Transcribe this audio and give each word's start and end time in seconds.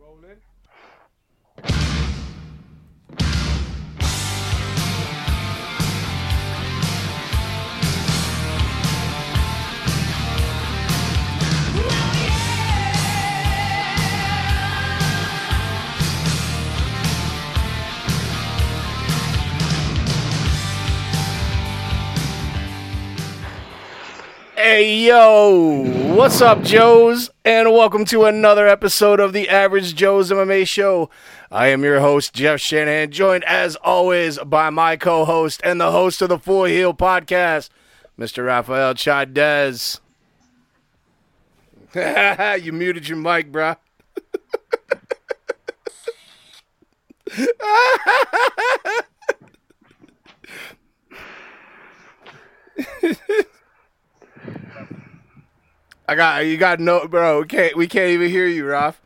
Rolling. 0.00 0.40
Hey 24.80 25.08
yo, 25.08 25.84
what's 26.14 26.40
up, 26.40 26.62
Joes? 26.62 27.28
And 27.44 27.70
welcome 27.70 28.06
to 28.06 28.24
another 28.24 28.66
episode 28.66 29.20
of 29.20 29.34
the 29.34 29.46
Average 29.46 29.94
Joe's 29.94 30.30
MMA 30.30 30.66
Show. 30.66 31.10
I 31.50 31.66
am 31.66 31.84
your 31.84 32.00
host, 32.00 32.32
Jeff 32.32 32.60
Shanahan, 32.60 33.10
joined 33.10 33.44
as 33.44 33.76
always 33.76 34.38
by 34.38 34.70
my 34.70 34.96
co 34.96 35.26
host 35.26 35.60
and 35.62 35.78
the 35.78 35.90
host 35.90 36.22
of 36.22 36.30
the 36.30 36.38
Full 36.38 36.64
Heel 36.64 36.94
podcast, 36.94 37.68
Mr. 38.18 38.46
Rafael 38.46 38.94
Chadez. 38.94 40.00
you 42.64 42.72
muted 42.72 43.06
your 43.06 43.18
mic, 43.18 43.52
bruh. 43.52 43.76
I 56.10 56.16
got 56.16 56.44
you. 56.44 56.56
Got 56.56 56.80
no, 56.80 57.06
bro. 57.06 57.42
We 57.42 57.46
can't 57.46 57.76
we 57.76 57.86
can't 57.86 58.10
even 58.10 58.28
hear 58.30 58.46
you, 58.48 58.66
Ralph. 58.66 59.00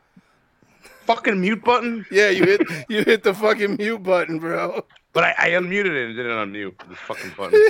fucking 1.05 1.39
mute 1.39 1.63
button, 1.63 2.07
Yeah, 2.11 2.31
you 2.31 2.45
hit 2.45 2.63
you 2.89 3.05
hit 3.05 3.23
the 3.23 3.35
fucking 3.35 3.77
mute 3.77 4.03
button, 4.03 4.39
bro. 4.39 4.87
but 5.13 5.23
I, 5.25 5.35
I 5.39 5.49
unmuted 5.51 5.95
it 5.95 6.07
and 6.07 6.17
didn't 6.17 6.33
unmute 6.33 6.73
this 6.89 6.97
fucking 7.01 7.33
button. 7.37 7.61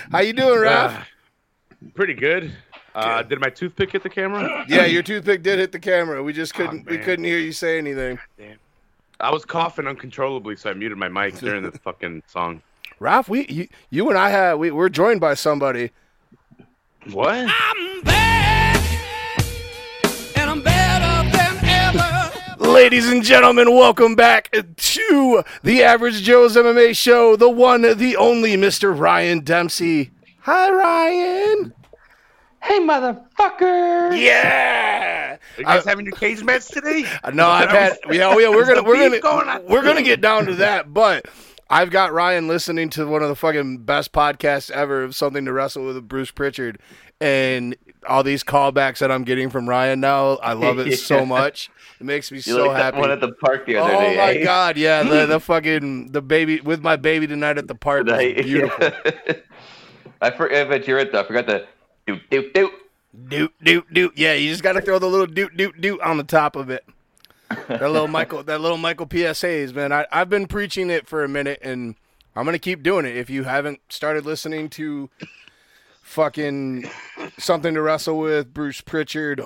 How 0.12 0.20
you 0.20 0.32
doing, 0.32 0.60
Ralph? 0.60 0.92
Ah, 0.94 1.06
pretty 1.94 2.14
good. 2.14 2.52
Uh, 2.94 3.24
did 3.24 3.40
my 3.40 3.48
toothpick 3.50 3.90
hit 3.90 4.04
the 4.04 4.08
camera? 4.08 4.64
yeah, 4.68 4.84
your 4.86 5.02
toothpick 5.02 5.42
did 5.42 5.58
hit 5.58 5.72
the 5.72 5.80
camera. 5.80 6.22
We 6.22 6.32
just 6.32 6.54
couldn't 6.54 6.86
we 6.88 6.98
couldn't 6.98 7.24
hear 7.24 7.38
you 7.38 7.50
say 7.50 7.78
anything. 7.78 8.16
I 9.18 9.30
was 9.32 9.44
coughing 9.44 9.88
uncontrollably, 9.88 10.54
so 10.54 10.70
I 10.70 10.74
muted 10.74 10.98
my 10.98 11.08
mic 11.08 11.34
during 11.38 11.64
the 11.64 11.72
fucking 11.84 12.22
song. 12.28 12.62
Ralph, 13.00 13.28
we 13.28 13.44
you, 13.48 13.68
you 13.90 14.08
and 14.08 14.16
I 14.16 14.30
had 14.30 14.54
we 14.54 14.70
we're 14.70 14.88
joined 14.88 15.20
by 15.20 15.34
somebody. 15.34 15.90
What? 17.10 17.50
Ladies 22.62 23.10
and 23.10 23.24
gentlemen, 23.24 23.72
welcome 23.74 24.14
back 24.14 24.50
to 24.76 25.44
the 25.64 25.82
Average 25.82 26.22
Joe's 26.22 26.56
MMA 26.56 26.96
show. 26.96 27.34
The 27.34 27.50
one, 27.50 27.82
the 27.82 28.16
only 28.16 28.56
Mr. 28.56 28.96
Ryan 28.96 29.40
Dempsey. 29.40 30.12
Hi, 30.42 30.70
Ryan. 30.70 31.74
Hey, 32.62 32.78
motherfucker! 32.78 34.16
Yeah. 34.16 35.36
Are 35.56 35.60
you 35.60 35.64
guys 35.64 35.84
having 35.84 36.06
your 36.06 36.14
cage 36.14 36.44
match 36.44 36.68
today? 36.68 37.04
No, 37.34 37.48
I've 37.48 37.68
had. 37.70 37.98
Yeah, 38.08 38.28
oh 38.28 38.38
yeah, 38.38 38.48
we're 38.48 38.64
gonna 38.66 38.84
we're 38.84 38.96
gonna 38.96 39.18
going 39.20 39.66
we're 39.68 39.82
gonna 39.82 40.02
get 40.02 40.20
down 40.20 40.46
to 40.46 40.54
that, 40.56 40.94
but. 40.94 41.26
I've 41.70 41.88
got 41.88 42.12
Ryan 42.12 42.48
listening 42.48 42.90
to 42.90 43.06
one 43.06 43.22
of 43.22 43.30
the 43.30 43.34
fucking 43.34 43.78
best 43.78 44.12
podcasts 44.12 44.70
ever 44.70 45.02
of 45.04 45.14
something 45.16 45.46
to 45.46 45.54
wrestle 45.54 45.86
with 45.86 46.06
Bruce 46.06 46.30
Pritchard, 46.30 46.78
and 47.18 47.74
all 48.06 48.22
these 48.22 48.44
callbacks 48.44 48.98
that 48.98 49.10
I'm 49.10 49.24
getting 49.24 49.48
from 49.48 49.66
Ryan 49.66 49.98
now. 49.98 50.34
I 50.42 50.52
love 50.52 50.78
it 50.78 50.98
so 50.98 51.24
much. 51.26 51.70
It 52.02 52.06
makes 52.06 52.32
me 52.32 52.38
You 52.38 52.42
so 52.42 52.66
like 52.66 52.76
happy. 52.78 52.98
one 52.98 53.12
at 53.12 53.20
the 53.20 53.30
park 53.30 53.64
the 53.64 53.76
other 53.76 53.94
oh 53.94 54.00
day? 54.00 54.16
my 54.16 54.34
eh? 54.34 54.42
god, 54.42 54.76
yeah, 54.76 55.04
the 55.04 55.24
the 55.24 55.38
fucking 55.50 56.10
the 56.10 56.20
baby 56.20 56.60
with 56.60 56.82
my 56.82 56.96
baby 56.96 57.28
tonight 57.28 57.58
at 57.58 57.68
the 57.68 57.76
park. 57.76 58.06
beautiful. 58.06 58.90
I 60.20 60.30
forgot, 60.32 60.68
but 60.68 60.88
you're 60.88 60.96
right 60.96 61.12
though. 61.12 61.20
I 61.20 61.24
forgot 61.28 61.46
the 61.46 61.64
doot 62.08 62.28
doot 62.28 62.52
doot. 62.54 62.72
Doot 63.28 63.52
doot 63.62 63.94
doot. 63.94 64.12
Yeah, 64.16 64.32
you 64.32 64.50
just 64.50 64.64
got 64.64 64.72
to 64.72 64.80
throw 64.80 64.98
the 64.98 65.06
little 65.06 65.26
doot 65.28 65.56
doot 65.56 65.80
doot 65.80 66.00
on 66.00 66.16
the 66.16 66.24
top 66.24 66.56
of 66.56 66.70
it. 66.70 66.84
That 67.68 67.80
little 67.82 68.08
Michael, 68.18 68.42
that 68.42 68.60
little 68.60 68.78
Michael 68.78 69.06
PSAs, 69.06 69.72
man. 69.72 69.92
I 69.92 70.04
I've 70.10 70.28
been 70.28 70.48
preaching 70.48 70.90
it 70.90 71.06
for 71.06 71.22
a 71.22 71.28
minute, 71.28 71.60
and 71.62 71.94
I'm 72.34 72.44
gonna 72.44 72.58
keep 72.58 72.82
doing 72.82 73.06
it. 73.06 73.16
If 73.16 73.30
you 73.30 73.44
haven't 73.44 73.78
started 73.88 74.26
listening 74.26 74.70
to 74.70 75.08
fucking 76.12 76.88
something 77.38 77.74
to 77.74 77.82
wrestle 77.82 78.18
with 78.18 78.52
Bruce 78.52 78.80
Pritchard, 78.80 79.42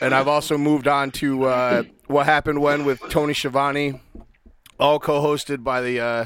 and 0.00 0.14
I've 0.14 0.28
also 0.28 0.58
moved 0.58 0.88
on 0.88 1.10
to 1.12 1.44
uh, 1.44 1.82
what 2.06 2.26
happened 2.26 2.60
when 2.60 2.84
with 2.84 3.00
Tony 3.10 3.34
Schiavone, 3.34 4.00
all 4.80 4.98
co-hosted 4.98 5.62
by 5.62 5.80
the. 5.80 6.00
Uh, 6.00 6.24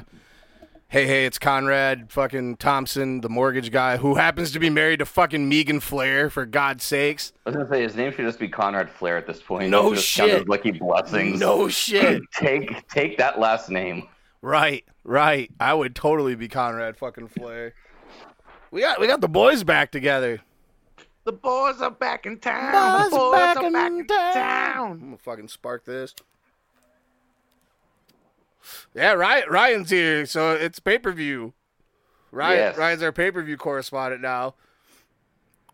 Hey, 0.92 1.06
hey, 1.06 1.24
it's 1.24 1.38
Conrad 1.38 2.12
fucking 2.12 2.56
Thompson, 2.56 3.22
the 3.22 3.30
mortgage 3.30 3.70
guy, 3.70 3.96
who 3.96 4.16
happens 4.16 4.52
to 4.52 4.58
be 4.58 4.68
married 4.68 4.98
to 4.98 5.06
fucking 5.06 5.48
Megan 5.48 5.80
Flair, 5.80 6.28
for 6.28 6.44
God's 6.44 6.84
sakes. 6.84 7.32
I 7.46 7.48
was 7.48 7.56
gonna 7.56 7.68
say 7.70 7.82
his 7.82 7.96
name 7.96 8.12
should 8.12 8.26
just 8.26 8.38
be 8.38 8.46
Conrad 8.46 8.90
Flair 8.90 9.16
at 9.16 9.26
this 9.26 9.40
point. 9.40 9.70
No 9.70 9.94
shit. 9.94 10.46
Lucky 10.50 10.72
blessings. 10.72 11.40
No 11.40 11.70
shit. 11.70 12.20
Take 12.34 12.86
take 12.88 13.16
that 13.16 13.40
last 13.40 13.70
name. 13.70 14.06
right, 14.42 14.84
right. 15.02 15.50
I 15.58 15.72
would 15.72 15.94
totally 15.94 16.34
be 16.34 16.48
Conrad 16.48 16.98
fucking 16.98 17.28
Flair. 17.28 17.72
We 18.72 18.80
got 18.80 18.98
we 19.00 19.06
got 19.06 19.20
the 19.20 19.28
boys 19.28 19.62
back 19.62 19.92
together. 19.92 20.40
The 21.24 21.32
boys 21.32 21.80
are 21.80 21.90
back 21.90 22.26
in 22.26 22.38
town. 22.40 22.72
the 23.04 23.10
boys 23.10 23.18
are 23.18 23.32
back 23.32 23.62
in 23.62 24.06
town. 24.08 24.90
I'm 24.92 24.98
gonna 25.00 25.18
fucking 25.18 25.48
spark 25.48 25.84
this. 25.84 26.14
Yeah, 28.94 29.12
Ryan, 29.12 29.44
Ryan's 29.50 29.90
here, 29.90 30.24
so 30.26 30.52
it's 30.54 30.78
pay 30.80 30.98
per 30.98 31.12
view. 31.12 31.52
Ryan, 32.30 32.56
Yes. 32.58 32.76
Ryan's 32.78 33.02
our 33.02 33.12
pay 33.12 33.30
per 33.30 33.42
view 33.42 33.56
correspondent 33.56 34.22
now. 34.22 34.54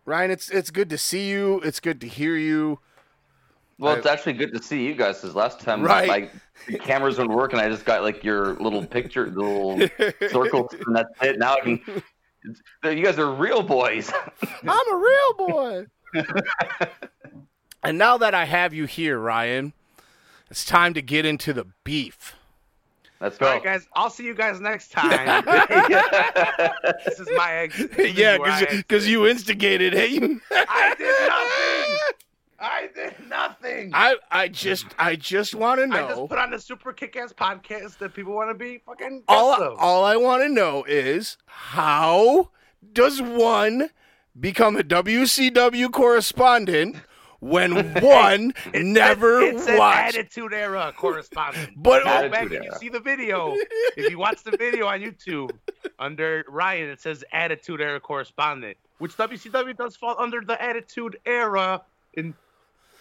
Ryan, 0.05 0.31
it's 0.31 0.49
it's 0.49 0.69
good 0.71 0.89
to 0.89 0.97
see 0.97 1.29
you. 1.29 1.61
It's 1.63 1.79
good 1.79 2.01
to 2.01 2.07
hear 2.07 2.35
you. 2.35 2.79
Well, 3.77 3.95
I- 3.95 3.97
it's 3.99 4.07
actually 4.07 4.33
good 4.33 4.53
to 4.53 4.61
see 4.61 4.85
you 4.85 4.93
guys. 4.93 5.21
Because 5.21 5.35
last 5.35 5.61
time, 5.61 5.81
Right. 5.83 6.07
like 6.09 6.31
the 6.67 6.77
cameras 6.77 7.17
weren't 7.17 7.31
working, 7.31 7.59
and 7.59 7.65
I 7.67 7.71
just 7.71 7.85
got 7.85 8.01
like 8.03 8.23
your 8.25 8.55
little 8.55 8.85
picture, 8.85 9.29
the 9.29 9.39
little 9.39 9.79
circle, 10.29 10.69
and 10.85 10.95
that's 10.95 11.09
it. 11.21 11.39
Now 11.39 11.53
I 11.55 11.59
can. 11.61 12.03
You 12.83 13.03
guys 13.03 13.19
are 13.19 13.31
real 13.31 13.63
boys. 13.63 14.11
I'm 14.63 14.93
a 14.93 14.97
real 14.97 15.47
boy. 15.47 15.85
and 17.83 17.97
now 17.97 18.17
that 18.17 18.33
I 18.33 18.45
have 18.45 18.73
you 18.73 18.85
here, 18.85 19.19
Ryan, 19.19 19.73
it's 20.49 20.65
time 20.65 20.93
to 20.93 21.01
get 21.01 21.25
into 21.25 21.53
the 21.53 21.67
beef. 21.83 22.35
Let's 23.21 23.37
go. 23.37 23.47
right, 23.47 23.63
guys. 23.63 23.85
I'll 23.93 24.09
see 24.09 24.23
you 24.23 24.33
guys 24.33 24.61
next 24.61 24.91
time. 24.91 25.43
this 27.05 27.19
is 27.19 27.27
my 27.35 27.51
exit. 27.53 27.91
This 27.95 28.15
yeah, 28.15 28.37
because 28.71 29.07
you 29.07 29.27
instigated. 29.27 29.93
Hey. 29.93 30.17
I 30.51 30.95
did 30.97 31.27
nothing. 31.27 31.97
I 32.61 32.89
did 32.93 33.15
nothing. 33.27 33.91
I 33.93 34.15
I 34.31 34.47
just 34.47 34.87
I 34.97 35.15
just 35.15 35.55
want 35.55 35.79
to 35.79 35.87
know. 35.87 35.95
I 35.95 36.01
know. 36.01 36.07
just 36.09 36.29
put 36.29 36.37
on 36.39 36.51
the 36.51 36.59
super 36.59 36.93
kick-ass 36.93 37.33
podcast 37.33 37.97
that 37.99 38.13
people 38.13 38.33
want 38.33 38.49
to 38.49 38.53
be 38.53 38.79
fucking. 38.85 39.23
all 39.27 39.51
guests 39.51 39.63
of. 39.73 39.79
all 39.79 40.03
I 40.03 40.15
want 40.17 40.43
to 40.43 40.49
know 40.49 40.83
is 40.85 41.37
how 41.45 42.51
does 42.93 43.21
one 43.21 43.89
become 44.39 44.75
a 44.77 44.83
WCW 44.83 45.91
correspondent 45.91 46.95
when 47.39 47.93
one 48.01 48.53
It 48.73 48.83
never 48.85 49.41
says, 49.41 49.55
it 49.55 49.65
says 49.65 49.79
watched? 49.79 50.17
Attitude 50.17 50.53
Era 50.53 50.93
correspondent. 50.95 51.71
But 51.77 52.03
Go 52.03 52.09
Attitude 52.09 52.31
back 52.31 52.51
if 52.51 52.63
you 52.63 52.71
see 52.79 52.89
the 52.89 52.99
video. 52.99 53.55
If 53.95 54.09
you 54.11 54.17
watch 54.19 54.43
the 54.43 54.51
video 54.57 54.87
on 54.87 54.99
YouTube 54.99 55.51
under 55.99 56.43
Ryan, 56.49 56.89
it 56.89 56.99
says 57.01 57.23
Attitude 57.31 57.79
Era 57.81 57.99
correspondent, 57.99 58.75
which 58.97 59.15
WCW 59.15 59.75
does 59.77 59.95
fall 59.95 60.15
under 60.19 60.41
the 60.41 60.61
Attitude 60.61 61.17
Era. 61.25 61.81
In 62.15 62.33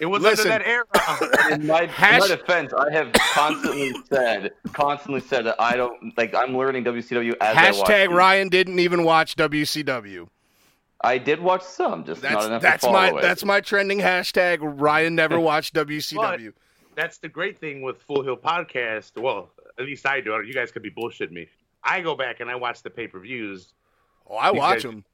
it 0.01 0.07
was 0.07 0.23
Listen. 0.23 0.51
under 0.53 0.65
that 0.65 0.69
era. 0.69 1.51
In 1.55 1.67
my, 1.67 1.83
in 1.83 1.89
Hash- 1.89 2.21
my 2.21 2.29
defense, 2.29 2.73
I 2.75 2.93
have 2.93 3.13
constantly 3.15 3.93
said, 4.13 4.53
constantly 4.73 5.21
said 5.21 5.47
that 5.47 5.57
I 5.61 5.77
don't 5.77 6.17
like. 6.19 6.35
I'm 6.35 6.57
learning 6.57 6.85
WCW 6.85 7.35
as 7.41 7.57
I 7.57 7.71
watch. 7.79 7.89
hashtag 7.89 8.05
it. 8.07 8.11
Ryan 8.11 8.49
didn't 8.49 8.79
even 8.79 9.03
watch 9.05 9.35
WCW. 9.37 10.29
I 11.01 11.17
did 11.19 11.41
watch 11.41 11.63
some, 11.63 12.05
just 12.05 12.23
That's 12.23 12.35
not 12.35 12.45
enough 12.47 12.63
that's 12.63 12.81
to 12.83 12.89
follow 12.89 13.13
my 13.13 13.19
it. 13.19 13.23
that's 13.23 13.45
my 13.45 13.61
trending 13.61 13.99
hashtag. 14.01 14.59
Ryan 14.61 15.15
never 15.15 15.39
watched 15.51 15.75
WCW. 15.75 16.53
That's 16.97 17.19
the 17.19 17.29
great 17.29 17.59
thing 17.59 17.83
with 17.83 18.03
Full 18.03 18.23
Heel 18.25 18.37
Podcast. 18.37 19.13
Well, 19.21 19.51
at 19.79 19.85
least 19.85 20.05
I 20.07 20.21
do. 20.21 20.43
You 20.45 20.53
guys 20.53 20.73
could 20.73 20.83
be 20.83 20.91
bullshitting 20.91 21.31
me. 21.31 21.47
I 21.85 22.01
go 22.01 22.17
back 22.17 22.41
and 22.41 22.51
I 22.51 22.57
watch 22.57 22.83
the 22.83 22.91
pay 22.91 23.07
per 23.07 23.21
views. 23.21 23.73
Oh, 24.29 24.35
I 24.37 24.51
You 24.51 24.59
watch 24.59 24.83
them. 24.83 25.05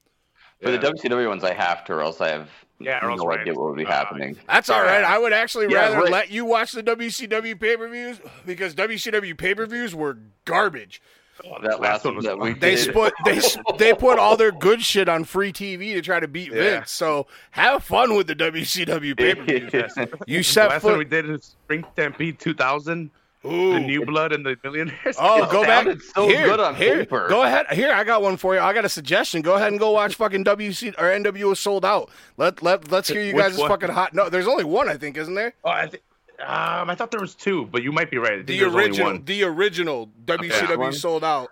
For 0.62 0.70
the 0.70 0.78
WCW 0.78 1.28
ones, 1.28 1.44
I 1.44 1.52
have 1.52 1.84
to, 1.84 1.92
or 1.94 2.00
else 2.00 2.20
I 2.22 2.30
have 2.30 2.48
Yeah, 2.80 3.04
or 3.04 3.10
else 3.12 3.20
no 3.20 3.26
Ryan- 3.28 3.40
idea 3.42 3.54
what 3.54 3.68
would 3.70 3.76
be 3.78 3.86
uh, 3.86 3.90
happening. 3.90 4.36
That's 4.48 4.68
all 4.68 4.82
right. 4.82 5.04
I 5.04 5.18
would 5.18 5.32
actually 5.32 5.66
Yeah, 5.70 5.78
rather 5.82 5.98
right. 6.00 6.10
let 6.10 6.30
you 6.30 6.44
watch 6.44 6.72
the 6.72 6.82
WCW 6.82 7.58
pay 7.58 7.76
per 7.76 7.88
views 7.88 8.18
because 8.44 8.74
WCW 8.74 9.36
pay 9.38 9.54
per 9.54 9.66
views 9.66 9.94
were 9.94 10.18
garbage. 10.44 11.00
Oh, 11.44 11.56
That 11.62 11.80
last 11.80 12.04
one 12.04 12.14
was 12.16 12.24
that 12.26 12.38
we. 12.38 12.52
They 12.54 12.76
did. 12.76 12.92
put 12.94 13.12
they 13.24 13.40
they 13.78 13.92
put 13.94 14.18
all 14.18 14.36
their 14.36 14.52
good 14.52 14.82
shit 14.82 15.08
on 15.08 15.24
free 15.24 15.52
TV 15.52 15.92
to 15.94 16.00
try 16.00 16.20
to 16.20 16.28
beat 16.28 16.48
Yeah. 16.52 16.78
Vince. 16.80 16.90
So 16.92 17.26
have 17.52 17.82
fun 17.84 18.14
with 18.16 18.26
the 18.26 18.36
WCW 18.36 19.16
pay 19.16 19.34
per 19.34 19.44
views. 19.44 19.72
You 20.26 20.38
The 20.38 20.42
set 20.44 20.68
last 20.70 20.82
one 20.84 20.98
we 20.98 21.04
did 21.04 21.28
is 21.30 21.44
Spring 21.64 21.84
Stampede 21.92 22.38
2000, 22.38 23.10
Ooh. 23.46 23.74
the 23.74 23.80
New 23.80 24.04
Blood 24.06 24.32
and 24.32 24.44
the 24.46 24.56
Millionaires. 24.64 25.16
Oh, 25.18 25.42
It 25.44 25.50
go 25.50 25.62
back. 25.62 25.84
sounded 25.84 26.02
so 26.02 26.26
here, 26.28 26.46
good 26.46 26.60
on 26.60 26.74
here. 26.74 26.96
paper. 27.04 27.28
Go 27.28 27.42
ahead. 27.42 27.66
Here, 27.72 27.92
I 27.92 28.02
got 28.04 28.22
one 28.22 28.36
for 28.36 28.54
you. 28.54 28.60
I 28.60 28.72
got 28.72 28.84
a 28.84 28.88
suggestion. 28.88 29.42
Go 29.42 29.54
ahead 29.54 29.68
and 29.68 29.78
go 29.78 29.90
watch 29.90 30.14
fucking 30.14 30.44
WC 30.44 30.94
or 30.98 31.04
NWO 31.04 31.56
sold 31.56 31.84
out. 31.84 32.10
Let 32.36 32.62
let 32.62 32.90
let's 32.90 33.08
hear 33.08 33.22
you 33.22 33.34
Which 33.34 33.42
guys' 33.44 33.58
one? 33.58 33.68
fucking 33.68 33.90
hot. 33.90 34.14
No, 34.14 34.28
there's 34.28 34.46
only 34.46 34.64
one, 34.64 34.88
I 34.88 34.96
think, 34.96 35.16
isn't 35.16 35.34
there? 35.34 35.54
Oh, 35.64 35.70
I 35.70 35.86
think. 35.88 36.02
Um, 36.40 36.90
I 36.90 36.94
thought 36.94 37.10
there 37.10 37.20
was 37.20 37.34
two, 37.34 37.66
but 37.66 37.82
you 37.82 37.92
might 37.92 38.10
be 38.10 38.18
right. 38.18 38.44
The 38.44 38.58
there's 38.58 38.72
only 38.72 38.84
original, 38.86 39.06
one. 39.12 39.24
the 39.24 39.44
original 39.44 40.10
WCW 40.26 40.78
one? 40.78 40.92
sold 40.92 41.22
out 41.22 41.50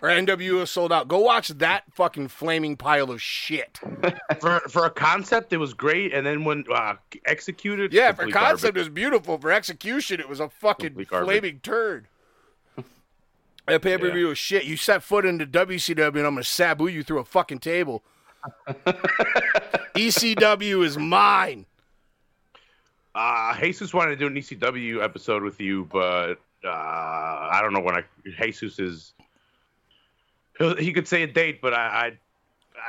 or 0.00 0.08
NWO 0.08 0.66
sold 0.66 0.92
out. 0.92 1.08
Go 1.08 1.18
watch 1.18 1.48
that 1.48 1.84
fucking 1.92 2.28
flaming 2.28 2.76
pile 2.76 3.10
of 3.10 3.20
shit. 3.22 3.80
for 4.40 4.60
for 4.68 4.84
a 4.86 4.90
concept, 4.90 5.52
it 5.52 5.58
was 5.58 5.74
great, 5.74 6.12
and 6.12 6.26
then 6.26 6.44
when 6.44 6.64
uh, 6.72 6.94
executed, 7.26 7.92
Yeah, 7.92 8.12
for 8.12 8.22
complete 8.22 8.32
concept 8.34 8.74
garbage. 8.74 8.76
it 8.76 8.80
was 8.80 8.88
beautiful. 8.88 9.38
For 9.38 9.52
execution, 9.52 10.20
it 10.20 10.28
was 10.28 10.40
a 10.40 10.48
fucking 10.48 11.04
flaming 11.04 11.60
turd. 11.60 12.08
That 13.68 13.80
pay 13.80 13.96
per 13.96 14.10
view 14.10 14.26
was 14.26 14.38
shit. 14.38 14.64
You 14.64 14.76
set 14.76 15.04
foot 15.04 15.24
into 15.24 15.46
WCW, 15.46 16.08
and 16.08 16.26
I'm 16.26 16.34
gonna 16.34 16.42
sabu 16.42 16.88
you 16.88 17.04
through 17.04 17.20
a 17.20 17.24
fucking 17.24 17.60
table. 17.60 18.02
ECW 19.94 20.84
is 20.84 20.98
mine. 20.98 21.66
Uh, 23.14 23.58
Jesus 23.60 23.92
wanted 23.92 24.10
to 24.12 24.16
do 24.16 24.26
an 24.26 24.34
ECW 24.34 25.02
episode 25.02 25.42
with 25.42 25.60
you, 25.60 25.86
but 25.92 26.34
uh, 26.64 26.68
I 26.68 27.60
don't 27.62 27.72
know 27.72 27.80
when 27.80 27.96
I. 27.96 28.04
Jesus 28.40 28.78
is. 28.78 29.12
he'll- 30.58 30.76
He 30.76 30.92
could 30.92 31.06
say 31.06 31.22
a 31.22 31.26
date, 31.26 31.60
but 31.60 31.74
I. 31.74 31.86
I, 31.86 32.12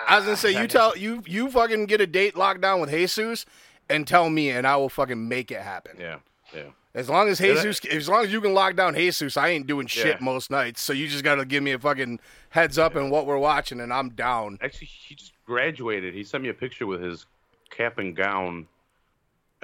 I 0.07 0.15
was 0.17 0.25
gonna 0.25 0.37
say 0.37 0.59
you 0.59 0.67
tell 0.67 0.97
you 0.97 1.21
you 1.27 1.49
fucking 1.51 1.85
get 1.87 2.01
a 2.01 2.07
date 2.07 2.35
locked 2.37 2.61
down 2.61 2.79
with 2.81 2.89
Jesus, 2.89 3.45
and 3.89 4.07
tell 4.07 4.29
me, 4.29 4.49
and 4.49 4.65
I 4.65 4.75
will 4.77 4.89
fucking 4.89 5.27
make 5.27 5.51
it 5.51 5.61
happen. 5.61 5.97
Yeah, 5.99 6.17
yeah. 6.55 6.63
As 6.95 7.09
long 7.09 7.27
as 7.27 7.39
Yeah, 7.39 7.53
that- 7.55 7.63
Jesus, 7.63 7.85
as 7.85 8.07
long 8.07 8.23
as 8.23 8.31
you 8.31 8.39
can 8.39 8.53
lock 8.53 8.75
down 8.75 8.95
Jesus, 8.95 9.35
I 9.35 9.49
ain't 9.49 9.67
doing 9.67 9.87
shit 9.87 10.05
Yeah. 10.05 10.17
most 10.23 10.49
nights. 10.51 10.81
So 10.81 10.93
you 10.93 11.07
just 11.07 11.23
gotta 11.23 11.43
give 11.43 11.63
me 11.63 11.71
a 11.73 11.79
fucking 11.79 12.19
heads 12.49 12.77
up 12.77 12.95
and 12.95 13.11
what 13.11 13.25
we're 13.25 13.37
watching, 13.37 13.81
and 13.81 13.91
I'm 13.91 14.09
down. 14.09 14.57
Actually, 14.61 14.87
he 14.87 15.15
just 15.15 15.33
graduated. 15.45 16.13
He 16.13 16.23
sent 16.23 16.43
me 16.43 16.49
a 16.49 16.53
picture 16.53 16.87
with 16.87 17.01
his 17.01 17.25
cap 17.71 17.97
and 17.97 18.15
gown. 18.15 18.67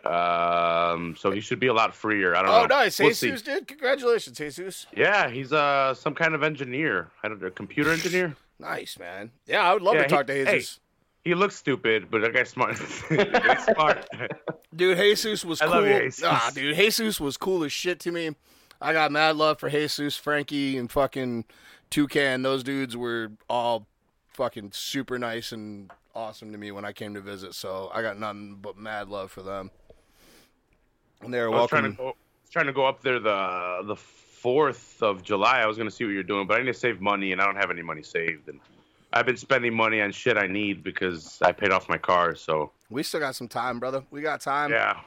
Um, 0.06 1.16
so 1.18 1.32
he 1.32 1.40
should 1.42 1.60
be 1.60 1.68
a 1.68 1.74
lot 1.74 1.94
freer. 1.96 2.36
I 2.36 2.42
don't 2.42 2.52
Oh, 2.52 2.62
know. 2.62 2.68
nice, 2.68 3.00
We'll 3.00 3.14
see. 3.14 3.28
Jesus 3.28 3.42
did. 3.42 3.68
Congratulations, 3.68 4.38
Jesus. 4.38 4.88
Yeah, 4.96 5.30
he's 5.30 5.52
uh 5.54 5.94
some 5.94 6.16
kind 6.16 6.34
of 6.36 6.44
engineer. 6.44 7.12
I 7.24 7.28
don't 7.28 7.42
know, 7.42 7.50
computer 7.50 7.92
engineer. 7.92 8.36
Nice, 8.62 9.00
man. 9.00 9.32
Yeah, 9.46 9.62
I 9.64 9.72
would 9.74 9.82
love 9.82 9.96
Yeah, 9.96 10.02
to 10.04 10.08
talk 10.10 10.28
he- 10.30 10.34
to 10.44 10.46
hey. 10.46 10.58
Jesus. 10.58 10.82
He 11.24 11.34
looks 11.34 11.56
stupid, 11.56 12.12
but 12.12 12.20
that 12.22 12.34
guy's 12.34 12.50
smart. 12.50 12.78
He's 13.10 13.64
smart. 13.74 14.06
Dude, 14.76 14.98
Jesus 14.98 15.46
was 15.46 15.62
I 15.62 15.66
cool. 15.66 15.76
love 15.76 15.86
you, 15.88 16.00
Jesus. 16.02 16.24
Ah, 16.28 16.52
dude, 16.54 16.76
Jesus 16.76 17.22
was 17.22 17.38
cool 17.38 17.64
as 17.64 17.72
shit 17.72 18.00
to 18.02 18.12
me. 18.12 18.36
I 18.82 18.92
got 18.92 19.14
mad 19.14 19.38
love 19.38 19.60
for 19.62 19.70
Jesus, 19.70 20.18
Frankie, 20.18 20.78
and 20.78 20.92
fucking 20.92 21.46
Toucan. 21.90 22.42
Those 22.42 22.64
dudes 22.64 22.98
were 22.98 23.32
all 23.50 23.88
fucking 24.28 24.72
super 24.74 25.18
nice 25.18 25.54
and 25.54 25.90
awesome 26.14 26.52
to 26.52 26.58
me 26.58 26.72
when 26.72 26.84
I 26.84 26.92
came 26.92 27.14
to 27.14 27.22
visit. 27.22 27.54
So 27.56 27.90
I 27.94 28.02
got 28.02 28.20
nothing 28.20 28.58
but 28.62 28.78
mad 28.78 29.08
love 29.08 29.32
for 29.32 29.42
them. 29.42 29.72
And 31.22 31.34
they 31.34 31.40
were 31.42 31.48
I 31.54 31.62
was 31.62 31.70
trying 31.70 31.84
to 31.84 31.92
go, 31.92 32.14
trying 32.52 32.68
to 32.68 32.74
go 32.74 32.86
up 32.86 33.02
there 33.02 33.20
the 33.20 33.82
the 33.86 33.96
fourth 33.96 35.02
of 35.02 35.24
July. 35.24 35.60
I 35.60 35.66
was 35.66 35.78
gonna 35.78 35.92
see 35.92 36.06
what 36.06 36.12
you're 36.12 36.24
doing, 36.24 36.48
but 36.48 36.58
I 36.58 36.60
need 36.64 36.68
to 36.68 36.74
save 36.74 37.02
money, 37.02 37.32
and 37.32 37.42
I 37.42 37.46
don't 37.46 37.58
have 37.58 37.72
any 37.72 37.82
money 37.82 38.04
saved. 38.04 38.48
And 38.48 38.60
I've 39.12 39.26
been 39.26 39.38
spending 39.38 39.74
money 39.74 40.02
on 40.02 40.12
shit 40.12 40.38
I 40.38 40.48
need 40.48 40.84
because 40.84 41.40
I 41.42 41.52
paid 41.52 41.72
off 41.72 41.90
my 41.90 41.98
car. 41.98 42.36
So 42.36 42.72
We 42.90 43.04
still 43.04 43.20
got 43.20 43.36
some 43.36 43.48
time, 43.48 43.80
brother. 43.80 44.04
We 44.12 44.22
got 44.22 44.40
time. 44.42 44.72
yeah, 44.72 45.00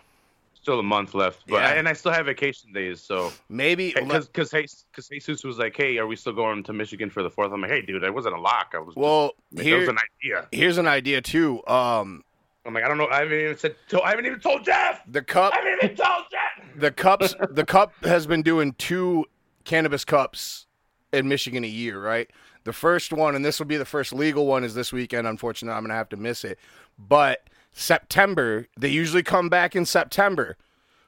still 0.54 0.78
a 0.80 0.82
month 0.82 1.14
left. 1.14 1.44
But 1.48 1.62
Yeah. 1.62 1.72
and 1.72 1.88
I 1.88 1.92
still 1.94 2.12
have 2.12 2.26
vacation 2.26 2.72
days. 2.72 3.00
So 3.00 3.32
Maybe. 3.48 3.92
because 3.94 4.28
because 4.28 4.50
because 4.90 5.08
Jesus 5.08 5.44
was 5.44 5.58
like, 5.58 5.76
hey, 5.76 5.98
are 5.98 6.06
we 6.06 6.16
still 6.16 6.32
going 6.34 6.62
to 6.64 6.72
Michigan 6.72 7.10
for 7.10 7.22
the 7.22 7.30
fourth? 7.30 7.52
I'm 7.52 7.60
like, 7.62 7.70
hey, 7.70 7.82
dude, 7.82 8.02
that 8.02 8.12
wasn't 8.12 8.34
a 8.36 8.40
lock. 8.40 8.72
I 8.74 8.78
was 8.78 8.94
well, 8.96 9.28
just, 9.28 9.36
like, 9.52 9.56
was 9.58 9.66
here, 9.66 9.90
an 9.90 9.98
idea. 10.22 10.48
here's 10.52 10.78
an 10.78 10.88
idea 10.88 11.20
too. 11.22 11.64
Um, 11.66 12.22
I'm 12.64 12.74
like, 12.74 12.84
I 12.84 12.88
don't 12.88 12.98
know. 12.98 13.08
I 13.08 13.20
haven't 13.20 13.38
even 13.40 13.58
said. 13.58 13.74
I 14.04 14.10
haven't 14.10 14.26
even 14.26 14.38
told 14.40 14.64
Jeff. 14.64 15.02
the 15.08 15.22
cup. 15.22 15.52
I 15.52 15.56
haven't 15.56 15.84
even 15.84 15.96
told 15.96 16.24
Jeff. 16.30 16.80
the 16.80 16.90
cups 16.92 17.34
the 17.50 17.64
cup 17.64 17.92
has 18.04 18.26
been 18.26 18.42
doing 18.42 18.72
two 18.74 19.24
cannabis 19.64 20.04
cups 20.04 20.66
in 21.12 21.28
Michigan 21.28 21.64
a 21.64 21.68
year, 21.68 22.00
right? 22.00 22.30
The 22.64 22.72
first 22.72 23.12
one, 23.12 23.34
and 23.34 23.44
this 23.44 23.58
will 23.58 23.66
be 23.66 23.76
the 23.76 23.84
first 23.84 24.12
legal 24.12 24.46
one, 24.46 24.62
is 24.62 24.74
this 24.74 24.92
weekend. 24.92 25.26
Unfortunately, 25.26 25.76
I'm 25.76 25.82
gonna 25.82 25.94
have 25.94 26.08
to 26.10 26.16
miss 26.16 26.44
it. 26.44 26.58
But 26.98 27.48
September, 27.72 28.66
they 28.78 28.88
usually 28.88 29.24
come 29.24 29.48
back 29.48 29.74
in 29.74 29.84
September. 29.84 30.56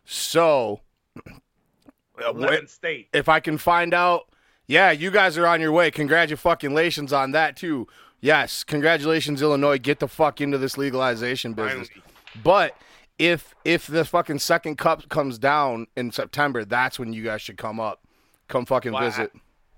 So 0.05 0.81
uh, 1.27 2.31
Eleven 2.31 2.67
state. 2.67 3.09
if 3.13 3.29
I 3.29 3.39
can 3.41 3.59
find 3.59 3.95
out, 3.95 4.29
yeah, 4.67 4.91
you 4.91 5.11
guys 5.11 5.39
are 5.39 5.47
on 5.47 5.61
your 5.61 5.73
way. 5.73 5.91
Congratulations 5.93 7.13
on 7.13 7.31
that 7.33 7.57
too. 7.57 7.87
Yes, 8.25 8.65
congratulations, 8.65 9.43
Illinois. 9.43 9.77
Get 9.77 9.99
the 9.99 10.09
fuck 10.09 10.41
into 10.41 10.57
this 10.57 10.79
legalization 10.79 11.53
business. 11.53 11.89
Finally. 11.89 12.07
But 12.43 12.77
if 13.19 13.55
if 13.67 13.87
the 13.87 14.03
fucking 14.03 14.39
second 14.39 14.79
cup 14.79 15.11
comes 15.11 15.39
down 15.39 15.89
in 15.95 16.11
September, 16.11 16.65
that's 16.65 16.99
when 16.99 17.13
you 17.13 17.23
guys 17.23 17.43
should 17.43 17.59
come 17.59 17.79
up. 17.79 18.01
Come 18.49 18.65
fucking 18.65 18.93
Well, 18.93 19.03
visit. 19.03 19.31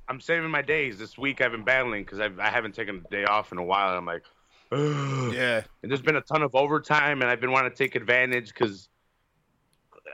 I'm 0.08 0.20
saving 0.20 0.48
my 0.48 0.62
days. 0.62 0.96
This 0.96 1.18
week 1.18 1.40
I've 1.40 1.50
been 1.50 1.64
battling 1.64 2.04
because 2.04 2.20
I 2.20 2.48
haven't 2.48 2.76
taken 2.76 3.02
a 3.04 3.10
day 3.10 3.24
off 3.24 3.50
in 3.50 3.58
a 3.58 3.64
while. 3.64 3.88
And 3.88 3.98
I'm 3.98 4.06
like, 4.06 4.22
Ugh. 4.70 5.34
yeah. 5.34 5.62
and 5.82 5.90
there's 5.90 6.00
been 6.00 6.14
a 6.14 6.20
ton 6.20 6.42
of 6.42 6.54
overtime, 6.54 7.22
and 7.22 7.28
I've 7.28 7.40
been 7.40 7.50
wanting 7.50 7.72
to 7.72 7.76
take 7.76 7.96
advantage 7.96 8.54
because 8.54 8.88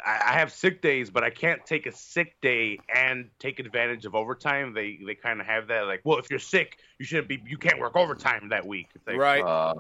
I, 0.05 0.21
I 0.27 0.33
have 0.33 0.53
sick 0.53 0.83
days, 0.83 1.11
but 1.11 1.25
I 1.25 1.31
can't 1.31 1.65
take 1.67 1.87
a 1.87 1.93
sick 1.93 2.41
day 2.41 2.79
and 2.95 3.29
take 3.39 3.59
advantage 3.59 4.05
of 4.05 4.15
overtime. 4.15 4.75
They 4.75 4.99
they 5.05 5.15
kind 5.15 5.41
of 5.41 5.47
have 5.47 5.69
that 5.69 5.87
like, 5.87 6.03
well, 6.05 6.19
if 6.19 6.31
you're 6.31 6.39
sick, 6.39 6.79
you 6.99 7.05
shouldn't 7.05 7.29
be, 7.29 7.43
you 7.47 7.59
can't 7.59 7.79
work 7.79 7.97
overtime 7.97 8.49
that 8.51 8.67
week. 8.67 8.89
Like, 9.07 9.17
Right. 9.17 9.45
Uh, 9.45 9.75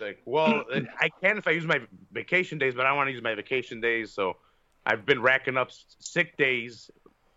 like, 0.00 0.20
well, 0.24 0.64
I 1.00 1.08
can 1.20 1.38
if 1.38 1.48
I 1.48 1.50
use 1.50 1.66
my 1.66 1.80
vacation 2.12 2.58
days, 2.58 2.74
but 2.74 2.86
I 2.86 2.90
don't 2.90 2.96
want 2.96 3.08
to 3.08 3.12
use 3.12 3.22
my 3.22 3.34
vacation 3.34 3.80
days, 3.80 4.12
so 4.12 4.36
I've 4.86 5.04
been 5.04 5.20
racking 5.20 5.56
up 5.56 5.70
sick 5.98 6.36
days, 6.36 6.90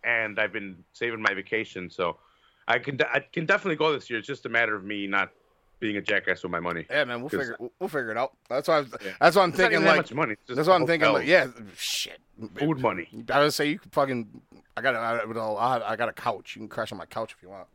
and 0.04 0.40
I've 0.40 0.54
been 0.54 0.84
saving 0.94 1.22
my 1.22 1.34
vacation. 1.34 1.90
So 1.90 2.18
I 2.68 2.80
can 2.80 3.00
I 3.12 3.20
can 3.20 3.46
definitely 3.46 3.78
go 3.78 3.92
this 3.94 4.10
year. 4.10 4.20
It's 4.20 4.28
just 4.28 4.46
a 4.46 4.50
matter 4.50 4.76
of 4.76 4.84
me 4.84 5.08
not 5.08 5.32
being 5.82 5.98
a 5.98 6.02
jackass 6.02 6.44
with 6.44 6.52
my 6.52 6.62
money. 6.62 6.86
Yeah, 6.90 7.04
man, 7.04 7.20
we'll 7.20 7.30
figure 7.30 7.58
we'll 7.60 7.90
figure 7.90 8.12
it 8.12 8.18
out. 8.18 8.32
That's 8.50 8.70
why 8.70 8.80
Yeah. 8.80 9.12
that's 9.20 9.36
what 9.36 9.42
I'm 9.44 9.50
It's 9.50 9.58
thinking 9.58 9.84
like 9.84 9.98
much 9.98 10.14
money. 10.14 10.36
That's 10.48 10.68
what 10.70 10.76
I'm 10.80 10.88
thinking 10.88 11.12
like 11.12 11.28
yeah, 11.28 11.48
shit. 11.76 12.20
food 12.56 12.80
money. 12.80 13.10
I 13.30 13.40
would 13.42 13.54
say 13.54 13.68
you 13.68 13.80
could 13.80 13.92
fucking 13.92 14.42
I 14.78 14.82
got 14.82 14.96
a, 14.96 15.00
I, 15.00 15.18
I 15.18 15.92
I 15.92 15.96
got 15.98 16.08
a 16.08 16.14
couch. 16.14 16.56
You 16.56 16.62
can 16.62 16.70
crash 16.70 16.94
on 16.94 16.98
my 16.98 17.06
couch 17.06 17.34
if 17.36 17.44
you 17.44 17.50
want. 17.50 17.68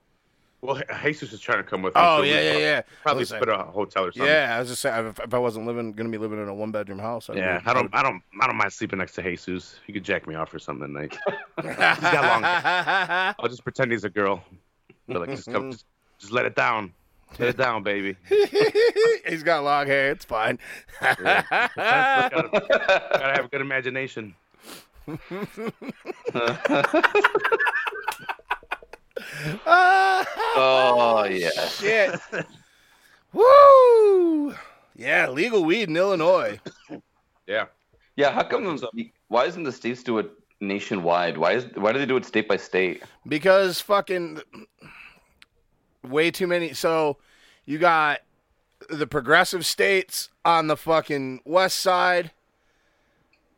Well, 0.62 0.80
Jesus 1.02 1.32
is 1.34 1.40
trying 1.40 1.58
to 1.58 1.64
come 1.68 1.82
with 1.82 1.94
me. 1.94 2.00
Oh 2.02 2.18
so 2.18 2.22
yeah, 2.22 2.40
yeah, 2.40 2.58
yeah. 2.58 2.82
Probably 3.02 3.24
split 3.26 3.48
a 3.48 3.58
hotel 3.58 4.06
or 4.06 4.12
something. 4.12 4.26
Yeah, 4.26 4.54
I 4.56 4.60
was 4.60 4.68
just 4.68 4.80
saying 4.80 5.06
if, 5.08 5.20
if 5.20 5.34
I 5.34 5.38
wasn't 5.38 5.66
living 5.66 5.92
gonna 5.92 6.08
be 6.08 6.16
living 6.18 6.40
in 6.42 6.48
a 6.48 6.54
one 6.54 6.70
bedroom 6.70 6.98
house. 6.98 7.28
I'd 7.28 7.36
Yeah, 7.36 7.58
be- 7.58 7.66
I 7.66 7.74
don't, 7.74 7.94
I 7.94 8.02
don't, 8.02 8.22
I 8.40 8.46
don't 8.46 8.56
mind 8.56 8.72
sleeping 8.72 8.98
next 8.98 9.12
to 9.16 9.22
Jesus. 9.22 9.78
He 9.86 9.92
could 9.92 10.02
jack 10.02 10.26
me 10.26 10.34
off 10.34 10.54
or 10.54 10.58
something 10.58 10.86
tonight. 10.88 11.16
got 11.62 12.00
got 12.00 12.24
long 12.24 13.34
I'll 13.38 13.48
just 13.48 13.64
pretend 13.64 13.92
he's 13.92 14.04
a 14.04 14.08
girl. 14.10 14.42
But 15.06 15.20
like, 15.20 15.30
just, 15.36 15.50
come, 15.52 15.70
just, 15.72 15.84
just 16.18 16.32
let 16.32 16.46
it 16.46 16.56
down, 16.56 16.92
let 17.38 17.48
it 17.50 17.56
down, 17.56 17.82
baby. 17.82 18.16
He's 19.26 19.42
got 19.42 19.64
long 19.64 19.86
hair. 19.86 20.10
It's 20.10 20.24
fine. 20.24 20.58
Yeah. 21.02 21.42
gotta, 21.50 22.48
gotta 22.50 23.32
have 23.34 23.44
a 23.44 23.48
good 23.48 23.60
imagination. 23.60 24.34
oh 29.66 31.28
yeah. 31.30 31.50
Shit. 31.68 32.18
Woo! 33.32 34.54
Yeah, 34.96 35.28
legal 35.28 35.64
weed 35.64 35.88
in 35.88 35.96
Illinois. 35.96 36.58
Yeah. 37.46 37.66
Yeah. 38.16 38.32
How 38.32 38.42
come? 38.42 38.78
Why 39.28 39.44
isn't 39.44 39.62
the 39.62 39.72
states 39.72 40.02
do 40.02 40.18
it 40.18 40.30
nationwide? 40.60 41.38
Why 41.38 41.52
is? 41.52 41.66
Why 41.74 41.92
do 41.92 41.98
they 41.98 42.06
do 42.06 42.16
it 42.16 42.24
state 42.24 42.48
by 42.48 42.56
state? 42.56 43.02
Because 43.28 43.80
fucking 43.80 44.40
way 46.08 46.30
too 46.30 46.46
many. 46.46 46.72
So 46.72 47.18
you 47.64 47.78
got 47.78 48.20
the 48.88 49.06
progressive 49.06 49.64
states 49.66 50.28
on 50.44 50.66
the 50.66 50.76
fucking 50.76 51.40
west 51.44 51.78
side 51.78 52.30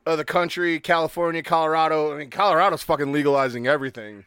of 0.07 0.17
the 0.19 0.25
country, 0.25 0.81
California, 0.81 1.43
Colorado. 1.43 2.14
I 2.14 2.19
mean, 2.19 2.31
Colorado's 2.31 2.83
fucking 2.83 3.12
legalizing 3.12 3.67
everything. 3.67 4.25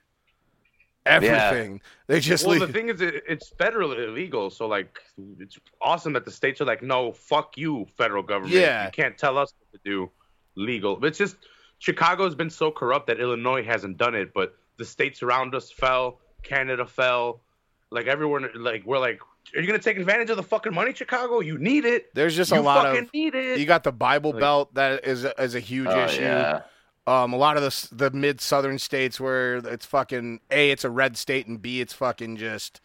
Everything. 1.06 1.82
They 2.06 2.20
just 2.20 2.46
Well, 2.46 2.58
leave. 2.60 2.68
the 2.68 2.74
thing 2.74 2.90
is, 2.90 3.02
it, 3.02 3.24
it's 3.28 3.52
federally 3.60 4.08
illegal. 4.08 4.52
So 4.52 4.68
like, 4.68 5.00
it's 5.40 5.58
awesome 5.82 6.14
that 6.14 6.26
the 6.26 6.32
states 6.32 6.62
are 6.62 6.66
like, 6.66 6.84
no, 6.84 7.12
fuck 7.12 7.58
you, 7.58 7.88
federal 7.98 8.22
government. 8.22 8.54
Yeah. 8.54 8.86
You 8.86 8.92
can't 8.92 9.18
tell 9.18 9.38
us 9.38 9.54
what 9.58 9.84
to 9.84 9.90
do. 9.90 10.12
Legal. 10.56 10.98
But 10.98 11.08
it's 11.08 11.18
just 11.18 11.38
Chicago's 11.80 12.36
been 12.36 12.52
so 12.52 12.70
corrupt 12.70 13.08
that 13.08 13.20
Illinois 13.20 13.64
hasn't 13.64 13.98
done 13.98 14.14
it, 14.14 14.34
but 14.36 14.56
the 14.78 14.86
states 14.86 15.24
around 15.24 15.56
us 15.56 15.72
fell. 15.72 16.20
Canada 16.44 16.86
fell. 16.86 17.42
Like 17.92 18.08
everyone, 18.08 18.50
like 18.56 18.86
we're 18.86 19.00
like, 19.00 19.20
are 19.56 19.60
you 19.62 19.68
gonna 19.68 19.78
take 19.80 19.98
advantage 19.98 20.30
of 20.30 20.38
the 20.38 20.44
fucking 20.44 20.74
money, 20.74 20.94
Chicago? 20.94 21.42
You 21.42 21.58
need 21.58 21.84
it. 21.86 22.14
There's 22.16 22.36
just 22.36 22.52
you 22.52 22.60
a 22.60 22.62
lot 22.62 22.86
fucking 22.86 23.04
of. 23.06 23.14
need 23.14 23.36
it. 23.36 23.60
You 23.60 23.66
got 23.66 23.84
the 23.84 23.92
Bible 23.92 24.32
Like- 24.32 24.40
Belt 24.40 24.74
that 24.76 25.06
is 25.06 25.26
a, 25.26 25.42
is 25.42 25.56
a 25.56 25.60
huge 25.60 25.88
Oh, 25.90 26.06
issue. 26.06 26.22
yeah. 26.22 26.62
Um, 27.08 27.34
a 27.34 27.38
lot 27.38 27.58
of 27.58 27.64
the 27.64 27.88
the 27.96 28.12
mid 28.12 28.40
southern 28.40 28.80
states 28.80 29.20
where 29.20 29.56
it's 29.58 29.86
fucking 29.86 30.40
a 30.52 30.72
it's 30.72 30.86
a 30.86 30.90
red 30.90 31.18
state 31.18 31.48
and 31.48 31.62
b 31.62 31.82
it's 31.82 31.92
fucking 31.94 32.38
just 32.38 32.80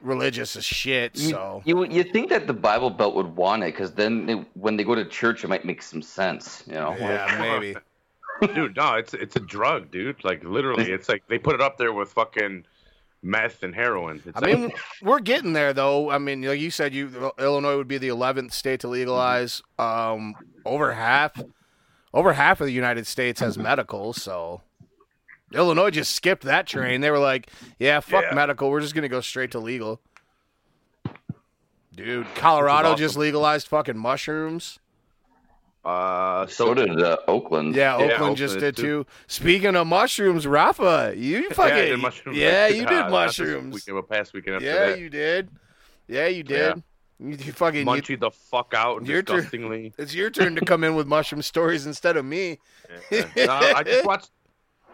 religious 0.00 0.54
as 0.56 0.64
shit. 0.64 1.16
You- 1.18 1.30
So 1.30 1.62
You 1.64 1.84
you 1.86 2.04
think 2.04 2.28
that 2.28 2.46
the 2.46 2.52
Bible 2.52 2.90
Belt 2.90 3.14
would 3.16 3.34
want 3.34 3.62
it 3.62 3.72
because 3.72 3.92
then 3.92 4.26
they, 4.26 4.34
when 4.54 4.76
they 4.76 4.84
go 4.84 4.94
to 4.94 5.04
church, 5.04 5.42
it 5.42 5.48
might 5.48 5.64
make 5.64 5.82
some 5.82 6.02
sense. 6.02 6.62
You 6.66 6.74
know. 6.74 6.94
yeah, 6.98 7.36
maybe. 7.60 7.76
dude, 8.54 8.76
no, 8.76 8.94
it's 8.94 9.14
it's 9.14 9.36
a 9.36 9.40
drug, 9.40 9.90
dude. 9.90 10.22
Like 10.22 10.44
literally, 10.44 10.92
it's 10.96 11.08
like 11.08 11.22
they 11.28 11.38
put 11.38 11.54
it 11.54 11.60
up 11.60 11.78
there 11.78 11.92
with 11.92 12.12
fucking 12.12 12.64
meth 13.24 13.62
and 13.62 13.74
heroin. 13.74 14.22
It's 14.24 14.40
I 14.40 14.46
mean, 14.46 14.70
we're 15.02 15.18
getting 15.20 15.52
there 15.54 15.72
though. 15.72 16.10
I 16.10 16.18
mean, 16.18 16.42
like 16.42 16.60
you 16.60 16.70
said, 16.70 16.94
you 16.94 17.32
Illinois 17.38 17.76
would 17.76 17.88
be 17.88 17.98
the 17.98 18.08
11th 18.08 18.52
state 18.52 18.80
to 18.80 18.88
legalize. 18.88 19.62
Um, 19.78 20.34
over 20.64 20.92
half, 20.92 21.40
over 22.12 22.34
half 22.34 22.60
of 22.60 22.66
the 22.66 22.72
United 22.72 23.06
States 23.06 23.40
has 23.40 23.56
medical. 23.58 24.12
So 24.12 24.60
Illinois 25.52 25.90
just 25.90 26.14
skipped 26.14 26.42
that 26.44 26.66
train. 26.66 27.00
They 27.00 27.10
were 27.10 27.18
like, 27.18 27.48
"Yeah, 27.78 28.00
fuck 28.00 28.24
Yeah. 28.28 28.34
medical. 28.34 28.70
We're 28.70 28.80
just 28.80 28.94
gonna 28.94 29.08
go 29.08 29.20
straight 29.20 29.50
to 29.52 29.58
legal." 29.58 30.00
Dude, 31.94 32.26
Colorado 32.34 32.88
awesome. 32.90 32.98
just 32.98 33.16
legalized 33.16 33.68
fucking 33.68 33.96
mushrooms. 33.98 34.78
Uh, 35.84 36.46
So 36.46 36.68
so 36.68 36.74
did 36.74 37.02
uh, 37.02 37.16
Oakland. 37.28 37.74
Yeah, 37.74 37.98
Yeah, 37.98 38.14
Oakland 38.14 38.36
just 38.36 38.58
did 38.58 38.76
too. 38.76 38.82
too. 39.04 39.06
Speaking 39.26 39.76
of 39.76 39.86
mushrooms, 39.86 40.46
Rafa, 40.46 41.14
you 41.16 41.50
fucking 41.54 41.76
yeah, 41.76 41.82
I 41.82 41.86
did 41.86 41.98
mushrooms. 42.00 42.38
yeah, 42.38 42.66
you 42.68 42.86
did 42.86 42.90
not 42.90 43.04
this 43.06 43.12
mushrooms. 43.12 43.74
Weekend, 43.74 43.96
but 43.96 44.08
past 44.14 44.32
weekend 44.32 44.56
after 44.56 44.66
Yeah, 44.66 44.86
that. 44.86 44.98
you 44.98 45.10
did. 45.10 45.48
Yeah, 46.08 46.26
you 46.26 46.42
did. 46.42 46.82
You, 47.20 47.30
you 47.30 47.52
fucking 47.52 47.86
you, 48.08 48.16
the 48.16 48.30
fuck 48.30 48.72
out 48.76 49.06
Your 49.06 49.22
turn. 49.22 49.36
disgustingly. 49.36 49.92
It's 49.98 50.14
your 50.14 50.30
turn 50.30 50.56
to 50.56 50.64
come 50.64 50.82
in 50.84 50.94
with 50.96 51.06
mushroom 51.06 51.42
stories 51.42 51.86
instead 51.86 52.16
of 52.16 52.24
me. 52.24 52.58
Yeah. 53.10 53.24
No, 53.36 53.52
I 53.52 53.82
just 53.82 54.04
watched. 54.06 54.30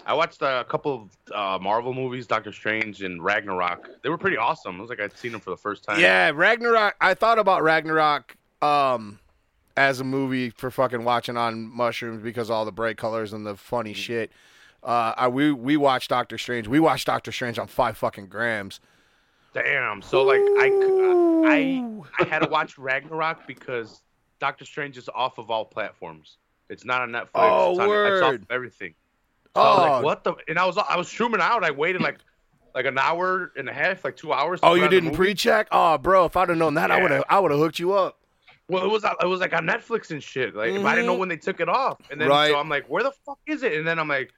I 0.06 0.14
watched 0.14 0.40
a 0.42 0.64
couple 0.68 1.08
of 1.28 1.32
uh, 1.32 1.58
Marvel 1.62 1.92
movies, 1.94 2.26
Doctor 2.26 2.52
Strange 2.52 3.02
and 3.02 3.22
Ragnarok. 3.22 3.88
They 4.02 4.08
were 4.08 4.18
pretty 4.18 4.38
awesome. 4.38 4.78
It 4.78 4.80
was 4.80 4.90
like 4.90 4.98
I'd 5.00 5.16
seen 5.16 5.30
them 5.30 5.40
for 5.40 5.50
the 5.50 5.56
first 5.58 5.84
time. 5.84 6.00
Yeah, 6.00 6.32
Ragnarok. 6.34 6.96
I 7.00 7.14
thought 7.14 7.38
about 7.38 7.62
Ragnarok 7.62 8.34
um 8.60 9.19
as 9.80 9.98
a 9.98 10.04
movie 10.04 10.50
for 10.50 10.70
fucking 10.70 11.04
watching 11.04 11.36
on 11.38 11.66
mushrooms 11.74 12.22
because 12.22 12.50
all 12.50 12.64
the 12.66 12.72
bright 12.72 12.98
colors 12.98 13.32
and 13.32 13.46
the 13.46 13.56
funny 13.56 13.94
shit. 13.94 14.30
Uh, 14.82 15.14
I, 15.16 15.28
we 15.28 15.52
we 15.52 15.76
watched 15.76 16.10
Doctor 16.10 16.36
Strange. 16.38 16.68
We 16.68 16.80
watched 16.80 17.06
Doctor 17.06 17.32
Strange 17.32 17.58
on 17.58 17.66
five 17.66 17.96
fucking 17.96 18.26
grams. 18.26 18.80
Damn. 19.54 20.02
So 20.02 20.22
like 20.22 20.40
I 20.40 20.70
I 21.46 22.02
I 22.20 22.24
had 22.24 22.40
to 22.40 22.48
watch 22.48 22.78
Ragnarok 22.78 23.46
because 23.46 24.02
Doctor 24.38 24.64
Strange 24.64 24.96
is 24.98 25.08
off 25.14 25.38
of 25.38 25.50
all 25.50 25.64
platforms. 25.64 26.36
It's 26.68 26.84
not 26.84 27.00
on 27.02 27.10
Netflix. 27.10 27.30
Oh, 27.34 27.70
it's 27.72 27.80
on, 27.80 27.84
It's 27.88 28.22
off 28.22 28.28
word. 28.32 28.42
of 28.42 28.50
everything. 28.50 28.94
So 29.56 29.62
Oh, 29.62 29.76
like, 29.94 30.04
what 30.04 30.24
the? 30.24 30.34
And 30.46 30.58
I 30.58 30.66
was 30.66 30.76
I 30.78 30.96
was 30.96 31.08
shrooming 31.08 31.40
out. 31.40 31.64
I 31.64 31.70
waited 31.70 32.02
like 32.02 32.18
like 32.74 32.84
an 32.84 32.98
hour 32.98 33.50
and 33.56 33.68
a 33.68 33.72
half, 33.72 34.04
like 34.04 34.16
two 34.16 34.32
hours. 34.32 34.60
to 34.60 34.66
oh, 34.66 34.74
you 34.74 34.88
didn't 34.88 35.12
pre-check? 35.14 35.66
Oh, 35.72 35.98
bro, 35.98 36.26
if 36.26 36.36
I'd 36.36 36.48
have 36.50 36.58
known 36.58 36.74
that, 36.74 36.90
I 36.90 37.02
would 37.02 37.10
have 37.10 37.24
I 37.28 37.40
would 37.40 37.50
have 37.50 37.58
hooked 37.60 37.78
you 37.80 37.92
up. 37.94 38.19
Well, 38.70 38.84
it 38.84 38.88
was 38.90 39.04
it 39.04 39.26
was 39.26 39.40
like 39.40 39.52
on 39.52 39.66
Netflix 39.66 40.10
and 40.12 40.22
shit. 40.22 40.54
Like 40.54 40.74
if 40.74 40.84
I 40.84 40.94
didn't 40.94 41.06
know 41.06 41.16
Mhm. 41.16 41.20
when 41.20 41.28
they 41.28 41.36
took 41.36 41.60
it 41.60 41.68
off, 41.68 41.98
and 42.10 42.20
then 42.20 42.28
Right. 42.28 42.50
so 42.50 42.56
I'm 42.58 42.68
like, 42.68 42.88
where 42.88 43.02
the 43.02 43.12
fuck 43.26 43.38
is 43.46 43.62
it? 43.62 43.74
And 43.74 43.86
then 43.86 43.98
I'm 43.98 44.08
like, 44.08 44.32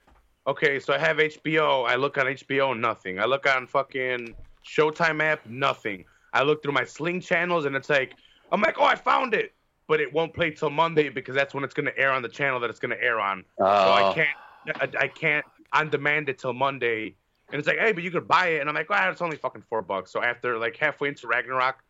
okay, 0.46 0.80
so 0.80 0.94
I 0.94 0.98
have 0.98 1.18
HBO. 1.18 1.84
I 1.84 1.96
look 1.96 2.16
on 2.16 2.26
HBO, 2.26 2.72
nothing. 2.78 3.20
I 3.20 3.26
look 3.26 3.46
on 3.46 3.66
fucking 3.66 4.34
Showtime 4.64 5.22
app, 5.22 5.44
nothing. 5.46 6.04
I 6.32 6.44
look 6.44 6.62
through 6.62 6.72
my 6.72 6.84
Sling 6.84 7.20
channels, 7.20 7.66
and 7.66 7.76
it's 7.76 7.90
like, 7.90 8.14
I'm 8.50 8.60
like, 8.62 8.76
oh, 8.78 8.84
I 8.84 8.94
found 8.94 9.34
it, 9.34 9.54
but 9.86 10.00
it 10.00 10.10
won't 10.12 10.32
play 10.32 10.50
till 10.50 10.70
Monday 10.70 11.10
because 11.10 11.34
that's 11.34 11.52
when 11.52 11.62
it's 11.64 11.74
gonna 11.74 11.92
air 11.96 12.10
on 12.12 12.22
the 12.22 12.28
channel 12.28 12.58
that 12.60 12.70
it's 12.70 12.78
gonna 12.80 12.96
air 13.00 13.20
on. 13.20 13.44
So 13.58 13.92
I 13.92 14.02
Oh. 14.04 14.12
can't, 14.14 14.36
I, 14.80 15.04
I 15.04 15.08
can't 15.08 15.44
on 15.74 15.90
demand 15.90 16.28
it 16.30 16.38
till 16.38 16.54
Monday. 16.54 17.16
And 17.50 17.58
it's 17.58 17.68
like, 17.68 17.78
hey, 17.78 17.92
but 17.92 18.02
you 18.02 18.10
could 18.10 18.26
buy 18.26 18.48
it, 18.48 18.60
and 18.60 18.68
I'm 18.70 18.74
like, 18.74 18.86
ah, 18.88 19.10
it's 19.10 19.20
only 19.20 19.36
fucking 19.36 19.62
four 19.68 19.82
bucks. 19.82 20.10
So 20.10 20.22
after 20.22 20.56
like 20.58 20.76
halfway 20.76 21.08
into 21.08 21.26
Ragnarok, 21.26 21.82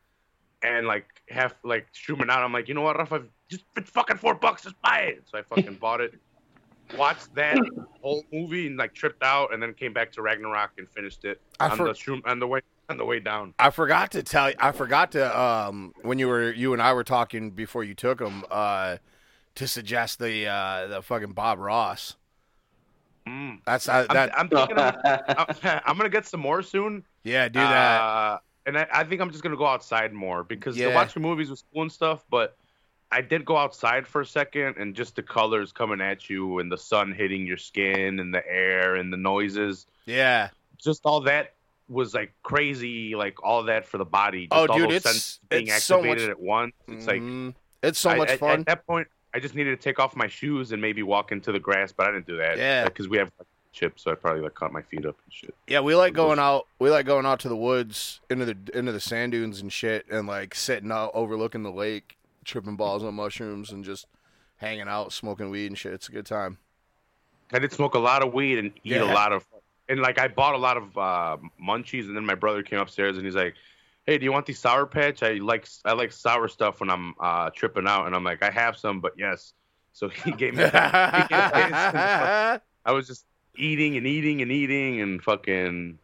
and 0.62 0.86
like 0.86 1.06
half 1.28 1.54
like 1.64 1.86
streaming 1.92 2.30
out, 2.30 2.42
I'm 2.42 2.52
like, 2.52 2.68
you 2.68 2.74
know 2.74 2.82
what, 2.82 2.96
Rafa, 2.96 3.24
just 3.48 3.64
it's 3.76 3.90
fucking 3.90 4.18
four 4.18 4.34
bucks, 4.34 4.62
just 4.62 4.80
buy 4.82 5.00
it. 5.00 5.24
So 5.30 5.38
I 5.38 5.42
fucking 5.42 5.74
bought 5.76 6.00
it, 6.00 6.14
watched 6.96 7.34
that 7.34 7.58
whole 8.00 8.24
movie, 8.32 8.66
and 8.66 8.76
like 8.76 8.94
tripped 8.94 9.22
out, 9.22 9.52
and 9.52 9.62
then 9.62 9.74
came 9.74 9.92
back 9.92 10.12
to 10.12 10.22
Ragnarok 10.22 10.72
and 10.78 10.88
finished 10.90 11.24
it 11.24 11.40
I 11.60 11.68
on 11.68 11.76
for- 11.76 11.84
the 11.84 11.92
shroom 11.92 12.20
on 12.24 12.38
the 12.38 12.46
way 12.46 12.60
on 12.88 12.96
the 12.96 13.04
way 13.04 13.20
down. 13.20 13.54
I 13.58 13.70
forgot 13.70 14.10
to 14.12 14.22
tell 14.22 14.50
you. 14.50 14.56
I 14.58 14.72
forgot 14.72 15.12
to 15.12 15.40
um 15.40 15.92
when 16.02 16.18
you 16.18 16.28
were 16.28 16.52
you 16.52 16.72
and 16.72 16.82
I 16.82 16.92
were 16.92 17.04
talking 17.04 17.50
before 17.50 17.84
you 17.84 17.94
took 17.94 18.18
them 18.18 18.44
uh 18.50 18.98
to 19.54 19.68
suggest 19.68 20.18
the 20.18 20.46
uh 20.46 20.86
the 20.88 21.02
fucking 21.02 21.32
Bob 21.32 21.58
Ross. 21.58 22.16
Mm. 23.26 23.60
That's 23.64 23.88
uh, 23.88 24.04
I'm, 24.10 24.14
that. 24.16 24.38
I'm 24.38 24.48
thinking 24.48 24.78
I'm, 24.78 25.80
I'm 25.86 25.96
gonna 25.96 26.08
get 26.08 26.26
some 26.26 26.40
more 26.40 26.60
soon. 26.62 27.04
yeah, 27.22 27.48
do 27.48 27.60
that. 27.60 28.00
Uh, 28.00 28.38
and 28.66 28.78
I, 28.78 28.86
I 28.92 29.04
think 29.04 29.20
I'm 29.20 29.30
just 29.30 29.42
gonna 29.42 29.56
go 29.56 29.66
outside 29.66 30.12
more 30.12 30.42
because 30.44 30.76
Yeah. 30.76 30.88
the 30.88 30.94
watching 30.94 31.22
movies 31.22 31.50
was 31.50 31.64
cool 31.72 31.82
and 31.82 31.92
stuff, 31.92 32.24
but 32.30 32.56
I 33.10 33.20
did 33.20 33.44
go 33.44 33.56
outside 33.56 34.06
for 34.06 34.20
a 34.22 34.26
second 34.26 34.76
and 34.78 34.94
just 34.94 35.16
the 35.16 35.22
colors 35.22 35.70
coming 35.72 36.00
at 36.00 36.30
you 36.30 36.58
and 36.60 36.72
the 36.72 36.78
sun 36.78 37.12
hitting 37.12 37.46
your 37.46 37.58
skin 37.58 38.18
and 38.20 38.32
the 38.32 38.42
air 38.48 38.96
and 38.96 39.12
the 39.12 39.16
noises, 39.18 39.86
yeah. 40.06 40.48
just 40.78 41.02
all 41.04 41.20
that 41.22 41.54
was 41.88 42.14
like 42.14 42.32
crazy, 42.42 43.14
like 43.14 43.42
all 43.42 43.64
that 43.64 43.84
for 43.84 43.98
the 43.98 44.04
body. 44.04 44.46
Just 44.46 44.52
Oh, 44.52 44.66
all 44.72 44.78
dude, 44.78 44.92
it's- 44.92 45.40
being 45.50 45.66
it's 45.68 45.84
so 45.84 45.96
activated 45.96 46.28
much- 46.28 46.30
at 46.30 46.40
once. 46.40 46.72
It's 46.88 47.06
like 47.06 47.20
Mhm. 47.20 47.54
it's 47.82 47.98
so 47.98 48.10
I- 48.10 48.16
much 48.16 48.30
at- 48.30 48.38
fun. 48.38 48.60
At 48.60 48.66
that 48.66 48.86
point, 48.86 49.08
I 49.34 49.40
just 49.40 49.54
needed 49.54 49.70
to 49.78 49.82
take 49.82 49.98
off 49.98 50.14
my 50.16 50.26
shoes 50.28 50.72
and 50.72 50.80
maybe 50.80 51.02
walk 51.02 51.32
into 51.32 51.52
the 51.52 51.58
grass, 51.60 51.92
but 51.92 52.06
I 52.06 52.12
didn't 52.12 52.26
do 52.26 52.36
that. 52.38 52.56
Yeah. 52.56 52.84
because 52.84 53.08
we 53.08 53.18
have 53.18 53.30
like, 53.38 53.48
chips, 53.72 54.02
so 54.04 54.12
I 54.12 54.14
probably 54.14 54.42
like 54.42 54.54
caught 54.54 54.72
my 54.72 54.82
feet 54.82 55.06
up 55.06 55.16
and 55.24 55.32
shit. 55.32 55.54
yeah, 55.66 55.80
we 55.80 55.94
like 55.94 56.12
going 56.14 56.38
out. 56.38 56.66
We 56.78 56.90
like 56.90 57.06
going 57.06 57.26
out 57.26 57.40
to 57.40 57.48
the 57.48 57.56
woods 57.56 58.20
into 58.30 58.44
the 58.44 58.56
into 58.74 58.92
the 58.92 59.00
sand 59.00 59.32
dunes 59.32 59.60
and 59.60 59.72
shit, 59.72 60.06
and 60.10 60.26
like 60.26 60.54
sitting 60.54 60.92
out 60.92 61.10
overlooking 61.14 61.62
the 61.62 61.70
lake, 61.72 62.16
tripping 62.44 62.76
balls 62.76 63.02
on 63.02 63.14
mushrooms, 63.14 63.70
and 63.72 63.84
just 63.84 64.06
hanging 64.56 64.88
out, 64.88 65.12
smoking 65.12 65.50
weed 65.50 65.66
and 65.66 65.78
shit. 65.78 65.92
It's 65.92 66.08
a 66.08 66.12
good 66.12 66.26
time. 66.26 66.58
I 67.52 67.58
did 67.58 67.72
smoke 67.72 67.94
a 67.94 67.98
lot 67.98 68.22
of 68.22 68.32
weed 68.32 68.58
and 68.58 68.68
eat 68.84 68.92
Yeah. 68.92 69.02
a 69.02 69.12
lot 69.12 69.32
of, 69.32 69.44
and 69.88 70.00
like 70.00 70.18
I 70.18 70.28
bought 70.28 70.54
a 70.54 70.58
lot 70.58 70.76
of 70.76 70.96
uh, 70.96 71.36
munchies, 71.62 72.04
and 72.06 72.16
then 72.16 72.24
my 72.24 72.34
brother 72.34 72.62
came 72.62 72.78
upstairs 72.78 73.16
and 73.16 73.24
he's 73.26 73.34
like, 73.34 73.54
"Hey, 74.06 74.16
do 74.18 74.24
you 74.24 74.32
want 74.32 74.46
these 74.46 74.58
sour 74.58 74.86
patch? 74.86 75.22
I 75.22 75.32
like 75.34 75.66
I 75.84 75.92
like 75.92 76.12
sour 76.12 76.48
stuff 76.48 76.80
when 76.80 76.88
I'm 76.90 77.14
uh, 77.20 77.50
tripping 77.50 77.86
out." 77.88 78.06
And 78.06 78.14
I'm 78.14 78.24
like, 78.24 78.42
"I 78.42 78.50
have 78.50 78.76
some, 78.76 79.00
but 79.00 79.12
yes." 79.18 79.52
So 79.94 80.08
he 80.08 80.30
gave 80.32 80.54
me. 80.54 80.64
I 80.72 82.58
was 82.86 83.06
just 83.06 83.26
eating 83.56 83.96
and 83.96 84.06
eating 84.06 84.42
and 84.42 84.50
eating 84.52 85.00
and 85.00 85.22
fucking. 85.22 85.98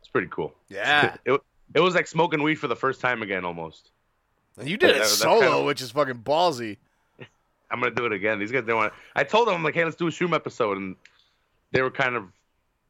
It's 0.00 0.08
pretty 0.08 0.28
cool. 0.30 0.54
yeah, 0.68 1.16
It 1.24 1.40
it 1.74 1.80
was 1.80 1.94
like 1.94 2.06
smoking 2.06 2.42
weed 2.42 2.54
for 2.56 2.66
the 2.68 2.76
first 2.76 3.00
time 3.00 3.22
again, 3.22 3.44
almost. 3.44 3.90
and 4.58 4.68
you 4.68 4.76
did 4.76 4.90
it 4.96 4.98
That- 5.00 5.06
solo, 5.06 5.40
kinda- 5.40 5.64
which 5.64 5.82
is 5.82 5.90
fucking 5.90 6.22
ballsy. 6.22 6.76
I'm 7.70 7.80
gonna 7.80 7.94
do 7.94 8.06
it 8.06 8.12
again. 8.12 8.38
These 8.38 8.52
guys 8.52 8.64
don't 8.64 8.76
want. 8.76 8.92
It. 8.92 8.98
I 9.16 9.24
told 9.24 9.48
them 9.48 9.54
I'm 9.54 9.62
like, 9.62 9.74
hey, 9.74 9.84
let's 9.84 9.96
do 9.96 10.06
a 10.06 10.10
Shroom 10.10 10.34
episode, 10.34 10.78
and 10.78 10.96
they 11.72 11.82
were 11.82 11.90
kind 11.90 12.16
of 12.16 12.24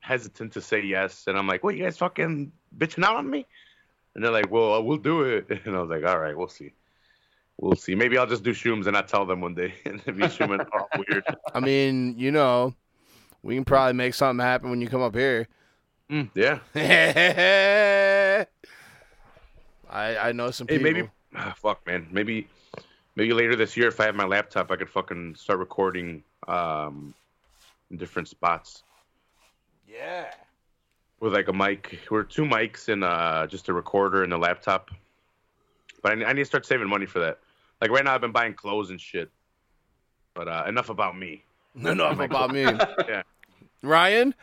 hesitant 0.01 0.53
to 0.53 0.61
say 0.61 0.81
yes. 0.83 1.25
And 1.27 1.37
I'm 1.37 1.47
like, 1.49 1.65
what, 1.65 1.77
you 1.77 1.83
guys 1.83 1.99
fucking 1.99 2.53
bitching 2.79 3.05
out 3.05 3.17
on 3.17 3.29
me? 3.29 3.45
And 4.15 4.23
they're 4.25 4.31
like, 4.31 4.51
well, 4.51 4.83
we'll 4.83 4.97
do 4.99 5.23
it. 5.23 5.47
And 5.67 5.75
I 5.77 5.81
was 5.81 5.91
like, 5.91 6.05
all 6.05 6.19
right, 6.19 6.37
we'll 6.37 6.49
see. 6.49 6.73
We'll 7.61 7.75
see. 7.77 7.97
Maybe 7.97 8.17
I'll 8.17 8.27
just 8.27 8.45
do 8.45 8.53
shrooms 8.53 8.87
and 8.87 8.97
I 8.97 9.03
tell 9.03 9.27
them 9.27 9.41
one 9.41 9.55
day 9.57 9.75
and 9.85 10.03
be 10.05 10.13
shrooming 10.13 10.65
all 10.73 10.89
weird. 10.97 11.25
I 11.53 11.59
mean, 11.59 12.17
you 12.17 12.31
know, 12.31 12.73
we 13.43 13.55
can 13.55 13.65
probably 13.65 13.93
make 13.95 14.15
something 14.15 14.45
happen 14.45 14.71
when 14.71 14.81
you 14.81 14.89
come 14.89 15.03
up 15.03 15.15
here. 15.15 15.49
Mm, 16.11 16.31
yeah. 16.35 16.59
I 19.91 20.17
I 20.29 20.33
know 20.33 20.51
some 20.51 20.67
Hey, 20.69 20.79
people. 20.79 20.93
maybe. 20.93 21.09
ah, 21.37 21.55
fuck, 21.57 21.87
man. 21.87 22.07
Maybe. 22.11 22.49
Maybe 23.17 23.33
later 23.33 23.57
this 23.57 23.77
year, 23.77 23.89
if 23.89 23.99
I 23.99 24.05
have 24.05 24.15
my 24.15 24.27
laptop, 24.27 24.71
I 24.71 24.77
could 24.77 24.89
fucking 24.89 25.35
start 25.35 25.59
recording 25.59 26.23
um, 26.47 27.13
in 27.91 27.97
different 27.97 28.29
spots 28.29 28.85
Yeah. 29.89 30.27
with 31.19 31.35
like 31.35 31.49
a 31.49 31.53
mic. 31.53 31.99
We're 32.13 32.23
two 32.23 32.45
mics 32.45 32.89
and 32.89 33.03
uh, 33.03 33.49
just 33.49 33.69
a 33.69 33.73
recorder 33.73 34.23
and 34.23 34.33
a 34.33 34.39
laptop. 34.39 34.91
But 36.01 36.13
I, 36.23 36.27
I 36.27 36.33
need 36.33 36.43
to 36.43 36.45
start 36.45 36.65
saving 36.65 36.89
money 36.89 37.07
for 37.07 37.19
that. 37.19 37.41
Like 37.81 37.91
right 37.91 38.05
now, 38.05 38.15
I've 38.15 38.21
been 38.21 38.31
buying 38.31 38.55
clothes 38.55 38.91
and 38.91 39.01
shit. 39.01 39.31
But 40.35 40.47
uh, 40.47 40.65
enough 40.69 40.89
about 40.89 41.19
me. 41.19 41.43
Enough 41.75 42.19
about 42.21 42.51
me. 42.53 42.63
Yeah. 43.09 43.23
Ryan, 43.83 44.35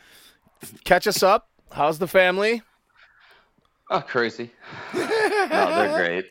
catch 0.85 1.07
us 1.07 1.21
up. 1.21 1.49
How's 1.71 1.99
the 1.99 2.07
family? 2.07 2.61
Oh, 3.89 4.01
crazy. 4.01 4.51
no, 4.93 5.05
they're 5.07 5.97
great. 5.97 6.25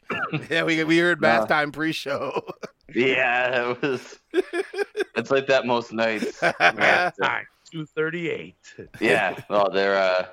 Yeah, 0.51 0.65
we 0.65 0.83
we 0.85 0.99
heard 0.99 1.21
bath 1.21 1.43
No. 1.43 1.47
time 1.47 1.71
pre-show. 1.73 2.43
Yeah, 2.95 3.71
it 3.71 3.83
was. 3.83 4.19
It's 5.17 5.31
like 5.31 5.47
that 5.49 5.67
most 5.67 5.93
nights. 5.93 6.41
Yeah, 6.43 7.11
Time 7.23 7.47
two 7.71 7.85
thirty 7.87 8.31
eight. 8.31 8.57
yeah. 9.01 9.37
Well, 9.49 9.71
they're 9.73 9.97
uh, 9.97 10.27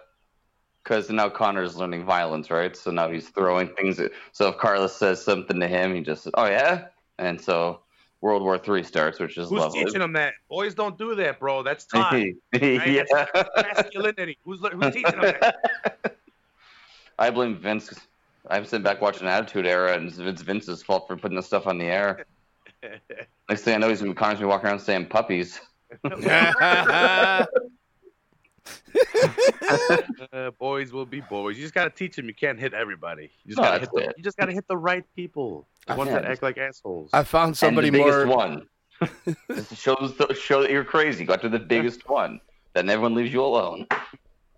because 0.84 1.10
now 1.12 1.30
Connor's 1.30 1.75
learning 1.75 2.06
violence, 2.06 2.50
right? 2.50 2.75
So 2.75 2.89
now 2.89 3.10
he's 3.12 3.30
throwing 3.30 3.68
things. 3.75 4.00
At, 4.00 4.12
so 4.32 4.48
if 4.50 4.58
Carlos 4.58 4.96
says 4.96 5.24
something 5.24 5.60
to 5.60 5.68
him, 5.68 5.94
he 5.94 6.01
just 6.01 6.24
says, 6.24 6.34
"Oh 6.36 6.46
yeah," 6.48 6.86
and 7.20 7.39
so 7.39 7.82
World 8.21 8.43
War 8.43 8.59
III 8.65 8.83
starts, 8.83 9.19
which 9.19 9.37
is 9.37 9.51
lovely. 9.51 9.55
Who's 9.55 9.63
lovely. 9.63 9.85
teaching 9.85 9.99
them 9.99 10.13
that? 10.13 10.33
Boys 10.49 10.75
don't 10.75 10.97
do 10.97 11.15
that, 11.15 11.39
bro. 11.39 11.63
That's 11.63 11.85
time. 11.93 12.39
yeah. 12.53 13.03
Masculinity. 13.55 14.37
Who's 14.45 14.59
who's 14.59 14.93
teaching 14.93 15.19
them 15.19 15.33
that? 15.41 16.15
I 17.19 17.29
blame 17.29 17.57
Vince. 17.57 17.93
I'm 18.49 18.65
sitting 18.65 18.83
back 18.83 19.01
watching 19.01 19.27
Attitude 19.27 19.67
Era, 19.67 19.95
and 19.95 20.11
it's 20.19 20.41
Vince's 20.41 20.81
fault 20.81 21.07
for 21.07 21.15
putting 21.15 21.35
this 21.35 21.45
stuff 21.45 21.67
on 21.67 21.77
the 21.77 21.85
air. 21.85 22.25
Next 23.49 23.61
thing 23.61 23.75
I 23.75 23.77
know, 23.77 23.89
he's 23.89 24.01
gonna 24.01 24.15
Connor's 24.15 24.39
gonna 24.39 24.49
walk 24.49 24.63
around 24.63 24.79
saying 24.79 25.07
puppies. 25.07 25.59
Uh, 30.34 30.51
boys 30.51 30.91
will 30.91 31.06
be 31.06 31.22
boys. 31.22 31.56
You 31.58 31.63
just 31.63 31.74
gotta 31.74 31.89
teach 31.89 32.15
them. 32.15 32.27
You 32.27 32.34
can't 32.34 32.60
hit 32.60 32.74
everybody. 32.74 33.32
You 33.44 33.56
just 33.56 33.58
No, 33.58 33.63
gotta 33.63 33.80
hit 33.80 33.89
the. 33.94 34.13
You 34.18 34.24
just 34.24 34.38
gotta 34.38 34.51
hit 34.51 34.68
the 34.68 34.77
right 34.77 35.03
people. 35.15 35.68
The 35.88 35.96
ones 35.96 36.12
that 36.12 36.25
act 36.25 36.44
like 36.44 36.58
assholes. 36.58 37.10
I 37.13 37.24
found 37.24 37.56
somebody 37.58 37.88
and 37.88 37.96
the 37.96 38.00
biggest 38.03 38.25
more. 38.27 38.38
one. 38.38 38.68
Shows 39.75 40.15
the, 40.18 40.34
show 40.34 40.62
that 40.62 40.72
you're 40.72 40.84
crazy. 40.84 41.25
Got 41.25 41.41
to 41.41 41.50
the 41.50 41.60
biggest 41.60 42.08
one. 42.10 42.39
Then 42.74 42.89
everyone 42.89 43.15
leaves 43.15 43.34
you 43.34 43.44
alone, 43.44 43.88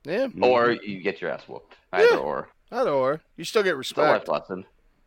Yeah, 0.05 0.27
Mhm. 0.27 0.43
or 0.43 0.71
you 0.71 1.01
get 1.01 1.21
your 1.21 1.31
ass 1.31 1.43
whooped. 1.47 1.75
Either 1.93 2.07
Yeah. 2.11 2.17
or. 2.17 2.49
either 2.71 2.89
or. 2.91 3.21
You 3.37 3.43
still 3.43 3.63
get 3.63 3.77
It's 3.77 3.91
a 3.91 3.99
life 4.01 4.09
respect. 4.21 4.27
lesson. 4.29 4.65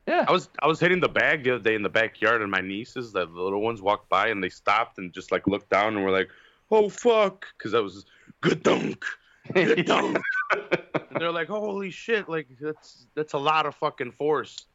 Yeah. 0.09 0.25
I 0.29 0.33
was 0.33 0.49
I 0.63 0.67
was 0.67 0.79
hitting 0.81 1.01
the 1.01 1.09
bag 1.09 1.45
the 1.45 1.57
other 1.57 1.63
day 1.65 1.75
in 1.75 1.83
the 1.83 1.89
backyard, 1.89 2.43
and 2.43 2.51
my 2.51 2.61
nieces, 2.61 3.13
the 3.13 3.25
little 3.27 3.61
ones, 3.61 3.83
walked 3.83 4.09
by 4.09 4.29
and 4.29 4.43
they 4.43 4.49
stopped 4.51 4.99
and 4.99 5.13
just 5.13 5.33
like 5.33 5.47
looked 5.47 5.69
down 5.71 5.97
and 5.97 6.05
were 6.05 6.11
like, 6.13 6.31
"Oh 6.71 6.89
fuck," 6.89 7.47
because 7.59 7.75
I 7.75 7.81
was 7.81 8.07
good 8.49 8.63
dunk, 8.63 9.05
good 9.53 9.87
dunk. 9.87 10.19
and 10.53 11.21
they're 11.21 11.33
like, 11.33 11.49
"Holy 11.49 11.91
shit!" 11.91 12.29
Like 12.29 12.49
that's 12.61 13.07
that's 13.15 13.33
a 13.33 13.39
lot 13.39 13.67
of 13.67 13.75
fucking 13.75 14.13
force. 14.13 14.67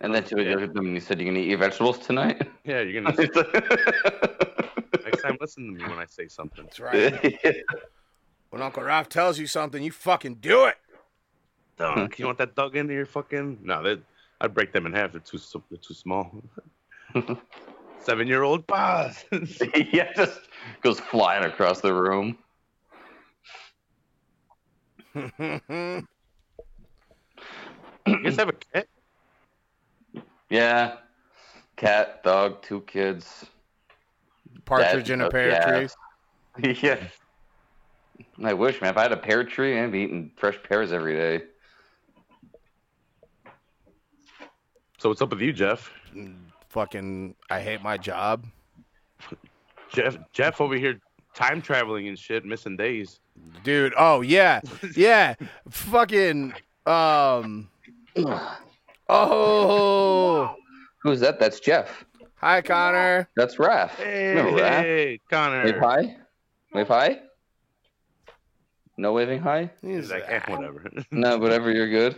and 0.00 0.14
then 0.14 0.24
you 0.30 0.36
would 0.38 0.46
look 0.48 0.62
at 0.62 0.74
them 0.74 0.86
and 0.86 0.94
you 0.94 1.00
said, 1.00 1.20
You're 1.20 1.30
gonna 1.30 1.40
eat 1.40 1.48
your 1.48 1.58
vegetables 1.58 1.98
tonight?" 1.98 2.42
Yeah, 2.64 2.80
you're 2.80 3.02
gonna 3.02 3.16
next 5.04 5.22
time 5.22 5.36
listen 5.40 5.66
to 5.66 5.72
me 5.72 5.82
when 5.88 5.98
I 5.98 6.06
say 6.06 6.28
something. 6.28 6.64
That's 6.64 6.80
right. 6.80 7.36
When 8.50 8.60
Uncle 8.60 8.82
Ralph 8.82 9.08
tells 9.08 9.38
you 9.38 9.46
something, 9.46 9.82
you 9.82 9.90
fucking 9.90 10.34
do 10.34 10.66
it. 10.66 10.76
Dunk. 11.78 12.18
You 12.18 12.26
want 12.26 12.36
that 12.36 12.54
dog 12.54 12.76
in 12.76 12.86
your 12.90 13.06
Fucking 13.06 13.60
no. 13.62 13.82
That 13.82 14.00
I'd 14.42 14.52
break 14.52 14.72
them 14.74 14.84
in 14.84 14.92
half. 14.92 15.12
They're 15.12 15.22
too 15.22 15.38
they're 15.70 15.78
too 15.78 15.94
small. 15.94 16.30
Seven 18.00 18.26
year 18.26 18.42
old 18.42 18.66
boss. 18.66 19.24
yeah, 19.90 20.12
just 20.14 20.38
goes 20.82 21.00
flying 21.00 21.44
across 21.44 21.80
the 21.80 21.94
room. 21.94 22.36
You 25.14 26.02
guys 28.06 28.36
have 28.36 28.48
a 28.48 28.52
cat? 28.52 28.86
Yeah. 30.48 30.96
Cat, 31.76 32.22
dog, 32.22 32.62
two 32.62 32.82
kids. 32.82 33.46
Partridge 34.64 35.08
dad, 35.08 35.14
in 35.14 35.20
a 35.22 35.30
pear 35.30 35.60
tree. 35.62 36.74
yeah. 36.82 36.96
yeah. 36.98 37.08
I 38.42 38.52
wish, 38.54 38.80
man. 38.80 38.90
If 38.90 38.96
I 38.96 39.02
had 39.02 39.12
a 39.12 39.16
pear 39.16 39.44
tree, 39.44 39.78
I'd 39.78 39.92
be 39.92 40.00
eating 40.00 40.30
fresh 40.36 40.58
pears 40.62 40.92
every 40.92 41.14
day. 41.16 41.44
So 44.98 45.08
what's 45.08 45.20
up 45.20 45.30
with 45.30 45.40
you, 45.40 45.52
Jeff? 45.52 45.90
Fucking, 46.68 47.34
I 47.50 47.60
hate 47.60 47.82
my 47.82 47.98
job. 47.98 48.46
Jeff 49.92 50.16
Jeff 50.32 50.60
over 50.60 50.76
here 50.76 51.00
time 51.34 51.60
traveling 51.60 52.08
and 52.08 52.18
shit, 52.18 52.44
missing 52.44 52.76
days. 52.76 53.20
Dude, 53.64 53.94
oh 53.96 54.20
yeah. 54.22 54.60
Yeah. 54.96 55.34
Fucking 55.70 56.54
um 56.86 57.68
Oh 59.08 60.56
Who's 61.02 61.20
that? 61.20 61.38
That's 61.38 61.60
Jeff. 61.60 62.04
Hi 62.36 62.60
Connor. 62.62 63.28
That's 63.36 63.56
Raph. 63.56 63.90
Hey, 63.90 64.30
Remember 64.34 64.60
Raph? 64.60 64.82
hey 64.82 65.20
Connor. 65.30 65.64
Wave 65.64 65.76
hi. 65.78 66.16
Wave 66.72 66.88
hi. 66.88 67.20
No 68.96 69.12
waving 69.12 69.40
hi. 69.40 69.70
He's 69.80 70.10
like, 70.10 70.24
eh, 70.28 70.40
whatever. 70.48 70.84
No, 71.10 71.38
whatever. 71.38 71.70
You're 71.70 71.88
good. 71.88 72.16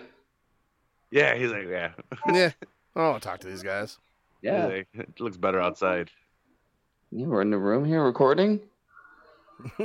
yeah, 1.10 1.34
he's 1.36 1.50
like, 1.50 1.68
yeah. 1.68 1.92
Yeah. 2.32 2.50
I 2.96 3.00
don't 3.00 3.10
want 3.12 3.22
to 3.22 3.28
talk 3.28 3.40
to 3.40 3.46
these 3.46 3.62
guys. 3.62 3.98
Yeah. 4.42 4.66
Like, 4.66 4.88
it 4.94 5.20
looks 5.20 5.36
better 5.36 5.60
outside. 5.60 6.10
You 7.10 7.26
were 7.28 7.42
in 7.42 7.50
the 7.50 7.58
room 7.58 7.84
here 7.84 8.02
recording. 8.02 8.60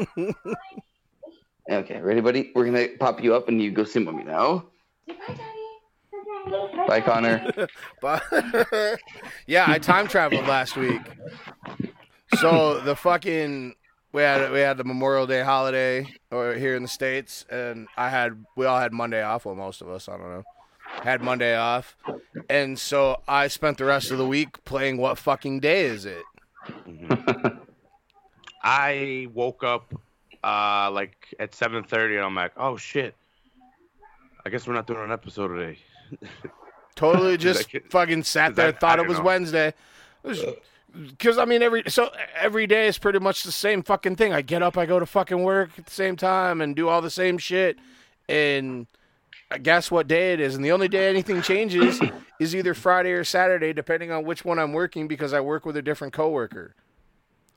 okay, 1.70 2.02
ready, 2.02 2.22
buddy? 2.22 2.52
We're 2.56 2.66
gonna 2.66 2.88
pop 3.00 3.24
you 3.24 3.36
up 3.36 3.48
and 3.48 3.62
you 3.62 3.72
go 3.72 3.84
sit 3.84 4.06
with 4.06 4.16
me 4.16 4.24
now. 4.24 4.66
Bye, 6.88 7.02
Connor. 7.02 7.68
But 8.02 8.24
yeah, 9.48 9.66
I 9.68 9.78
time 9.80 10.08
traveled 10.08 10.48
last 10.48 10.78
week. 10.78 11.02
So 12.40 12.80
the 12.80 12.96
fucking 12.96 13.76
we 14.12 14.22
had 14.22 14.52
we 14.52 14.60
had 14.60 14.78
the 14.78 14.84
Memorial 14.84 15.28
Day 15.28 15.44
holiday 15.44 16.08
or 16.32 16.54
here 16.54 16.76
in 16.76 16.82
the 16.82 16.88
states, 16.88 17.46
and 17.50 17.88
I 17.98 18.10
had 18.10 18.44
we 18.56 18.66
all 18.66 18.80
had 18.80 18.94
Monday 18.94 19.22
off. 19.22 19.46
Well, 19.46 19.56
most 19.56 19.82
of 19.82 19.90
us, 19.90 20.08
I 20.08 20.18
don't 20.18 20.30
know, 20.30 20.44
had 21.04 21.22
Monday 21.22 21.56
off, 21.56 21.96
and 22.50 22.80
so 22.80 23.22
I 23.28 23.48
spent 23.48 23.78
the 23.78 23.86
rest 23.86 24.12
of 24.12 24.18
the 24.18 24.26
week 24.26 24.64
playing 24.66 24.98
what 24.98 25.18
fucking 25.18 25.60
day 25.60 25.86
is 25.86 26.06
it? 26.06 26.24
Mm-hmm. 26.88 27.58
I 28.64 29.28
woke 29.34 29.64
up 29.64 29.94
uh 30.44 30.90
like 30.92 31.34
at 31.40 31.54
seven 31.54 31.84
thirty 31.84 32.16
and 32.16 32.26
I'm 32.26 32.36
like, 32.36 32.54
oh 32.58 32.78
shit. 32.78 33.16
I 34.46 34.50
guess 34.50 34.66
we're 34.68 34.74
not 34.74 34.88
doing 34.88 35.02
an 35.04 35.12
episode 35.12 35.50
today. 35.50 35.80
Totally 36.96 37.38
just 37.38 37.72
Like, 37.74 37.90
fucking 37.92 38.24
sat 38.24 38.56
there, 38.56 38.70
I- 38.70 38.72
thought 38.72 39.00
I 39.00 39.04
it 39.04 39.08
was 39.08 39.18
know. 39.20 39.24
Wednesday. 39.26 39.74
Because 40.92 41.38
I 41.38 41.46
mean, 41.46 41.62
every 41.62 41.84
so 41.88 42.10
every 42.36 42.66
day 42.68 42.88
is 42.88 42.98
pretty 42.98 43.20
much 43.20 43.44
the 43.44 43.52
same 43.52 43.84
fucking 43.84 44.16
thing. 44.16 44.34
I 44.34 44.42
get 44.42 44.64
up, 44.64 44.78
I 44.78 44.86
go 44.86 45.00
to 45.00 45.06
fucking 45.06 45.44
work 45.44 45.70
at 45.78 45.86
the 45.86 45.92
same 45.92 46.16
time, 46.16 46.62
and 46.62 46.76
do 46.76 46.90
all 46.90 47.02
the 47.02 47.12
same 47.12 47.38
shit. 47.38 47.78
And 48.28 48.88
I 49.52 49.60
guess 49.60 49.92
what 49.92 50.08
day 50.08 50.34
it 50.34 50.40
is, 50.40 50.56
and 50.56 50.66
the 50.66 50.72
only 50.72 50.88
day 50.88 51.08
anything 51.10 51.42
changes 51.44 52.02
is 52.40 52.56
either 52.56 52.74
Friday 52.74 53.12
or 53.12 53.24
Saturday, 53.24 53.72
depending 53.72 54.12
on 54.12 54.24
which 54.26 54.44
one 54.44 54.58
I'm 54.58 54.74
working, 54.74 55.08
because 55.08 55.32
I 55.32 55.42
work 55.42 55.64
with 55.66 55.78
a 55.78 55.82
different 55.84 56.12
coworker. 56.14 56.74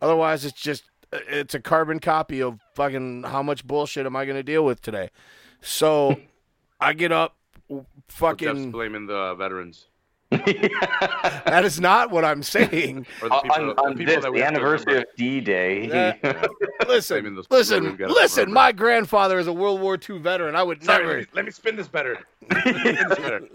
Otherwise, 0.03 0.45
it's 0.45 0.61
just 0.61 0.85
it's 1.13 1.55
a 1.55 1.61
carbon 1.61 1.99
copy 1.99 2.43
of 2.43 2.59
fucking 2.75 3.25
how 3.25 3.43
much 3.43 3.67
bullshit 3.67 4.07
am 4.07 4.17
I 4.17 4.25
going 4.25 4.37
to 4.37 4.43
deal 4.43 4.65
with 4.65 4.81
today. 4.81 5.11
So 5.61 6.17
I 6.81 6.93
get 6.93 7.13
up, 7.13 7.37
Jeff's 7.71 7.87
fucking. 8.09 8.71
blaming 8.71 9.07
the 9.07 9.35
veterans. 9.35 9.87
That 11.45 11.65
is 11.65 11.81
not 11.81 12.11
what 12.11 12.25
I'm 12.25 12.43
saying. 12.43 13.07
Or 13.21 13.29
the 13.29 13.41
people, 13.43 13.57
on 13.57 13.67
the 13.67 13.83
on 13.83 13.97
people 13.97 14.15
this, 14.15 14.25
that 14.25 14.33
the 14.33 14.43
anniversary 14.43 14.99
of 14.99 15.05
D-Day. 15.17 15.89
Yeah. 15.89 16.47
Listen, 16.89 17.37
listen, 17.51 17.97
listen. 17.99 18.45
remember. 18.45 18.55
My 18.55 18.73
grandfather 18.73 19.39
is 19.39 19.47
a 19.47 19.53
World 19.53 19.81
War 19.81 19.99
II 19.99 20.19
veteran. 20.19 20.57
I 20.57 20.63
would 20.63 20.83
Sorry, 20.83 21.05
never. 21.05 21.27
let 21.35 21.45
me, 21.45 21.51
spin 21.51 21.77
this 21.77 21.89
better. 21.89 22.19
Spin 22.51 22.97
this 22.97 23.19
better. 23.19 23.49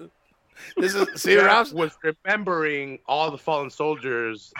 This 0.77 0.95
is 0.95 1.21
see, 1.21 1.35
Jeff 1.35 1.45
Ralph's, 1.45 1.73
was 1.73 1.97
remembering 2.03 2.99
all 3.05 3.29
the 3.31 3.37
fallen 3.37 3.69
soldiers 3.69 4.53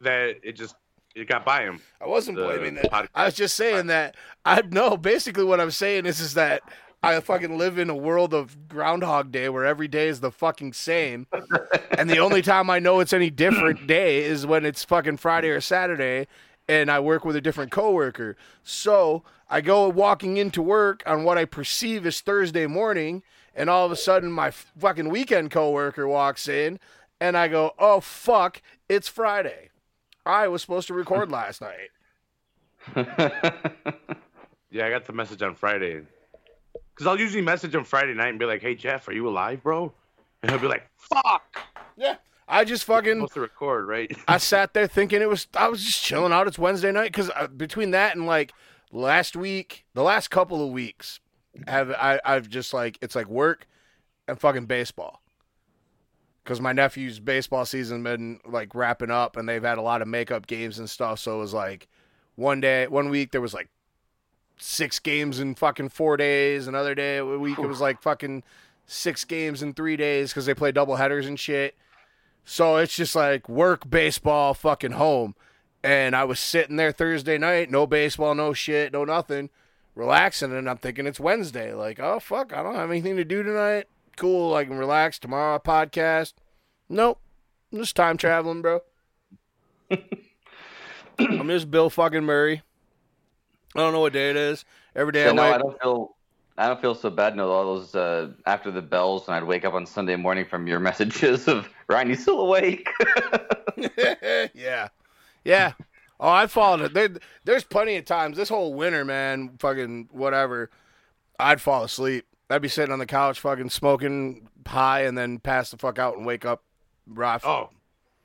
that 0.00 0.36
it 0.42 0.52
just 0.52 0.76
it 1.14 1.28
got 1.28 1.44
by 1.44 1.62
him. 1.62 1.80
I 2.00 2.06
wasn't 2.06 2.36
the 2.36 2.44
blaming 2.44 2.74
that. 2.76 2.90
podcast. 2.90 3.08
I 3.14 3.24
was 3.26 3.34
just 3.34 3.56
saying 3.56 3.86
that. 3.88 4.16
I 4.44 4.62
know 4.62 4.96
Basically, 4.96 5.44
what 5.44 5.60
I'm 5.60 5.70
saying 5.70 6.06
is, 6.06 6.20
is 6.20 6.34
that 6.34 6.62
I 7.02 7.18
fucking 7.20 7.56
live 7.56 7.78
in 7.78 7.88
a 7.88 7.96
world 7.96 8.34
of 8.34 8.68
Groundhog 8.68 9.32
Day 9.32 9.48
where 9.48 9.64
every 9.64 9.88
day 9.88 10.08
is 10.08 10.20
the 10.20 10.30
fucking 10.30 10.74
same, 10.74 11.26
and 11.96 12.10
the 12.10 12.18
only 12.18 12.42
time 12.42 12.68
I 12.68 12.78
know 12.78 13.00
it's 13.00 13.12
any 13.12 13.30
different 13.30 13.86
day 13.86 14.22
is 14.22 14.46
when 14.46 14.64
it's 14.66 14.84
fucking 14.84 15.16
Friday 15.16 15.48
or 15.48 15.60
Saturday, 15.60 16.26
and 16.68 16.90
I 16.90 17.00
work 17.00 17.24
with 17.24 17.36
a 17.36 17.40
different 17.40 17.72
coworker. 17.72 18.36
So 18.62 19.22
I 19.48 19.62
go 19.62 19.88
walking 19.88 20.36
into 20.36 20.60
work 20.62 21.02
on 21.06 21.24
what 21.24 21.38
I 21.38 21.44
perceive 21.46 22.04
as 22.06 22.20
Thursday 22.20 22.66
morning, 22.66 23.22
and 23.54 23.70
all 23.70 23.86
of 23.86 23.92
a 23.92 23.96
sudden 23.96 24.30
my 24.30 24.50
fucking 24.50 25.08
weekend 25.08 25.50
coworker 25.50 26.06
walks 26.06 26.48
in, 26.48 26.78
and 27.18 27.34
I 27.36 27.48
go, 27.48 27.72
"Oh 27.78 28.00
fuck, 28.00 28.60
it's 28.90 29.08
Friday." 29.08 29.69
I 30.30 30.48
was 30.48 30.62
supposed 30.62 30.86
to 30.88 30.94
record 30.94 31.30
last 31.32 31.60
night. 31.62 31.90
Yeah, 34.70 34.86
I 34.86 34.90
got 34.90 35.04
the 35.04 35.12
message 35.12 35.42
on 35.42 35.54
Friday. 35.56 36.02
Cause 36.94 37.06
I'll 37.06 37.18
usually 37.18 37.42
message 37.42 37.74
him 37.74 37.84
Friday 37.84 38.14
night 38.14 38.28
and 38.28 38.38
be 38.38 38.44
like, 38.44 38.62
"Hey 38.62 38.74
Jeff, 38.74 39.08
are 39.08 39.12
you 39.12 39.28
alive, 39.28 39.62
bro?" 39.62 39.92
And 40.42 40.50
he'll 40.50 40.60
be 40.60 40.68
like, 40.68 40.88
"Fuck." 40.96 41.60
Yeah. 41.96 42.16
I 42.46 42.64
just 42.64 42.84
fucking 42.84 43.14
supposed 43.16 43.34
to 43.34 43.40
record, 43.40 43.88
right? 43.88 44.14
I 44.28 44.38
sat 44.38 44.74
there 44.74 44.86
thinking 44.86 45.22
it 45.22 45.28
was 45.28 45.48
I 45.54 45.68
was 45.68 45.82
just 45.82 46.02
chilling 46.02 46.32
out. 46.32 46.46
It's 46.46 46.58
Wednesday 46.58 46.92
night 46.92 47.10
because 47.10 47.30
uh, 47.34 47.48
between 47.48 47.92
that 47.92 48.16
and 48.16 48.26
like 48.26 48.52
last 48.92 49.34
week, 49.34 49.86
the 49.94 50.02
last 50.02 50.28
couple 50.28 50.64
of 50.64 50.70
weeks, 50.72 51.20
have 51.66 51.90
I 51.90 52.20
I've 52.24 52.48
just 52.48 52.72
like 52.72 52.98
it's 53.00 53.16
like 53.16 53.26
work 53.26 53.66
and 54.28 54.38
fucking 54.38 54.66
baseball. 54.66 55.19
Because 56.42 56.60
my 56.60 56.72
nephew's 56.72 57.20
baseball 57.20 57.64
season 57.64 58.02
been 58.02 58.40
like 58.46 58.74
wrapping 58.74 59.10
up 59.10 59.36
and 59.36 59.48
they've 59.48 59.62
had 59.62 59.78
a 59.78 59.82
lot 59.82 60.02
of 60.02 60.08
makeup 60.08 60.46
games 60.46 60.78
and 60.78 60.88
stuff. 60.88 61.20
So 61.20 61.36
it 61.36 61.38
was 61.38 61.54
like 61.54 61.86
one 62.36 62.60
day, 62.60 62.86
one 62.86 63.10
week 63.10 63.30
there 63.30 63.40
was 63.40 63.54
like 63.54 63.68
six 64.56 64.98
games 64.98 65.38
in 65.40 65.54
fucking 65.54 65.90
four 65.90 66.16
days. 66.16 66.66
Another 66.66 66.94
day 66.94 67.18
a 67.18 67.24
week 67.24 67.58
it 67.58 67.66
was 67.66 67.80
like 67.80 68.00
fucking 68.02 68.42
six 68.86 69.24
games 69.24 69.62
in 69.62 69.72
three 69.72 69.96
days 69.96 70.30
because 70.30 70.46
they 70.46 70.54
play 70.54 70.72
double 70.72 70.96
headers 70.96 71.26
and 71.26 71.38
shit. 71.38 71.76
So 72.44 72.76
it's 72.76 72.96
just 72.96 73.14
like 73.14 73.48
work, 73.48 73.88
baseball, 73.88 74.54
fucking 74.54 74.92
home. 74.92 75.34
And 75.82 76.14
I 76.14 76.24
was 76.24 76.40
sitting 76.40 76.76
there 76.76 76.92
Thursday 76.92 77.38
night, 77.38 77.70
no 77.70 77.86
baseball, 77.86 78.34
no 78.34 78.52
shit, 78.52 78.92
no 78.92 79.04
nothing, 79.04 79.48
relaxing, 79.94 80.52
and 80.52 80.68
I'm 80.68 80.76
thinking 80.76 81.06
it's 81.06 81.20
Wednesday. 81.20 81.72
Like, 81.72 81.98
oh 82.00 82.20
fuck, 82.20 82.52
I 82.52 82.62
don't 82.62 82.74
have 82.74 82.90
anything 82.90 83.16
to 83.16 83.24
do 83.24 83.42
tonight. 83.42 83.86
Cool, 84.16 84.54
I 84.54 84.64
can 84.64 84.76
relax 84.76 85.18
tomorrow. 85.18 85.58
Podcast. 85.58 86.34
Nope, 86.88 87.20
I'm 87.72 87.78
just 87.78 87.96
time 87.96 88.16
traveling, 88.16 88.62
bro. 88.62 88.80
I'm 91.18 91.48
just 91.48 91.70
Bill 91.70 91.90
fucking 91.90 92.24
Murray. 92.24 92.62
I 93.74 93.80
don't 93.80 93.92
know 93.92 94.00
what 94.00 94.12
day 94.12 94.30
it 94.30 94.36
is. 94.36 94.64
Every 94.96 95.12
day 95.12 95.24
So 95.24 95.30
I 95.30 95.32
no, 95.32 95.42
wake 95.42 95.54
I 95.54 95.58
don't 95.58 95.80
feel. 95.80 96.16
I 96.58 96.66
don't 96.68 96.80
feel 96.80 96.94
so 96.94 97.08
bad. 97.08 97.36
No, 97.36 97.50
all 97.50 97.76
those 97.76 97.94
uh, 97.94 98.32
after 98.44 98.70
the 98.70 98.82
bells, 98.82 99.26
and 99.26 99.34
I'd 99.34 99.44
wake 99.44 99.64
up 99.64 99.72
on 99.72 99.86
Sunday 99.86 100.16
morning 100.16 100.44
from 100.44 100.66
your 100.66 100.80
messages 100.88 101.48
of 101.48 101.68
Ryan, 101.88 102.08
you 102.08 102.16
still 102.16 102.40
awake? 102.40 102.88
yeah, 104.54 104.88
yeah. 105.44 105.72
Oh, 106.18 106.28
I 106.28 106.46
followed 106.48 106.82
it. 106.82 106.92
There, 106.92 107.08
there's 107.44 107.64
plenty 107.64 107.96
of 107.96 108.04
times 108.04 108.36
this 108.36 108.50
whole 108.50 108.74
winter, 108.74 109.04
man. 109.06 109.56
Fucking 109.58 110.10
whatever. 110.12 110.70
I'd 111.38 111.62
fall 111.62 111.84
asleep. 111.84 112.26
I'd 112.50 112.62
be 112.62 112.68
sitting 112.68 112.92
on 112.92 112.98
the 112.98 113.06
couch, 113.06 113.40
fucking 113.40 113.70
smoking 113.70 114.48
high, 114.66 115.02
and 115.02 115.16
then 115.16 115.38
pass 115.38 115.70
the 115.70 115.78
fuck 115.78 115.98
out 115.98 116.16
and 116.16 116.26
wake 116.26 116.44
up. 116.44 116.62
Rough. 117.06 117.44
Oh, 117.46 117.70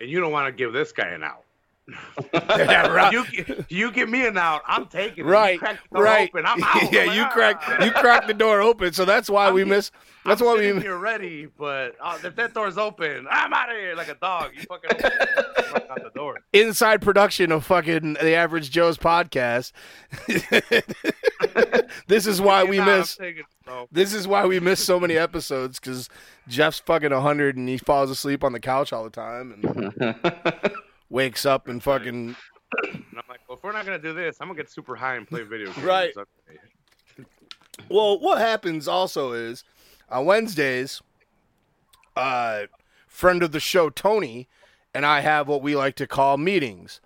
and 0.02 0.10
you 0.10 0.20
don't 0.20 0.32
want 0.32 0.48
to 0.48 0.52
give 0.52 0.74
this 0.74 0.92
guy 0.92 1.08
an 1.08 1.24
out. 1.24 1.45
yeah, 2.34 2.88
right. 2.88 3.14
You, 3.14 3.24
you 3.70 3.92
give 3.92 4.10
me 4.10 4.26
an 4.26 4.38
out, 4.38 4.62
I'm 4.68 4.88
taking 4.88 5.26
it. 5.26 5.30
Right, 5.30 5.54
You 5.54 5.60
crack 5.60 5.80
the 5.92 5.96
door 5.96 6.04
right. 6.04 6.30
Open, 6.30 6.46
I'm 6.46 6.64
out. 6.64 6.92
yeah, 6.94 7.04
you 7.14 7.22
"Ah." 7.24 7.30
crack, 7.32 7.62
you 7.84 7.92
crack 7.92 8.26
the 8.28 8.34
door 8.34 8.62
open, 8.62 8.92
so 8.94 9.06
that's 9.06 9.30
why 9.30 9.48
I'm 9.48 9.54
we 9.54 9.62
get- 9.62 9.68
miss. 9.70 9.92
That's 10.26 10.42
I'm 10.42 10.48
why 10.48 10.56
sitting 10.58 10.78
we. 10.78 10.82
here 10.82 10.98
ready, 10.98 11.46
but 11.46 11.96
uh, 12.02 12.18
if 12.24 12.36
that 12.38 12.56
door's 12.56 12.80
open, 12.80 13.28
I'm 13.30 13.54
out 13.54 13.70
of 13.70 13.76
here 13.78 13.94
like 13.96 14.08
a 14.08 14.16
dog. 14.16 14.54
You 14.56 14.64
fucking 14.64 14.90
open 14.94 15.12
fuck 15.66 15.88
out 15.92 16.04
the 16.04 16.10
door. 16.16 16.40
inside 16.54 17.04
production 17.04 17.52
of 17.52 17.64
fucking 17.64 18.14
the 18.16 18.34
average 18.34 18.72
Joe's 18.72 18.98
podcast. 18.98 19.72
this 22.08 22.26
is 22.26 22.42
why 22.42 22.64
we 22.64 22.80
miss. 22.80 23.16
taking 23.18 23.42
it, 23.42 23.46
bro. 23.66 23.88
This 23.92 24.16
is 24.16 24.28
why 24.28 24.46
we 24.48 24.60
miss 24.60 24.84
so 24.84 25.00
many 25.00 25.16
episodes 25.16 25.80
because 25.80 26.10
Jeff's 26.48 26.80
fucking 26.80 27.12
hundred 27.12 27.56
and 27.58 27.70
he 27.70 27.78
falls 27.78 28.10
asleep 28.10 28.44
on 28.44 28.52
the 28.54 28.60
couch 28.60 28.92
all 28.94 29.04
the 29.04 29.10
time 29.12 29.60
and 29.64 30.56
wakes 31.10 31.46
up 31.46 31.68
and 31.68 31.82
fucking 31.82 32.36
And 32.84 33.06
I'm 33.14 33.24
like, 33.30 33.42
well, 33.48 33.58
if 33.58 33.64
we're 33.64 33.72
not 33.72 33.86
gonna 33.86 34.00
do 34.00 34.14
this, 34.14 34.38
I'm 34.40 34.48
gonna 34.48 34.58
get 34.58 34.70
super 34.70 34.96
high 34.96 35.16
and 35.16 35.28
play 35.28 35.44
video 35.44 35.72
games. 35.72 35.86
Right. 35.86 36.14
Well, 37.90 38.20
what 38.20 38.38
happens 38.38 38.88
also 38.88 39.34
is 39.34 39.64
on 40.10 40.26
Wednesdays, 40.26 41.02
uh, 42.16 42.64
friend 43.08 43.44
of 43.44 43.52
the 43.52 43.60
show 43.60 43.90
Tony 43.90 44.48
and 44.94 45.06
I 45.06 45.20
have 45.20 45.48
what 45.48 45.62
we 45.62 45.76
like 45.76 45.96
to 45.96 46.08
call 46.08 46.38
meetings. 46.38 47.02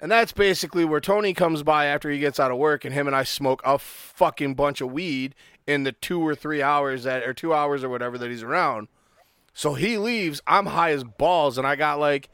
And 0.00 0.10
that's 0.10 0.32
basically 0.32 0.84
where 0.84 1.00
Tony 1.00 1.34
comes 1.34 1.62
by 1.62 1.86
after 1.86 2.10
he 2.10 2.18
gets 2.18 2.38
out 2.38 2.50
of 2.50 2.58
work 2.58 2.84
and 2.84 2.94
him 2.94 3.06
and 3.06 3.16
I 3.16 3.24
smoke 3.24 3.62
a 3.64 3.78
fucking 3.78 4.54
bunch 4.54 4.80
of 4.80 4.92
weed 4.92 5.34
in 5.66 5.84
the 5.84 5.92
two 5.92 6.24
or 6.24 6.34
three 6.34 6.62
hours 6.62 7.04
that 7.04 7.22
or 7.24 7.34
two 7.34 7.52
hours 7.52 7.82
or 7.84 7.88
whatever 7.88 8.18
that 8.18 8.30
he's 8.30 8.42
around. 8.42 8.88
So 9.54 9.74
he 9.74 9.98
leaves, 9.98 10.40
I'm 10.46 10.66
high 10.66 10.92
as 10.92 11.02
balls, 11.02 11.58
and 11.58 11.66
I 11.66 11.74
got 11.74 11.98
like 11.98 12.28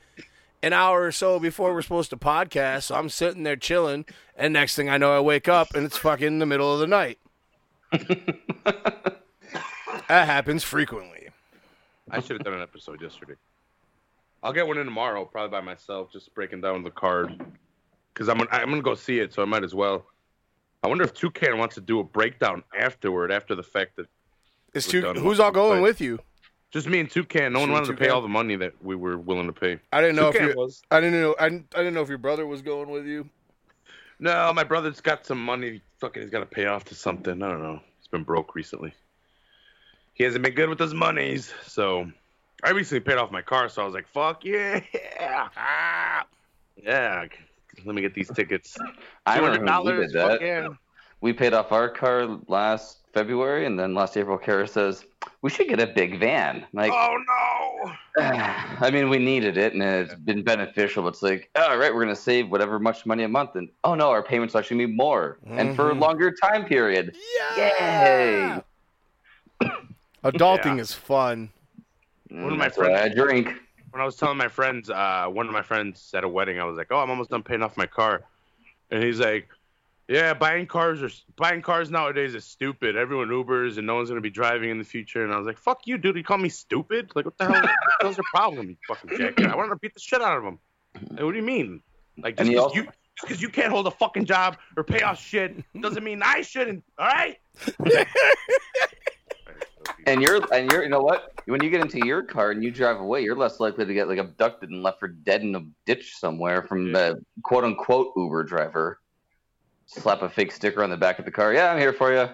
an 0.65 0.73
hour 0.73 1.03
or 1.03 1.13
so 1.13 1.39
before 1.39 1.73
we're 1.75 1.83
supposed 1.83 2.11
to 2.11 2.17
podcast. 2.17 2.85
So 2.85 2.95
I'm 2.95 3.09
sitting 3.09 3.43
there 3.43 3.57
chilling, 3.57 4.05
and 4.37 4.53
next 4.53 4.75
thing 4.77 4.89
I 4.89 4.97
know 4.99 5.17
I 5.17 5.21
wake 5.21 5.49
up 5.49 5.75
and 5.75 5.85
it's 5.85 5.97
fucking 5.97 6.39
the 6.39 6.47
middle 6.47 6.73
of 6.73 6.81
the 6.81 6.87
night. 6.87 7.19
That 10.09 10.27
happens 10.27 10.63
frequently. 10.63 11.29
I 12.11 12.21
should 12.21 12.33
have 12.37 12.45
done 12.45 12.53
an 12.55 12.61
episode 12.63 13.01
yesterday. 13.01 13.35
I'll 14.43 14.53
get 14.53 14.67
one 14.67 14.77
in 14.77 14.85
tomorrow, 14.85 15.25
probably 15.25 15.51
by 15.51 15.63
myself, 15.63 16.13
just 16.13 16.35
breaking 16.35 16.61
down 16.61 16.83
the 16.83 16.91
card. 16.91 17.43
Because 18.13 18.29
I'm 18.29 18.37
gonna, 18.39 18.51
I'm 18.53 18.69
gonna 18.69 18.83
go 18.83 18.95
see 18.95 19.21
it, 19.21 19.33
so 19.33 19.41
I 19.41 19.47
might 19.47 19.65
as 19.65 19.75
well. 19.75 20.05
I 20.83 20.89
wonder 20.89 21.05
if 21.05 21.15
Toucan 21.15 21.57
wants 21.57 21.75
to 21.77 21.81
do 21.81 22.01
a 22.01 22.05
breakdown 22.05 22.63
afterward, 22.79 23.33
after 23.33 23.55
the 23.55 23.63
fact 23.63 23.97
that 23.97 24.07
It's 24.75 24.87
too, 24.87 25.01
who's 25.15 25.41
all 25.41 25.51
going 25.51 25.79
it. 25.79 25.83
with 25.83 26.01
you? 26.03 26.19
Just 26.75 26.89
me 26.89 26.99
and 26.99 27.09
Toucan. 27.11 27.53
No 27.53 27.61
one 27.61 27.69
Just 27.69 27.73
wanted 27.73 27.87
to 27.99 28.05
pay 28.05 28.09
all 28.11 28.21
the 28.21 28.27
money 28.27 28.57
that 28.57 28.75
we 28.83 28.97
were 28.97 29.17
willing 29.17 29.47
to 29.47 29.53
pay. 29.53 29.79
I 29.93 30.01
didn't 30.01 30.17
know 30.17 30.29
if 30.29 30.35
Toucan 30.35 30.49
you, 30.49 30.55
was. 30.57 30.83
I 30.91 31.01
didn't 31.01 31.21
know 31.21 31.37
I 31.39 31.49
didn't, 31.49 31.73
I 31.73 31.79
didn't 31.79 31.95
know 31.95 32.03
if 32.03 32.09
your 32.09 32.19
brother 32.19 32.47
was 32.47 32.63
going 32.63 32.91
with 32.91 33.07
you. 33.07 33.29
No, 34.19 34.53
my 34.53 34.65
brother's 34.65 35.01
got 35.01 35.25
some 35.25 35.43
money. 35.43 35.81
Fucking, 36.01 36.21
he's 36.21 36.31
got 36.33 36.41
to 36.41 36.47
pay 36.47 36.67
off 36.67 36.85
to 36.87 36.95
something. 36.97 37.41
I 37.43 37.49
don't 37.49 37.63
know. 37.63 37.81
He's 38.01 38.09
been 38.09 38.25
broke 38.25 38.57
recently. 38.57 38.93
He 40.15 40.25
hasn't 40.25 40.43
been 40.45 40.55
good 40.55 40.69
with 40.69 40.81
his 40.81 40.95
monies, 40.95 41.55
so 41.65 42.11
I 42.65 42.71
recently 42.71 43.01
paid 43.01 43.19
off 43.19 43.31
my 43.31 43.43
car. 43.43 43.69
So 43.69 43.83
I 43.83 43.85
was 43.85 43.95
like, 43.95 44.09
"Fuck 44.09 44.45
yeah, 44.45 44.81
ah, 45.57 46.27
yeah." 46.83 47.27
Let 47.85 47.95
me 47.95 48.03
get 48.03 48.15
these 48.15 48.31
tickets. 48.31 48.77
I 49.27 49.39
Two 49.39 49.45
remember 49.45 49.71
hundred 49.71 49.87
when 49.87 49.97
we 49.97 50.01
dollars. 50.01 50.13
did 50.13 50.21
Fuck 50.21 50.41
that. 50.41 50.47
yeah. 50.47 50.69
We 51.21 51.33
paid 51.33 51.55
off 51.55 51.71
our 51.71 51.89
car 51.89 52.27
last 52.49 52.99
February, 53.15 53.65
and 53.65 53.79
then 53.79 53.95
last 53.95 54.17
April, 54.17 54.37
Kara 54.37 54.67
says 54.67 55.05
we 55.41 55.49
should 55.49 55.69
get 55.69 55.81
a 55.81 55.87
big 55.87 56.19
van. 56.21 56.67
Like, 56.73 56.93
Oh 56.93 57.17
no. 57.27 57.93
I 58.19 58.91
mean, 58.93 59.09
we 59.09 59.19
needed 59.19 59.57
it, 59.57 59.73
and 59.73 59.83
it's 59.83 60.15
been 60.15 60.43
beneficial. 60.45 61.03
But 61.05 61.11
it's 61.15 61.23
like, 61.23 61.49
all 61.57 61.79
right, 61.79 61.95
we're 61.95 62.03
gonna 62.03 62.15
save 62.17 62.51
whatever 62.51 62.79
much 62.79 63.07
money 63.07 63.23
a 63.25 63.29
month, 63.29 63.57
and 63.57 63.69
oh 63.85 63.95
no, 63.95 64.11
our 64.11 64.23
payments 64.23 64.55
actually 64.55 64.87
be 64.87 64.93
more, 64.93 65.39
and 65.47 65.75
for 65.75 65.91
a 65.91 65.95
Mhm. 65.95 66.01
longer 66.01 66.33
time 66.43 66.65
period. 66.65 67.17
Yay! 67.57 68.61
Adulting 70.25 70.77
Yeah. 70.77 70.83
is 70.83 70.93
fun. 70.93 71.51
One 72.31 72.53
of 72.53 72.59
my 72.59 72.65
That's 72.67 72.79
why 72.79 73.03
I 73.03 73.09
drink. 73.09 73.49
When 73.91 74.01
I 74.01 74.05
was 74.05 74.17
telling 74.17 74.37
my 74.39 74.49
friends, 74.49 74.91
uh, 74.91 75.27
one 75.29 75.47
of 75.47 75.53
my 75.53 75.63
friends 75.63 76.13
at 76.15 76.25
a 76.25 76.29
wedding, 76.29 76.59
I 76.59 76.65
was 76.65 76.77
like, 76.77 76.89
"Oh, 76.91 76.99
I'm 76.99 77.11
almost 77.11 77.31
done 77.31 77.45
paying 77.45 77.63
off 77.63 77.77
my 77.77 77.87
car," 77.87 78.23
and 78.91 79.03
he's 79.05 79.21
like, 79.21 79.49
"Yeah, 80.09 80.35
buying 80.35 80.67
cars 80.67 81.03
are 81.03 81.11
buying 81.37 81.63
cars 81.63 81.91
nowadays 81.91 82.35
is 82.35 82.45
stupid. 82.45 82.97
Everyone 82.97 83.29
Ubers, 83.29 83.79
and 83.79 83.87
no 83.87 83.95
one's 83.97 84.09
gonna 84.09 84.21
be 84.21 84.31
driving 84.31 84.71
in 84.71 84.79
the 84.79 84.85
future." 84.85 85.25
And 85.25 85.33
I 85.33 85.39
was 85.39 85.47
like, 85.47 85.59
"Fuck 85.59 85.87
you, 85.87 85.99
dude! 85.99 86.17
You 86.17 86.25
call 86.25 86.39
me 86.39 86.49
stupid? 86.49 87.11
Like, 87.15 87.25
what 87.25 87.39
the 87.39 87.45
hell? 87.47 87.63
what 87.63 87.71
the 88.03 88.09
your 88.11 88.25
problem, 88.35 88.69
you 88.71 88.77
fucking 88.89 89.17
jackass? 89.19 89.53
I 89.53 89.57
want 89.57 89.71
to 89.71 89.77
beat 89.77 89.95
the 89.95 90.01
shit 90.01 90.21
out 90.21 90.37
of 90.39 90.45
him. 90.45 90.59
Like, 91.11 91.23
what 91.23 91.33
do 91.33 91.39
you 91.39 91.45
mean? 91.45 91.83
Like, 92.19 92.37
just 92.37 92.49
he 92.49 92.55
'cause 92.57 92.65
also- 92.65 92.77
you." 92.77 92.85
Just 93.17 93.29
because 93.29 93.43
you 93.43 93.49
can't 93.49 93.71
hold 93.71 93.87
a 93.87 93.93
fucking 93.93 94.25
job 94.25 94.57
or 94.77 94.83
pay 94.83 95.03
off 95.03 95.21
shit 95.21 95.55
doesn't 95.81 96.03
mean 96.03 96.21
I 96.21 96.41
shouldn't. 96.41 96.83
All 96.99 97.07
right. 97.07 97.39
And 100.07 100.21
you're 100.23 100.41
and 100.53 100.71
you're 100.71 100.83
you 100.83 100.89
know 100.91 101.01
what? 101.01 101.33
When 101.47 101.63
you 101.63 101.71
get 101.71 101.81
into 101.81 102.05
your 102.07 102.23
car 102.23 102.51
and 102.51 102.63
you 102.63 102.71
drive 102.71 103.01
away, 103.01 103.23
you're 103.23 103.37
less 103.37 103.59
likely 103.61 103.87
to 103.87 103.95
get 103.95 104.09
like 104.09 104.19
abducted 104.19 104.69
and 104.71 104.83
left 104.83 104.99
for 105.01 105.09
dead 105.09 105.43
in 105.43 105.55
a 105.55 105.61
ditch 105.87 106.17
somewhere 106.17 106.63
from 106.63 106.93
the 106.93 107.23
quote 107.43 107.65
unquote 107.65 108.13
Uber 108.17 108.45
driver. 108.45 109.01
Slap 109.87 110.23
a 110.23 110.29
fake 110.29 110.53
sticker 110.53 110.83
on 110.83 110.91
the 110.91 110.97
back 110.97 111.19
of 111.19 111.25
the 111.25 111.31
car. 111.31 111.53
Yeah, 111.53 111.73
I'm 111.73 111.79
here 111.79 111.93
for 111.93 112.13
you. 112.13 112.29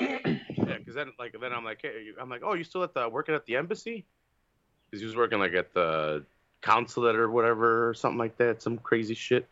Yeah, 0.00 0.76
because 0.78 0.94
then 0.94 1.12
like 1.18 1.34
then 1.40 1.52
I'm 1.52 1.64
like, 1.64 1.80
hey, 1.82 2.08
I'm 2.20 2.28
like, 2.28 2.42
oh, 2.44 2.54
you 2.54 2.64
still 2.64 2.82
at 2.82 2.94
the 2.94 3.08
working 3.08 3.34
at 3.34 3.46
the 3.46 3.56
embassy? 3.56 4.04
Because 4.90 5.00
he 5.00 5.06
was 5.06 5.16
working 5.16 5.38
like 5.38 5.54
at 5.54 5.72
the 5.74 6.24
consulate 6.60 7.16
or 7.16 7.30
whatever 7.30 7.88
or 7.88 7.94
something 7.94 8.18
like 8.18 8.36
that, 8.38 8.62
some 8.62 8.78
crazy 8.78 9.14
shit. 9.14 9.48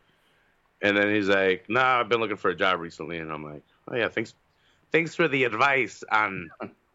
And 0.81 0.95
then 0.95 1.13
he's 1.13 1.27
like, 1.27 1.65
nah, 1.69 1.99
I've 1.99 2.09
been 2.09 2.19
looking 2.19 2.37
for 2.37 2.49
a 2.49 2.55
job 2.55 2.79
recently, 2.79 3.17
and 3.17 3.31
I'm 3.31 3.43
like, 3.43 3.63
oh 3.87 3.95
yeah, 3.95 4.09
thanks, 4.09 4.35
thanks 4.91 5.15
for 5.15 5.27
the 5.27 5.43
advice 5.43 6.03
on 6.11 6.49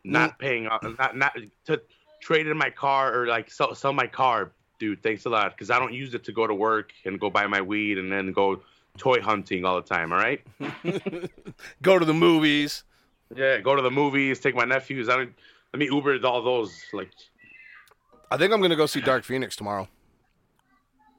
not 0.05 0.39
paying, 0.39 0.67
off- 0.69 0.87
not 0.99 1.17
not 1.17 1.37
to 1.67 1.81
trade 2.21 2.47
in 2.47 2.57
my 2.57 2.71
car 2.71 3.19
or 3.19 3.27
like 3.27 3.51
sell 3.51 3.75
sell 3.75 3.93
my 3.93 4.07
car, 4.07 4.53
dude. 4.79 5.03
Thanks 5.03 5.25
a 5.25 5.31
lot, 5.31 5.53
because 5.53 5.71
I 5.71 5.79
don't 5.79 5.93
use 5.93 6.15
it 6.15 6.25
to 6.25 6.33
go 6.33 6.47
to 6.47 6.55
work 6.55 6.93
and 7.05 7.19
go 7.19 7.29
buy 7.29 7.47
my 7.47 7.61
weed 7.61 7.99
and 7.99 8.11
then 8.13 8.33
go 8.33 8.63
toy 8.99 9.21
hunting 9.21 9.65
all 9.65 9.77
the 9.81 9.87
time. 9.89 10.13
All 10.13 10.19
right. 10.19 10.41
Go 11.83 11.99
to 11.99 12.05
the 12.05 12.15
movies. 12.15 12.85
Yeah, 13.35 13.61
go 13.61 13.75
to 13.75 13.81
the 13.81 13.91
movies, 13.91 14.41
take 14.41 14.55
my 14.55 14.67
nephews. 14.67 15.09
I 15.09 15.17
don't 15.17 15.35
let 15.73 15.79
me 15.79 15.87
Uber 15.87 16.19
all 16.27 16.43
those. 16.43 16.85
Like, 16.93 17.11
I 18.31 18.37
think 18.37 18.53
I'm 18.53 18.61
gonna 18.61 18.77
go 18.77 18.85
see 18.85 19.01
Dark 19.01 19.25
Phoenix 19.25 19.57
tomorrow. 19.57 19.89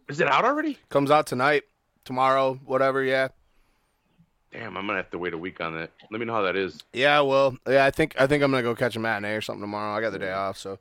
is 0.07 0.19
it 0.19 0.27
out 0.27 0.45
already? 0.45 0.77
Comes 0.89 1.09
out 1.09 1.25
tonight, 1.25 1.63
tomorrow, 2.05 2.59
whatever. 2.65 3.01
Yeah, 3.03 3.29
Damn, 4.51 4.77
I'm 4.77 4.85
gonna 4.85 4.97
have 4.97 5.09
to 5.09 5.17
wait 5.17 5.33
a 5.33 5.37
week 5.39 5.59
on 5.59 5.73
that. 5.75 5.89
Let 6.11 6.19
me 6.19 6.27
know 6.27 6.33
how 6.33 6.43
that 6.43 6.55
is. 6.55 6.83
yeah. 6.93 7.19
Well, 7.21 7.57
yeah. 7.67 7.83
I 7.83 7.89
think 7.89 8.13
I 8.19 8.27
think 8.27 8.43
I'm 8.43 8.51
gonna 8.51 8.61
go 8.61 8.75
catch 8.75 8.95
a 8.95 8.99
matinee 8.99 9.33
or 9.33 9.41
something 9.41 9.61
tomorrow. 9.63 9.97
I 9.97 9.99
got 10.01 10.11
the 10.11 10.19
day 10.19 10.33
off, 10.33 10.55
so 10.59 10.77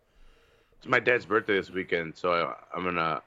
It's 0.77 0.87
my 0.87 1.01
dad's 1.01 1.25
birthday 1.25 1.55
this 1.57 1.71
weekend, 1.71 2.15
so 2.15 2.33
I, 2.33 2.55
I'm 2.77 2.85
gonna, 2.85 3.23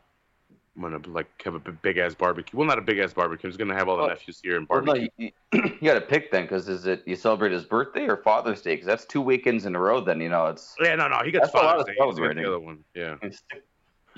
I'm 0.75 0.81
gonna 0.81 0.99
like 1.07 1.27
have 1.45 1.55
a 1.55 1.59
big 1.59 1.97
ass 1.97 2.13
barbecue. 2.15 2.57
Well, 2.59 2.67
not 2.67 2.77
a 2.77 2.81
big 2.81 2.99
ass 2.99 3.13
barbecue. 3.13 3.47
I'm 3.47 3.51
just 3.51 3.59
gonna 3.59 3.73
have 3.75 3.87
all 3.87 3.95
the 3.95 4.03
Oh. 4.03 4.07
nephews 4.07 4.41
here 4.43 4.57
and 4.57 4.67
Well, 4.69 4.81
no, 4.81 4.93
barbecue. 4.93 5.09
you, 5.17 5.31
you 5.53 5.79
got 5.83 5.93
to 5.93 6.01
pick 6.01 6.31
then, 6.31 6.43
because 6.43 6.67
is 6.67 6.85
it 6.85 7.01
you 7.05 7.15
celebrate 7.15 7.53
his 7.53 7.63
birthday 7.63 8.07
or 8.07 8.17
Father's 8.17 8.61
Day? 8.61 8.73
Because 8.73 8.85
that's 8.85 9.05
two 9.05 9.21
weekends 9.21 9.65
in 9.65 9.73
a 9.75 9.79
row. 9.79 10.01
Then 10.01 10.19
you 10.19 10.27
know 10.27 10.47
it's. 10.47 10.75
Yeah, 10.81 10.95
no, 10.95 11.07
no, 11.07 11.19
he 11.23 11.31
gets 11.31 11.45
That's 11.51 11.53
Father's 11.53 11.85
Day. 11.85 11.93
He 11.97 12.05
doesn't 12.05 12.35
the 12.35 12.45
other 12.45 12.59
one. 12.59 12.83
Yeah. 12.93 13.15
You 13.21 13.29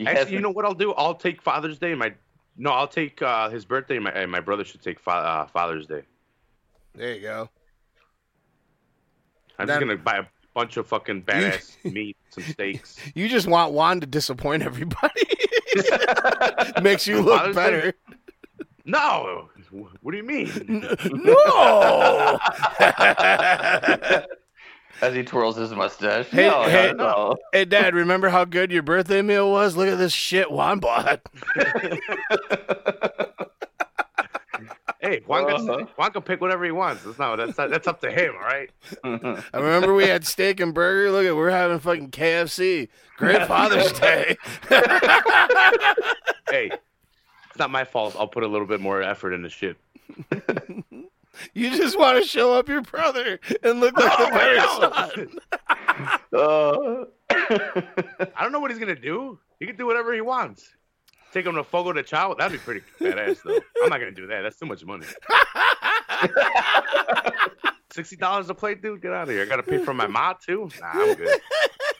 Actually, 0.07 0.15
have- 0.19 0.31
you 0.31 0.39
know 0.39 0.49
what 0.49 0.65
I'll 0.65 0.73
do? 0.73 0.93
I'll 0.93 1.13
take 1.15 1.41
Father's 1.43 1.77
Day. 1.77 1.93
My 1.93 2.13
no, 2.57 2.71
I'll 2.71 2.87
take 2.87 3.21
uh, 3.21 3.49
his 3.49 3.63
birthday. 3.65 3.99
My 3.99 4.25
my 4.25 4.39
brother 4.39 4.63
should 4.65 4.81
take 4.81 4.99
fa- 4.99 5.11
uh, 5.11 5.45
Father's 5.47 5.85
Day. 5.85 6.01
There 6.95 7.13
you 7.13 7.21
go. 7.21 7.49
I'm 9.59 9.67
That- 9.67 9.79
just 9.79 9.87
gonna 9.87 9.97
buy 9.97 10.17
a 10.17 10.25
bunch 10.55 10.77
of 10.77 10.87
fucking 10.87 11.21
badass 11.23 11.75
meat, 11.91 12.17
some 12.29 12.43
steaks. 12.43 12.97
You 13.13 13.27
just 13.29 13.47
want 13.47 13.73
Juan 13.73 13.99
to 14.01 14.07
disappoint 14.07 14.63
everybody. 14.63 15.21
Makes 16.81 17.07
you 17.07 17.21
look 17.21 17.39
Father's 17.39 17.55
better. 17.55 17.93
No, 18.85 19.49
what 20.01 20.11
do 20.11 20.17
you 20.17 20.23
mean? 20.23 20.49
No. 21.11 22.39
As 25.01 25.13
he 25.13 25.21
twirls 25.23 25.55
his 25.57 25.71
mustache. 25.71 26.27
Hey, 26.27 26.47
no, 26.47 26.63
hey, 26.63 26.93
no. 26.95 27.37
hey, 27.53 27.65
Dad, 27.65 27.93
remember 27.93 28.29
how 28.29 28.45
good 28.45 28.71
your 28.71 28.81
birthday 28.81 29.21
meal 29.21 29.51
was? 29.51 29.77
Look 29.77 29.87
at 29.87 29.99
this 29.99 30.13
shit 30.13 30.49
Juan 30.49 30.79
bought. 30.79 31.21
Hey, 35.07 35.21
Juan 35.25 35.45
can, 35.47 35.69
Uh-huh. 35.69 35.85
Juan 35.95 36.11
can 36.11 36.21
pick 36.21 36.41
whatever 36.41 36.65
he 36.65 36.71
wants. 36.71 37.03
That's 37.03 37.17
not 37.17 37.37
that's 37.37 37.57
not, 37.57 37.69
that's 37.69 37.87
up 37.87 38.01
to 38.01 38.11
him, 38.11 38.33
all 38.35 38.41
right? 38.43 38.69
I 39.53 39.57
remember 39.57 39.93
we 39.93 40.05
had 40.07 40.25
steak 40.25 40.59
and 40.59 40.73
burger. 40.73 41.11
Look 41.11 41.25
at 41.25 41.35
we're 41.35 41.49
having 41.49 41.79
fucking 41.79 42.11
KFC. 42.11 42.89
Great 43.17 43.47
Father's 43.47 43.91
Day. 43.99 44.35
Hey, 46.49 46.71
it's 47.49 47.59
not 47.59 47.69
my 47.71 47.83
fault. 47.83 48.15
I'll 48.17 48.27
put 48.27 48.43
a 48.43 48.47
little 48.47 48.65
bit 48.67 48.79
more 48.79 49.01
effort 49.01 49.33
into 49.33 49.49
shit. 49.49 49.75
You 51.53 51.69
just 51.71 51.99
want 51.99 52.17
to 52.23 52.27
show 52.27 52.53
up 52.53 52.69
your 52.69 52.81
brother 52.81 53.39
and 53.63 53.81
look 53.81 53.97
like 53.97 54.17
the 54.17 54.25
better 54.31 54.61
son. 54.79 55.39
Uh, 56.33 57.05
I 58.35 58.41
don't 58.43 58.51
know 58.53 58.59
what 58.61 58.71
he's 58.71 58.79
gonna 58.79 58.95
do. 58.95 59.37
He 59.59 59.65
can 59.65 59.75
do 59.75 59.85
whatever 59.85 60.13
he 60.13 60.21
wants. 60.21 60.73
Take 61.33 61.45
him 61.45 61.55
to 61.55 61.63
Fogo 61.63 61.93
de 61.93 62.03
Chao. 62.03 62.33
That'd 62.33 62.53
be 62.57 62.63
pretty 62.63 62.81
badass, 62.99 63.43
though. 63.43 63.59
I'm 63.83 63.89
not 63.89 63.99
gonna 63.99 64.11
do 64.11 64.27
that. 64.27 64.41
That's 64.41 64.57
too 64.57 64.65
much 64.65 64.83
money. 64.85 65.05
Sixty 67.91 68.15
dollars 68.15 68.49
a 68.49 68.53
plate, 68.53 68.81
dude. 68.81 69.01
Get 69.01 69.11
out 69.13 69.23
of 69.23 69.29
here. 69.29 69.41
I 69.41 69.45
gotta 69.45 69.63
pay 69.63 69.79
for 69.83 69.93
my 69.93 70.07
ma 70.07 70.33
too. 70.33 70.69
Nah, 70.79 70.87
I'm 70.93 71.15
good. 71.15 71.39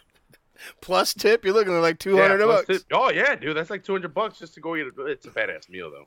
Plus 0.81 1.13
tip, 1.13 1.43
you're 1.45 1.53
looking 1.53 1.73
at 1.73 1.79
like 1.79 1.97
two 1.99 2.17
hundred 2.17 2.39
Yeah, 2.39 2.45
bucks. 2.45 2.67
tip- 2.67 2.83
Oh 2.91 3.09
yeah, 3.09 3.35
dude. 3.35 3.55
That's 3.57 3.69
like 3.69 3.83
two 3.83 3.93
hundred 3.93 4.13
bucks 4.13 4.37
just 4.39 4.53
to 4.55 4.59
go 4.59 4.75
eat. 4.75 4.85
A, 4.97 5.05
it's 5.05 5.25
a 5.25 5.29
badass 5.29 5.69
meal, 5.69 5.89
though. 5.91 6.05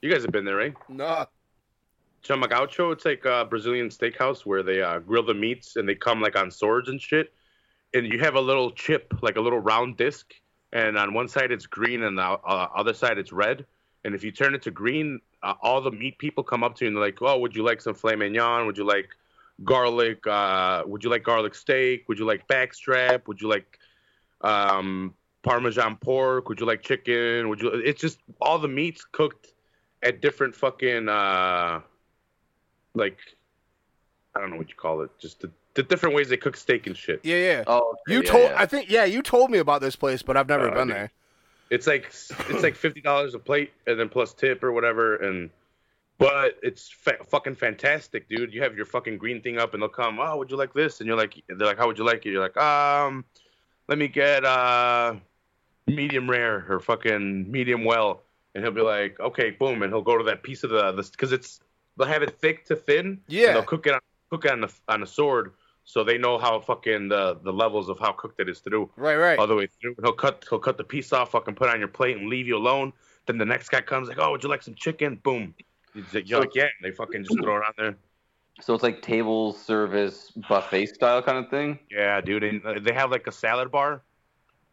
You 0.00 0.10
guys 0.10 0.22
have 0.22 0.32
been 0.32 0.44
there, 0.44 0.56
right? 0.56 0.74
Nah. 0.88 1.26
Chama 2.24 2.48
Gaucho, 2.48 2.90
it's 2.90 3.04
like 3.06 3.24
a 3.24 3.46
Brazilian 3.48 3.88
steakhouse 3.88 4.44
where 4.44 4.62
they 4.62 4.82
uh, 4.82 4.98
grill 4.98 5.22
the 5.22 5.32
meats 5.34 5.76
and 5.76 5.88
they 5.88 5.94
come 5.94 6.20
like 6.20 6.36
on 6.36 6.50
swords 6.50 6.88
and 6.88 7.00
shit. 7.00 7.32
And 7.94 8.06
you 8.06 8.18
have 8.20 8.34
a 8.36 8.40
little 8.40 8.70
chip, 8.70 9.12
like 9.22 9.36
a 9.36 9.40
little 9.40 9.58
round 9.58 9.96
disc, 9.96 10.32
and 10.72 10.96
on 10.96 11.14
one 11.14 11.28
side 11.28 11.50
it's 11.50 11.66
green 11.66 12.02
and 12.02 12.16
the 12.18 12.22
uh, 12.22 12.68
other 12.74 12.94
side 12.94 13.18
it's 13.18 13.32
red. 13.32 13.66
And 14.04 14.14
if 14.14 14.24
you 14.24 14.32
turn 14.32 14.54
it 14.54 14.62
to 14.62 14.70
green, 14.70 15.20
uh, 15.42 15.54
all 15.62 15.80
the 15.82 15.90
meat 15.90 16.18
people 16.18 16.42
come 16.42 16.64
up 16.64 16.74
to 16.76 16.84
you 16.84 16.88
and 16.88 16.96
they're 16.96 17.04
like, 17.04 17.20
"Oh, 17.20 17.38
would 17.38 17.54
you 17.54 17.62
like 17.62 17.80
some 17.80 17.94
filet 17.94 18.16
mignon? 18.16 18.66
Would 18.66 18.78
you 18.78 18.84
like 18.84 19.08
garlic? 19.62 20.26
Uh, 20.26 20.84
would 20.86 21.04
you 21.04 21.10
like 21.10 21.22
garlic 21.22 21.54
steak? 21.54 22.08
Would 22.08 22.18
you 22.18 22.24
like 22.24 22.46
backstrap? 22.48 23.28
Would 23.28 23.40
you 23.40 23.48
like 23.48 23.78
um, 24.40 25.14
parmesan 25.42 25.96
pork? 25.96 26.48
Would 26.48 26.60
you 26.60 26.66
like 26.66 26.82
chicken? 26.82 27.48
Would 27.48 27.60
you?" 27.60 27.68
It's 27.68 28.00
just 28.00 28.18
all 28.40 28.58
the 28.58 28.68
meats 28.68 29.04
cooked 29.12 29.48
at 30.02 30.22
different 30.22 30.54
fucking 30.54 31.08
uh, 31.08 31.80
like 32.94 33.18
I 34.34 34.40
don't 34.40 34.50
know 34.50 34.56
what 34.56 34.68
you 34.68 34.76
call 34.76 35.02
it, 35.02 35.10
just 35.18 35.40
the, 35.40 35.50
the 35.82 35.88
different 35.88 36.14
ways 36.14 36.28
they 36.28 36.36
cook 36.36 36.56
steak 36.56 36.86
and 36.86 36.96
shit. 36.96 37.20
Yeah, 37.22 37.36
yeah. 37.36 37.64
oh, 37.66 37.92
okay, 37.92 38.14
You 38.14 38.22
yeah, 38.22 38.30
told 38.30 38.50
yeah. 38.50 38.60
I 38.62 38.66
think 38.66 38.90
yeah, 38.90 39.04
you 39.04 39.22
told 39.22 39.50
me 39.50 39.58
about 39.58 39.80
this 39.80 39.96
place, 39.96 40.22
but 40.22 40.36
I've 40.36 40.48
never 40.48 40.68
Uh, 40.70 40.74
been 40.74 40.88
dude. 40.88 40.96
there. 40.96 41.10
It's 41.70 41.86
like 41.86 42.06
it's 42.50 42.62
like 42.62 42.74
fifty 42.76 43.00
dollars 43.00 43.34
a 43.34 43.38
plate 43.38 43.72
and 43.86 43.98
then 43.98 44.08
plus 44.08 44.34
tip 44.34 44.62
or 44.64 44.72
whatever, 44.72 45.16
and 45.16 45.50
but 46.18 46.58
it's 46.62 46.90
fa- 46.90 47.24
fucking 47.28 47.54
fantastic, 47.54 48.28
dude. 48.28 48.52
You 48.52 48.62
have 48.62 48.76
your 48.76 48.84
fucking 48.86 49.16
green 49.18 49.40
thing 49.40 49.56
up, 49.58 49.72
and 49.72 49.82
they'll 49.82 49.88
come. 49.88 50.18
Oh, 50.20 50.36
would 50.36 50.50
you 50.50 50.56
like 50.56 50.74
this? 50.74 51.00
And 51.00 51.06
you're 51.06 51.16
like, 51.16 51.42
they're 51.48 51.66
like, 51.66 51.78
how 51.78 51.86
would 51.86 51.96
you 51.96 52.04
like 52.04 52.26
it? 52.26 52.30
You're 52.30 52.42
like, 52.42 52.56
um, 52.58 53.24
let 53.88 53.96
me 53.98 54.08
get 54.08 54.44
uh 54.44 55.14
medium 55.86 56.28
rare 56.28 56.66
or 56.68 56.80
fucking 56.80 57.50
medium 57.50 57.84
well, 57.84 58.22
and 58.54 58.62
he'll 58.64 58.72
be 58.74 58.82
like, 58.82 59.18
okay, 59.20 59.50
boom, 59.50 59.82
and 59.82 59.92
he'll 59.92 60.02
go 60.02 60.18
to 60.18 60.24
that 60.24 60.42
piece 60.42 60.62
of 60.64 60.70
the 60.70 60.92
because 61.12 61.32
it's 61.32 61.60
they'll 61.96 62.08
have 62.08 62.22
it 62.22 62.38
thick 62.38 62.66
to 62.66 62.76
thin. 62.76 63.06
and 63.06 63.18
Yeah. 63.28 63.52
they'll 63.54 63.62
cook 63.62 63.86
it 63.86 63.94
on, 63.94 64.00
cook 64.30 64.44
it 64.44 64.50
on 64.50 64.60
the 64.62 64.72
on 64.88 65.02
a 65.02 65.06
sword, 65.06 65.52
so 65.90 66.04
they 66.04 66.18
know 66.18 66.38
how 66.38 66.60
fucking 66.60 67.08
the 67.08 67.40
the 67.42 67.52
levels 67.52 67.88
of 67.88 67.98
how 67.98 68.12
cooked 68.12 68.38
it 68.40 68.48
is 68.48 68.60
through. 68.60 68.88
Right, 68.96 69.16
right. 69.16 69.38
all 69.38 69.48
the 69.48 69.56
way 69.56 69.66
through. 69.80 69.96
He'll 70.02 70.12
cut 70.12 70.44
he'll 70.48 70.60
cut 70.60 70.76
the 70.78 70.84
piece 70.84 71.12
off, 71.12 71.32
fucking 71.32 71.56
put 71.56 71.68
it 71.68 71.72
on 71.72 71.80
your 71.80 71.88
plate 71.88 72.16
and 72.16 72.28
leave 72.28 72.46
you 72.46 72.56
alone. 72.56 72.92
Then 73.26 73.38
the 73.38 73.44
next 73.44 73.70
guy 73.70 73.80
comes 73.80 74.08
like, 74.08 74.18
oh, 74.20 74.30
would 74.30 74.42
you 74.42 74.48
like 74.48 74.62
some 74.62 74.74
chicken? 74.76 75.16
Boom. 75.16 75.52
You're 75.94 76.40
like, 76.40 76.52
So- 76.52 76.52
yeah. 76.54 76.62
And 76.62 76.82
they 76.82 76.92
fucking 76.92 77.24
just 77.24 77.42
throw 77.42 77.56
it 77.56 77.64
on 77.64 77.74
there. 77.76 77.96
So 78.60 78.74
it's 78.74 78.82
like 78.82 79.02
table 79.02 79.52
service 79.52 80.30
buffet 80.48 80.86
style 80.86 81.22
kind 81.22 81.38
of 81.38 81.50
thing. 81.50 81.78
Yeah, 81.90 82.20
dude. 82.20 82.44
And 82.44 82.64
uh, 82.64 82.78
they 82.80 82.92
have 82.92 83.10
like 83.10 83.26
a 83.26 83.32
salad 83.32 83.70
bar. 83.70 84.02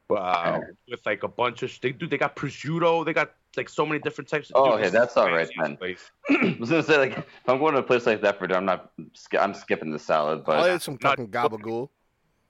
Uh, 0.10 0.60
with 0.90 1.06
like 1.06 1.24
a 1.24 1.28
bunch 1.28 1.64
of 1.64 1.70
sh- 1.70 1.80
they 1.82 1.92
dude 1.92 2.10
they 2.10 2.18
got 2.18 2.34
prosciutto 2.34 3.04
they 3.06 3.12
got 3.12 3.34
like 3.58 3.68
so 3.68 3.86
many 3.86 4.00
different 4.00 4.30
types 4.30 4.50
of 4.52 4.56
Oh, 4.56 4.66
dude, 4.78 4.80
okay, 4.86 4.90
that's 4.90 5.18
all 5.18 5.30
right, 5.30 5.50
fancy, 5.60 5.98
man. 6.30 6.56
I 6.56 6.58
was 6.62 6.70
gonna 6.70 6.82
say 6.84 6.98
like 6.98 7.18
if 7.18 7.26
I'm 7.48 7.60
going 7.60 7.74
to 7.74 7.80
a 7.80 7.84
place 7.84 8.06
like 8.06 8.22
that 8.22 8.40
for 8.40 8.48
dinner, 8.48 8.60
I'm 8.60 8.66
not. 8.66 8.92
I'm 9.38 9.54
skipping 9.54 9.92
the 9.92 10.00
salad, 10.00 10.40
I'll 10.48 10.62
but 10.62 10.76
eat 10.76 10.82
some 10.82 10.98
not- 11.02 11.18
fucking 11.18 11.28
gabagool. 11.28 11.90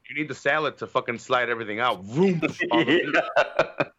you 0.08 0.16
need 0.16 0.28
the 0.28 0.36
salad 0.36 0.78
to 0.78 0.86
fucking 0.88 1.18
slide 1.18 1.50
everything 1.50 1.80
out 1.80 2.04
Vroom. 2.04 2.42
All 2.72 2.86
the- 2.86 3.92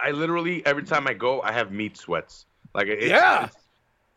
I 0.00 0.10
literally 0.10 0.64
every 0.66 0.82
time 0.84 1.06
I 1.06 1.14
go, 1.14 1.40
I 1.42 1.52
have 1.52 1.70
meat 1.70 1.96
sweats. 1.96 2.46
Like 2.74 2.88
it, 2.88 3.02
Yeah. 3.04 3.44
it 3.44 3.50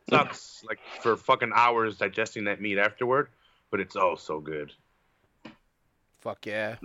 sucks 0.09 0.63
like 0.67 0.79
for 1.01 1.15
fucking 1.17 1.51
hours 1.53 1.97
digesting 1.97 2.45
that 2.45 2.61
meat 2.61 2.77
afterward, 2.77 3.29
but 3.71 3.79
it's 3.79 3.95
oh 3.95 4.15
so 4.15 4.39
good. 4.39 4.71
Fuck 6.25 6.47
yeah. 6.47 6.77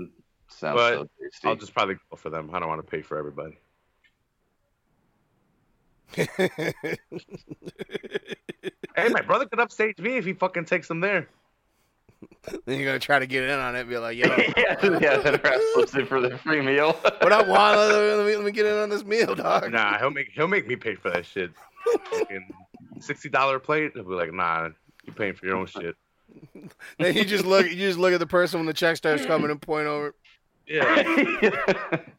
sounds 0.48 0.76
But 0.76 0.92
so 0.92 1.08
tasty. 1.18 1.48
I'll 1.48 1.56
just 1.56 1.72
probably 1.72 1.94
go 2.10 2.16
for 2.16 2.28
them. 2.28 2.50
I 2.52 2.60
don't 2.60 2.68
want 2.68 2.84
to 2.84 2.90
pay 2.90 3.00
for 3.00 3.16
everybody. 3.16 3.58
Hey, 8.96 9.08
my 9.08 9.22
brother 9.22 9.46
could 9.46 9.60
upstage 9.60 9.98
me 9.98 10.16
if 10.18 10.26
he 10.26 10.34
fucking 10.34 10.66
takes 10.66 10.88
them 10.88 11.00
there. 11.00 11.26
then 12.66 12.78
you're 12.78 12.84
gonna 12.84 12.98
try 12.98 13.18
to 13.18 13.26
get 13.26 13.44
in 13.44 13.58
on 13.58 13.74
it 13.76 13.80
and 13.80 13.88
be 13.88 13.96
like, 13.96 14.18
yo, 14.18 14.26
yeah, 14.56 14.74
yeah, 15.00 15.16
then 15.16 15.38
Raph 15.38 15.72
slips 15.72 15.94
in 15.94 16.04
for 16.04 16.20
the 16.20 16.36
free 16.36 16.60
meal. 16.60 16.92
what 17.20 17.32
up, 17.32 17.46
Juan? 17.46 17.76
Let 17.76 18.26
me, 18.26 18.36
let 18.36 18.44
me 18.44 18.50
get 18.50 18.66
in 18.66 18.76
on 18.76 18.90
this 18.90 19.04
meal, 19.04 19.34
dog. 19.34 19.72
Nah, 19.72 19.96
he'll 19.98 20.10
make 20.10 20.28
he'll 20.34 20.48
make 20.48 20.66
me 20.66 20.76
pay 20.76 20.96
for 20.96 21.08
that 21.10 21.24
shit. 21.24 21.50
Sixty 22.98 23.30
dollar 23.30 23.58
plate. 23.58 23.92
He'll 23.94 24.04
be 24.04 24.14
like, 24.14 24.34
nah, 24.34 24.68
you're 25.06 25.14
paying 25.14 25.32
for 25.32 25.46
your 25.46 25.56
own 25.56 25.66
shit. 25.66 25.96
Then 26.98 27.14
you 27.16 27.24
just 27.24 27.44
look, 27.44 27.66
you 27.66 27.76
just 27.76 27.98
look 27.98 28.12
at 28.12 28.18
the 28.20 28.26
person 28.26 28.60
when 28.60 28.66
the 28.66 28.72
check 28.74 28.96
starts 28.96 29.24
coming 29.26 29.50
and 29.50 29.60
point 29.60 29.86
over. 29.86 30.14
Yeah. 30.66 30.96
yeah, 31.42 31.50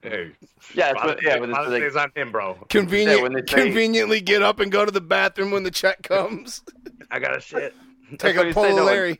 Hey. 0.01 0.31
it's 0.73 0.99
Father- 0.99 1.17
yeah, 1.21 1.37
when 1.39 1.49
it's 1.49 1.57
Father's 1.57 1.71
like- 1.71 1.81
Day's 1.83 1.95
on 1.95 2.11
him, 2.15 2.31
bro. 2.31 2.55
Convenient, 2.69 3.21
when 3.21 3.33
they 3.33 3.41
say- 3.41 3.63
conveniently 3.63 4.19
get 4.21 4.41
up 4.41 4.59
and 4.59 4.71
go 4.71 4.83
to 4.85 4.91
the 4.91 4.99
bathroom 5.01 5.51
when 5.51 5.63
the 5.63 5.71
check 5.71 6.01
comes. 6.03 6.61
I 7.09 7.19
got 7.19 7.35
a 7.37 7.39
shit. 7.39 7.73
Take 8.17 8.35
a 8.35 8.45
he 8.45 8.51
pull 8.53 8.63
said, 8.63 8.71
of 8.71 8.77
no, 8.77 8.83
Larry. 8.85 9.19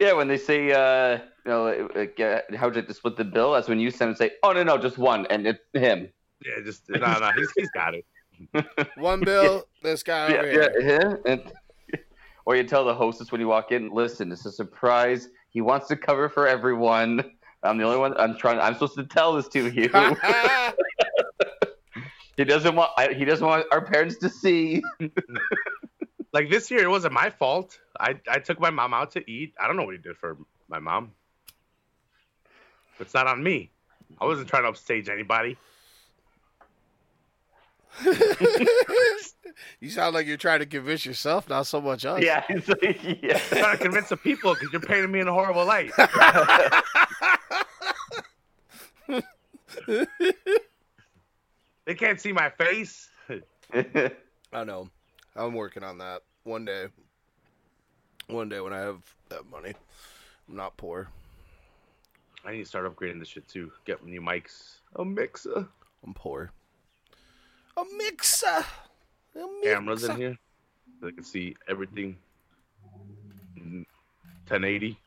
yeah, 0.00 0.12
when 0.14 0.26
they 0.26 0.38
say, 0.38 0.72
uh, 0.72 1.18
you 1.44 1.50
know, 1.50 1.88
like, 1.94 2.18
uh, 2.18 2.40
how'd 2.56 2.74
you 2.74 2.80
like 2.80 2.88
to 2.88 2.94
split 2.94 3.16
the 3.16 3.24
bill? 3.24 3.52
That's 3.52 3.68
when 3.68 3.78
you 3.78 3.90
send 3.92 4.08
and 4.08 4.18
say, 4.18 4.32
oh 4.42 4.52
no, 4.52 4.62
no, 4.64 4.76
just 4.78 4.98
one, 4.98 5.26
and 5.26 5.46
it's 5.46 5.60
him. 5.72 6.08
Yeah, 6.44 6.64
just 6.64 6.88
no, 6.88 6.98
no. 6.98 7.30
He's 7.36 7.52
he's 7.56 7.70
got 7.70 7.94
it. 7.94 8.04
One 8.96 9.20
bill, 9.20 9.68
this 9.84 10.02
guy 10.02 10.30
Yeah, 10.32 10.38
over 10.38 10.46
yeah, 10.52 10.68
here. 10.82 11.20
yeah. 11.24 11.32
And, 11.32 11.52
or 12.44 12.56
you 12.56 12.64
tell 12.64 12.84
the 12.84 12.94
hostess 12.94 13.30
when 13.32 13.40
you 13.40 13.48
walk 13.48 13.72
in, 13.72 13.90
listen, 13.90 14.32
it's 14.32 14.46
a 14.46 14.52
surprise. 14.52 15.28
He 15.50 15.60
wants 15.60 15.88
to 15.88 15.96
cover 15.96 16.28
for 16.28 16.46
everyone. 16.46 17.32
I'm 17.62 17.78
the 17.78 17.84
only 17.84 17.98
one. 17.98 18.16
I'm 18.18 18.36
trying. 18.36 18.58
I'm 18.58 18.74
supposed 18.74 18.96
to 18.96 19.04
tell 19.04 19.34
this 19.34 19.48
to 19.48 19.68
you. 19.68 19.88
he 22.36 22.44
doesn't 22.44 22.74
want. 22.74 22.90
I, 22.96 23.12
he 23.12 23.24
doesn't 23.24 23.46
want 23.46 23.66
our 23.70 23.84
parents 23.84 24.16
to 24.18 24.28
see. 24.28 24.82
Like 26.32 26.48
this 26.48 26.70
year, 26.70 26.82
it 26.82 26.88
wasn't 26.88 27.12
my 27.12 27.28
fault. 27.28 27.78
I 28.00 28.18
I 28.26 28.38
took 28.38 28.58
my 28.58 28.70
mom 28.70 28.94
out 28.94 29.10
to 29.12 29.30
eat. 29.30 29.52
I 29.60 29.66
don't 29.66 29.76
know 29.76 29.84
what 29.84 29.94
he 29.94 30.00
did 30.00 30.16
for 30.16 30.38
my 30.68 30.78
mom. 30.78 31.12
It's 33.00 33.12
not 33.12 33.26
on 33.26 33.42
me. 33.42 33.70
I 34.18 34.24
wasn't 34.24 34.48
trying 34.48 34.62
to 34.62 34.70
upstage 34.70 35.08
anybody. 35.10 35.58
You 39.80 39.90
sound 39.90 40.14
like 40.14 40.26
you're 40.26 40.36
trying 40.36 40.60
to 40.60 40.66
convince 40.66 41.04
yourself, 41.04 41.48
not 41.48 41.66
so 41.66 41.80
much 41.80 42.04
us. 42.04 42.22
Yeah, 42.22 42.44
like, 42.48 43.22
yeah. 43.22 43.40
I'm 43.50 43.58
trying 43.58 43.78
to 43.78 43.82
convince 43.82 44.08
the 44.08 44.16
people 44.16 44.54
because 44.54 44.72
you're 44.72 44.80
painting 44.80 45.12
me 45.12 45.20
in 45.20 45.28
a 45.28 45.32
horrible 45.32 45.64
light. 45.64 45.92
they 51.86 51.94
can't 51.94 52.20
see 52.20 52.32
my 52.32 52.50
face. 52.50 53.08
I 54.52 54.64
know. 54.64 54.88
I'm 55.34 55.54
working 55.54 55.82
on 55.82 55.98
that. 55.98 56.22
One 56.44 56.64
day. 56.64 56.86
One 58.28 58.48
day 58.48 58.60
when 58.60 58.72
I 58.72 58.78
have 58.78 59.02
that 59.28 59.48
money. 59.50 59.74
I'm 60.48 60.56
not 60.56 60.76
poor. 60.76 61.08
I 62.44 62.52
need 62.52 62.58
to 62.58 62.66
start 62.66 62.92
upgrading 62.92 63.20
this 63.20 63.28
shit 63.28 63.48
too. 63.48 63.72
Get 63.84 64.04
new 64.04 64.20
mics. 64.20 64.74
A 64.96 65.04
mixer. 65.04 65.66
I'm 66.04 66.14
poor. 66.14 66.50
A 67.76 67.84
mixer. 67.96 68.46
A 68.46 69.38
mixer. 69.38 69.74
Cameras 69.74 70.04
in 70.04 70.16
here. 70.16 70.38
so 71.00 71.06
they 71.06 71.12
can 71.12 71.24
see 71.24 71.56
everything. 71.68 72.16
1080, 74.48 74.98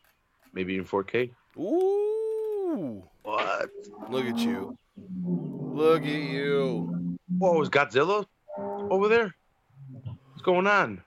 maybe 0.54 0.74
even 0.74 0.86
4K. 0.86 1.30
Ooh. 1.58 3.04
What? 3.24 3.70
Look 4.10 4.26
at 4.26 4.38
you. 4.40 4.78
Look 5.24 6.04
at 6.04 6.08
you. 6.08 7.18
Whoa, 7.38 7.62
is 7.62 7.70
Godzilla 7.70 8.26
over 8.58 9.08
there? 9.08 9.36
What's 10.32 10.42
going 10.42 10.68
on? 10.68 11.02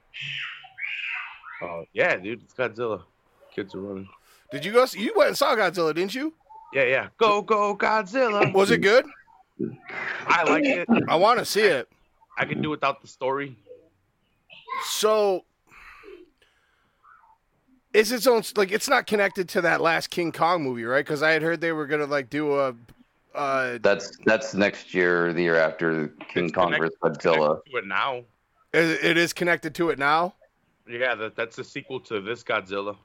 Oh 1.61 1.83
yeah, 1.93 2.15
dude, 2.15 2.41
it's 2.43 2.53
Godzilla. 2.53 3.03
Kids 3.53 3.75
are 3.75 3.81
running. 3.81 4.07
Did 4.51 4.63
you 4.63 4.71
go? 4.71 4.85
See, 4.85 5.01
you 5.01 5.13
went 5.15 5.29
and 5.29 5.37
saw 5.37 5.55
Godzilla, 5.55 5.93
didn't 5.93 6.15
you? 6.15 6.33
Yeah, 6.73 6.83
yeah. 6.83 7.07
Go, 7.17 7.41
go, 7.41 7.75
Godzilla. 7.75 8.53
Was 8.53 8.71
it 8.71 8.81
good? 8.81 9.05
I 10.27 10.43
like 10.43 10.65
it. 10.65 10.87
I 11.07 11.15
want 11.15 11.39
to 11.39 11.45
see 11.45 11.61
it. 11.63 11.89
I 12.37 12.45
can 12.45 12.61
do 12.61 12.69
without 12.69 13.01
the 13.01 13.07
story. 13.07 13.55
So, 14.85 15.43
is 17.93 18.11
its 18.11 18.27
own 18.27 18.43
like 18.55 18.71
it's 18.71 18.87
not 18.87 19.07
connected 19.07 19.49
to 19.49 19.61
that 19.61 19.81
last 19.81 20.09
King 20.09 20.31
Kong 20.31 20.63
movie, 20.63 20.85
right? 20.85 21.03
Because 21.05 21.23
I 21.23 21.31
had 21.31 21.41
heard 21.41 21.59
they 21.59 21.71
were 21.71 21.87
gonna 21.87 22.05
like 22.05 22.29
do 22.29 22.57
a. 22.59 22.75
Uh, 23.35 23.77
That's 23.81 24.17
that's 24.25 24.53
next 24.53 24.93
year, 24.93 25.33
the 25.33 25.41
year 25.43 25.55
after 25.55 26.07
King 26.33 26.49
Kong 26.51 26.71
connected- 26.73 26.91
vs 27.01 27.17
Godzilla. 27.17 27.63
To 27.65 27.77
it 27.77 27.85
now. 27.85 28.23
it 28.73 29.03
it 29.03 29.17
is 29.17 29.33
connected 29.33 29.75
to 29.75 29.89
it 29.89 29.99
now. 29.99 30.33
Yeah, 30.87 31.13
that, 31.15 31.35
that's 31.35 31.57
a 31.59 31.63
sequel 31.63 31.99
to 32.01 32.21
this 32.21 32.43
Godzilla. 32.43 32.95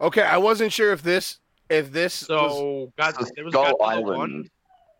Okay, 0.00 0.22
I 0.22 0.36
wasn't 0.36 0.72
sure 0.72 0.92
if 0.92 1.02
this 1.02 1.38
if 1.70 1.92
this 1.92 2.22
was, 2.22 2.26
So, 2.26 2.92
God, 2.98 3.14
there 3.34 3.44
was 3.44 3.52
Skull 3.52 3.74
Godzilla 3.78 4.16
one. 4.16 4.50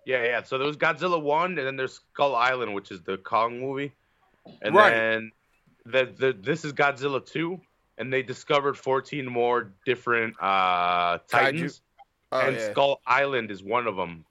Yeah, 0.06 0.24
yeah. 0.24 0.42
So 0.42 0.58
there 0.58 0.66
was 0.66 0.76
Godzilla 0.76 1.20
one, 1.20 1.58
and 1.58 1.66
then 1.66 1.76
there's 1.76 1.94
Skull 2.12 2.34
Island, 2.34 2.74
which 2.74 2.90
is 2.90 3.02
the 3.02 3.18
Kong 3.18 3.60
movie, 3.60 3.92
and 4.62 4.74
Right. 4.74 4.90
then 4.90 5.32
the, 5.84 6.12
the 6.16 6.32
this 6.32 6.64
is 6.64 6.72
Godzilla 6.72 7.24
two, 7.24 7.60
and 7.98 8.12
they 8.12 8.22
discovered 8.22 8.76
14 8.78 9.26
more 9.26 9.72
different 9.84 10.34
uh, 10.40 11.18
Titans, 11.28 11.82
Oh, 12.32 12.46
and 12.46 12.56
yeah. 12.56 12.70
Skull 12.70 13.00
Island 13.06 13.50
is 13.50 13.62
one 13.62 13.86
of 13.86 13.96
them. 13.96 14.24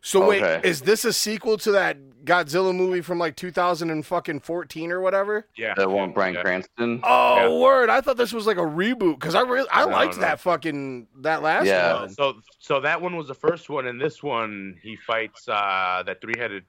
So 0.00 0.26
wait, 0.28 0.42
is 0.64 0.82
this 0.82 1.04
a 1.04 1.12
sequel 1.12 1.58
to 1.58 1.72
that 1.72 1.96
Godzilla 2.24 2.74
movie 2.74 3.00
from 3.00 3.18
like 3.18 3.36
2014 3.36 4.92
or 4.92 5.00
whatever? 5.00 5.46
Yeah, 5.56 5.74
That 5.76 5.90
one, 5.90 6.12
Brian 6.12 6.34
yeah. 6.34 6.42
Cranston. 6.42 7.00
Oh 7.02 7.36
Yeah. 7.36 7.58
word! 7.62 7.90
I 7.90 8.00
thought 8.00 8.16
this 8.16 8.32
was 8.32 8.46
like 8.46 8.58
a 8.58 8.60
reboot 8.60 9.18
because 9.18 9.34
I 9.34 9.40
really 9.42 9.68
I 9.70 9.84
No, 9.84 9.90
liked 9.92 10.14
no. 10.16 10.20
that 10.22 10.40
fucking 10.40 11.08
that 11.22 11.42
last 11.42 11.66
Yeah. 11.66 11.94
one. 12.00 12.08
So 12.10 12.40
so 12.58 12.80
that 12.80 13.00
one 13.00 13.16
was 13.16 13.28
the 13.28 13.34
first 13.34 13.68
one, 13.68 13.86
and 13.86 14.00
this 14.00 14.22
one 14.22 14.78
he 14.82 14.96
fights 14.96 15.48
uh, 15.48 16.02
that 16.06 16.20
three-headed 16.20 16.64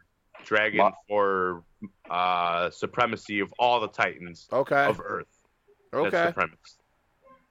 dragon 0.46 0.78
Ma- 0.80 0.92
for 1.08 1.64
uh, 2.10 2.70
supremacy 2.72 3.40
of 3.42 3.54
all 3.60 3.80
the 3.80 3.88
Titans 3.90 4.48
Okay. 4.52 4.86
of 4.86 5.00
Earth. 5.04 5.28
Okay. 5.94 6.10
That's 6.10 6.16
Okay. 6.16 6.26
the 6.28 6.34
premise. 6.34 6.78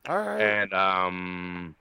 All 0.08 0.18
right. 0.18 0.40
And 0.40 0.72
um, 0.74 1.76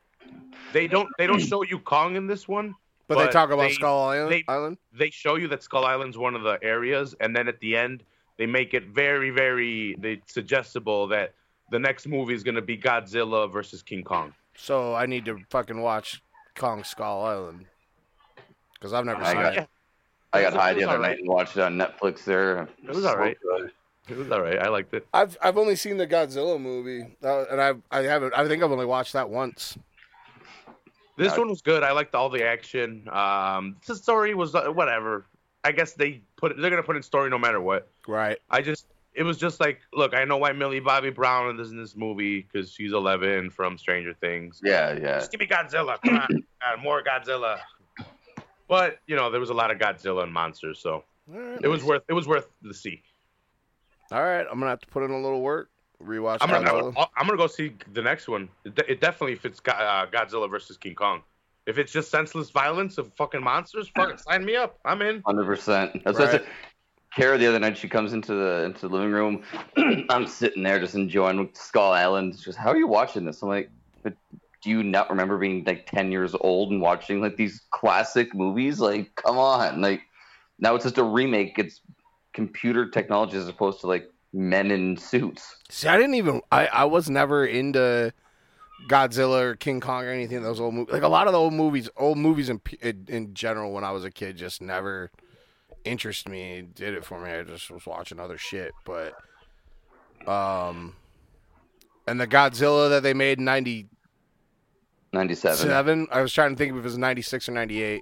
they 0.74 0.88
don't 0.88 1.10
they 1.18 1.26
don't 1.28 1.40
show 1.40 1.64
you 1.64 1.80
Kong 1.80 2.16
in 2.16 2.28
this 2.28 2.48
one. 2.48 2.76
But, 3.08 3.26
they 3.26 3.32
talk 3.32 3.50
about 3.52 3.70
they- 3.70 3.74
Skull 3.74 4.04
Island. 4.10 4.32
they- 4.32 4.44
Island. 4.48 4.78
They 4.94 5.10
show 5.10 5.36
you 5.36 5.48
that 5.50 5.64
Skull 5.64 5.86
Island's 5.86 6.18
one 6.18 6.36
of 6.36 6.44
the 6.44 6.60
areas, 6.62 7.16
and 7.20 7.36
then 7.36 7.48
at 7.48 7.60
the 7.60 7.76
end 7.76 8.04
they 8.38 8.46
make 8.46 8.74
it 8.74 8.86
very 8.88 9.30
very 9.30 9.96
they 10.00 10.22
suggestible 10.28 11.08
that 11.08 11.34
the 11.72 11.80
next 11.80 12.08
movie 12.08 12.34
is 12.34 12.44
going 12.44 12.56
to 12.56 12.62
be 12.62 12.78
Godzilla 12.78 13.52
versus 13.52 13.82
King 13.82 14.04
Kong. 14.04 14.34
So 14.56 14.96
I 14.96 15.06
need 15.06 15.26
to 15.26 15.40
fucking 15.50 15.80
watch 15.82 16.22
Kong 16.56 16.84
Skull 16.84 17.24
Island 17.24 17.66
because 18.74 18.94
I've 18.94 19.06
never 19.06 19.22
I 19.24 19.34
seen 19.34 19.42
got- 19.42 19.58
it. 19.58 19.70
I 20.34 20.42
got 20.42 20.48
It 20.52 20.56
was- 20.56 20.62
high 20.62 20.74
the 20.74 20.84
other 20.84 20.94
alright. 20.96 21.12
night 21.12 21.20
and 21.20 21.28
watched 21.30 21.56
it 21.58 21.62
on 21.62 21.78
Netflix. 21.78 22.24
There, 22.26 22.68
It 22.84 22.90
was 22.94 23.06
alright. 23.06 23.38
good. 23.42 23.72
It 24.10 24.18
was 24.18 24.30
all 24.32 24.42
right. 24.42 24.60
I 24.60 24.68
liked 24.70 24.94
it. 24.94 25.06
I've 25.14 25.38
I've 25.42 25.58
only 25.58 25.76
seen 25.76 25.98
the 25.98 26.08
Godzilla 26.08 26.60
movie, 26.60 27.16
uh, 27.24 27.46
and 27.52 27.62
I 27.62 27.74
I 27.92 28.04
haven't. 28.04 28.34
I 28.34 28.48
think 28.48 28.64
I've 28.64 28.72
only 28.72 28.86
watched 28.86 29.14
that 29.14 29.30
once. 29.30 29.78
This 31.18 31.34
Uh, 31.34 31.38
one 31.38 31.50
was 31.50 31.62
good. 31.62 31.84
I 31.84 31.92
liked 31.92 32.16
all 32.16 32.30
the 32.30 32.44
action. 32.46 33.10
Um, 33.12 33.78
the 33.86 33.96
story 33.96 34.34
was 34.36 34.56
uh, 34.56 34.68
whatever. 34.68 35.26
I 35.64 35.72
guess 35.74 35.94
they 35.94 36.22
put 36.38 36.56
they're 36.58 36.70
gonna 36.70 36.84
put 36.84 36.96
in 36.96 37.04
story 37.04 37.30
no 37.30 37.38
matter 37.40 37.60
what. 37.60 37.90
Right. 38.08 38.38
I 38.50 38.62
just 38.62 38.86
it 39.14 39.24
was 39.24 39.38
just 39.38 39.60
like, 39.60 39.80
look, 39.94 40.14
I 40.14 40.24
know 40.26 40.38
why 40.38 40.52
Millie 40.52 40.80
Bobby 40.80 41.10
Brown 41.10 41.60
is 41.60 41.72
in 41.72 41.78
this 41.78 41.96
movie 41.96 42.42
because 42.42 42.72
she's 42.72 42.94
11 42.94 43.50
from 43.50 43.78
Stranger 43.80 44.14
Things. 44.14 44.62
Yeah, 44.64 44.94
yeah. 44.94 45.18
Just 45.18 45.32
give 45.32 45.40
me 45.40 45.48
Godzilla, 45.48 46.00
come 46.06 46.18
on, 46.20 46.28
God, 46.62 46.84
more 46.84 47.04
Godzilla. 47.04 47.58
But 48.68 49.00
you 49.08 49.16
know, 49.16 49.32
there 49.32 49.40
was 49.40 49.50
a 49.50 49.54
lot 49.56 49.72
of 49.72 49.80
Godzilla 49.80 50.24
and 50.24 50.32
monsters, 50.32 50.80
so 50.80 51.04
All 51.34 51.40
right. 51.40 51.60
it 51.64 51.68
was 51.68 51.84
worth 51.84 52.04
it 52.08 52.14
was 52.14 52.28
worth 52.28 52.48
the 52.62 52.74
see. 52.74 53.02
All 54.12 54.24
right. 54.24 54.46
I'm 54.50 54.60
gonna 54.60 54.70
have 54.70 54.82
to 54.82 54.88
put 54.88 55.04
in 55.04 55.12
a 55.12 55.20
little 55.20 55.42
work. 55.42 55.70
Rewatch 56.04 56.38
I'm 56.42 56.50
gonna 56.50 56.70
Godzilla. 56.70 57.08
I'm 57.16 57.26
gonna 57.26 57.38
go 57.38 57.48
see 57.48 57.74
the 57.94 58.02
next 58.02 58.28
one. 58.28 58.50
It, 58.66 58.76
de- 58.76 58.92
it 58.92 59.02
definitely 59.02 59.36
fits 59.36 59.60
Go- 59.60 59.72
uh, 59.72 60.06
Godzilla 60.08 60.50
versus 60.50 60.78
King 60.78 60.96
Kong. 60.96 61.22
If 61.66 61.78
it's 61.78 61.92
just 61.92 62.12
senseless 62.12 62.50
violence 62.50 62.98
of 62.98 63.12
fucking 63.16 63.44
monsters, 63.44 63.90
fucking 63.96 64.18
sign 64.30 64.46
me 64.46 64.56
up. 64.56 64.80
I'm 64.86 65.02
in. 65.02 65.22
Hundred 65.26 65.46
percent. 65.46 66.04
That's 66.04 66.20
Right. 66.20 66.46
Kara 67.16 67.38
the 67.38 67.48
other 67.48 67.60
night 67.60 67.78
she 67.78 67.90
comes 67.90 68.14
into 68.14 68.36
the 68.36 68.64
into 68.66 68.88
the 68.88 68.94
living 68.94 69.12
room. 69.12 69.44
I'm 70.10 70.28
sitting 70.28 70.62
there 70.62 70.80
just 70.80 70.94
enjoying 70.94 71.50
Skull 71.54 71.92
Island. 71.92 72.36
She's 72.36 72.46
just, 72.46 72.58
how 72.60 72.70
are 72.70 72.78
you 72.78 72.88
watching 72.88 73.26
this? 73.26 73.42
I'm 73.42 73.50
like, 73.50 73.72
but 74.04 74.14
do 74.62 74.70
you 74.70 74.84
not 74.84 75.10
remember 75.10 75.40
being 75.40 75.64
like 75.66 75.88
ten 75.88 76.12
years 76.12 76.36
old 76.42 76.72
and 76.72 76.80
watching 76.80 77.22
like 77.22 77.38
these 77.38 77.62
classic 77.72 78.36
movies? 78.36 78.80
Like, 78.80 79.16
come 79.16 79.40
on. 79.40 79.82
Like 79.82 80.02
now 80.60 80.76
it's 80.76 80.84
just 80.84 81.00
a 81.00 81.04
remake. 81.04 81.58
It's 81.58 81.82
computer 82.34 82.88
technology 82.88 83.36
as 83.38 83.48
opposed 83.48 83.82
to 83.82 83.88
like 83.88 84.12
men 84.34 84.72
in 84.72 84.98
suits. 84.98 85.56
See, 85.70 85.88
I 85.88 85.98
didn't 85.98 86.16
even. 86.16 86.42
I 86.52 86.68
I 86.68 86.86
was 86.86 87.10
never 87.10 87.46
into 87.46 88.14
Godzilla 88.88 89.42
or 89.42 89.56
King 89.56 89.80
Kong 89.80 90.06
or 90.06 90.10
anything 90.10 90.42
those 90.44 90.60
old 90.60 90.74
movies. 90.74 90.94
Like 90.94 91.04
a 91.04 91.08
lot 91.08 91.28
of 91.28 91.34
the 91.34 91.40
old 91.40 91.54
movies, 91.54 91.90
old 91.98 92.18
movies 92.18 92.50
in 92.50 92.62
in, 92.82 93.34
general, 93.34 93.72
when 93.72 93.84
I 93.84 93.92
was 93.92 94.04
a 94.04 94.12
kid, 94.12 94.38
just 94.38 94.62
never 94.62 95.12
interested 95.84 96.30
me. 96.30 96.68
Did 96.76 96.94
it 96.94 97.06
for 97.06 97.20
me. 97.20 97.32
I 97.32 97.44
just 97.44 97.72
was 97.72 97.86
watching 97.86 98.20
other 98.20 98.38
shit. 98.38 98.74
But 98.86 99.14
um, 100.28 100.96
and 102.08 102.20
the 102.20 102.28
Godzilla 102.28 102.90
that 102.90 103.04
they 103.04 103.14
made 103.14 103.40
in 103.40 103.46
'97. 103.46 103.90
Ninety 105.14 105.36
seven. 105.36 106.08
I 106.12 106.22
was 106.22 106.34
trying 106.34 106.52
to 106.52 106.56
think 106.56 106.72
if 106.72 106.78
it 106.78 106.84
was 106.84 106.98
'96 106.98 107.50
or 107.50 107.54
'98. 107.54 108.02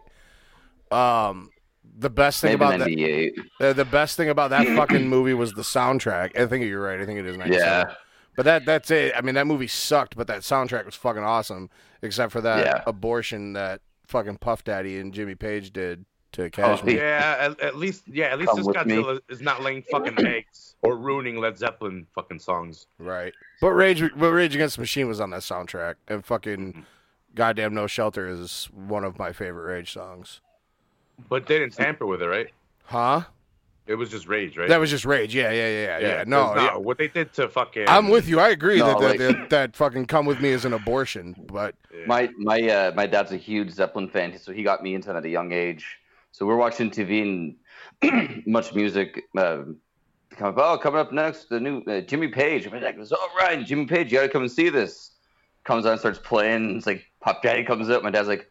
Um, 0.91 1.49
the 1.98 2.10
best 2.10 2.41
thing 2.41 2.52
Maybe 2.52 2.56
about 2.56 2.71
that. 2.80 2.89
ninety 2.89 3.04
eight. 3.06 3.36
The, 3.60 3.74
the 3.74 3.86
best 3.86 4.17
thing 4.17 4.30
about 4.30 4.50
that 4.50 4.67
fucking 4.76 5.08
movie 5.08 5.34
was 5.34 5.54
the 5.54 5.62
soundtrack. 5.62 6.38
I 6.39 6.45
think 6.45 6.65
you're 6.65 6.82
right. 6.82 7.00
I 7.00 7.06
think 7.06 7.19
it 7.19 7.26
is 7.26 7.38
97. 7.38 7.60
Yeah. 7.60 7.93
But 8.36 8.43
that 8.43 8.65
that's 8.65 8.91
it. 8.91 9.13
I 9.15 9.21
mean, 9.21 9.36
that 9.36 9.48
movie 9.48 9.67
sucked, 9.67 10.17
but 10.17 10.28
that 10.28 10.41
soundtrack 10.41 10.86
was 10.86 10.95
fucking 10.95 11.24
awesome, 11.24 11.69
except 12.02 12.32
for 12.34 12.41
that 12.41 12.65
Yeah. 12.65 12.84
abortion 12.86 13.54
that 13.54 13.82
fucking 14.08 14.38
Puff 14.38 14.63
Daddy 14.63 15.00
and 15.00 15.13
Jimmy 15.13 15.36
Page 15.36 15.71
did 15.71 16.06
to 16.34 16.45
Oh, 16.45 16.50
Kashmir. 16.50 16.98
Yeah, 16.98 17.36
at, 17.39 17.60
at 17.62 17.76
least 17.78 18.04
yeah, 18.08 18.26
at 18.26 18.39
least 18.39 18.50
Come 18.50 18.58
this 18.58 18.67
with 18.67 18.86
me. 18.86 19.19
Is 19.30 19.41
not 19.41 19.62
laying 19.63 19.84
fucking 19.84 20.15
eggs 20.28 20.76
or 20.82 20.98
ruining 20.98 21.38
Led 21.38 21.58
Zeppelin 21.58 22.06
fucking 22.13 22.39
songs. 22.39 22.88
Right. 23.00 23.34
But 23.62 23.71
Rage, 23.71 24.04
but 24.15 24.32
Rage 24.32 24.54
Against 24.54 24.76
the 24.76 24.82
Machine 24.82 25.08
was 25.08 25.21
on 25.21 25.30
that 25.30 25.41
soundtrack, 25.41 25.95
and 26.10 26.26
fucking 26.26 26.74
mm-hmm. 26.74 26.82
goddamn 27.36 27.74
No 27.74 27.88
Shelter 27.88 28.28
is 28.28 28.65
one 28.74 29.06
of 29.06 29.17
my 29.17 29.32
favorite 29.32 29.71
Rage 29.74 29.93
songs. 29.93 30.41
But 31.30 31.47
they 31.47 31.60
didn't 31.60 31.73
tamper 31.73 32.06
with 32.06 32.21
it, 32.21 32.28
right? 32.28 32.47
Huh? 32.86 33.21
It 33.88 33.95
was 33.95 34.10
just 34.10 34.28
rage, 34.28 34.58
right? 34.58 34.67
That 34.67 34.80
was 34.80 34.89
just 34.89 35.06
Rage. 35.06 35.36
Yeah, 35.36 35.51
yeah, 35.51 35.67
yeah, 35.69 35.99
yeah. 35.99 36.23
No, 36.25 36.45
'cause 36.45 36.63
yeah. 36.63 36.75
what 36.78 36.97
they 36.97 37.08
did 37.08 37.32
to 37.34 37.47
fucking. 37.47 37.86
I'm 37.88 38.10
with 38.10 38.28
you. 38.28 38.39
I 38.39 38.49
agree 38.49 38.80
No, 38.80 38.88
that, 38.88 38.99
that, 38.99 39.08
like- 39.10 39.19
that 39.19 39.49
that 39.51 39.75
fucking 39.75 40.08
come 40.08 40.25
with 40.25 40.39
me 40.41 40.49
is 40.49 40.65
an 40.65 40.73
abortion, 40.73 41.36
but 41.47 41.75
Yeah. 41.93 42.06
My 42.08 42.30
my 42.38 42.62
uh, 42.67 42.91
my 42.95 43.06
dad's 43.06 43.32
a 43.32 43.38
huge 43.38 43.69
Zeppelin 43.69 44.10
fan, 44.10 44.38
so 44.39 44.51
he 44.51 44.63
got 44.63 44.82
me 44.82 44.95
into 44.95 45.12
it 45.12 45.15
at 45.15 45.23
a 45.23 45.30
young 45.30 45.51
age. 45.51 45.86
So 46.32 46.47
we're 46.47 46.56
watching 46.56 46.89
TV 46.89 47.21
and 48.01 48.43
much 48.47 48.73
music. 48.73 49.23
Uh, 49.38 49.65
come 50.32 50.49
up, 50.49 50.58
oh, 50.58 50.78
coming 50.80 50.99
up 50.99 51.13
next, 51.13 51.49
the 51.49 51.60
new 51.60 51.82
uh, 51.84 52.01
Jimmy 52.01 52.28
Page. 52.30 52.69
My 52.71 52.80
dad 52.80 52.97
goes, 52.97 53.12
"All 53.12 53.30
right, 53.38 53.63
Jimmy 53.63 53.86
Page, 53.86 54.12
you 54.12 54.17
gotta 54.17 54.30
come 54.30 54.41
and 54.41 54.51
see 54.51 54.69
this." 54.69 55.12
Comes 55.63 55.86
on, 55.86 55.91
and 55.93 55.99
starts 55.99 56.19
playing. 56.19 56.78
It's 56.78 56.88
like 56.88 57.06
Puff 57.21 57.41
Daddy 57.43 57.63
comes 57.63 57.89
up. 57.89 58.01
My 58.04 58.10
dad's 58.12 58.28
like, 58.28 58.49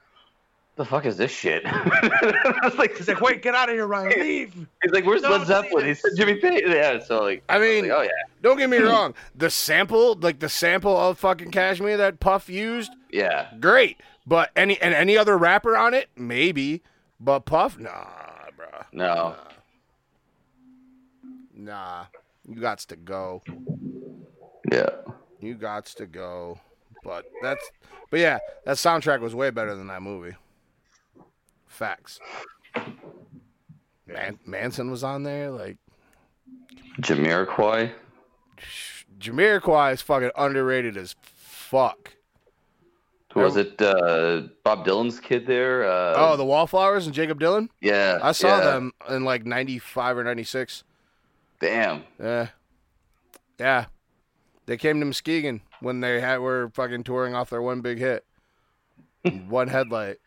"The 0.77 0.85
fuck 0.85 1.07
is 1.07 1.17
this 1.17 1.31
shit?" 1.31 1.63
I 1.67 2.61
was 2.63 2.75
like, 2.77 2.97
He's 2.97 3.09
like, 3.09 3.21
wait, 3.21 3.43
get 3.43 3.55
out 3.55 3.69
of 3.69 3.75
here, 3.75 3.87
Ryan. 3.87 4.21
Leave. 4.21 4.55
he's 4.83 4.93
like, 4.93 5.05
"Where's 5.05 5.23
No, 5.23 5.31
Led 5.31 5.47
Zeppelin?" 5.47 5.87
He 5.87 5.95
said, 5.95 6.13
"Jimmy 6.17 6.35
Page." 6.37 6.65
Yeah, 6.67 6.99
so 7.03 7.23
like, 7.23 7.43
I 7.49 7.57
I 7.57 7.61
mean, 7.61 7.83
like, 7.89 7.93
"Oh 7.99 8.03
yeah, 8.03 8.11
Don't 8.43 8.57
get 8.59 8.69
me 8.71 8.79
wrong. 8.79 9.15
The 9.37 9.51
sample, 9.51 10.15
like 10.17 10.41
the 10.41 10.49
sample 10.49 10.97
of 10.97 11.19
fucking 11.19 11.51
Kashmir 11.51 11.97
that 11.99 12.21
Puff 12.21 12.49
used, 12.49 12.93
yeah." 13.11 13.49
great. 13.61 14.01
But 14.27 14.51
any 14.57 14.81
and 14.81 14.95
any 14.95 15.17
other 15.19 15.37
rapper 15.37 15.77
on 15.77 15.93
it, 15.95 16.09
maybe. 16.17 16.83
But 17.21 17.41
Puff, 17.41 17.79
nah, 17.79 17.91
bruh. 18.59 18.85
No, 18.93 19.37
Nah. 21.55 22.07
You 22.47 22.57
gots 22.61 22.85
to 22.87 22.97
go. 22.97 23.43
yeah. 24.71 24.89
You 25.41 25.57
gots 25.57 25.95
to 25.95 26.07
go. 26.07 26.59
But 27.03 27.27
that's 27.43 27.71
but 28.11 28.21
yeah, 28.21 28.39
that 28.65 28.77
soundtrack 28.77 29.21
was 29.21 29.35
way 29.35 29.51
better 29.51 29.75
than 29.75 29.87
that 29.89 30.03
movie. 30.03 30.37
Facts. 31.75 32.21
Man, 34.07 34.39
Manson 34.47 34.91
was 34.91 35.03
on 35.03 35.23
there, 35.23 35.51
like 35.51 35.77
Jamiroquai. 37.01 37.93
Jamiroquai 39.19 39.93
is 39.93 40.03
fucking 40.03 40.31
underrated 40.37 40.97
as 40.97 41.17
fuck. 41.25 42.15
Was 43.35 43.57
it? 43.57 43.83
Uh, 43.83 44.43
Bob 44.63 44.87
Dylan's 44.87 45.19
kid 45.19 45.47
there. 45.47 45.85
Uh, 45.85 46.15
oh, 46.17 46.37
the 46.37 46.45
Wallflowers 46.45 47.07
and 47.07 47.15
Jakob 47.15 47.41
Dylan. 47.41 47.69
yeah. 47.81 48.19
I 48.23 48.31
saw 48.31 48.59
yeah. 48.59 48.65
them 48.65 48.93
in 49.11 49.25
like 49.25 49.45
'95 49.45 50.19
or 50.19 50.25
'96. 50.25 50.85
Damn. 51.59 52.05
Yeah, 52.21 52.49
yeah. 53.59 53.87
They 54.67 54.77
came 54.77 55.01
to 55.01 55.07
Muskegon 55.07 55.63
when 55.81 56.01
they 56.01 56.21
had 56.21 56.39
were 56.39 56.71
fucking 56.75 57.03
touring 57.03 57.35
off 57.35 57.51
their 57.51 57.61
one 57.61 57.81
big 57.81 57.99
hit, 57.99 58.25
one 59.49 59.69
headlight, 59.69 60.19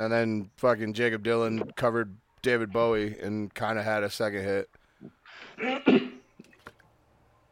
and 0.00 0.10
then 0.12 0.50
fucking 0.56 0.94
Jakob 0.94 1.22
Dylan 1.22 1.76
covered 1.76 2.16
David 2.42 2.72
Bowie 2.72 3.16
and 3.20 3.52
kind 3.54 3.78
of 3.78 3.84
had 3.84 4.02
a 4.02 4.10
second 4.10 4.42
hit. 4.42 4.70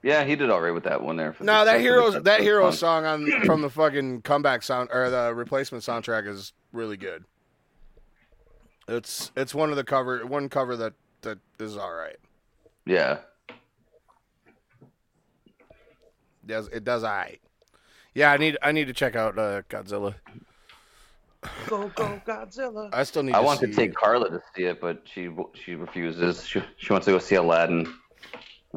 Yeah, 0.00 0.22
he 0.22 0.36
did 0.36 0.48
all 0.48 0.60
right 0.60 0.70
with 0.70 0.84
that 0.84 1.02
one 1.02 1.16
there. 1.16 1.34
No, 1.40 1.64
that 1.64 1.80
heroes 1.80 2.22
that 2.22 2.40
hero 2.40 2.70
song. 2.70 3.04
on 3.04 3.28
from 3.44 3.62
the 3.62 3.68
fucking 3.68 4.22
comeback 4.22 4.62
sound 4.62 4.90
or 4.92 5.10
the 5.10 5.34
replacement 5.34 5.82
soundtrack 5.82 6.28
is 6.28 6.52
really 6.72 6.96
good. 6.96 7.24
It's 8.86 9.32
it's 9.36 9.54
one 9.54 9.70
of 9.70 9.76
the 9.76 9.82
cover 9.82 10.24
one 10.24 10.48
cover 10.48 10.76
that 10.76 10.92
that 11.22 11.40
is 11.58 11.76
all 11.76 11.92
right. 11.92 12.16
Yeah. 12.86 13.18
Does 16.46 16.68
it 16.68 16.84
does 16.84 17.02
all 17.02 17.10
right. 17.10 17.40
Yeah, 18.14 18.30
I 18.30 18.36
need 18.36 18.56
I 18.62 18.70
need 18.70 18.86
to 18.86 18.94
check 18.94 19.16
out 19.16 19.36
uh, 19.36 19.62
Godzilla. 19.68 20.14
Go 21.68 21.88
go 21.94 22.20
Godzilla. 22.26 22.90
I 22.92 23.02
still 23.04 23.22
need. 23.22 23.34
I 23.34 23.38
to 23.38 23.44
want 23.44 23.60
see, 23.60 23.66
to 23.66 23.72
take 23.74 23.94
Carla 23.94 24.30
to 24.30 24.40
see 24.54 24.64
it, 24.64 24.80
but 24.80 25.02
she 25.04 25.28
she 25.54 25.74
refuses. 25.74 26.46
She 26.46 26.62
she 26.76 26.92
wants 26.92 27.04
to 27.06 27.12
go 27.12 27.18
see 27.18 27.34
Aladdin. 27.36 27.92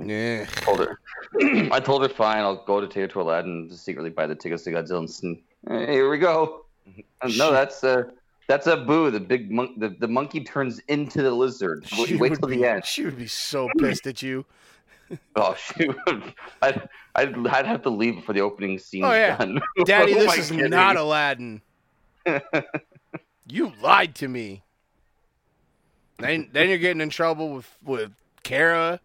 Yeah, 0.02 0.46
Told 0.46 0.80
her, 0.80 1.00
I 1.72 1.80
told 1.82 2.02
her 2.04 2.10
fine. 2.10 2.40
I'll 2.40 2.64
go 2.66 2.80
to 2.80 2.88
take 2.88 3.02
her 3.02 3.08
to 3.10 3.22
Aladdin 3.22 3.52
and 3.52 3.70
just 3.70 3.84
secretly 3.84 4.10
buy 4.10 4.26
the 4.26 4.36
tickets 4.36 4.64
to 4.64 4.72
Godzilla. 4.72 5.00
And 5.00 5.10
sn- 5.10 5.42
eh, 5.70 5.86
here 5.92 6.10
we 6.10 6.18
go. 6.18 6.66
Uh, 7.22 7.30
no, 7.36 7.52
that's 7.52 7.84
uh 7.84 8.04
that's 8.48 8.68
a 8.68 8.78
boo. 8.78 9.12
The 9.12 9.20
big 9.20 9.52
monk. 9.52 9.80
The, 9.80 9.90
the 9.90 10.08
monkey 10.08 10.44
turns 10.44 10.80
into 10.88 11.22
the 11.22 11.32
lizard. 11.32 11.86
Wait, 11.98 12.08
She 12.08 12.16
wait 12.16 12.36
till 12.40 12.48
be, 12.48 12.58
the 12.58 12.66
end. 12.66 12.86
She 12.86 13.04
would 13.04 13.18
be 13.18 13.28
so 13.28 13.68
pissed 13.80 14.08
at 14.08 14.22
you. 14.22 14.46
Oh 15.36 15.54
shoot! 15.56 15.94
I'd, 16.62 16.88
I'd 17.16 17.48
I'd 17.48 17.66
have 17.66 17.82
to 17.82 17.90
leave 17.90 18.16
before 18.16 18.34
the 18.34 18.40
opening 18.40 18.80
scene. 18.80 19.04
Oh, 19.04 19.12
yeah. 19.12 19.36
done. 19.36 19.60
Daddy, 19.86 20.14
Who 20.14 20.20
this 20.20 20.32
I 20.32 20.36
is 20.38 20.50
kidding? 20.52 20.70
not 20.70 20.96
Aladdin. 20.96 21.62
You 23.48 23.74
lied 23.82 24.16
to 24.16 24.28
me. 24.28 24.64
Then 26.20 26.50
then 26.52 26.70
you're 26.70 26.78
getting 26.78 27.02
in 27.02 27.10
trouble 27.10 27.56
with 27.56 27.78
with 27.84 28.12
Kara. 28.44 29.00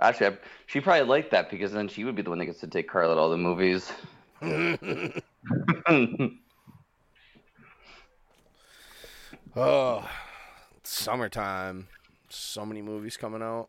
Actually, 0.00 0.26
I, 0.28 0.38
she 0.66 0.80
probably 0.80 1.06
liked 1.06 1.30
that 1.30 1.48
because 1.48 1.72
then 1.72 1.88
she 1.88 2.04
would 2.04 2.16
be 2.16 2.22
the 2.22 2.30
one 2.30 2.40
that 2.40 2.46
gets 2.46 2.60
to 2.60 2.66
take 2.66 2.88
Carla 2.88 3.14
to 3.14 3.20
all 3.20 3.30
the 3.30 3.36
movies. 3.36 3.92
Oh, 9.54 10.08
summertime. 10.82 11.88
So 12.30 12.64
many 12.64 12.80
movies 12.80 13.18
coming 13.18 13.42
out. 13.42 13.68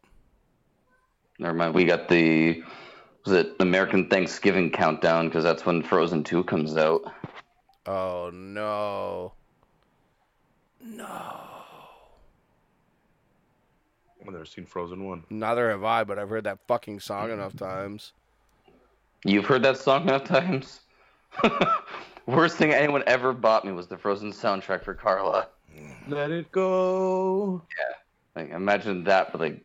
Never 1.37 1.53
mind. 1.53 1.73
We 1.73 1.83
got 1.83 2.07
the 2.07 2.63
was 3.25 3.33
it 3.33 3.55
American 3.59 4.09
Thanksgiving 4.09 4.69
countdown 4.71 5.27
because 5.27 5.43
that's 5.43 5.65
when 5.65 5.81
Frozen 5.81 6.23
Two 6.23 6.43
comes 6.43 6.77
out. 6.77 7.03
Oh 7.85 8.29
no. 8.33 9.33
No. 10.81 11.43
I've 14.25 14.31
never 14.31 14.45
seen 14.45 14.65
Frozen 14.65 15.05
one. 15.05 15.23
Neither 15.29 15.69
have 15.69 15.83
I, 15.83 16.03
but 16.03 16.17
I've 16.17 16.29
heard 16.29 16.45
that 16.45 16.59
fucking 16.67 16.99
song 16.99 17.31
enough 17.31 17.55
times. 17.55 18.13
You've 19.25 19.45
heard 19.45 19.63
that 19.63 19.77
song 19.77 20.03
enough 20.03 20.23
times. 20.23 20.81
Worst 22.25 22.57
thing 22.57 22.71
anyone 22.71 23.03
ever 23.05 23.33
bought 23.33 23.65
me 23.65 23.73
was 23.73 23.87
the 23.87 23.97
Frozen 23.97 24.31
soundtrack 24.31 24.83
for 24.83 24.93
Carla. 24.93 25.47
Let 26.07 26.31
it 26.31 26.51
go. 26.51 27.63
Like 28.35 28.51
imagine 28.51 29.03
that 29.05 29.31
for 29.31 29.37
like 29.39 29.61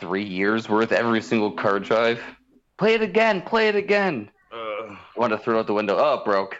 three 0.00 0.24
years 0.24 0.68
worth 0.68 0.92
every 0.92 1.20
single 1.22 1.52
card 1.52 1.84
drive. 1.84 2.20
Play 2.78 2.94
it 2.94 3.02
again. 3.02 3.42
Play 3.42 3.68
it 3.68 3.76
again. 3.76 4.30
Uh, 4.52 4.96
Want 5.16 5.32
to 5.32 5.38
throw 5.38 5.56
it 5.56 5.60
out 5.60 5.66
the 5.66 5.74
window? 5.74 5.96
Oh, 5.98 6.14
it 6.14 6.24
broke. 6.24 6.56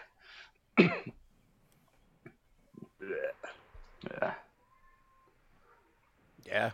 Yeah. 4.21 4.33
Yeah. 6.45 6.71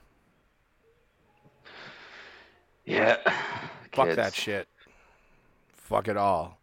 Yeah. 2.85 3.17
Fuck 3.93 4.07
Kids. 4.07 4.15
that 4.15 4.33
shit. 4.33 4.67
Fuck 5.73 6.07
it 6.07 6.17
all. 6.17 6.57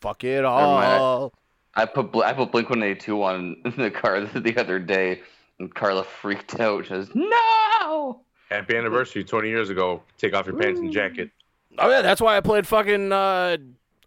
Fuck 0.00 0.24
it 0.24 0.42
mind, 0.42 0.46
I- 0.92 0.98
all. 0.98 1.32
I 1.74 1.86
put 1.86 2.12
Bl- 2.12 2.22
I 2.22 2.32
put 2.34 2.52
Blink 2.52 2.68
One 2.70 2.82
Eighty 2.82 3.00
Two 3.00 3.22
on 3.22 3.56
in 3.64 3.72
the 3.78 3.90
car 3.90 4.20
the 4.20 4.60
other 4.60 4.78
day, 4.78 5.22
and 5.58 5.74
Carla 5.74 6.04
freaked 6.04 6.60
out. 6.60 6.84
She 6.84 6.88
says, 6.90 7.08
"No!" 7.14 8.20
Happy 8.52 8.76
anniversary, 8.76 9.24
20 9.24 9.48
years 9.48 9.70
ago. 9.70 10.02
Take 10.18 10.34
off 10.34 10.46
your 10.46 10.56
pants 10.56 10.80
and 10.80 10.92
jacket. 10.92 11.30
Oh 11.78 11.88
yeah, 11.90 12.02
that's 12.02 12.20
why 12.20 12.36
I 12.36 12.40
played 12.40 12.66
fucking 12.66 13.12
uh 13.12 13.56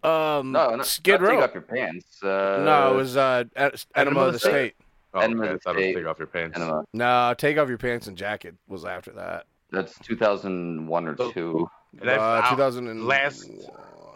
um 0.03 0.51
No, 0.51 0.75
not, 0.75 0.85
Skid 0.85 1.21
Row. 1.21 1.31
Take 1.31 1.39
off 1.49 1.53
your 1.53 1.63
pants. 1.63 2.21
Uh, 2.23 2.61
no, 2.63 2.93
it 2.93 2.95
was 2.97 3.17
uh 3.17 3.43
En- 3.55 3.71
Enema 3.95 4.19
of 4.21 4.33
the 4.33 4.39
State. 4.39 4.75
Oh, 5.13 5.19
Enema 5.21 5.43
okay, 5.43 5.53
of 5.53 5.59
the 5.59 5.63
thought 5.63 5.75
it 5.75 5.77
was 5.77 5.83
State. 5.85 5.95
take 5.95 6.05
off 6.07 6.17
your 6.19 6.27
pants. 6.27 6.55
Enema. 6.57 6.83
No, 6.93 7.33
Take 7.37 7.57
Off 7.57 7.69
Your 7.69 7.77
Pants 7.77 8.07
and 8.07 8.17
Jacket 8.17 8.55
was 8.67 8.83
after 8.85 9.11
that. 9.13 9.45
That's 9.71 9.97
2001 9.99 11.07
or 11.07 11.15
So- 11.17 11.31
two. 11.31 11.69
Uh, 12.01 12.49
2000 12.49 12.87
and 12.89 13.07
last 13.07 13.49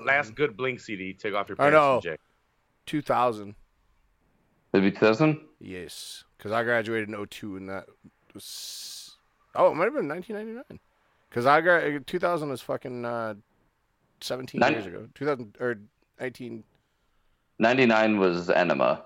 last 0.06 0.36
good 0.36 0.58
Blink 0.58 0.80
CD. 0.82 1.14
Take 1.14 1.34
off 1.34 1.48
your 1.48 1.56
pants. 1.56 1.68
I 1.68 1.72
pants 1.72 1.74
know. 1.74 1.94
and 1.96 2.04
jacket. 2.04 2.20
2000. 2.86 3.56
Maybe 4.74 4.92
2000. 4.92 5.40
Yes, 5.62 6.24
because 6.38 6.52
I 6.52 6.64
graduated 6.64 7.10
in 7.10 7.16
02 7.26 7.56
and 7.58 7.70
that 7.70 7.86
was 8.34 8.44
oh, 9.56 9.72
it 9.72 9.76
might 9.76 9.86
have 9.86 9.94
been 9.94 10.08
1999. 10.08 10.80
Because 11.30 11.46
I 11.46 11.62
got 11.62 12.08
2000 12.08 12.50
was 12.50 12.62
fucking 12.62 13.06
uh, 13.06 13.36
17 14.22 14.60
Nin- 14.60 14.74
years 14.74 14.86
ago. 14.86 15.08
2000 15.16 15.56
or 15.60 15.80
19. 16.20 16.64
99 17.60 18.20
was 18.20 18.50
Enema. 18.50 19.04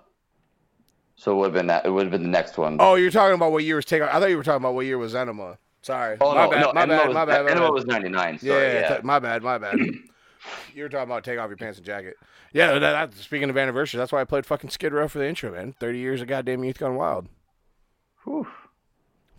So 1.15 1.31
it 1.31 1.35
would 1.35 1.45
have 1.45 1.53
been 1.53 1.67
that. 1.67 1.85
It 1.85 1.89
would 1.89 2.03
have 2.03 2.11
been 2.11 2.23
the 2.23 2.29
next 2.29 2.57
one. 2.57 2.77
Oh, 2.79 2.95
you're 2.95 3.11
talking 3.11 3.35
about 3.35 3.51
what 3.51 3.63
year 3.63 3.75
was 3.75 3.85
Take 3.85 4.01
Off? 4.01 4.09
I 4.13 4.19
thought 4.19 4.29
you 4.29 4.37
were 4.37 4.43
talking 4.43 4.61
about 4.63 4.73
what 4.75 4.85
year 4.85 4.97
was 4.97 5.15
Enema. 5.15 5.57
Sorry, 5.81 6.17
Oh, 6.21 6.33
my 6.33 6.45
no, 6.45 6.49
bad, 6.51 6.61
no, 6.61 6.73
my 6.73 6.85
bad, 6.85 7.07
was, 7.07 7.13
my 7.13 7.25
bad, 7.25 7.43
my 7.45 7.51
Enema 7.51 7.65
bad. 7.67 7.73
was 7.73 7.85
99. 7.85 8.33
Yeah, 8.41 8.51
Sorry, 8.53 8.63
yeah, 8.67 8.73
yeah. 8.79 8.95
t- 8.97 9.03
my 9.03 9.19
bad, 9.19 9.43
my 9.43 9.57
bad. 9.57 9.75
you 10.73 10.83
were 10.83 10.87
talking 10.89 11.03
about 11.11 11.25
take 11.25 11.37
off 11.37 11.49
your 11.49 11.57
pants 11.57 11.77
and 11.77 11.85
jacket. 11.85 12.15
Yeah, 12.53 12.79
that, 12.79 13.11
that, 13.11 13.13
speaking 13.15 13.49
of 13.49 13.57
anniversary, 13.57 13.97
that's 13.97 14.11
why 14.13 14.21
I 14.21 14.23
played 14.23 14.45
fucking 14.45 14.69
Skid 14.69 14.93
Row 14.93 15.09
for 15.09 15.19
the 15.19 15.27
intro, 15.27 15.51
man. 15.51 15.73
30 15.73 15.97
years 15.99 16.21
of 16.21 16.27
goddamn 16.27 16.63
Youth 16.63 16.79
Gone 16.79 16.95
Wild. 16.95 17.27
Whew. 18.23 18.47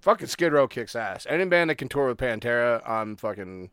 Fucking 0.04 0.26
Skid 0.26 0.52
Row 0.52 0.68
kicks 0.68 0.94
ass. 0.94 1.26
Any 1.30 1.46
band 1.46 1.70
that 1.70 1.76
can 1.76 1.88
tour 1.88 2.08
with 2.08 2.18
Pantera, 2.18 2.86
I'm 2.86 3.16
fucking 3.16 3.70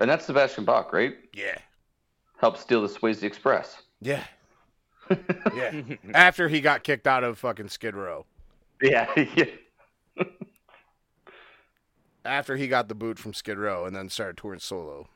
And 0.00 0.08
that's 0.08 0.24
Sebastian 0.24 0.64
Bach, 0.64 0.92
right? 0.92 1.16
yeah, 1.32 1.58
Helped 2.38 2.60
steal 2.60 2.80
the 2.80 2.86
Swayze 2.86 3.24
Express. 3.24 3.82
yeah, 4.00 4.22
yeah. 5.52 5.82
After 6.14 6.48
he 6.48 6.60
got 6.60 6.84
kicked 6.84 7.08
out 7.08 7.24
of 7.24 7.38
fucking 7.38 7.70
Skid 7.70 7.96
Row, 7.96 8.24
Yeah, 8.80 9.08
yeah. 9.34 10.24
after 12.24 12.56
he 12.56 12.68
got 12.68 12.86
the 12.88 12.94
boot 12.94 13.18
from 13.18 13.34
Skid 13.34 13.58
Row, 13.58 13.84
and 13.84 13.96
then 13.96 14.08
started 14.10 14.36
touring 14.36 14.60
solo. 14.60 15.08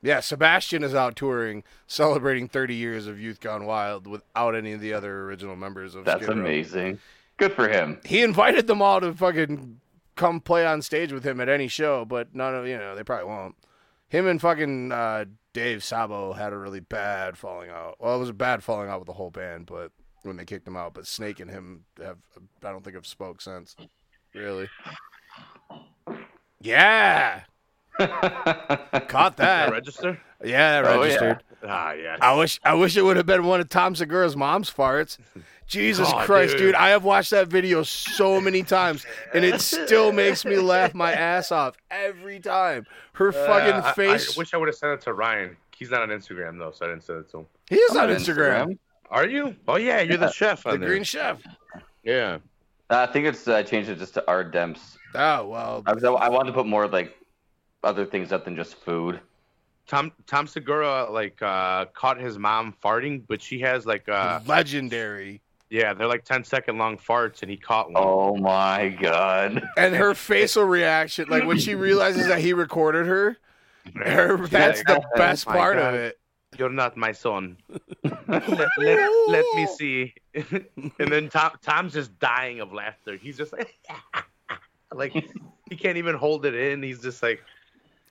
Yeah, 0.00 0.20
Sebastian 0.20 0.82
is 0.82 0.94
out 0.94 1.14
touring, 1.14 1.62
celebrating 1.86 2.48
30 2.48 2.74
years 2.74 3.06
of 3.06 3.20
Youth 3.20 3.40
Gone 3.40 3.66
Wild 3.66 4.06
without 4.06 4.54
any 4.54 4.72
of 4.72 4.80
the 4.80 4.94
other 4.94 5.24
original 5.24 5.56
members 5.56 5.94
of 5.94 6.06
That's 6.06 6.22
Skid 6.24 6.36
Row. 6.36 6.42
amazing. 6.42 6.98
Good 7.36 7.52
for 7.52 7.68
him. 7.68 8.00
He 8.04 8.22
invited 8.22 8.66
them 8.66 8.80
all 8.82 9.00
to 9.00 9.12
fucking 9.12 9.80
come 10.16 10.40
play 10.40 10.64
on 10.66 10.82
stage 10.82 11.12
with 11.12 11.24
him 11.24 11.40
at 11.40 11.48
any 11.48 11.66
show, 11.68 12.04
but 12.04 12.34
none 12.34 12.54
of 12.54 12.66
you 12.66 12.78
know 12.78 12.94
they 12.94 13.02
probably 13.02 13.26
won't. 13.26 13.56
Him 14.08 14.26
and 14.28 14.40
fucking 14.40 14.92
uh, 14.92 15.24
Dave 15.52 15.82
Sabo 15.82 16.32
had 16.34 16.52
a 16.52 16.56
really 16.56 16.78
bad 16.80 17.36
falling 17.36 17.70
out. 17.70 17.96
Well, 17.98 18.14
it 18.14 18.20
was 18.20 18.28
a 18.28 18.32
bad 18.34 18.62
falling 18.62 18.88
out 18.88 19.00
with 19.00 19.06
the 19.06 19.14
whole 19.14 19.30
band, 19.30 19.66
but 19.66 19.90
when 20.22 20.36
they 20.36 20.44
kicked 20.44 20.68
him 20.68 20.76
out, 20.76 20.94
but 20.94 21.06
Snake 21.06 21.40
and 21.40 21.50
him 21.50 21.84
have 22.00 22.18
I 22.62 22.70
don't 22.70 22.84
think 22.84 22.94
have 22.94 23.06
spoke 23.06 23.40
since. 23.40 23.74
Really? 24.34 24.68
Yeah, 26.60 27.42
caught 27.98 29.36
That 29.36 29.36
that. 29.36 29.70
register? 29.72 30.18
Yeah, 30.42 30.82
Oh, 30.86 30.92
yeah. 30.94 31.00
registered. 31.02 31.42
Ah, 31.66 31.92
yeah. 31.92 32.16
I 32.20 32.34
wish 32.36 32.58
I 32.64 32.74
wish 32.74 32.96
it 32.96 33.02
would 33.02 33.16
have 33.16 33.26
been 33.26 33.44
one 33.44 33.60
of 33.60 33.68
Tom 33.68 33.94
Segura's 33.94 34.36
mom's 34.36 34.70
farts. 34.70 35.18
Jesus 35.66 36.10
God, 36.10 36.26
Christ, 36.26 36.52
dude. 36.52 36.60
dude. 36.60 36.74
I 36.74 36.90
have 36.90 37.04
watched 37.04 37.30
that 37.30 37.48
video 37.48 37.82
so 37.82 38.40
many 38.40 38.62
times 38.62 39.06
and 39.32 39.44
it 39.44 39.60
still 39.62 40.12
makes 40.12 40.44
me 40.44 40.56
laugh 40.56 40.94
my 40.94 41.12
ass 41.12 41.50
off 41.52 41.76
every 41.90 42.38
time. 42.40 42.86
Her 43.14 43.28
Uh, 43.28 43.32
fucking 43.32 43.74
I- 43.82 43.92
face. 43.92 44.36
I, 44.36 44.38
wish 44.38 44.54
I 44.54 44.56
would 44.58 44.68
have 44.68 44.76
sent 44.76 44.92
it 44.92 45.00
to 45.02 45.12
Ryan. 45.14 45.56
He's 45.76 45.90
not 45.90 46.02
on 46.02 46.10
Instagram 46.10 46.58
though, 46.58 46.70
so 46.70 46.86
I 46.86 46.88
didn't 46.90 47.04
send 47.04 47.20
it 47.20 47.30
to 47.30 47.38
him. 47.38 47.46
he 47.68 47.76
is 47.76 47.96
I'm 47.96 48.08
on 48.10 48.14
Instagram. 48.16 48.78
Are 49.10 49.26
you? 49.26 49.54
Oh 49.68 49.76
yeah, 49.76 50.00
you're 50.00 50.12
Yeah, 50.12 50.16
the 50.26 50.30
chef 50.32 50.62
The 50.64 50.76
there. 50.76 50.88
Green 50.88 51.02
Chef. 51.04 51.42
Yeah. 52.02 52.38
I 52.90 53.06
think 53.06 53.26
it's 53.26 53.48
uh, 53.48 53.62
changed 53.62 53.88
it 53.90 53.98
just 53.98 54.14
to 54.14 54.28
our 54.28 54.44
demps. 54.44 54.96
Oh 55.14 55.46
well, 55.46 55.82
I, 55.86 55.92
was, 55.94 56.04
I 56.04 56.28
wanted 56.28 56.50
to 56.50 56.52
put 56.54 56.66
more 56.66 56.86
like 56.86 57.16
other 57.82 58.04
things 58.04 58.32
up 58.32 58.44
than 58.44 58.54
just 58.56 58.74
food. 58.76 59.20
Tom 59.86 60.12
Tom 60.26 60.46
Segura 60.46 61.08
like 61.10 61.40
uh, 61.42 61.86
caught 61.86 62.18
his 62.20 62.38
mom 62.38 62.74
farting, 62.82 63.22
but 63.26 63.40
she 63.42 63.58
has 63.60 63.84
like 63.86 64.08
uh 64.08 64.40
legendary. 64.46 65.40
Yeah, 65.70 65.94
they're 65.94 66.06
like 66.06 66.24
10 66.24 66.44
second 66.44 66.78
long 66.78 66.96
farts, 66.98 67.42
and 67.42 67.50
he 67.50 67.56
caught 67.56 67.90
one. 67.92 68.02
Oh 68.04 68.36
my 68.36 68.88
god. 68.88 69.62
And 69.76 69.94
her 69.94 70.14
facial 70.14 70.64
reaction, 70.64 71.28
like 71.28 71.44
when 71.44 71.58
she 71.58 71.74
realizes 71.74 72.26
that 72.28 72.38
he 72.40 72.52
recorded 72.52 73.06
her, 73.06 73.36
her 73.96 74.46
that's 74.46 74.82
the 74.84 74.98
oh 74.98 75.04
Yeah. 75.14 75.18
best 75.18 75.48
Oh 75.48 75.52
part 75.52 75.76
God. 75.76 75.94
of 75.94 76.00
it. 76.00 76.18
You're 76.56 76.68
not 76.70 76.96
my 76.96 77.10
son. 77.12 77.56
let, 78.28 78.48
let, 78.78 79.10
let 79.28 79.44
me 79.56 79.66
see. 79.76 80.14
and 80.34 81.10
then 81.10 81.28
Tom 81.28 81.50
Tom's 81.62 81.92
just 81.92 82.16
dying 82.20 82.60
of 82.60 82.72
laughter. 82.72 83.16
He's 83.16 83.36
just 83.36 83.52
like, 83.52 83.74
like 84.92 85.12
he 85.68 85.76
can't 85.76 85.96
even 85.98 86.14
hold 86.14 86.46
it 86.46 86.54
in. 86.54 86.80
He's 86.82 87.02
just 87.02 87.22
like, 87.24 87.42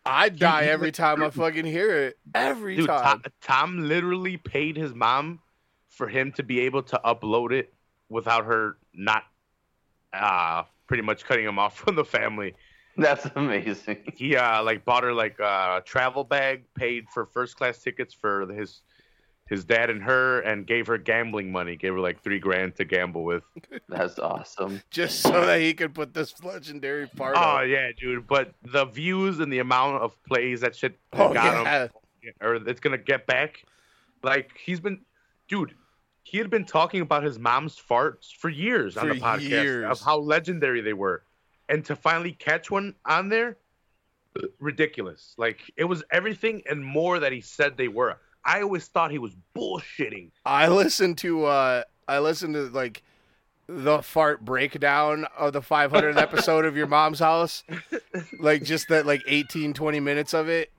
I 0.05 0.27
die 0.27 0.65
every 0.65 0.91
time 0.91 1.23
I 1.23 1.29
fucking 1.29 1.65
hear 1.65 1.95
it. 2.07 2.17
Every 2.35 2.75
dude. 2.75 2.87
time. 2.87 3.21
Tom, 3.21 3.23
Tom 3.41 3.87
literally 3.87 4.35
paid 4.35 4.75
his 4.75 4.93
mom 4.93 5.39
for 5.95 6.07
him 6.07 6.31
to 6.33 6.43
be 6.43 6.61
able 6.61 6.83
to 6.83 6.99
upload 7.05 7.51
it 7.51 7.73
without 8.09 8.45
her 8.45 8.77
not, 8.93 9.23
uh, 10.13 10.63
pretty 10.87 11.03
much 11.03 11.23
cutting 11.25 11.45
him 11.45 11.59
off 11.59 11.77
from 11.83 11.95
the 11.95 12.05
family. 12.05 12.53
That's 12.95 13.25
amazing. 13.35 14.03
He 14.15 14.35
uh 14.35 14.61
like 14.63 14.85
bought 14.85 15.03
her 15.03 15.13
like 15.13 15.39
a 15.39 15.81
travel 15.83 16.23
bag, 16.23 16.65
paid 16.75 17.05
for 17.11 17.25
first 17.25 17.57
class 17.57 17.79
tickets 17.79 18.13
for 18.13 18.45
his 18.53 18.81
his 19.49 19.65
dad 19.65 19.89
and 19.89 20.01
her, 20.03 20.41
and 20.41 20.65
gave 20.67 20.85
her 20.87 20.99
gambling 20.99 21.51
money. 21.51 21.75
Gave 21.75 21.93
her 21.93 21.99
like 21.99 22.21
three 22.23 22.37
grand 22.37 22.75
to 22.75 22.85
gamble 22.85 23.23
with. 23.23 23.43
That's 23.89 24.19
awesome. 24.19 24.79
Just 24.91 25.21
so 25.21 25.43
that 25.45 25.59
he 25.59 25.73
could 25.73 25.95
put 25.95 26.13
this 26.13 26.43
legendary 26.43 27.07
part 27.07 27.35
Oh 27.35 27.41
on. 27.57 27.69
yeah, 27.69 27.89
dude. 27.99 28.27
But 28.27 28.53
the 28.61 28.85
views 28.85 29.39
and 29.39 29.51
the 29.51 29.59
amount 29.59 30.03
of 30.03 30.15
plays 30.25 30.61
that 30.61 30.75
shit 30.75 30.95
Oh, 31.13 31.33
got 31.33 31.63
yeah. 31.65 31.83
him, 31.85 31.89
or 32.41 32.55
it's 32.55 32.79
gonna 32.79 32.97
get 32.99 33.25
back. 33.25 33.63
Like 34.21 34.51
he's 34.63 34.79
been, 34.79 35.01
dude. 35.49 35.73
He 36.23 36.37
had 36.37 36.49
been 36.49 36.65
talking 36.65 37.01
about 37.01 37.23
his 37.23 37.37
mom's 37.37 37.75
farts 37.77 38.31
for 38.33 38.49
years 38.49 38.97
on 38.97 39.09
the 39.09 39.15
podcast 39.15 39.49
years. 39.49 39.91
of 39.91 39.99
how 40.01 40.17
legendary 40.17 40.81
they 40.81 40.93
were, 40.93 41.23
and 41.69 41.83
to 41.85 41.95
finally 41.95 42.31
catch 42.31 42.71
one 42.71 42.95
on 43.05 43.29
there, 43.29 43.57
ridiculous. 44.59 45.33
Like 45.37 45.59
it 45.77 45.83
was 45.85 46.03
everything 46.11 46.63
and 46.69 46.83
more 46.83 47.19
that 47.19 47.31
he 47.31 47.41
said 47.41 47.77
they 47.77 47.87
were. 47.87 48.17
I 48.45 48.61
always 48.61 48.87
thought 48.87 49.11
he 49.11 49.19
was 49.19 49.35
bullshitting. 49.55 50.31
I 50.45 50.67
listened 50.67 51.17
to 51.19 51.45
uh 51.45 51.83
I 52.07 52.19
listened 52.19 52.53
to 52.55 52.69
like 52.69 53.03
the 53.67 54.01
fart 54.01 54.43
breakdown 54.43 55.25
of 55.37 55.53
the 55.53 55.61
500th 55.61 56.17
episode 56.21 56.65
of 56.65 56.75
your 56.75 56.85
mom's 56.87 57.19
house 57.19 57.63
like 58.37 58.61
just 58.63 58.89
that 58.89 59.05
like 59.05 59.23
18 59.25 59.73
20 59.73 60.01
minutes 60.01 60.33
of 60.33 60.49
it 60.49 60.69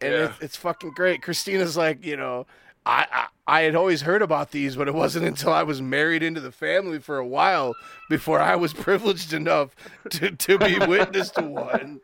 and 0.00 0.14
Yeah. 0.14 0.24
it's, 0.24 0.40
it's 0.40 0.56
fucking 0.56 0.92
great 0.92 1.20
christina's 1.20 1.76
like 1.76 2.02
you 2.06 2.16
know 2.16 2.46
I, 2.84 3.06
I 3.12 3.26
i 3.46 3.60
had 3.62 3.74
always 3.74 4.02
heard 4.02 4.22
about 4.22 4.50
these 4.50 4.76
but 4.76 4.88
it 4.88 4.94
wasn't 4.94 5.26
until 5.32 5.52
i 5.52 5.62
was 5.62 5.80
married 5.82 6.22
into 6.22 6.40
the 6.40 6.52
family 6.52 6.98
for 6.98 7.18
a 7.18 7.26
while 7.26 7.74
before 8.08 8.40
i 8.40 8.56
was 8.56 8.72
privileged 8.88 9.32
enough 9.32 9.74
to, 10.10 10.30
to 10.30 10.58
be 10.58 10.78
witness 10.78 11.30
to 11.30 11.42
one 11.42 12.00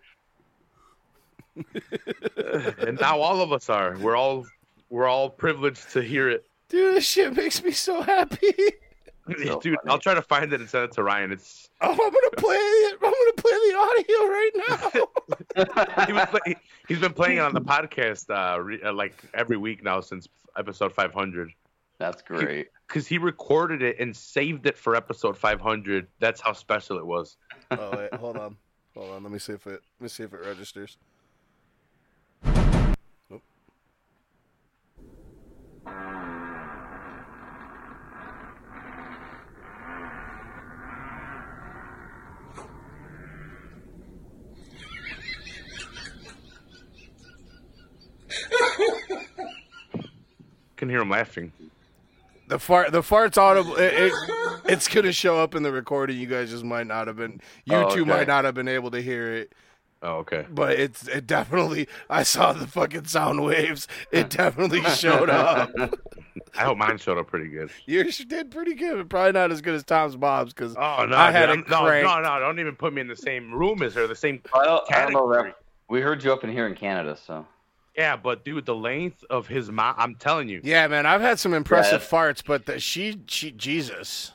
and 2.78 3.00
now 3.00 3.20
all 3.20 3.40
of 3.40 3.52
us 3.52 3.68
are. 3.68 3.96
We're 3.98 4.16
all 4.16 4.46
we're 4.90 5.08
all 5.08 5.28
privileged 5.28 5.90
to 5.92 6.02
hear 6.02 6.28
it. 6.28 6.46
dude 6.68 6.94
this 6.96 7.04
shit 7.04 7.34
makes 7.34 7.62
me 7.62 7.72
so 7.72 8.00
happy 8.00 8.52
So 9.28 9.60
Dude, 9.60 9.76
funny. 9.76 9.90
I'll 9.90 9.98
try 9.98 10.14
to 10.14 10.22
find 10.22 10.52
it 10.52 10.60
and 10.60 10.68
send 10.68 10.84
it 10.84 10.92
to 10.92 11.02
Ryan. 11.02 11.32
It's 11.32 11.68
oh 11.80 11.90
i'm 11.90 11.96
gonna 11.96 12.30
play 12.36 12.56
it 12.56 12.98
i'm 13.02 13.12
gonna 13.12 13.32
play 13.36 13.52
the 13.52 13.74
audio 13.78 14.18
right 14.26 14.50
now 15.96 16.04
he 16.06 16.12
was 16.12 16.26
play, 16.26 16.56
he's 16.88 16.98
been 16.98 17.12
playing 17.12 17.36
it 17.38 17.40
on 17.40 17.54
the 17.54 17.60
podcast 17.60 18.28
uh, 18.30 18.60
re, 18.60 18.80
uh 18.82 18.92
like 18.92 19.22
every 19.34 19.56
week 19.56 19.84
now 19.84 20.00
since 20.00 20.28
episode 20.56 20.92
500 20.92 21.52
That's 21.98 22.20
great. 22.22 22.68
because 22.88 23.06
he 23.06 23.18
recorded 23.18 23.82
it 23.82 24.00
and 24.00 24.16
saved 24.16 24.66
it 24.66 24.76
for 24.76 24.96
episode 24.96 25.38
500 25.38 26.08
that's 26.18 26.40
how 26.40 26.52
special 26.52 26.98
it 26.98 27.06
was 27.06 27.36
Oh 27.70 27.96
wait, 27.96 28.12
hold 28.14 28.36
on, 28.38 28.56
hold 28.94 29.10
on. 29.12 29.22
Let 29.22 29.30
me 29.30 29.38
see 29.38 29.52
if 29.52 29.66
it. 29.66 29.82
Let 29.98 30.00
me 30.00 30.08
see 30.08 30.22
if 30.22 30.32
it 30.32 30.40
registers. 30.44 30.96
Nope. 33.30 33.42
Can 50.78 50.88
hear 50.88 51.00
him 51.00 51.10
laughing 51.10 51.52
The 52.48 52.58
fart, 52.58 52.92
the 52.92 53.02
fart's 53.02 53.36
audible. 53.36 53.76
It, 53.76 53.92
it, 53.94 54.12
it's 54.64 54.88
gonna 54.88 55.12
show 55.12 55.38
up 55.38 55.54
in 55.54 55.62
the 55.62 55.70
recording. 55.72 56.16
You 56.18 56.26
guys 56.26 56.48
just 56.50 56.64
might 56.64 56.86
not 56.86 57.06
have 57.06 57.16
been. 57.16 57.40
You 57.66 57.76
Oh, 57.76 57.90
two 57.94 58.02
okay. 58.02 58.10
might 58.10 58.26
not 58.26 58.44
have 58.46 58.54
been 58.54 58.68
able 58.68 58.90
to 58.92 59.02
hear 59.02 59.34
it, 59.34 59.52
oh 60.02 60.18
okay 60.18 60.46
but 60.50 60.72
it's 60.78 61.06
it 61.08 61.26
definitely. 61.26 61.88
I 62.08 62.22
saw 62.22 62.52
the 62.54 62.66
fucking 62.66 63.04
sound 63.04 63.44
waves. 63.44 63.86
It 64.12 64.30
definitely 64.40 64.82
showed 64.84 65.28
up. 65.28 65.70
i 66.56 66.62
hope 66.64 66.78
mine 66.78 66.96
showed 66.96 67.18
up 67.18 67.26
pretty 67.26 67.48
good 67.48 67.68
Yours 67.84 68.16
did 68.18 68.50
pretty 68.50 68.74
good, 68.74 68.96
but 68.96 69.08
probably 69.10 69.32
not 69.32 69.50
as 69.52 69.60
good 69.60 69.74
as 69.74 69.84
Tom's 69.84 70.16
Bob's 70.16 70.54
because 70.54 70.74
oh 70.76 71.04
no 71.06 71.16
I 71.16 71.30
had 71.30 71.46
dude, 71.46 71.58
it 71.66 71.72
I'm- 71.72 72.02
no 72.02 72.22
no 72.22 72.22
no 72.22 72.40
don't 72.40 72.58
even 72.60 72.76
put 72.76 72.94
me 72.94 73.00
in 73.02 73.08
the 73.08 73.16
same 73.16 73.52
room 73.52 73.82
as 73.82 73.92
her 73.94 74.06
the 74.06 74.14
same 74.16 74.40
I 74.54 74.64
don't, 74.64 74.82
I 74.94 75.02
don't 75.02 75.12
know 75.12 75.18
category. 75.28 75.50
that. 75.50 75.56
We 75.90 76.00
heard 76.00 76.22
you 76.24 76.32
up 76.32 76.44
in 76.44 76.50
here 76.52 76.66
in 76.66 76.74
Canada, 76.74 77.16
so 77.16 77.46
yeah 77.98 78.16
but 78.16 78.44
dude 78.44 78.64
the 78.64 78.74
length 78.74 79.22
of 79.28 79.46
his 79.46 79.70
mouth 79.70 79.96
i'm 79.98 80.14
telling 80.14 80.48
you 80.48 80.60
yeah, 80.62 80.86
man, 80.86 81.04
I've 81.04 81.20
had 81.20 81.38
some 81.38 81.52
impressive 81.52 82.00
Yeah. 82.00 82.08
farts, 82.18 82.42
but 82.46 82.64
the, 82.64 82.78
she, 82.80 83.20
she, 83.26 83.50
Jesus, 83.50 84.32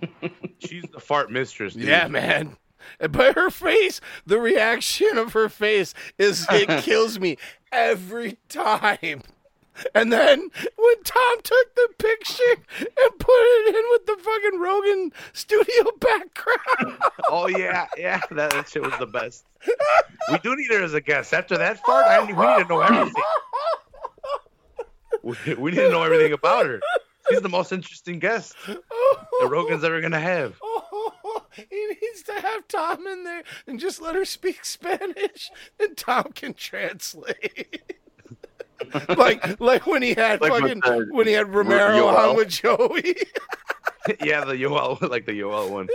she's 0.58 0.84
the 0.92 1.00
fart 1.00 1.30
mistress 1.30 1.74
dude. 1.74 1.84
Yeah, 1.84 2.08
man. 2.08 2.56
But 2.98 3.34
her 3.36 3.50
face, 3.50 4.00
the 4.26 4.40
reaction 4.40 5.18
of 5.18 5.34
her 5.34 5.48
face 5.50 5.92
is 6.18 6.46
it 6.50 6.82
kills 6.82 7.20
me 7.20 7.36
every 7.70 8.38
time. 8.48 9.22
And 9.94 10.12
then 10.12 10.50
when 10.76 11.02
Tom 11.04 11.36
took 11.42 11.74
the 11.74 11.88
picture 11.98 12.62
and 12.78 13.18
put 13.18 13.30
it 13.30 13.74
in 13.74 13.84
with 13.90 14.06
the 14.06 14.16
fucking 14.22 14.60
Rogan 14.60 15.12
studio 15.32 15.90
background. 16.00 16.98
Oh 17.28 17.48
yeah, 17.48 17.86
yeah, 17.96 18.20
that, 18.30 18.50
that 18.50 18.68
shit 18.68 18.82
was 18.82 18.92
the 18.98 19.06
best. 19.06 19.44
We 20.30 20.38
do 20.38 20.56
need 20.56 20.70
her 20.70 20.82
as 20.82 20.94
a 20.94 21.00
guest. 21.00 21.32
After 21.32 21.56
that 21.58 21.78
fart, 21.84 22.06
I 22.06 22.20
we 22.20 22.32
need 22.32 22.62
to 22.62 22.68
know 22.68 22.80
everything. 22.80 23.22
We, 25.22 25.54
we 25.54 25.70
need 25.72 25.76
to 25.76 25.90
know 25.90 26.02
everything 26.02 26.32
about 26.32 26.66
her. 26.66 26.80
She's 27.30 27.42
the 27.42 27.48
most 27.48 27.72
interesting 27.72 28.18
guest 28.18 28.56
that 28.66 29.48
Rogan's 29.48 29.84
ever 29.84 30.00
gonna 30.00 30.18
have. 30.20 30.58
he 31.52 31.86
needs 31.86 32.22
to 32.24 32.32
have 32.32 32.66
Tom 32.68 33.06
in 33.06 33.24
there 33.24 33.42
and 33.66 33.78
just 33.78 34.00
let 34.00 34.14
her 34.14 34.24
speak 34.24 34.64
Spanish, 34.64 35.50
and 35.78 35.96
Tom 35.96 36.32
can 36.34 36.54
translate. 36.54 37.82
like, 39.16 39.60
like 39.60 39.86
when 39.86 40.02
he 40.02 40.14
had 40.14 40.40
Like 40.40 40.52
fucking 40.52 40.80
the- 40.80 41.08
when 41.10 41.26
he 41.26 41.32
had 41.32 41.52
Romero 41.54 41.90
Yoel. 41.90 42.30
on 42.30 42.36
with 42.36 42.48
Joey. 42.48 43.14
yeah, 44.24 44.44
the 44.44 44.54
Yoel, 44.54 45.00
like 45.10 45.26
the 45.26 45.32
Yoel 45.38 45.70
one. 45.70 45.88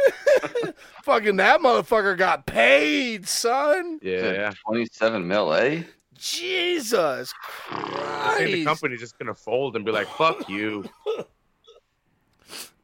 fucking 1.04 1.38
that 1.38 1.62
motherfucker 1.62 2.18
got 2.18 2.46
paid, 2.46 3.28
son. 3.28 4.00
Yeah, 4.02 4.54
twenty-seven 4.66 5.28
mil, 5.28 5.54
eh? 5.54 5.84
Jesus 6.18 7.34
Christ! 7.34 8.38
think 8.38 8.52
the 8.52 8.66
company's 8.66 9.00
just 9.02 9.18
gonna 9.20 9.34
fold 9.34 9.76
and 9.76 9.84
be 9.84 9.92
like, 9.92 10.08
"Fuck 10.08 10.48
you." 10.48 10.86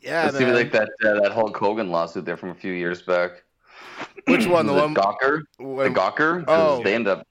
Yeah, 0.02 0.24
Let's 0.26 0.38
see 0.38 0.46
man. 0.46 0.56
like 0.56 0.72
that 0.72 0.90
uh, 1.06 1.22
that 1.22 1.32
Hulk 1.32 1.56
Hogan 1.56 1.92
lawsuit 1.92 2.26
there 2.26 2.36
from 2.38 2.50
a 2.50 2.56
few 2.56 2.74
years 2.74 3.02
back. 3.04 3.44
Which 4.28 4.48
one? 4.48 4.66
The 4.66 4.74
the 4.74 4.80
one 4.82 4.96
Gawker, 4.96 5.42
the 5.60 5.90
Gawker. 5.90 6.44
Oh. 6.48 6.82
they 6.84 6.96
end 6.96 7.08
up 7.08 7.28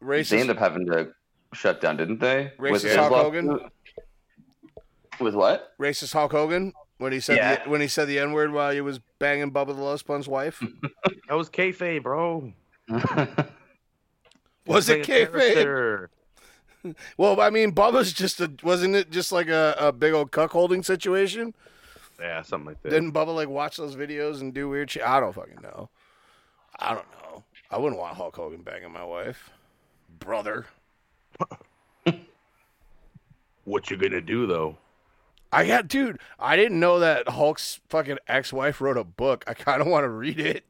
they 0.00 0.22
end 0.40 0.50
up 0.50 0.58
having 0.58 0.86
to 0.86 1.12
shut 1.52 1.80
down, 1.80 1.96
didn't 1.96 2.20
they? 2.20 2.52
Racist 2.58 2.82
his 2.82 2.96
Hulk 2.96 3.10
lawsuit? 3.10 3.44
Hogan? 3.44 3.70
With 5.20 5.34
what? 5.34 5.74
racist 5.78 6.12
Hulk 6.12 6.32
Hogan 6.32 6.72
when 6.98 7.12
he 7.12 7.20
said 7.20 7.36
Yeah. 7.36 7.62
the, 7.64 7.70
when 7.70 7.80
he 7.80 7.88
said 7.88 8.08
the 8.08 8.18
N 8.18 8.32
word 8.32 8.52
while 8.52 8.72
he 8.72 8.80
was 8.80 8.98
banging 9.18 9.52
Bubba 9.52 9.68
the 9.68 9.82
Love 9.82 10.00
Sponge 10.00 10.28
wife. 10.28 10.62
That 11.28 11.36
was 11.38 11.48
kayfabe, 11.48 12.02
bro. 12.02 12.52
Was 14.66 14.88
it 14.88 15.04
Playing 15.04 15.28
a 15.28 15.30
kayfabe? 15.30 16.06
Well, 17.16 17.40
I 17.40 17.50
mean, 17.50 17.72
Bubba's 17.72 18.12
just 18.12 18.40
a 18.40 18.50
wasn't 18.62 18.96
it 18.96 19.10
just 19.10 19.30
like 19.30 19.48
a, 19.48 19.74
a 19.78 19.92
big 19.92 20.12
old 20.12 20.32
cuck 20.32 20.50
holding 20.50 20.82
situation? 20.82 21.54
Yeah, 22.20 22.42
something 22.42 22.66
like 22.66 22.82
that. 22.82 22.90
Didn't 22.90 23.12
Bubba 23.12 23.34
like 23.34 23.48
watch 23.48 23.76
those 23.76 23.94
videos 23.94 24.40
and 24.40 24.52
do 24.52 24.68
weird 24.68 24.90
shit? 24.90 25.04
I 25.04 25.20
don't 25.20 25.32
fucking 25.32 25.60
know. 25.62 25.90
I 26.78 26.92
don't 26.94 27.06
know. 27.12 27.44
I 27.70 27.78
wouldn't 27.78 28.00
want 28.00 28.16
Hulk 28.16 28.34
Hogan 28.34 28.62
banging 28.62 28.92
my 28.92 29.04
wife, 29.04 29.50
brother. 30.18 30.66
What 33.64 33.90
you 33.90 33.96
gonna 33.96 34.20
do 34.20 34.46
though? 34.46 34.76
I 35.52 35.66
got, 35.66 35.86
dude. 35.86 36.18
I 36.38 36.56
didn't 36.56 36.80
know 36.80 36.98
that 37.00 37.28
Hulk's 37.28 37.78
fucking 37.90 38.18
ex-wife 38.26 38.80
wrote 38.80 38.96
a 38.96 39.04
book. 39.04 39.44
I 39.46 39.54
kind 39.54 39.80
of 39.82 39.86
want 39.86 40.04
to 40.04 40.08
read 40.08 40.40
it. 40.40 40.64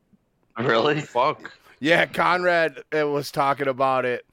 Really? 0.58 1.00
Fuck. 1.00 1.52
Yeah, 1.80 2.04
Conrad 2.06 2.82
uh, 2.96 3.06
was 3.08 3.30
talking 3.30 3.68
about 3.68 4.04
it 4.04 4.26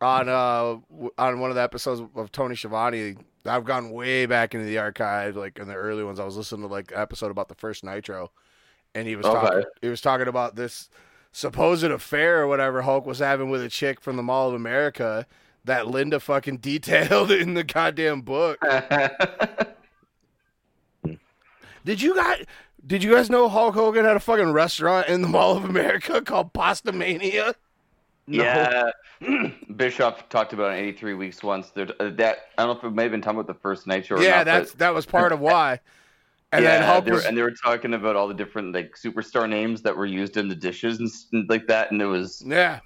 on 0.00 0.28
uh 0.28 0.76
on 1.18 1.40
one 1.40 1.50
of 1.50 1.56
the 1.56 1.62
episodes 1.62 2.02
of 2.14 2.30
Tony 2.32 2.54
Schiavone. 2.56 3.16
I've 3.46 3.64
gone 3.64 3.90
way 3.90 4.26
back 4.26 4.54
into 4.54 4.66
the 4.66 4.78
archive, 4.78 5.36
like 5.36 5.58
in 5.58 5.66
the 5.66 5.74
early 5.74 6.04
ones. 6.04 6.20
I 6.20 6.24
was 6.24 6.36
listening 6.36 6.62
to 6.62 6.72
like 6.72 6.92
episode 6.94 7.30
about 7.30 7.48
the 7.48 7.54
first 7.54 7.82
Nitro, 7.82 8.30
and 8.94 9.08
he 9.08 9.16
was 9.16 9.24
Okay. 9.26 9.40
talking. 9.40 9.62
He 9.80 9.88
was 9.88 10.00
talking 10.00 10.28
about 10.28 10.54
this 10.56 10.90
supposed 11.32 11.82
affair 11.84 12.42
or 12.42 12.46
whatever 12.46 12.82
Hulk 12.82 13.06
was 13.06 13.20
having 13.20 13.48
with 13.48 13.62
a 13.62 13.68
chick 13.70 14.00
from 14.00 14.16
the 14.16 14.22
Mall 14.22 14.48
of 14.48 14.54
America 14.54 15.26
that 15.64 15.86
Linda 15.88 16.20
fucking 16.20 16.58
detailed 16.58 17.30
in 17.32 17.54
the 17.54 17.64
goddamn 17.64 18.22
book. 18.22 18.58
Did 21.84 22.00
you 22.00 22.14
guys? 22.14 22.44
Did 22.84 23.02
you 23.02 23.12
guys 23.12 23.30
know 23.30 23.48
Hulk 23.48 23.74
Hogan 23.74 24.04
had 24.04 24.16
a 24.16 24.20
fucking 24.20 24.52
restaurant 24.52 25.08
in 25.08 25.22
the 25.22 25.28
Mall 25.28 25.56
of 25.56 25.64
America 25.64 26.20
called 26.24 26.52
Pasta 26.52 26.92
Mania? 26.92 27.54
Yeah, 28.26 28.90
Bischoff 29.76 30.28
talked 30.28 30.52
about 30.52 30.72
in 30.72 30.78
83 30.78 31.14
weeks 31.14 31.42
once. 31.42 31.70
There, 31.70 31.88
uh, 31.98 32.10
that 32.10 32.38
I 32.56 32.64
don't 32.64 32.74
know 32.74 32.78
if 32.78 32.84
it 32.84 32.94
may 32.94 33.02
have 33.02 33.12
been 33.12 33.20
talking 33.20 33.40
about 33.40 33.52
the 33.52 33.60
first 33.60 33.86
night 33.86 34.06
show. 34.06 34.16
Or 34.16 34.22
yeah, 34.22 34.38
not, 34.38 34.44
that's 34.44 34.70
but, 34.70 34.78
that 34.78 34.94
was 34.94 35.06
part 35.06 35.32
of 35.32 35.40
why. 35.40 35.80
And 36.52 36.62
yeah, 36.62 36.78
then 36.78 36.82
Hulk 36.88 37.04
they 37.04 37.10
were, 37.10 37.16
was 37.16 37.24
and 37.24 37.36
they 37.36 37.42
were 37.42 37.54
talking 37.64 37.94
about 37.94 38.14
all 38.14 38.28
the 38.28 38.34
different 38.34 38.74
like 38.74 38.94
superstar 38.96 39.48
names 39.48 39.82
that 39.82 39.96
were 39.96 40.06
used 40.06 40.36
in 40.36 40.48
the 40.48 40.54
dishes 40.54 41.00
and 41.32 41.48
like 41.48 41.66
that, 41.66 41.90
and 41.90 42.00
it 42.00 42.06
was 42.06 42.42
yeah. 42.46 42.80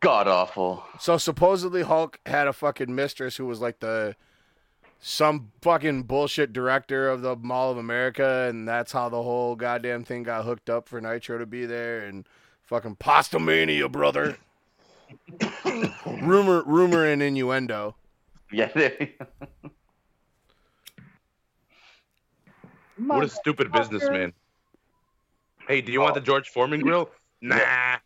God 0.00 0.28
awful. 0.28 0.84
So 0.98 1.16
supposedly 1.18 1.82
Hulk 1.82 2.18
had 2.26 2.46
a 2.46 2.52
fucking 2.52 2.94
mistress 2.94 3.36
who 3.36 3.46
was 3.46 3.60
like 3.60 3.80
the 3.80 4.16
some 4.98 5.52
fucking 5.62 6.02
bullshit 6.02 6.52
director 6.52 7.08
of 7.08 7.22
the 7.22 7.36
Mall 7.36 7.70
of 7.70 7.78
America, 7.78 8.46
and 8.48 8.68
that's 8.68 8.92
how 8.92 9.08
the 9.08 9.22
whole 9.22 9.56
goddamn 9.56 10.04
thing 10.04 10.22
got 10.22 10.44
hooked 10.44 10.68
up 10.68 10.88
for 10.88 11.00
Nitro 11.00 11.38
to 11.38 11.46
be 11.46 11.64
there 11.64 12.00
and 12.00 12.26
fucking 12.64 12.96
Pasta 12.96 13.38
Mania, 13.38 13.88
brother. 13.88 14.36
rumor, 15.64 16.62
rumor, 16.64 17.06
and 17.06 17.22
innuendo. 17.22 17.96
Yeah, 18.52 18.70
they, 18.74 19.14
What 23.06 23.24
a 23.24 23.28
stupid 23.28 23.72
businessman. 23.72 24.32
Hey, 25.66 25.80
do 25.80 25.92
you 25.92 26.00
want 26.00 26.14
the 26.14 26.20
oh. 26.20 26.24
George 26.24 26.48
Foreman 26.48 26.80
grill? 26.80 27.10
Nah. 27.40 27.96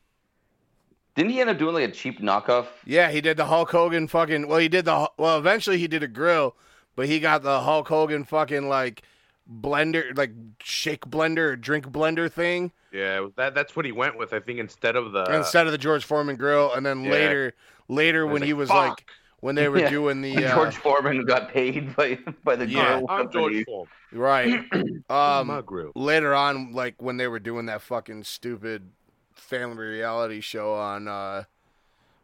Didn't 1.14 1.30
he 1.30 1.40
end 1.40 1.50
up 1.50 1.58
doing 1.58 1.74
like 1.74 1.88
a 1.88 1.92
cheap 1.92 2.20
knockoff? 2.20 2.66
Yeah, 2.84 3.10
he 3.10 3.20
did 3.20 3.36
the 3.36 3.46
Hulk 3.46 3.70
Hogan 3.70 4.08
fucking. 4.08 4.48
Well, 4.48 4.58
he 4.58 4.68
did 4.68 4.84
the. 4.84 5.10
Well, 5.16 5.38
eventually 5.38 5.78
he 5.78 5.86
did 5.88 6.02
a 6.02 6.08
grill, 6.08 6.56
but 6.96 7.06
he 7.06 7.20
got 7.20 7.42
the 7.42 7.60
Hulk 7.60 7.88
Hogan 7.88 8.24
fucking 8.24 8.68
like 8.68 9.02
blender, 9.50 10.16
like 10.16 10.32
shake 10.62 11.02
blender 11.06 11.50
or 11.52 11.56
drink 11.56 11.86
blender 11.90 12.32
thing 12.32 12.72
Yeah, 12.92 13.28
that 13.36 13.54
that's 13.54 13.76
what 13.76 13.84
he 13.84 13.92
went 13.92 14.16
with. 14.18 14.32
I 14.32 14.40
think 14.40 14.58
instead 14.58 14.96
of 14.96 15.12
the 15.12 15.24
instead 15.36 15.66
of 15.66 15.72
the 15.72 15.78
George 15.78 16.04
Foreman 16.04 16.36
grill. 16.36 16.72
And 16.72 16.84
then 16.86 17.04
yeah. 17.04 17.10
later, 17.10 17.54
later 17.88 18.26
when 18.26 18.40
like, 18.40 18.44
he 18.46 18.52
was 18.54 18.68
"Fuck." 18.68 18.88
like 18.88 19.06
when 19.40 19.54
they 19.54 19.68
were 19.68 19.78
Yeah. 19.80 19.90
doing 19.90 20.22
the 20.22 20.46
uh, 20.46 20.54
George 20.54 20.76
Foreman 20.76 21.24
got 21.26 21.50
paid 21.50 21.94
by 21.94 22.18
by 22.42 22.56
the 22.56 22.66
Yeah. 22.66 22.96
grill 23.00 23.06
I'm 23.10 23.30
George. 23.30 23.64
Foreman. 23.66 23.88
right. 24.12 24.64
my 25.10 25.38
Um, 25.40 25.62
grill. 25.66 25.92
later 25.94 26.34
on, 26.34 26.72
like 26.72 27.00
when 27.02 27.18
they 27.18 27.28
were 27.28 27.38
doing 27.40 27.66
that 27.66 27.82
fucking 27.82 28.24
stupid 28.24 28.90
family 29.36 29.84
reality 29.84 30.40
show 30.40 30.74
on 30.74 31.08
uh, 31.08 31.44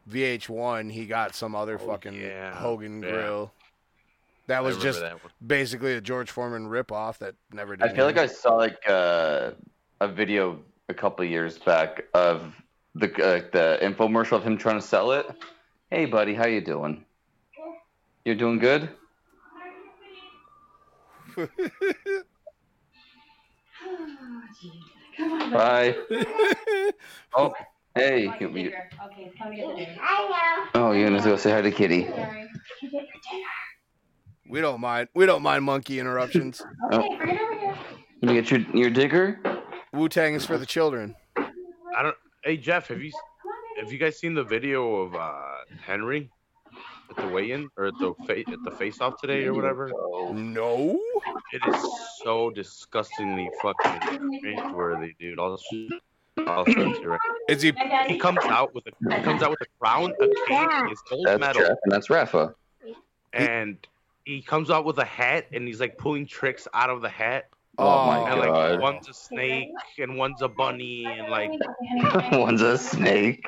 VH1, 0.08 0.90
he 0.90 1.06
got 1.06 1.34
some 1.34 1.54
other 1.54 1.78
fucking 1.78 2.14
Oh, 2.14 2.26
yeah. 2.26 2.54
Hogan 2.54 3.02
Yeah. 3.02 3.10
grill. 3.10 3.54
That 4.46 4.64
was 4.64 4.78
just 4.78 5.00
that 5.00 5.16
basically 5.46 5.94
a 5.94 6.00
George 6.00 6.30
Foreman 6.30 6.68
ripoff 6.68 7.18
that 7.18 7.36
never 7.52 7.76
did. 7.76 7.88
I 7.88 7.94
feel 7.94 8.04
like 8.04 8.18
I 8.18 8.26
saw 8.26 8.54
like 8.54 8.78
uh, 8.88 9.52
a 10.00 10.08
video 10.08 10.58
a 10.88 10.94
couple 10.94 11.24
of 11.24 11.30
years 11.30 11.56
back 11.56 12.02
of 12.14 12.52
the 12.96 13.06
uh, 13.22 13.42
the 13.52 13.78
infomercial 13.80 14.32
of 14.32 14.42
him 14.42 14.56
trying 14.56 14.80
to 14.80 14.84
sell 14.84 15.12
it. 15.12 15.26
Hey, 15.90 16.04
buddy, 16.04 16.34
how 16.34 16.46
you 16.46 16.60
doing? 16.60 17.04
You're 18.24 18.34
doing 18.34 18.58
good. 18.58 18.88
Bye. 25.52 25.96
Oh, 27.36 27.52
hey. 27.94 28.32
you- 28.40 28.48
you- 28.50 28.72
Okay, 29.06 29.30
come 29.38 29.54
get 29.54 29.68
the 29.68 29.74
dinner. 29.76 29.96
Oh, 30.74 30.92
you're 30.92 31.08
gonna 31.08 31.22
go 31.22 31.36
say 31.36 31.50
hi 31.52 31.60
to 31.62 31.70
Kitty. 31.70 32.06
Sorry. 32.08 32.48
we 34.48 34.60
don't 34.60 34.80
mind. 34.80 35.08
We 35.14 35.26
don't 35.26 35.42
mind 35.42 35.64
monkey 35.64 35.98
interruptions. 36.00 36.60
Okay, 36.92 37.16
bring 37.16 37.30
it 37.36 37.40
over 37.40 37.54
here. 37.54 37.74
Let 38.22 38.28
me 38.28 38.34
get 38.34 38.50
your 38.50 38.60
your 38.74 38.90
digger. 38.90 39.38
Wu 39.92 40.08
Tang 40.08 40.34
is 40.34 40.44
for 40.44 40.58
the 40.58 40.66
children. 40.66 41.14
I 41.36 42.02
don't. 42.02 42.16
Hey 42.44 42.56
Jeff, 42.56 42.88
have 42.88 43.00
you 43.00 43.12
have 43.78 43.92
you 43.92 43.98
guys 43.98 44.18
seen 44.18 44.34
the 44.34 44.44
video 44.44 44.96
of 44.96 45.14
uh, 45.14 45.40
Henry 45.84 46.30
at 47.10 47.16
the 47.16 47.28
weigh-in 47.28 47.68
or 47.76 47.86
at 47.86 47.94
the 47.98 48.14
fa- 48.26 48.38
at 48.38 48.62
the 48.64 48.70
face-off 48.70 49.20
today 49.20 49.44
or 49.44 49.54
whatever? 49.54 49.90
No. 50.32 50.98
It 51.52 51.62
is 51.68 51.84
so 52.22 52.50
disgustingly 52.50 53.50
fucking 53.62 54.00
cringeworthy, 54.42 55.16
dude. 55.18 55.38
I'll 55.38 55.56
show 55.58 55.88
I'll 56.46 56.64
show 56.64 56.84
you 56.86 57.08
right. 57.08 57.20
Is 57.48 57.60
he? 57.62 57.72
He 58.06 58.18
comes 58.18 58.38
out 58.44 58.74
with 58.74 58.84
a 58.86 59.16
he 59.16 59.22
comes 59.22 59.42
out 59.42 59.50
with 59.50 59.60
a 59.62 59.66
crown, 59.80 60.12
a 60.20 60.28
cane, 60.48 60.88
his 60.88 61.00
gold 61.08 61.26
That's 61.26 61.40
medal, 61.40 61.62
Jeff, 61.62 61.76
and 61.84 61.92
that's 61.92 62.08
Rafa. 62.08 62.54
and 63.32 63.76
he 64.24 64.40
comes 64.42 64.70
out 64.70 64.84
with 64.84 64.98
a 64.98 65.04
hat, 65.04 65.46
and 65.52 65.66
he's 65.66 65.80
like 65.80 65.98
pulling 65.98 66.26
tricks 66.26 66.66
out 66.72 66.88
of 66.90 67.02
the 67.02 67.08
hat, 67.08 67.48
Oh, 67.78 67.86
oh 67.86 68.06
my 68.06 68.30
and 68.30 68.38
like 68.40 68.48
god. 68.50 68.80
one's 68.80 69.08
a 69.08 69.14
snake 69.14 69.70
and 69.98 70.16
one's 70.16 70.40
a 70.42 70.48
bunny, 70.48 71.04
and 71.06 71.28
like 71.30 71.50
One's 72.32 72.62
a 72.62 72.78
snake. 72.78 73.46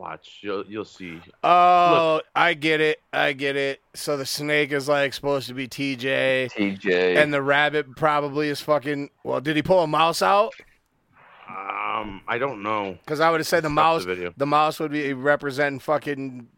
Watch, 0.00 0.38
you'll 0.42 0.64
you'll 0.66 0.84
see. 0.84 1.20
Oh, 1.44 2.20
I 2.34 2.54
get 2.54 2.80
it. 2.80 3.00
I 3.12 3.32
get 3.32 3.56
it. 3.56 3.80
So 3.94 4.16
the 4.16 4.26
snake 4.26 4.72
is 4.72 4.88
like 4.88 5.12
supposed 5.14 5.48
to 5.48 5.54
be 5.54 5.68
TJ, 5.68 6.52
TJ. 6.52 7.16
and 7.22 7.32
the 7.32 7.42
rabbit 7.42 7.94
probably 7.96 8.48
is 8.48 8.60
fucking. 8.60 9.10
Well, 9.22 9.40
did 9.40 9.56
he 9.56 9.62
pull 9.62 9.82
a 9.82 9.86
mouse 9.86 10.22
out? 10.22 10.52
Um, 11.48 12.22
I 12.26 12.38
don't 12.38 12.62
know. 12.62 12.96
Because 13.04 13.20
I 13.20 13.30
would 13.30 13.40
have 13.40 13.46
said 13.46 13.62
the 13.62 13.70
mouse. 13.70 14.04
the 14.04 14.14
video. 14.14 14.34
The 14.36 14.46
mouse 14.46 14.80
would 14.80 14.92
be 14.92 15.12
representing 15.12 15.80
fucking 15.80 16.48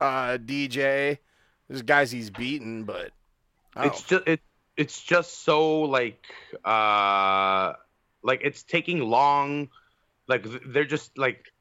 uh, 0.00 0.38
DJ. 0.38 1.18
There's 1.68 1.82
guys 1.82 2.10
he's 2.10 2.30
beaten, 2.30 2.84
but. 2.84 3.12
It's 3.76 4.02
just 4.02 4.26
it. 4.26 4.40
It's 4.76 5.02
just 5.02 5.44
so 5.44 5.82
like 5.82 6.24
uh 6.64 7.74
like 8.22 8.40
it's 8.42 8.62
taking 8.62 9.00
long. 9.00 9.68
Like 10.26 10.46
they're 10.66 10.84
just 10.84 11.16
like 11.16 11.52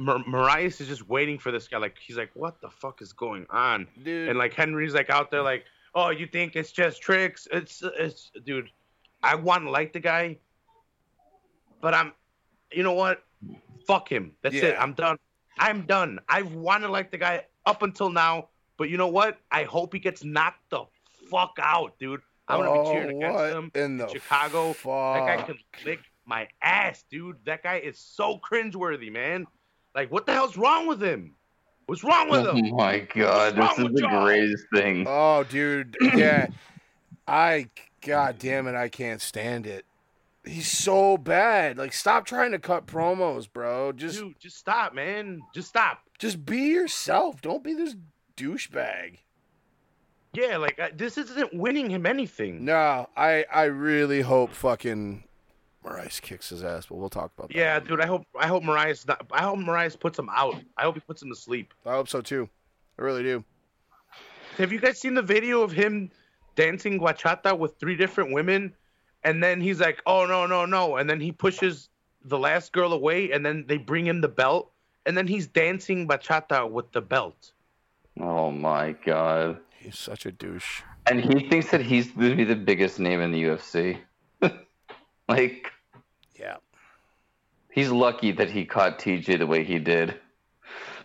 Mar- 0.00 0.24
Moraes 0.24 0.80
is 0.80 0.88
just 0.88 1.08
waiting 1.08 1.38
for 1.38 1.52
this 1.52 1.68
guy. 1.68 1.76
Like 1.76 1.98
he's 2.00 2.16
like, 2.16 2.30
what 2.34 2.60
the 2.62 2.70
fuck 2.70 3.02
is 3.02 3.12
going 3.12 3.46
on? 3.50 3.86
dude. 4.02 4.28
And 4.30 4.38
like 4.38 4.54
Henry's 4.54 4.94
like 4.94 5.10
out 5.10 5.30
there 5.30 5.42
like, 5.42 5.64
oh, 5.94 6.08
you 6.08 6.26
think 6.26 6.56
it's 6.56 6.72
just 6.72 7.02
tricks? 7.02 7.46
It's 7.52 7.82
it's 7.98 8.32
dude. 8.44 8.70
I 9.22 9.34
want 9.34 9.64
to 9.64 9.70
like 9.70 9.92
the 9.92 10.00
guy, 10.00 10.38
but 11.82 11.92
I'm, 11.92 12.12
you 12.72 12.82
know 12.82 12.94
what? 12.94 13.22
Fuck 13.86 14.10
him. 14.10 14.32
That's 14.42 14.56
it. 14.56 14.74
I'm 14.78 14.94
done. 14.94 15.18
I'm 15.58 15.82
done. 15.82 16.18
I 16.28 16.42
want 16.42 16.82
to 16.84 16.88
like 16.88 17.10
the 17.10 17.18
guy 17.18 17.44
up 17.66 17.82
until 17.82 18.08
now, 18.08 18.48
but 18.78 18.88
you 18.88 18.96
know 18.96 19.08
what? 19.08 19.38
I 19.50 19.64
hope 19.64 19.92
he 19.92 19.98
gets 19.98 20.24
knocked 20.24 20.70
the 20.70 20.84
fuck 21.30 21.58
out, 21.60 21.98
dude. 21.98 22.22
I'm 22.48 22.60
gonna 22.60 22.72
be 22.72 22.88
oh, 22.88 22.92
cheering 22.92 23.16
against 23.18 23.38
Oh, 23.38 23.58
him 23.58 23.70
in 23.74 24.00
in 24.00 24.08
Chicago. 24.08 24.68
That 24.68 25.26
guy 25.26 25.36
fuck? 25.36 25.46
can 25.46 25.58
lick 25.84 26.00
my 26.24 26.48
ass, 26.62 27.04
dude. 27.10 27.36
That 27.44 27.62
guy 27.62 27.76
is 27.76 27.98
so 27.98 28.38
cringeworthy, 28.38 29.12
man. 29.12 29.46
Like, 29.94 30.10
what 30.12 30.26
the 30.26 30.32
hell's 30.32 30.56
wrong 30.56 30.86
with 30.86 31.02
him? 31.02 31.34
What's 31.86 32.04
wrong 32.04 32.30
with 32.30 32.46
him? 32.46 32.72
Oh 32.72 32.76
my 32.76 33.00
god, 33.00 33.58
What's 33.58 33.76
this 33.76 33.86
is 33.86 33.92
the 33.94 34.00
y'all? 34.02 34.24
greatest 34.24 34.64
thing. 34.72 35.04
Oh, 35.08 35.44
dude. 35.44 35.96
Yeah. 36.14 36.46
I. 37.26 37.66
God 38.02 38.38
damn 38.38 38.66
it! 38.66 38.74
I 38.74 38.88
can't 38.88 39.20
stand 39.20 39.66
it. 39.66 39.84
He's 40.44 40.68
so 40.70 41.18
bad. 41.18 41.76
Like, 41.76 41.92
stop 41.92 42.24
trying 42.24 42.52
to 42.52 42.58
cut 42.58 42.86
promos, 42.86 43.46
bro. 43.52 43.92
Just, 43.92 44.18
Dude, 44.18 44.40
just 44.40 44.56
stop, 44.56 44.94
man. 44.94 45.40
Just 45.54 45.68
stop. 45.68 45.98
just 46.18 46.46
be 46.46 46.68
yourself. 46.68 47.42
Don't 47.42 47.62
be 47.62 47.74
this 47.74 47.94
douchebag. 48.38 49.18
Yeah, 50.32 50.56
like 50.56 50.78
uh, 50.80 50.88
this 50.96 51.18
isn't 51.18 51.52
winning 51.52 51.90
him 51.90 52.06
anything. 52.06 52.64
No, 52.64 53.06
I, 53.16 53.44
I 53.52 53.64
really 53.64 54.22
hope 54.22 54.52
fucking 54.54 55.24
Rice 55.82 56.20
kicks 56.20 56.50
his 56.50 56.62
ass, 56.62 56.86
but 56.86 56.96
we'll 56.96 57.08
talk 57.08 57.32
about 57.36 57.48
that. 57.48 57.56
Yeah, 57.56 57.80
dude. 57.80 58.00
I 58.00 58.06
hope 58.06 58.26
I 58.38 58.46
hope 58.46 58.62
Moraes 58.62 59.06
not, 59.08 59.26
I 59.32 59.42
hope 59.42 59.58
Moraes 59.58 59.98
puts 59.98 60.18
him 60.18 60.28
out. 60.30 60.56
I 60.76 60.82
hope 60.82 60.94
he 60.94 61.00
puts 61.00 61.22
him 61.22 61.30
to 61.30 61.36
sleep. 61.36 61.72
I 61.86 61.92
hope 61.92 62.08
so 62.08 62.20
too. 62.20 62.48
I 62.98 63.02
really 63.02 63.22
do. 63.22 63.42
Have 64.58 64.72
you 64.72 64.78
guys 64.80 64.98
seen 64.98 65.14
the 65.14 65.22
video 65.22 65.62
of 65.62 65.72
him 65.72 66.10
dancing 66.54 67.00
bachata 67.00 67.58
with 67.58 67.78
three 67.78 67.96
different 67.96 68.32
women? 68.32 68.74
And 69.24 69.42
then 69.42 69.60
he's 69.60 69.80
like, 69.80 70.02
"Oh 70.06 70.26
no, 70.26 70.46
no, 70.46 70.66
no!" 70.66 70.96
And 70.96 71.08
then 71.08 71.20
he 71.20 71.32
pushes 71.32 71.88
the 72.24 72.38
last 72.38 72.72
girl 72.72 72.92
away, 72.92 73.32
and 73.32 73.44
then 73.44 73.64
they 73.66 73.78
bring 73.78 74.06
him 74.06 74.20
the 74.20 74.28
belt, 74.28 74.72
and 75.06 75.16
then 75.16 75.26
he's 75.26 75.46
dancing 75.46 76.06
bachata 76.06 76.70
with 76.70 76.92
the 76.92 77.00
belt. 77.00 77.52
Oh 78.18 78.50
my 78.50 78.92
god. 78.92 79.58
He's 79.78 79.98
such 79.98 80.26
a 80.26 80.32
douche. 80.32 80.82
and 81.06 81.20
he 81.24 81.48
thinks 81.48 81.70
that 81.70 81.80
he's 81.80 82.10
going 82.10 82.30
to 82.30 82.36
be 82.36 82.44
the 82.44 82.54
biggest 82.54 83.00
name 83.00 83.20
in 83.22 83.32
the 83.32 83.42
UFC. 83.44 83.98
Like, 85.30 85.72
Yeah. 86.38 86.56
he's 87.72 87.90
lucky 87.90 88.32
that 88.32 88.50
he 88.50 88.64
caught 88.64 88.98
TJ 88.98 89.38
the 89.38 89.46
way 89.46 89.64
he 89.64 89.78
did. 89.78 90.20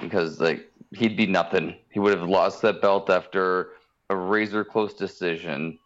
because, 0.00 0.40
like, 0.40 0.70
he'd 0.92 1.16
be 1.16 1.26
nothing. 1.26 1.76
He 1.90 1.98
would 1.98 2.16
have 2.16 2.28
lost 2.28 2.62
that 2.62 2.80
belt 2.82 3.10
after 3.10 3.70
a 4.10 4.16
razor 4.16 4.64
close 4.64 4.94
decision. 4.94 5.78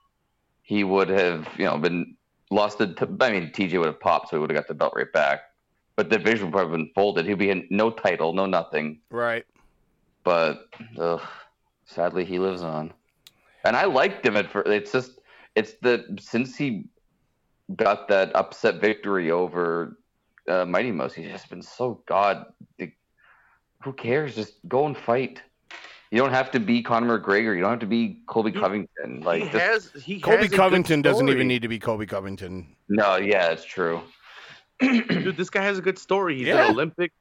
He 0.62 0.82
would 0.84 1.08
have, 1.08 1.48
you 1.56 1.64
know, 1.64 1.78
been 1.78 2.16
lost. 2.50 2.78
To, 2.78 2.94
I 3.20 3.30
mean, 3.30 3.52
TJ 3.52 3.78
would 3.78 3.86
have 3.86 4.00
popped, 4.00 4.30
so 4.30 4.36
he 4.36 4.40
would 4.40 4.50
have 4.50 4.56
got 4.58 4.68
the 4.68 4.74
belt 4.74 4.94
right 4.96 5.12
back. 5.12 5.42
But 5.94 6.10
the 6.10 6.18
division 6.18 6.46
would 6.46 6.52
probably 6.52 6.72
have 6.72 6.78
been 6.86 6.92
folded. 6.94 7.26
He'd 7.26 7.38
be 7.38 7.50
in 7.50 7.66
no 7.70 7.90
title, 7.90 8.32
no 8.32 8.46
nothing. 8.46 8.98
Right. 9.10 9.46
But 10.24 10.68
ugh, 10.98 11.22
sadly, 11.84 12.24
he 12.24 12.38
lives 12.38 12.62
on. 12.62 12.92
And 13.64 13.76
I 13.76 13.84
liked 13.84 14.26
him 14.26 14.36
at 14.36 14.50
first. 14.50 14.68
It's 14.68 14.92
just, 14.92 15.20
it's 15.54 15.74
the 15.82 16.04
since 16.20 16.56
he 16.56 16.84
got 17.74 18.08
that 18.08 18.34
upset 18.36 18.80
victory 18.80 19.30
over 19.30 19.98
uh, 20.48 20.64
Mighty 20.64 20.92
Mouse, 20.92 21.14
he's 21.14 21.30
just 21.30 21.48
been 21.50 21.62
so 21.62 22.00
god. 22.06 22.46
Who 23.82 23.92
cares? 23.92 24.34
Just 24.34 24.54
go 24.68 24.86
and 24.86 24.96
fight. 24.96 25.42
You 26.10 26.18
don't 26.18 26.30
have 26.32 26.50
to 26.52 26.60
be 26.60 26.82
Conor 26.82 27.18
McGregor. 27.18 27.54
You 27.54 27.60
don't 27.62 27.70
have 27.70 27.80
to 27.80 27.86
be 27.86 28.20
Colby 28.26 28.52
Dude, 28.52 28.62
Covington. 28.62 29.20
Like, 29.22 29.42
he 29.42 29.48
just, 29.50 29.92
has 29.94 30.02
he 30.04 30.20
Colby 30.20 30.44
has 30.44 30.50
Covington 30.52 31.02
doesn't 31.02 31.28
even 31.28 31.48
need 31.48 31.62
to 31.62 31.68
be 31.68 31.78
Colby 31.78 32.06
Covington. 32.06 32.74
no, 32.88 33.16
yeah, 33.16 33.48
it's 33.50 33.64
true. 33.64 34.00
Dude, 34.80 35.36
this 35.36 35.50
guy 35.50 35.62
has 35.62 35.78
a 35.78 35.82
good 35.82 35.98
story. 35.98 36.38
He's 36.38 36.46
Yeah. 36.48 36.66
an 36.66 36.70
Olympic, 36.72 37.12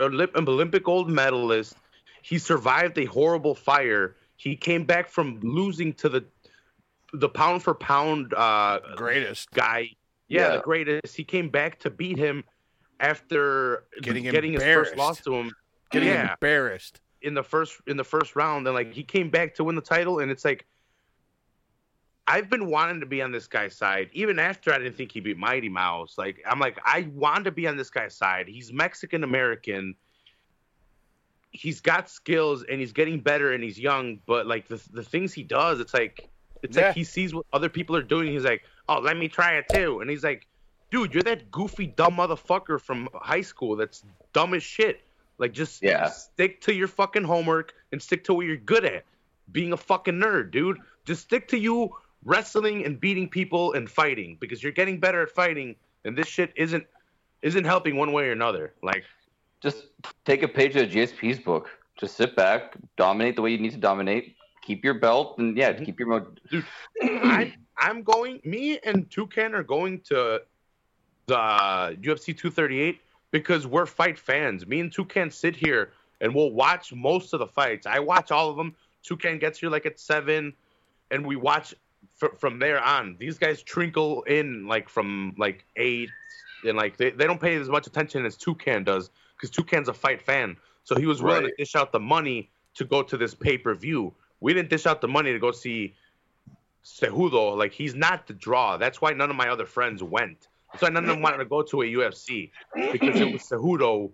Olymp- 0.00 0.34
an 0.34 0.48
Olympic 0.48 0.84
gold 0.84 1.08
medalist. 1.10 1.76
He 2.22 2.38
survived 2.38 2.98
a 2.98 3.04
horrible 3.04 3.54
fire. 3.54 4.16
He 4.36 4.56
came 4.56 4.84
back 4.84 5.08
from 5.08 5.38
losing 5.42 5.92
to 5.94 6.08
the, 6.08 6.24
the 7.12 7.28
pound 7.28 7.62
for 7.62 7.74
pound 7.74 8.32
uh, 8.34 8.80
Greatest. 8.96 9.50
guy. 9.52 9.90
Yeah, 10.28 10.40
Yeah. 10.48 10.56
the 10.56 10.62
greatest. 10.62 11.14
He 11.16 11.24
came 11.24 11.48
back 11.50 11.78
to 11.80 11.90
beat 11.90 12.16
him 12.18 12.44
after 13.00 13.84
Getting 14.00 14.52
his 14.54 14.62
first 14.62 14.96
loss 14.96 15.20
to 15.22 15.34
him. 15.34 15.52
Getting 15.90 16.08
yeah, 16.08 16.32
embarrassed. 16.32 17.00
in 17.20 17.34
the 17.34 17.42
first 17.42 17.80
in 17.86 17.96
the 17.96 18.04
first 18.04 18.34
round, 18.34 18.66
and 18.66 18.74
like 18.74 18.92
he 18.94 19.02
came 19.04 19.28
back 19.30 19.54
to 19.56 19.64
win 19.64 19.74
the 19.76 19.82
title, 19.82 20.20
and 20.20 20.30
it's 20.30 20.44
like. 20.44 20.66
I've 22.28 22.48
been 22.48 22.66
wanting 22.66 23.00
to 23.00 23.06
be 23.06 23.20
on 23.20 23.32
this 23.32 23.48
guy's 23.48 23.74
side, 23.76 24.08
even 24.12 24.38
after 24.38 24.72
I 24.72 24.78
didn't 24.78 24.94
think 24.96 25.10
he 25.10 25.18
beat 25.18 25.36
Mighty 25.36 25.68
Mouse. 25.68 26.16
Like 26.16 26.40
I'm 26.46 26.60
like, 26.60 26.78
I 26.84 27.08
want 27.12 27.44
to 27.46 27.50
be 27.50 27.66
on 27.66 27.76
this 27.76 27.90
guy's 27.90 28.14
side. 28.14 28.46
He's 28.46 28.72
Mexican 28.72 29.24
American. 29.24 29.96
He's 31.50 31.80
got 31.80 32.08
skills 32.08 32.62
and 32.70 32.78
he's 32.80 32.92
getting 32.92 33.18
better 33.18 33.52
and 33.52 33.62
he's 33.62 33.78
young, 33.78 34.20
but 34.24 34.46
like 34.46 34.68
the 34.68 34.80
the 34.92 35.02
things 35.02 35.32
he 35.32 35.42
does, 35.42 35.80
it's 35.80 35.92
like 35.92 36.30
it's 36.62 36.76
Yeah. 36.76 36.86
like 36.88 36.94
he 36.96 37.04
sees 37.04 37.34
what 37.34 37.46
other 37.52 37.68
people 37.68 37.96
are 37.96 38.02
doing. 38.02 38.32
He's 38.32 38.44
like, 38.44 38.62
oh, 38.88 39.00
let 39.00 39.16
me 39.16 39.28
try 39.28 39.54
it 39.54 39.66
too. 39.72 40.00
And 40.00 40.08
he's 40.10 40.24
like, 40.24 40.46
dude, 40.90 41.12
you're 41.14 41.22
that 41.24 41.50
goofy 41.50 41.86
dumb 41.86 42.16
motherfucker 42.16 42.80
from 42.80 43.08
high 43.14 43.40
school 43.40 43.76
that's 43.76 44.04
dumb 44.32 44.54
as 44.54 44.62
shit. 44.62 45.00
Like 45.38 45.52
just 45.52 45.82
Yeah. 45.82 46.06
stick 46.08 46.60
to 46.62 46.74
your 46.74 46.88
fucking 46.88 47.24
homework 47.24 47.74
and 47.92 48.00
stick 48.00 48.24
to 48.24 48.34
what 48.34 48.46
you're 48.46 48.56
good 48.56 48.84
at. 48.84 49.04
Being 49.50 49.72
a 49.72 49.76
fucking 49.76 50.14
nerd, 50.14 50.50
dude. 50.50 50.78
Just 51.04 51.22
stick 51.22 51.48
to 51.48 51.58
you 51.58 51.94
wrestling 52.24 52.84
and 52.84 53.00
beating 53.00 53.28
people 53.28 53.72
and 53.72 53.90
fighting 53.90 54.36
because 54.40 54.62
you're 54.62 54.70
getting 54.72 55.00
better 55.00 55.22
at 55.22 55.30
fighting 55.30 55.74
and 56.04 56.16
this 56.16 56.28
shit 56.28 56.52
isn't 56.56 56.86
isn't 57.42 57.64
helping 57.64 57.96
one 57.96 58.12
way 58.12 58.28
or 58.28 58.32
another. 58.32 58.72
Like 58.82 59.04
Just 59.60 59.86
take 60.24 60.42
a 60.42 60.48
page 60.48 60.76
of 60.76 60.88
GSP's 60.90 61.38
book. 61.40 61.70
Just 61.98 62.16
sit 62.16 62.34
back, 62.36 62.74
dominate 62.96 63.36
the 63.36 63.42
way 63.42 63.50
you 63.50 63.58
need 63.58 63.72
to 63.72 63.78
dominate. 63.78 64.36
Keep 64.62 64.84
your 64.84 64.94
belt, 64.94 65.38
and 65.38 65.56
yeah, 65.56 65.72
mm-hmm. 65.72 65.84
keep 65.84 65.98
your 65.98 66.08
mo- 66.08 66.26
Dude, 66.50 66.64
I 67.02 67.52
I'm 67.76 68.02
going. 68.02 68.40
Me 68.44 68.78
and 68.84 69.10
Toucan 69.10 69.54
are 69.54 69.62
going 69.64 70.00
to 70.02 70.40
the 71.26 71.34
UFC 71.36 72.26
238 72.36 73.00
because 73.30 73.66
we're 73.66 73.86
fight 73.86 74.18
fans. 74.18 74.66
Me 74.66 74.80
and 74.80 74.92
Toucan 74.92 75.30
sit 75.30 75.56
here 75.56 75.92
and 76.20 76.34
we'll 76.34 76.52
watch 76.52 76.92
most 76.92 77.32
of 77.32 77.40
the 77.40 77.46
fights. 77.46 77.86
I 77.86 77.98
watch 77.98 78.30
all 78.30 78.50
of 78.50 78.56
them. 78.56 78.74
Toucan 79.02 79.38
gets 79.38 79.58
here 79.58 79.70
like 79.70 79.84
at 79.86 79.98
seven, 79.98 80.52
and 81.10 81.26
we 81.26 81.34
watch 81.36 81.74
fr- 82.14 82.34
from 82.38 82.58
there 82.60 82.80
on. 82.82 83.16
These 83.18 83.38
guys 83.38 83.62
trinkle 83.64 84.26
in 84.28 84.68
like 84.68 84.88
from 84.88 85.34
like 85.36 85.64
eight, 85.76 86.10
and 86.64 86.76
like 86.76 86.96
they, 86.96 87.10
they 87.10 87.26
don't 87.26 87.40
pay 87.40 87.56
as 87.56 87.68
much 87.68 87.88
attention 87.88 88.24
as 88.24 88.36
Toucan 88.36 88.84
does 88.84 89.10
because 89.36 89.50
Toucan's 89.50 89.88
a 89.88 89.92
fight 89.94 90.22
fan. 90.22 90.56
So 90.84 90.94
he 90.96 91.06
was 91.06 91.20
willing 91.20 91.44
Right. 91.44 91.50
to 91.56 91.56
dish 91.56 91.74
out 91.74 91.90
the 91.90 92.00
money 92.00 92.50
to 92.74 92.84
go 92.84 93.02
to 93.02 93.16
this 93.16 93.34
pay 93.34 93.58
per 93.58 93.74
view. 93.74 94.14
We 94.42 94.52
didn't 94.54 94.70
dish 94.70 94.86
out 94.86 95.00
the 95.00 95.08
money 95.08 95.32
to 95.32 95.38
go 95.38 95.52
see 95.52 95.94
Cejudo. 96.84 97.56
Like 97.56 97.72
he's 97.72 97.94
not 97.94 98.26
the 98.26 98.34
draw. 98.34 98.76
That's 98.76 99.00
why 99.00 99.12
none 99.12 99.30
of 99.30 99.36
my 99.36 99.48
other 99.48 99.66
friends 99.66 100.02
went. 100.02 100.48
That's 100.72 100.82
why 100.82 100.88
none 100.88 101.04
of 101.04 101.08
them 101.08 101.22
wanted 101.22 101.38
to 101.38 101.44
go 101.44 101.62
to 101.62 101.82
a 101.82 101.84
UFC 101.84 102.50
because 102.92 103.20
it 103.20 103.32
was 103.32 103.42
Cejudo 103.42 104.10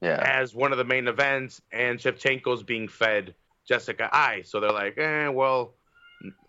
yeah. 0.00 0.22
as 0.22 0.54
one 0.54 0.72
of 0.72 0.78
the 0.78 0.84
main 0.84 1.08
events, 1.08 1.62
and 1.72 1.98
Shevchenko's 1.98 2.62
being 2.62 2.88
fed 2.88 3.34
Jessica 3.66 4.10
Eye. 4.12 4.42
So 4.44 4.60
they're 4.60 4.70
like, 4.70 4.98
eh, 4.98 5.28
well, 5.28 5.72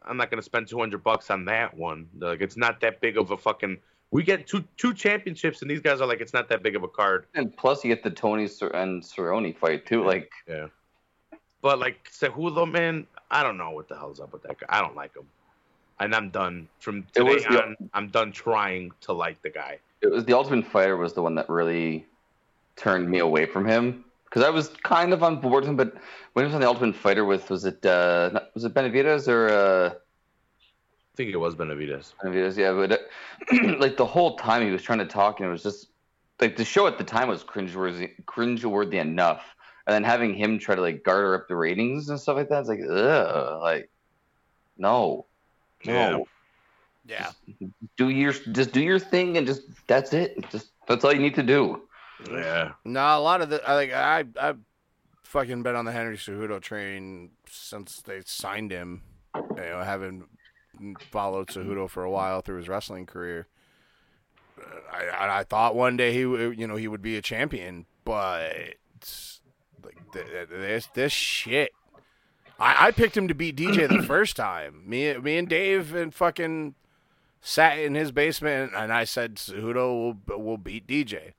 I'm 0.03 0.17
not 0.17 0.29
gonna 0.29 0.41
spend 0.41 0.67
200 0.67 1.03
bucks 1.03 1.29
on 1.29 1.45
that 1.45 1.75
one. 1.75 2.07
They're 2.15 2.29
like, 2.29 2.41
it's 2.41 2.57
not 2.57 2.81
that 2.81 3.01
big 3.01 3.17
of 3.17 3.31
a 3.31 3.37
fucking. 3.37 3.77
We 4.11 4.23
get 4.23 4.47
two 4.47 4.63
two 4.77 4.93
championships, 4.93 5.61
and 5.61 5.71
these 5.71 5.81
guys 5.81 6.01
are 6.01 6.07
like, 6.07 6.21
it's 6.21 6.33
not 6.33 6.49
that 6.49 6.63
big 6.63 6.75
of 6.75 6.83
a 6.83 6.87
card. 6.87 7.27
And 7.33 7.55
plus, 7.55 7.83
you 7.83 7.93
get 7.93 8.03
the 8.03 8.11
Tony 8.11 8.43
and 8.43 9.01
Cerrone 9.03 9.55
fight 9.57 9.85
too. 9.85 10.03
Like, 10.03 10.31
Yeah. 10.47 10.67
But 11.65 11.79
like 11.79 12.11
Cejudo, 12.11 12.71
man, 12.71 13.07
I 13.31 13.41
don't 13.41 13.57
know 13.57 13.71
what 13.71 13.89
the 13.89 13.97
hell's 13.97 14.19
up 14.19 14.31
with 14.31 14.43
that 14.43 14.59
guy. 14.59 14.67
I 14.69 14.81
don't 14.81 14.95
like 14.95 15.15
him, 15.15 15.25
and 15.99 16.13
I'm 16.13 16.29
done 16.29 16.67
from 16.79 17.07
today 17.11 17.39
the- 17.39 17.63
on. 17.63 17.75
I'm 17.91 18.09
done 18.09 18.31
trying 18.31 18.91
to 19.01 19.13
like 19.13 19.41
the 19.41 19.49
guy. 19.49 19.79
it 20.01 20.11
was 20.11 20.25
the 20.25 20.33
Ultimate 20.33 20.67
Fighter 20.67 20.95
was 20.95 21.13
the 21.13 21.23
one 21.23 21.33
that 21.33 21.49
really 21.49 22.05
turned 22.75 23.09
me 23.09 23.17
away 23.17 23.47
from 23.47 23.65
him 23.65 24.05
because 24.25 24.43
I 24.43 24.51
was 24.51 24.67
kind 24.83 25.11
of 25.11 25.23
on 25.23 25.41
board 25.41 25.63
with 25.63 25.69
him, 25.71 25.75
but 25.75 25.95
when 26.33 26.45
he 26.45 26.47
was 26.49 26.53
on 26.53 26.61
the 26.61 26.67
Ultimate 26.67 26.95
Fighter 26.95 27.25
with 27.25 27.49
was 27.49 27.65
it 27.65 27.83
uh, 27.83 28.29
not- 28.31 28.53
was 28.53 28.63
it 28.63 28.75
Benavidez 28.75 29.27
or 29.27 29.49
uh, 29.49 29.89
I 29.89 31.13
think 31.15 31.31
it 31.31 31.37
was 31.37 31.55
Benavidez. 31.55 32.13
Benavidez? 32.23 32.57
Yeah, 32.57 32.73
but 32.73 32.91
uh, 32.91 33.77
like 33.79 33.97
the 33.97 34.05
whole 34.05 34.35
time 34.37 34.61
he 34.63 34.69
was 34.69 34.83
trying 34.83 34.99
to 34.99 35.07
talk, 35.07 35.39
and 35.39 35.49
it 35.49 35.51
was 35.51 35.63
just 35.63 35.87
like 36.39 36.57
the 36.57 36.65
show 36.65 36.85
at 36.85 36.99
the 36.99 37.03
time 37.03 37.27
was 37.27 37.43
cringeworthy, 37.43 38.11
cringeworthy 38.25 39.01
enough, 39.01 39.54
and 39.87 39.93
then 39.93 40.03
having 40.03 40.33
him 40.33 40.59
try 40.59 40.75
to 40.75 40.81
like 40.81 41.03
garter 41.03 41.35
up 41.35 41.47
the 41.47 41.55
ratings 41.55 42.09
and 42.09 42.19
stuff 42.19 42.37
like 42.37 42.49
that, 42.49 42.61
it's 42.61 42.69
like 42.69 42.81
ugh, 42.89 43.61
like 43.61 43.89
no, 44.77 45.25
no. 45.85 46.27
Yeah. 47.07 47.31
Yeah. 47.59 47.67
do 47.97 48.09
your 48.09 48.33
just 48.33 48.71
do 48.71 48.81
your 48.81 48.97
thing 48.97 49.37
and 49.37 49.45
just 49.45 49.61
that's 49.85 50.11
it. 50.13 50.49
Just 50.49 50.71
that's 50.87 51.05
all 51.05 51.13
you 51.13 51.19
need 51.19 51.35
to 51.35 51.43
do. 51.43 51.81
Yeah. 52.31 52.71
No, 52.83 52.99
a 52.99 53.21
lot 53.21 53.41
of 53.41 53.49
the 53.49 53.67
I 53.67 53.75
like 53.75 53.93
I 53.93 54.23
I've 54.39 54.59
fucking 55.23 55.61
been 55.63 55.75
on 55.75 55.85
the 55.85 55.91
Henry 55.91 56.17
Cejudo 56.17 56.59
train 56.59 57.31
since 57.47 58.01
they 58.01 58.21
signed 58.25 58.71
him. 58.71 59.03
You 59.35 59.55
know, 59.55 59.83
having 59.83 60.25
followed 61.11 61.47
Cejudo 61.47 61.89
for 61.89 62.03
a 62.03 62.09
while 62.09 62.41
through 62.41 62.57
his 62.57 62.69
wrestling 62.69 63.05
career. 63.05 63.47
Uh, 64.59 64.79
I 64.91 65.05
I, 65.05 65.39
I 65.39 65.43
thought 65.43 65.75
one 65.75 65.97
day 65.97 66.11
he 66.11 66.23
w- 66.23 66.49
you 66.51 66.65
know 66.65 66.75
he 66.75 66.87
would 66.87 67.01
be 67.01 67.17
a 67.17 67.21
champion, 67.21 67.85
but 68.03 68.75
like 69.85 70.11
th- 70.11 70.25
th- 70.25 70.49
this 70.49 70.87
this 70.93 71.11
shit. 71.11 71.71
I, 72.59 72.87
I 72.87 72.91
picked 72.91 73.17
him 73.17 73.27
to 73.27 73.35
beat 73.35 73.57
DJ 73.57 73.87
the 73.87 74.03
first 74.07 74.35
time. 74.35 74.83
Me 74.85 75.17
me 75.17 75.37
and 75.37 75.47
Dave 75.47 75.93
and 75.95 76.13
fucking 76.13 76.75
sat 77.41 77.77
in 77.77 77.95
his 77.95 78.11
basement 78.11 78.71
and 78.75 78.91
I 78.91 79.03
said 79.03 79.35
Cejudo 79.35 80.17
will 80.27 80.39
will 80.39 80.57
beat 80.57 80.87
DJ. 80.87 81.33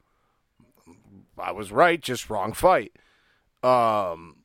I 1.38 1.52
was 1.52 1.72
right, 1.72 2.00
just 2.00 2.30
wrong 2.30 2.52
fight. 2.52 2.92
Um, 3.62 4.36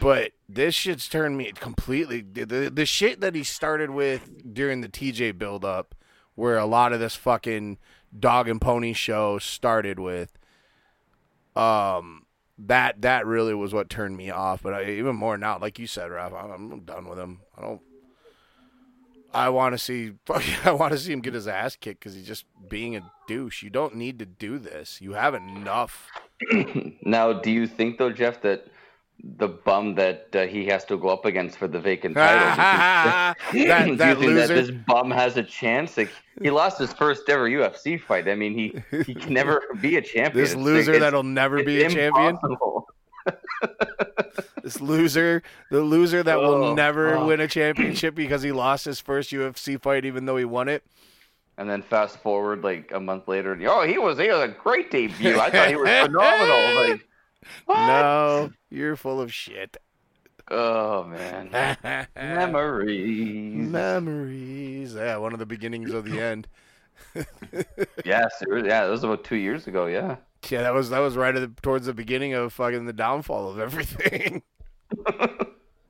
but 0.00 0.32
this 0.48 0.74
shit's 0.74 1.08
turned 1.08 1.36
me 1.36 1.52
completely. 1.52 2.20
The, 2.20 2.44
the, 2.44 2.70
the 2.70 2.86
shit 2.86 3.20
that 3.20 3.34
he 3.34 3.42
started 3.42 3.90
with 3.90 4.54
during 4.54 4.80
the 4.80 4.88
TJ 4.88 5.38
build 5.38 5.64
up, 5.64 5.94
where 6.34 6.58
a 6.58 6.66
lot 6.66 6.92
of 6.92 7.00
this 7.00 7.16
fucking 7.16 7.78
dog 8.18 8.48
and 8.48 8.60
pony 8.60 8.92
show 8.92 9.38
started 9.38 9.98
with, 9.98 10.38
um, 11.56 12.23
that 12.58 13.02
that 13.02 13.26
really 13.26 13.54
was 13.54 13.74
what 13.74 13.90
turned 13.90 14.16
me 14.16 14.30
off. 14.30 14.62
But 14.62 14.74
I, 14.74 14.90
even 14.90 15.16
more 15.16 15.36
now, 15.36 15.58
like 15.58 15.78
you 15.78 15.86
said, 15.86 16.10
Ralph, 16.10 16.32
I'm, 16.34 16.72
I'm 16.72 16.80
done 16.80 17.08
with 17.08 17.18
him. 17.18 17.40
I 17.56 17.62
don't. 17.62 17.80
I 19.32 19.48
want 19.48 19.74
to 19.74 19.78
see. 19.78 20.12
I 20.64 20.72
want 20.72 20.92
to 20.92 20.98
see 20.98 21.12
him 21.12 21.20
get 21.20 21.34
his 21.34 21.48
ass 21.48 21.76
kicked 21.76 22.00
because 22.00 22.14
he's 22.14 22.26
just 22.26 22.44
being 22.68 22.96
a 22.96 23.10
douche. 23.26 23.62
You 23.62 23.70
don't 23.70 23.96
need 23.96 24.18
to 24.20 24.26
do 24.26 24.58
this. 24.58 25.00
You 25.00 25.12
have 25.14 25.34
enough. 25.34 26.10
Now, 27.06 27.34
do 27.34 27.50
you 27.50 27.66
think 27.66 27.98
though, 27.98 28.10
Jeff, 28.10 28.40
that 28.42 28.66
the 29.22 29.48
bum 29.48 29.94
that 29.94 30.28
uh, 30.34 30.46
he 30.46 30.66
has 30.66 30.84
to 30.86 30.96
go 30.96 31.08
up 31.08 31.24
against 31.24 31.56
for 31.58 31.66
the 31.68 31.80
vacant 31.80 32.14
title, 32.14 32.40
that 32.56 33.34
that 33.52 34.18
think 34.18 34.34
that 34.34 34.48
this 34.48 34.70
bum 34.70 35.10
has 35.10 35.36
a 35.36 35.42
chance? 35.42 35.96
Like 35.96 36.10
he 36.42 36.50
lost 36.50 36.78
his 36.78 36.92
first 36.92 37.28
ever 37.28 37.48
UFC 37.48 38.00
fight. 38.00 38.28
I 38.28 38.34
mean, 38.34 38.52
he 38.54 39.02
he 39.04 39.14
can 39.14 39.32
never 39.40 39.62
be 39.80 39.96
a 39.96 40.02
champion. 40.02 40.44
This 40.44 40.54
loser 40.54 40.92
it's- 40.92 41.00
that'll 41.00 41.22
never 41.22 41.62
be 41.64 41.82
a 41.84 41.88
champion. 41.90 42.38
This 44.62 44.80
loser, 44.80 45.42
the 45.70 45.80
loser 45.82 46.22
that 46.22 46.38
will 46.38 46.64
Oh, 46.64 46.74
never 46.74 47.16
oh. 47.16 47.26
win 47.26 47.40
a 47.40 47.46
championship 47.48 48.14
because 48.14 48.40
he 48.42 48.50
lost 48.50 48.86
his 48.86 48.98
first 48.98 49.30
UFC 49.30 49.80
fight, 49.80 50.06
even 50.06 50.24
though 50.24 50.38
he 50.38 50.46
won 50.46 50.68
it. 50.68 50.82
And 51.58 51.68
then 51.68 51.82
fast 51.82 52.18
forward 52.18 52.64
like 52.64 52.90
a 52.92 52.98
month 52.98 53.28
later, 53.28 53.52
and 53.52 53.62
oh, 53.66 53.82
he 53.82 53.98
was 53.98 54.18
he 54.18 54.28
was 54.28 54.40
a 54.40 54.48
great 54.48 54.90
debut. 54.90 55.38
I 55.38 55.50
thought 55.50 55.68
he 55.68 55.76
was 55.76 55.88
phenomenal. 55.88 56.90
Like? 56.90 57.06
No, 57.68 58.50
you're 58.70 58.96
full 58.96 59.20
of 59.20 59.32
shit. 59.32 59.76
Oh 60.50 61.04
man, 61.04 61.50
memories. 62.16 63.70
Memories. 63.70 64.94
Yeah, 64.94 65.16
one 65.16 65.32
of 65.32 65.38
the 65.38 65.46
beginnings 65.46 65.92
of 65.92 66.04
the 66.04 66.20
end. 66.22 66.46
yeah, 68.04 68.28
seriously, 68.38 68.68
yeah, 68.68 68.84
that 68.84 68.90
was 68.90 69.04
about 69.04 69.24
two 69.24 69.36
years 69.36 69.66
ago. 69.66 69.86
Yeah. 69.86 70.16
Yeah, 70.50 70.62
that 70.62 70.74
was 70.74 70.90
that 70.90 70.98
was 70.98 71.16
right 71.16 71.34
at 71.34 71.40
the, 71.40 71.62
towards 71.62 71.86
the 71.86 71.94
beginning 71.94 72.34
of 72.34 72.52
fucking 72.52 72.84
the 72.84 72.92
downfall 72.92 73.48
of 73.48 73.58
everything. 73.58 74.42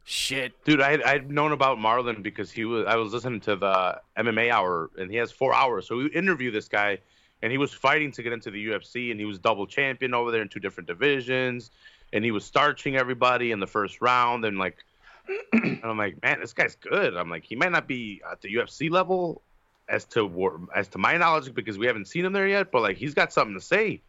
Shit. 0.04 0.52
Dude, 0.64 0.80
I 0.80 1.00
I'd 1.04 1.30
known 1.30 1.52
about 1.52 1.78
Marlon 1.78 2.22
because 2.22 2.52
he 2.52 2.64
was 2.64 2.84
I 2.86 2.96
was 2.96 3.12
listening 3.12 3.40
to 3.40 3.56
the 3.56 4.00
MMA 4.16 4.50
hour 4.50 4.90
and 4.96 5.10
he 5.10 5.16
has 5.16 5.32
four 5.32 5.52
hours. 5.52 5.88
So 5.88 5.96
we 5.96 6.06
interview 6.10 6.50
this 6.52 6.68
guy 6.68 6.98
and 7.42 7.52
he 7.52 7.58
was 7.58 7.72
fighting 7.72 8.10
to 8.12 8.22
get 8.22 8.32
into 8.32 8.50
the 8.50 8.66
UFC 8.68 9.10
and 9.10 9.20
he 9.20 9.26
was 9.26 9.38
double 9.38 9.66
champion 9.66 10.14
over 10.14 10.30
there 10.30 10.42
in 10.42 10.48
two 10.48 10.60
different 10.60 10.86
divisions 10.86 11.70
and 12.12 12.24
he 12.24 12.30
was 12.30 12.44
starching 12.44 12.96
everybody 12.96 13.50
in 13.50 13.60
the 13.60 13.66
first 13.66 14.00
round 14.00 14.44
and 14.44 14.58
like 14.58 14.76
and 15.52 15.80
I'm 15.82 15.96
like, 15.96 16.22
man, 16.22 16.40
this 16.40 16.52
guy's 16.52 16.74
good. 16.76 17.16
I'm 17.16 17.30
like, 17.30 17.44
he 17.44 17.56
might 17.56 17.72
not 17.72 17.88
be 17.88 18.20
at 18.30 18.42
the 18.42 18.54
UFC 18.56 18.90
level 18.90 19.40
as 19.88 20.04
to 20.06 20.24
war- 20.24 20.60
as 20.74 20.88
to 20.88 20.98
my 20.98 21.16
knowledge 21.16 21.52
because 21.54 21.78
we 21.78 21.86
haven't 21.86 22.08
seen 22.08 22.24
him 22.24 22.32
there 22.32 22.46
yet, 22.46 22.70
but 22.70 22.82
like 22.82 22.96
he's 22.98 23.14
got 23.14 23.32
something 23.32 23.54
to 23.54 23.60
say. 23.60 24.02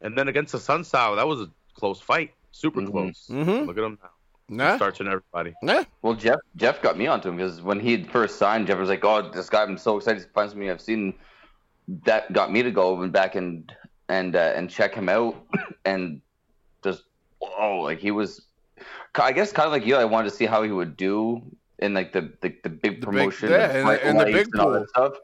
And 0.00 0.16
then 0.16 0.28
against 0.28 0.52
the 0.52 0.60
Sun 0.60 0.84
Style, 0.84 1.16
that 1.16 1.26
was 1.26 1.40
a 1.40 1.50
close 1.74 2.00
fight, 2.00 2.32
super 2.52 2.80
Mhm. 2.80 2.90
close. 2.90 3.26
Mhm. 3.30 3.66
Look 3.66 3.78
at 3.78 3.84
him 3.84 3.98
now, 4.48 4.66
Nah. 4.68 4.76
starching 4.76 5.06
everybody. 5.08 5.54
Nah. 5.62 5.84
Well, 6.02 6.14
Jeff 6.14 6.38
Jeff 6.56 6.80
got 6.82 6.96
me 6.98 7.06
onto 7.06 7.28
him 7.28 7.36
because 7.36 7.62
when 7.62 7.80
he 7.80 8.04
first 8.04 8.36
signed, 8.36 8.66
Jeff 8.68 8.78
was 8.78 8.88
like, 8.88 9.04
"Oh, 9.04 9.30
this 9.30 9.48
guy! 9.50 9.62
I'm 9.62 9.78
so 9.78 9.96
excited 9.96 10.22
to 10.22 10.28
find 10.28 10.50
somebody 10.50 10.70
I've 10.70 10.80
seen." 10.80 11.14
That 12.04 12.32
got 12.32 12.50
me 12.50 12.62
to 12.62 12.70
go 12.70 13.00
and 13.02 13.12
back 13.12 13.34
and 13.34 13.70
and 14.08 14.34
uh, 14.36 14.52
and 14.56 14.70
check 14.70 14.94
him 14.94 15.08
out, 15.08 15.36
and 15.84 16.20
just 16.82 17.04
oh, 17.40 17.80
like 17.80 17.98
he 17.98 18.10
was. 18.10 18.46
I 19.16 19.32
guess 19.32 19.52
kind 19.52 19.66
of 19.66 19.72
like 19.72 19.86
you. 19.86 19.94
I 19.96 20.04
wanted 20.04 20.30
to 20.30 20.34
see 20.36 20.46
how 20.46 20.62
he 20.62 20.72
would 20.72 20.96
do 20.96 21.42
in 21.78 21.94
like 21.94 22.12
the 22.12 22.32
the, 22.40 22.54
the 22.62 22.68
big 22.68 22.80
big- 22.80 23.02
promotion, 23.02 23.50
yeah, 23.50 23.68
the 23.68 24.08
in 24.08 24.16
the- 24.16 24.24
bright 24.24 24.26
the 24.26 24.32
big 24.32 24.48
and 24.52 24.60
all 24.60 24.70
that 24.72 24.88
stuff. 24.88 25.14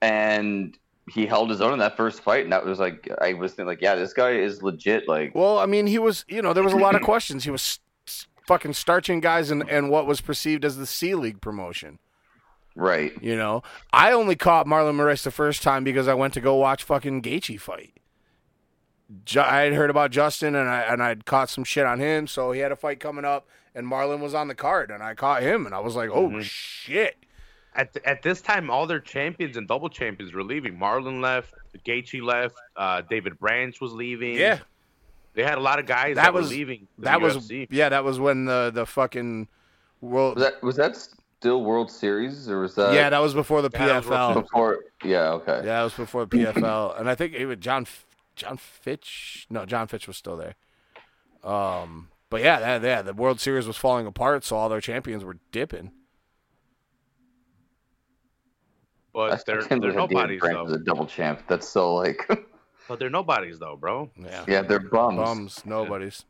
And 0.00 0.76
he 1.10 1.26
held 1.26 1.50
his 1.50 1.60
own 1.60 1.72
in 1.72 1.78
that 1.78 1.96
first 1.96 2.20
fight, 2.20 2.44
and 2.44 2.52
that 2.52 2.64
was 2.64 2.78
like 2.78 3.08
I 3.20 3.32
was 3.34 3.52
thinking, 3.52 3.66
like, 3.66 3.80
yeah, 3.80 3.94
this 3.94 4.12
guy 4.12 4.32
is 4.32 4.62
legit. 4.62 5.08
Like, 5.08 5.34
Well, 5.34 5.58
I 5.58 5.66
mean, 5.66 5.86
he 5.86 5.98
was, 5.98 6.24
you 6.28 6.42
know, 6.42 6.52
there 6.52 6.64
was 6.64 6.72
a 6.72 6.78
lot 6.78 6.94
of 6.94 7.02
questions. 7.12 7.44
He 7.44 7.50
was 7.50 7.80
fucking 8.46 8.72
starching 8.72 9.20
guys 9.20 9.50
in, 9.50 9.68
in 9.68 9.88
what 9.88 10.06
was 10.06 10.20
perceived 10.20 10.64
as 10.64 10.76
the 10.76 10.86
C 10.86 11.14
League 11.14 11.40
promotion. 11.40 11.98
Right? 12.78 13.12
You 13.22 13.36
know, 13.36 13.62
I 13.92 14.12
only 14.12 14.36
caught 14.36 14.66
Marlon 14.66 14.94
Moraes 14.96 15.22
the 15.24 15.30
first 15.30 15.62
time 15.62 15.84
because 15.84 16.08
I 16.08 16.14
went 16.14 16.32
to 16.34 16.40
go 16.40 16.54
watch 16.54 16.82
fucking 16.84 17.22
Gaethje 17.22 17.60
fight. 17.60 17.92
I 19.36 19.60
had 19.62 19.72
heard 19.72 19.88
about 19.90 20.10
Justin 20.10 20.54
and 20.54 20.68
I 20.68 20.80
and 20.82 21.02
I'd 21.02 21.24
caught 21.24 21.48
some 21.48 21.64
shit 21.64 21.86
on 21.86 21.98
him, 21.98 22.26
so 22.26 22.52
he 22.52 22.60
had 22.60 22.72
a 22.72 22.76
fight 22.76 23.00
coming 23.00 23.24
up, 23.24 23.46
and 23.74 23.86
Marlon 23.86 24.20
was 24.20 24.34
on 24.34 24.48
the 24.48 24.54
card, 24.54 24.90
and 24.90 25.02
I 25.02 25.14
caught 25.14 25.42
him, 25.42 25.64
and 25.66 25.74
I 25.74 25.78
was 25.80 25.96
like, 25.96 26.10
oh 26.12 26.28
Mhm. 26.28 26.42
shit. 26.42 27.16
at 27.74 27.96
at 28.04 28.22
this 28.22 28.40
time, 28.40 28.70
all 28.70 28.86
their 28.86 28.98
champions 29.00 29.56
and 29.56 29.66
double 29.68 29.88
champions 29.88 30.32
were 30.34 30.42
leaving. 30.42 30.76
Marlon 30.78 31.20
left, 31.22 31.54
Gaethje 31.86 32.20
left, 32.22 32.56
uh, 32.76 33.02
David 33.08 33.38
Branch 33.38 33.80
was 33.80 33.92
leaving. 33.92 34.34
Yeah, 34.34 34.58
they 35.34 35.44
had 35.44 35.58
a 35.58 35.60
lot 35.60 35.78
of 35.78 35.86
guys 35.86 36.16
That 36.16 36.24
that, 36.24 36.34
was- 36.34 36.48
were 36.50 36.56
leaving. 36.56 36.88
the 36.98 37.04
that 37.04 37.20
was 37.20 37.36
UFC. 37.36 37.68
yeah, 37.70 37.88
that 37.90 38.04
was 38.04 38.18
when 38.18 38.44
the 38.46 38.70
the 38.74 38.84
fucking 38.84 39.48
world. 40.00 40.34
Was 40.36 40.44
that 40.44 40.62
was 40.62 40.76
that 40.76 41.08
still 41.38 41.62
World 41.62 41.90
Series 41.90 42.48
or 42.48 42.60
was 42.60 42.74
that? 42.74 42.94
yeah, 42.94 43.10
that 43.10 43.18
was 43.20 43.32
before 43.32 43.62
the 43.62 43.70
Yeah, 43.72 44.00
PFL. 44.00 44.34
before. 44.42 44.80
Yeah, 45.04 45.30
okay. 45.34 45.62
Yeah, 45.64 45.80
it 45.80 45.84
was 45.84 45.94
before 45.94 46.26
the 46.26 46.36
PFL, 46.36 46.98
and 46.98 47.08
I 47.08 47.14
think 47.14 47.34
even 47.34 47.60
John 47.60 47.86
John 48.34 48.56
Fitch. 48.56 49.46
No, 49.48 49.64
John 49.64 49.86
Fitch 49.86 50.08
was 50.08 50.16
still 50.16 50.36
there. 50.36 50.54
Um, 51.44 52.08
but 52.30 52.42
yeah, 52.42 52.58
that, 52.58 52.82
yeah, 52.82 53.02
the 53.02 53.14
World 53.14 53.40
Series 53.40 53.66
was 53.68 53.76
falling 53.76 54.06
apart, 54.06 54.42
so 54.44 54.56
all 54.56 54.68
their 54.68 54.80
champions 54.80 55.24
were 55.24 55.38
dipping. 55.52 55.92
but 59.12 59.32
I 59.32 59.38
they're 59.46 59.62
they're 59.62 59.92
nobodies 59.92 60.40
Branch 60.40 60.56
though. 60.56 60.64
was 60.64 60.72
a 60.72 60.78
double 60.78 61.06
champ. 61.06 61.42
That's 61.48 61.68
so 61.68 61.94
like, 61.94 62.28
But 62.88 62.98
they're 62.98 63.10
nobodies 63.10 63.58
though, 63.60 63.76
bro. 63.76 64.10
Yeah, 64.16 64.44
yeah, 64.48 64.62
they're 64.62 64.80
bums. 64.80 65.16
bums, 65.16 65.62
nobodies. 65.66 66.24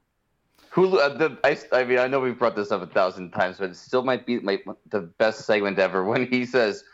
Who? 0.71 0.99
Uh, 0.99 1.09
the, 1.17 1.39
I, 1.45 1.59
I 1.73 1.85
mean, 1.85 1.99
I 1.99 2.07
know 2.07 2.21
we've 2.21 2.39
brought 2.39 2.57
this 2.57 2.71
up 2.71 2.83
a 2.83 2.87
thousand 2.87 3.31
times, 3.31 3.57
but 3.59 3.71
it 3.71 3.77
still 3.77 4.03
might 4.03 4.27
be 4.27 4.39
my, 4.41 4.59
the 4.91 5.01
best 5.01 5.47
segment 5.47 5.79
ever 5.79 6.05
when 6.05 6.27
he 6.27 6.45
says, 6.45 6.85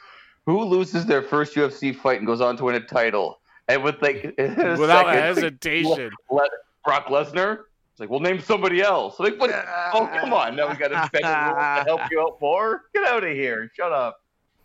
"Who 0.47 0.63
loses 0.65 1.07
their 1.07 1.23
first 1.23 1.55
UFC 1.55 1.95
fight 1.95 2.19
and 2.19 2.27
goes 2.27 2.41
on 2.41 2.57
to 2.59 2.65
win 2.65 2.75
a 2.77 2.81
title?" 2.81 3.41
And 3.69 3.83
with 3.83 4.01
like 4.03 4.23
Without 4.39 5.07
second, 5.07 5.23
hesitation. 5.23 6.11
let 6.31 6.51
Brock 6.85 7.07
Lesnar. 7.07 7.61
It's 7.93 8.01
like, 8.01 8.11
we'll 8.11 8.19
name 8.21 8.41
somebody 8.41 8.83
else. 8.83 9.21
Like, 9.21 9.39
what? 9.39 9.51
Oh, 9.95 10.11
come 10.21 10.33
on! 10.33 10.57
Now 10.57 10.69
we 10.69 10.75
got 10.77 10.89
to 10.89 11.09
bend 11.13 11.25
the 11.25 11.29
to 11.29 11.85
help 11.87 12.01
you 12.11 12.21
out 12.21 12.41
more. 12.41 12.83
Get 12.93 13.07
out 13.07 13.23
of 13.23 13.31
here! 13.33 13.71
Shut 13.77 13.93
up. 13.93 14.21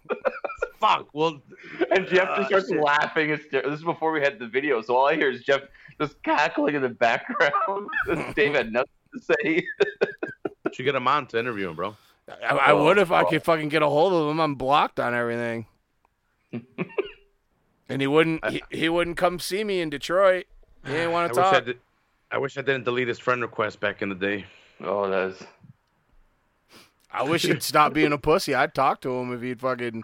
Fuck. 0.80 1.08
Well, 1.14 1.42
And 1.92 2.08
Jeff 2.08 2.28
just 2.38 2.48
starts 2.48 2.70
shit. 2.70 2.82
laughing. 2.82 3.30
hyster- 3.30 3.64
This 3.64 3.80
is 3.80 3.84
before 3.84 4.12
we 4.12 4.22
had 4.22 4.40
the 4.40 4.48
video, 4.48 4.82
so 4.82 4.96
all 4.96 5.08
I 5.08 5.16
hear 5.16 5.30
is 5.30 5.44
Jeff 5.44 5.62
just 6.00 6.22
cackling 6.24 6.76
in 6.76 6.82
the 6.82 6.90
background. 6.90 7.88
Dave 8.36 8.56
had 8.56 8.72
nothing 8.72 8.90
to 9.14 9.20
say. 9.22 9.56
you 9.56 10.72
should 10.74 10.84
get 10.84 10.96
him 10.96 11.08
on 11.08 11.28
to 11.28 11.40
interview 11.40 11.70
him, 11.70 11.76
bro. 11.76 11.96
I, 12.44 12.56
I 12.56 12.74
would 12.74 12.98
if 12.98 13.12
I 13.12 13.24
could 13.24 13.44
fucking 13.44 13.70
get 13.70 13.82
a 13.82 13.88
hold 13.90 14.14
of 14.14 14.30
him. 14.30 14.40
I'm 14.40 14.56
blocked 14.56 15.00
on 15.00 15.16
everything. 15.16 15.66
and 17.90 18.02
he 18.02 18.08
wouldn't. 18.08 18.46
He, 18.50 18.64
he 18.70 18.90
wouldn't 18.90 19.18
come 19.18 19.40
see 19.40 19.64
me 19.64 19.82
in 19.82 19.90
Detroit. 19.90 20.46
He 20.86 20.92
didn't 20.92 21.10
I 21.10 21.12
want 21.12 21.30
wish 21.32 21.38
to 21.38 21.48
I, 21.48 21.52
talk. 21.52 21.66
did, 21.66 21.80
I 22.32 22.38
wish 22.38 22.58
I 22.58 22.62
didn't 22.62 22.86
delete 22.86 23.08
his 23.08 23.20
friend 23.20 23.42
request 23.42 23.80
back 23.80 24.02
in 24.02 24.10
the 24.10 24.16
day. 24.16 24.46
Oh, 24.82 25.10
that's 25.10 25.44
I 27.12 27.24
wish 27.24 27.44
he'd 27.44 27.64
stop 27.64 27.94
being 27.94 28.14
a 28.14 28.18
pussy. 28.18 28.54
I'd 28.54 28.74
talk 28.74 29.02
to 29.02 29.12
him 29.12 29.34
if 29.34 29.42
he'd 29.42 29.60
fucking 29.60 30.04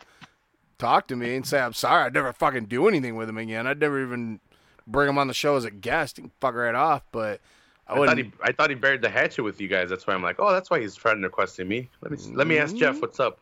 talk 0.78 1.08
to 1.08 1.16
me 1.16 1.36
and 1.36 1.45
say 1.45 1.60
I'm 1.60 1.74
sorry. 1.74 2.06
I'd 2.06 2.14
never 2.14 2.34
fucking 2.34 2.66
do 2.66 2.88
anything 2.88 3.16
with 3.16 3.30
him 3.30 3.38
again. 3.38 3.68
I'd 3.68 3.80
never 3.80 4.01
even 4.01 4.39
bring 4.88 5.10
him 5.10 5.18
on 5.18 5.28
the 5.28 5.34
show 5.34 5.56
as 5.56 5.66
a 5.66 5.72
guest. 5.72 6.18
He 6.18 6.24
can 6.24 6.32
fuck 6.39 6.56
right 6.56 6.76
off. 6.76 7.03
But 7.12 7.41
I 7.88 7.93
I 7.93 8.05
thought 8.05 8.17
he 8.17 8.31
I 8.41 8.51
thought 8.51 8.69
he 8.69 8.75
buried 8.75 9.01
the 9.01 9.09
hatchet 9.09 9.43
with 9.43 9.61
you 9.61 9.67
guys. 9.67 9.89
That's 9.89 10.07
why 10.07 10.13
I'm 10.13 10.23
like, 10.23 10.38
oh, 10.39 10.51
that's 10.51 10.69
why 10.69 10.79
he's 10.79 10.95
friend 10.95 11.23
requesting 11.23 11.67
me. 11.67 11.89
Let 12.01 12.11
me 12.11 12.17
let 12.33 12.47
me 12.47 12.57
ask 12.57 12.75
Jeff 12.75 13.01
what's 13.01 13.19
up. 13.19 13.39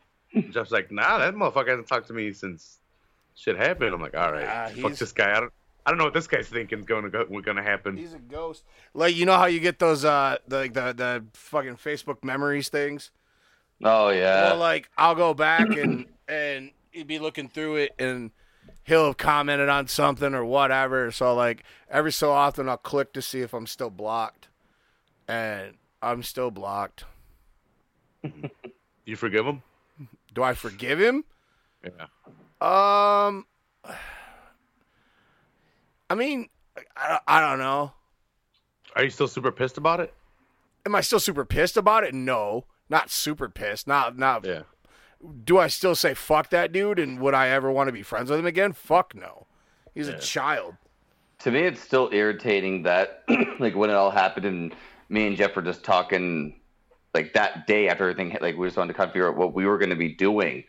Jeff's 0.50 0.70
like, 0.70 0.90
nah, 0.90 1.18
that 1.18 1.34
motherfucker 1.34 1.68
hasn't 1.68 1.86
talked 1.86 2.08
to 2.08 2.12
me 2.12 2.32
since 2.32 2.78
shit 3.34 3.56
happened. 3.56 3.94
I'm 3.94 4.02
like, 4.02 4.16
all 4.16 4.32
right, 4.32 4.46
Ah, 4.48 4.70
fuck 4.80 4.94
this 4.94 5.12
guy. 5.12 5.30
I 5.36 5.40
don't 5.40 5.52
I 5.86 5.90
don't 5.90 5.98
know 5.98 6.04
what 6.04 6.14
this 6.14 6.26
guy's 6.26 6.48
thinking 6.48 6.80
is 6.80 6.84
going 6.86 7.04
to 7.04 7.10
go 7.10 7.24
going 7.24 7.56
to 7.56 7.62
happen. 7.62 7.96
He's 7.96 8.14
a 8.14 8.18
ghost. 8.18 8.64
Like 8.94 9.14
you 9.16 9.26
know 9.26 9.36
how 9.36 9.46
you 9.46 9.60
get 9.60 9.78
those 9.78 10.04
uh 10.04 10.38
the 10.48 10.56
like 10.58 10.74
the 10.74 10.92
the 10.92 11.24
fucking 11.34 11.76
Facebook 11.76 12.22
memories 12.24 12.68
things. 12.68 13.10
oh 13.82 14.10
yeah. 14.10 14.50
Well, 14.50 14.58
like 14.58 14.90
I'll 14.96 15.14
go 15.14 15.34
back 15.34 15.68
and 15.68 16.06
and 16.28 16.70
he'd 16.90 17.06
be 17.06 17.18
looking 17.18 17.48
through 17.48 17.76
it 17.76 17.94
and 17.98 18.30
he'll 18.84 19.06
have 19.06 19.16
commented 19.16 19.68
on 19.68 19.88
something 19.88 20.34
or 20.34 20.44
whatever. 20.44 21.10
So 21.10 21.34
like 21.34 21.64
every 21.90 22.12
so 22.12 22.30
often 22.30 22.68
I'll 22.68 22.76
click 22.76 23.12
to 23.14 23.22
see 23.22 23.40
if 23.40 23.52
I'm 23.52 23.66
still 23.66 23.90
blocked, 23.90 24.48
and 25.26 25.74
I'm 26.00 26.22
still 26.22 26.50
blocked. 26.50 27.04
You 29.04 29.16
forgive 29.16 29.46
him? 29.46 29.62
Do 30.32 30.42
I 30.42 30.54
forgive 30.54 31.00
him? 31.00 31.24
Yeah. 31.82 32.06
Um, 32.60 33.46
I 36.08 36.14
mean, 36.14 36.48
I, 36.96 37.18
I 37.26 37.40
don't 37.40 37.58
know. 37.58 37.92
Are 38.96 39.04
you 39.04 39.10
still 39.10 39.28
super 39.28 39.52
pissed 39.52 39.76
about 39.76 40.00
it? 40.00 40.14
Am 40.86 40.94
I 40.94 41.00
still 41.00 41.20
super 41.20 41.44
pissed 41.44 41.76
about 41.76 42.04
it? 42.04 42.14
No, 42.14 42.64
not 42.88 43.10
super 43.10 43.48
pissed. 43.48 43.86
Not 43.86 44.16
not. 44.16 44.44
Yeah. 44.44 44.62
Do 45.44 45.58
I 45.58 45.68
still 45.68 45.94
say 45.94 46.14
fuck 46.14 46.50
that 46.50 46.72
dude? 46.72 46.98
And 46.98 47.20
would 47.20 47.34
I 47.34 47.48
ever 47.48 47.70
want 47.70 47.88
to 47.88 47.92
be 47.92 48.02
friends 48.02 48.30
with 48.30 48.38
him 48.40 48.46
again? 48.46 48.72
Fuck 48.72 49.14
no. 49.14 49.46
He's 49.94 50.08
Yeah. 50.08 50.14
a 50.14 50.20
child. 50.20 50.74
to 51.40 51.50
me, 51.50 51.60
it's 51.60 51.80
still 51.80 52.08
irritating 52.12 52.82
that 52.84 53.22
like 53.60 53.74
when 53.74 53.90
it 53.90 53.94
all 53.94 54.10
happened 54.10 54.46
and 54.46 54.74
me 55.08 55.26
and 55.26 55.36
Jeff 55.36 55.54
were 55.56 55.62
just 55.62 55.84
talking 55.84 56.58
like 57.12 57.32
that 57.34 57.66
day 57.66 57.88
after 57.88 58.04
everything 58.04 58.30
hit, 58.30 58.40
like 58.42 58.56
we 58.56 58.66
just 58.66 58.76
wanted 58.76 58.92
to 58.92 58.96
kind 58.96 59.08
of 59.08 59.12
figure 59.12 59.28
out 59.28 59.36
what 59.36 59.52
we 59.54 59.66
were 59.66 59.78
going 59.78 59.90
to 59.90 59.96
be 59.96 60.08
doing. 60.14 60.64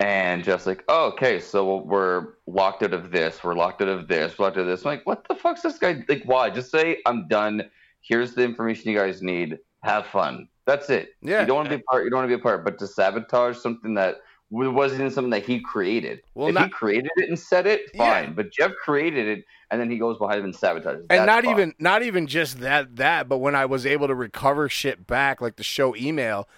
And 0.00 0.44
Jeff's 0.44 0.66
like, 0.66 0.84
oh, 0.88 1.08
okay, 1.08 1.40
so 1.40 1.78
we're 1.78 2.28
locked 2.46 2.82
out 2.84 2.94
of 2.94 3.10
this, 3.10 3.42
we're 3.42 3.54
locked 3.54 3.82
out 3.82 3.88
of 3.88 4.06
this, 4.08 4.38
we're 4.38 4.44
locked 4.46 4.56
out 4.56 4.62
of 4.62 4.66
this. 4.68 4.82
I'm 4.86 4.92
like, 4.92 5.06
what 5.06 5.26
the 5.28 5.34
fuck's 5.34 5.62
this 5.62 5.76
guy? 5.78 6.04
Like, 6.08 6.22
why? 6.24 6.50
Just 6.50 6.70
say, 6.70 6.98
I'm 7.04 7.26
done. 7.28 7.68
Here's 8.00 8.32
the 8.34 8.44
information 8.44 8.90
you 8.90 8.96
guys 8.98 9.22
need. 9.22 9.58
Have 9.82 10.06
fun. 10.06 10.48
That's 10.68 10.90
it. 10.90 11.14
Yeah. 11.22 11.40
You 11.40 11.46
don't 11.46 11.56
want 11.56 11.70
to 11.70 11.76
be 11.78 11.82
a 11.82 11.84
part. 11.90 12.04
You 12.04 12.10
don't 12.10 12.18
want 12.18 12.30
to 12.30 12.36
be 12.36 12.40
a 12.40 12.42
part. 12.42 12.62
But 12.62 12.78
to 12.80 12.86
sabotage 12.86 13.56
something 13.56 13.94
that 13.94 14.16
wasn't 14.50 15.00
even 15.00 15.10
something 15.12 15.30
that 15.30 15.44
he 15.44 15.60
created. 15.60 16.20
Well, 16.34 16.48
if 16.48 16.54
not- 16.54 16.64
he 16.64 16.70
created 16.70 17.10
it 17.16 17.28
and 17.30 17.38
said 17.38 17.66
it, 17.66 17.90
Yeah. 17.94 18.22
fine. 18.24 18.34
But 18.34 18.52
Jeff 18.52 18.72
created 18.76 19.26
it, 19.38 19.44
and 19.70 19.80
then 19.80 19.90
he 19.90 19.96
goes 19.98 20.18
behind 20.18 20.40
him 20.40 20.44
and 20.44 20.54
sabotages. 20.54 21.00
It. 21.00 21.06
And 21.08 21.20
That's 21.20 21.26
not 21.26 21.44
fine. 21.44 21.52
even 21.54 21.74
not 21.78 22.02
even 22.02 22.26
just 22.26 22.60
that 22.60 22.96
that 22.96 23.28
but 23.30 23.38
when 23.38 23.54
i 23.54 23.64
was 23.66 23.84
able 23.86 24.06
to 24.08 24.14
recover 24.14 24.68
shit 24.68 25.06
back 25.06 25.40
like 25.42 25.56
the 25.56 25.62
show 25.62 25.94
email 25.96 26.48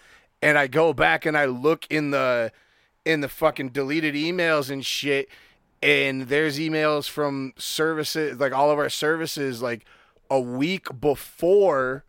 and 0.43 0.57
i 0.59 0.67
go 0.69 0.93
back 0.93 1.25
and 1.27 1.37
i 1.37 1.45
look 1.47 1.87
in 1.91 2.11
the 2.13 2.53
in 3.05 3.21
the 3.21 3.29
fucking 3.29 3.69
deleted 3.71 4.15
emails 4.15 4.71
and 4.71 4.85
shit 4.87 5.29
and 5.83 6.23
there's 6.29 6.59
emails 6.61 7.09
from 7.09 7.53
services 7.59 8.39
like 8.39 8.53
all 8.53 8.71
of 8.71 8.79
our 8.79 8.89
services 8.91 9.61
like 9.63 9.85
a 10.31 10.39
week 10.41 10.87
before 11.01 12.05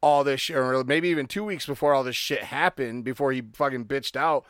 all 0.00 0.24
this 0.24 0.40
shit 0.40 0.56
or 0.56 0.84
maybe 0.84 1.08
even 1.08 1.26
two 1.26 1.44
weeks 1.44 1.66
before 1.66 1.94
all 1.94 2.04
this 2.04 2.16
shit 2.16 2.44
happened 2.44 3.04
before 3.04 3.32
he 3.32 3.42
fucking 3.52 3.84
bitched 3.84 4.16
out 4.16 4.44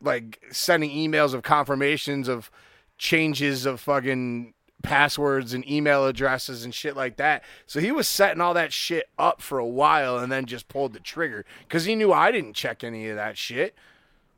like 0.00 0.42
sending 0.50 0.90
emails 0.90 1.34
of 1.34 1.42
confirmations 1.42 2.28
of 2.28 2.50
changes 2.98 3.66
of 3.66 3.80
fucking 3.80 4.54
passwords 4.82 5.54
and 5.54 5.68
email 5.68 6.06
addresses 6.06 6.64
and 6.64 6.74
shit 6.74 6.94
like 6.94 7.16
that. 7.16 7.42
So 7.66 7.80
he 7.80 7.90
was 7.90 8.06
setting 8.06 8.40
all 8.40 8.54
that 8.54 8.72
shit 8.72 9.08
up 9.18 9.40
for 9.40 9.58
a 9.58 9.66
while 9.66 10.18
and 10.18 10.30
then 10.30 10.44
just 10.46 10.68
pulled 10.68 10.92
the 10.92 11.00
trigger 11.00 11.44
because 11.60 11.86
he 11.86 11.96
knew 11.96 12.12
I 12.12 12.30
didn't 12.30 12.52
check 12.52 12.84
any 12.84 13.08
of 13.08 13.16
that 13.16 13.36
shit. 13.36 13.74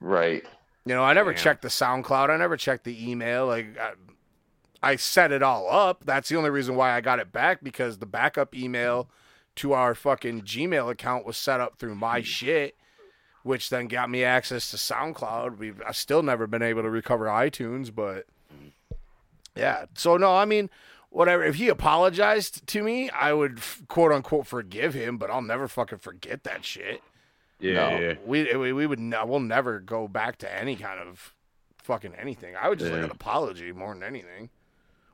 right. 0.01 0.45
You 0.85 0.95
know, 0.95 1.03
I 1.03 1.15
never 1.15 1.33
Damn. 1.33 1.43
checked 1.43 1.63
the 1.63 1.69
SoundCloud. 1.69 2.31
I 2.31 2.37
never 2.37 2.57
checked 2.57 2.85
the 2.85 3.11
email. 3.11 3.49
Like, 3.49 3.77
I, 3.77 3.95
I 4.85 4.95
set 4.95 5.33
it 5.33 5.43
all 5.43 5.69
up. 5.69 6.05
That's 6.07 6.29
the 6.29 6.37
only 6.37 6.51
reason 6.51 6.77
why 6.77 6.93
I 6.93 7.01
got 7.01 7.19
it 7.19 7.33
back 7.33 7.65
because 7.65 7.99
the 7.99 8.07
backup 8.07 8.55
email 8.55 9.09
to 9.57 9.73
our 9.73 9.95
fucking 9.95 10.43
Gmail 10.43 10.91
account 10.91 11.27
was 11.27 11.37
set 11.37 11.61
up 11.61 11.79
through 11.79 11.95
my 11.95 12.21
shit, 12.23 12.77
which 13.43 13.71
then 13.71 13.89
got 13.89 14.11
me 14.11 14.23
access 14.25 14.71
to 14.71 14.77
SoundCloud. 14.77 15.59
We've 15.59 15.81
I've 15.87 15.97
still 15.97 16.23
never 16.23 16.47
been 16.47 16.63
able 16.63 16.83
to 16.83 16.91
recover 16.91 17.27
iTunes, 17.27 17.95
but 17.95 18.27
yeah. 19.55 19.87
So 19.95 20.17
no, 20.17 20.35
I 20.35 20.45
mean, 20.45 20.71
whatever. 21.11 21.45
If 21.45 21.57
he 21.57 21.69
apologized 21.69 22.67
to 22.69 22.83
me, 22.83 23.11
I 23.11 23.33
would 23.33 23.61
quote 23.89 24.13
unquote 24.13 24.47
forgive 24.47 24.95
him, 24.95 25.17
but 25.19 25.31
I'll 25.31 25.43
never 25.43 25.69
fucking 25.69 25.99
forget 25.99 26.45
that 26.45 26.65
shit. 26.65 27.03
Yeah, 27.59 27.73
No. 27.91 27.99
yeah. 27.99 28.15
We 28.25 28.55
we, 28.55 28.73
we 28.73 28.87
would 28.87 29.01
we'll 29.01 29.41
never 29.41 29.81
go 29.81 30.09
back 30.09 30.37
to 30.39 30.55
any 30.55 30.77
kind 30.77 31.01
of 31.01 31.35
fucking 31.79 32.15
anything. 32.15 32.55
I 32.61 32.69
would 32.69 32.79
just 32.79 32.93
like 32.93 33.03
an 33.05 33.11
apology 33.11 33.73
more 33.73 33.95
than 33.95 34.03
anything, 34.03 34.51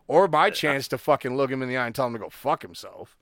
or 0.09 0.27
my 0.27 0.51
chance 0.51 0.89
to 0.89 0.99
fucking 0.99 1.37
look 1.37 1.51
him 1.51 1.63
in 1.63 1.69
the 1.69 1.77
eye 1.77 1.87
and 1.87 1.95
tell 1.95 2.07
him 2.09 2.15
to 2.15 2.19
go 2.19 2.31
fuck 2.31 2.63
himself. 2.63 3.17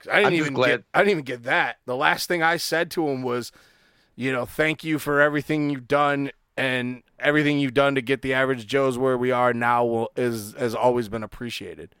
'Cause 0.00 0.08
I 0.12 0.16
didn't 0.16 0.26
I'm 0.28 0.34
even 0.34 0.54
glad- 0.54 0.68
get 0.68 0.84
I 0.94 0.98
didn't 1.00 1.10
even 1.12 1.24
get 1.24 1.42
that. 1.44 1.76
The 1.86 1.96
last 1.96 2.26
thing 2.28 2.42
I 2.42 2.56
said 2.56 2.90
to 2.92 3.08
him 3.08 3.22
was, 3.22 3.52
you 4.16 4.32
know, 4.32 4.44
thank 4.46 4.82
you 4.84 4.98
for 4.98 5.20
everything 5.20 5.70
you've 5.70 5.88
done 5.88 6.30
and 6.56 7.02
everything 7.18 7.58
you've 7.58 7.74
done 7.74 7.94
to 7.94 8.02
get 8.02 8.22
the 8.22 8.34
average 8.34 8.66
Joes 8.66 8.98
where 8.98 9.16
we 9.16 9.30
are 9.30 9.52
now 9.54 9.84
will, 9.84 10.10
is 10.16 10.54
has 10.58 10.74
always 10.74 11.08
been 11.08 11.22
appreciated. 11.22 11.94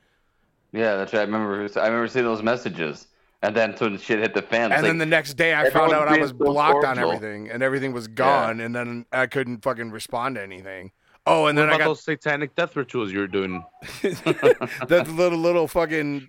Yeah, 0.72 0.96
that's 0.96 1.12
right. 1.12 1.20
I 1.20 1.24
remember. 1.24 1.54
I 1.80 1.86
remember 1.86 2.08
seeing 2.08 2.24
those 2.24 2.42
messages, 2.42 3.06
and 3.42 3.56
then 3.56 3.72
when 3.78 3.98
shit 3.98 4.18
hit 4.20 4.34
the 4.34 4.42
fan, 4.42 4.70
it's 4.70 4.78
And 4.78 4.86
then 4.86 4.98
the 4.98 5.06
next 5.06 5.34
day, 5.34 5.54
I 5.54 5.68
found 5.70 5.92
out 5.92 6.08
I 6.08 6.18
was 6.18 6.30
so 6.30 6.36
blocked 6.36 6.84
on 6.84 6.98
everything, 6.98 7.50
and 7.50 7.62
everything 7.62 7.92
was 7.92 8.06
gone, 8.08 8.60
and 8.60 8.74
then 8.74 9.04
I 9.12 9.26
couldn't 9.26 9.62
fucking 9.62 9.90
respond 9.90 10.36
to 10.36 10.42
anything. 10.42 10.92
Oh, 11.26 11.46
and 11.46 11.58
What 11.58 11.62
then 11.64 11.70
I 11.70 11.74
about 11.74 11.78
got 11.78 11.84
those 11.90 12.02
satanic 12.04 12.54
death 12.54 12.76
rituals 12.76 13.12
you 13.12 13.18
were 13.18 13.26
doing? 13.26 13.62
that 14.02 15.06
little 15.14 15.38
little 15.38 15.68
fucking 15.68 16.26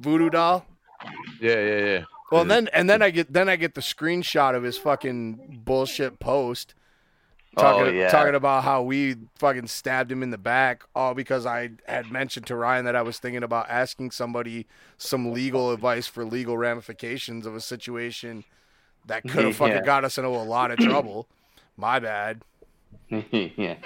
voodoo 0.00 0.30
doll. 0.30 0.66
Yeah, 1.40 1.60
yeah, 1.60 1.84
yeah. 1.84 2.04
Well, 2.30 2.42
and 2.42 2.50
then 2.50 2.68
and 2.72 2.90
then 2.90 3.02
I 3.02 3.10
get 3.10 3.32
then 3.32 3.48
I 3.48 3.56
get 3.56 3.74
the 3.74 3.80
screenshot 3.80 4.54
of 4.54 4.62
his 4.62 4.76
fucking 4.76 5.62
bullshit 5.64 6.18
post 6.18 6.74
oh, 7.56 7.62
talking 7.62 7.86
oh 7.86 7.90
yeah, 7.90 8.08
talking 8.08 8.34
about 8.34 8.64
how 8.64 8.82
we 8.82 9.16
fucking 9.36 9.66
stabbed 9.68 10.12
him 10.12 10.22
in 10.22 10.30
the 10.30 10.38
back, 10.38 10.82
all 10.94 11.14
because 11.14 11.46
I 11.46 11.70
had 11.86 12.10
mentioned 12.10 12.46
to 12.48 12.56
Ryan 12.56 12.84
that 12.84 12.96
I 12.96 13.02
was 13.02 13.18
thinking 13.18 13.42
about 13.42 13.70
asking 13.70 14.10
somebody 14.10 14.66
some 14.98 15.32
legal 15.32 15.72
advice 15.72 16.06
for 16.06 16.24
legal 16.24 16.58
ramifications 16.58 17.46
of 17.46 17.54
a 17.54 17.60
situation 17.60 18.44
that 19.06 19.22
could 19.22 19.44
have 19.44 19.56
fucking 19.56 19.76
Yeah. 19.76 19.84
got 19.84 20.04
us 20.04 20.18
into 20.18 20.28
a 20.28 20.44
lot 20.44 20.70
of 20.70 20.78
trouble. 20.78 21.28
My 21.76 21.98
bad. 21.98 22.42
yeah. 23.08 23.76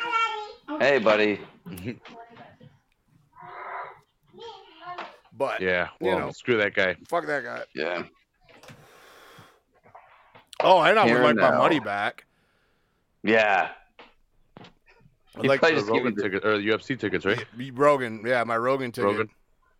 Hey, 0.80 0.98
buddy. 0.98 1.40
But 5.36 5.60
Yeah. 5.60 5.88
You 6.00 6.08
Well, 6.08 6.18
know. 6.18 6.30
screw 6.32 6.56
that 6.58 6.74
guy. 6.74 6.96
fuck 7.08 7.26
that 7.26 7.42
guy. 7.44 7.62
Yeah. 7.74 8.04
Oh, 10.60 10.80
and 10.82 10.98
I 10.98 11.04
would 11.04 11.10
Here 11.10 11.22
like 11.22 11.36
my 11.36 11.56
money 11.56 11.80
back. 11.80 12.24
Yeah. 13.22 13.70
I'd 15.34 15.42
He 15.42 15.48
like 15.48 15.60
probably 15.60 15.76
The 15.76 15.80
just 15.80 15.92
give 15.92 15.96
you 15.96 16.02
Rogan 16.04 16.14
the, 16.14 16.22
ticket 16.22 16.44
or 16.44 16.58
the 16.58 16.68
UFC 16.68 16.98
tickets, 16.98 17.24
right? 17.24 17.44
Rogan, 17.72 18.22
yeah, 18.24 18.44
my 18.44 18.56
Rogan 18.56 18.92
ticket. 18.92 19.10
Rogan. 19.10 19.28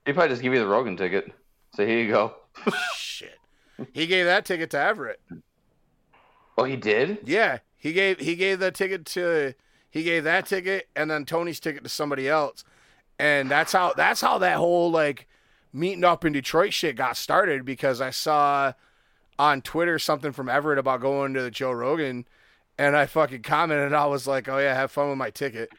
he 0.06 0.12
probably 0.12 0.30
just 0.30 0.42
give 0.42 0.52
you 0.54 0.58
the 0.58 0.66
Rogan 0.66 0.96
ticket. 0.96 1.30
So 1.74 1.86
here 1.86 1.98
you 1.98 2.08
go. 2.10 2.34
Shit. 2.96 3.38
He 3.92 4.06
gave 4.06 4.24
that 4.26 4.44
ticket 4.44 4.70
to 4.70 4.78
Everett. 4.78 5.20
Oh, 6.58 6.64
he 6.64 6.76
did. 6.76 7.18
Yeah, 7.24 7.58
he 7.76 7.92
gave 7.92 8.18
he 8.20 8.34
gave 8.36 8.58
the 8.58 8.70
ticket 8.70 9.04
to 9.06 9.54
he 9.90 10.02
gave 10.02 10.24
that 10.24 10.46
ticket 10.46 10.88
and 10.96 11.10
then 11.10 11.24
Tony's 11.24 11.60
ticket 11.60 11.82
to 11.84 11.88
somebody 11.88 12.28
else, 12.28 12.64
and 13.18 13.50
that's 13.50 13.72
how 13.72 13.92
that's 13.94 14.20
how 14.20 14.38
that 14.38 14.56
whole 14.56 14.90
like 14.90 15.26
meeting 15.72 16.04
up 16.04 16.24
in 16.24 16.32
Detroit 16.32 16.72
shit 16.72 16.96
got 16.96 17.16
started 17.16 17.64
because 17.64 18.00
I 18.00 18.10
saw 18.10 18.72
on 19.38 19.62
Twitter 19.62 19.98
something 19.98 20.32
from 20.32 20.48
Everett 20.48 20.78
about 20.78 21.00
going 21.00 21.34
to 21.34 21.42
the 21.42 21.50
Joe 21.50 21.72
Rogan, 21.72 22.26
and 22.78 22.96
I 22.96 23.06
fucking 23.06 23.42
commented 23.42 23.86
and 23.86 23.96
I 23.96 24.06
was 24.06 24.26
like, 24.26 24.48
oh 24.48 24.58
yeah, 24.58 24.74
have 24.74 24.90
fun 24.90 25.08
with 25.08 25.18
my 25.18 25.30
ticket. 25.30 25.70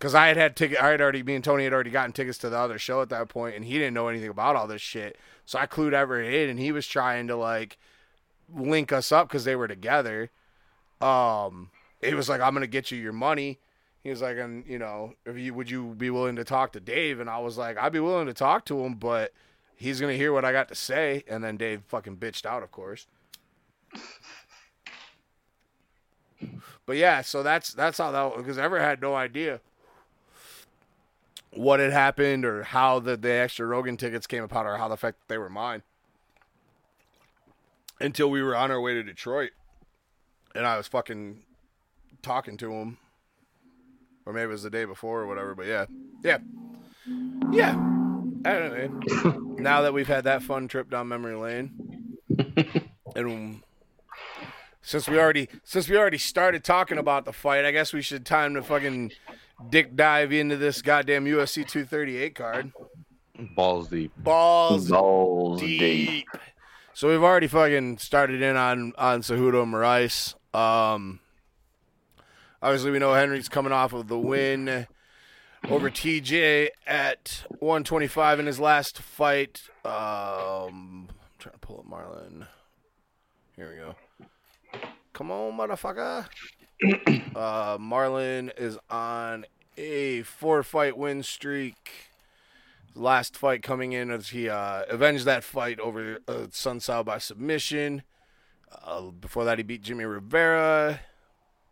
Cause 0.00 0.14
I 0.14 0.28
had 0.28 0.38
had 0.38 0.56
ticket, 0.56 0.82
I 0.82 0.88
had 0.88 1.02
already, 1.02 1.22
me 1.22 1.34
and 1.34 1.44
Tony 1.44 1.64
had 1.64 1.74
already 1.74 1.90
gotten 1.90 2.12
tickets 2.12 2.38
to 2.38 2.48
the 2.48 2.56
other 2.56 2.78
show 2.78 3.02
at 3.02 3.10
that 3.10 3.28
point, 3.28 3.54
and 3.54 3.66
he 3.66 3.74
didn't 3.74 3.92
know 3.92 4.08
anything 4.08 4.30
about 4.30 4.56
all 4.56 4.66
this 4.66 4.80
shit. 4.80 5.18
So 5.44 5.58
I 5.58 5.66
clued 5.66 5.92
Everett 5.92 6.32
in, 6.32 6.48
and 6.48 6.58
he 6.58 6.72
was 6.72 6.86
trying 6.86 7.26
to 7.26 7.36
like 7.36 7.76
link 8.54 8.92
us 8.92 9.12
up 9.12 9.28
because 9.28 9.44
they 9.44 9.56
were 9.56 9.68
together. 9.68 10.30
Um, 11.02 11.70
he 12.00 12.14
was 12.14 12.30
like, 12.30 12.40
"I'm 12.40 12.54
gonna 12.54 12.66
get 12.66 12.90
you 12.90 12.98
your 12.98 13.12
money." 13.12 13.58
He 14.02 14.10
was 14.10 14.22
like, 14.22 14.38
"And 14.38 14.64
you 14.66 14.78
know, 14.78 15.14
if 15.26 15.36
you 15.36 15.54
would 15.54 15.70
you 15.70 15.94
be 15.94 16.10
willing 16.10 16.36
to 16.36 16.44
talk 16.44 16.72
to 16.72 16.80
Dave?" 16.80 17.20
And 17.20 17.28
I 17.28 17.38
was 17.38 17.58
like, 17.58 17.76
"I'd 17.78 17.92
be 17.92 18.00
willing 18.00 18.26
to 18.26 18.34
talk 18.34 18.64
to 18.66 18.80
him, 18.84 18.94
but 18.94 19.32
he's 19.76 20.00
gonna 20.00 20.14
hear 20.14 20.32
what 20.32 20.44
I 20.44 20.52
got 20.52 20.68
to 20.68 20.74
say." 20.74 21.24
And 21.28 21.44
then 21.44 21.56
Dave 21.56 21.82
fucking 21.88 22.16
bitched 22.16 22.46
out, 22.46 22.62
of 22.62 22.72
course. 22.72 23.06
But 26.86 26.96
yeah, 26.96 27.22
so 27.22 27.42
that's 27.42 27.72
that's 27.72 27.98
how 27.98 28.10
that 28.10 28.36
because 28.36 28.58
Everett 28.58 28.82
had 28.82 29.00
no 29.00 29.14
idea 29.14 29.60
what 31.52 31.80
had 31.80 31.92
happened 31.92 32.44
or 32.44 32.62
how 32.62 32.98
the, 32.98 33.16
the 33.16 33.30
extra 33.30 33.66
Rogan 33.66 33.96
tickets 33.96 34.26
came 34.26 34.42
about 34.42 34.66
or 34.66 34.76
how 34.76 34.88
the 34.88 34.96
fact 34.96 35.20
that 35.20 35.28
they 35.32 35.38
were 35.38 35.48
mine 35.48 35.82
until 38.00 38.30
we 38.30 38.42
were 38.42 38.56
on 38.56 38.70
our 38.70 38.80
way 38.80 38.94
to 38.94 39.02
Detroit 39.02 39.50
and 40.54 40.66
I 40.66 40.76
was 40.76 40.88
fucking 40.88 41.42
talking 42.22 42.56
to 42.58 42.72
him 42.72 42.98
or 44.30 44.32
maybe 44.32 44.44
it 44.44 44.52
was 44.52 44.62
the 44.62 44.70
day 44.70 44.84
before 44.84 45.22
or 45.22 45.26
whatever 45.26 45.54
but 45.56 45.66
yeah 45.66 45.86
yeah 46.22 46.38
yeah 47.50 47.72
anyway 48.44 48.88
now 49.58 49.82
that 49.82 49.92
we've 49.92 50.06
had 50.06 50.24
that 50.24 50.42
fun 50.42 50.68
trip 50.68 50.88
down 50.88 51.08
memory 51.08 51.34
lane 51.34 52.16
and 53.16 53.60
since 54.82 55.08
we 55.08 55.18
already 55.18 55.48
since 55.64 55.88
we 55.88 55.96
already 55.96 56.18
started 56.18 56.62
talking 56.62 56.96
about 56.96 57.24
the 57.24 57.32
fight 57.32 57.64
I 57.64 57.72
guess 57.72 57.92
we 57.92 58.02
should 58.02 58.24
time 58.24 58.54
to 58.54 58.62
fucking 58.62 59.10
dick 59.68 59.96
dive 59.96 60.32
into 60.32 60.56
this 60.56 60.80
goddamn 60.80 61.26
UFC 61.26 61.66
238 61.66 62.34
card 62.36 62.72
Balls 63.56 63.88
deep. 63.88 64.12
balls 64.16 64.88
Balls 64.90 65.60
deep. 65.60 65.80
deep. 65.80 66.26
So 66.92 67.08
we've 67.08 67.22
already 67.22 67.46
fucking 67.46 67.98
started 67.98 68.42
in 68.42 68.56
on 68.56 68.92
on 68.98 69.22
Cejudo 69.22 69.64
Moraes. 69.64 70.34
Um, 70.54 71.20
obviously 72.62 72.90
we 72.90 72.98
know 72.98 73.14
Henry's 73.14 73.48
coming 73.48 73.72
off 73.72 73.92
of 73.92 74.08
the 74.08 74.18
win 74.18 74.86
over 75.68 75.90
TJ 75.90 76.68
at 76.86 77.44
125 77.58 78.40
in 78.40 78.46
his 78.46 78.60
last 78.60 78.98
fight. 78.98 79.62
Um, 79.84 81.08
I'm 81.08 81.08
trying 81.38 81.52
to 81.54 81.58
pull 81.60 81.78
up 81.78 81.86
Marlon. 81.86 82.46
Here 83.56 83.70
we 83.70 83.76
go. 83.76 83.94
Come 85.12 85.30
on, 85.30 85.56
motherfucker. 85.56 86.26
uh, 87.36 87.78
Marlon 87.78 88.50
is 88.58 88.78
on 88.88 89.44
a 89.76 90.22
four 90.22 90.62
fight 90.62 90.96
win 90.96 91.22
streak 91.22 92.10
last 92.94 93.36
fight 93.36 93.62
coming 93.62 93.92
in 93.92 94.10
as 94.10 94.30
he 94.30 94.48
uh, 94.48 94.82
avenged 94.88 95.24
that 95.24 95.44
fight 95.44 95.78
over 95.78 96.18
uh, 96.26 96.32
Assunção 96.32 97.04
by 97.04 97.18
submission. 97.18 98.02
Uh, 98.84 99.02
before 99.02 99.44
that, 99.44 99.58
he 99.58 99.64
beat 99.64 99.82
Jimmy 99.82 100.04
Rivera 100.04 101.00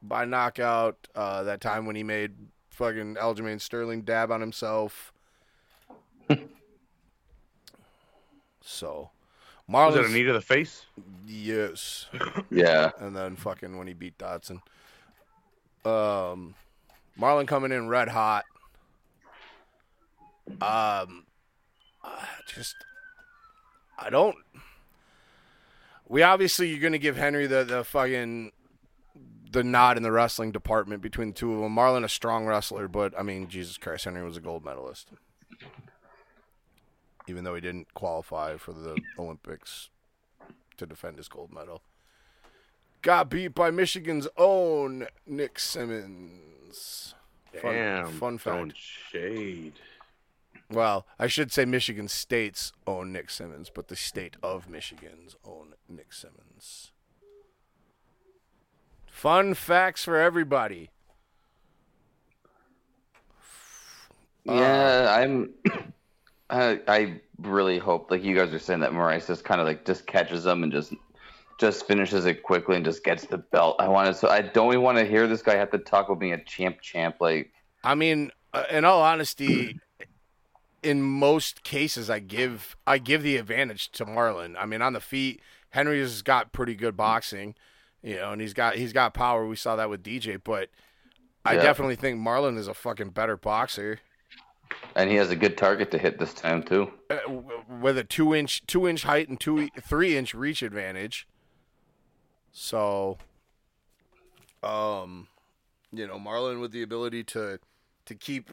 by 0.02 0.24
knockout. 0.24 1.08
Uh, 1.14 1.42
that 1.44 1.60
time 1.60 1.86
when 1.86 1.96
he 1.96 2.02
made 2.02 2.32
fucking 2.70 3.16
Aljamain 3.16 3.60
Sterling 3.60 4.02
dab 4.02 4.30
on 4.30 4.40
himself. 4.40 5.12
so, 8.62 9.10
Was 9.68 9.94
it 9.94 9.98
a 9.98 10.02
Marlon's 10.02 10.14
knee 10.14 10.22
to 10.24 10.32
the 10.32 10.40
face? 10.40 10.86
yes, 11.26 12.06
Yeah. 12.50 12.90
and 12.98 13.16
then 13.16 13.36
fucking 13.36 13.76
when 13.76 13.86
he 13.86 13.94
beat 13.94 14.16
Dodson. 14.18 14.60
Um, 15.84 16.54
Marlon 17.18 17.46
coming 17.46 17.72
in 17.72 17.88
red 17.88 18.08
hot. 18.08 18.44
Um, 20.60 21.24
just 22.46 22.74
I 23.98 24.10
don't. 24.10 24.36
We 26.08 26.22
obviously 26.22 26.70
you're 26.70 26.80
gonna 26.80 26.98
give 26.98 27.16
Henry 27.16 27.46
the 27.46 27.64
the 27.64 27.84
fucking 27.84 28.52
the 29.50 29.64
nod 29.64 29.96
in 29.96 30.02
the 30.02 30.12
wrestling 30.12 30.52
department 30.52 31.02
between 31.02 31.28
the 31.28 31.34
two 31.34 31.52
of 31.54 31.60
them. 31.60 31.74
Marlon 31.74 32.04
a 32.04 32.08
strong 32.08 32.46
wrestler, 32.46 32.88
but 32.88 33.18
I 33.18 33.22
mean 33.22 33.48
Jesus 33.48 33.78
Christ, 33.78 34.04
Henry 34.04 34.24
was 34.24 34.36
a 34.36 34.40
gold 34.40 34.64
medalist, 34.64 35.08
even 37.26 37.44
though 37.44 37.54
he 37.54 37.60
didn't 37.60 37.92
qualify 37.94 38.56
for 38.56 38.72
the 38.72 38.98
Olympics 39.18 39.90
to 40.76 40.86
defend 40.86 41.18
his 41.18 41.28
gold 41.28 41.52
medal. 41.52 41.82
Got 43.02 43.30
beat 43.30 43.54
by 43.54 43.70
Michigan's 43.70 44.26
own 44.36 45.06
Nick 45.26 45.58
Simmons. 45.58 47.14
Fun, 47.62 47.72
Damn. 47.74 48.12
fun 48.12 48.38
throwing 48.38 48.70
fact. 48.70 48.80
shade. 48.80 49.74
Well, 50.70 51.06
I 51.18 51.28
should 51.28 51.50
say 51.50 51.64
Michigan 51.64 52.08
State's 52.08 52.72
own 52.86 53.12
Nick 53.12 53.30
Simmons, 53.30 53.70
but 53.72 53.88
the 53.88 53.96
state 53.96 54.36
of 54.42 54.68
Michigan's 54.68 55.34
own 55.44 55.74
Nick 55.88 56.12
Simmons. 56.12 56.92
Fun 59.18 59.54
facts 59.54 60.04
for 60.04 60.16
everybody. 60.16 60.90
Yeah, 64.44 65.12
I'm. 65.18 65.50
I, 66.50 66.80
I 66.86 67.20
really 67.42 67.78
hope, 67.78 68.12
like 68.12 68.22
you 68.22 68.36
guys 68.36 68.54
are 68.54 68.60
saying, 68.60 68.78
that 68.78 68.92
Moraes 68.92 69.26
just 69.26 69.42
kind 69.42 69.60
of 69.60 69.66
like 69.66 69.84
just 69.84 70.06
catches 70.06 70.44
them 70.44 70.62
and 70.62 70.70
just 70.70 70.94
just 71.58 71.84
finishes 71.88 72.26
it 72.26 72.44
quickly 72.44 72.76
and 72.76 72.84
just 72.84 73.02
gets 73.02 73.26
the 73.26 73.38
belt. 73.38 73.74
I 73.80 73.88
want 73.88 74.06
to. 74.06 74.14
So 74.14 74.28
I 74.28 74.40
don't 74.40 74.68
even 74.72 74.82
want 74.82 74.98
to 74.98 75.04
hear 75.04 75.26
this 75.26 75.42
guy 75.42 75.56
have 75.56 75.72
to 75.72 75.78
talk 75.78 76.06
about 76.06 76.20
being 76.20 76.34
a 76.34 76.44
champ. 76.44 76.80
Champ, 76.80 77.16
like 77.18 77.50
I 77.82 77.96
mean, 77.96 78.30
uh, 78.54 78.66
in 78.70 78.84
all 78.84 79.02
honesty, 79.02 79.80
in 80.84 81.02
most 81.02 81.64
cases, 81.64 82.08
I 82.08 82.20
give 82.20 82.76
I 82.86 82.98
give 82.98 83.24
the 83.24 83.36
advantage 83.36 83.90
to 83.90 84.06
Marlon. 84.06 84.54
I 84.56 84.64
mean, 84.64 84.80
on 84.80 84.92
the 84.92 85.00
feet, 85.00 85.40
Henry's 85.70 86.22
got 86.22 86.52
pretty 86.52 86.76
good 86.76 86.96
boxing, 86.96 87.56
you 88.02 88.16
know, 88.16 88.32
and 88.32 88.40
he's 88.40 88.54
got 88.54 88.76
he's 88.76 88.92
got 88.92 89.14
power. 89.14 89.46
We 89.46 89.56
saw 89.56 89.76
that 89.76 89.90
with 89.90 90.02
DJ, 90.02 90.36
but 90.42 90.68
I 91.44 91.54
Yeah. 91.54 91.62
definitely 91.62 91.96
think 91.96 92.20
Marlon 92.20 92.56
is 92.58 92.68
a 92.68 92.74
fucking 92.74 93.10
better 93.10 93.36
boxer. 93.36 94.00
and 94.94 95.08
he 95.10 95.16
has 95.16 95.30
a 95.30 95.36
good 95.36 95.56
target 95.56 95.90
to 95.92 95.98
hit 95.98 96.18
this 96.18 96.34
time 96.34 96.62
too. 96.62 96.92
uh, 97.10 97.18
with 97.80 97.96
a 97.98 98.04
two 98.04 98.34
inch 98.34 98.66
two 98.66 98.86
inch 98.86 99.04
height 99.04 99.28
and 99.28 99.40
two 99.40 99.68
three 99.82 100.16
inch 100.16 100.34
reach 100.34 100.62
advantage. 100.62 101.26
So, 102.52 103.18
um, 104.62 105.28
you 105.92 106.06
know, 106.06 106.18
Marlon 106.18 106.60
with 106.60 106.72
the 106.72 106.82
ability 106.82 107.24
to 107.24 107.58
to 108.06 108.14
keep 108.14 108.50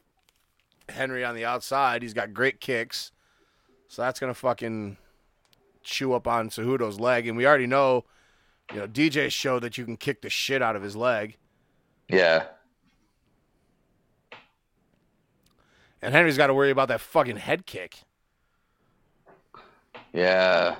Henry 0.89 1.23
on 1.25 1.35
the 1.35 1.45
outside, 1.45 2.01
he's 2.01 2.13
got 2.13 2.33
great 2.33 2.59
kicks. 2.59 3.11
So 3.87 4.01
that's 4.01 4.19
gonna 4.19 4.33
fucking 4.33 4.97
chew 5.83 6.13
up 6.13 6.27
on 6.27 6.49
Cejudo's 6.49 6.99
leg, 6.99 7.27
and 7.27 7.37
we 7.37 7.45
already 7.45 7.67
know, 7.67 8.05
you 8.71 8.79
know, 8.79 8.87
DJ 8.87 9.29
showed 9.31 9.61
that 9.63 9.77
you 9.77 9.85
can 9.85 9.97
kick 9.97 10.21
the 10.21 10.29
shit 10.29 10.61
out 10.61 10.75
of 10.75 10.81
his 10.81 10.95
leg, 10.95 11.37
Yeah, 12.09 12.45
and 16.01 16.13
Henry's 16.13 16.37
got 16.37 16.47
to 16.47 16.53
worry 16.53 16.71
about 16.71 16.87
that 16.89 17.01
fucking 17.01 17.37
head 17.37 17.65
kick. 17.65 17.97
yeah. 20.13 20.75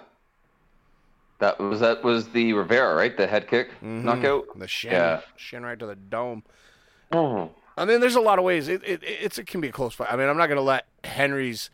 That 1.39 1.59
was 1.59 1.81
that 1.81 2.01
was 2.03 2.29
the 2.29 2.53
Rivera, 2.53 2.95
right? 2.95 3.15
The 3.15 3.27
head 3.27 3.47
kick 3.49 3.69
Mhm. 3.81 4.03
knockout. 4.03 4.45
The 4.57 4.67
shin, 4.69 4.91
Yeah. 4.93 5.21
shin 5.35 5.63
right 5.63 5.77
to 5.77 5.85
the 5.85 5.95
dome. 5.95 6.43
Oh. 7.11 7.51
I 7.77 7.83
mean, 7.83 7.99
there's 7.99 8.15
a 8.15 8.21
lot 8.21 8.39
of 8.39 8.45
ways. 8.45 8.69
It, 8.69 8.81
it 8.85 9.03
it's 9.03 9.37
it 9.37 9.45
can 9.45 9.59
be 9.59 9.67
a 9.67 9.71
close 9.71 9.93
fight. 9.93 10.07
I 10.11 10.15
mean, 10.15 10.29
I'm 10.29 10.37
not 10.37 10.47
gonna 10.47 10.61
let 10.61 10.87
Henry's 11.03 11.69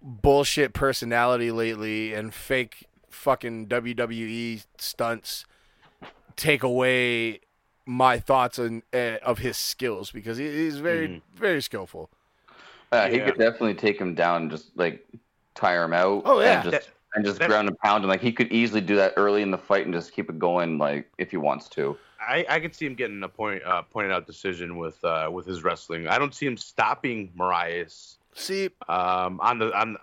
bullshit 0.00 0.72
personality 0.72 1.50
lately 1.50 2.14
and 2.14 2.32
fake 2.32 2.86
fucking 3.14 3.68
WWE 3.68 4.64
stunts 4.78 5.44
take 6.36 6.62
away 6.62 7.40
my 7.86 8.18
thoughts 8.18 8.58
on, 8.58 8.82
uh, 8.92 9.18
of 9.22 9.38
his 9.38 9.56
skills 9.56 10.10
because 10.10 10.38
he, 10.38 10.46
he's 10.50 10.78
very 10.78 11.08
Mhm. 11.08 11.22
very 11.36 11.62
skillful. 11.62 12.10
Uh, 12.90 13.08
He 13.08 13.18
Yeah. 13.18 13.26
could 13.26 13.38
definitely 13.38 13.74
take 13.74 13.98
him 14.00 14.14
down, 14.14 14.42
and 14.42 14.50
just 14.50 14.76
like 14.76 15.06
tire 15.54 15.84
him 15.84 15.92
out. 15.92 16.22
Oh, 16.24 16.40
yeah. 16.40 16.62
and 16.62 16.70
just, 16.70 16.86
That- 16.86 16.94
and 17.14 17.24
just 17.24 17.38
that- 17.38 17.48
ground 17.48 17.68
and 17.68 17.78
pound 17.78 18.02
him. 18.04 18.10
Like 18.10 18.20
he 18.20 18.32
could 18.32 18.50
easily 18.52 18.80
do 18.80 18.96
that 18.96 19.14
early 19.16 19.42
in 19.42 19.50
the 19.50 19.58
fight 19.58 19.84
and 19.84 19.94
just 19.94 20.12
keep 20.12 20.28
it 20.30 20.38
going, 20.38 20.78
like 20.78 21.08
if 21.18 21.30
he 21.30 21.36
wants 21.36 21.68
to. 21.70 21.96
I, 22.20 22.46
I 22.48 22.58
could 22.60 22.74
see 22.74 22.86
him 22.86 22.94
getting 22.94 23.22
a 23.22 23.28
point 23.28 23.62
uh, 23.64 23.82
pointed 23.82 24.10
out 24.10 24.26
decision 24.26 24.76
with 24.78 25.02
uh, 25.04 25.28
with 25.30 25.46
his 25.46 25.62
wrestling. 25.62 26.08
I 26.08 26.18
don't 26.18 26.34
see 26.34 26.46
him 26.46 26.56
stopping 26.56 27.30
Moraes 27.36 28.16
See, 28.34 28.70
um, 28.88 29.38
on 29.40 29.58
the 29.58 29.72
on 29.78 29.96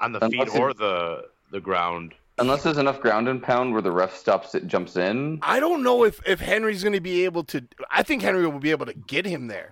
on 0.00 0.12
the 0.12 0.24
Unless 0.24 0.48
feet 0.50 0.56
it- 0.56 0.60
or 0.60 0.74
the 0.74 1.28
the 1.50 1.60
ground. 1.60 2.14
Unless 2.38 2.62
there's 2.62 2.78
enough 2.78 3.00
ground 3.00 3.28
and 3.28 3.42
pound 3.42 3.72
where 3.72 3.82
the 3.82 3.92
ref 3.92 4.16
stops 4.16 4.54
it, 4.54 4.66
jumps 4.66 4.96
in. 4.96 5.40
I 5.42 5.60
don't 5.60 5.82
know 5.82 6.04
if 6.04 6.20
if 6.26 6.40
Henry's 6.40 6.82
going 6.82 6.94
to 6.94 7.00
be 7.00 7.24
able 7.24 7.44
to. 7.44 7.62
I 7.90 8.02
think 8.02 8.22
Henry 8.22 8.46
will 8.46 8.58
be 8.58 8.70
able 8.70 8.86
to 8.86 8.94
get 8.94 9.26
him 9.26 9.48
there. 9.48 9.70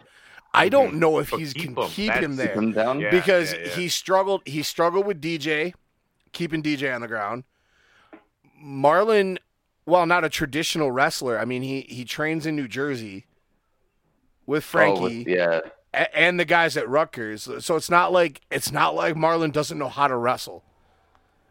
I 0.53 0.65
mm-hmm. 0.65 0.71
don't 0.71 0.95
know 0.95 1.19
if 1.19 1.31
But 1.31 1.41
he's 1.41 1.53
keep 1.53 1.75
can 1.75 1.77
him. 1.77 1.89
keep 1.89 2.13
him 2.13 2.37
there. 2.37 2.49
Keep 2.49 2.57
him 2.57 2.73
down. 2.73 3.01
Yeah. 3.01 3.11
because 3.11 3.53
yeah. 3.55 3.69
he 3.69 3.89
struggled 3.89 4.43
he 4.47 4.63
struggled 4.63 5.07
with 5.07 5.21
DJ 5.21 5.75
keeping 6.33 6.63
DJ 6.63 6.95
on 6.95 7.01
the 7.01 7.09
ground. 7.09 7.45
Marlon 8.63 9.39
well, 9.87 10.05
not 10.05 10.25
a 10.25 10.29
traditional 10.29 10.91
wrestler, 10.91 11.39
I 11.39 11.45
mean 11.45 11.63
he 11.63 11.83
he 11.89 12.05
trains 12.05 12.45
in 12.45 12.57
New 12.57 12.69
Jersey 12.69 13.27
with 14.47 14.65
Oh, 14.65 14.67
Frankie 14.67 15.01
with- 15.25 15.29
yeah. 15.29 15.61
a- 15.95 16.19
and 16.19 16.39
the 16.39 16.45
guys 16.45 16.77
at 16.77 16.89
Rutgers. 16.89 17.49
So 17.61 17.77
it's 17.77 17.91
not 17.91 18.13
like 18.13 18.43
it's 18.51 18.73
not 18.73 18.95
like 18.95 19.15
Marlon 19.15 19.53
doesn't 19.53 19.79
know 19.79 19.89
how 19.89 20.09
to 20.09 20.17
wrestle. 20.17 20.65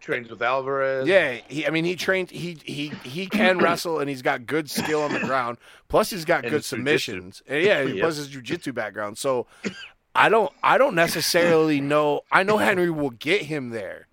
Trains 0.08 0.30
with 0.30 0.42
Alvarez. 0.42 1.06
Yeah, 1.08 1.40
he 1.50 1.68
I 1.68 1.70
mean 1.70 1.84
he 1.86 1.96
trained 1.98 2.32
he 2.32 2.58
he 2.64 2.94
he 3.04 3.28
can 3.28 3.60
wrestle 3.62 4.00
and 4.00 4.10
he's 4.10 4.22
got 4.22 4.46
good 4.46 4.70
skill 4.70 5.04
on 5.04 5.12
the 5.12 5.20
ground. 5.20 5.58
Plus 5.90 6.10
he's 6.10 6.24
got 6.26 6.46
And 6.46 6.52
good 6.52 6.64
submissions. 6.66 7.44
And 7.46 7.64
yeah, 7.64 7.82
Yep. 7.84 8.00
plus 8.00 8.16
his 8.16 8.30
jujitsu 8.30 8.74
background. 8.74 9.18
So 9.18 9.48
I 10.16 10.30
don't 10.30 10.52
I 10.64 10.78
don't 10.78 10.96
necessarily 10.96 11.82
know 11.82 12.22
I 12.32 12.44
know 12.44 12.58
Henry 12.58 12.90
will 12.90 13.10
get 13.10 13.44
him 13.44 13.72
there. 13.72 14.08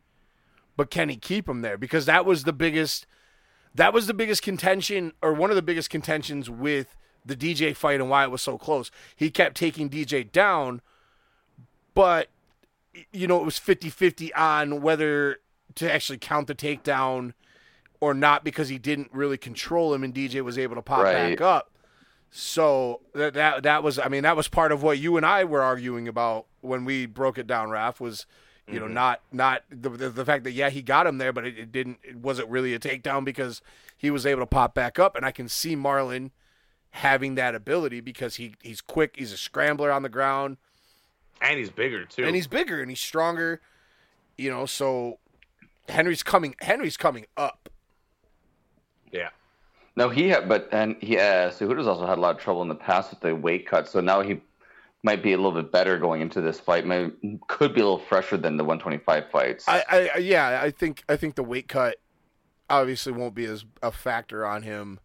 But 0.76 0.90
can 0.90 1.09
he 1.09 1.16
keep 1.16 1.49
him 1.49 1.61
there? 1.62 1.78
Because 1.78 2.07
that 2.07 2.26
was 2.26 2.42
the 2.42 2.53
biggest 2.53 3.07
that 3.72 3.92
was 3.92 4.09
the 4.09 4.14
biggest 4.14 4.42
contention 4.42 5.12
or 5.22 5.32
one 5.32 5.51
of 5.51 5.57
the 5.57 5.62
biggest 5.62 5.90
contentions 5.90 6.51
with 6.51 6.97
the 7.24 7.36
DJ 7.36 7.74
fight 7.74 8.01
and 8.01 8.11
why 8.11 8.24
it 8.24 8.30
was 8.32 8.42
so 8.42 8.59
close. 8.59 8.90
He 9.14 9.30
kept 9.30 9.57
taking 9.57 9.88
DJ 9.88 10.30
down, 10.30 10.80
but 11.95 12.28
you 13.12 13.26
know, 13.26 13.40
it 13.40 13.45
was 13.45 13.59
50-50 13.59 14.30
on 14.36 14.80
whether 14.80 15.38
to 15.77 15.93
actually 15.93 16.19
count 16.19 16.47
the 16.47 16.55
takedown 16.55 17.33
or 18.01 18.15
not 18.15 18.45
because 18.45 18.69
he 18.69 18.79
didn't 18.79 19.11
really 19.12 19.39
control 19.39 19.95
him 19.95 20.05
and 20.05 20.15
DJ 20.15 20.43
was 20.43 20.59
able 20.59 20.75
to 20.77 20.83
pop 20.83 21.05
Right. 21.05 21.31
back 21.31 21.41
up. 21.41 21.71
So 22.31 23.01
that, 23.15 23.35
that 23.35 23.62
that 23.62 23.83
was 23.83 23.99
I 23.99 24.09
mean 24.09 24.25
that 24.25 24.37
was 24.37 24.49
part 24.49 24.73
of 24.73 24.83
what 24.83 24.99
you 24.99 25.17
and 25.17 25.25
I 25.25 25.45
were 25.45 25.62
arguing 25.62 26.09
about 26.09 26.47
when 26.62 26.85
we 26.85 27.07
broke 27.07 27.39
it 27.39 27.47
down. 27.47 27.69
Raph 27.69 28.01
was 28.01 28.27
you 28.66 28.81
know 28.81 28.86
mm-hmm. 28.86 28.95
not 28.95 29.20
not 29.31 29.62
the, 29.70 29.89
the 29.91 30.11
the 30.11 30.24
fact 30.24 30.43
that 30.45 30.51
yeah 30.53 30.69
he 30.69 30.82
got 30.82 31.07
him 31.07 31.19
there, 31.19 31.32
but 31.32 31.47
it, 31.47 31.57
it 31.57 31.73
didn't 31.73 31.99
it 32.03 32.16
wasn't 32.16 32.49
really 32.49 32.74
a 32.74 32.78
takedown 32.81 33.24
because 33.24 33.62
he 33.97 34.11
was 34.11 34.27
able 34.27 34.43
to 34.43 34.47
pop 34.47 34.74
back 34.74 34.99
up, 34.99 35.15
and 35.15 35.24
I 35.24 35.31
can 35.31 35.49
see 35.49 35.77
Marlon 35.77 36.32
having 36.91 37.36
that 37.36 37.55
ability 37.55 38.01
because 38.01 38.35
he 38.36 38.55
he's 38.62 38.81
quick, 38.81 39.15
he's 39.16 39.32
a 39.32 39.36
scrambler 39.36 39.93
on 39.93 40.03
the 40.03 40.09
ground, 40.09 40.57
and 41.41 41.57
he's 41.57 41.70
bigger 41.70 42.05
too. 42.05 42.24
and 42.24 42.35
he's 42.35 42.49
bigger 42.49 42.81
and 42.81 42.91
he's 42.91 43.01
stronger. 43.01 43.61
You 44.36 44.51
know, 44.51 44.66
so 44.66 45.19
Henry's 45.89 46.23
coming. 46.23 46.55
Henry's 46.61 46.97
coming 46.97 47.27
up. 47.36 47.69
yeah. 49.12 49.28
No, 49.97 50.09
he 50.09 50.28
had, 50.28 50.48
but 50.48 50.69
and 50.73 50.97
he, 51.01 51.19
uh, 51.19 51.51
Cejudo's 51.51 51.86
also 51.86 52.05
had 52.05 52.19
a 52.19 52.20
lot 52.20 52.35
of 52.35 52.40
trouble 52.43 52.62
in 52.62 52.69
the 52.69 52.74
past 52.74 53.11
with 53.11 53.20
the 53.20 53.35
weight 53.36 53.65
cut. 53.69 53.89
So 53.89 54.01
now 54.01 54.23
he 54.23 54.40
might 55.05 55.23
be 55.23 55.35
a 55.35 55.36
little 55.36 55.52
bit 55.52 55.70
better 55.70 55.98
going 55.98 56.20
into 56.20 56.40
this 56.40 56.59
fight. 56.59 56.85
Might, 56.85 57.12
could 57.47 57.74
be 57.74 57.81
a 57.81 57.85
little 57.85 58.01
fresher 58.01 58.36
than 58.36 58.56
the 58.56 58.65
125 58.65 59.31
fights. 59.31 59.69
I, 59.69 59.85
I 59.89 60.11
I- 60.16 60.19
yeah, 60.19 60.61
I 60.61 60.70
think 60.73 61.05
I 61.09 61.15
think 61.16 61.36
the 61.36 61.44
weight 61.44 61.69
cut 61.69 61.97
obviously 62.69 63.12
won't 63.12 63.35
be 63.36 63.44
as 63.44 63.65
a 63.82 63.93
factor 63.93 64.44
on 64.44 64.62
him 64.62 64.98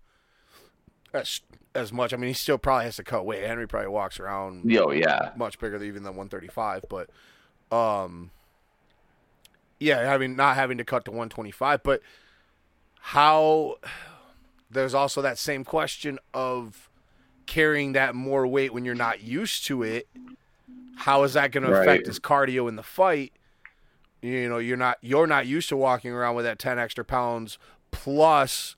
as 1.13 1.41
as 1.75 1.93
much. 1.93 2.11
I 2.11 2.17
mean, 2.17 2.29
he 2.29 2.33
still 2.33 2.57
probably 2.57 2.85
has 2.85 2.95
to 2.95 3.03
cut 3.03 3.27
weight. 3.27 3.43
Henry 3.45 3.67
probably 3.67 3.89
walks 3.89 4.19
around 4.19 4.71
Yo, 4.71 4.89
yeah. 4.89 5.33
much 5.35 5.59
bigger 5.59 5.77
than 5.77 5.87
even 5.87 6.01
than 6.01 6.15
135, 6.15 6.85
but 6.89 7.09
um 7.71 8.31
yeah, 9.79 10.01
having 10.01 10.35
not 10.35 10.55
having 10.55 10.77
to 10.77 10.83
cut 10.83 11.05
to 11.05 11.11
125, 11.11 11.83
but 11.83 12.01
how 12.99 13.77
there's 14.69 14.93
also 14.93 15.21
that 15.21 15.37
same 15.37 15.63
question 15.63 16.19
of 16.33 16.89
carrying 17.45 17.93
that 17.93 18.13
more 18.13 18.45
weight 18.45 18.73
when 18.73 18.85
you're 18.85 18.95
not 18.95 19.23
used 19.23 19.65
to 19.65 19.83
it. 19.83 20.07
How 20.97 21.23
is 21.23 21.33
that 21.33 21.51
going 21.51 21.65
to 21.65 21.73
affect 21.73 22.07
his 22.07 22.19
cardio 22.19 22.67
in 22.67 22.75
the 22.75 22.83
fight? 22.83 23.33
You 24.21 24.49
know, 24.49 24.57
you're 24.57 24.77
not 24.77 24.97
you're 25.01 25.27
not 25.27 25.47
used 25.47 25.69
to 25.69 25.77
walking 25.77 26.11
around 26.11 26.35
with 26.35 26.45
that 26.45 26.59
10 26.59 26.77
extra 26.77 27.05
pounds 27.05 27.57
plus 27.91 28.75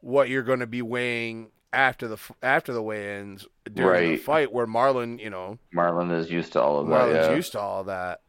what 0.00 0.28
you're 0.28 0.42
going 0.42 0.60
to 0.60 0.66
be 0.66 0.82
weighing 0.82 1.48
after 1.72 2.08
the 2.08 2.16
after 2.42 2.72
the 2.72 2.82
weigh-ins 2.82 3.46
during 3.72 4.12
the 4.12 4.16
fight, 4.16 4.52
where 4.52 4.66
Marlon, 4.66 5.20
you 5.20 5.30
know, 5.30 5.58
Marlon 5.74 6.10
is 6.16 6.30
used 6.30 6.52
to 6.54 6.62
all 6.62 6.80
of 6.80 6.86
that. 6.86 6.92
Marlon's 6.92 7.28
yeah. 7.28 7.34
used 7.34 7.52
to 7.52 7.60
all 7.60 7.84
that. 7.84 8.20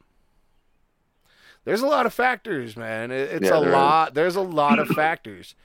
There's 1.65 1.81
a 1.81 1.88
lot 1.88 2.06
of 2.06 2.14
factors, 2.14 2.76
man. 2.77 3.11
It's 3.11 3.45
Yeah, 3.45 3.57
a 3.57 3.60
there 3.60 3.69
is. 3.69 3.73
lot. 3.73 4.14
There's 4.14 4.36
a 4.36 4.41
lot 4.41 4.80
of 4.80 4.88
factors 4.90 5.56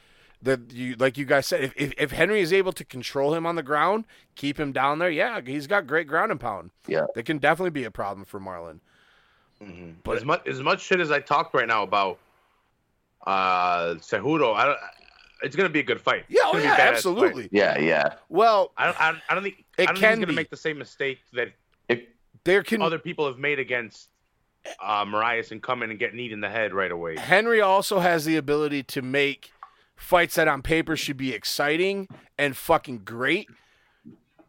that 0.42 0.72
you, 0.72 0.94
like 0.98 1.16
you 1.16 1.24
guys 1.24 1.46
said, 1.46 1.62
if, 1.64 1.72
if 1.76 1.92
if 1.96 2.10
Henry 2.10 2.40
is 2.40 2.52
able 2.52 2.72
to 2.72 2.84
control 2.84 3.34
him 3.34 3.46
on 3.46 3.54
the 3.56 3.62
ground, 3.62 4.04
keep 4.34 4.58
him 4.60 4.72
down 4.72 4.98
there, 4.98 5.08
yeah, 5.10 5.40
he's 5.40 5.66
got 5.66 5.86
great 5.86 6.06
ground 6.06 6.30
and 6.30 6.40
pound. 6.40 6.70
Yeah. 6.86 7.06
that 7.14 7.24
can 7.24 7.38
definitely 7.38 7.70
be 7.70 7.84
a 7.84 7.90
problem 7.90 8.24
for 8.24 8.38
Marlon. 8.40 8.80
But 10.02 10.16
as 10.18 10.24
much 10.24 10.46
as 10.46 10.60
much 10.60 10.82
shit 10.82 11.00
as 11.00 11.10
I 11.10 11.20
talked 11.20 11.54
right 11.54 11.66
now 11.68 11.82
about 11.84 12.18
uh 13.26 13.94
Cejudo, 13.94 14.54
I 14.54 14.66
don't. 14.66 14.78
It's 15.42 15.56
gonna 15.56 15.68
be 15.68 15.80
a 15.80 15.84
good 15.84 16.00
fight. 16.00 16.24
Yeah, 16.28 16.40
oh 16.44 16.56
yeah, 16.58 16.72
a 16.74 16.76
badass 16.76 16.76
fight. 16.76 16.94
absolutely. 16.94 17.48
Yeah, 17.52 17.78
yeah. 17.78 18.14
Well, 18.28 18.72
I 18.76 18.86
don't. 18.86 19.00
I 19.00 19.12
don't, 19.12 19.20
I 19.30 19.34
don't 19.34 19.42
think. 19.42 19.64
It 19.78 19.82
I 19.82 19.84
don't 19.86 19.94
think 19.94 20.00
can 20.02 20.10
he's 20.10 20.16
gonna 20.18 20.26
be. 20.28 20.34
make 20.34 20.50
the 20.50 20.56
same 20.56 20.78
mistake 20.78 21.20
that 21.32 21.48
It, 21.88 22.08
there 22.44 22.62
can 22.62 22.82
other 22.82 22.98
people 22.98 23.26
have 23.26 23.38
made 23.38 23.58
against 23.58 24.08
uh, 24.82 25.04
Moraes 25.04 25.50
and 25.50 25.62
come 25.62 25.82
in 25.82 25.90
and 25.90 25.98
get 25.98 26.14
kneed 26.14 26.32
in 26.32 26.40
the 26.40 26.48
head 26.48 26.72
right 26.72 26.90
away. 26.92 27.16
Henry 27.16 27.60
also 27.60 28.00
has 28.00 28.24
the 28.24 28.36
ability 28.36 28.82
to 28.84 29.02
make 29.02 29.52
fights 29.96 30.34
that 30.34 30.48
on 30.48 30.62
paper 30.62 30.96
should 30.96 31.16
be 31.16 31.32
exciting 31.32 32.08
and 32.38 32.56
fucking 32.56 32.98
great 33.04 33.48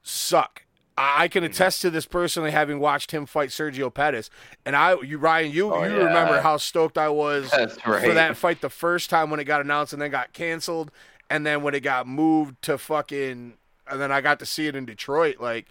suck. 0.04 0.62
I 0.98 1.24
I 1.24 1.28
can 1.28 1.44
attest 1.44 1.82
to 1.82 1.90
this 1.90 2.06
personally, 2.06 2.52
having 2.52 2.80
watched 2.80 3.12
him 3.12 3.26
fight 3.26 3.50
Sergio 3.50 3.94
Pettis, 3.94 4.30
and 4.66 4.76
I, 4.76 5.00
you 5.02 5.18
Ryan, 5.18 5.52
you 5.52 5.74
Oh, 5.74 5.84
you 5.84 5.98
yeah. 5.98 6.04
remember 6.06 6.40
how 6.40 6.56
stoked 6.58 6.98
I 6.98 7.10
was 7.10 7.52
That's 7.52 7.78
for 7.80 8.14
that 8.14 8.38
fight 8.38 8.62
the 8.62 8.70
first 8.70 9.10
time 9.10 9.30
when 9.30 9.40
it 9.42 9.44
got 9.44 9.60
announced 9.62 9.92
and 9.92 10.02
then 10.02 10.10
got 10.12 10.32
canceled, 10.32 10.92
and 11.30 11.46
then 11.46 11.64
when 11.64 11.76
it 11.76 11.82
got 11.82 12.08
moved 12.08 12.62
to 12.64 12.78
fucking, 12.78 13.56
and 13.88 14.02
then 14.02 14.12
I 14.12 14.22
got 14.22 14.40
to 14.40 14.46
see 14.46 14.68
it 14.68 14.76
in 14.76 14.86
Detroit. 14.86 15.38
Like, 15.42 15.66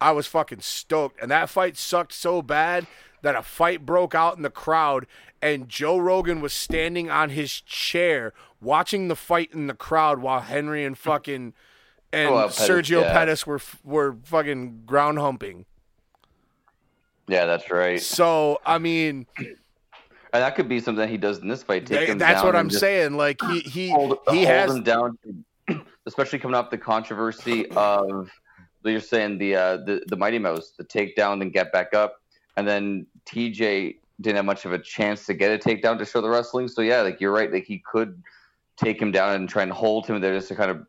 I 0.00 0.12
was 0.12 0.26
fucking 0.26 0.60
stoked, 0.60 1.20
and 1.20 1.30
that 1.30 1.50
fight 1.50 1.76
sucked 1.76 2.14
so 2.14 2.40
bad 2.40 2.86
that 3.22 3.34
a 3.36 3.42
fight 3.42 3.86
broke 3.86 4.14
out 4.14 4.36
in 4.36 4.42
the 4.42 4.50
crowd, 4.50 5.06
and 5.40 5.68
Joe 5.68 5.96
Rogan 5.98 6.40
was 6.40 6.52
standing 6.52 7.10
on 7.10 7.30
his 7.30 7.60
chair 7.60 8.32
watching 8.60 9.08
the 9.08 9.16
fight 9.16 9.50
in 9.52 9.66
the 9.66 9.74
crowd 9.74 10.18
while 10.20 10.40
Henry 10.40 10.84
and 10.84 10.96
fucking 10.96 11.54
and 12.12 12.28
Oh, 12.30 12.42
Pettis, 12.42 12.68
Sergio 12.68 13.00
yeah. 13.02 13.12
Pettis 13.12 13.46
were 13.46 13.60
were 13.82 14.16
fucking 14.24 14.82
ground 14.84 15.18
humping. 15.18 15.64
yeah, 17.28 17.46
that's 17.46 17.70
right. 17.70 18.00
So 18.00 18.60
I 18.66 18.78
mean, 18.78 19.26
And 19.38 20.42
that 20.42 20.54
could 20.56 20.68
be 20.68 20.80
something 20.80 21.08
he 21.08 21.16
does 21.16 21.38
in 21.38 21.48
this 21.48 21.62
fight. 21.62 21.86
Take 21.86 22.08
they- 22.08 22.14
that's 22.14 22.42
what 22.42 22.56
I'm 22.56 22.70
saying. 22.70 23.16
Like 23.16 23.40
he 23.50 23.60
he 23.60 23.90
Hold, 23.92 24.18
he 24.30 24.44
hold 24.44 24.48
has 24.48 24.70
him 24.76 24.82
down, 24.82 25.18
especially 26.06 26.38
coming 26.38 26.54
off 26.54 26.70
the 26.70 26.78
controversy 26.78 27.68
of 27.70 28.30
you're 28.84 29.00
saying 29.00 29.38
the 29.38 29.54
uh, 29.56 29.76
the 29.78 30.02
the 30.08 30.16
Mighty 30.16 30.38
Mouse, 30.38 30.72
the 30.76 30.84
takedown, 30.84 31.38
then 31.38 31.50
get 31.50 31.72
back 31.72 31.94
up, 31.94 32.20
and 32.56 32.66
then 32.66 33.06
TJ 33.26 33.96
didn't 34.20 34.36
have 34.36 34.44
much 34.44 34.64
of 34.64 34.72
a 34.72 34.78
chance 34.78 35.26
to 35.26 35.34
get 35.34 35.50
a 35.52 35.58
takedown 35.58 35.98
to 35.98 36.04
show 36.04 36.20
the 36.20 36.28
wrestling. 36.28 36.68
So 36.68 36.82
yeah, 36.82 37.00
like 37.02 37.20
you're 37.20 37.32
right, 37.32 37.52
like 37.52 37.64
he 37.64 37.82
could 37.90 38.22
take 38.76 39.00
him 39.00 39.12
down 39.12 39.34
and 39.34 39.48
try 39.48 39.62
and 39.62 39.72
hold 39.72 40.06
him 40.06 40.20
there 40.20 40.34
just 40.34 40.48
to 40.48 40.54
kind 40.54 40.70
of 40.70 40.86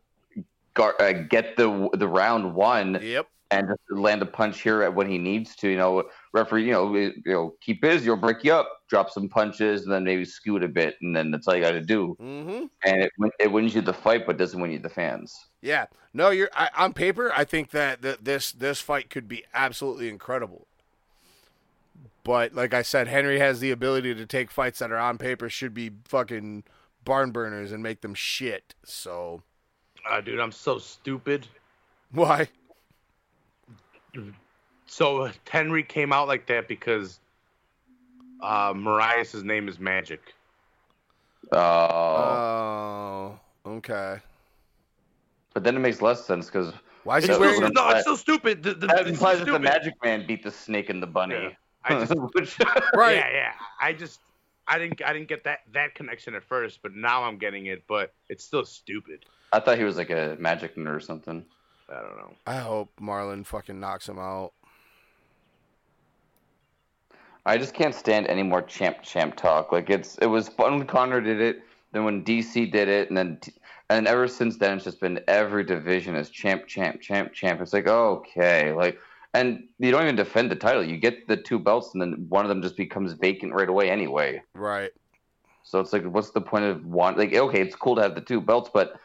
gar- 0.74 1.00
uh, 1.00 1.12
get 1.12 1.56
the 1.56 1.88
the 1.94 2.08
round 2.08 2.54
one 2.54 2.98
Yep. 3.02 3.26
and 3.50 3.68
just 3.68 3.80
land 3.90 4.22
a 4.22 4.26
punch 4.26 4.60
here 4.60 4.82
at 4.82 4.94
when 4.94 5.08
he 5.08 5.18
needs 5.18 5.56
to. 5.56 5.68
You 5.68 5.76
know, 5.76 6.04
referee, 6.32 6.66
you 6.66 6.72
know, 6.72 6.94
you 6.94 7.12
know, 7.26 7.54
keep 7.60 7.80
busy, 7.80 8.06
you'll 8.06 8.16
break 8.16 8.44
you 8.44 8.52
up, 8.52 8.68
drop 8.88 9.10
some 9.10 9.28
punches, 9.28 9.82
and 9.84 9.92
then 9.92 10.04
maybe 10.04 10.24
scoot 10.24 10.62
a 10.62 10.68
bit, 10.68 10.96
and 11.02 11.14
then 11.14 11.30
that's 11.30 11.48
all 11.48 11.56
you 11.56 11.62
got 11.62 11.72
to 11.72 11.80
do. 11.80 12.16
Mm-hmm. 12.20 12.64
And 12.86 13.02
it 13.02 13.12
it 13.40 13.52
wins 13.52 13.74
you 13.74 13.80
the 13.80 13.92
fight, 13.92 14.26
but 14.26 14.36
doesn't 14.36 14.60
win 14.60 14.70
you 14.70 14.78
the 14.78 14.88
fans. 14.88 15.34
Yeah. 15.60 15.86
No, 16.16 16.30
you're 16.30 16.50
I, 16.54 16.70
on 16.76 16.92
paper. 16.92 17.32
I 17.34 17.44
think 17.44 17.70
that 17.70 18.00
th- 18.02 18.18
this 18.22 18.52
this 18.52 18.80
fight 18.80 19.10
could 19.10 19.26
be 19.28 19.44
absolutely 19.52 20.08
incredible. 20.08 20.68
But 22.24 22.54
like 22.54 22.72
I 22.74 22.82
said, 22.82 23.06
Henry 23.06 23.38
has 23.38 23.60
the 23.60 23.70
ability 23.70 24.14
to 24.14 24.24
take 24.26 24.50
fights 24.50 24.78
that 24.80 24.90
are 24.90 24.98
on 24.98 25.18
paper 25.18 25.48
should 25.50 25.74
be 25.74 25.90
fucking 26.06 26.64
barn 27.04 27.30
burners 27.32 27.70
and 27.70 27.82
make 27.82 28.00
them 28.00 28.14
shit. 28.14 28.74
So 28.84 29.42
Uh, 30.08 30.20
dude, 30.22 30.40
I'm 30.40 30.50
so 30.52 30.78
stupid. 30.78 31.46
why? 32.10 32.48
So 34.86 35.30
Henry 35.48 35.82
came 35.82 36.12
out 36.12 36.28
like 36.28 36.46
that 36.46 36.68
because 36.68 37.20
uh, 38.42 38.72
Moraes' 38.72 39.42
name 39.42 39.68
is 39.68 39.78
Magic. 39.78 40.20
Oh, 41.52 41.58
Oh, 43.66 43.70
okay. 43.70 44.18
but 45.52 45.62
then 45.64 45.76
it 45.76 45.80
makes 45.80 46.00
less 46.00 46.24
sense 46.24 46.46
because 46.46 46.72
Why 47.04 47.18
is 47.18 47.24
It's 47.24 47.28
he 47.28 47.34
So- 47.34 47.36
so, 47.36 47.40
wearing? 47.40 47.60
wearing- 47.60 47.74
no, 47.74 47.88
it's 47.90 48.04
so 48.06 48.16
stupid. 48.16 48.62
The, 48.62 48.74
the, 48.74 48.86
that 48.86 49.00
it's 49.00 49.10
implies 49.10 49.40
that 49.40 49.46
the. 49.46 49.58
Magic 49.58 49.92
Man 50.02 50.26
beat 50.26 50.42
the 50.42 50.50
snake 50.50 50.88
and 50.88 51.02
the 51.02 51.06
bunny. 51.06 51.34
Yeah. 51.34 51.50
I 51.84 52.04
just, 52.04 52.14
Which- 52.32 52.58
Right. 52.94 53.16
Yeah, 53.16 53.30
yeah. 53.32 53.52
I 53.80 53.92
just, 53.92 54.20
I 54.66 54.78
didn't, 54.78 55.02
I 55.04 55.12
didn't 55.12 55.28
get 55.28 55.44
that 55.44 55.60
that 55.72 55.94
connection 55.94 56.34
at 56.34 56.42
first, 56.44 56.80
but 56.82 56.94
now 56.94 57.24
I'm 57.24 57.38
getting 57.38 57.66
it. 57.66 57.84
But 57.86 58.12
it's 58.28 58.44
still 58.44 58.64
stupid. 58.64 59.26
I 59.52 59.60
thought 59.60 59.78
he 59.78 59.84
was 59.84 59.96
like 59.96 60.10
a 60.10 60.36
magic 60.38 60.76
nerd 60.76 60.96
or 60.96 61.00
something. 61.00 61.44
I 61.88 61.94
don't 61.94 62.16
know. 62.16 62.34
I 62.46 62.56
hope 62.56 62.90
Marlon 63.00 63.44
fucking 63.44 63.78
knocks 63.78 64.08
him 64.08 64.18
out. 64.18 64.52
I 67.46 67.58
just 67.58 67.74
can't 67.74 67.94
stand 67.94 68.26
any 68.26 68.42
more 68.42 68.62
champ 68.62 69.02
champ 69.02 69.36
talk. 69.36 69.70
Like 69.70 69.90
it's 69.90 70.16
it 70.18 70.26
was 70.26 70.48
fun 70.48 70.78
when 70.78 70.86
Conor 70.86 71.20
did 71.20 71.40
it, 71.40 71.62
then 71.92 72.04
when 72.04 72.24
DC 72.24 72.72
did 72.72 72.88
it, 72.88 73.08
and 73.08 73.18
then 73.18 73.38
and 73.90 74.06
ever 74.08 74.26
since 74.26 74.56
then 74.56 74.76
it's 74.76 74.84
just 74.84 75.00
been 75.00 75.20
every 75.28 75.62
division 75.62 76.16
is 76.16 76.30
champ 76.30 76.66
champ 76.66 77.00
champ 77.02 77.32
champ. 77.32 77.60
It's 77.60 77.74
like 77.74 77.86
okay, 77.86 78.72
like 78.72 78.98
and 79.34 79.64
you 79.78 79.90
don't 79.90 80.02
even 80.04 80.16
defend 80.16 80.50
the 80.50 80.56
title. 80.56 80.82
You 80.82 80.96
get 80.96 81.28
the 81.28 81.36
two 81.36 81.58
belts, 81.58 81.92
and 81.92 82.00
then 82.00 82.26
one 82.28 82.44
of 82.44 82.48
them 82.48 82.62
just 82.62 82.76
becomes 82.76 83.12
vacant 83.12 83.52
right 83.52 83.68
away 83.68 83.90
anyway. 83.90 84.42
Right. 84.54 84.92
So 85.64 85.80
it's 85.80 85.92
like, 85.92 86.04
what's 86.04 86.30
the 86.30 86.40
point 86.40 86.64
of 86.64 86.84
want? 86.86 87.18
Like, 87.18 87.34
okay, 87.34 87.60
it's 87.60 87.74
cool 87.74 87.96
to 87.96 88.02
have 88.02 88.14
the 88.14 88.20
two 88.20 88.40
belts, 88.40 88.70
but 88.72 89.00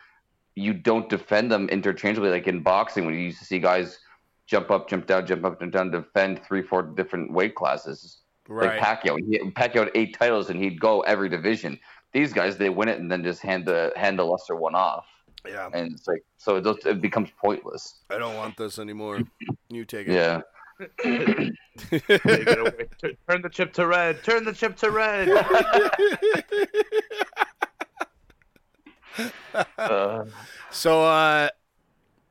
you 0.55 0.73
don't 0.73 1.09
defend 1.09 1.51
them 1.51 1.67
interchangeably. 1.69 2.29
Like 2.29 2.47
in 2.47 2.61
boxing, 2.61 3.05
when 3.05 3.15
you 3.15 3.21
used 3.21 3.39
to 3.39 3.45
see 3.45 3.59
guys 3.59 3.99
jump 4.45 4.69
up, 4.69 4.89
jump 4.89 5.07
down, 5.07 5.25
jump 5.25 5.45
up, 5.45 5.59
jump 5.59 5.73
down, 5.73 5.91
defend 5.91 6.43
three, 6.45 6.61
four 6.61 6.83
different 6.83 7.31
weight 7.31 7.55
classes. 7.55 8.19
Right. 8.47 8.79
Like 8.79 9.03
Pacquiao, 9.03 9.17
he, 9.19 9.39
Pacquiao 9.51 9.85
had 9.85 9.91
eight 9.95 10.17
titles 10.17 10.49
and 10.49 10.61
he'd 10.61 10.79
go 10.79 11.01
every 11.01 11.29
division. 11.29 11.79
These 12.13 12.33
guys, 12.33 12.57
they 12.57 12.69
win 12.69 12.89
it 12.89 12.99
and 12.99 13.11
then 13.11 13.23
just 13.23 13.41
hand 13.41 13.65
the 13.65 13.93
hand 13.95 14.17
the 14.17 14.25
lesser 14.25 14.55
one 14.55 14.75
off, 14.75 15.05
yeah. 15.47 15.69
and 15.73 15.93
it's 15.93 16.07
like 16.07 16.23
so 16.37 16.57
it, 16.57 16.63
just, 16.63 16.85
it 16.85 17.01
becomes 17.01 17.29
pointless. 17.41 17.99
I 18.09 18.17
don't 18.17 18.35
want 18.35 18.57
this 18.57 18.79
anymore. 18.79 19.21
You 19.71 19.85
take 19.85 20.07
it. 20.07 20.13
Yeah, 20.13 20.41
Take 20.79 22.09
it 22.17 22.57
away. 22.59 22.87
Tur- 22.99 23.13
Turn 23.29 23.41
the 23.43 23.49
chip 23.49 23.71
to 23.73 23.85
red. 23.85 24.23
Turn 24.23 24.43
the 24.45 24.51
chip 24.53 24.75
to 24.77 24.89
red. 24.89 25.29
uh, 29.77 30.25
So 30.71 31.03
uh 31.03 31.49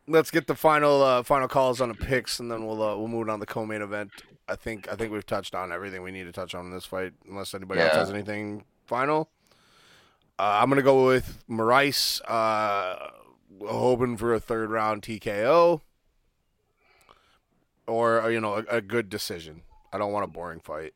let's 0.06 0.30
get 0.30 0.47
the 0.47 0.55
final 0.55 1.02
uh 1.02 1.22
final 1.22 1.48
calls 1.48 1.80
on 1.80 1.89
the 1.90 1.94
picks 1.94 2.40
and 2.40 2.51
then 2.51 2.66
we'll 2.66 2.82
uh, 2.82 2.97
we'll 2.97 3.09
move 3.09 3.28
on 3.28 3.39
to 3.39 3.40
the 3.40 3.47
co-main 3.52 3.82
event. 3.82 4.10
I 4.48 4.56
think 4.56 4.90
I 4.90 4.97
think 4.97 5.12
we've 5.12 5.26
touched 5.26 5.55
on 5.55 5.72
everything 5.72 6.02
we 6.02 6.10
need 6.10 6.24
to 6.24 6.32
touch 6.32 6.55
on 6.55 6.66
in 6.66 6.72
this 6.72 6.86
fight 6.86 7.12
unless 7.28 7.55
anybody 7.55 7.80
else 7.80 7.94
has 7.94 8.10
anything 8.10 8.64
final. 8.86 9.30
Uh, 10.39 10.60
I'm 10.62 10.69
going 10.69 10.77
to 10.77 10.82
go 10.82 11.06
with 11.06 11.43
Moraes 11.48 12.20
uh 12.28 13.10
hoping 13.66 14.16
for 14.16 14.35
a 14.35 14.39
third 14.40 14.70
round 14.70 15.02
TKO 15.02 15.81
or 17.89 18.23
uh, 18.23 18.28
you 18.28 18.40
know 18.40 18.55
a, 18.55 18.77
a 18.77 18.81
good 18.81 19.09
decision. 19.09 19.62
I 19.93 19.98
don't 19.98 20.12
want 20.12 20.24
a 20.24 20.28
boring 20.28 20.60
fight. 20.60 20.93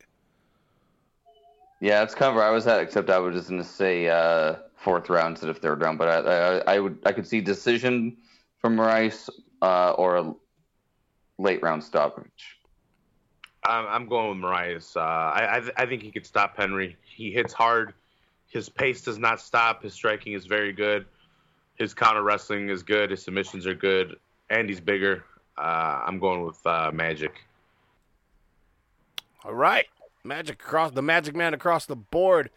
yeah, 1.81 2.01
that's 2.01 2.15
kind 2.15 2.29
of 2.29 2.37
where 2.37 2.45
I 2.45 2.51
was 2.51 2.67
at. 2.69 2.81
Except 2.81 3.11
I 3.11 3.19
was 3.19 3.35
just 3.35 3.49
gonna 3.49 3.65
say 3.65 4.09
uh, 4.09 4.57
fourth 4.77 5.09
round 5.09 5.33
instead 5.33 5.51
of 5.51 5.59
third 5.59 5.81
round, 5.83 5.99
but 5.99 6.09
I, 6.09 6.59
I, 6.59 6.75
I 6.77 6.79
would 6.79 6.99
I 7.05 7.13
could 7.13 7.27
see 7.27 7.41
decision 7.41 8.17
from 8.61 8.79
Rice 8.79 9.29
uh, 9.61 9.93
or 9.93 10.17
a 10.17 10.35
late 11.39 11.63
round 11.63 11.83
stoppage. 11.83 12.59
I'm, 13.65 13.87
I'm 13.87 14.09
going 14.09 14.29
with 14.29 14.39
Moraes. 14.39 14.97
Uh, 14.97 15.01
I, 15.01 15.57
I, 15.57 15.61
th- 15.61 15.73
I 15.77 15.87
think 15.87 16.03
he 16.03 16.11
could 16.13 16.27
stop 16.27 16.57
Henry. 16.57 16.97
He 17.05 17.33
hits 17.33 17.53
hard. 17.53 17.95
His 18.53 18.69
pace 18.69 19.01
does 19.01 19.19
not 19.19 19.41
stop. 19.41 19.83
His 19.83 19.95
striking 19.95 20.35
is 20.35 20.45
very 20.45 20.75
good. 20.75 21.07
His 21.77 21.95
counter 21.95 22.23
wrestling 22.23 22.69
is 22.69 22.83
good. 22.83 23.11
His 23.11 23.23
submissions 23.23 23.67
are 23.67 23.75
good, 23.75 24.17
and 24.51 24.69
he's 24.69 24.79
bigger. 24.79 25.25
Uh, 25.57 26.03
I'm 26.07 26.19
going 26.19 26.45
with 26.45 26.65
uh, 26.67 26.91
Magic. 26.93 27.33
All 29.43 29.55
right. 29.55 29.87
Magic 30.23 30.63
across 30.63 30.93
the 30.93 31.01
Magic 31.01 31.35
Man 31.35 31.55
across 31.55 31.87
the 31.87 31.97
board. 31.97 32.51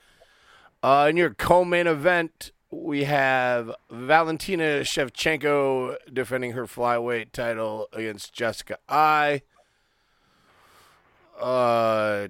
Uh, 0.83 1.07
in 1.09 1.15
your 1.15 1.33
co-main 1.33 1.87
event, 1.87 2.51
we 2.69 3.05
have 3.05 3.73
Valentina 3.89 4.81
Shevchenko 4.81 5.95
defending 6.11 6.51
her 6.51 6.65
flyweight 6.65 7.31
title 7.31 7.87
against 7.93 8.33
Jessica 8.33 8.77
Eye. 8.89 9.43
Uh, 11.39 12.27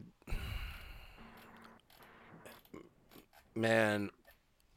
man, 3.56 4.10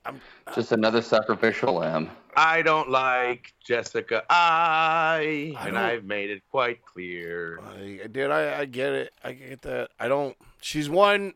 I'm 0.04 0.20
uh, 0.46 0.54
Just 0.54 0.72
another 0.72 1.02
sacrificial 1.02 1.74
lamb. 1.74 2.10
I 2.36 2.62
don't 2.62 2.88
like 2.88 3.52
Jessica 3.66 4.22
Eye, 4.30 5.54
I 5.58 5.68
and 5.68 5.76
I've 5.78 6.04
made 6.04 6.30
it 6.30 6.42
quite 6.50 6.84
clear. 6.86 7.60
I, 7.60 8.00
I 8.04 8.06
did. 8.06 8.30
I, 8.30 8.60
I 8.60 8.64
get 8.64 8.92
it. 8.92 9.12
I 9.24 9.32
get 9.32 9.62
that. 9.62 9.90
I 9.98 10.08
don't. 10.08 10.36
She's 10.60 10.88
won. 10.88 11.34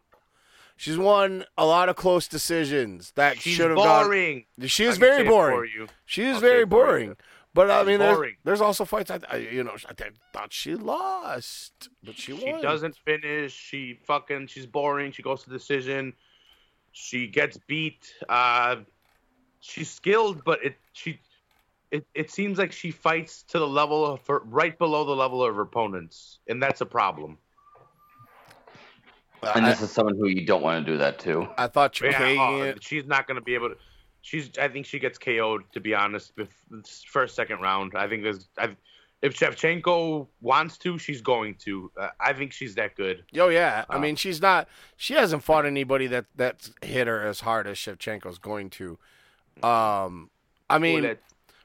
She's 0.77 0.99
won 0.99 1.45
a 1.59 1.65
lot 1.67 1.89
of 1.89 1.97
close 1.97 2.27
decisions 2.27 3.13
that 3.17 3.39
should 3.39 3.69
have 3.71 3.77
gone. 3.77 4.05
boring. 4.07 4.45
She 4.67 4.87
I 4.87 4.91
is 4.91 4.99
very 4.99 5.19
say 5.23 5.25
for 5.25 5.51
boring. 5.51 5.71
you. 5.75 5.87
She 6.07 6.25
is 6.25 6.37
I'll 6.37 6.41
very 6.41 6.63
it 6.63 6.71
for 6.71 6.77
you. 6.79 6.85
boring. 6.85 7.17
But 7.55 7.71
I 7.71 7.83
mean, 7.85 7.99
there's, 7.99 8.33
there's 8.45 8.61
also 8.61 8.85
fights. 8.87 9.11
I, 9.11 9.19
I 9.31 9.37
you 9.37 9.63
know 9.63 9.73
I, 9.89 9.93
th- 9.93 10.13
thought 10.33 10.53
she 10.53 10.75
lost, 10.75 11.89
but 12.03 12.17
she, 12.17 12.37
She 12.37 12.51
won. 12.53 12.63
doesn't 12.63 12.97
finish. 12.97 13.53
She 13.53 13.99
fucking. 14.07 14.47
She's 14.47 14.67
boring. 14.67 15.13
She 15.13 15.23
goes 15.23 15.43
to 15.45 15.51
decision. 15.51 16.15
She 16.93 17.27
gets 17.27 17.57
beat. 17.67 18.13
Uh, 18.29 18.77
she's 19.61 19.91
skilled, 19.91 20.45
but 20.45 20.65
it 20.65 20.77
she. 20.93 21.21
It, 21.91 22.07
it 22.15 22.31
seems 22.31 22.57
like 22.57 22.73
she 22.73 22.91
fights 22.91 23.43
to 23.49 23.59
the 23.59 23.69
level 23.69 24.07
of 24.07 24.27
her, 24.27 24.41
right 24.47 24.79
below 24.79 25.05
the 25.05 25.15
level 25.15 25.45
of 25.45 25.55
her 25.55 25.61
opponents, 25.61 26.39
and 26.49 26.63
that's 26.63 26.81
a 26.81 26.87
problem. 26.87 27.37
And 29.55 29.67
I, 29.67 29.71
this 29.71 29.83
is 29.83 29.91
someone 29.91 30.17
who 30.17 30.29
you 30.29 30.47
don't 30.47 30.63
want 30.63 30.87
to 30.87 30.93
do 30.93 30.97
that 30.99 31.19
to. 31.21 31.49
I 31.59 31.67
thought 31.67 32.01
Yeah, 32.01 32.19
oh, 32.41 32.75
she's 32.81 33.07
not 33.07 33.27
going 33.27 33.35
to 33.35 33.43
be 33.43 33.55
able 33.55 33.71
to. 33.71 33.77
She's. 34.23 34.51
I 34.59 34.69
think 34.69 34.87
she 34.87 34.99
gets 34.99 35.19
KO'd. 35.19 35.65
To 35.73 35.81
be 35.81 35.95
honest, 35.95 36.35
bef- 36.37 37.07
first 37.07 37.35
second 37.35 37.61
round. 37.61 37.93
I 37.95 38.09
think 38.09 38.23
there's. 38.23 38.49
I, 38.57 38.71
if 39.23 39.39
Shevchenko 39.39 40.27
wants 40.41 40.77
to, 40.79 40.99
she's 40.99 41.21
going 41.21 41.55
to. 41.61 41.91
Uh, 41.97 42.09
I 42.21 42.33
think 42.33 42.53
she's 42.53 42.75
that 42.75 42.97
good. 42.97 43.25
Oh 43.39 43.49
yeah, 43.49 43.85
I 43.89 43.97
Uh, 43.97 43.99
mean 44.01 44.17
she's 44.17 44.43
not. 44.43 44.69
She 44.97 45.15
hasn't 45.15 45.45
fought 45.45 45.65
anybody 45.65 46.07
that 46.09 46.27
that's 46.35 46.73
hit 46.83 47.07
her 47.07 47.25
as 47.27 47.41
hard 47.41 47.67
as 47.67 47.77
Shevchenko's 47.77 48.39
going 48.39 48.69
to. 48.71 48.99
Um, 49.63 50.31
I 50.69 50.79
mean, 50.79 51.03
Well, 51.03 51.15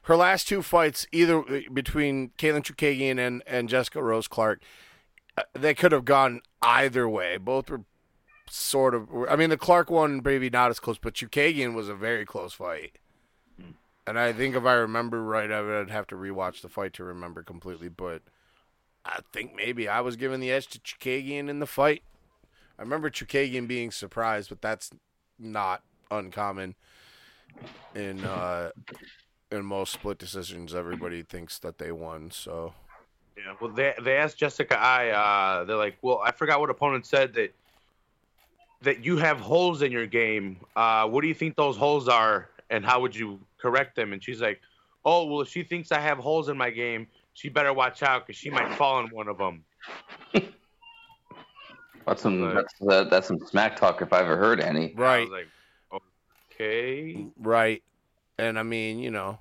her 0.04 0.16
last 0.16 0.48
two 0.48 0.62
fights, 0.62 1.08
either 1.12 1.40
uh, 1.40 1.62
between 1.74 2.30
Katlyn 2.38 2.64
Chookagian 2.64 3.18
and 3.20 3.44
and 3.48 3.68
Jessica 3.70 4.02
Rose 4.04 4.28
Clark, 4.28 4.62
uh, 5.38 5.44
they 5.54 5.74
could 5.74 5.92
have 5.92 6.06
gone 6.06 6.42
either 6.62 7.10
way. 7.10 7.38
Both 7.38 7.70
were 7.70 7.82
sort 8.50 8.94
of. 8.94 9.10
I 9.30 9.36
mean, 9.36 9.50
the 9.50 9.58
Clark 9.58 9.90
one 9.90 10.22
maybe 10.24 10.50
not 10.50 10.70
as 10.70 10.80
close, 10.80 10.98
but 10.98 11.16
Chookagian 11.16 11.74
was 11.74 11.90
a 11.90 11.96
very 11.96 12.26
close 12.26 12.54
fight. 12.54 12.98
And 14.08 14.18
I 14.18 14.32
think 14.32 14.56
if 14.56 14.64
I 14.64 14.74
remember 14.74 15.22
right, 15.22 15.52
I 15.52 15.62
would 15.62 15.90
have 15.90 16.08
to 16.08 16.16
rewatch 16.16 16.62
the 16.62 16.70
fight 16.70 16.94
to 16.94 17.04
remember 17.04 17.44
completely. 17.44 17.90
But 17.90 18.22
I 19.06 19.20
think 19.34 19.54
maybe 19.54 19.88
I 19.90 20.00
was 20.00 20.16
giving 20.16 20.40
the 20.40 20.50
edge 20.50 20.68
to 20.68 20.80
Chookagian 20.80 21.50
in 21.50 21.60
the 21.60 21.68
fight. 21.68 22.04
I 22.80 22.82
remember 22.82 23.10
Chookagian 23.10 23.68
being 23.68 23.92
surprised, 23.92 24.50
but 24.50 24.62
that's 24.62 24.92
not 25.38 25.84
uncommon 26.10 26.76
in 27.96 28.24
uh, 28.24 28.72
in 29.52 29.66
most 29.66 29.94
split 29.94 30.18
decisions. 30.18 30.74
Everybody 30.74 31.24
thinks 31.24 31.60
that 31.60 31.78
they 31.78 31.92
won, 31.92 32.32
so 32.32 32.74
Yeah, 33.36 33.56
well, 33.60 33.72
they 33.72 33.94
they 34.02 34.18
asked 34.18 34.38
Jessica 34.38 34.80
Eye. 34.80 35.10
Uh, 35.10 35.66
they're 35.66 35.76
like, 35.76 35.98
well, 36.02 36.22
I 36.24 36.32
forgot 36.32 36.60
what 36.60 36.70
opponent 36.70 37.06
said 37.06 37.34
that 37.34 37.54
that 38.84 39.04
you 39.04 39.18
have 39.18 39.40
holes 39.40 39.82
in 39.82 39.92
your 39.92 40.06
game. 40.08 40.58
Uh, 40.76 41.08
what 41.08 41.22
do 41.22 41.28
you 41.28 41.34
think 41.34 41.56
those 41.56 41.76
holes 41.76 42.08
are, 42.08 42.50
and 42.70 42.86
how 42.86 43.00
would 43.02 43.16
you 43.16 43.40
correct 43.60 43.96
them? 43.96 44.14
And 44.14 44.24
she's 44.24 44.42
like, 44.42 44.62
oh, 45.06 45.26
well, 45.26 45.42
if 45.42 45.50
she 45.50 45.64
thinks 45.64 45.92
I 45.92 46.00
have 46.00 46.18
holes 46.18 46.50
in 46.50 46.58
my 46.58 46.70
game, 46.70 47.08
she 47.34 47.50
better 47.50 47.74
watch 47.74 48.04
out 48.04 48.26
because 48.26 48.40
she 48.40 48.50
might 48.50 48.74
fall 48.76 49.00
in 49.00 49.08
one 49.08 49.28
of 49.28 49.38
them. 49.38 49.64
That's 52.06 52.22
some 52.22 52.40
that's, 52.56 52.74
uh, 52.90 53.04
that's 53.04 53.28
some 53.28 53.38
smack 53.40 53.76
talk 53.76 54.02
if 54.02 54.14
I 54.14 54.22
ever 54.22 54.38
heard 54.38 54.62
any. 54.62 54.96
I 54.98 55.02
right, 55.02 55.30
was 55.30 55.44
like, 55.92 56.02
okay. 56.54 57.28
right. 57.38 57.84
And 58.40 58.58
I 58.58 58.64
mean, 58.64 59.00
you 59.00 59.12
know, 59.12 59.40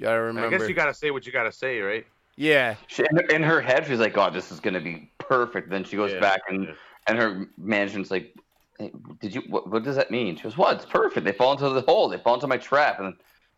gotta 0.00 0.32
I 0.36 0.50
guess 0.50 0.68
you 0.68 0.74
gotta 0.74 0.92
say 0.92 1.12
what 1.12 1.26
you 1.26 1.32
gotta 1.32 1.52
say, 1.52 1.78
right? 1.78 2.04
yeah, 2.36 2.74
She, 2.88 3.04
in, 3.08 3.16
her- 3.16 3.26
in 3.36 3.42
her 3.44 3.60
head, 3.60 3.86
she's 3.86 4.00
like, 4.00 4.18
"Oh, 4.18 4.30
this 4.30 4.50
is 4.50 4.58
gonna 4.58 4.80
be 4.80 5.12
perfect." 5.18 5.70
Then 5.70 5.84
she 5.84 5.96
goes 5.96 6.12
Yeah, 6.12 6.20
back 6.20 6.40
and 6.48 6.64
yeah. 6.64 6.72
and 7.06 7.18
her 7.18 7.46
management's 7.56 8.10
like, 8.10 8.34
hey, 8.78 8.92
"Did 9.20 9.34
you? 9.34 9.42
What, 9.48 9.70
what 9.70 9.82
does 9.84 9.96
that 9.96 10.10
mean?" 10.10 10.36
She 10.36 10.42
goes, 10.44 10.56
"What? 10.56 10.76
It's 10.76 10.86
perfect. 10.86 11.24
They 11.26 11.32
fall 11.32 11.52
into 11.52 11.68
the 11.70 11.82
hole. 11.82 12.08
They 12.08 12.18
fall 12.18 12.34
into 12.34 12.46
my 12.46 12.56
trap." 12.58 13.00
And 13.00 13.14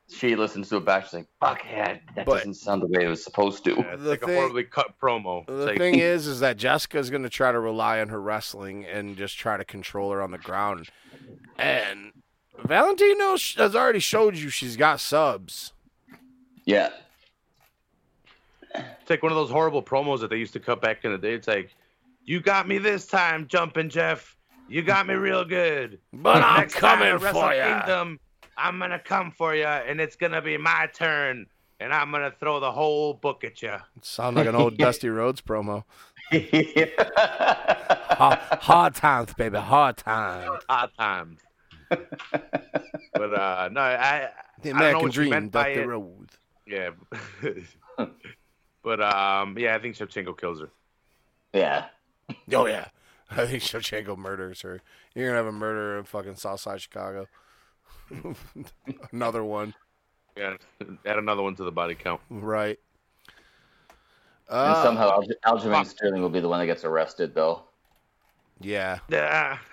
she 0.09 0.37
listens 0.37 0.69
to 0.69 0.77
it 0.77 0.85
back. 0.85 1.05
She's 1.05 1.15
like, 1.15 1.27
"Fuck 1.41 1.63
yeah, 1.71 1.99
that 2.15 2.27
But- 2.27 2.39
doesn't 2.39 2.55
sound 2.55 2.83
the 2.83 2.87
way 2.87 3.05
it 3.05 3.09
was 3.09 3.25
supposed 3.25 3.65
to." 3.65 3.75
Yeah, 3.77 3.97
The 3.97 4.11
like 4.11 4.21
thing- 4.21 4.31
a 4.31 4.35
horribly 4.37 4.65
cut 4.65 4.95
promo. 5.01 5.47
The 5.47 5.53
like, 5.53 5.79
thing 5.79 5.99
is, 5.99 6.27
is 6.27 6.41
that 6.41 6.57
Jessica's 6.57 7.11
gonna 7.11 7.29
try 7.29 7.51
to 7.53 7.59
rely 7.61 8.01
on 8.01 8.09
her 8.11 8.21
wrestling 8.21 8.85
and 8.85 9.17
just 9.17 9.37
try 9.39 9.57
to 9.57 9.65
control 9.65 10.11
her 10.13 10.23
on 10.23 10.31
the 10.31 10.39
ground, 10.39 10.89
and 11.59 12.13
Valentina 12.65 13.31
has 13.57 13.75
already 13.77 13.99
showed 13.99 14.37
you 14.37 14.49
she's 14.49 14.77
got 14.77 15.01
subs. 15.01 15.73
Yeah, 16.65 16.91
It's 18.75 19.09
like 19.11 19.23
one 19.23 19.31
of 19.33 19.37
those 19.37 19.51
horrible 19.51 19.83
promos 19.83 20.21
that 20.21 20.31
they 20.31 20.37
used 20.37 20.53
to 20.55 20.61
cut 20.61 20.81
back 20.81 21.05
in 21.05 21.13
the 21.13 21.19
day. 21.19 21.33
It's 21.35 21.47
like, 21.49 21.71
you 22.25 22.41
got 22.41 22.67
me 22.69 22.79
this 22.79 23.07
time, 23.07 23.47
jumping 23.47 23.89
Jeff. 23.89 24.36
You 24.69 24.83
got 24.83 25.07
me 25.07 25.15
real 25.15 25.45
good. 25.45 26.01
But 26.13 26.43
I'm 26.43 26.61
Next 26.61 26.75
time 26.75 26.99
coming 26.99 27.23
Wrestle 27.23 27.41
for 27.41 27.55
you. 27.55 27.63
Kingdom, 27.63 28.21
I'm 28.57 28.79
gonna 28.79 28.99
come 28.99 29.31
for 29.31 29.55
you, 29.55 29.65
and 29.65 30.01
it's 30.01 30.17
gonna 30.17 30.43
be 30.43 30.57
my 30.57 30.89
turn, 30.93 31.47
and 31.79 31.93
I'm 31.95 32.11
gonna 32.11 32.33
throw 32.41 32.59
the 32.61 32.73
whole 32.73 33.15
book 33.15 33.45
at 33.45 33.63
you. 33.63 33.75
Sound 34.03 34.37
like 34.37 34.47
an 34.49 34.55
old 34.57 34.77
Dusty 34.79 35.09
Rhodes 35.09 35.41
promo. 35.41 35.85
Hard, 38.17 38.39
hard 38.63 38.95
times, 38.95 39.35
baby, 39.35 39.59
hard 39.59 39.99
times. 39.99 40.63
Hard 40.69 40.91
times. 40.99 41.41
but 41.91 43.35
uh, 43.35 43.69
no, 43.71 43.81
I 43.81 44.31
The 44.63 44.71
I 44.71 44.73
don't 44.73 44.79
know 44.79 44.79
American 44.79 45.03
what 45.03 45.13
dream, 45.13 45.49
Dusty. 45.51 45.81
Rhodes. 45.81 46.39
yeah. 46.67 46.91
but 48.83 49.01
um, 49.03 49.57
yeah, 49.59 49.75
I 49.77 49.79
think 49.79 49.97
Shevchenko 49.97 50.39
kills 50.41 50.61
her. 50.61 50.71
yeah. 51.53 51.87
Oh 52.53 52.67
yeah, 52.67 52.89
I 53.31 53.47
think 53.47 53.63
Shevchenko 53.63 54.17
murders 54.17 54.63
her. 54.63 54.81
You're 55.15 55.27
gonna 55.29 55.37
have 55.39 55.47
a 55.47 55.53
murder 55.53 55.99
in 55.99 56.05
fucking 56.05 56.37
Southside 56.37 56.81
Chicago. 56.81 57.27
Another 59.13 59.43
one, 59.43 59.75
Yeah, 60.37 60.57
add 61.05 61.19
another 61.19 61.43
one 61.43 61.57
to 61.57 61.65
the 61.65 61.73
body 61.73 61.95
count. 61.97 62.21
right? 62.31 62.79
And 64.49 64.75
Uh, 64.75 64.83
somehow 64.83 65.19
Alge- 65.19 65.35
Aljamain 65.45 65.87
Sterling 65.87 66.23
will 66.23 66.29
be 66.29 66.39
the 66.41 66.49
one 66.49 66.61
that 66.61 66.67
gets 66.67 66.85
arrested, 66.85 67.35
though. 67.35 67.65
yeah. 68.61 69.01
Yeah. 69.09 69.59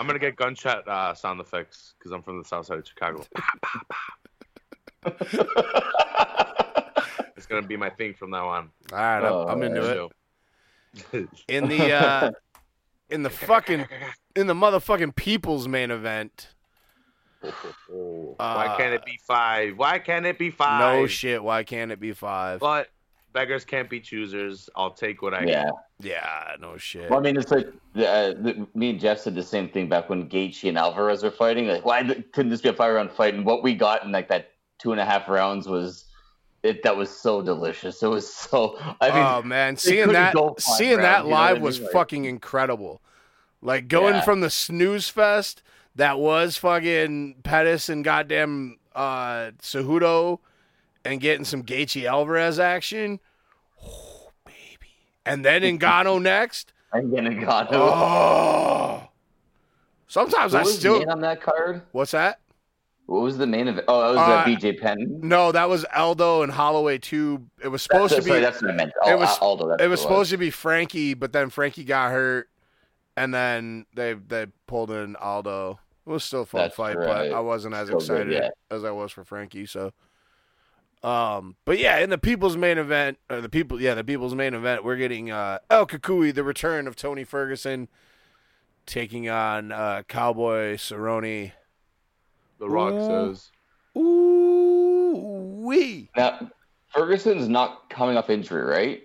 I'm 0.00 0.06
gonna 0.08 0.18
get 0.18 0.34
gunshot 0.34 0.88
uh, 0.88 1.14
sound 1.14 1.40
effects 1.40 1.94
because 1.98 2.10
I'm 2.10 2.22
from 2.22 2.38
the 2.42 2.44
south 2.44 2.66
side 2.66 2.78
of 2.80 2.86
Chicago. 2.88 3.24
it's 7.36 7.46
gonna 7.46 7.66
be 7.66 7.76
my 7.76 7.90
thing 7.90 8.14
from 8.14 8.30
now 8.30 8.48
on. 8.48 8.70
All 8.92 8.98
right, 8.98 9.18
I'm, 9.18 9.32
Oh, 9.32 9.46
I'm 9.48 9.62
into 9.62 9.82
it. 10.06 10.12
So- 11.10 11.26
In 11.48 11.68
the 11.68 11.92
uh, 11.92 12.30
in 13.10 13.22
the 13.22 13.30
fucking 13.30 13.86
in 14.36 14.46
the 14.46 14.54
motherfucking 14.54 15.14
people's 15.16 15.68
main 15.68 15.90
event. 15.90 16.48
Why 17.88 18.74
can't 18.78 18.94
it 18.94 19.04
be 19.04 19.18
five? 19.26 19.76
Why 19.76 19.98
can't 19.98 20.26
it 20.26 20.38
be 20.38 20.50
five? 20.50 20.80
No 21.00 21.06
shit. 21.06 21.42
Why 21.42 21.64
can't 21.64 21.90
it 21.90 22.00
be 22.00 22.12
five? 22.12 22.60
But 22.60 22.88
beggars 23.32 23.64
can't 23.64 23.90
be 23.90 24.00
choosers. 24.00 24.70
I'll 24.76 24.92
take 24.92 25.22
what 25.22 25.34
I 25.34 25.44
yeah. 25.44 25.70
Yeah, 25.98 26.54
no 26.60 26.76
shit. 26.76 27.10
Well, 27.10 27.18
I 27.18 27.22
mean, 27.22 27.36
it's 27.36 27.50
like 27.50 27.66
uh, 27.96 28.34
the, 28.36 28.66
me 28.74 28.90
and 28.90 29.00
Jeff 29.00 29.18
said 29.18 29.34
the 29.34 29.42
same 29.42 29.68
thing 29.68 29.88
back 29.88 30.08
when 30.08 30.28
Gaethje 30.28 30.68
and 30.68 30.78
Alvarez 30.78 31.22
were 31.22 31.30
fighting. 31.30 31.66
Like, 31.68 31.84
why 31.84 32.02
couldn't 32.32 32.50
this 32.50 32.60
be 32.60 32.68
a 32.68 32.72
five 32.72 32.94
round 32.94 33.10
fight? 33.10 33.34
And 33.34 33.44
what 33.44 33.62
we 33.62 33.74
got 33.74 34.04
in 34.04 34.12
like 34.12 34.28
that 34.28 34.50
two 34.78 34.92
and 34.92 35.00
a 35.00 35.04
half 35.04 35.28
rounds 35.28 35.66
was 35.68 36.04
it. 36.62 36.82
That 36.82 36.96
was 36.96 37.10
so 37.10 37.42
delicious. 37.42 38.02
It 38.02 38.06
was 38.08 38.32
so. 38.32 38.78
I 39.00 39.10
mean, 39.10 39.18
oh 39.24 39.42
man, 39.42 39.76
seeing 39.76 40.08
that 40.12 40.34
seeing 40.58 40.98
that 40.98 41.24
rounds, 41.24 41.24
you 41.24 41.30
know 41.30 41.36
what 41.36 41.40
live 41.40 41.56
I 41.58 41.60
was 41.60 41.80
mean? 41.80 41.88
Fucking 41.92 42.24
incredible. 42.24 43.00
Like 43.60 43.88
going 43.88 44.14
Yeah. 44.14 44.20
from 44.22 44.40
the 44.40 44.50
snooze 44.50 45.08
fest 45.08 45.62
that 45.94 46.18
was 46.18 46.56
fucking 46.56 47.36
Pettis 47.42 47.88
and 47.88 48.04
goddamn 48.04 48.78
uh 48.94 49.52
Cejudo 49.60 50.38
and 51.04 51.20
getting 51.20 51.44
some 51.44 51.62
Gaethje 51.62 52.04
Alvarez 52.04 52.58
action. 52.58 53.20
Oh, 53.84 54.30
baby. 54.44 54.92
And 55.26 55.44
then 55.44 55.62
Ngannou 55.78 56.20
next. 56.22 56.72
I'm 56.92 57.10
gonna 57.14 57.34
God. 57.34 57.68
Oh. 57.72 59.08
Sometimes 60.06 60.52
Who 60.52 60.58
I 60.58 60.62
still 60.64 61.10
on 61.10 61.20
that 61.22 61.40
card? 61.40 61.82
What's 61.92 62.10
that? 62.10 62.40
What 63.06 63.22
was 63.22 63.36
the 63.36 63.46
main 63.46 63.68
event? 63.68 63.84
Oh, 63.88 64.00
that 64.00 64.08
was 64.08 64.18
Uh, 64.18 64.20
uh, 64.32 64.44
BJ 64.44 64.80
Penn. 64.80 65.20
No, 65.22 65.52
that 65.52 65.68
was 65.68 65.84
Aldo 65.94 66.42
and 66.42 66.52
Holloway 66.52 66.98
too. 66.98 67.46
It 67.62 67.68
was 67.68 67.82
supposed 67.82 68.14
That's, 68.14 68.24
to 68.24 68.28
sorry, 68.28 68.40
be 68.40 68.44
that's 68.44 68.62
what 68.62 68.70
I 68.70 68.74
meant. 68.74 68.92
it 69.06 69.18
was- 69.18 69.38
Aldo. 69.38 69.74
It 69.74 69.88
was 69.88 70.00
supposed 70.00 70.30
to 70.30 70.36
be 70.38 70.50
Frankie, 70.50 71.14
but 71.14 71.32
then 71.32 71.50
Frankie 71.50 71.84
got 71.84 72.12
hurt, 72.12 72.48
and 73.16 73.34
then 73.34 73.86
they 73.94 74.14
they 74.14 74.46
pulled 74.66 74.90
in 74.90 75.16
Aldo. 75.16 75.80
It 76.06 76.10
was 76.10 76.24
still 76.24 76.42
a 76.42 76.46
fun 76.46 76.62
That's 76.62 76.74
fight, 76.74 76.96
right. 76.96 77.30
but 77.30 77.32
I 77.32 77.40
wasn't 77.40 77.74
as 77.74 77.88
good, 77.90 77.96
excited 78.00 78.32
yeah. 78.32 78.48
as 78.70 78.84
I 78.84 78.90
was 78.90 79.12
for 79.12 79.24
Frankie. 79.24 79.66
So, 79.66 79.92
um, 81.04 81.56
but 81.64 81.78
yeah, 81.78 81.98
in 81.98 82.10
the 82.10 82.18
people's 82.18 82.56
main 82.56 82.78
event, 82.78 83.18
or 83.30 83.40
the 83.40 83.48
people, 83.48 83.80
yeah, 83.80 83.94
the 83.94 84.02
people's 84.04 84.34
main 84.34 84.54
event, 84.54 84.84
we're 84.84 84.96
getting 84.96 85.30
uh, 85.30 85.58
El 85.70 85.86
Cucuy, 85.86 86.34
the 86.34 86.42
return 86.44 86.86
of 86.88 86.96
Tony 86.96 87.22
Ferguson, 87.24 87.88
taking 88.86 89.28
on 89.28 89.70
uh, 89.72 90.02
Cowboy 90.08 90.74
Cerrone. 90.76 91.52
The 92.62 92.70
Rock 92.70 92.92
Ooh. 92.94 93.06
says. 93.34 93.50
Ooh 93.98 95.16
wee. 95.64 96.08
Now, 96.16 96.48
Ferguson's 96.94 97.48
not 97.48 97.90
coming 97.90 98.16
off 98.16 98.30
injury, 98.30 98.62
right? 98.62 99.02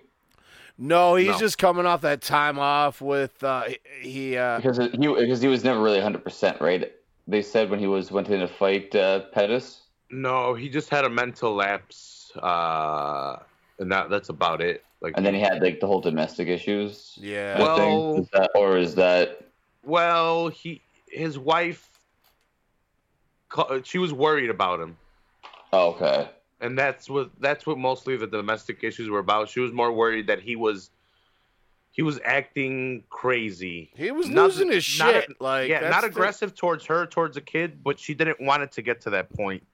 No, 0.78 1.16
he's 1.16 1.26
No. 1.26 1.38
just 1.38 1.58
coming 1.58 1.84
off 1.84 2.02
that 2.02 2.20
time 2.22 2.60
off 2.60 3.00
with 3.00 3.42
uh 3.42 3.64
he- 3.64 3.78
he 4.10 4.36
uh 4.36 4.58
Because 4.58 4.76
he 4.78 4.86
because 5.08 5.40
he 5.42 5.48
was 5.48 5.64
never 5.64 5.80
really 5.82 5.96
100 5.98 6.22
percent, 6.22 6.60
right? 6.60 6.92
They 7.26 7.42
said 7.42 7.68
when 7.68 7.80
he 7.80 7.88
was 7.88 8.12
went 8.12 8.28
in 8.28 8.38
to 8.40 8.46
fight 8.48 8.94
uh, 8.94 9.20
Pettis. 9.32 9.82
No, 10.10 10.54
he 10.54 10.68
just 10.68 10.88
had 10.88 11.04
a 11.04 11.10
mental 11.10 11.52
lapse, 11.54 12.30
uh, 12.40 13.38
and 13.80 13.90
that 13.90 14.08
that's 14.08 14.28
about 14.28 14.60
it. 14.62 14.84
Like, 15.00 15.14
And 15.16 15.26
then 15.26 15.34
he 15.34 15.40
had 15.40 15.60
like 15.60 15.80
the 15.80 15.86
whole 15.88 16.00
domestic 16.00 16.46
issues. 16.46 17.18
yeah. 17.20 17.58
Well- 17.60 18.18
Is 18.20 18.28
that, 18.32 18.50
or 18.54 18.78
is 18.78 18.94
that 18.94 19.40
well, 19.82 20.46
he 20.48 20.80
his 21.10 21.38
wife, 21.38 21.88
ca- 21.88 21.97
she 23.84 23.98
was 23.98 24.12
worried 24.12 24.50
about 24.50 24.80
him, 24.80 24.96
oh, 25.72 25.90
okay? 25.90 26.30
and 26.60 26.78
that's 26.78 27.08
what 27.08 27.30
that's 27.40 27.66
what 27.66 27.78
mostly 27.78 28.16
the 28.16 28.26
domestic 28.26 28.82
issues 28.84 29.08
were 29.08 29.18
about. 29.20 29.48
She 29.48 29.60
was 29.60 29.72
more 29.72 29.92
worried 29.92 30.26
that 30.26 30.40
he 30.40 30.56
was 30.56 30.90
he 31.90 32.02
was 32.02 32.20
acting 32.24 33.04
crazy. 33.10 33.90
he 33.96 34.10
was 34.10 34.28
Not- 34.28 34.44
losing 34.44 34.70
his 34.70 34.98
not- 34.98 35.14
shit. 35.14 35.40
like 35.40 35.68
yeah, 35.68 35.80
that's 35.80 35.92
not 35.94 36.00
the- 36.02 36.08
aggressive 36.08 36.54
towards 36.54 36.84
her, 36.86 37.06
towards 37.06 37.36
a 37.36 37.40
kid, 37.40 37.82
but 37.82 37.98
she 37.98 38.14
didn't 38.14 38.40
want 38.40 38.62
it 38.62 38.72
to 38.72 38.82
get 38.82 39.00
to 39.02 39.10
that 39.10 39.30
point. 39.34 39.64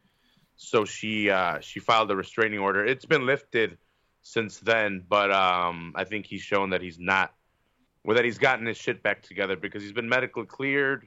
So 0.57 0.85
she 0.85 1.31
uh, 1.31 1.59
she 1.61 1.81
filed 1.81 2.11
a 2.11 2.17
restraining 2.17 2.61
order. 2.61 2.85
It's 2.85 3.05
been 3.05 3.27
lifted 3.27 3.77
since 4.23 4.59
then, 4.61 5.05
but 5.09 5.31
um, 5.33 5.93
I 5.97 6.05
think 6.05 6.27
he's 6.27 6.41
shown 6.43 6.71
that 6.71 6.81
he's 6.81 6.99
not, 6.99 7.35
well, 8.05 8.15
that 8.17 8.25
he's 8.25 8.39
gotten 8.39 8.65
his 8.65 8.77
shit 8.79 9.03
back 9.03 9.21
together 9.23 9.57
because 9.57 9.83
he's 9.83 9.93
been 9.93 10.09
medically 10.09 10.47
cleared. 10.47 11.05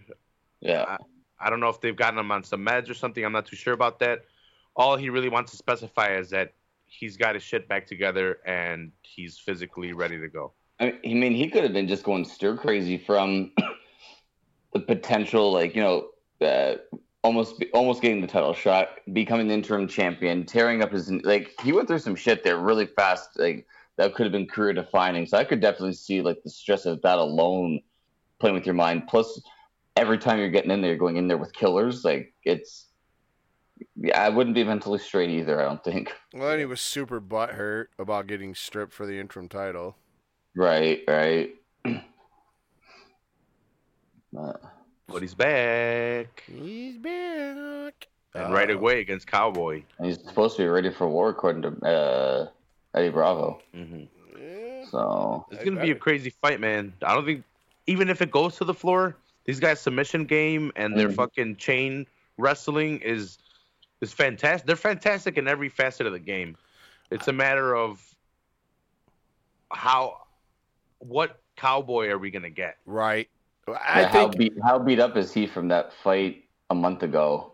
Yeah. 0.59 0.97
I 1.39 1.49
don't 1.49 1.59
know 1.59 1.69
if 1.69 1.81
they've 1.81 1.95
gotten 1.95 2.19
him 2.19 2.31
on 2.31 2.43
some 2.43 2.65
meds 2.65 2.89
or 2.89 2.93
something. 2.93 3.23
I'm 3.23 3.31
not 3.31 3.45
too 3.45 3.55
sure 3.55 3.73
about 3.73 3.99
that. 3.99 4.25
All 4.75 4.95
he 4.95 5.09
really 5.09 5.29
wants 5.29 5.51
to 5.51 5.57
specify 5.57 6.15
is 6.15 6.29
that 6.31 6.53
he's 6.85 7.17
got 7.17 7.35
his 7.35 7.43
shit 7.43 7.67
back 7.67 7.85
together 7.85 8.39
and 8.45 8.91
he's 9.01 9.37
physically 9.37 9.93
ready 9.93 10.19
to 10.19 10.27
go. 10.27 10.53
I 10.79 10.99
mean, 11.03 11.33
he 11.33 11.49
could 11.49 11.63
have 11.63 11.73
been 11.73 11.87
just 11.87 12.03
going 12.03 12.23
stir 12.25 12.55
crazy 12.55 12.97
from 12.97 13.51
the 14.73 14.79
potential, 14.79 15.51
like 15.51 15.75
you 15.75 15.81
know, 15.81 16.09
uh, 16.45 16.75
almost 17.23 17.63
almost 17.73 18.01
getting 18.01 18.21
the 18.21 18.27
title 18.27 18.53
shot, 18.53 18.89
becoming 19.11 19.47
the 19.47 19.53
interim 19.53 19.87
champion, 19.87 20.45
tearing 20.45 20.83
up 20.83 20.91
his 20.91 21.11
like 21.11 21.53
he 21.63 21.71
went 21.71 21.87
through 21.87 21.99
some 21.99 22.15
shit 22.15 22.43
there 22.43 22.59
really 22.59 22.85
fast, 22.85 23.39
like 23.39 23.65
that 23.97 24.13
could 24.13 24.25
have 24.25 24.31
been 24.31 24.47
career 24.47 24.73
defining. 24.73 25.25
So 25.25 25.37
I 25.37 25.43
could 25.43 25.59
definitely 25.59 25.93
see 25.93 26.21
like 26.21 26.43
the 26.43 26.49
stress 26.49 26.85
of 26.85 27.01
that 27.01 27.17
alone 27.17 27.81
playing 28.39 28.55
with 28.55 28.65
your 28.65 28.75
mind. 28.75 29.07
Plus, 29.07 29.41
every 29.97 30.17
time 30.17 30.39
you're 30.39 30.49
getting 30.49 30.71
in 30.71 30.81
there, 30.81 30.91
you're 30.91 30.97
going 30.99 31.17
in 31.17 31.27
there 31.27 31.37
with 31.37 31.51
killers. 31.53 32.05
Like 32.05 32.33
it's, 32.43 32.85
yeah, 33.95 34.21
I 34.21 34.29
wouldn't 34.29 34.55
be 34.55 34.63
mentally 34.63 34.99
straight 34.99 35.29
either. 35.29 35.59
I 35.61 35.65
don't 35.65 35.83
think. 35.83 36.13
Well, 36.33 36.51
and 36.51 36.59
he 36.59 36.65
was 36.65 36.81
super 36.81 37.19
butthurt 37.19 37.87
about 37.99 38.27
getting 38.27 38.55
stripped 38.55 38.93
for 38.93 39.05
the 39.05 39.19
interim 39.19 39.49
title. 39.49 39.95
Right, 40.55 41.01
right. 41.07 41.51
But 45.09 45.21
he's 45.21 45.33
back. 45.33 46.43
He's 46.47 46.97
back. 46.97 48.07
And 48.35 48.53
right 48.53 48.69
Uh, 48.69 48.73
away 48.75 48.99
against 48.99 49.25
Cowboy. 49.25 49.83
And 49.97 50.07
he's 50.07 50.21
supposed 50.21 50.57
to 50.57 50.63
be 50.63 50.67
ready 50.67 50.91
for 50.91 51.07
war, 51.07 51.29
according 51.29 51.61
to 51.63 51.69
uh, 51.87 52.47
Eddie 52.93 53.09
Bravo. 53.09 53.61
hmm 53.73 54.03
yeah. 54.37 54.85
So 54.91 55.45
It's 55.49 55.63
gonna 55.63 55.81
be 55.81 55.91
a 55.91 55.95
crazy 55.95 56.29
fight, 56.29 56.59
man. 56.59 56.93
I 57.01 57.15
don't 57.15 57.25
think 57.25 57.43
even 57.87 58.09
if 58.09 58.21
it 58.21 58.29
goes 58.29 58.57
to 58.57 58.65
the 58.65 58.73
floor, 58.73 59.15
these 59.47 59.59
guys' 59.59 59.79
submission 59.79 60.25
game 60.25 60.71
and 60.75 60.95
their 60.95 61.07
Mhm. 61.09 61.15
fucking 61.15 61.55
chain 61.55 62.05
wrestling 62.37 62.99
is 62.99 63.39
is 63.99 64.13
fantastic. 64.13 64.67
They're 64.67 64.75
fantastic 64.75 65.39
in 65.39 65.47
every 65.47 65.69
facet 65.69 66.05
of 66.05 66.13
the 66.13 66.19
game. 66.19 66.55
It's 67.09 67.27
a 67.27 67.33
matter 67.33 67.75
of 67.75 67.99
how 69.71 70.17
what 70.99 71.41
cowboy 71.55 72.09
are 72.09 72.19
we 72.19 72.29
gonna 72.29 72.51
get? 72.51 72.77
Right. 72.85 73.27
I 73.67 74.01
yeah, 74.01 74.07
how 74.09 74.11
think. 74.29 74.37
beat 74.37 74.53
how 74.63 74.77
beat 74.77 74.99
up 74.99 75.17
is 75.17 75.33
he 75.33 75.47
from 75.47 75.69
that 75.69 75.93
fight 76.03 76.43
a 76.69 76.75
month 76.75 77.01
ago? 77.01 77.53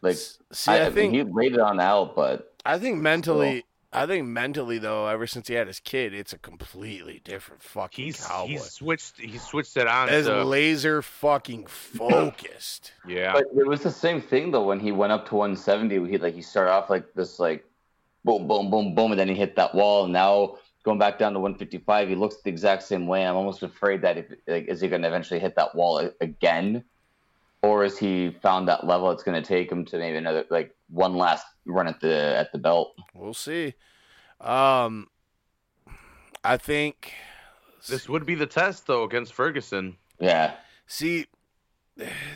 Like 0.00 0.16
see, 0.16 0.70
I, 0.70 0.86
I, 0.86 0.90
think. 0.90 1.12
mean, 1.12 1.26
he 1.26 1.32
laid 1.32 1.52
it 1.52 1.60
on 1.60 1.78
out, 1.78 2.14
but 2.16 2.54
I 2.64 2.78
think 2.78 2.98
mentally. 3.02 3.65
I 3.96 4.06
think 4.06 4.26
mentally 4.26 4.78
though, 4.78 5.06
ever 5.06 5.26
since 5.26 5.48
he 5.48 5.54
had 5.54 5.66
his 5.66 5.80
kid, 5.80 6.12
it's 6.12 6.32
a 6.32 6.38
completely 6.38 7.22
different 7.24 7.62
fucking 7.62 8.04
He's 8.04 8.26
cowboy. 8.26 8.48
he's 8.48 8.70
switched 8.70 9.18
he 9.18 9.38
switched 9.38 9.76
it 9.76 9.86
on 9.86 10.10
As 10.10 10.26
to 10.26 10.44
laser 10.44 11.00
fucking 11.00 11.66
focused. 11.66 12.92
yeah. 13.08 13.32
but 13.32 13.44
it 13.56 13.66
was 13.66 13.82
the 13.82 13.90
same 13.90 14.20
thing 14.20 14.50
though 14.50 14.64
when 14.64 14.80
he 14.80 14.92
went 14.92 15.12
up 15.12 15.26
to 15.30 15.34
170. 15.34 16.10
He 16.10 16.18
like 16.18 16.34
he 16.34 16.42
started 16.42 16.72
off 16.72 16.90
like 16.90 17.14
this 17.14 17.38
like 17.38 17.64
boom 18.24 18.46
boom 18.46 18.70
boom 18.70 18.94
boom, 18.94 19.12
and 19.12 19.18
then 19.18 19.28
he 19.28 19.34
hit 19.34 19.56
that 19.56 19.74
wall. 19.74 20.04
And 20.04 20.12
now 20.12 20.58
going 20.82 20.98
back 20.98 21.18
down 21.18 21.32
to 21.32 21.40
155, 21.40 22.08
he 22.08 22.14
looks 22.14 22.36
the 22.42 22.50
exact 22.50 22.82
same 22.82 23.06
way. 23.06 23.26
I'm 23.26 23.36
almost 23.36 23.62
afraid 23.62 24.02
that 24.02 24.18
if 24.18 24.26
like 24.46 24.66
is 24.68 24.82
he 24.82 24.88
going 24.88 25.02
to 25.02 25.08
eventually 25.08 25.40
hit 25.40 25.56
that 25.56 25.74
wall 25.74 26.10
again, 26.20 26.84
or 27.62 27.84
is 27.84 27.98
he 27.98 28.30
found 28.42 28.68
that 28.68 28.86
level 28.86 29.10
it's 29.10 29.22
going 29.22 29.40
to 29.40 29.46
take 29.46 29.70
him 29.70 29.84
to 29.86 29.98
maybe 29.98 30.16
another 30.16 30.44
like 30.50 30.74
one 30.88 31.16
last 31.16 31.46
run 31.64 31.88
at 31.88 32.00
the 32.00 32.36
at 32.36 32.52
the 32.52 32.58
belt? 32.58 32.94
We'll 33.14 33.34
see. 33.34 33.74
Um, 34.40 35.08
I 36.44 36.56
think. 36.56 37.12
this 37.88 38.08
would 38.08 38.26
be 38.26 38.34
the 38.34 38.46
test 38.46 38.86
though 38.86 39.04
against 39.04 39.34
Ferguson. 39.34 39.96
Yeah. 40.20 40.54
See, 40.86 41.26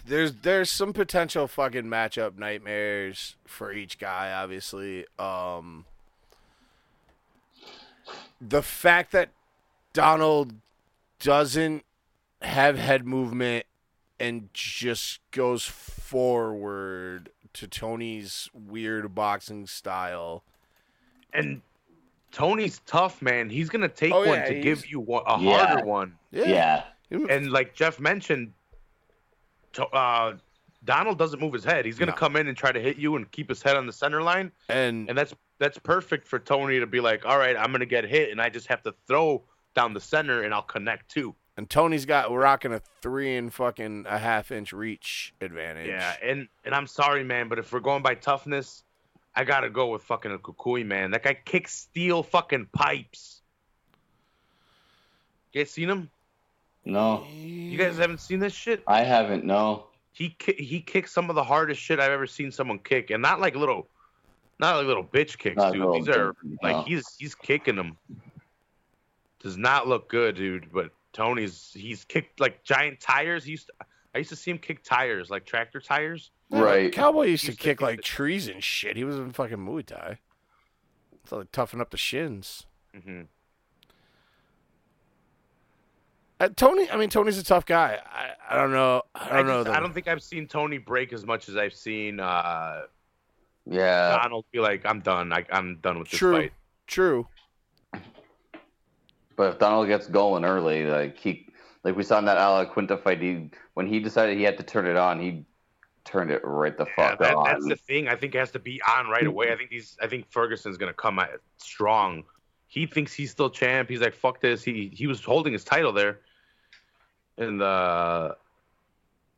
there's 0.07 0.33
there's 0.35 0.71
some 0.71 0.93
potential 0.93 1.47
fucking 1.47 1.85
matchup 1.85 2.39
nightmares 2.39 3.37
for 3.47 3.73
each 3.73 3.99
guy. 3.99 4.33
Obviously, 4.33 5.07
um, 5.19 5.85
the 8.41 8.63
fact 8.63 9.13
that 9.13 9.29
Donald 9.93 10.55
doesn't 11.21 11.85
have 12.41 12.79
head 12.79 13.07
movement 13.07 13.67
and 14.21 14.49
just 14.53 15.21
goes 15.31 15.65
forward 15.65 17.31
to 17.55 17.67
Tony's 17.67 18.49
weird 18.53 19.15
boxing 19.15 19.67
style. 19.67 20.45
And 21.33 21.63
Tony's 22.31 22.81
tough, 22.87 23.21
man. 23.23 23.51
He's 23.51 23.69
gonna 23.71 23.89
take 23.89 24.13
Oh, 24.13 24.19
one 24.21 24.29
yeah, 24.39 24.45
to 24.47 24.53
he's- 24.55 24.65
give 24.65 24.87
you 24.87 25.01
one, 25.01 25.23
a 25.27 25.41
Yeah. 25.41 25.67
harder 25.67 25.85
one. 25.87 26.19
Yeah. 26.31 26.85
And 27.11 27.51
like 27.51 27.75
Jeff 27.75 27.99
mentioned, 27.99 28.53
to, 29.73 29.85
uh, 29.87 30.37
Donald 30.85 31.19
doesn't 31.19 31.41
move 31.41 31.53
his 31.53 31.65
head. 31.65 31.85
He's 31.85 31.99
gonna 31.99 32.13
No. 32.13 32.17
come 32.17 32.37
in 32.37 32.47
and 32.47 32.57
try 32.57 32.73
to 32.73 32.81
hit 32.81 32.97
you 32.99 33.17
and 33.17 33.31
keep 33.31 33.49
his 33.49 33.63
head 33.63 33.77
on 33.77 33.87
the 33.87 33.93
center 33.93 34.23
line, 34.23 34.53
and 34.69 35.09
and 35.09 35.19
that's 35.19 35.35
that's 35.59 35.77
perfect 35.79 36.27
for 36.27 36.39
Tony 36.39 36.79
to 36.81 36.87
be 36.87 37.01
like, 37.01 37.25
all 37.27 37.37
right, 37.37 37.57
I'm 37.57 37.71
gonna 37.73 37.85
get 37.85 38.05
hit, 38.05 38.31
and 38.31 38.41
I 38.41 38.49
just 38.49 38.67
have 38.69 38.83
to 38.85 38.95
throw 39.07 39.43
down 39.75 39.93
the 39.93 40.01
center, 40.01 40.43
and 40.43 40.55
I'll 40.55 40.63
connect 40.63 41.11
too. 41.11 41.35
And 41.61 41.69
Tony's 41.69 42.07
got 42.07 42.31
we're 42.31 42.41
rocking 42.41 42.73
a 42.73 42.81
three 43.03 43.37
and 43.37 43.53
fucking 43.53 44.07
a 44.09 44.17
half 44.17 44.51
inch 44.51 44.73
reach 44.73 45.35
advantage. 45.43 45.89
Yeah, 45.89 46.15
and 46.23 46.49
and 46.65 46.75
I'm 46.75 46.87
sorry, 46.87 47.23
man, 47.23 47.51
but 47.51 47.59
if 47.59 47.71
we're 47.71 47.81
going 47.81 48.03
by 48.03 48.15
toughness, 48.15 48.83
I 49.37 49.45
gotta 49.45 49.69
go 49.69 49.89
with 49.89 50.03
fucking 50.05 50.33
a 50.33 50.39
Cucuy, 50.39 50.87
man. 50.87 51.11
That 51.11 51.23
guy 51.23 51.35
kicks 51.35 51.75
steel 51.77 52.23
fucking 52.23 52.69
pipes. 52.73 53.43
You 55.53 55.61
guys 55.61 55.71
seen 55.71 55.91
him? 55.91 56.09
No, 56.87 57.27
You 57.31 57.77
guys 57.77 57.99
haven't 57.99 58.21
seen 58.21 58.39
this 58.39 58.55
shit? 58.55 58.83
I 58.87 59.03
haven't. 59.03 59.45
No. 59.45 59.85
he 60.13 60.31
ki- 60.31 60.65
he 60.65 60.81
kicks 60.81 61.13
some 61.13 61.29
of 61.29 61.37
the 61.37 61.45
hardest 61.45 61.79
shit 61.79 62.01
I've 62.01 62.11
ever 62.11 62.27
seen 62.27 62.51
someone 62.51 62.79
kick, 62.79 63.11
and 63.11 63.21
not 63.21 63.39
like 63.39 63.55
little, 63.55 63.87
not 64.59 64.77
like 64.79 64.87
little 64.87 65.05
bitch 65.05 65.37
kicks, 65.37 65.59
Not 65.59 65.75
dude. 65.75 65.93
These 65.93 66.09
are 66.09 66.33
bitch, 66.33 66.57
like 66.63 66.77
no. 66.77 66.83
he's 66.85 67.17
he's 67.19 67.35
kicking 67.35 67.77
them. 67.77 67.99
Does 69.43 69.59
not 69.59 69.87
look 69.89 70.09
good, 70.09 70.37
dude. 70.37 70.73
But 70.73 70.91
Tony's 71.13 71.73
he's 71.75 72.05
kicked 72.05 72.39
like 72.41 72.63
giant 72.65 73.01
tires. 73.01 73.45
He 73.45 73.53
used 73.53 73.67
to, 73.67 73.73
I 74.15 74.19
used 74.19 74.31
to 74.31 74.37
see 74.37 74.51
him 74.51 74.59
kick 74.59 74.83
tires 74.85 75.31
like 75.31 75.45
tractor 75.47 75.81
tires. 75.81 76.31
Yeah, 76.51 76.61
Right. 76.63 76.93
Cowboy 76.93 77.25
used 77.27 77.45
to 77.45 77.49
Used 77.53 77.59
to 77.59 77.63
kick 77.65 77.79
kick 77.79 77.81
like 77.83 77.97
the- 77.99 78.03
trees 78.03 78.49
and 78.49 78.63
shit. 78.63 78.97
He 78.97 79.05
was 79.05 79.17
in 79.17 79.33
fucking 79.33 79.59
Muay 79.59 79.85
Thai. 79.87 80.19
So 81.27 81.39
like 81.39 81.53
toughen 81.53 81.81
up 81.81 81.91
the 81.91 81.97
shins. 81.97 82.67
Mm-hmm. 82.97 83.23
Uh, 86.39 86.49
Tony, 86.57 86.91
I 86.91 86.97
mean 86.97 87.11
Tony's 87.11 87.39
a 87.39 87.45
tough 87.45 87.67
guy. 87.67 87.99
I, 88.07 88.31
I 88.49 88.57
don't 88.57 88.73
know. 88.73 89.03
I 89.15 89.29
don't 89.29 89.37
I, 89.39 89.43
know. 89.43 89.65
just- 89.65 89.77
I 89.77 89.81
don't 89.81 89.93
think 89.93 90.09
I've 90.09 90.23
seen 90.23 90.47
Tony 90.47 90.79
break 90.79 91.13
as 91.13 91.25
much 91.27 91.49
as 91.49 91.57
I've 91.57 91.75
seen 91.75 92.19
uh, 92.19 92.83
Yeah. 93.67 94.17
Donald 94.23 94.45
be 94.51 94.59
like, 94.61 94.87
I'm 94.87 95.01
done. 95.01 95.33
I, 95.33 95.45
I'm 95.53 95.77
done 95.83 95.99
with 95.99 96.09
this 96.11 96.19
True. 96.19 96.33
fight. 96.37 96.53
True. 96.87 97.27
But 99.41 99.55
if 99.55 99.59
Donald 99.59 99.89
gets 99.89 100.07
going 100.07 100.45
early, 100.45 100.85
like 100.85 101.17
he, 101.17 101.49
like 101.83 101.97
we 101.97 102.03
saw 102.03 102.19
in 102.19 102.27
that 102.27 102.37
Al 102.37 102.63
Iaquinta 102.63 103.03
fight, 103.03 103.23
he 103.23 103.49
when 103.73 103.87
he 103.87 103.99
decided 103.99 104.37
he 104.37 104.43
had 104.43 104.59
to 104.59 104.63
turn 104.63 104.87
it 104.87 104.97
on, 104.99 105.19
he 105.19 105.47
turned 106.05 106.31
it 106.31 106.43
right 106.45 106.77
the 106.77 106.85
Yeah, 106.85 107.09
fuck 107.09 107.19
that, 107.21 107.35
on. 107.35 107.45
that's 107.47 107.67
the 107.67 107.77
thing. 107.77 108.07
I 108.07 108.17
think 108.17 108.35
it 108.35 108.39
has 108.39 108.51
to 108.51 108.59
be 108.59 108.83
on 108.87 109.09
right 109.09 109.27
away. 109.27 109.51
I 109.51 109.57
think 109.57 109.71
these. 109.71 109.97
I 110.03 110.09
think 110.09 110.31
Ferguson's 110.31 110.77
gonna 110.77 110.93
come 110.93 111.19
out 111.19 111.31
strong. 111.57 112.25
He 112.67 112.85
thinks 112.85 113.15
he's 113.15 113.31
still 113.31 113.49
champ. 113.49 113.89
He's 113.89 114.03
like, 114.03 114.13
fuck 114.13 114.43
this. 114.43 114.63
He 114.63 114.93
he 114.93 115.07
was 115.07 115.25
holding 115.25 115.55
his 115.55 115.65
title 115.65 115.95
there, 115.95 116.21
and 117.39 117.63
uh, 117.63 118.35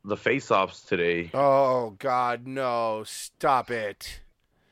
the 0.03 0.17
face-offs 0.17 0.81
today. 0.81 1.31
Oh 1.33 1.91
God, 1.91 2.45
no! 2.45 3.05
Stop 3.05 3.71
it, 3.71 4.19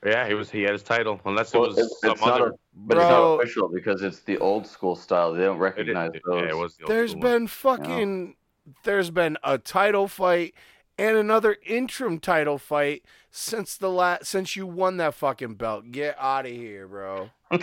Yeah, 0.06 0.28
he 0.28 0.34
was 0.34 0.50
he 0.50 0.64
had 0.64 0.72
his 0.72 0.82
title, 0.84 1.20
unless 1.26 1.54
Well, 1.54 1.66
it 1.66 1.68
was 1.70 1.78
it's, 1.78 2.00
some 2.02 2.12
it's 2.12 2.22
not 2.22 2.42
other. 2.42 2.48
a, 2.50 2.54
but 2.76 2.98
it's 2.98 3.06
Bro. 3.08 3.10
not 3.10 3.34
official 3.44 3.70
because 3.70 4.02
it's 4.02 4.22
the 4.22 4.38
old 4.40 4.66
school 4.66 4.96
style. 4.96 5.34
They 5.34 5.44
don't 5.44 5.60
recognize 5.60 6.12
it, 6.16 6.22
those. 6.26 6.42
yeah, 6.42 6.50
it 6.50 6.58
was 6.58 6.76
the 6.78 6.84
old 6.86 6.92
There's 6.92 7.12
school 7.12 7.22
one. 7.22 7.32
been 7.32 7.48
fucking. 7.48 8.36
There's 8.84 9.12
been 9.12 9.38
a 9.44 9.58
title 9.58 10.08
fight 10.08 10.54
and 10.98 11.18
another 11.18 11.58
interim 11.66 12.20
title 12.20 12.58
fight 12.58 13.04
since 13.30 13.78
the 13.78 13.90
last 13.90 14.26
since 14.26 14.56
you 14.56 14.66
won 14.66 14.98
that 14.98 15.14
fucking 15.14 15.56
belt. 15.56 15.92
Get 15.92 16.16
out 16.20 16.46
of 16.48 16.52
here, 16.52 16.88
bro. 16.88 17.30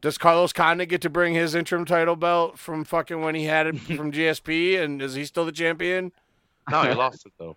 Does 0.00 0.16
Carlos 0.16 0.52
Condit 0.52 0.88
get 0.88 1.00
to 1.02 1.10
bring 1.10 1.34
his 1.34 1.54
interim 1.54 1.84
title 1.84 2.14
belt 2.14 2.58
from 2.58 2.84
fucking 2.84 3.20
when 3.20 3.34
he 3.34 3.44
had 3.44 3.66
it 3.66 3.78
from 3.96 4.12
GSP? 4.12 4.80
And 4.80 5.02
is 5.02 5.14
he 5.14 5.24
still 5.24 5.44
the 5.44 5.52
champion? 5.52 6.12
No, 6.70 6.82
he 6.82 6.94
lost 6.94 7.26
it 7.26 7.32
though. 7.38 7.56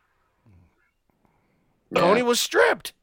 Yeah. 1.91 2.01
Tony 2.01 2.21
was 2.23 2.39
stripped. 2.39 2.93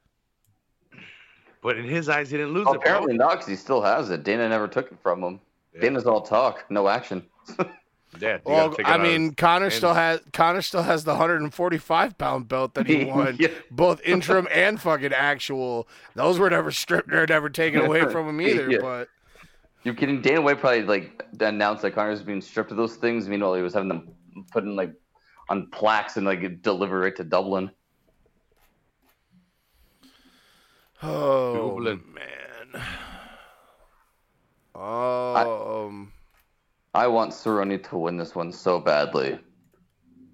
But 1.62 1.76
in 1.78 1.84
his 1.84 2.08
eyes, 2.08 2.30
he 2.30 2.36
didn't 2.36 2.54
lose 2.54 2.66
Oh, 2.68 2.74
it. 2.74 2.76
apparently 2.76 3.16
bro. 3.16 3.26
not, 3.28 3.38
'cause 3.40 3.48
he 3.48 3.56
still 3.56 3.82
has 3.82 4.10
it. 4.10 4.22
Dana 4.22 4.48
never 4.48 4.68
took 4.68 4.90
it 4.92 4.98
from 5.02 5.22
him. 5.22 5.40
Yeah. 5.74 5.80
Dana's 5.82 6.06
all 6.06 6.20
talk, 6.22 6.64
no 6.70 6.88
action. 6.88 7.24
Yeah, 8.18 8.38
Well, 8.42 8.70
gotta 8.70 8.76
take 8.82 8.86
it 8.88 8.90
I 8.90 8.96
mean, 8.96 9.34
Conor 9.34 9.64
hands. 9.66 9.74
still 9.74 9.92
has 9.92 10.20
Conor 10.32 10.62
still 10.62 10.82
has 10.82 11.04
the 11.04 11.10
145 11.12 12.16
pound 12.16 12.48
belt 12.48 12.72
that 12.72 12.86
he 12.86 13.04
won, 13.04 13.36
Yeah. 13.38 13.48
both 13.70 14.00
interim 14.00 14.48
and 14.52 14.80
fucking 14.80 15.12
actual. 15.12 15.86
Those 16.14 16.38
were 16.38 16.48
never 16.48 16.70
stripped 16.70 17.12
or 17.12 17.26
never 17.26 17.50
taken 17.50 17.82
away 17.82 18.00
from 18.10 18.26
him 18.30 18.40
either. 18.40 18.70
Yeah. 18.70 18.78
But 18.80 19.08
You're 19.84 19.94
kidding? 19.94 20.22
Dana 20.22 20.40
White 20.40 20.58
probably 20.58 20.84
like 20.84 21.22
announced 21.38 21.82
that 21.82 21.90
Conor's 21.94 22.22
being 22.22 22.40
stripped 22.40 22.70
of 22.70 22.78
those 22.78 22.96
things. 22.96 23.28
Meanwhile, 23.28 23.54
he 23.54 23.62
was 23.62 23.74
having 23.74 23.90
them 23.90 24.08
put 24.52 24.64
in 24.64 24.74
like 24.74 24.94
on 25.50 25.66
plaques 25.70 26.16
and 26.16 26.24
like 26.24 26.62
deliver 26.62 27.06
it 27.06 27.14
to 27.16 27.24
Dublin. 27.24 27.70
Oh 31.02 31.78
man, 31.80 32.82
um, 34.74 36.12
I 36.94 37.06
want 37.06 37.32
Cerrone 37.32 37.82
to 37.88 37.96
win 37.98 38.16
this 38.16 38.34
one 38.34 38.52
so 38.52 38.78
badly. 38.78 39.38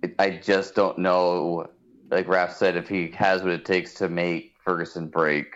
It, 0.03 0.15
I 0.19 0.31
just 0.31 0.75
don't 0.75 0.99
know. 0.99 1.69
Like 2.11 2.27
Raph 2.27 2.53
said, 2.53 2.77
if 2.77 2.89
he 2.89 3.11
has 3.13 3.43
what 3.43 3.53
it 3.53 3.65
takes 3.65 3.95
to 3.95 4.09
make 4.09 4.55
Ferguson 4.63 5.09
break. 5.09 5.55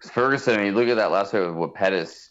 Ferguson, 0.00 0.54
I 0.54 0.64
mean, 0.64 0.74
look 0.74 0.88
at 0.88 0.96
that 0.96 1.10
last 1.10 1.32
fight 1.32 1.48
with 1.48 1.74
Pettis. 1.74 2.30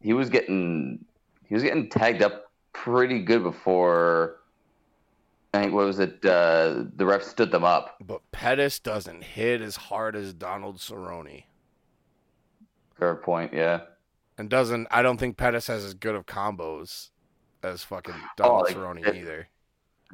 He 0.00 0.12
was 0.12 0.30
getting 0.30 1.04
he 1.46 1.54
was 1.54 1.62
getting 1.62 1.88
tagged 1.88 2.22
up 2.22 2.52
pretty 2.72 3.20
good 3.20 3.42
before. 3.42 4.41
I 5.54 5.60
think 5.62 5.74
what 5.74 5.84
was 5.86 5.98
it? 5.98 6.24
Uh, 6.24 6.84
the 6.96 7.04
ref 7.04 7.22
stood 7.22 7.50
them 7.50 7.64
up. 7.64 7.96
but 8.04 8.22
Pettis 8.32 8.78
doesn't 8.78 9.22
hit 9.22 9.60
as 9.60 9.76
hard 9.76 10.16
as 10.16 10.32
Donald 10.32 10.78
Cerrone, 10.78 11.44
Fair 12.98 13.16
point. 13.16 13.52
Yeah. 13.52 13.80
and 14.38 14.48
doesn't. 14.48 14.88
I 14.90 15.02
don't 15.02 15.18
think 15.18 15.36
Pettis 15.36 15.66
has 15.66 15.84
as 15.84 15.94
good 15.94 16.14
of 16.14 16.24
combos 16.26 17.10
as 17.62 17.84
fucking 17.84 18.14
Donald 18.36 18.64
like, 18.68 18.76
Cerrone 18.76 19.06
it- 19.06 19.14
either. 19.16 19.48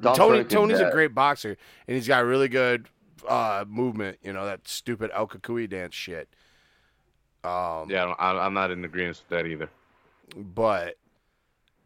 Don 0.01 0.15
Tony 0.15 0.45
Cerrone 0.45 0.49
Tony's 0.49 0.81
a 0.81 0.91
great 0.93 1.13
boxer, 1.15 1.57
and 1.89 1.97
he's 1.97 2.07
got 2.07 2.25
really 2.25 2.49
good 2.49 2.89
uh, 3.29 3.65
movement. 3.67 4.19
You 4.23 4.33
know 4.33 4.45
that 4.47 4.67
stupid 4.69 5.11
El 5.13 5.27
Cucuy 5.27 5.69
dance 5.69 5.95
shit. 5.95 6.29
Um, 7.45 7.89
Yeah, 7.91 8.15
I'm 8.19 8.55
not 8.55 8.71
in 8.71 8.85
agreement 8.85 9.21
with 9.29 9.29
that 9.37 9.47
either. 9.47 9.69
but 10.37 10.97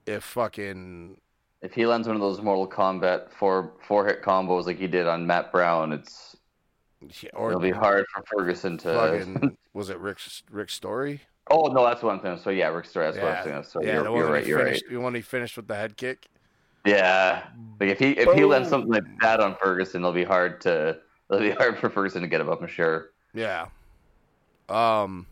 if 0.07 0.24
fucking 0.24 1.16
If 1.62 1.74
he 1.74 1.86
lands 1.86 2.09
one 2.09 2.16
of 2.16 2.20
those 2.20 2.40
Mortal 2.40 2.68
Kombat 2.68 3.30
four 3.30 3.72
four 3.86 4.06
hit 4.06 4.22
combos 4.22 4.66
like 4.66 4.78
he 4.78 4.89
did 4.89 5.06
on 5.06 5.26
Matt 5.26 5.52
Brown, 5.52 5.93
it's 5.93 6.36
or 7.34 7.51
it'll 7.51 7.60
be 7.60 7.70
hard 7.70 8.05
for 8.12 8.22
Ferguson 8.26 8.78
to. 8.78 8.93
fucking 8.93 9.56
was 9.72 9.90
it 9.90 9.98
Rick 9.98 10.18
Rick 10.51 10.70
Story? 10.70 11.20
oh 11.51 11.66
no, 11.66 11.84
that's 11.84 12.02
one 12.02 12.20
thing. 12.20 12.36
So 12.39 12.51
yeah, 12.51 12.68
Rick 12.68 12.86
Story. 12.86 13.06
That's 13.06 13.18
what 13.18 13.26
I'm 13.26 13.34
yeah, 13.34 13.44
saying. 13.44 13.64
So 13.64 13.82
yeah, 13.82 14.02
you're, 14.02 14.16
you're 14.16 14.30
right. 14.30 14.47
You're 14.47 14.59
right. 14.59 14.66
finished, 14.66 14.84
the 14.89 14.97
one 14.97 15.14
he 15.14 15.20
finished 15.20 15.56
with 15.56 15.68
the 15.68 15.76
head 15.76 15.97
kick. 15.97 16.26
Yeah, 16.84 17.44
like 17.78 17.90
if 17.90 17.98
he 17.98 18.10
if 18.12 18.32
he 18.34 18.44
lands 18.44 18.68
something 18.68 18.90
like 18.90 19.05
that 19.20 19.40
on 19.40 19.56
Ferguson, 19.62 20.02
it'll 20.02 20.12
be 20.12 20.24
hard 20.24 20.60
to 20.62 20.98
it'll 21.30 21.43
be 21.43 21.51
hard 21.51 21.78
for 21.78 21.89
Ferguson 21.89 22.22
to 22.22 22.28
get 22.28 22.40
him 22.40 22.48
up. 22.48 22.60
I'm 22.60 22.66
sure. 22.66 23.10
Yeah. 23.34 23.66
Um. 24.68 25.26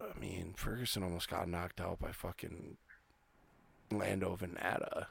I 0.00 0.18
mean, 0.18 0.46
Ferguson 0.58 1.04
almost 1.04 1.28
got 1.30 1.48
knocked 1.48 1.80
out 1.80 2.00
by 2.00 2.10
fucking 2.10 2.76
Lando 3.92 4.36
Vannata. 4.36 5.06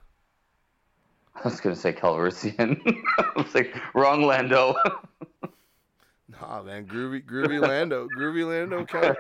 I 1.35 1.41
was 1.47 1.61
gonna 1.61 1.75
say 1.75 1.93
Calrissian. 1.93 2.81
I 3.17 3.31
was 3.35 3.55
like 3.55 3.73
wrong, 3.95 4.23
Lando. 4.23 4.75
Nah, 6.41 6.61
man, 6.61 6.85
groovy, 6.85 7.23
groovy 7.25 7.59
Lando, 7.65 8.09
groovy 8.09 8.45
Lando. 8.45 8.83
Cal- 8.85 9.15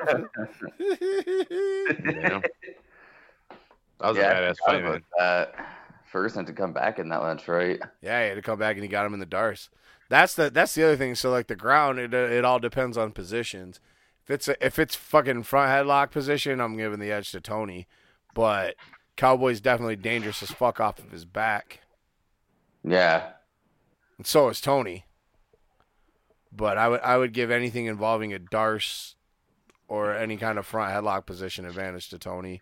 Yeah. 0.77 2.41
That 3.99 4.09
was 4.09 4.17
yeah, 4.17 4.31
a 4.31 4.49
I 4.49 4.51
badass 4.51 4.57
fight, 4.65 4.79
about 4.81 4.91
man. 4.91 5.03
that. 5.17 5.55
Ferguson 6.11 6.45
had 6.45 6.47
to 6.47 6.53
come 6.61 6.73
back 6.73 6.99
in 6.99 7.07
that 7.09 7.21
match, 7.21 7.47
right? 7.47 7.79
yeah, 8.01 8.23
he 8.23 8.27
had 8.29 8.35
to 8.35 8.41
come 8.41 8.59
back 8.59 8.75
and 8.75 8.83
he 8.83 8.89
got 8.89 9.05
him 9.05 9.13
in 9.13 9.21
the 9.21 9.25
Darce. 9.25 9.69
That's 10.09 10.35
the 10.35 10.49
that's 10.49 10.75
the 10.75 10.83
other 10.83 10.97
thing. 10.97 11.15
So 11.15 11.31
like 11.31 11.47
the 11.47 11.55
ground, 11.55 11.97
it 11.97 12.13
it 12.13 12.43
all 12.45 12.59
depends 12.59 12.97
on 12.97 13.13
positions. 13.13 13.79
If 14.27 14.31
it's 14.31 14.47
a, 14.49 14.65
if 14.65 14.77
it's 14.77 14.95
fucking 14.95 15.43
front 15.43 15.71
headlock 15.71 16.11
position, 16.11 16.59
I'm 16.59 16.75
giving 16.75 16.99
the 16.99 17.13
edge 17.13 17.31
to 17.31 17.39
Tony. 17.39 17.87
But 18.33 18.75
Cowboy's 19.15 19.61
definitely 19.61 19.95
dangerous 19.95 20.43
as 20.43 20.51
fuck 20.51 20.81
off 20.81 20.99
of 20.99 21.11
his 21.11 21.23
back. 21.23 21.79
Yeah. 22.83 23.29
And 24.17 24.27
so 24.27 24.49
is 24.49 24.59
Tony. 24.59 25.05
But 26.51 26.77
I 26.77 26.89
would 26.89 27.01
I 27.01 27.17
would 27.17 27.31
give 27.31 27.51
anything 27.51 27.85
involving 27.85 28.33
a 28.33 28.39
Darce 28.39 29.15
or 29.87 30.13
any 30.13 30.35
kind 30.35 30.59
of 30.59 30.65
front 30.65 30.93
headlock 30.93 31.25
position 31.25 31.65
advantage 31.65 32.09
to 32.09 32.19
Tony. 32.19 32.61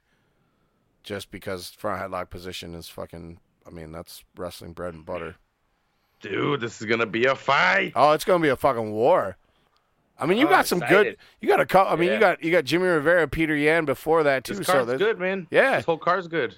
Just 1.02 1.32
because 1.32 1.70
front 1.70 2.00
headlock 2.00 2.30
position 2.30 2.76
is 2.76 2.90
fucking 2.90 3.40
I 3.66 3.72
mean, 3.72 3.92
that's 3.92 4.24
wrestling 4.38 4.74
bread 4.74 4.94
and 4.94 5.06
butter. 5.06 5.38
Dude, 6.20 6.62
this 6.62 6.80
is 6.80 6.86
gonna 6.86 7.08
be 7.08 7.26
a 7.26 7.36
fight. 7.36 7.94
Oh, 7.96 8.12
it's 8.12 8.24
gonna 8.24 8.44
be 8.44 8.50
a 8.50 8.56
fucking 8.56 8.92
war. 8.92 9.38
I 10.18 10.26
mean 10.26 10.38
you 10.38 10.48
Oh, 10.48 10.50
got 10.50 10.66
some 10.66 10.82
excited. 10.82 11.04
good 11.04 11.18
you 11.42 11.48
got 11.50 11.60
a 11.60 11.66
couple 11.66 11.92
I 11.94 11.96
mean 11.98 12.12
you 12.12 12.20
got 12.20 12.44
you 12.44 12.52
got 12.52 12.64
Jimmy 12.66 12.86
Rivera, 12.88 13.28
Petr 13.28 13.62
Yan 13.62 13.86
before 13.86 14.24
that 14.24 14.44
too. 14.44 14.56
This 14.56 14.68
So 14.68 14.74
card's 14.74 14.88
there's 14.88 15.00
good, 15.00 15.20
man. 15.20 15.48
Yeah. 15.52 15.78
This 15.78 15.86
whole 15.86 15.98
card's 15.98 16.28
good. 16.28 16.56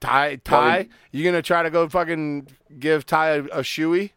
Ty 0.00 0.36
Ty, 0.44 0.88
you 1.12 1.24
gonna 1.24 1.42
try 1.42 1.62
to 1.62 1.70
go 1.70 1.88
fucking 1.88 2.46
give 2.78 3.04
Ty 3.06 3.28
a, 3.30 3.38
a 3.44 3.60
shoey 3.60 4.10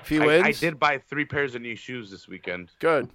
if 0.00 0.08
he 0.08 0.18
I, 0.18 0.26
wins? 0.26 0.44
I 0.46 0.52
did 0.52 0.78
buy 0.80 0.98
three 0.98 1.24
pairs 1.24 1.54
of 1.54 1.62
new 1.62 1.76
shoes 1.76 2.10
this 2.10 2.26
weekend, 2.28 2.70
Good. 2.78 3.10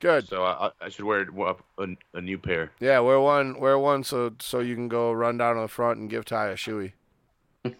Good. 0.00 0.28
so 0.28 0.44
I, 0.44 0.70
I 0.80 0.90
should 0.90 1.06
wear 1.06 1.22
a, 1.28 1.54
a, 1.82 1.86
a 2.14 2.20
new 2.20 2.38
pair. 2.38 2.70
Yeah, 2.78 3.00
wear 3.00 3.18
one, 3.18 3.58
wear 3.58 3.76
one, 3.80 4.04
so 4.04 4.32
so 4.38 4.60
you 4.60 4.76
can 4.76 4.86
go 4.86 5.10
run 5.10 5.38
down 5.38 5.56
to 5.56 5.62
the 5.62 5.68
front 5.68 5.98
and 5.98 6.08
give 6.08 6.24
Ty 6.24 6.50
a 6.50 6.54
shoey. 6.54 6.92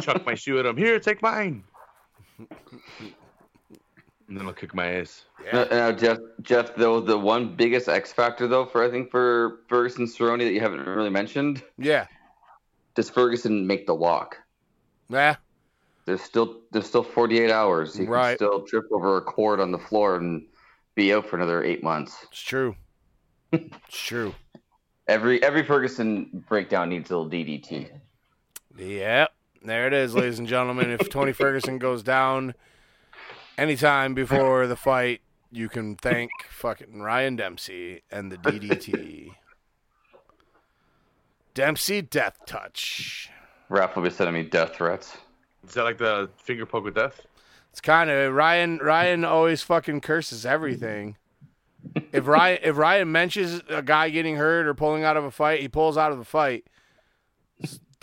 Chuck 0.00 0.26
my 0.26 0.34
shoe 0.34 0.58
at 0.58 0.66
him. 0.66 0.76
Here, 0.76 0.98
take 0.98 1.22
mine. 1.22 1.62
And 4.32 4.40
then 4.40 4.46
I'll 4.46 4.54
kick 4.54 4.74
my 4.74 4.86
ass. 4.94 5.26
Now, 5.52 5.64
now, 5.64 5.92
Jeff, 5.92 6.16
Jeff, 6.40 6.74
though 6.74 7.00
the 7.00 7.18
one 7.18 7.54
biggest 7.54 7.86
X 7.86 8.14
factor 8.14 8.48
though 8.48 8.64
for 8.64 8.82
I 8.82 8.90
think 8.90 9.10
for 9.10 9.60
Ferguson 9.68 10.06
Cerrone 10.06 10.38
that 10.38 10.52
you 10.54 10.60
haven't 10.60 10.86
really 10.86 11.10
mentioned, 11.10 11.62
Yeah, 11.76 12.06
does 12.94 13.10
Ferguson 13.10 13.66
make 13.66 13.86
the 13.86 13.94
walk? 13.94 14.38
yeah, 15.10 15.36
There's 16.06 16.22
still 16.22 16.62
there's 16.70 16.86
still 16.86 17.02
48 17.02 17.50
hours. 17.50 17.94
He 17.94 18.06
Right. 18.06 18.38
can 18.38 18.48
still 18.48 18.62
trip 18.62 18.86
over 18.90 19.18
a 19.18 19.20
cord 19.20 19.60
on 19.60 19.70
the 19.70 19.78
floor 19.78 20.16
and 20.16 20.46
be 20.94 21.12
out 21.12 21.26
for 21.26 21.36
another 21.36 21.62
eight 21.62 21.82
months. 21.82 22.16
it's 22.30 22.40
true. 22.40 22.74
it's 23.52 23.76
true. 23.90 24.34
Every 25.08 25.42
every 25.42 25.62
Ferguson 25.62 26.42
breakdown 26.48 26.88
needs 26.88 27.10
a 27.10 27.18
little 27.18 27.30
DDT. 27.30 27.90
Yep, 28.78 29.30
there 29.62 29.86
it 29.88 29.92
is, 29.92 30.14
ladies 30.14 30.38
and 30.38 30.48
gentlemen. 30.48 30.88
If 30.90 31.10
Tony 31.10 31.32
Ferguson 31.34 31.76
goes 31.78 32.02
down 32.02 32.54
anytime 33.58 34.14
before 34.14 34.66
the 34.66 34.76
fight, 34.76 35.20
you 35.50 35.68
can 35.68 35.96
thank 35.96 36.30
fucking 36.48 37.02
Ryan 37.02 37.36
Dempsey 37.36 38.02
and 38.10 38.32
the 38.32 38.36
DDT. 38.38 39.30
Dempsey 41.54 42.02
Death 42.02 42.38
Touch. 42.46 43.30
Raph 43.70 43.94
will 43.94 44.02
be 44.02 44.10
sending 44.10 44.34
me 44.34 44.42
death 44.42 44.74
threats. 44.74 45.16
Is 45.66 45.74
that 45.74 45.84
like 45.84 45.98
the 45.98 46.30
finger 46.36 46.66
poke 46.66 46.84
with 46.84 46.94
death? 46.94 47.20
It's 47.70 47.80
kind 47.80 48.10
of 48.10 48.34
Ryan. 48.34 48.78
Ryan 48.78 49.24
always 49.24 49.62
fucking 49.62 50.00
curses 50.00 50.44
everything. 50.44 51.16
If 52.12 52.26
Ryan 52.26 52.58
if 52.62 52.76
Ryan 52.76 53.10
mentions 53.12 53.62
a 53.68 53.82
guy 53.82 54.10
getting 54.10 54.36
hurt 54.36 54.66
or 54.66 54.74
pulling 54.74 55.04
out 55.04 55.16
of 55.16 55.24
a 55.24 55.30
fight, 55.30 55.60
he 55.60 55.68
pulls 55.68 55.96
out 55.96 56.12
of 56.12 56.18
the 56.18 56.24
fight. 56.24 56.66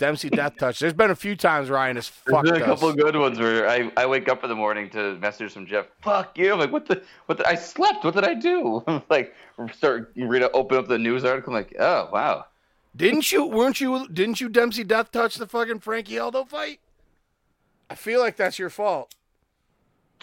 Dempsey 0.00 0.30
death 0.30 0.56
touch. 0.56 0.78
There's 0.80 0.94
been 0.94 1.10
a 1.10 1.14
few 1.14 1.36
times 1.36 1.70
Ryan 1.70 1.96
has 1.96 2.08
There's 2.26 2.34
fucked 2.34 2.46
been 2.52 2.62
a 2.62 2.64
couple 2.64 2.88
us. 2.88 2.94
of 2.94 3.00
good 3.00 3.14
ones 3.16 3.38
where 3.38 3.68
I, 3.68 3.92
I 3.96 4.06
wake 4.06 4.28
up 4.28 4.42
in 4.42 4.48
the 4.48 4.56
morning 4.56 4.90
to 4.90 5.14
message 5.16 5.52
from 5.52 5.66
Jeff. 5.66 5.86
Fuck 6.02 6.36
you! 6.38 6.52
I'm 6.52 6.58
like, 6.58 6.72
what 6.72 6.86
the 6.86 7.02
what? 7.26 7.38
The, 7.38 7.46
I 7.46 7.54
slept. 7.54 8.02
What 8.04 8.14
did 8.14 8.24
I 8.24 8.34
do? 8.34 8.82
I'm 8.88 9.02
like, 9.10 9.34
start 9.74 10.12
read 10.16 10.42
open 10.54 10.78
up 10.78 10.88
the 10.88 10.98
news 10.98 11.24
article. 11.24 11.54
I'm 11.54 11.60
like, 11.60 11.76
oh 11.78 12.08
wow, 12.12 12.46
Didn't 12.96 13.30
you? 13.30 13.44
Weren't 13.46 13.80
you? 13.80 14.08
Didn't 14.08 14.40
you 14.40 14.48
Dempsey 14.48 14.82
death 14.82 15.12
touch 15.12 15.36
the 15.36 15.46
fucking 15.46 15.80
Frankie 15.80 16.18
Aldo 16.18 16.44
fight? 16.46 16.80
I 17.88 17.94
feel 17.94 18.20
like 18.20 18.36
that's 18.36 18.58
your 18.58 18.70
fault. 18.70 19.14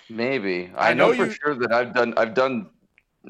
Maybe 0.09 0.71
I 0.75 0.91
I, 0.91 0.93
know, 0.93 1.09
know 1.11 1.15
for 1.17 1.25
you- 1.25 1.31
sure 1.31 1.55
that 1.55 1.71
I've 1.71 1.93
done 1.93 2.13
I've 2.17 2.33
done 2.33 2.69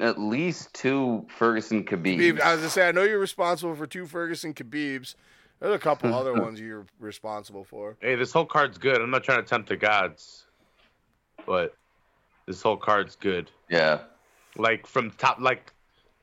at 0.00 0.18
least 0.18 0.72
two 0.74 1.26
Ferguson 1.36 1.84
Khabib, 1.84 2.40
I 2.40 2.52
was 2.52 2.60
gonna 2.60 2.70
say 2.70 2.88
I 2.88 2.92
know 2.92 3.02
you're 3.02 3.18
responsible 3.18 3.74
for 3.74 3.86
two 3.86 4.06
Ferguson 4.06 4.54
Khabibs. 4.54 5.14
There's 5.60 5.74
a 5.74 5.78
couple 5.78 6.14
other 6.14 6.32
ones 6.42 6.60
you're 6.60 6.86
responsible 7.00 7.64
for. 7.64 7.96
Hey, 8.00 8.14
this 8.14 8.32
whole 8.32 8.46
card's 8.46 8.78
good. 8.78 9.00
I'm 9.00 9.10
not 9.10 9.24
trying 9.24 9.42
to 9.42 9.48
tempt 9.48 9.68
the 9.68 9.76
gods, 9.76 10.46
but 11.46 11.74
this 12.46 12.62
whole 12.62 12.76
card's 12.76 13.16
good. 13.16 13.50
Yeah, 13.68 14.00
Like 14.56 14.86
from 14.86 15.10
top, 15.12 15.40
like 15.40 15.72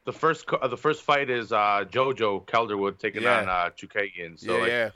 the 0.06 0.14
first 0.14 0.46
uh, 0.52 0.68
the 0.68 0.78
first 0.78 1.02
fight 1.04 1.30
is 1.30 1.52
uh 1.52 1.84
Jojo 1.90 2.46
Calderwood 2.46 3.00
taking 3.00 3.24
Yeah. 3.24 3.42
on 3.42 3.50
uh 3.50 3.70
Chookagian. 3.78 4.40
So 4.40 4.54
yeah, 4.56 4.60
like, 4.62 4.70
yeah. 4.70 4.90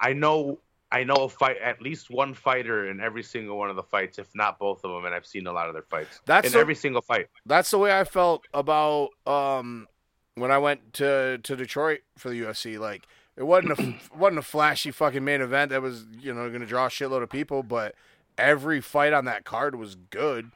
I 0.00 0.12
know 0.12 0.58
I 0.92 1.04
know 1.04 1.14
a 1.14 1.28
fight 1.28 1.56
at 1.62 1.80
least 1.80 2.10
one 2.10 2.34
fighter 2.34 2.90
in 2.90 3.00
every 3.00 3.22
single 3.22 3.56
one 3.56 3.70
of 3.70 3.76
the 3.76 3.82
fights, 3.84 4.18
if 4.18 4.26
not 4.34 4.58
both 4.58 4.82
of 4.84 4.90
them, 4.90 5.04
and 5.04 5.14
I've 5.14 5.26
seen 5.26 5.46
a 5.46 5.52
lot 5.52 5.68
of 5.68 5.74
their 5.74 5.84
fights. 5.84 6.20
That's 6.26 6.48
in 6.48 6.52
the- 6.52 6.58
every 6.58 6.74
single 6.74 7.00
fight. 7.02 7.28
That's 7.46 7.70
the 7.70 7.78
way 7.78 7.96
I 7.98 8.04
felt 8.04 8.44
about 8.52 9.10
um 9.26 9.86
when 10.34 10.50
I 10.50 10.58
went 10.58 10.92
to 10.94 11.38
to 11.38 11.56
Detroit 11.56 12.00
for 12.18 12.28
the 12.30 12.40
UFC. 12.42 12.78
Like 12.78 13.06
it 13.40 13.44
wasn't 13.46 13.72
a 13.78 13.94
wasn't 14.16 14.38
a 14.38 14.42
flashy 14.42 14.90
fucking 14.92 15.24
main 15.24 15.40
event 15.40 15.70
that 15.70 15.82
was 15.82 16.04
you 16.20 16.32
know 16.32 16.48
going 16.50 16.60
to 16.60 16.66
draw 16.66 16.86
a 16.86 16.88
shitload 16.90 17.22
of 17.24 17.30
people, 17.30 17.62
but 17.64 17.94
every 18.38 18.80
fight 18.80 19.12
on 19.12 19.24
that 19.24 19.44
card 19.44 19.74
was 19.74 19.96
good. 19.96 20.52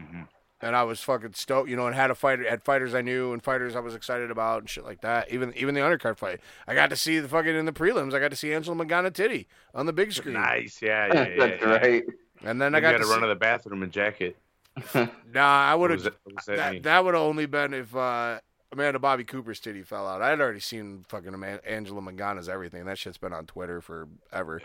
Mhm. 0.00 0.28
And 0.62 0.76
I 0.76 0.82
was 0.82 1.00
fucking 1.00 1.32
stoked, 1.32 1.70
you 1.70 1.76
know, 1.76 1.86
and 1.86 1.94
had 1.96 2.10
a 2.10 2.14
fighter, 2.14 2.46
had 2.48 2.62
fighters 2.62 2.94
I 2.94 3.00
knew 3.00 3.32
and 3.32 3.42
fighters 3.42 3.74
I 3.74 3.80
was 3.80 3.94
excited 3.94 4.30
about 4.30 4.60
and 4.60 4.68
shit 4.68 4.84
like 4.84 5.00
that. 5.00 5.30
Even 5.32 5.52
even 5.56 5.74
the 5.74 5.80
undercard 5.80 6.16
fight, 6.18 6.40
I 6.68 6.74
got 6.74 6.90
to 6.90 6.96
see 6.96 7.18
the 7.18 7.28
fucking 7.28 7.54
in 7.54 7.64
the 7.64 7.72
prelims. 7.72 8.12
I 8.14 8.18
got 8.18 8.30
to 8.30 8.36
see 8.36 8.52
Angela 8.52 8.76
Magana 8.76 9.12
Titty 9.12 9.46
on 9.74 9.86
the 9.86 9.92
big 9.92 10.12
screen, 10.12 10.34
Nice, 10.34 10.80
yeah, 10.82 11.06
yeah, 11.14 11.28
yeah. 11.28 11.36
that's 11.48 11.62
yeah. 11.62 11.68
right. 11.70 12.04
and 12.44 12.60
then 12.60 12.74
I 12.74 12.78
I 12.78 12.80
got 12.82 12.90
got 12.92 12.98
to 12.98 12.98
to 12.98 13.04
see, 13.06 13.10
run 13.12 13.20
to 13.22 13.26
the 13.28 13.34
bathroom 13.36 13.82
and 13.82 13.90
jacket. 13.92 14.36
Nah, 14.94 15.40
I 15.70 15.74
would 15.74 15.90
have 15.90 16.04
was 16.04 16.04
that- 16.04 16.46
that 16.46 16.56
that, 16.56 16.82
that 16.84 17.04
would 17.04 17.14
have 17.14 17.22
only 17.22 17.46
been 17.46 17.72
if 17.74 17.94
uh, 17.96 18.40
Amanda 18.72 18.98
Bobby 18.98 19.24
Cooper's 19.24 19.58
titty 19.60 19.82
fell 19.82 20.06
out. 20.06 20.22
I 20.22 20.30
had 20.30 20.40
already 20.40 20.60
seen 20.60 21.04
fucking 21.08 21.34
Ama- 21.34 21.60
Angela 21.66 22.00
Magana's 22.00 22.48
everything. 22.48 22.84
That 22.84 22.98
shit's 22.98 23.18
been 23.18 23.32
on 23.32 23.46
Twitter 23.46 23.80
forever. 23.80 24.60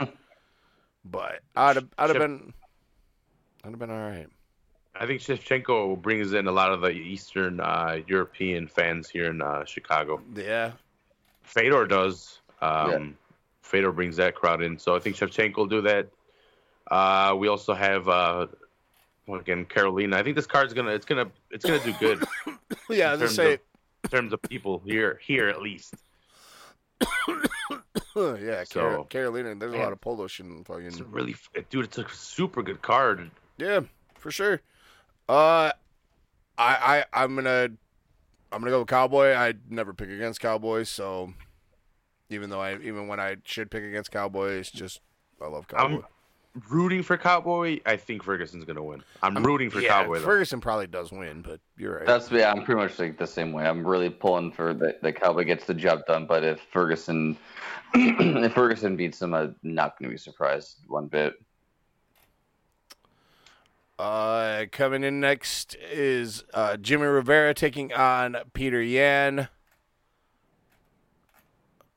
but 1.06 1.40
I'd 1.56 1.77
have, 1.77 1.88
I'd 1.98 2.10
have 2.11 2.19
been, 2.19 2.53
I'd 3.64 3.72
have 3.72 3.80
been 3.80 3.90
all 3.90 4.10
right. 4.10 4.27
I 4.98 5.06
think 5.07 5.22
Shevchenko 5.22 6.02
brings 6.02 6.34
in 6.34 6.48
a 6.48 6.52
lot 6.52 6.72
of 6.72 6.82
the 6.82 6.90
Eastern 6.91 7.60
uh, 7.60 7.98
European 8.07 8.68
fans 8.68 9.10
here 9.10 9.30
in 9.30 9.41
uh, 9.41 9.65
Chicago. 9.65 10.22
Yeah, 10.36 10.72
Fedor 11.44 11.86
does. 11.88 12.40
Um, 12.61 12.90
Yeah. 12.91 13.06
Fedor 13.64 13.91
brings 13.91 14.15
that 14.18 14.36
crowd 14.36 14.61
in, 14.61 14.77
so 14.77 14.95
I 14.95 14.99
think 14.99 15.15
Shevchenko 15.15 15.57
will 15.57 15.65
do 15.65 15.82
that. 15.82 16.07
Uh, 16.90 17.36
we 17.38 17.48
also 17.48 17.73
have 17.73 18.07
uh, 18.07 18.45
well, 19.26 19.40
again 19.41 19.65
Karolina. 19.65 20.14
I 20.14 20.23
think 20.23 20.36
this 20.36 20.45
card's 20.45 20.72
gonna 20.73 20.91
it's 20.91 21.06
gonna 21.06 21.30
it's 21.49 21.65
gonna 21.65 21.84
do 21.84 21.94
good 21.99 22.23
yeah. 22.90 23.15
in 23.15 23.22
As 23.22 23.22
I 23.22 23.26
terms 23.26 23.36
say, 23.36 23.53
of 23.56 23.60
in 24.06 24.10
terms 24.10 24.34
of 24.34 24.41
people 24.44 24.82
here 24.86 25.19
here 25.23 25.48
at 25.49 25.61
least. 25.61 25.94
yeah. 28.15 28.64
So- 28.64 29.07
Karolina. 29.10 29.60
There's 29.60 29.73
a 29.73 29.77
lot 29.77 29.91
of 29.91 29.99
Polish 30.02 30.40
and 30.40 30.60
It's 30.61 30.68
fucking 30.68 31.02
a 31.02 31.03
really 31.06 31.36
dude. 31.69 31.86
It's 31.86 31.98
a 31.98 32.06
super 32.10 32.64
good 32.64 32.82
card. 32.82 33.30
yeah, 33.57 33.82
for 34.18 34.32
sure. 34.32 34.61
Uh, 35.27 35.72
I 36.57 37.03
I 37.14 37.23
I'm 37.23 37.36
gonna 37.36 37.69
I'm 38.52 38.61
gonna 38.61 38.72
go 38.72 38.80
with 38.80 38.88
Cowboy. 38.88 39.34
I 39.34 39.53
never 39.69 39.94
pick 39.94 40.10
against 40.10 40.40
Cowboys, 40.40 40.90
so 40.90 41.34
even 42.30 42.49
though 42.49 42.61
I 42.61 42.77
even 42.77 43.07
when 43.07 43.19
I 43.19 43.38
should 43.44 43.69
pick 43.72 43.84
against 43.84 44.11
Cowboys, 44.11 44.69
just 44.72 45.02
I 45.41 45.48
love 45.48 45.68
Cowboy. 45.68 45.95
I'm 45.98 46.03
rooting 46.69 47.03
for 47.03 47.18
Cowboy. 47.18 47.80
I 47.86 47.98
think 47.98 48.23
Ferguson's 48.23 48.65
gonna 48.65 48.84
win. 48.84 49.03
I'm, 49.22 49.44
rooting 49.44 49.69
for 49.69 49.80
yeah, 49.80 49.90
Cowboy. 49.90 50.19
Though. 50.19 50.26
Ferguson 50.26 50.61
probably 50.61 50.88
does 50.88 51.11
win, 51.11 51.41
but 51.41 51.60
you're 51.77 51.98
right. 51.98 52.06
That's 52.06 52.32
yeah. 52.32 52.52
I'm 52.52 52.64
pretty 52.64 52.82
much 52.82 52.98
like 52.99 53.18
the 53.18 53.27
same 53.27 53.52
way. 53.52 53.65
I'm 53.65 53.86
really 53.86 54.10
pulling 54.10 54.52
for 54.52 54.73
the 54.73 54.98
the 55.02 55.11
Cowboy 55.11 55.44
gets 55.44 55.65
the 55.65 55.73
job 55.73 56.06
done. 56.07 56.26
But 56.26 56.44
if 56.44 56.61
Ferguson, 56.72 57.38
if 57.94 58.53
Ferguson 58.53 58.95
beats 58.95 59.22
him, 59.22 59.34
I'm 59.34 59.56
not 59.64 59.99
going 59.99 60.10
to 60.10 60.14
be 60.14 60.18
surprised 60.18 60.77
one 60.88 61.07
bit. 61.07 61.34
Uh, 63.98 64.65
coming 64.72 65.03
in 65.03 65.22
next 65.22 65.76
is 65.76 66.44
uh, 66.53 66.76
Jimmy 66.76 67.06
Rivera 67.06 67.53
taking 67.53 67.94
on 67.94 68.36
Petr 68.53 68.90
Yan. 68.90 69.48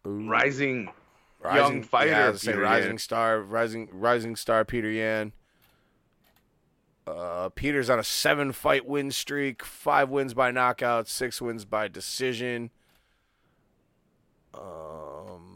Ooh, 0.06 0.28
Rising 0.28 0.90
rising 1.40 1.62
young 1.77 1.82
fighter, 1.82 2.10
yeah, 2.10 2.27
I 2.27 2.31
was 2.31 2.32
gonna 2.32 2.39
say 2.39 2.52
Peter 2.52 2.62
rising 2.62 2.90
Yan. 2.90 2.98
star, 2.98 3.40
rising 3.40 3.89
rising 3.93 4.36
star 4.36 4.65
Petr 4.65 4.94
Yan. 4.94 5.32
Uh, 7.06 7.48
Peter's 7.51 7.89
on 7.89 7.98
a 7.98 8.05
seven 8.05 8.52
fight 8.52 8.85
win 8.86 9.10
streak, 9.10 9.65
five 9.65 10.10
wins 10.10 10.35
by 10.35 10.51
knockout, 10.51 11.09
six 11.09 11.40
wins 11.40 11.65
by 11.65 11.89
decision. 11.89 12.70
Um, 14.55 15.55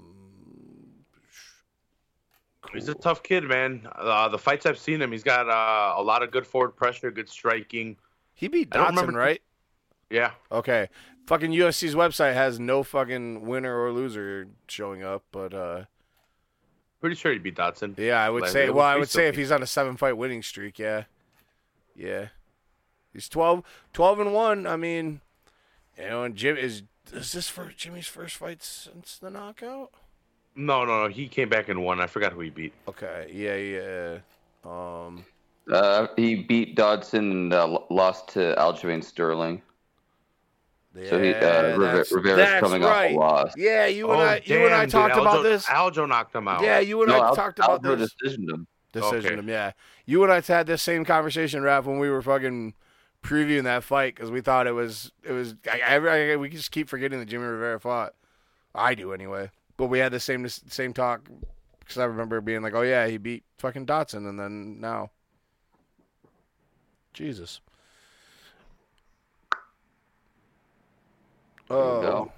He's 2.72 2.88
a 2.88 2.94
tough 2.94 3.22
kid, 3.22 3.44
man. 3.44 3.86
Uh, 3.96 4.28
the 4.30 4.38
fights 4.38 4.64
I've 4.64 4.78
seen 4.78 5.02
him, 5.02 5.12
he's 5.12 5.22
got 5.24 5.46
uh, 5.48 6.00
a 6.00 6.02
lot 6.02 6.22
of 6.22 6.30
good 6.30 6.46
forward 6.46 6.70
pressure, 6.70 7.10
good 7.10 7.28
striking. 7.28 7.96
he 8.34 8.48
beat 8.48 8.68
I 8.72 8.76
don't 8.78 8.84
Dodson, 8.86 8.96
remember- 9.09 9.18
right? 9.20 9.42
Yeah, 10.09 10.32
Okay. 10.50 10.88
Fucking 11.27 11.53
UFC's 11.53 11.94
website 11.94 12.35
has 12.35 12.59
no 12.59 12.82
fucking 12.82 13.47
winner 13.47 13.81
or 13.81 13.93
loser 13.93 14.49
showing 14.69 15.03
up, 15.03 15.23
but 15.32 15.55
uh 15.55 15.85
pretty 17.01 17.16
sure 17.16 17.32
he'd 17.32 17.43
beat 17.43 17.57
Dodson. 17.57 17.94
yeah, 17.99 18.23
I 18.24 18.31
would 18.31 18.43
Like, 18.43 18.51
say 18.51 18.70
well, 18.70 18.85
I 18.86 18.97
would 18.97 19.09
say 19.11 19.28
if 19.28 19.36
he's 19.36 19.51
on 19.51 19.62
a 19.62 19.66
7 19.66 19.97
fight 19.97 20.16
winning 20.16 20.43
streak, 20.43 20.78
yeah. 20.78 21.05
Yeah. 21.97 22.28
He's 23.12 23.28
12 23.28 23.62
12 23.93 24.20
and 24.20 24.32
1. 24.32 24.66
I 24.66 24.77
mean, 24.77 25.20
you 25.99 26.05
know, 26.09 26.24
and 26.24 26.35
Jim 26.36 26.57
is 26.57 26.82
is 27.12 27.32
this 27.32 27.49
for 27.49 27.73
Jimmy's 27.77 28.07
first 28.07 28.36
fight 28.36 28.62
since 28.62 29.19
the 29.19 29.31
knockout? 29.31 29.90
No, 30.55 30.85
no, 30.85 31.05
no. 31.05 31.09
He 31.09 31.28
came 31.28 31.49
back 31.49 31.69
and 31.69 31.82
won. 31.82 32.01
I 32.01 32.07
forgot 32.07 32.32
who 32.32 32.40
he 32.40 32.51
beat. 32.51 32.73
Okay. 32.89 33.31
Yeah, 33.32 33.57
yeah. 33.57 34.19
Um 34.65 35.24
Uh, 35.70 36.09
he 36.16 36.35
beat 36.36 36.74
Dodson 36.77 37.31
and 37.31 37.53
uh, 37.55 37.78
lost 37.90 38.28
to 38.31 38.55
Aljamain 38.59 39.03
Sterling. 39.03 39.62
So 40.94 41.23
he, 41.23 41.32
uh, 41.32 41.40
yeah, 41.40 41.60
River- 41.77 42.05
Rivera's 42.10 42.36
that's 42.36 42.60
coming 42.60 42.85
off 42.85 43.02
a 43.05 43.14
loss. 43.16 43.52
Yeah, 43.56 43.86
you 43.86 44.10
and 44.10 44.20
oh, 44.20 44.24
I 44.24 44.43
you 44.44 44.66
and 44.66 44.74
I 44.74 44.81
damn, 44.81 44.90
talked 44.90 45.14
dude. 45.14 45.23
about 45.23 45.43
this. 45.43 45.64
Aljo 45.66 46.06
knocked 46.06 46.35
him 46.35 46.47
out. 46.48 46.62
Yeah, 46.62 46.81
you 46.81 47.01
and 47.02 47.10
No, 47.10 47.19
I 47.20 47.27
Al- 47.28 47.35
talked 47.36 47.59
about 47.59 47.82
Aljo 47.82 47.98
this. 47.98 48.14
decisioned 48.23 48.51
him. 48.51 48.66
decision 48.93 49.27
Okay. 49.32 49.39
him. 49.39 49.48
Yeah, 49.48 49.73
you 50.05 50.23
and 50.23 50.31
I 50.31 50.40
had 50.43 50.66
this 50.66 50.82
same 50.82 51.06
conversation, 51.06 51.62
Raph, 51.62 51.85
when 51.85 51.98
we 51.98 52.10
were 52.10 52.20
fucking 52.20 52.74
previewing 53.23 53.64
that 53.64 53.85
fight 53.85 54.14
because 54.14 54.31
we 54.31 54.43
thought 54.43 54.66
it 54.66 54.73
was 54.73 55.10
it 55.23 55.32
was. 55.32 55.55
I, 55.70 55.81
I, 55.97 56.32
I, 56.32 56.36
we 56.36 56.51
just 56.51 56.70
keep 56.73 56.90
forgetting 56.90 57.19
that 57.20 57.27
Jimmy 57.27 57.44
Rivera 57.47 57.81
fought. 57.81 58.12
I 58.74 58.94
do 58.94 59.12
anyway, 59.14 59.51
but 59.78 59.86
we 59.86 59.98
had 59.98 60.12
the 60.12 60.20
same 60.20 60.47
same 60.48 60.93
talk 60.93 61.27
because 61.81 61.97
I 61.97 62.05
remember 62.05 62.43
being 62.43 62.60
like, 62.60 62.74
"Oh 62.74 62.82
yeah, 62.82 63.06
he 63.06 63.16
beat 63.16 63.44
fucking 63.56 63.86
Dodson," 63.86 64.27
and 64.27 64.39
then 64.39 64.78
now, 64.78 65.10
Jesus. 67.14 67.60
There 71.73 71.81
you 71.81 71.86
Oh, 71.86 72.01
go. 72.03 72.32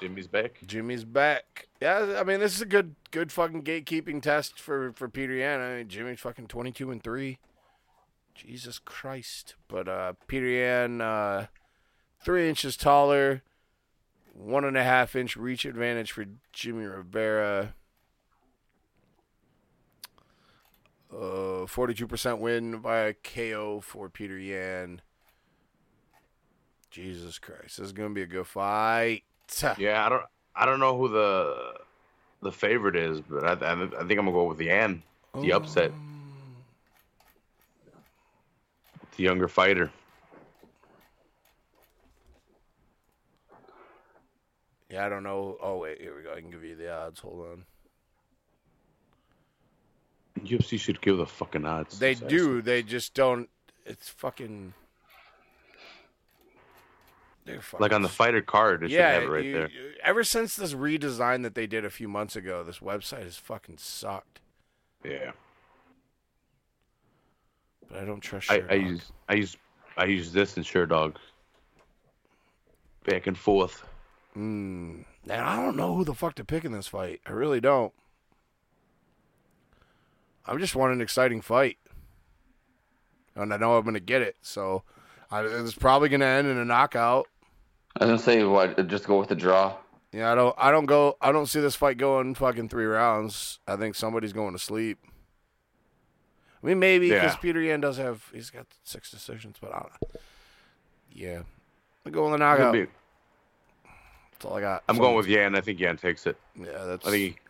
Jimmy's 0.00 0.26
back. 0.28 0.60
Jimmy's 0.66 1.04
back. 1.04 1.68
Yeah, 1.80 2.16
I 2.18 2.24
mean 2.24 2.40
this 2.40 2.54
is 2.54 2.62
a 2.62 2.66
good 2.66 2.94
good 3.10 3.30
fucking 3.32 3.62
gatekeeping 3.64 4.22
test 4.22 4.58
for 4.58 4.92
for 4.92 5.08
Petr 5.08 5.38
Yan. 5.38 5.60
I 5.60 5.76
mean 5.78 5.88
Jimmy's 5.88 6.20
fucking 6.20 6.46
twenty 6.46 6.72
two 6.72 6.90
and 6.90 7.02
three. 7.02 7.38
Jesus 8.34 8.78
Christ. 8.78 9.56
But 9.68 9.88
uh 9.88 10.14
Petr 10.28 10.50
Yan 10.58 11.00
uh 11.00 11.46
three 12.24 12.48
inches 12.48 12.76
taller, 12.76 13.42
one 14.32 14.64
and 14.64 14.76
a 14.76 14.82
half 14.84 15.14
inch 15.14 15.36
reach 15.36 15.64
advantage 15.66 16.12
for 16.12 16.24
Jimmy 16.52 16.84
Rivera. 16.86 17.74
Uh, 21.12 21.66
42% 21.66 22.38
win 22.38 22.78
by 22.78 23.14
KO 23.24 23.80
for 23.80 24.08
Petr 24.08 24.40
Yan. 24.46 25.02
Jesus 26.90 27.38
Christ, 27.38 27.78
this 27.78 27.86
is 27.86 27.92
gonna 27.92 28.10
be 28.10 28.22
a 28.22 28.26
good 28.26 28.46
fight. 28.46 29.22
Yeah, 29.78 30.04
I 30.04 30.08
don't, 30.08 30.22
I 30.54 30.66
don't 30.66 30.80
know 30.80 30.96
who 30.96 31.08
the 31.08 31.74
the 32.42 32.52
favorite 32.52 32.96
is, 32.96 33.20
but 33.20 33.44
I, 33.44 33.66
I, 33.66 33.72
I 33.72 33.76
think 33.86 34.18
I'm 34.18 34.26
gonna 34.26 34.32
go 34.32 34.44
with 34.44 34.58
the 34.58 34.66
Yan, 34.66 35.02
the 35.34 35.52
oh. 35.52 35.56
upset, 35.56 35.92
the 39.16 39.22
younger 39.22 39.48
fighter. 39.48 39.90
Yeah, 44.90 45.06
I 45.06 45.08
don't 45.08 45.22
know. 45.22 45.56
Oh 45.62 45.78
wait, 45.78 46.00
here 46.00 46.16
we 46.16 46.22
go. 46.22 46.32
I 46.32 46.40
can 46.40 46.50
give 46.50 46.64
you 46.64 46.74
the 46.74 46.92
odds. 46.92 47.20
Hold 47.20 47.46
on. 47.52 47.64
UFC 50.44 50.78
should 50.80 51.00
give 51.00 51.16
the 51.16 51.26
fucking 51.26 51.64
odds. 51.64 51.98
They 51.98 52.14
do. 52.14 52.60
They 52.62 52.82
just 52.82 53.14
don't. 53.14 53.48
It's 53.86 54.08
fucking. 54.08 54.74
They're 57.50 57.60
fucking 57.60 57.82
Like 57.82 57.92
on 57.92 58.02
the 58.02 58.08
fighter 58.08 58.40
card, 58.42 58.82
it 58.84 58.90
yeah, 58.90 59.14
should 59.14 59.22
have 59.22 59.30
it 59.30 59.32
right 59.34 59.44
you- 59.44 59.52
there. 59.52 59.70
ever 60.02 60.24
since 60.24 60.56
this 60.56 60.74
redesign 60.74 61.42
that 61.42 61.54
they 61.54 61.66
did 61.66 61.84
a 61.84 61.90
few 61.90 62.08
months 62.08 62.36
ago, 62.36 62.62
this 62.64 62.78
website 62.78 63.22
has 63.24 63.36
fucking 63.36 63.78
sucked. 63.78 64.40
Yeah. 65.04 65.32
But 67.88 67.98
I 67.98 68.04
don't 68.04 68.20
trust. 68.20 68.50
I, 68.50 68.62
I 68.70 68.74
use 68.74 69.12
I 69.28 69.34
use 69.34 69.56
I 69.96 70.04
use 70.04 70.32
this 70.32 70.56
in 70.56 70.88
Dog. 70.88 71.18
Back 73.04 73.26
and 73.26 73.36
forth. 73.36 73.84
Mm, 74.36 75.04
man, 75.26 75.40
I 75.40 75.56
don't 75.56 75.76
know 75.76 75.94
who 75.96 76.04
the 76.04 76.14
fuck 76.14 76.34
to 76.36 76.44
pick 76.44 76.64
in 76.64 76.72
this 76.72 76.86
fight. 76.86 77.20
I 77.26 77.32
really 77.32 77.60
don't. 77.60 77.92
I 80.46 80.56
just 80.56 80.76
want 80.76 80.92
an 80.92 81.00
exciting 81.00 81.40
fight, 81.40 81.78
and 83.34 83.52
I 83.52 83.56
know 83.56 83.76
I'm 83.76 83.84
gonna 83.84 84.00
get 84.00 84.22
it. 84.22 84.36
So, 84.42 84.82
I, 85.30 85.42
it's 85.42 85.74
probably 85.74 86.08
gonna 86.08 86.24
end 86.26 86.46
in 86.48 86.58
a 86.58 86.64
knockout. 86.64 87.26
I 87.96 88.04
was 88.04 88.10
gonna 88.10 88.18
say 88.18 88.44
what? 88.44 88.86
Just 88.88 89.06
go 89.06 89.18
with 89.18 89.28
the 89.28 89.34
draw. 89.34 89.76
Yeah, 90.12 90.32
I 90.32 90.34
don't. 90.34 90.54
I 90.58 90.70
don't 90.70 90.86
go. 90.86 91.16
I 91.20 91.32
don't 91.32 91.46
see 91.46 91.60
this 91.60 91.74
fight 91.76 91.96
going 91.98 92.34
fucking 92.34 92.68
three 92.68 92.84
rounds. 92.86 93.58
I 93.66 93.76
think 93.76 93.94
somebody's 93.94 94.32
going 94.32 94.52
to 94.52 94.58
sleep. 94.58 94.98
I 96.62 96.66
mean, 96.66 96.78
maybe 96.78 97.08
because 97.10 97.34
Yeah. 97.42 97.52
Petr 97.52 97.64
Yan 97.66 97.80
does 97.80 97.96
have. 97.96 98.24
He's 98.32 98.50
got 98.50 98.66
six 98.84 99.10
decisions, 99.10 99.56
but 99.60 99.74
I 99.74 99.78
don't. 99.80 99.92
Yeah, 101.12 101.42
I'm 102.04 102.12
going 102.12 102.32
with 102.32 102.40
the 102.40 102.44
knockout. 102.44 102.72
Be- 102.72 102.86
That's 104.32 104.44
all 104.44 104.56
I 104.56 104.60
got. 104.60 104.82
I'm 104.88 104.96
So- 104.96 105.02
going 105.02 105.16
with 105.16 105.26
Yan. 105.26 105.54
I 105.56 105.60
think 105.60 105.80
Yan 105.80 105.96
takes 105.96 106.26
it. 106.26 106.36
Yeah, 106.56 106.84
that's. 106.84 107.06
I 107.06 107.10
think 107.10 107.42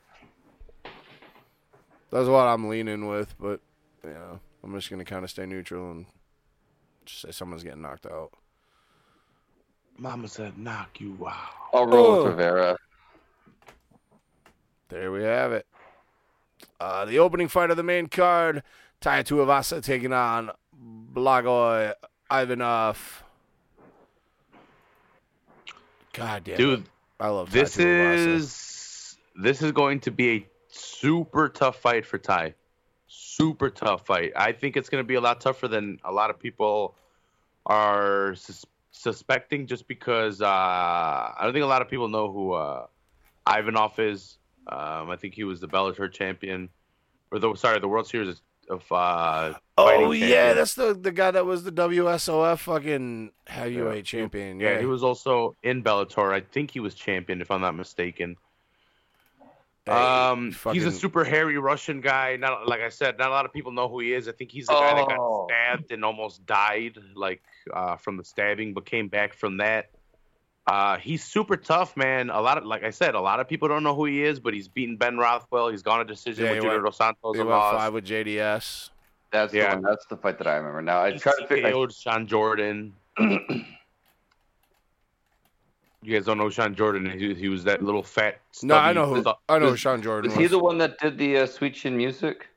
That's 2.10 2.26
what 2.28 2.46
I'm 2.46 2.68
leaning 2.68 3.06
with, 3.06 3.34
but 3.38 3.60
yeah, 4.04 4.36
I'm 4.64 4.74
just 4.74 4.90
gonna 4.90 5.04
kind 5.04 5.24
of 5.24 5.30
stay 5.30 5.46
neutral 5.46 5.92
and 5.92 6.06
just 7.06 7.20
say 7.22 7.30
someone's 7.30 7.62
getting 7.62 7.82
knocked 7.82 8.06
out. 8.06 8.32
He, 10.00 10.02
Mama 10.02 10.28
said 10.28 10.58
knock 10.58 11.00
you 11.00 11.16
out. 11.28 11.34
I'll 11.72 11.86
roll 11.86 12.06
Oh. 12.06 12.16
with 12.24 12.32
Rivera. 12.32 12.76
There 14.88 15.12
we 15.12 15.22
have 15.22 15.52
it. 15.52 15.66
Uh, 16.80 17.04
the 17.04 17.18
opening 17.18 17.48
fight 17.48 17.70
of 17.70 17.76
the 17.76 17.82
main 17.82 18.08
card: 18.08 18.62
Tai 19.00 19.22
Tuivasa 19.22 19.82
taking 19.82 20.12
on 20.12 20.50
Blagoy 21.12 21.94
Ivanov. 22.30 23.22
God 26.12 26.44
damn, 26.44 26.56
Dude, 26.56 26.80
it. 26.80 26.86
I 27.20 27.28
love 27.28 27.52
this 27.52 27.76
Tai 27.76 27.84
is 27.84 29.16
this 29.36 29.62
is 29.62 29.72
going 29.72 30.00
to 30.00 30.10
be 30.10 30.30
a 30.30 30.46
super 30.68 31.48
tough 31.48 31.76
fight 31.80 32.04
for 32.04 32.18
Ty. 32.18 32.54
Super 33.06 33.70
tough 33.70 34.06
fight. 34.06 34.32
I 34.34 34.52
think 34.52 34.76
it's 34.76 34.88
going 34.88 35.02
to 35.04 35.06
be 35.06 35.14
a 35.14 35.20
lot 35.20 35.40
tougher 35.40 35.68
than 35.68 35.98
a 36.04 36.12
lot 36.12 36.30
of 36.30 36.38
people 36.38 36.94
are 37.66 38.34
sus- 38.34 38.66
suspecting, 39.02 39.66
just 39.66 39.88
because 39.88 40.40
uh, 40.42 40.46
I 40.46 41.38
don't 41.42 41.52
think 41.52 41.64
a 41.64 41.68
lot 41.68 41.82
of 41.82 41.88
people 41.88 42.08
know 42.08 42.30
who 42.32 42.52
uh, 42.52 42.86
Ivanov 43.48 43.98
is. 43.98 44.38
Um, 44.66 45.10
I 45.10 45.16
think 45.16 45.34
he 45.34 45.44
was 45.44 45.60
the 45.60 45.68
Bellator 45.68 46.12
champion, 46.12 46.68
or 47.32 47.38
the 47.38 47.54
sorry, 47.56 47.80
the 47.80 47.88
World 47.88 48.06
Series 48.06 48.40
of 48.68 48.82
uh, 48.92 49.54
Oh 49.78 50.12
yeah, 50.12 50.28
champion. 50.28 50.56
that's 50.56 50.74
the 50.74 50.94
the 50.94 51.10
guy 51.10 51.30
that 51.32 51.44
was 51.44 51.64
the 51.64 51.72
WSOF 51.72 52.58
fucking 52.58 53.32
heavyweight 53.46 54.12
Yeah. 54.12 54.20
champion. 54.20 54.60
yeah. 54.60 54.72
Yeah, 54.74 54.78
He 54.80 54.86
was 54.86 55.02
also 55.02 55.56
in 55.62 55.82
Bellator. 55.82 56.32
I 56.32 56.40
think 56.40 56.70
he 56.70 56.78
was 56.80 56.94
champion, 56.94 57.40
if 57.40 57.50
I'm 57.50 57.62
not 57.62 57.74
mistaken. 57.74 58.36
Hey, 59.90 59.96
Um, 59.96 60.54
he's 60.72 60.84
a 60.86 60.92
super 60.92 61.24
hairy 61.24 61.58
Russian 61.58 62.00
guy. 62.00 62.36
Not 62.36 62.68
like 62.68 62.80
I 62.80 62.88
said, 62.90 63.18
not 63.18 63.28
a 63.28 63.32
lot 63.32 63.44
of 63.44 63.52
people 63.52 63.72
know 63.72 63.88
who 63.88 63.98
he 64.00 64.12
is. 64.14 64.28
I 64.28 64.32
think 64.32 64.52
he's 64.52 64.66
the 64.66 64.74
guy 64.74 64.94
that 64.94 65.08
got 65.08 65.18
Oh. 65.18 65.46
stabbed 65.48 65.90
and 65.90 66.04
almost 66.04 66.46
died, 66.46 66.96
like 67.14 67.42
uh, 67.72 67.96
from 67.96 68.16
the 68.16 68.24
stabbing, 68.24 68.72
but 68.72 68.86
came 68.86 69.08
back 69.08 69.34
from 69.34 69.56
that. 69.56 69.90
Uh, 70.66 70.96
he's 70.98 71.24
super 71.24 71.56
tough, 71.56 71.96
man. 71.96 72.30
A 72.30 72.40
lot 72.40 72.56
of, 72.58 72.64
like 72.64 72.84
I 72.84 72.90
said, 72.90 73.16
a 73.16 73.20
lot 73.20 73.40
of 73.40 73.48
people 73.48 73.66
don't 73.66 73.82
know 73.82 73.96
who 73.96 74.04
he 74.04 74.22
is, 74.22 74.38
but 74.38 74.54
he's 74.54 74.68
beaten 74.68 74.96
Ben 74.96 75.18
Rothwell. 75.18 75.68
He's 75.68 75.82
gone 75.82 76.00
a 76.00 76.04
decision 76.04 76.44
Yeah, 76.44 76.52
with 76.52 76.62
Junior 76.62 76.82
Dos 76.82 76.96
Santos 76.96 77.34
He 77.34 77.38
went 77.40 77.50
lost. 77.50 77.76
five 77.76 77.92
with 77.92 78.04
JDS. 78.04 78.90
That's 79.32 79.52
Yeah. 79.52 79.70
the 79.74 79.80
one. 79.80 79.84
That's 79.90 80.06
the 80.06 80.16
fight 80.18 80.38
that 80.38 80.46
I 80.46 80.56
remember. 80.56 80.82
Now 80.82 81.00
I 81.00 81.12
He 81.12 81.18
tried 81.18 81.34
to 81.40 81.46
figure. 81.48 81.70
TKO'd 81.72 81.92
Shawn 81.92 82.26
Jordan. 82.28 82.94
you 86.02 86.14
guys 86.16 86.24
don't 86.24 86.38
know 86.38 86.50
Shawn 86.50 86.74
Jordan? 86.74 87.10
He, 87.18 87.34
he 87.34 87.48
was 87.48 87.64
that 87.64 87.82
little 87.82 88.02
fat. 88.02 88.40
No, 88.62 88.76
I 88.76 88.92
know 88.92 89.06
who. 89.06 89.20
stu- 89.20 89.32
I 89.48 89.58
know 89.58 89.70
who 89.70 89.76
Shawn 89.76 90.02
Jordan 90.02 90.30
Was 90.30 90.36
was. 90.36 90.42
he 90.42 90.48
the 90.48 90.58
one 90.58 90.78
that 90.78 90.98
did 90.98 91.18
the 91.18 91.38
uh, 91.38 91.46
Sweet 91.46 91.74
Chin 91.74 91.96
music? 91.96 92.48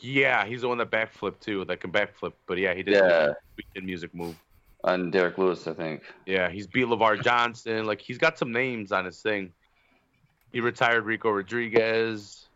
Yeah, 0.00 0.44
he's 0.46 0.60
the 0.60 0.68
one 0.68 0.78
that 0.78 0.90
backflipped 0.90 1.40
too. 1.40 1.64
That 1.64 1.80
can 1.80 1.90
backflip. 1.90 2.32
But 2.46 2.58
yeah, 2.58 2.74
he 2.74 2.82
did 2.82 2.94
Yeah. 2.94 3.32
Sweet 3.54 3.66
Chin 3.74 3.86
music 3.86 4.14
move. 4.14 4.36
On 4.84 5.10
Derrick 5.10 5.38
Lewis, 5.38 5.66
I 5.66 5.74
think. 5.74 6.02
Yeah, 6.24 6.48
he's 6.50 6.66
beat 6.68 6.86
Lavar 6.86 7.20
Johnson. 7.22 7.84
Like 7.86 8.00
he's 8.00 8.18
got 8.18 8.38
some 8.38 8.52
names 8.52 8.92
on 8.92 9.04
his 9.06 9.20
thing. 9.20 9.52
He 10.52 10.60
retired 10.60 11.04
Ricco 11.04 11.30
Rodriguez. 11.30 12.46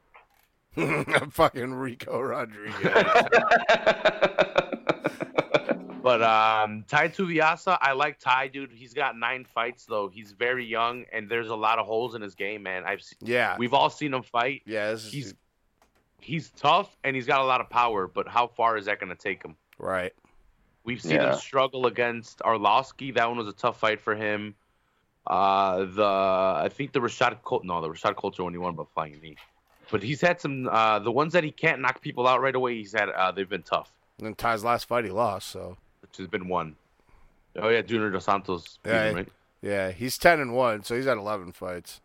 fucking 1.30 1.74
Ricco 1.74 2.20
Rodriguez. 2.20 2.74
But 6.02 6.20
um 6.22 6.84
Tai 6.88 7.08
Tuivasa, 7.08 7.78
I 7.80 7.92
like 7.92 8.18
Ty, 8.18 8.48
dude. 8.48 8.72
He's 8.72 8.92
got 8.94 9.16
nine 9.16 9.44
fights 9.44 9.84
though. 9.86 10.08
He's 10.08 10.32
very 10.32 10.66
young, 10.66 11.04
and 11.12 11.28
there's 11.28 11.48
a 11.48 11.54
lot 11.54 11.78
of 11.78 11.86
holes 11.86 12.14
in 12.14 12.22
his 12.22 12.34
game, 12.34 12.62
man. 12.64 12.84
I've 12.84 13.02
seen, 13.02 13.18
yeah, 13.22 13.56
we've 13.58 13.72
all 13.74 13.88
seen 13.90 14.12
him 14.14 14.22
fight. 14.22 14.62
yeah. 14.66 14.90
This 14.90 15.04
is, 15.06 15.12
He's 15.12 15.34
he's 16.20 16.50
tough 16.50 16.96
and 17.04 17.14
he's 17.16 17.26
got 17.26 17.40
a 17.40 17.44
lot 17.44 17.60
of 17.60 17.68
power, 17.70 18.06
but 18.06 18.28
how 18.28 18.46
far 18.48 18.76
is 18.76 18.86
that 18.86 18.98
going 19.00 19.10
to 19.10 19.16
take 19.20 19.42
him? 19.44 19.56
right. 19.78 20.12
We've 20.84 21.00
seen 21.00 21.12
Yeah. 21.12 21.34
him 21.34 21.38
struggle 21.38 21.86
against 21.86 22.40
Arlovsky. 22.40 23.14
That 23.14 23.28
one 23.28 23.38
was 23.38 23.46
a 23.46 23.52
tough 23.52 23.78
fight 23.78 24.00
for 24.00 24.16
him. 24.16 24.56
Uh, 25.24 25.84
the 25.84 26.04
I 26.04 26.68
think 26.72 26.92
the 26.92 26.98
Rashad 26.98 27.42
Col- 27.44 27.62
no, 27.62 27.80
the 27.80 27.88
Rashad 27.88 28.16
Coulter 28.16 28.42
one 28.42 28.52
he 28.52 28.58
won 28.58 28.74
by 28.74 28.82
flying 28.92 29.20
knee. 29.22 29.36
But 29.92 30.02
he's 30.02 30.20
had 30.20 30.40
some 30.40 30.66
uh, 30.68 30.98
the 30.98 31.12
ones 31.12 31.32
that 31.34 31.44
he 31.44 31.52
can't 31.52 31.80
knock 31.80 32.00
people 32.00 32.26
out 32.26 32.40
right 32.40 32.54
away. 32.56 32.74
He's 32.74 32.92
had 32.92 33.08
uh, 33.10 33.30
they've 33.30 33.48
been 33.48 33.62
tough, 33.62 33.92
And 34.18 34.26
then 34.26 34.34
Ty's 34.34 34.64
last 34.64 34.86
fight, 34.88 35.04
he 35.04 35.10
lost. 35.12 35.50
So 35.50 35.76
which 36.12 36.18
has 36.18 36.28
been 36.28 36.46
one. 36.48 36.76
Oh 37.56 37.68
yeah, 37.70 37.80
Junior 37.82 38.10
Dos 38.10 38.24
Santos. 38.26 38.78
Yeah, 38.84 39.04
him, 39.08 39.14
right? 39.14 39.28
yeah, 39.62 39.90
he's 39.90 40.18
ten 40.18 40.40
and 40.40 40.54
one. 40.54 40.84
So 40.84 40.94
he's 40.94 41.06
had 41.06 41.16
eleven 41.18 41.52
fights. 41.52 42.00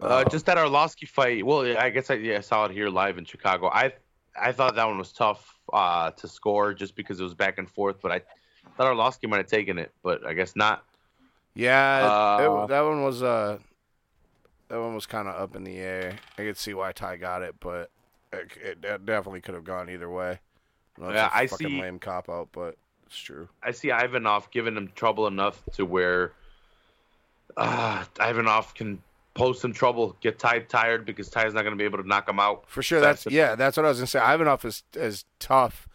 Uh, 0.00 0.24
just 0.24 0.46
that 0.46 0.56
Arlovsky 0.58 1.08
fight. 1.08 1.44
Well, 1.44 1.76
I 1.76 1.90
guess 1.90 2.08
I, 2.10 2.14
yeah, 2.14 2.36
I 2.38 2.40
saw 2.40 2.66
it 2.66 2.70
here 2.70 2.88
live 2.88 3.18
in 3.18 3.24
Chicago. 3.24 3.68
I 3.68 3.92
I 4.40 4.52
thought 4.52 4.76
that 4.76 4.84
one 4.86 4.98
was 4.98 5.12
tough 5.12 5.58
uh, 5.72 6.10
to 6.12 6.28
score 6.28 6.72
just 6.72 6.94
because 6.94 7.18
it 7.18 7.24
was 7.24 7.34
back 7.34 7.58
and 7.58 7.68
forth. 7.68 7.96
But 8.00 8.12
I 8.12 8.20
thought 8.76 8.94
Arlovsky 8.94 9.28
might 9.28 9.38
have 9.38 9.48
taken 9.48 9.78
it, 9.78 9.90
but 10.02 10.24
I 10.26 10.34
guess 10.34 10.54
not. 10.54 10.84
Yeah, 11.54 11.98
it- 12.00 12.04
Uh, 12.04 12.66
that 12.66 12.80
one 12.82 13.02
was 13.02 13.22
uh, 13.22 13.58
that 14.68 14.78
one 14.80 14.94
was 14.94 15.06
kind 15.06 15.26
of 15.28 15.34
up 15.34 15.56
in 15.56 15.64
the 15.64 15.78
air. 15.78 16.16
I 16.38 16.42
could 16.42 16.56
see 16.58 16.74
why 16.74 16.92
Ty 16.92 17.16
got 17.16 17.42
it, 17.42 17.56
but 17.58 17.90
it, 18.32 18.52
it 18.84 19.04
definitely 19.04 19.40
could 19.40 19.54
have 19.54 19.64
gone 19.64 19.90
either 19.90 20.08
way. 20.10 20.38
Know 20.98 21.10
Yeah, 21.12 21.30
I 21.32 21.46
fucking 21.46 21.68
see- 21.68 21.80
lame 21.80 21.98
cop 21.98 22.28
out, 22.28 22.48
but 22.52 22.76
it's 23.06 23.16
true. 23.18 23.48
I 23.62 23.70
see 23.70 23.90
Ivanov 23.90 24.50
giving 24.50 24.76
him 24.76 24.90
trouble 24.94 25.26
enough 25.26 25.62
to 25.74 25.84
where 25.84 26.32
uh, 27.56 28.04
Ivanov 28.20 28.74
can 28.74 29.02
pose 29.34 29.60
some 29.60 29.72
trouble, 29.72 30.16
get 30.20 30.38
Ty 30.38 30.60
tired 30.60 31.04
because 31.06 31.28
Ty's 31.28 31.54
not 31.54 31.62
going 31.62 31.72
to 31.72 31.76
be 31.78 31.84
able 31.84 31.98
to 31.98 32.06
knock 32.08 32.28
him 32.28 32.38
out. 32.40 32.64
For 32.68 32.82
sure, 32.82 33.00
That's 33.00 33.24
that's 33.24 33.34
yeah, 33.34 33.54
that's 33.54 33.76
what 33.76 33.86
I 33.86 33.88
was 33.88 33.98
gonna 33.98 34.06
say. 34.08 34.18
Ivanov 34.20 34.64
is 34.64 34.82
is 34.94 35.24
tough, 35.38 35.88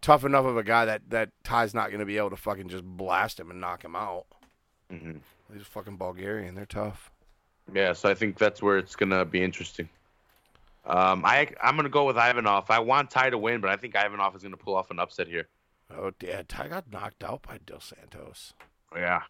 tough 0.00 0.24
enough 0.24 0.44
of 0.44 0.56
a 0.56 0.62
guy 0.62 0.84
that 0.84 1.02
that 1.10 1.30
Ty's 1.44 1.74
not 1.74 1.90
gonna 1.90 2.04
be 2.04 2.18
able 2.18 2.30
to 2.30 2.36
fucking 2.36 2.68
just 2.68 2.84
blast 2.84 3.40
him 3.40 3.50
and 3.50 3.60
knock 3.60 3.84
him 3.84 3.96
out. 3.96 4.26
hmm 4.90 5.12
He's 5.52 5.62
fucking 5.66 5.96
Bulgarian. 5.96 6.54
They're 6.56 6.66
tough. 6.66 7.10
Yeah, 7.72 7.92
so 7.92 8.08
I 8.08 8.14
think 8.14 8.36
that's 8.36 8.60
where 8.62 8.78
it's 8.78 8.96
going 8.96 9.10
to 9.10 9.24
be 9.24 9.42
interesting. 9.42 9.88
Um, 10.86 11.24
I 11.24 11.48
I'm 11.60 11.74
going 11.74 11.84
to 11.84 11.90
go 11.90 12.04
with 12.04 12.16
Ivanov. 12.16 12.70
I 12.70 12.78
want 12.78 13.10
Ty 13.10 13.30
to 13.30 13.38
win, 13.38 13.60
but 13.60 13.70
I 13.70 13.76
think 13.76 13.94
Ivanov 13.94 14.36
is 14.36 14.42
going 14.42 14.52
to 14.52 14.56
pull 14.56 14.76
off 14.76 14.90
an 14.90 15.00
upset 15.00 15.26
here. 15.26 15.48
Oh, 15.94 16.12
yeah, 16.22 16.42
Ty 16.46 16.68
got 16.68 16.90
knocked 16.90 17.24
out 17.24 17.42
by 17.42 17.58
Dos 17.64 17.92
Santos. 17.96 18.54
Yeah. 18.94 19.22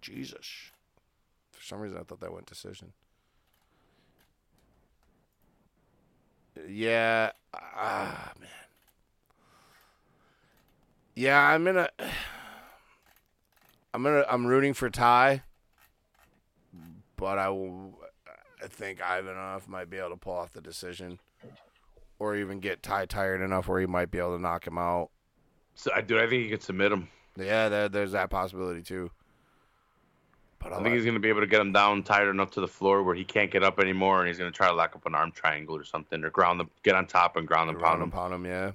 Jesus. 0.00 0.70
For 1.50 1.62
some 1.62 1.80
reason, 1.80 1.98
I 1.98 2.02
thought 2.02 2.20
that 2.20 2.32
went 2.32 2.46
decision. 2.46 2.92
Yeah. 6.66 7.32
Ah, 7.54 8.32
man. 8.40 8.48
Yeah, 11.14 11.38
I'm 11.38 11.64
gonna. 11.64 11.88
I'm 13.92 14.02
gonna. 14.02 14.24
I'm 14.28 14.46
rooting 14.46 14.72
for 14.72 14.88
Ty, 14.88 15.42
but 17.16 17.38
I 17.38 17.48
will. 17.50 17.99
I 18.62 18.66
think 18.68 19.00
Ivanov 19.00 19.68
might 19.68 19.88
be 19.90 19.96
able 19.98 20.10
to 20.10 20.16
pull 20.16 20.34
off 20.34 20.52
the 20.52 20.60
decision, 20.60 21.18
or 22.18 22.36
even 22.36 22.60
get 22.60 22.82
Ty 22.82 23.06
tired 23.06 23.40
enough 23.40 23.68
where 23.68 23.80
he 23.80 23.86
might 23.86 24.10
be 24.10 24.18
able 24.18 24.36
to 24.36 24.42
knock 24.42 24.66
him 24.66 24.78
out. 24.78 25.10
So, 25.74 25.90
I- 25.94 26.00
dude, 26.02 26.18
I 26.20 26.28
think 26.28 26.42
he 26.44 26.50
could 26.50 26.62
submit 26.62 26.92
him. 26.92 27.08
Yeah, 27.36 27.68
there, 27.68 27.88
there's 27.88 28.12
that 28.12 28.28
possibility 28.28 28.82
too. 28.82 29.10
But 30.58 30.72
I, 30.72 30.74
I 30.74 30.74
think 30.78 30.86
like- 30.88 30.94
he's 30.96 31.04
going 31.04 31.14
to 31.14 31.20
be 31.20 31.28
able 31.30 31.40
to 31.40 31.46
get 31.46 31.60
him 31.60 31.72
down 31.72 32.02
tired 32.02 32.28
enough 32.28 32.50
to 32.52 32.60
the 32.60 32.68
floor 32.68 33.02
where 33.02 33.14
he 33.14 33.24
can't 33.24 33.50
get 33.50 33.62
up 33.62 33.78
anymore, 33.80 34.18
and 34.18 34.28
he's 34.28 34.36
going 34.36 34.50
to 34.52 34.56
try 34.56 34.68
to 34.68 34.74
lock 34.74 34.94
up 34.94 35.06
an 35.06 35.14
arm 35.14 35.32
triangle 35.32 35.76
or 35.76 35.84
something, 35.84 36.22
or 36.22 36.28
ground 36.30 36.60
them, 36.60 36.70
get 36.82 36.94
on 36.94 37.06
top 37.06 37.36
and 37.36 37.46
ground 37.48 37.70
and 37.70 37.78
pound 37.80 38.02
him, 38.02 38.10
pound 38.10 38.34
him. 38.34 38.44
Yeah. 38.44 38.72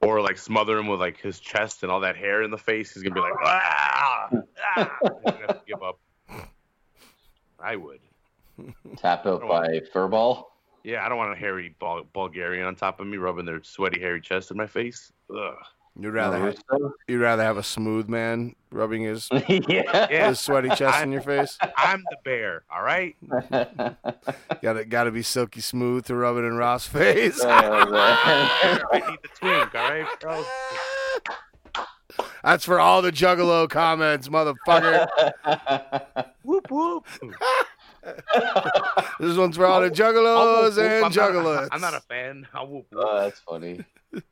or 0.00 0.20
like 0.22 0.38
smother 0.38 0.78
him 0.78 0.86
with 0.86 1.00
like 1.00 1.18
his 1.20 1.40
chest 1.40 1.82
and 1.82 1.92
all 1.92 2.00
that 2.00 2.16
hair 2.16 2.42
in 2.42 2.50
the 2.50 2.56
face. 2.58 2.94
He's 2.94 3.02
gonna 3.02 3.14
be 3.14 3.20
like, 3.20 3.34
ah, 3.44 4.28
ah. 4.76 4.96
He's 5.02 5.10
gonna 5.32 5.38
have 5.46 5.48
to 5.48 5.62
give 5.66 5.82
up. 5.82 5.98
I 7.58 7.76
would. 7.76 8.00
Tap 8.96 9.26
out 9.26 9.46
by 9.46 9.80
Furball. 9.92 10.44
Yeah, 10.84 11.04
I 11.04 11.08
don't 11.08 11.18
want 11.18 11.32
a 11.32 11.36
hairy 11.36 11.74
Bul- 11.80 12.06
Bulgarian 12.12 12.66
on 12.66 12.76
top 12.76 13.00
of 13.00 13.06
me 13.06 13.16
rubbing 13.16 13.44
their 13.44 13.62
sweaty, 13.62 14.00
hairy 14.00 14.20
chest 14.20 14.50
in 14.50 14.56
my 14.56 14.66
face. 14.66 15.12
Ugh. 15.30 15.54
You'd 15.98 16.12
rather 16.12 16.38
have, 16.38 16.58
you'd 17.08 17.20
rather 17.22 17.42
have 17.42 17.56
a 17.56 17.62
smooth 17.62 18.06
man 18.06 18.54
rubbing 18.70 19.02
his 19.02 19.28
yeah. 19.48 20.06
Yeah, 20.10 20.28
his 20.28 20.40
sweaty 20.40 20.68
chest 20.76 21.02
in 21.02 21.10
your 21.10 21.22
face. 21.22 21.56
I'm 21.76 22.04
the 22.10 22.16
bear. 22.22 22.64
All 22.70 22.82
right. 22.82 23.16
Got 23.50 24.74
to 24.74 24.84
got 24.84 25.04
to 25.04 25.10
be 25.10 25.22
silky 25.22 25.62
smooth 25.62 26.04
to 26.06 26.14
rub 26.14 26.36
it 26.36 26.40
in 26.40 26.54
Ross' 26.54 26.86
face. 26.86 27.40
Oh. 27.42 27.48
I 27.48 29.02
need 29.08 29.18
the 29.22 29.28
twink. 29.34 29.74
All 29.74 29.90
right, 29.90 30.06
bro. 30.20 30.44
That's 32.44 32.64
for 32.64 32.78
all 32.78 33.00
the 33.00 33.10
Juggalo 33.10 33.68
comments, 33.68 34.28
motherfucker. 34.28 35.06
Whoop 36.42 36.70
whoop. 36.70 37.06
This 39.20 39.36
one's 39.36 39.56
for 39.56 39.64
all 39.66 39.80
the 39.80 39.86
I'll 39.86 39.92
Juggalos 39.92 40.62
whoop, 40.62 40.76
whoop. 40.76 40.84
and 40.84 41.04
I'm 41.06 41.10
Juggalettes. 41.12 41.60
Not, 41.62 41.68
I'm 41.74 41.80
not 41.80 41.94
a 41.94 42.00
fan. 42.00 42.46
I'll 42.52 42.66
whoop, 42.66 42.86
whoop. 42.90 43.04
oh, 43.08 43.20
that's 43.20 43.40
funny. 43.40 43.84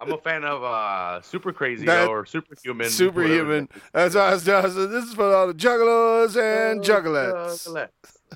I'm 0.00 0.12
a 0.12 0.18
fan 0.18 0.44
of 0.44 0.62
uh, 0.62 1.20
Super 1.22 1.52
Crazy 1.52 1.86
That- 1.86 2.08
or 2.08 2.24
Superhuman. 2.26 2.88
Superhuman. 2.88 3.68
That's 3.92 4.14
what 4.14 4.24
I 4.24 4.32
was 4.34 4.44
doing. 4.44 4.64
I 4.64 4.68
said, 4.68 4.90
This 4.90 5.04
is 5.06 5.14
for 5.14 5.34
all 5.34 5.46
the 5.48 5.54
Juggalos 5.54 6.36
and 6.36 6.80
Oh, 6.80 6.82
Juggalettes. 6.82 7.88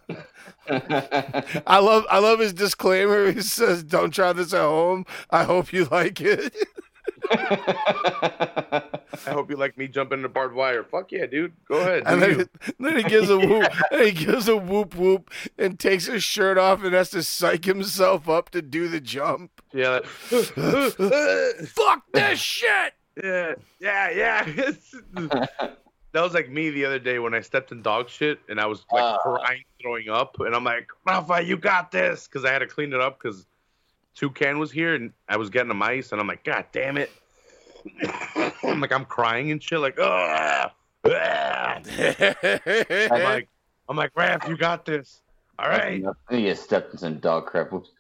Juggalettes. 0.08 0.22
I 1.66 1.78
love 1.78 2.04
I 2.10 2.18
love 2.18 2.38
his 2.40 2.52
disclaimer. 2.52 3.32
He 3.32 3.40
says, 3.40 3.82
"Don't 3.82 4.10
try 4.12 4.32
this 4.32 4.52
at 4.52 4.60
home. 4.60 5.06
I 5.30 5.44
hope 5.44 5.72
you 5.72 5.84
like 5.86 6.20
it." 6.20 6.54
I 7.30 8.82
hope 9.30 9.50
you 9.50 9.56
like 9.56 9.76
me 9.78 9.88
jumping 9.88 10.18
into 10.18 10.28
barbed 10.28 10.54
wire. 10.54 10.84
Fuck 10.84 11.12
yeah, 11.12 11.26
dude. 11.26 11.52
Go 11.68 11.80
ahead. 11.80 12.02
And 12.06 12.22
then, 12.22 12.48
then 12.78 12.96
he 12.96 13.02
gives 13.02 13.30
a 13.30 13.38
whoop. 13.38 13.70
and 13.90 14.02
he 14.02 14.12
gives 14.12 14.48
a 14.48 14.56
whoop 14.56 14.94
whoop 14.94 15.30
and 15.58 15.78
takes 15.78 16.06
his 16.06 16.22
shirt 16.22 16.58
off 16.58 16.82
and 16.84 16.94
has 16.94 17.10
to 17.10 17.22
psych 17.22 17.64
himself 17.64 18.28
up 18.28 18.50
to 18.50 18.62
do 18.62 18.88
the 18.88 19.00
jump. 19.00 19.50
Yeah. 19.72 20.00
like, 20.30 20.46
Fuck 21.68 22.02
this 22.12 22.38
shit. 22.40 22.92
yeah. 23.22 23.54
Yeah. 23.80 24.10
Yeah. 24.10 24.72
that 26.12 26.22
was 26.22 26.34
like 26.34 26.50
me 26.50 26.70
the 26.70 26.84
other 26.84 26.98
day 26.98 27.18
when 27.18 27.34
I 27.34 27.40
stepped 27.40 27.72
in 27.72 27.82
dog 27.82 28.08
shit 28.08 28.38
and 28.48 28.60
I 28.60 28.66
was 28.66 28.84
like 28.92 29.02
Ah. 29.02 29.18
crying, 29.18 29.64
throwing 29.82 30.08
up, 30.08 30.36
and 30.40 30.54
I'm 30.54 30.64
like, 30.64 30.88
Rafa, 31.06 31.42
you 31.42 31.56
got 31.56 31.90
this, 31.90 32.26
because 32.26 32.44
I 32.44 32.52
had 32.52 32.60
to 32.60 32.66
clean 32.66 32.92
it 32.92 33.00
up 33.00 33.18
because 33.22 33.46
Toucan 34.16 34.58
was 34.58 34.72
here 34.72 34.94
and 34.94 35.12
I 35.28 35.36
was 35.36 35.50
getting 35.50 35.70
a 35.70 35.74
mice, 35.74 36.10
and 36.12 36.20
I'm 36.20 36.26
like, 36.26 36.42
God 36.42 36.64
damn 36.72 36.96
it. 36.96 37.12
I'm 38.64 38.80
like, 38.80 38.92
I'm 38.92 39.04
crying 39.04 39.52
and 39.52 39.62
shit, 39.62 39.78
like, 39.78 39.98
ah, 40.00 40.72
ah. 41.04 41.80
I'm 41.84 43.22
like, 43.22 43.48
I'm 43.88 43.96
like, 43.96 44.12
Raph, 44.14 44.48
you 44.48 44.56
got 44.56 44.84
this. 44.84 45.20
All 45.58 45.68
right. 45.68 46.02
He 46.30 46.46
just 46.46 46.64
stepped 46.64 46.92
in 46.92 46.98
some 46.98 47.18
dog 47.18 47.46
crap. 47.46 47.70
Whoops. 47.70 47.90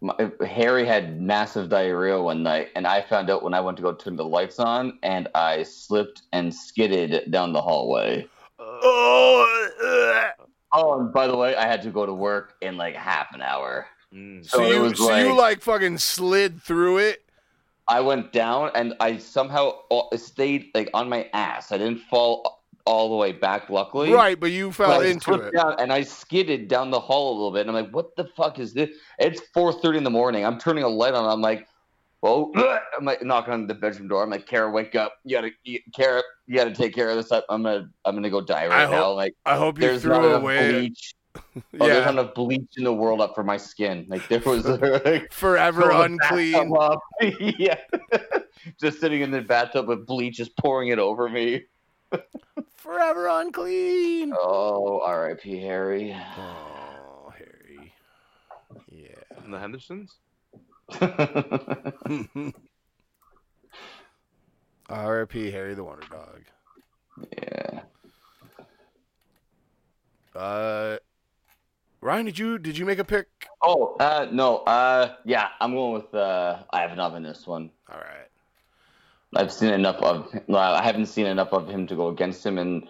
My, 0.00 0.14
Harry 0.46 0.84
had 0.84 1.20
massive 1.20 1.68
diarrhea 1.68 2.20
one 2.20 2.42
night, 2.42 2.68
and 2.74 2.86
I 2.86 3.02
found 3.02 3.30
out 3.30 3.42
when 3.42 3.54
I 3.54 3.60
went 3.60 3.76
to 3.78 3.82
go 3.82 3.92
turn 3.92 4.16
the 4.16 4.24
lights 4.24 4.58
on, 4.58 4.98
and 5.02 5.28
I 5.34 5.62
slipped 5.62 6.22
and 6.32 6.54
skidded 6.54 7.30
down 7.30 7.52
the 7.52 7.62
hallway. 7.62 8.28
oh, 8.58 9.70
ugh. 9.82 10.48
Oh, 10.72 11.00
and 11.00 11.12
by 11.12 11.26
the 11.26 11.36
way, 11.36 11.54
I 11.54 11.66
had 11.66 11.82
to 11.82 11.90
go 11.90 12.04
to 12.04 12.12
work 12.12 12.54
in 12.60 12.76
like 12.76 12.96
half 12.96 13.34
an 13.34 13.40
hour. 13.40 13.86
Mm. 14.14 14.46
so, 14.46 14.58
So 14.58 14.70
you 14.70 14.80
was 14.82 14.98
so 14.98 15.14
you 15.16 15.28
like- 15.30 15.38
like 15.38 15.60
fucking 15.62 15.98
slid 15.98 16.62
through 16.62 16.98
it. 16.98 17.22
I 17.86 18.00
went 18.00 18.32
down, 18.32 18.70
and 18.74 18.94
I 19.00 19.18
somehow 19.18 19.72
stayed 20.16 20.70
like 20.74 20.88
on 20.94 21.08
my 21.08 21.28
ass. 21.34 21.70
I 21.72 21.76
didn't 21.78 21.98
fall 22.08 22.62
all 22.86 23.10
the 23.10 23.16
way 23.16 23.32
back, 23.32 23.68
luckily. 23.68 24.12
Right, 24.12 24.38
but 24.40 24.52
you 24.52 24.72
fell 24.72 25.02
I 25.02 25.06
into 25.06 25.24
slipped 25.24 25.46
it. 25.46 25.54
down, 25.54 25.74
and 25.78 25.92
I 25.92 26.02
skidded 26.02 26.68
down 26.68 26.90
the 26.90 27.00
hall 27.00 27.32
a 27.32 27.34
little 27.34 27.50
bit. 27.52 27.66
And 27.66 27.70
I'm 27.76 27.84
like, 27.84 27.92
"What 27.94 28.16
the 28.16 28.24
fuck 28.36 28.58
is 28.58 28.72
this?" 28.72 28.90
It's 29.18 29.40
4:30 29.54 29.98
in 29.98 30.04
the 30.04 30.10
morning. 30.10 30.46
I'm 30.46 30.58
turning 30.58 30.84
a 30.84 30.88
light 30.88 31.12
on. 31.12 31.28
I'm 31.28 31.42
like, 31.42 31.66
"Well," 32.22 32.52
I'm 32.98 33.04
like 33.04 33.22
knocking 33.22 33.52
on 33.52 33.66
the 33.66 33.74
bedroom 33.74 34.08
door. 34.08 34.22
I'm 34.22 34.30
like, 34.30 34.46
"Kara, 34.46 34.70
wake 34.70 34.94
up! 34.94 35.14
You 35.24 35.36
gotta, 35.36 35.50
you, 35.64 35.80
Kara, 35.94 36.22
you 36.46 36.54
gotta 36.56 36.72
take 36.74 36.94
care 36.94 37.10
of 37.10 37.16
this. 37.16 37.30
I'm 37.32 37.62
gonna, 37.64 37.90
I'm 38.06 38.14
gonna 38.14 38.30
go 38.30 38.40
die 38.40 38.66
right 38.66 38.86
I 38.88 38.90
now." 38.90 39.02
hope- 39.04 39.16
like, 39.16 39.34
I 39.44 39.56
hope 39.56 39.78
you 39.78 39.88
there's 39.88 40.00
threw 40.02 40.12
not 40.12 40.24
enough 40.24 40.40
away. 40.42 40.70
bleach. 40.72 41.14
Oh, 41.80 41.86
there's 41.86 41.98
yeah, 41.98 42.04
not 42.06 42.14
enough 42.14 42.34
bleach 42.34 42.72
in 42.76 42.82
the 42.84 42.92
world 42.92 43.20
up 43.20 43.34
for 43.34 43.44
my 43.44 43.56
skin. 43.56 44.06
Like 44.08 44.26
there 44.28 44.40
was 44.40 44.66
like 45.04 45.32
forever 45.32 45.90
unclean. 45.90 46.72
up. 46.76 47.00
yeah, 47.20 47.76
just 48.80 49.00
sitting 49.00 49.20
in 49.20 49.30
the 49.30 49.40
bathtub 49.40 49.86
with 49.86 50.04
bleach 50.04 50.36
just 50.38 50.56
pouring 50.56 50.88
it 50.88 50.98
over 50.98 51.28
me. 51.28 51.62
Forever 52.76 53.28
unclean. 53.28 54.32
Oh, 54.36 55.00
R.I.P. 55.04 55.60
Harry. 55.60 56.16
Oh, 56.38 57.32
Harry. 57.36 57.92
Yeah. 58.90 59.42
And 59.44 59.54
the 59.54 59.58
Hendersons? 59.58 60.16
R.I.P. 64.88 65.50
Harry 65.50 65.74
the 65.74 65.84
Wonder 65.84 66.06
Dog. 66.10 66.42
yeah. 67.38 67.80
Uh, 70.34 70.98
Ryan, 72.04 72.26
did 72.26 72.38
you 72.38 72.58
did 72.58 72.76
you 72.76 72.84
make 72.84 72.98
a 72.98 73.04
pick? 73.04 73.28
Oh, 73.62 73.96
uh, 73.98 74.28
no, 74.30 74.58
uh, 74.58 75.14
yeah, 75.24 75.48
I'm 75.58 75.72
going 75.72 75.94
with 75.94 76.14
uh, 76.14 76.62
Ivanov 76.74 77.14
in 77.14 77.22
this 77.22 77.46
one. 77.46 77.70
All 77.90 77.98
right. 77.98 78.28
I've 79.34 79.50
seen 79.50 79.72
enough 79.72 79.96
of. 80.02 80.28
Well, 80.46 80.74
I 80.74 80.82
haven't 80.82 81.06
seen 81.06 81.24
enough 81.24 81.48
of 81.54 81.66
him 81.66 81.86
to 81.86 81.96
go 81.96 82.08
against 82.08 82.44
him, 82.44 82.58
and 82.58 82.86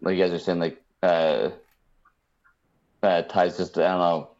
like 0.00 0.16
you 0.16 0.24
guys 0.24 0.32
are 0.32 0.38
saying, 0.38 0.60
like 0.60 0.82
uh, 1.02 1.50
uh, 3.02 3.20
ties 3.22 3.58
just 3.58 3.76
I 3.76 3.82
don't 3.82 3.98
know. 3.98 4.30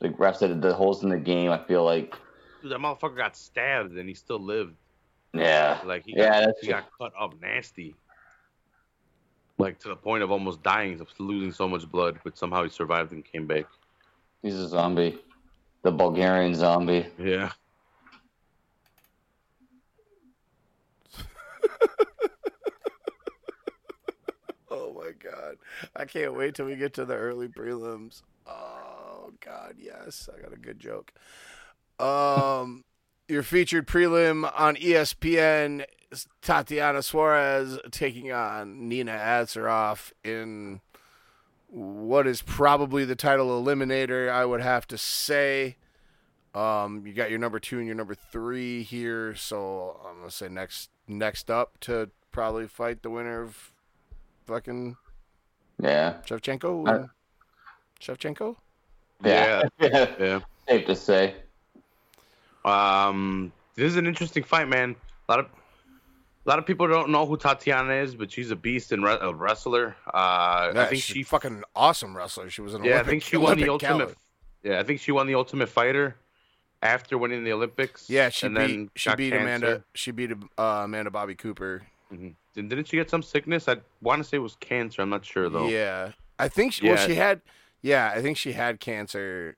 Like 0.00 0.16
Ref 0.16 0.36
said, 0.36 0.62
the 0.62 0.72
holes 0.72 1.02
in 1.02 1.08
the 1.08 1.18
game. 1.18 1.50
I 1.50 1.58
feel 1.58 1.84
like, 1.84 2.14
Dude, 2.62 2.70
that 2.70 2.78
motherfucker 2.78 3.16
got 3.16 3.36
stabbed 3.36 3.96
and 3.96 4.08
he 4.08 4.14
still 4.14 4.38
lived. 4.38 4.76
yeah, 5.34 5.80
Like 5.84 6.04
he 6.04 6.14
Yeah, 6.16 6.28
got, 6.28 6.46
that's 6.46 6.60
he 6.60 6.68
got 6.68 6.84
cut 6.96 7.12
up 7.18 7.34
nasty. 7.40 7.96
Like 9.58 9.78
to 9.80 9.88
the 9.88 9.96
point 9.96 10.22
of 10.22 10.30
almost 10.30 10.62
dying, 10.62 11.00
of 11.00 11.08
losing 11.18 11.52
so 11.52 11.66
much 11.68 11.90
blood, 11.90 12.18
but 12.24 12.36
somehow 12.36 12.62
he 12.64 12.68
survived 12.70 13.12
and 13.12 13.24
came 13.24 13.46
back. 13.46 13.64
he's 14.42 14.54
a 14.54 14.68
zombie, 14.68 15.18
the 15.82 15.90
Bulgarian 15.90 16.54
zombie. 16.54 17.06
Yeah. 17.18 17.52
Oh 24.70 24.92
my 24.94 25.12
god. 25.12 25.56
I 25.94 26.04
can't 26.04 26.34
wait 26.36 26.54
till 26.54 26.66
we 26.66 26.76
get 26.76 26.92
to 26.94 27.04
the 27.04 27.14
early 27.14 27.48
prelims. 27.48 28.22
Oh 28.46 29.32
god, 29.40 29.76
yes. 29.78 30.28
I 30.36 30.40
got 30.40 30.52
a 30.52 30.56
good 30.56 30.78
joke. 30.78 31.12
Um 31.98 32.84
your 33.28 33.42
featured 33.42 33.86
prelim 33.86 34.50
on 34.56 34.76
ESPN 34.76 35.80
is 35.80 35.86
Tatiana 36.42 37.02
Suarez 37.02 37.78
taking 37.90 38.32
on 38.32 38.88
Nina 38.88 39.12
Ansaroff 39.12 40.12
in 40.24 40.80
what 41.68 42.26
is 42.26 42.42
probably 42.42 43.04
the 43.04 43.16
title 43.16 43.48
eliminator, 43.62 44.28
I 44.30 44.44
would 44.44 44.60
have 44.60 44.86
to 44.88 44.98
say. 44.98 45.76
Um, 46.54 47.06
you 47.06 47.12
got 47.12 47.28
your 47.28 47.38
number 47.38 47.58
two 47.58 47.78
and 47.78 47.86
your 47.86 47.96
number 47.96 48.14
three 48.14 48.82
here, 48.82 49.34
so 49.34 50.00
I'm 50.08 50.18
gonna 50.20 50.30
say 50.30 50.48
next 50.48 50.90
next 51.08 51.50
up 51.50 51.78
to 51.80 52.10
probably 52.32 52.66
fight 52.66 53.02
the 53.02 53.10
winner 53.10 53.42
of 53.42 53.72
fucking 54.46 54.96
Yeah, 55.82 56.14
Shevchenko. 56.26 56.88
And- 56.88 57.10
Shevchenko. 58.00 58.56
yeah, 59.24 59.62
Yeah. 59.80 60.40
safe 60.68 60.86
to 60.86 60.94
say. 60.96 61.34
Um, 62.64 63.52
this 63.74 63.86
is 63.86 63.96
an 63.96 64.06
interesting 64.06 64.42
fight, 64.42 64.68
man. 64.68 64.96
A 65.28 65.32
lot 65.32 65.40
of 65.40 65.46
a 66.46 66.48
lot 66.48 66.58
of 66.58 66.66
people 66.66 66.86
don't 66.86 67.10
know 67.10 67.26
who 67.26 67.36
Tatiana 67.36 67.94
is, 67.94 68.14
but 68.14 68.30
she's 68.30 68.50
a 68.50 68.56
beast 68.56 68.92
and 68.92 69.02
re- 69.02 69.18
a 69.20 69.34
wrestler. 69.34 69.96
Uh, 70.12 70.72
Yeah, 70.74 70.82
I 70.82 70.84
think 70.86 71.02
she's 71.02 71.16
she 71.16 71.22
fucking 71.24 71.64
awesome 71.74 72.16
wrestler. 72.16 72.48
She 72.50 72.60
was 72.62 72.74
an 72.74 72.84
Yeah, 72.84 72.92
Olympic, 72.92 73.06
I 73.06 73.10
think 73.10 73.22
she 73.24 73.36
won 73.36 73.58
the 73.58 73.68
Olympic 73.68 73.88
ultimate. 73.90 73.98
caliber. 74.06 74.14
Yeah, 74.62 74.80
I 74.80 74.82
think 74.84 75.00
she 75.00 75.12
won 75.12 75.26
the 75.26 75.34
Ultimate 75.34 75.68
Fighter 75.68 76.16
after 76.82 77.18
winning 77.18 77.44
the 77.44 77.52
Olympics. 77.52 78.08
Yeah, 78.10 78.28
she 78.28 78.46
and 78.46 78.54
beat 78.56 78.66
then 78.66 78.90
she 78.96 79.14
beat 79.14 79.30
cancer. 79.30 79.42
Amanda. 79.42 79.84
She 79.94 80.10
beat 80.10 80.32
uh, 80.58 80.62
Amanda 80.62 81.10
Bobby 81.10 81.34
Cooper. 81.34 81.82
Mhm. 82.12 82.34
And 82.56 82.70
didn't 82.70 82.86
she 82.88 82.96
get 82.96 83.10
some 83.10 83.22
sickness? 83.22 83.68
I 83.68 83.76
want 84.00 84.22
to 84.22 84.28
say 84.28 84.36
it 84.38 84.40
was 84.40 84.56
cancer. 84.60 85.02
I'm 85.02 85.10
not 85.10 85.24
sure 85.24 85.48
though. 85.48 85.68
Yeah, 85.68 86.12
I 86.38 86.48
think 86.48 86.72
she, 86.72 86.88
well 86.88 86.96
she 86.96 87.14
had. 87.14 87.40
Yeah, 87.82 88.12
I 88.14 88.20
think 88.22 88.36
she 88.38 88.52
had 88.52 88.80
cancer. 88.80 89.56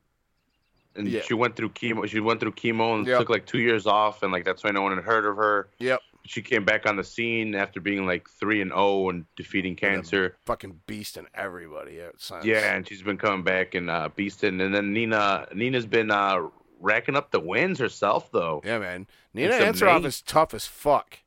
And 0.96 1.06
Yeah. 1.08 1.20
she 1.22 1.32
went 1.34 1.54
through 1.56 1.70
chemo. 1.70 2.06
She 2.08 2.18
went 2.20 2.40
through 2.40 2.52
chemo 2.52 2.96
and 2.96 3.06
Yep. 3.06 3.18
took 3.20 3.28
like 3.30 3.46
two 3.46 3.60
years 3.60 3.86
off, 3.86 4.22
and 4.22 4.32
like 4.32 4.44
that's 4.44 4.64
why 4.64 4.70
no 4.72 4.82
one 4.82 4.94
had 4.94 5.04
heard 5.04 5.24
of 5.24 5.36
her. 5.36 5.68
Yep, 5.78 6.00
She 6.28 6.42
came 6.42 6.64
back 6.64 6.84
on 6.86 6.96
the 6.96 7.04
scene 7.04 7.54
after 7.54 7.80
being 7.80 8.04
like 8.06 8.28
three 8.28 8.60
and 8.60 8.70
zero 8.70 9.08
and 9.08 9.24
defeating 9.34 9.74
cancer. 9.76 10.36
fucking 10.44 10.80
beast 10.86 11.16
and 11.16 11.26
everybody. 11.34 12.00
Yeah, 12.44 12.74
and 12.74 12.86
she's 12.86 13.00
been 13.02 13.16
coming 13.16 13.42
back 13.42 13.74
and 13.74 13.88
uh, 13.88 14.10
beasting. 14.16 14.60
And 14.62 14.74
then 14.74 14.92
Nina, 14.92 15.48
Nina's 15.54 15.86
been 15.86 16.10
uh, 16.10 16.48
racking 16.80 17.16
up 17.16 17.30
the 17.30 17.40
wins 17.40 17.78
herself, 17.78 18.30
though. 18.30 18.60
Yeah, 18.64 18.78
man. 18.78 19.06
Nina 19.32 19.54
Ansaroff 19.54 20.04
is 20.04 20.20
tough 20.20 20.52
as 20.52 20.66
fuck. 20.66 21.18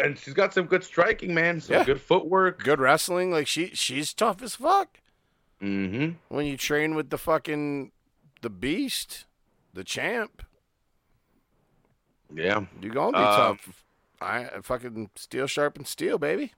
And 0.00 0.18
she's 0.18 0.34
got 0.34 0.52
some 0.52 0.66
good 0.66 0.82
striking, 0.82 1.32
man. 1.32 1.60
Some 1.60 1.76
Yeah. 1.76 1.84
good 1.84 2.00
footwork. 2.00 2.64
Good 2.64 2.80
wrestling, 2.80 3.30
like 3.30 3.46
she 3.46 3.68
she's 3.74 4.12
tough 4.12 4.42
as 4.42 4.56
fuck. 4.56 4.98
Mm-hmm. 5.62 6.14
When 6.34 6.46
you 6.46 6.56
train 6.56 6.96
with 6.96 7.10
the 7.10 7.18
fucking 7.18 7.92
the 8.40 8.50
beast, 8.50 9.26
the 9.72 9.84
champ, 9.84 10.42
Yeah. 12.34 12.64
you're 12.80 12.92
gonna 12.94 13.12
be 13.12 13.22
Um, 13.22 13.56
tough. 13.58 13.84
I 14.20 14.48
fucking 14.62 15.10
steel 15.16 15.46
sharpen 15.46 15.84
steel, 15.84 16.18
baby. 16.18 16.52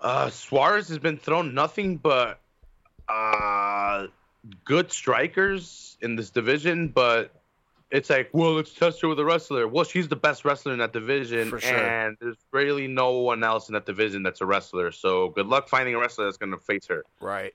Uh, 0.00 0.30
Suarez 0.30 0.88
has 0.88 0.98
been 0.98 1.16
thrown 1.16 1.54
nothing 1.54 1.96
but 1.96 2.40
uh, 3.08 4.06
good 4.64 4.90
strikers 4.90 5.96
in 6.00 6.16
this 6.16 6.30
division, 6.30 6.88
but 6.88 7.30
it's 7.90 8.10
like, 8.10 8.30
well, 8.32 8.54
let's 8.54 8.72
test 8.74 9.00
her 9.02 9.08
with 9.08 9.20
a 9.20 9.24
wrestler. 9.24 9.68
Well, 9.68 9.84
she's 9.84 10.08
the 10.08 10.16
best 10.16 10.44
wrestler 10.44 10.72
in 10.72 10.78
that 10.78 10.92
division, 10.92 11.50
For 11.50 11.60
sure. 11.60 11.76
and 11.76 12.16
there's 12.20 12.38
really 12.50 12.88
no 12.88 13.18
one 13.18 13.44
else 13.44 13.68
in 13.68 13.74
that 13.74 13.86
division 13.86 14.22
that's 14.22 14.40
a 14.40 14.46
wrestler. 14.46 14.90
So 14.90 15.28
good 15.28 15.46
luck 15.46 15.68
finding 15.68 15.94
a 15.94 15.98
wrestler 15.98 16.24
that's 16.24 16.38
going 16.38 16.52
to 16.52 16.58
face 16.58 16.86
her. 16.86 17.04
Right. 17.20 17.54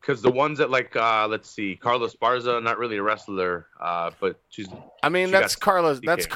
Because 0.00 0.22
the 0.22 0.30
ones 0.32 0.58
that 0.58 0.70
like, 0.70 0.96
uh, 0.96 1.26
let's 1.28 1.50
see, 1.50 1.76
Carla 1.76 2.08
Esparza, 2.08 2.62
not 2.62 2.78
really 2.78 2.96
a 2.96 3.02
wrestler, 3.02 3.66
uh, 3.80 4.10
but 4.20 4.40
she's. 4.48 4.68
I 5.02 5.08
mean, 5.10 5.28
She 5.28 5.32
that's 5.32 5.54
got 5.54 5.64
Carla's. 5.64 6.00
That's 6.00 6.26
DK. 6.26 6.30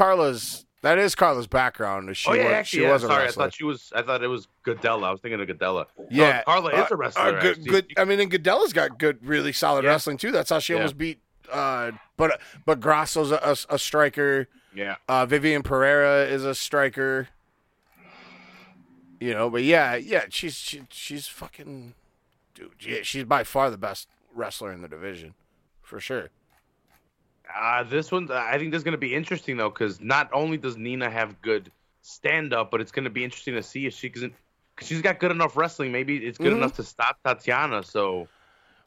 That 0.82 0.98
is 0.98 1.14
Carla's 1.14 1.46
background. 1.46 2.16
She 2.16 2.30
oh 2.30 2.32
yeah, 2.32 2.44
was, 2.44 2.52
actually, 2.52 2.78
she 2.78 2.82
yeah, 2.84 2.92
was 2.92 3.04
a 3.04 3.06
sorry, 3.08 3.28
I 3.28 3.30
thought 3.32 3.52
she 3.54 3.64
was. 3.64 3.92
I 3.94 4.00
thought 4.02 4.22
it 4.22 4.28
was 4.28 4.48
Gadelha. 4.64 5.04
I 5.04 5.10
was 5.10 5.20
thinking 5.20 5.40
of 5.40 5.46
Gadelha. 5.46 5.86
yeah, 6.10 6.38
No, 6.38 6.42
Carla 6.46 6.70
is 6.70 6.78
Uh, 6.80 6.86
a 6.90 6.96
wrestler. 6.96 7.22
uh, 7.22 7.40
good, 7.42 7.66
good. 7.66 7.86
I 7.98 8.04
mean, 8.06 8.18
and 8.20 8.30
Gadelha's 8.32 8.72
got 8.72 8.98
good, 8.98 9.18
really 9.24 9.52
solid 9.52 9.84
Yeah. 9.84 9.90
wrestling 9.90 10.16
too. 10.16 10.32
That's 10.32 10.48
how 10.48 10.58
she 10.58 10.72
Yeah. 10.72 10.78
almost 10.78 10.96
beat. 10.96 11.20
Uh, 11.52 11.92
but 12.16 12.40
but 12.64 12.80
Grasso's 12.80 13.30
a, 13.30 13.36
a, 13.42 13.74
a 13.74 13.78
striker. 13.78 14.48
Yeah. 14.74 14.96
Uh, 15.08 15.26
Viviane 15.26 15.64
Pereira 15.64 16.24
is 16.24 16.44
a 16.44 16.54
striker. 16.54 17.28
You 19.18 19.34
know, 19.34 19.50
but 19.50 19.62
yeah, 19.62 19.96
yeah, 19.96 20.24
she's 20.30 20.54
she, 20.54 20.82
she's 20.90 21.26
fucking, 21.26 21.92
dude. 22.54 22.72
Yeah, 22.80 23.00
she's 23.02 23.24
by 23.24 23.44
far 23.44 23.68
the 23.70 23.76
best 23.76 24.08
wrestler 24.34 24.72
in 24.72 24.80
the 24.80 24.88
division, 24.88 25.34
for 25.82 26.00
sure. 26.00 26.30
Uh, 27.58 27.82
this 27.84 28.10
one, 28.12 28.30
I 28.30 28.58
think 28.58 28.70
this 28.72 28.78
is 28.80 28.84
going 28.84 28.92
to 28.92 28.98
be 28.98 29.14
interesting 29.14 29.56
though, 29.56 29.70
because 29.70 30.00
not 30.00 30.28
only 30.32 30.56
does 30.56 30.76
Nina 30.76 31.10
have 31.10 31.40
good 31.42 31.70
stand 32.02 32.52
up, 32.52 32.70
but 32.70 32.80
it's 32.80 32.92
going 32.92 33.04
to 33.04 33.10
be 33.10 33.24
interesting 33.24 33.54
to 33.54 33.62
see 33.62 33.86
if 33.86 33.94
she 33.94 34.10
can. 34.10 34.32
Cause 34.76 34.88
she's 34.88 35.02
got 35.02 35.18
good 35.20 35.30
enough 35.30 35.56
wrestling. 35.56 35.92
Maybe 35.92 36.16
it's 36.18 36.38
good 36.38 36.52
Mhm. 36.52 36.56
enough 36.58 36.74
to 36.76 36.82
stop 36.82 37.18
Tatiana. 37.24 37.82
So 37.82 38.28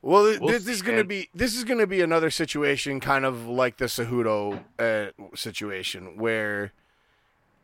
Well, 0.02 0.24
We'll 0.24 0.48
this, 0.48 0.66
see, 0.66 0.72
is 0.72 0.82
going 0.82 0.98
to 0.98 1.04
be 1.04 1.30
this 1.36 1.56
is 1.56 1.64
going 1.64 1.80
to 1.80 1.88
be 1.88 2.02
another 2.02 2.30
situation, 2.32 3.00
kind 3.00 3.26
of 3.26 3.48
like 3.48 3.78
the 3.78 3.86
Cejudo 3.86 4.64
uh, 4.80 5.12
situation, 5.36 6.18
where 6.18 6.72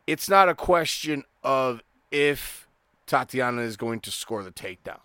it's 0.08 0.30
not 0.30 0.48
a 0.48 0.56
question 0.56 1.24
of 1.44 1.82
if 2.12 2.68
Tatiana 3.08 3.62
is 3.64 3.76
going 3.78 4.00
to 4.02 4.12
score 4.12 4.44
the 4.44 4.52
takedown. 4.52 5.00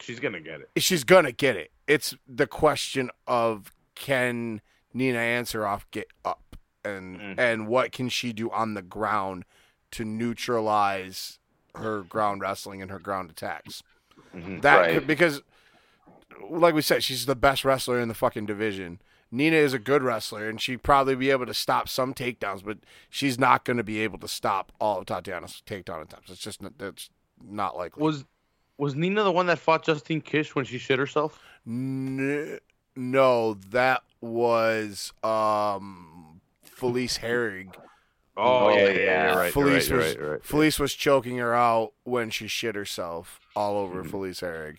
she's 0.00 0.18
going 0.20 0.32
to 0.34 0.40
get 0.40 0.60
it. 0.62 0.70
She's 0.78 1.04
gonna 1.04 1.32
get 1.32 1.56
it. 1.56 1.70
It's 1.86 2.14
the 2.26 2.46
question 2.46 3.10
of 3.26 3.72
can 3.94 4.60
Nina 4.96 5.18
Ansaroff 5.18 5.82
get 5.90 6.08
up 6.24 6.56
and 6.84 7.18
Mhm. 7.20 7.38
and 7.38 7.68
what 7.68 7.92
can 7.92 8.08
she 8.08 8.32
do 8.32 8.50
on 8.50 8.74
the 8.74 8.82
ground 8.82 9.44
to 9.92 10.04
neutralize 10.04 11.38
her 11.74 12.02
ground 12.02 12.40
wrestling 12.40 12.80
and 12.80 12.90
her 12.90 12.98
ground 12.98 13.30
attacks. 13.30 13.82
Mhm. 14.34 14.62
That 14.62 14.78
Right. 14.78 14.94
could, 14.94 15.06
because 15.06 15.42
like 16.50 16.74
we 16.74 16.82
said, 16.82 17.02
she's 17.04 17.26
the 17.26 17.36
best 17.36 17.64
wrestler 17.64 18.00
in 18.00 18.08
the 18.08 18.14
fucking 18.14 18.46
division. 18.46 19.00
Nina 19.30 19.56
is 19.56 19.72
a 19.74 19.78
good 19.78 20.02
wrestler, 20.02 20.48
and 20.48 20.60
she'd 20.60 20.82
probably 20.82 21.14
be 21.16 21.30
able 21.30 21.46
to 21.46 21.54
stop 21.54 21.88
some 21.88 22.14
takedowns, 22.14 22.64
but 22.64 22.78
she's 23.10 23.38
not 23.38 23.64
going 23.64 23.76
to 23.76 23.82
be 23.84 23.98
able 24.00 24.18
to 24.20 24.28
stop 24.28 24.70
all 24.80 24.98
of 24.98 25.06
Tatiana's 25.06 25.62
takedown 25.66 26.02
attempts. 26.02 26.30
It's 26.30 26.40
just 26.40 26.62
not, 26.62 26.78
that's 26.78 27.10
not 27.42 27.76
likely. 27.76 28.02
Was 28.02 28.24
was 28.78 28.94
Nina 28.94 29.22
the 29.24 29.32
one 29.32 29.46
that 29.46 29.58
fought 29.58 29.84
Justine 29.84 30.20
Kish 30.20 30.54
when 30.54 30.64
she 30.66 30.78
shit 30.78 30.98
herself? 30.98 31.38
N- 31.66 32.58
no, 32.96 33.54
that 33.70 34.02
was 34.20 35.12
um 35.22 36.40
Felice 36.64 37.18
Herrig. 37.18 37.74
Oh, 38.38 38.66
Oh, 38.66 38.68
yeah, 38.68 38.76
yeah, 38.76 38.88
yeah. 38.90 38.98
yeah, 38.98 39.28
you're 39.30 39.36
right, 39.40 39.52
Felice 39.52 39.88
you're 39.88 39.98
right, 39.98 40.04
was 40.06 40.14
you're 40.14 40.24
right, 40.24 40.32
right. 40.32 40.44
Felice 40.44 40.78
was 40.78 40.94
choking 40.94 41.38
her 41.38 41.54
out 41.54 41.92
when 42.04 42.28
she 42.30 42.48
shit 42.48 42.74
herself 42.74 43.40
all 43.54 43.78
over 43.78 44.02
Mhm. 44.04 44.10
Felice 44.10 44.40
Herrig. 44.40 44.78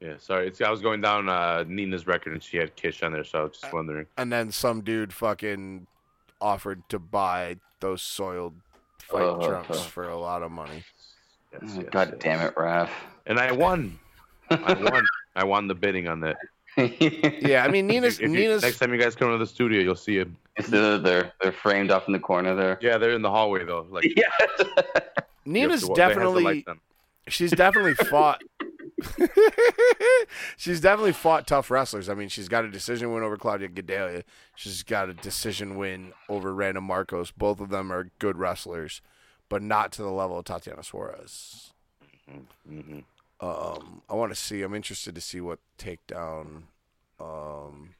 Yeah, 0.00 0.14
sorry. 0.18 0.46
It's, 0.48 0.60
I 0.60 0.70
was 0.70 0.80
going 0.82 1.00
down 1.00 1.28
uh, 1.28 1.64
Nina's 1.66 2.06
record 2.06 2.32
and 2.34 2.42
she 2.42 2.56
had 2.58 2.74
Kish 2.76 3.02
on 3.02 3.12
there, 3.12 3.24
so 3.24 3.40
I 3.40 3.42
was 3.44 3.58
just 3.58 3.72
wondering. 3.72 4.06
And 4.18 4.30
then 4.32 4.50
some 4.52 4.82
dude 4.82 5.12
fucking 5.12 5.86
offered 6.40 6.86
to 6.90 6.98
buy 6.98 7.56
those 7.80 8.02
soiled 8.02 8.54
fight 8.98 9.22
Oh, 9.22 9.46
trunks 9.46 9.68
oh. 9.70 9.74
for 9.74 10.08
a 10.08 10.16
lot 10.18 10.42
of 10.42 10.50
money. 10.50 10.84
Yes, 11.52 11.62
Oh, 11.62 11.80
yes, 11.80 11.84
God 11.90 12.08
yes. 12.12 12.16
damn 12.20 12.40
it, 12.46 12.54
Raph. 12.56 12.90
And 13.26 13.38
I 13.38 13.52
won. 13.52 13.98
I 14.50 14.74
won. 14.74 15.04
I 15.36 15.44
won 15.44 15.66
the 15.66 15.74
bidding 15.74 16.08
on 16.08 16.20
that. 16.20 16.36
Yeah, 17.40 17.64
I 17.64 17.68
mean 17.68 17.86
Nina's 17.86 18.16
If 18.16 18.22
you- 18.22 18.28
Nina's 18.28 18.62
next 18.62 18.78
time 18.78 18.92
you 18.92 19.00
guys 19.00 19.14
come 19.14 19.30
to 19.32 19.38
the 19.38 19.46
studio, 19.46 19.80
you'll 19.80 19.94
see 19.96 20.18
it. 20.18 20.28
Instead 20.56 21.02
they're 21.02 21.32
they're 21.42 21.52
framed 21.52 21.90
off 21.90 22.06
in 22.06 22.12
the 22.12 22.18
corner 22.18 22.54
there. 22.54 22.78
Yeah, 22.80 22.98
they're 22.98 23.12
in 23.12 23.22
the 23.22 23.30
hallway 23.30 23.64
though. 23.64 23.86
Like 23.90 24.04
Yeah. 24.16 24.24
Nina's 25.44 25.82
to- 25.82 25.94
they 25.94 26.02
have 26.02 26.10
the 26.10 26.14
definitely 26.14 26.64
she's 27.28 27.50
definitely 27.52 27.94
fought 28.10 28.42
she's 30.56 30.80
definitely 30.80 31.12
fought 31.12 31.46
tough 31.46 31.70
wrestlers. 31.70 32.08
I 32.08 32.14
mean, 32.14 32.28
she's 32.28 32.48
got 32.48 32.64
a 32.64 32.70
decision 32.70 33.12
win 33.12 33.22
over 33.22 33.36
Claudia 33.36 33.68
Gadelha. 33.68 34.22
She's 34.54 34.82
got 34.82 35.08
a 35.08 35.14
decision 35.14 35.76
win 35.76 36.12
over 36.28 36.54
Randa 36.54 36.80
Markos. 36.80 37.32
Both 37.36 37.60
of 37.60 37.68
them 37.68 37.92
are 37.92 38.10
good 38.18 38.36
wrestlers, 38.36 39.02
but 39.48 39.62
not 39.62 39.92
to 39.92 40.02
the 40.02 40.10
level 40.10 40.38
of 40.38 40.44
Tatiana 40.44 40.82
Suarez. 40.82 41.72
Mhm. 42.70 43.04
Um, 43.40 44.02
I 44.08 44.14
want 44.14 44.32
to 44.32 44.36
see. 44.38 44.62
I'm 44.62 44.74
interested 44.74 45.14
to 45.14 45.20
see 45.20 45.40
what 45.40 45.58
takedown. 45.78 46.62
Um, 47.20 47.94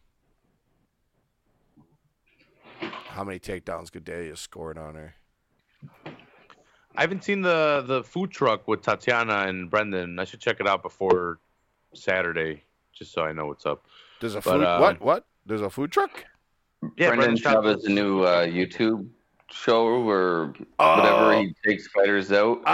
how 3.08 3.24
many 3.24 3.38
takedowns 3.38 3.90
Gadelha 3.90 4.36
scored 4.36 4.78
on 4.78 4.94
her? 4.94 5.14
I 6.96 7.02
haven't 7.02 7.24
seen 7.24 7.42
the 7.42 7.84
the 7.86 8.02
food 8.02 8.30
truck 8.30 8.66
with 8.66 8.82
Tatiana 8.82 9.44
and 9.46 9.70
Brendan. 9.70 10.18
I 10.18 10.24
should 10.24 10.40
check 10.40 10.60
it 10.60 10.66
out 10.66 10.82
before 10.82 11.38
Saturday, 11.92 12.62
just 12.94 13.12
so 13.12 13.22
I 13.22 13.32
know 13.32 13.46
what's 13.46 13.66
up. 13.66 13.84
There's 14.20 14.34
a 14.34 14.40
But, 14.40 14.44
food. 14.44 14.64
uh, 14.64 14.78
what? 14.78 15.00
What? 15.00 15.26
There's 15.44 15.60
a 15.60 15.70
food 15.70 15.92
truck. 15.92 16.24
Yeah, 16.96 17.08
Brendan 17.08 17.34
Brendan 17.36 17.36
Schaub 17.36 17.64
Schaub 17.66 17.84
a 17.86 17.88
new 17.90 18.22
uh, 18.22 18.46
YouTube 18.46 19.08
show 19.50 19.86
or 19.86 20.54
Oh. 20.78 20.96
whatever. 20.96 21.38
He 21.40 21.54
takes 21.64 21.86
fighters 21.88 22.32
out 22.32 22.58
and 22.58 22.66
Uh, 22.66 22.70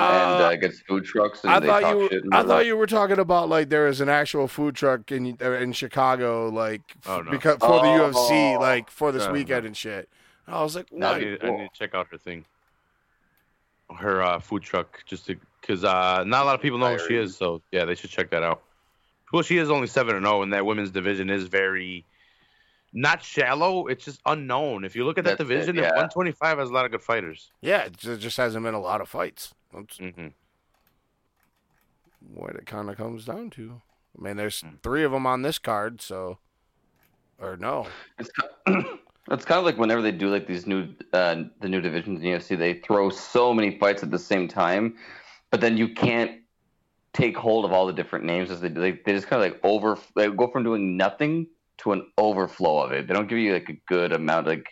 uh, 0.47 0.57
gets 0.57 0.81
food 0.81 1.05
trucks 1.05 1.45
and 1.45 1.53
I 1.53 1.61
they 1.61 1.67
thought 1.67 1.83
talk 1.83 1.95
you. 1.97 2.09
shit. 2.11 2.23
I 2.33 2.37
all 2.39 2.43
thought 2.45 2.59
that. 2.59 2.67
you 2.67 2.77
were 2.77 2.87
talking 2.87 3.19
about 3.19 3.49
like 3.49 3.69
there 3.69 3.87
is 3.87 4.01
an 4.01 4.09
actual 4.09 4.49
food 4.49 4.75
truck 4.75 5.13
in 5.13 5.37
uh, 5.43 5.51
in 5.53 5.73
Chicago, 5.73 6.49
like 6.49 6.81
Oh, 7.07 7.21
no. 7.21 7.31
because 7.31 7.59
for 7.59 7.81
the 7.83 7.89
Oh. 7.89 8.11
UFC, 8.13 8.59
like 8.59 8.91
for 8.91 9.13
this 9.13 9.27
No, 9.27 9.33
weekend 9.33 9.65
no. 9.65 9.67
and 9.69 9.77
shit. 9.77 10.09
I 10.49 10.63
was 10.63 10.75
like, 10.75 10.87
I 10.93 10.97
what? 10.97 11.21
need, 11.21 11.45
I 11.45 11.51
need 11.51 11.69
to 11.73 11.79
check 11.79 11.95
out 11.95 12.09
her 12.11 12.19
thing, 12.19 12.45
her 13.99 14.23
uh, 14.23 14.39
food 14.41 14.63
truck, 14.63 15.05
just 15.07 15.27
to 15.27 15.37
because 15.61 15.85
uh, 15.85 16.25
not 16.27 16.43
a 16.43 16.45
lot 16.47 16.55
of 16.55 16.61
people 16.63 16.79
know 16.79 16.97
who 16.97 17.07
she 17.09 17.17
is. 17.17 17.37
So 17.37 17.63
yeah, 17.71 17.85
they 17.85 17.95
should 17.95 18.11
check 18.11 18.31
that 18.31 18.43
out. 18.43 18.63
Well, 19.33 19.43
she 19.43 19.59
is 19.59 19.71
only 19.71 19.87
seven 19.87 20.17
and 20.17 20.25
zero, 20.27 20.43
and 20.43 20.53
that 20.53 20.67
women's 20.67 20.91
division 20.91 21.31
is 21.31 21.45
very 21.49 22.05
not 22.93 23.23
shallow. 23.23 23.87
It's 23.87 24.05
just 24.05 24.21
unknown. 24.27 24.85
If 24.85 24.95
you 24.97 25.05
look 25.05 25.19
at 25.19 25.25
that 25.25 25.39
That's 25.39 25.41
it, 25.41 25.49
division, 25.49 25.77
yeah. 25.77 25.91
125 25.91 26.59
has 26.59 26.71
a 26.71 26.73
lot 26.73 26.85
of 26.85 26.91
good 26.91 27.03
fighters. 27.03 27.51
Yeah, 27.61 27.85
it 27.85 27.97
just 27.97 28.37
hasn't 28.37 28.65
been 28.65 28.75
a 28.75 28.81
lot 28.81 29.01
of 29.01 29.09
fights. 29.09 29.55
That's 29.73 29.97
hmm 29.99 30.29
what 32.35 32.55
it 32.55 32.67
kind 32.67 32.89
of 32.89 32.97
comes 32.97 33.25
down 33.25 33.51
to. 33.51 33.83
I 34.19 34.23
mean, 34.23 34.37
there's 34.37 34.61
Hmm. 34.61 34.77
three 34.83 35.05
of 35.05 35.13
them 35.13 35.27
on 35.27 35.43
this 35.43 35.59
card, 35.59 36.01
so 36.01 36.39
or 37.39 37.57
no. 37.57 37.87
It's, 38.19 38.31
ki- 38.31 38.47
it's 39.31 39.45
kind 39.45 39.59
of 39.59 39.65
like 39.65 39.79
whenever 39.79 40.03
they 40.03 40.13
do 40.13 40.29
like 40.29 40.47
these 40.47 40.67
new 40.67 40.89
uh, 41.13 41.45
the 41.61 41.69
new 41.69 41.81
divisions 41.81 42.19
in 42.19 42.25
the 42.25 42.31
UFC, 42.31 42.57
they 42.57 42.75
throw 42.75 43.11
so 43.11 43.53
many 43.53 43.79
fights 43.79 44.03
at 44.03 44.11
the 44.11 44.19
same 44.19 44.49
time, 44.49 44.97
but 45.51 45.61
then 45.61 45.77
you 45.77 45.89
can't 45.95 46.41
take 47.13 47.37
hold 47.37 47.65
of 47.65 47.73
all 47.73 47.87
the 47.87 47.93
different 47.93 48.25
names 48.25 48.51
as 48.51 48.61
they 48.61 48.69
do. 48.69 48.81
They, 48.81 48.93
they 48.93 49.13
just 49.13 49.27
kind 49.27 49.43
of 49.43 49.53
like 49.53 49.61
over 49.65 49.99
they 50.17 50.29
go 50.31 50.49
from 50.49 50.65
doing 50.65 50.97
nothing 50.97 51.47
to 51.83 51.93
an 51.93 52.07
overflow 52.19 52.83
of 52.83 52.93
it. 52.93 53.07
They 53.07 53.15
don't 53.15 53.29
give 53.29 53.39
you 53.39 53.53
like 53.53 53.69
a 53.69 53.77
good 53.89 54.13
amount 54.13 54.47
like 54.47 54.69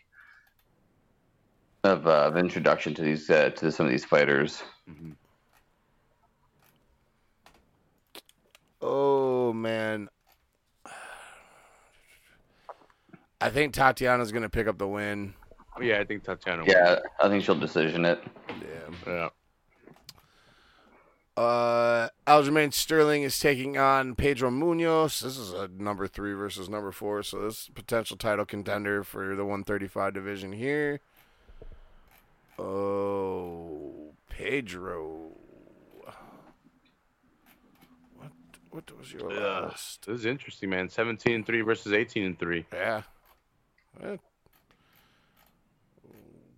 of, 1.84 2.06
uh, 2.06 2.26
of 2.26 2.36
introduction 2.36 2.94
to 2.94 3.02
these 3.02 3.28
uh, 3.30 3.50
to 3.50 3.72
some 3.72 3.86
of 3.86 3.92
these 3.92 4.04
fighters. 4.04 4.62
hmm 4.86 5.12
Oh 8.82 9.52
man. 9.52 10.08
I 13.42 13.50
think 13.50 13.74
Tatiana's 13.74 14.32
gonna 14.32 14.48
pick 14.48 14.66
up 14.66 14.78
the 14.78 14.88
win. 14.88 15.34
Yeah, 15.80 16.00
I 16.00 16.04
think 16.04 16.24
Tatiana. 16.24 16.64
Yeah, 16.66 16.96
I 17.20 17.28
think 17.28 17.44
she'll 17.44 17.54
decision 17.54 18.04
it. 18.04 18.22
Yeah. 18.48 18.90
Yeah. 19.06 19.28
Uh, 21.36 22.08
Aljamain 22.26 22.72
Sterling 22.72 23.22
is 23.22 23.38
taking 23.38 23.78
on 23.78 24.14
Pedro 24.14 24.50
Munhoz. 24.50 25.20
This 25.20 25.38
is 25.38 25.52
a 25.52 25.68
number 25.68 26.06
three 26.06 26.34
versus 26.34 26.68
number 26.68 26.92
four, 26.92 27.22
so 27.22 27.40
this 27.42 27.62
is 27.62 27.68
a 27.68 27.72
potential 27.72 28.16
title 28.16 28.44
contender 28.44 29.02
for 29.04 29.36
the 29.36 29.44
135 29.44 30.12
division 30.12 30.52
here. 30.52 31.00
Oh, 32.58 34.12
Pedro. 34.28 35.30
What? 38.16 38.32
What 38.70 38.98
was 38.98 39.12
your 39.12 39.30
last? 39.30 40.06
This 40.06 40.20
is 40.20 40.26
interesting, 40.26 40.70
man. 40.70 40.88
17 40.90 41.32
and 41.32 41.46
3 41.46 41.60
versus 41.62 41.92
18 41.92 42.24
and 42.24 42.38
3. 42.38 42.66
Yeah. 42.72 43.02
Eh. 44.02 44.16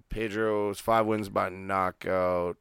Pedro's 0.08 0.78
five 0.78 1.06
wins 1.06 1.30
by 1.30 1.48
knockout, 1.48 2.56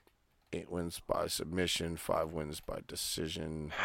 eight 0.53 0.69
wins 0.71 1.01
by 1.07 1.27
submission, 1.27 1.97
five 1.97 2.31
wins 2.31 2.59
by 2.59 2.79
decision. 2.87 3.71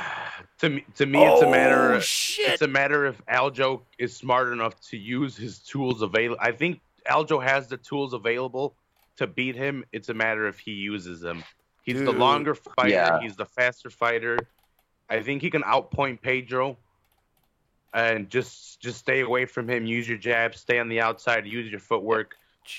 To 0.59 0.69
me, 0.71 0.85
to 0.97 1.07
me 1.07 1.23
it's 1.25 1.43
a 1.43 1.47
oh, 1.47 1.51
matter 1.51 1.93
Oh, 1.93 1.97
of 1.97 2.05
shit. 2.05 2.53
it's 2.53 2.63
a 2.63 2.69
matter 2.69 3.07
if 3.07 3.25
Aljo 3.27 3.83
is 3.99 4.15
smart 4.15 4.53
enough 4.53 4.79
to 4.89 4.97
use 4.97 5.37
his 5.37 5.59
tools 5.59 6.03
available. 6.03 6.39
I 6.41 6.53
think 6.53 6.81
Aljo 7.11 7.43
has 7.43 7.69
the 7.69 7.77
tools 7.79 8.13
available 8.13 8.75
to 9.17 9.27
beat 9.27 9.55
him. 9.55 9.85
It's 9.93 10.09
a 10.09 10.15
matter 10.15 10.47
if 10.47 10.59
he 10.59 10.73
uses 10.73 11.21
them. 11.21 11.43
He's 11.85 12.03
the 12.03 12.13
longer 12.13 12.55
fighter. 12.55 12.89
Yeah. 12.89 13.21
He's 13.21 13.37
the 13.37 13.45
faster 13.47 13.91
fighter. 13.91 14.39
I 15.09 15.23
think 15.23 15.41
he 15.41 15.51
can 15.51 15.63
outpoint 15.63 16.21
Pedro. 16.21 16.77
And 17.95 18.29
just 18.29 18.81
just 18.81 18.99
stay 18.99 19.21
away 19.21 19.47
from 19.47 19.71
him. 19.71 19.87
Use 19.87 20.09
your 20.09 20.19
jab. 20.19 20.55
Stay 20.55 20.79
on 20.79 20.89
the 20.89 21.01
outside. 21.01 21.47
Use 21.47 21.71
your 21.71 21.81
footwork. 21.81 22.35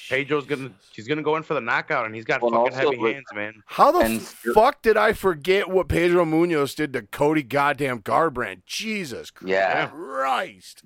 Pedro's 0.10 0.46
gonna 0.46 0.72
he's 0.94 1.08
gonna 1.08 1.22
go 1.24 1.36
in 1.36 1.44
for 1.44 1.54
the 1.54 1.62
knockout, 1.62 2.06
and 2.06 2.14
he's 2.16 2.26
got 2.26 2.42
Well, 2.42 2.52
fucking 2.52 2.74
heavy 2.78 2.98
with- 2.98 3.14
hands, 3.14 3.26
man. 3.34 3.64
How 3.66 3.92
the 3.92 4.00
And- 4.00 4.22
fuck 4.22 4.82
did 4.82 4.98
I 4.98 5.14
forget 5.14 5.70
what 5.70 5.88
Pedro 5.88 6.26
Munhoz 6.26 6.76
did 6.76 6.94
to 6.94 7.02
Cody 7.04 7.44
goddamn 7.44 8.02
Garbrandt? 8.02 8.66
Jesus 8.66 9.32
Yeah. 9.44 9.88
Christ. 9.88 10.84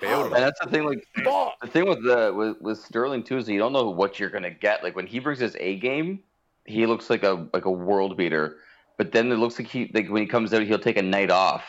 KO'd. 0.00 0.26
And 0.32 0.32
that's 0.36 0.58
the 0.60 0.66
thing, 0.70 0.84
like 0.84 1.06
Fuck. 1.24 1.60
the 1.60 1.66
thing 1.66 1.86
with 1.88 2.02
the 2.02 2.32
with, 2.34 2.60
with 2.60 2.78
Sterling 2.78 3.22
too 3.22 3.36
is 3.36 3.48
you 3.48 3.58
don't 3.58 3.72
know 3.72 3.90
what 3.90 4.18
you're 4.18 4.30
gonna 4.30 4.50
get. 4.50 4.82
Like 4.82 4.96
when 4.96 5.06
he 5.06 5.18
brings 5.18 5.38
his 5.40 5.56
A 5.60 5.76
game, 5.76 6.20
he 6.64 6.86
looks 6.86 7.10
like 7.10 7.22
a 7.22 7.46
like 7.52 7.66
a 7.66 7.70
world 7.70 8.16
beater. 8.16 8.56
But 8.96 9.12
then 9.12 9.30
it 9.32 9.36
looks 9.36 9.58
like 9.58 9.68
he 9.68 9.90
like 9.94 10.08
when 10.08 10.22
he 10.22 10.26
comes 10.28 10.52
out, 10.54 10.62
he'll 10.62 10.78
take 10.78 10.96
a 10.98 11.02
night 11.02 11.30
off, 11.30 11.64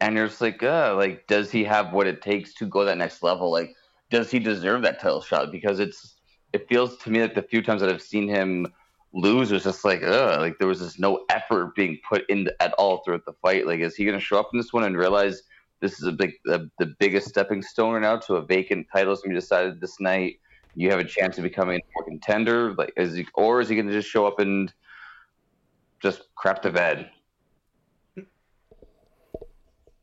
and 0.00 0.16
you're 0.16 0.26
just 0.28 0.40
like, 0.40 0.62
uh, 0.62 0.94
like 0.96 1.26
does 1.28 1.50
he 1.50 1.62
have 1.64 1.92
what 1.92 2.06
it 2.06 2.20
takes 2.22 2.52
to 2.54 2.66
go 2.66 2.84
that 2.84 2.98
next 2.98 3.22
level? 3.22 3.50
Like, 3.50 3.74
does 4.12 4.30
he 4.30 4.38
deserve 4.38 4.82
that 4.82 5.00
title 5.00 5.22
shot? 5.22 5.50
Because 5.50 5.80
it's 5.80 6.16
it 6.52 6.68
feels 6.68 6.98
to 6.98 7.10
me 7.10 7.22
like 7.22 7.34
the 7.34 7.42
few 7.42 7.62
times 7.62 7.80
that 7.80 7.90
I've 7.90 8.02
seen 8.02 8.28
him 8.28 8.66
lose, 9.14 9.50
was 9.50 9.64
just 9.64 9.84
like, 9.84 10.02
uh, 10.02 10.36
like 10.38 10.58
there 10.58 10.68
was 10.68 10.80
just 10.80 11.00
no 11.00 11.24
effort 11.30 11.74
being 11.74 11.98
put 12.08 12.28
in 12.28 12.48
at 12.60 12.74
all 12.74 13.02
throughout 13.02 13.24
the 13.24 13.32
fight. 13.42 13.66
Like, 13.66 13.80
is 13.80 13.96
he 13.96 14.04
gonna 14.04 14.20
show 14.20 14.38
up 14.38 14.50
in 14.52 14.58
this 14.58 14.72
one 14.72 14.84
and 14.84 14.96
realize? 14.96 15.42
This 15.80 15.98
is 15.98 16.06
a 16.06 16.12
big, 16.12 16.34
the, 16.44 16.70
the 16.78 16.94
biggest 17.00 17.28
stepping 17.28 17.60
stone 17.60 17.94
right 17.94 18.02
now 18.02 18.16
to 18.18 18.36
a 18.36 18.46
vacant 18.46 18.86
title. 18.94 19.16
So 19.16 19.22
we 19.26 19.34
decided 19.34 19.80
this 19.80 19.98
night 19.98 20.36
you 20.76 20.88
have 20.90 21.00
a 21.00 21.04
chance 21.04 21.38
of 21.38 21.42
becoming 21.42 21.80
a 22.00 22.04
contender. 22.04 22.72
Like, 22.74 22.92
is 22.96 23.14
he, 23.14 23.26
or 23.34 23.60
is 23.60 23.68
he 23.68 23.74
going 23.74 23.88
to 23.88 23.92
just 23.92 24.08
show 24.08 24.24
up 24.24 24.38
and 24.38 24.72
just 26.00 26.22
crap 26.36 26.62
the 26.62 26.70
bed? 26.70 27.10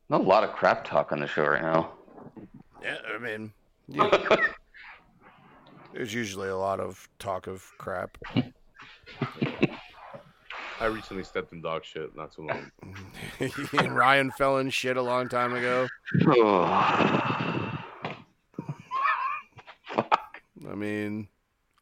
Not 0.09 0.19
a 0.19 0.23
lot 0.23 0.43
of 0.43 0.51
crap 0.51 0.83
talk 0.83 1.13
on 1.13 1.21
the 1.21 1.27
show 1.27 1.45
right 1.45 1.61
now. 1.61 1.91
Yeah, 2.83 2.97
I 3.15 3.17
mean, 3.17 3.53
yeah. 3.89 4.37
there's 5.93 6.13
usually 6.13 6.49
a 6.49 6.57
lot 6.57 6.79
of 6.79 7.09
talk 7.19 7.47
of 7.47 7.65
crap. 7.77 8.17
I 10.81 10.85
recently 10.85 11.23
stepped 11.23 11.51
in 11.51 11.61
dog 11.61 11.83
shit 11.83 12.15
not 12.15 12.31
too 12.31 12.47
long. 12.47 12.71
and 13.79 13.93
Ryan 13.95 14.31
fell 14.31 14.59
in 14.59 14.69
shit 14.69 14.95
a 14.95 15.01
long 15.01 15.27
time 15.27 15.53
ago. 15.53 15.89
I 20.69 20.75
mean, 20.75 21.27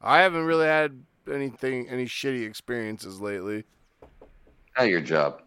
I 0.02 0.22
haven't 0.22 0.46
really 0.46 0.66
had 0.66 1.00
anything, 1.32 1.88
any 1.90 2.06
shitty 2.06 2.48
experiences 2.48 3.22
lately. 3.22 3.66
Not 4.78 4.90
your 4.90 5.02
job. 5.02 5.42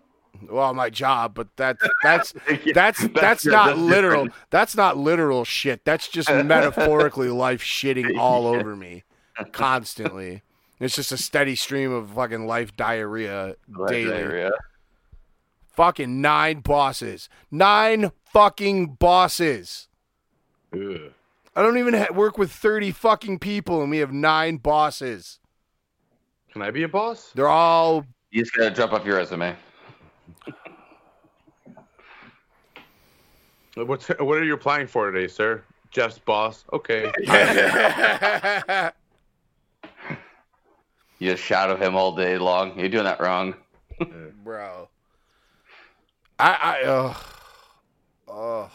Well, 0.49 0.73
my 0.75 0.91
job, 0.91 1.35
but 1.35 1.49
that's 1.57 1.83
that's 2.03 2.35
that's 2.75 3.07
that's 3.09 3.45
your- 3.45 3.53
not 3.53 3.67
that's 3.69 3.79
literal. 3.79 4.25
different. 4.25 4.51
That's 4.51 4.77
not 4.77 4.97
literal 4.97 5.45
shit. 5.45 5.85
That's 5.85 6.09
just 6.09 6.31
metaphorically 6.31 7.29
life 7.31 7.63
shitting 7.63 8.19
all 8.19 8.47
over 8.47 8.75
me 8.77 9.05
constantly. 9.53 10.43
It's 10.79 10.95
just 10.97 11.13
a 11.13 11.17
steady 11.19 11.57
stream 11.57 11.93
of 11.93 12.11
fucking 12.11 12.47
life 12.47 12.75
diarrhea 12.77 13.57
daily. 13.89 14.13
Area. 14.15 14.51
Fucking 15.69 16.21
nine 16.21 16.61
bosses. 16.61 17.29
Nine 17.51 18.13
fucking 18.33 18.95
bosses. 18.95 19.89
Ugh. 20.75 21.13
I 21.55 21.63
don't 21.63 21.79
even 21.79 21.95
ha- 21.95 22.13
work 22.15 22.39
with 22.39 22.51
30 22.53 22.93
fucking 22.93 23.39
people 23.41 23.83
and 23.83 23.91
we 23.91 23.99
have 23.99 24.13
nine 24.13 24.57
bosses. 24.57 25.39
Can 26.53 26.63
I 26.63 26.71
be 26.71 26.83
a 26.83 26.89
boss? 26.89 27.31
They're 27.35 27.49
all 27.49 28.05
You 28.31 28.43
just 28.43 28.55
got 28.55 28.65
to 28.69 28.75
drop 28.75 28.93
off 28.93 29.05
your 29.05 29.17
resume. 29.17 29.55
What's 33.75 34.09
what 34.19 34.39
are 34.39 34.45
you 34.45 34.55
applying 34.55 34.87
for 34.87 35.11
today, 35.11 35.29
sir? 35.29 35.63
Jeff's 35.91 36.19
boss. 36.19 36.65
Okay. 36.73 37.11
You 41.19 41.33
just 41.33 41.43
shadow 41.43 41.77
him 41.77 41.95
all 41.97 42.17
day 42.17 42.39
long. 42.39 42.79
You're 42.79 42.89
doing 42.89 43.05
that 43.05 43.21
wrong. 43.21 43.55
bro. 44.43 44.89
I 46.39 46.81
I 46.81 46.83
ugh. 46.87 47.17
Ugh. 48.27 48.71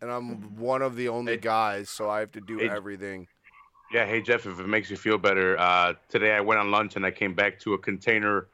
And 0.00 0.10
I'm 0.10 0.56
one 0.56 0.82
of 0.82 0.96
the 0.96 1.08
only 1.10 1.34
Hey- 1.34 1.38
guys, 1.38 1.88
so 1.90 2.10
I 2.10 2.18
have 2.18 2.32
to 2.32 2.40
do 2.40 2.58
Hey- 2.58 2.68
everything. 2.68 3.28
Yeah, 3.92 4.04
hey 4.04 4.20
Jeff, 4.20 4.46
if 4.46 4.58
it 4.58 4.66
makes 4.66 4.90
you 4.90 4.96
feel 4.96 5.16
better, 5.16 5.56
uh, 5.60 5.94
today 6.08 6.32
I 6.32 6.40
went 6.40 6.58
on 6.58 6.72
lunch 6.72 6.96
and 6.96 7.06
I 7.06 7.12
came 7.12 7.34
back 7.34 7.60
to 7.60 7.74
a 7.74 7.78
container 7.78 8.48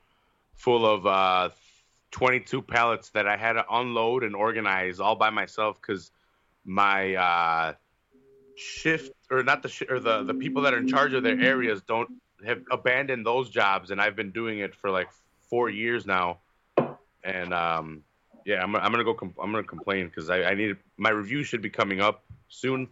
full 0.57 0.85
of 0.85 1.07
uh, 1.07 1.49
22 2.11 2.63
pallets 2.63 3.11
that 3.11 3.27
I 3.27 3.37
had 3.37 3.55
to 3.55 3.65
unload 3.71 4.25
and 4.25 4.35
organize 4.35 5.01
all 5.01 5.17
by 5.17 5.31
myself 5.31 5.81
because 5.81 6.11
my 6.65 7.15
uh, 7.15 7.75
shift 8.57 9.13
or 9.31 9.43
not 9.43 9.63
the 9.63 9.69
shi 9.69 9.87
or 9.89 10.01
the 10.01 10.25
the 10.25 10.35
people 10.35 10.63
that 10.63 10.75
are 10.75 10.79
in 10.79 10.89
charge 10.89 11.15
of 11.15 11.23
their 11.23 11.41
areas 11.41 11.83
don't 11.83 12.11
have 12.45 12.63
abandoned 12.71 13.27
those 13.27 13.51
jobs, 13.51 13.91
and 13.91 14.01
I've 14.01 14.17
been 14.17 14.31
doing 14.31 14.59
it 14.59 14.75
for 14.75 14.91
like 14.91 15.09
four 15.49 15.71
years 15.71 16.07
now, 16.07 16.39
and 17.25 17.55
um, 17.55 18.03
yeah, 18.45 18.63
I'm, 18.63 18.75
I'm 18.77 18.91
gonna 18.91 19.05
go. 19.05 19.17
I'm 19.21 19.53
gonna 19.53 19.63
complain 19.63 20.07
because 20.07 20.31
I, 20.31 20.45
I 20.45 20.55
need 20.55 20.77
my 20.97 21.11
review 21.11 21.43
should 21.43 21.63
be 21.63 21.71
coming 21.71 22.01
up 22.01 22.25
soon. 22.49 22.89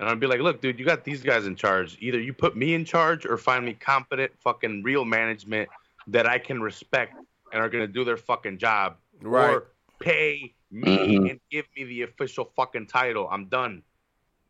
And 0.00 0.08
I'd 0.08 0.18
be 0.18 0.26
like, 0.26 0.40
look, 0.40 0.60
dude, 0.60 0.80
you 0.80 0.84
got 0.84 1.04
these 1.04 1.22
guys 1.22 1.46
in 1.46 1.54
charge. 1.54 1.96
Either 2.00 2.20
you 2.20 2.32
put 2.32 2.56
me 2.56 2.74
in 2.74 2.84
charge 2.84 3.24
or 3.24 3.36
find 3.36 3.64
me 3.64 3.74
competent, 3.74 4.32
fucking 4.40 4.82
real 4.82 5.04
management 5.04 5.68
that 6.08 6.26
I 6.26 6.38
can 6.38 6.60
respect 6.60 7.14
and 7.54 7.62
are 7.62 7.68
gonna 7.70 7.86
do 7.86 8.04
their 8.04 8.16
fucking 8.18 8.58
job. 8.58 8.96
Right. 9.22 9.48
Or 9.54 9.68
pay 10.00 10.52
me 10.70 10.84
Mhm. 11.18 11.30
and 11.30 11.40
give 11.50 11.66
me 11.76 11.84
the 11.84 12.02
official 12.02 12.52
fucking 12.56 12.88
title. 12.88 13.28
I'm 13.30 13.46
done. 13.46 13.82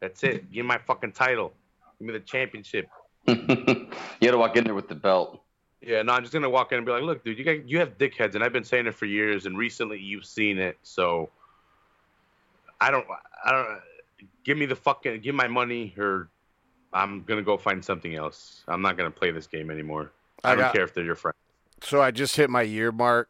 That's 0.01 0.25
it. 0.25 0.51
Give 0.51 0.65
me 0.65 0.69
my 0.69 0.79
fucking 0.79 1.13
title. 1.13 1.53
Give 1.99 2.07
me 2.09 2.13
the 2.15 2.21
championship. 2.21 2.89
you 3.29 3.37
got 3.37 4.31
to 4.33 4.39
walk 4.39 4.57
in 4.57 4.65
there 4.65 4.75
with 4.75 4.89
the 4.89 4.95
belt. 4.95 5.43
Yeah, 5.83 6.01
no, 6.03 6.15
I'm 6.15 6.23
just 6.23 6.33
gonna 6.33 6.49
walk 6.49 6.73
in 6.73 6.79
and 6.79 6.87
be 6.87 6.93
like, 6.93 7.03
look, 7.03 7.23
dude, 7.25 7.39
you 7.39 7.45
got 7.45 7.69
you 7.69 7.79
have 7.79 7.99
dickheads, 7.99 8.35
and 8.35 8.43
I've 8.43 8.55
been 8.55 8.65
saying 8.65 8.87
it 8.87 8.95
for 8.95 9.05
years, 9.05 9.45
and 9.45 9.57
recently 9.59 9.99
you've 9.99 10.25
seen 10.25 10.59
it, 10.59 10.79
so 10.83 11.29
I 12.81 12.91
don't, 12.91 13.07
I 13.45 13.53
don't. 13.53 13.81
Give 14.45 14.57
me 14.57 14.65
the 14.65 14.77
fucking, 14.77 15.21
give 15.21 15.35
my 15.35 15.47
money, 15.47 15.95
or 15.99 16.31
I'm 16.95 17.23
gonna 17.25 17.43
go 17.43 17.59
find 17.59 17.85
something 17.85 18.15
else. 18.15 18.65
I'm 18.67 18.81
not 18.81 18.97
gonna 18.97 19.11
play 19.11 19.31
this 19.31 19.47
game 19.47 19.71
anymore. 19.71 20.11
I, 20.43 20.53
I 20.53 20.55
don't 20.55 20.65
got- 20.65 20.75
care 20.75 20.85
if 20.85 20.95
they're 20.95 21.05
your 21.05 21.17
friend. 21.17 21.35
So 21.85 22.01
I 22.01 22.11
just 22.11 22.37
hit 22.37 22.49
my 22.49 22.63
year 22.63 22.91
mark 22.91 23.29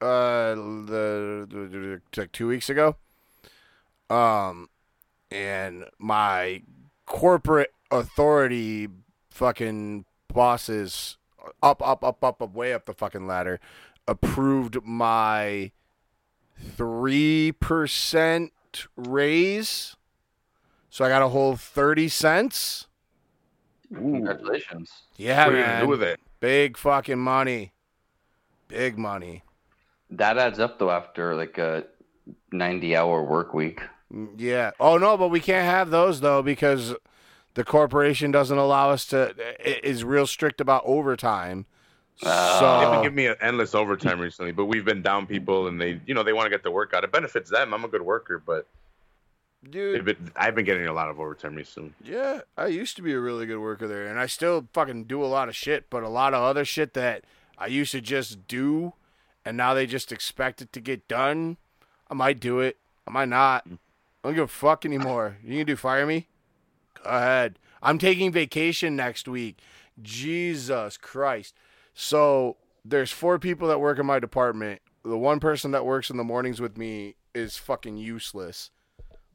uh 0.00 0.54
the, 0.54 1.46
the, 1.48 2.00
the 2.16 2.20
like 2.20 2.32
2 2.32 2.48
weeks 2.48 2.70
ago. 2.70 2.96
Um 4.08 4.70
and 5.30 5.84
my 5.98 6.62
corporate 7.06 7.72
authority 7.90 8.88
fucking 9.30 10.06
bosses 10.32 11.18
up 11.62 11.82
up 11.86 12.02
up 12.02 12.24
up 12.24 12.40
up 12.40 12.54
way 12.54 12.72
up 12.72 12.86
the 12.86 12.94
fucking 12.94 13.26
ladder 13.26 13.60
approved 14.08 14.78
my 14.82 15.70
3% 16.76 18.50
raise. 18.96 19.96
So 20.88 21.04
I 21.04 21.08
got 21.08 21.22
a 21.22 21.28
whole 21.28 21.56
30 21.56 22.08
cents. 22.08 22.86
Congratulations. 23.94 24.90
Yeah, 25.16 25.46
what 25.46 25.54
are 25.54 25.58
you 25.58 25.62
gonna 25.62 25.72
man. 25.74 25.84
do 25.84 25.88
with 25.88 26.02
it? 26.02 26.20
Big 26.40 26.76
fucking 26.76 27.18
money. 27.18 27.72
Big 28.70 28.96
money. 28.98 29.42
That 30.10 30.38
adds 30.38 30.58
up 30.58 30.78
though 30.78 30.90
after 30.90 31.34
like 31.34 31.58
a 31.58 31.84
90 32.52 32.96
hour 32.96 33.22
work 33.22 33.52
week. 33.54 33.80
Yeah. 34.36 34.70
Oh 34.80 34.96
no, 34.98 35.16
but 35.16 35.28
we 35.28 35.40
can't 35.40 35.66
have 35.66 35.90
those 35.90 36.20
though 36.20 36.42
because 36.42 36.94
the 37.54 37.64
corporation 37.64 38.30
doesn't 38.30 38.56
allow 38.58 38.90
us 38.90 39.04
to 39.06 39.34
i- 39.64 39.80
is 39.84 40.02
real 40.04 40.26
strict 40.26 40.60
about 40.60 40.82
overtime. 40.84 41.66
Ah. 42.24 42.80
They've 42.80 42.90
been 42.92 43.02
giving 43.02 43.16
me 43.16 43.26
an 43.28 43.36
endless 43.40 43.74
overtime 43.74 44.20
recently, 44.20 44.52
but 44.52 44.66
we've 44.66 44.84
been 44.84 45.00
down 45.02 45.26
people, 45.26 45.68
and 45.68 45.80
they, 45.80 46.00
you 46.06 46.12
know, 46.14 46.22
they 46.22 46.32
want 46.34 46.46
to 46.46 46.50
get 46.50 46.62
the 46.62 46.70
work 46.70 46.92
out. 46.92 47.02
It 47.02 47.10
benefits 47.12 47.48
them. 47.50 47.72
I'm 47.72 47.82
a 47.84 47.88
good 47.88 48.02
worker, 48.02 48.38
but 48.44 48.66
dude, 49.68 50.04
been, 50.04 50.30
I've 50.36 50.54
been 50.54 50.64
getting 50.66 50.86
a 50.86 50.92
lot 50.92 51.08
of 51.08 51.18
overtime 51.18 51.54
recently. 51.54 51.92
Yeah, 52.04 52.40
I 52.58 52.66
used 52.66 52.96
to 52.96 53.02
be 53.02 53.12
a 53.12 53.20
really 53.20 53.46
good 53.46 53.58
worker 53.60 53.88
there, 53.88 54.06
and 54.06 54.18
I 54.18 54.26
still 54.26 54.66
fucking 54.72 55.04
do 55.04 55.24
a 55.24 55.26
lot 55.26 55.48
of 55.48 55.56
shit, 55.56 55.88
but 55.88 56.02
a 56.02 56.08
lot 56.08 56.34
of 56.34 56.42
other 56.42 56.64
shit 56.64 56.94
that 56.94 57.24
I 57.60 57.66
used 57.66 57.92
to 57.92 58.00
just 58.00 58.48
do, 58.48 58.94
and 59.44 59.56
now 59.56 59.74
they 59.74 59.86
just 59.86 60.10
expect 60.10 60.62
it 60.62 60.72
to 60.72 60.80
get 60.80 61.06
done. 61.06 61.58
I 62.10 62.14
might 62.14 62.40
do 62.40 62.58
it, 62.58 62.78
I 63.06 63.10
might 63.10 63.28
not. 63.28 63.68
Mm. 63.68 63.78
I 64.24 64.28
don't 64.28 64.34
give 64.34 64.44
a 64.44 64.48
fuck 64.48 64.84
anymore. 64.84 65.36
You 65.44 65.58
can 65.58 65.66
do 65.66 65.76
fire 65.76 66.06
me? 66.06 66.26
Go 67.02 67.10
ahead. 67.10 67.58
I'm 67.82 67.98
taking 67.98 68.32
vacation 68.32 68.96
next 68.96 69.28
week. 69.28 69.58
Jesus 70.02 70.96
Christ. 70.96 71.54
So 71.94 72.56
there's 72.84 73.12
four 73.12 73.38
people 73.38 73.68
that 73.68 73.80
work 73.80 73.98
in 73.98 74.06
my 74.06 74.18
department. 74.18 74.80
The 75.04 75.16
one 75.16 75.40
person 75.40 75.70
that 75.70 75.86
works 75.86 76.10
in 76.10 76.16
the 76.16 76.24
mornings 76.24 76.60
with 76.60 76.76
me 76.76 77.16
is 77.34 77.56
fucking 77.56 77.96
useless. 77.96 78.70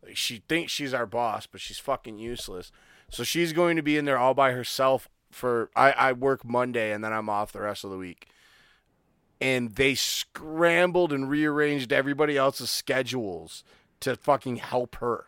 Like, 0.04 0.18
she 0.18 0.44
thinks 0.48 0.72
she's 0.72 0.94
our 0.94 1.08
boss, 1.08 1.48
but 1.48 1.62
she's 1.62 1.80
fucking 1.80 2.20
useless. 2.20 2.72
So 3.10 3.24
she's 3.24 3.54
going 3.54 3.76
to 3.76 3.82
be 3.82 3.98
in 3.98 4.06
there 4.06 4.18
all 4.18 4.34
by 4.34 4.52
herself 4.52 5.10
for 5.36 5.70
I, 5.76 5.92
I 5.92 6.14
work 6.14 6.46
Monday 6.46 6.94
and 6.94 7.04
then 7.04 7.12
I'm 7.12 7.30
off 7.30 7.52
the 7.52 7.62
rest 7.62 7.84
of 7.84 7.92
the 7.92 7.98
week. 7.98 8.28
And 9.42 9.76
they 9.76 9.94
scrambled 9.94 11.12
and 11.12 11.30
rearranged 11.30 11.92
everybody 11.92 12.38
else's 12.38 12.72
schedules 12.72 13.64
to 14.00 14.16
fucking 14.16 14.56
help 14.56 14.96
her 14.96 15.26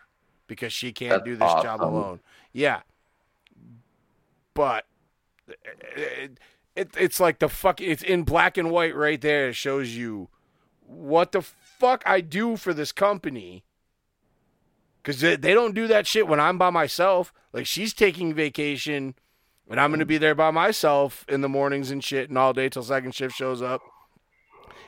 because 0.47 0.71
she 0.71 0.93
can't 0.93 1.11
That's 1.11 1.25
do 1.25 1.35
this 1.35 1.51
job 1.61 1.83
alone. 1.83 2.21
Yeah. 2.53 2.81
But 4.53 4.85
it, 5.95 6.39
it, 6.75 6.89
it's 6.97 7.19
like 7.19 7.39
the 7.39 7.49
fuck 7.49 7.81
it's 7.81 8.01
in 8.01 8.23
black 8.23 8.57
and 8.57 8.71
white 8.71 8.95
right 8.95 9.19
there. 9.19 9.49
It 9.49 9.55
shows 9.55 9.89
you 9.95 10.29
what 10.85 11.33
the 11.33 11.41
fuck 11.41 12.01
I 12.05 12.21
do 12.21 12.55
for 12.55 12.73
this 12.73 12.93
company. 12.93 13.65
Cause 15.03 15.19
they, 15.19 15.35
they 15.35 15.53
don't 15.53 15.75
do 15.75 15.87
that 15.87 16.07
shit 16.07 16.27
when 16.27 16.39
I'm 16.39 16.57
by 16.57 16.69
myself. 16.69 17.33
Like 17.51 17.65
she's 17.65 17.93
taking 17.93 18.33
vacation, 18.33 19.15
and 19.69 19.79
I'm 19.79 19.91
gonna 19.91 20.05
be 20.05 20.17
there 20.17 20.35
by 20.35 20.51
myself 20.51 21.25
in 21.27 21.41
the 21.41 21.49
mornings 21.49 21.91
and 21.91 22.03
shit, 22.03 22.29
and 22.29 22.37
all 22.37 22.53
day 22.53 22.69
till 22.69 22.83
second 22.83 23.13
shift 23.13 23.35
shows 23.35 23.61
up. 23.61 23.81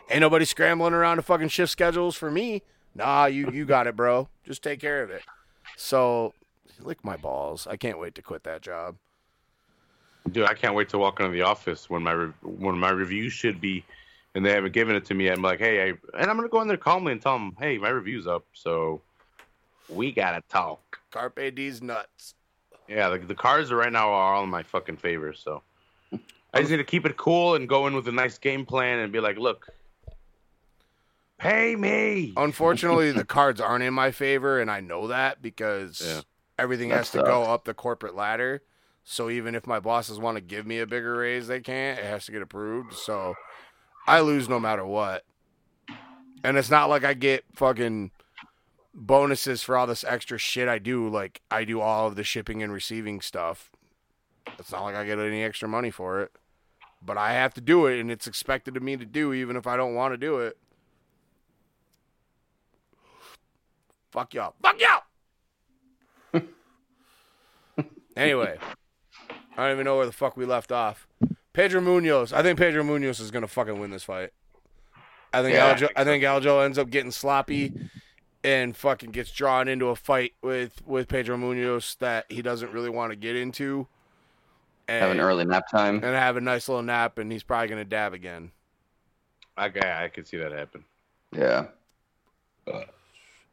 Ain't 0.10 0.22
nobody 0.22 0.46
scrambling 0.46 0.94
around 0.94 1.18
to 1.18 1.22
fucking 1.22 1.50
shift 1.50 1.72
schedules 1.72 2.16
for 2.16 2.32
me. 2.32 2.64
Nah, 2.96 3.26
you 3.26 3.50
you 3.52 3.66
got 3.66 3.88
it, 3.88 3.96
bro. 3.96 4.28
Just 4.44 4.64
take 4.64 4.80
care 4.80 5.04
of 5.04 5.10
it. 5.10 5.22
So, 5.78 6.34
lick 6.80 7.04
my 7.04 7.18
balls. 7.18 7.68
I 7.68 7.78
can't 7.78 8.00
wait 8.00 8.16
to 8.16 8.22
quit 8.22 8.44
that 8.44 8.62
job. 8.62 8.96
Dude, 10.32 10.46
I 10.46 10.54
can't 10.54 10.76
wait 10.76 10.90
to 10.90 10.98
walk 10.98 11.20
into 11.20 11.32
the 11.32 11.44
office 11.44 11.90
when 11.90 12.04
my 12.04 12.12
re- 12.12 12.34
when 12.42 12.78
my 12.78 12.90
review 12.90 13.30
should 13.30 13.62
be, 13.62 13.86
and 14.36 14.46
they 14.46 14.52
haven't 14.52 14.74
given 14.74 14.96
it 14.96 15.06
to 15.06 15.14
me. 15.14 15.28
I'm 15.28 15.42
like, 15.42 15.60
hey, 15.60 15.82
I, 15.82 15.88
and 16.20 16.30
I'm 16.30 16.38
gonna 16.38 16.50
go 16.50 16.62
in 16.62 16.68
there 16.68 16.78
calmly 16.78 17.12
and 17.12 17.22
tell 17.22 17.34
them, 17.34 17.56
hey, 17.60 17.78
my 17.78 17.90
review's 17.90 18.28
up, 18.28 18.46
so 18.54 19.02
we 19.88 20.12
gotta 20.12 20.42
talk. 20.50 21.00
Carpe 21.12 21.54
D's 21.56 21.82
nuts. 21.82 22.34
Yeah, 22.90 23.08
like 23.08 23.28
the 23.28 23.36
cards 23.36 23.72
right 23.72 23.92
now 23.92 24.10
are 24.10 24.36
all 24.36 24.44
in 24.44 24.50
my 24.50 24.64
fucking 24.64 24.98
favor. 24.98 25.34
So 25.34 25.62
I 26.12 26.60
just 26.60 26.68
oh. 26.68 26.72
need 26.72 26.78
to 26.78 26.84
keep 26.84 27.06
it 27.06 27.18
cool 27.18 27.56
and 27.56 27.70
go 27.70 27.86
in 27.88 27.94
with 27.94 28.08
a 28.08 28.12
nice 28.12 28.38
game 28.38 28.66
plan 28.66 29.00
and 29.00 29.14
be 29.14 29.20
like, 29.20 29.38
look, 29.38 29.68
pay 31.38 31.76
me. 31.76 32.34
Unfortunately, 32.36 33.12
the 33.12 33.26
cards 33.26 33.62
aren't 33.62 33.84
in 33.84 33.94
my 33.94 34.12
favor, 34.12 34.60
and 34.60 34.72
I 34.72 34.80
know 34.80 35.08
that 35.08 35.42
because 35.42 36.02
Yeah. 36.04 36.22
everything 36.58 36.90
That 36.90 36.98
has 36.98 37.12
to 37.12 37.20
go 37.20 37.44
up 37.44 37.66
the 37.66 37.76
corporate 37.76 38.16
ladder. 38.16 38.64
So 39.04 39.30
even 39.30 39.56
if 39.56 39.66
my 39.66 39.80
bosses 39.80 40.20
want 40.20 40.36
to 40.38 40.42
give 40.42 40.68
me 40.68 40.80
a 40.80 40.86
bigger 40.86 41.18
raise, 41.18 41.48
they 41.48 41.62
can't. 41.62 42.00
It 42.00 42.06
has 42.06 42.26
to 42.26 42.32
get 42.32 42.42
approved. 42.42 42.94
So 42.94 43.36
I 44.08 44.20
lose 44.22 44.50
no 44.50 44.60
matter 44.60 44.86
what. 44.86 45.26
And 46.44 46.58
it's 46.58 46.70
not 46.70 46.90
like 46.90 47.04
I 47.04 47.14
get 47.14 47.44
fucking 47.56 48.12
bonuses 49.00 49.64
for 49.64 49.78
all 49.78 49.88
this 49.88 50.04
extra 50.04 50.38
shit 50.38 50.68
I 50.68 50.78
do. 50.78 51.08
Like 51.08 51.42
I 51.50 51.64
do 51.64 51.82
all 51.82 52.08
of 52.08 52.16
the 52.16 52.24
shipping 52.24 52.62
and 52.62 52.72
receiving 52.72 53.22
stuff. 53.22 53.72
It's 54.60 54.72
not 54.72 54.84
like 54.84 54.96
I 54.96 55.06
get 55.06 55.20
any 55.20 55.44
extra 55.44 55.68
money 55.68 55.90
for 55.90 56.22
it. 56.22 56.32
But 57.02 57.18
I 57.18 57.32
have 57.32 57.54
to 57.54 57.62
do 57.62 57.86
it, 57.86 58.00
and 58.00 58.12
it's 58.12 58.28
expected 58.28 58.76
of 58.76 58.84
me 58.84 58.98
to 58.98 59.06
do, 59.06 59.32
even 59.32 59.56
if 59.56 59.66
I 59.66 59.78
don't 59.78 59.96
want 59.96 60.14
to 60.14 60.18
do 60.18 60.40
it. 60.40 60.58
Fuck 64.12 64.34
y'all. 64.34 64.54
Fuck 64.62 64.82
y'all. 64.82 66.44
anyway, 68.18 68.58
I 69.56 69.64
don't 69.64 69.72
even 69.72 69.86
know 69.86 69.96
where 69.96 70.06
the 70.06 70.12
fuck 70.12 70.36
we 70.36 70.46
left 70.46 70.74
off. 70.74 71.08
Pedro 71.54 71.80
Munhoz. 71.80 72.34
I 72.34 72.44
think 72.44 72.60
Pedro 72.60 72.84
Munhoz 72.84 73.22
is 73.22 73.32
gonna 73.32 73.48
fucking 73.48 73.80
win 73.80 73.92
this 73.92 74.04
fight. 74.04 74.32
I 75.32 75.42
think 75.42 75.54
Yeah, 75.54 75.68
I 75.68 75.74
Aljo. 75.74 75.90
I 75.96 76.04
think 76.04 76.24
Aljo 76.24 76.66
ends 76.66 76.78
up 76.78 76.90
getting 76.90 77.12
sloppy 77.12 77.74
and 78.44 78.76
fucking 78.76 79.12
gets 79.12 79.32
drawn 79.32 79.68
into 79.68 79.88
a 79.88 79.96
fight 79.96 80.34
with 80.42 80.82
with 80.86 81.08
Pedro 81.08 81.38
Munhoz 81.38 81.98
that 82.00 82.26
he 82.30 82.42
doesn't 82.42 82.72
really 82.72 82.90
want 82.90 83.12
to 83.12 83.16
get 83.16 83.36
into. 83.36 83.88
And, 84.88 85.02
Have 85.02 85.12
an 85.12 85.20
early 85.20 85.46
nap 85.46 85.70
time. 85.70 85.96
and 85.96 86.06
have 86.06 86.36
a 86.38 86.42
nice 86.42 86.68
little 86.68 86.82
nap, 86.84 87.18
and 87.20 87.32
he's 87.32 87.44
probably 87.44 87.68
gonna 87.68 87.86
dab 87.86 88.14
again. 88.14 88.52
I, 89.58 89.66
I, 89.84 90.04
I 90.06 90.08
could 90.08 90.28
see 90.28 90.38
that 90.38 90.52
happen. 90.52 90.84
Yeah. 91.32 91.66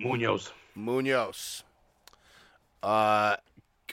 Munhoz. 0.00 0.50
Munhoz. 0.76 1.62
Uh, 2.82 3.36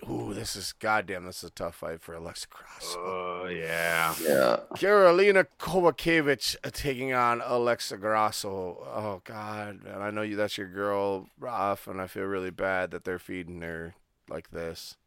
ooh, 0.10 0.34
this 0.34 0.56
is 0.56 0.74
goddamn. 0.74 1.26
This 1.26 1.44
is 1.44 1.50
a 1.50 1.54
tough 1.54 1.76
fight 1.76 2.02
for 2.02 2.14
Alexa 2.14 2.48
Grasso. 2.50 2.98
Oh 3.00 3.48
yeah. 3.48 4.14
Yeah. 4.22 4.58
Karolina 4.76 5.46
Kowalkiewicz 5.60 6.56
uh, 6.64 6.70
taking 6.72 7.14
on 7.14 7.42
Alexa 7.46 7.98
Grasso. 7.98 8.50
Oh 8.94 9.22
God, 9.24 9.84
man, 9.84 10.02
I 10.02 10.10
know 10.12 10.22
you. 10.22 10.36
That's 10.36 10.58
your 10.58 10.68
girl, 10.70 11.28
Ralph, 11.40 11.88
and 11.88 12.02
I 12.02 12.08
feel 12.08 12.24
really 12.24 12.52
bad 12.52 12.92
that 12.92 13.04
they're 13.04 13.20
feeding 13.20 13.62
her 13.62 13.96
like 14.30 14.52
this. 14.52 14.98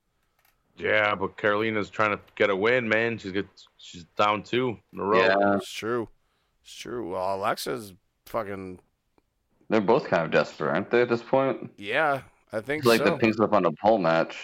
Yeah, 0.79 1.15
but 1.15 1.37
Karolina's 1.39 1.89
trying 1.89 2.11
to 2.11 2.21
get 2.35 2.51
a 2.51 2.57
win, 2.57 2.89
man. 2.89 3.17
She's 3.19 3.33
get 3.33 3.47
she's 3.79 4.05
down 4.19 4.43
two 4.43 4.77
in 4.93 5.01
a 5.01 5.05
row. 5.05 5.21
Yeah. 5.21 5.57
It's 5.57 5.73
true. 5.73 6.09
It's 6.63 6.75
true. 6.75 7.13
Well, 7.13 7.37
Alexa's 7.37 7.95
fucking 8.27 8.79
They're 9.71 9.81
both 9.81 10.07
kind 10.07 10.25
of 10.25 10.31
desperate, 10.31 10.71
aren't 10.71 10.91
they, 10.91 11.03
at 11.03 11.09
this 11.09 11.23
point? 11.23 11.71
yeah. 11.77 12.23
I 12.53 12.61
think 12.61 12.81
It's 12.81 12.87
like 12.89 12.99
so. 12.99 13.07
the 13.07 13.17
pink 13.17 13.35
slip 13.35 13.53
on 13.53 13.67
a 13.67 13.73
pole 13.73 13.99
match. 13.99 14.37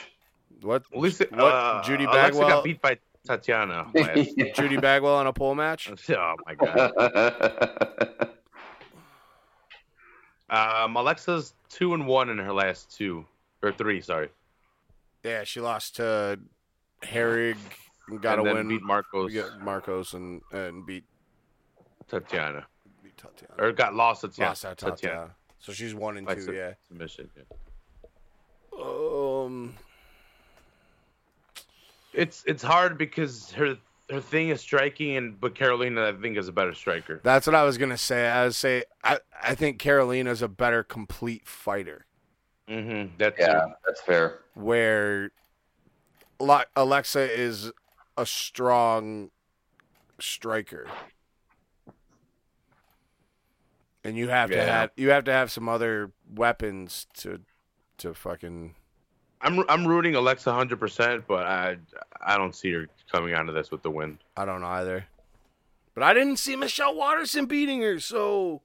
What? 0.62 0.84
At 0.92 0.98
least 0.98 1.20
What, 1.30 1.40
uh, 1.40 1.82
Judy 1.82 2.04
Alexa 2.04 2.38
Bagwell- 2.40 2.48
got 2.48 2.64
beat 2.64 2.80
by 2.80 2.98
Tatiana. 3.26 3.90
last- 3.94 4.36
Judy 4.54 4.76
Bagwell 4.76 5.14
on 5.14 5.26
a 5.26 5.32
pole 5.32 5.54
match? 5.54 5.90
oh 6.10 6.34
my 6.46 6.54
god. 6.54 8.28
Um, 10.50 10.96
Alexa's 10.96 11.54
two 11.70 11.94
and 11.94 12.06
one 12.06 12.28
in 12.28 12.36
her 12.36 12.52
last 12.52 12.94
two 12.94 13.24
or 13.62 13.72
three. 13.72 14.02
Sorry, 14.02 14.28
Yeah, 15.24 15.44
she 15.44 15.60
lost 15.62 15.96
to 15.96 16.38
Herrig. 17.02 17.56
Got 18.20 18.36
to 18.36 18.42
win. 18.42 18.68
beat 18.68 18.82
Markos. 18.82 19.28
We 19.28 19.36
Markos 19.64 20.12
and 20.12 20.42
and 20.52 20.84
beat 20.84 21.04
Tatiana, 22.06 22.66
beat 23.02 23.16
Tatiana. 23.16 23.54
or 23.56 23.72
got 23.72 23.94
lost 23.94 24.20
to 24.22 24.28
Tatiana. 24.28 24.50
Lost 24.50 24.62
that 24.64 24.76
Tatiana. 24.76 25.30
So 25.58 25.72
she's 25.72 25.94
one 25.94 26.18
and 26.18 26.26
By 26.26 26.34
two. 26.34 26.42
sub- 26.42 26.54
Yeah. 26.54 26.74
submission. 26.86 27.30
yeah. 27.34 27.44
Um. 28.78 29.74
It's 32.12 32.44
it's 32.46 32.62
hard 32.62 32.98
because 32.98 33.52
her 33.52 33.76
her 34.10 34.20
thing 34.20 34.50
is 34.50 34.60
striking, 34.60 35.16
and 35.16 35.40
but 35.40 35.54
Karolina 35.54 36.16
I 36.16 36.20
think 36.20 36.36
is 36.36 36.48
a 36.48 36.52
better 36.52 36.74
striker. 36.74 37.20
That's 37.22 37.46
what 37.46 37.56
I 37.56 37.64
was 37.64 37.78
gonna 37.78 37.98
say. 37.98 38.28
I 38.28 38.44
would 38.44 38.54
say 38.54 38.84
I 39.02 39.18
I 39.42 39.54
think 39.54 39.80
Karolina's 39.80 40.42
a 40.42 40.48
better 40.48 40.82
complete 40.82 41.46
fighter. 41.46 42.06
Mm-hmm. 42.68 43.14
That's 43.18 43.38
yeah, 43.38 43.66
that's 43.84 44.00
fair. 44.00 44.40
Where 44.54 45.30
La- 46.38 46.64
Alexa 46.76 47.38
is 47.38 47.72
a 48.16 48.26
strong 48.26 49.30
striker. 50.20 50.88
And 54.04 54.16
you 54.16 54.28
have 54.28 54.50
to 54.50 54.62
have 54.62 54.90
you 54.96 55.10
have 55.10 55.24
to 55.24 55.32
have 55.32 55.50
some 55.52 55.68
other 55.68 56.12
weapons 56.28 57.06
to 57.18 57.40
to 57.98 58.14
fucking 58.14 58.74
I'm 59.42 59.64
I'm 59.68 59.86
rooting 59.86 60.14
Alexa 60.14 60.50
100, 60.50 60.78
percent 60.78 61.24
but 61.26 61.46
I 61.46 61.76
I 62.20 62.38
don't 62.38 62.54
see 62.54 62.72
her 62.72 62.88
coming 63.10 63.34
out 63.34 63.48
of 63.48 63.54
this 63.54 63.70
with 63.70 63.82
the 63.82 63.90
win. 63.90 64.18
I 64.36 64.44
don't 64.44 64.64
either. 64.64 65.06
But 65.94 66.04
I 66.04 66.14
didn't 66.14 66.36
see 66.36 66.56
Michelle 66.56 66.94
Waterson 66.94 67.46
beating 67.46 67.82
her, 67.82 68.00
so 68.00 68.62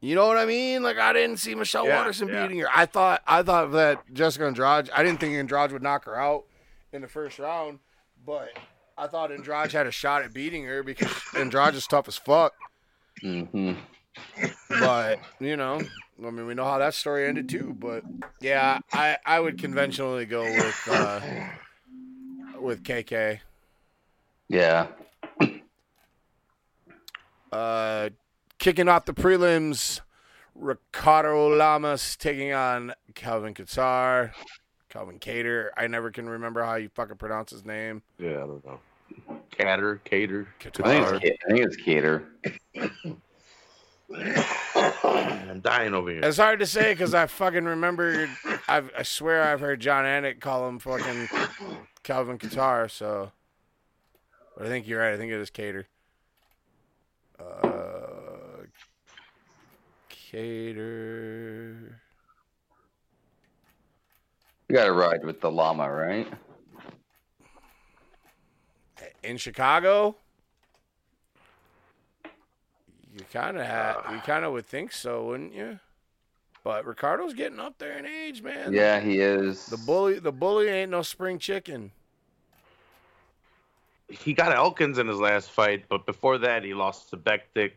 you 0.00 0.14
know 0.14 0.26
what 0.28 0.36
I 0.36 0.44
mean? 0.46 0.82
Like 0.82 0.98
I 0.98 1.12
didn't 1.12 1.38
see 1.38 1.54
Michelle 1.54 1.86
Yeah, 1.86 1.98
Waterson 1.98 2.28
yeah. 2.28 2.42
beating 2.42 2.60
her. 2.60 2.68
I 2.74 2.86
thought 2.86 3.22
I 3.26 3.42
thought 3.42 3.72
that 3.72 4.12
Jessica 4.12 4.46
Andrade. 4.46 4.90
I 4.90 5.02
didn't 5.02 5.20
think 5.20 5.34
Andrade 5.34 5.72
would 5.72 5.82
knock 5.82 6.04
her 6.04 6.14
out 6.16 6.44
in 6.92 7.02
the 7.02 7.08
first 7.08 7.38
round, 7.38 7.80
but 8.24 8.50
I 8.96 9.06
thought 9.08 9.32
Andrade 9.32 9.72
had 9.72 9.86
a 9.86 9.90
shot 9.90 10.22
at 10.22 10.32
beating 10.32 10.64
her 10.64 10.82
because 10.82 11.10
Andrade 11.36 11.74
is 11.74 11.86
tough 11.86 12.06
as 12.08 12.16
fuck. 12.16 12.54
Mm-hmm. 13.24 13.72
But 14.80 15.18
you 15.40 15.56
know, 15.56 15.80
I 16.24 16.30
mean, 16.30 16.46
we 16.46 16.54
know 16.54 16.64
how 16.64 16.78
that 16.78 16.94
story 16.94 17.26
ended 17.26 17.48
too. 17.48 17.76
But 17.78 18.04
yeah, 18.40 18.80
I 18.92 19.16
I 19.24 19.40
would 19.40 19.58
conventionally 19.58 20.26
go 20.26 20.42
with 20.42 20.88
uh, 20.90 21.20
with 22.60 22.82
KK. 22.82 23.40
Yeah. 24.48 24.88
Uh, 27.52 28.10
kicking 28.58 28.88
off 28.88 29.04
the 29.04 29.14
prelims, 29.14 30.00
Ricardo 30.54 31.48
Lamas 31.48 32.16
taking 32.16 32.52
on 32.52 32.94
Calvin 33.14 33.54
Kattar. 33.54 34.32
Calvin 34.88 35.18
Cater. 35.18 35.72
I 35.76 35.86
never 35.86 36.10
can 36.10 36.28
remember 36.28 36.62
how 36.62 36.76
you 36.76 36.88
fucking 36.88 37.16
pronounce 37.16 37.50
his 37.50 37.64
name. 37.64 38.02
Yeah, 38.18 38.42
I 38.42 38.46
don't 38.46 38.64
know. 38.64 38.80
Cater, 39.50 40.00
cater. 40.04 40.48
I 40.60 40.62
Qatar. 40.62 41.16
I 41.16 41.18
think 41.20 41.66
it's 41.66 41.76
Cater. 41.76 42.28
I'm 45.04 45.60
dying 45.60 45.94
over 45.94 46.10
here. 46.10 46.20
It's 46.22 46.38
hard 46.38 46.60
to 46.60 46.66
say 46.66 46.92
because 46.92 47.14
I 47.14 47.26
fucking 47.26 47.64
remember. 47.64 48.28
I've, 48.68 48.90
I 48.96 49.02
swear 49.02 49.42
I've 49.42 49.60
heard 49.60 49.80
Jon 49.80 50.04
Anik 50.04 50.40
call 50.40 50.68
him 50.68 50.78
fucking 50.78 51.28
Calvin 52.02 52.38
Kattar. 52.38 52.90
So, 52.90 53.32
but 54.56 54.66
I 54.66 54.68
think 54.68 54.86
you're 54.86 55.00
right. 55.00 55.14
I 55.14 55.16
think 55.16 55.32
it 55.32 55.40
is 55.40 55.50
Cater. 55.50 55.86
Uh, 57.38 58.64
Cater. 60.08 62.00
You 64.68 64.74
got 64.74 64.84
to 64.84 64.92
ride 64.92 65.24
with 65.24 65.40
the 65.40 65.50
llama, 65.50 65.90
right? 65.90 66.28
in 69.22 69.36
Chicago. 69.36 70.16
You 73.18 73.24
kind 73.32 73.58
of 73.58 73.66
ha- 73.66 74.10
you 74.12 74.18
kind 74.20 74.44
of 74.44 74.52
would 74.52 74.66
think 74.66 74.92
so, 74.92 75.26
wouldn't 75.26 75.52
you? 75.52 75.80
But 76.62 76.86
Ricardo's 76.86 77.34
getting 77.34 77.58
up 77.58 77.76
there 77.78 77.98
in 77.98 78.06
age, 78.06 78.42
man. 78.42 78.72
Yeah, 78.72 79.00
he 79.00 79.18
is. 79.20 79.66
The 79.66 79.76
bully, 79.76 80.18
the 80.20 80.30
bully 80.32 80.68
ain't 80.68 80.90
no 80.90 81.02
spring 81.02 81.38
chicken. 81.38 81.90
he 84.08 84.32
got 84.32 84.52
Elkins 84.52 84.98
in 84.98 85.06
his 85.08 85.18
last 85.18 85.50
fight, 85.50 85.84
but 85.88 86.06
before 86.06 86.38
that, 86.38 86.62
he 86.64 86.74
lost 86.74 87.10
to 87.10 87.16
Bektic, 87.16 87.72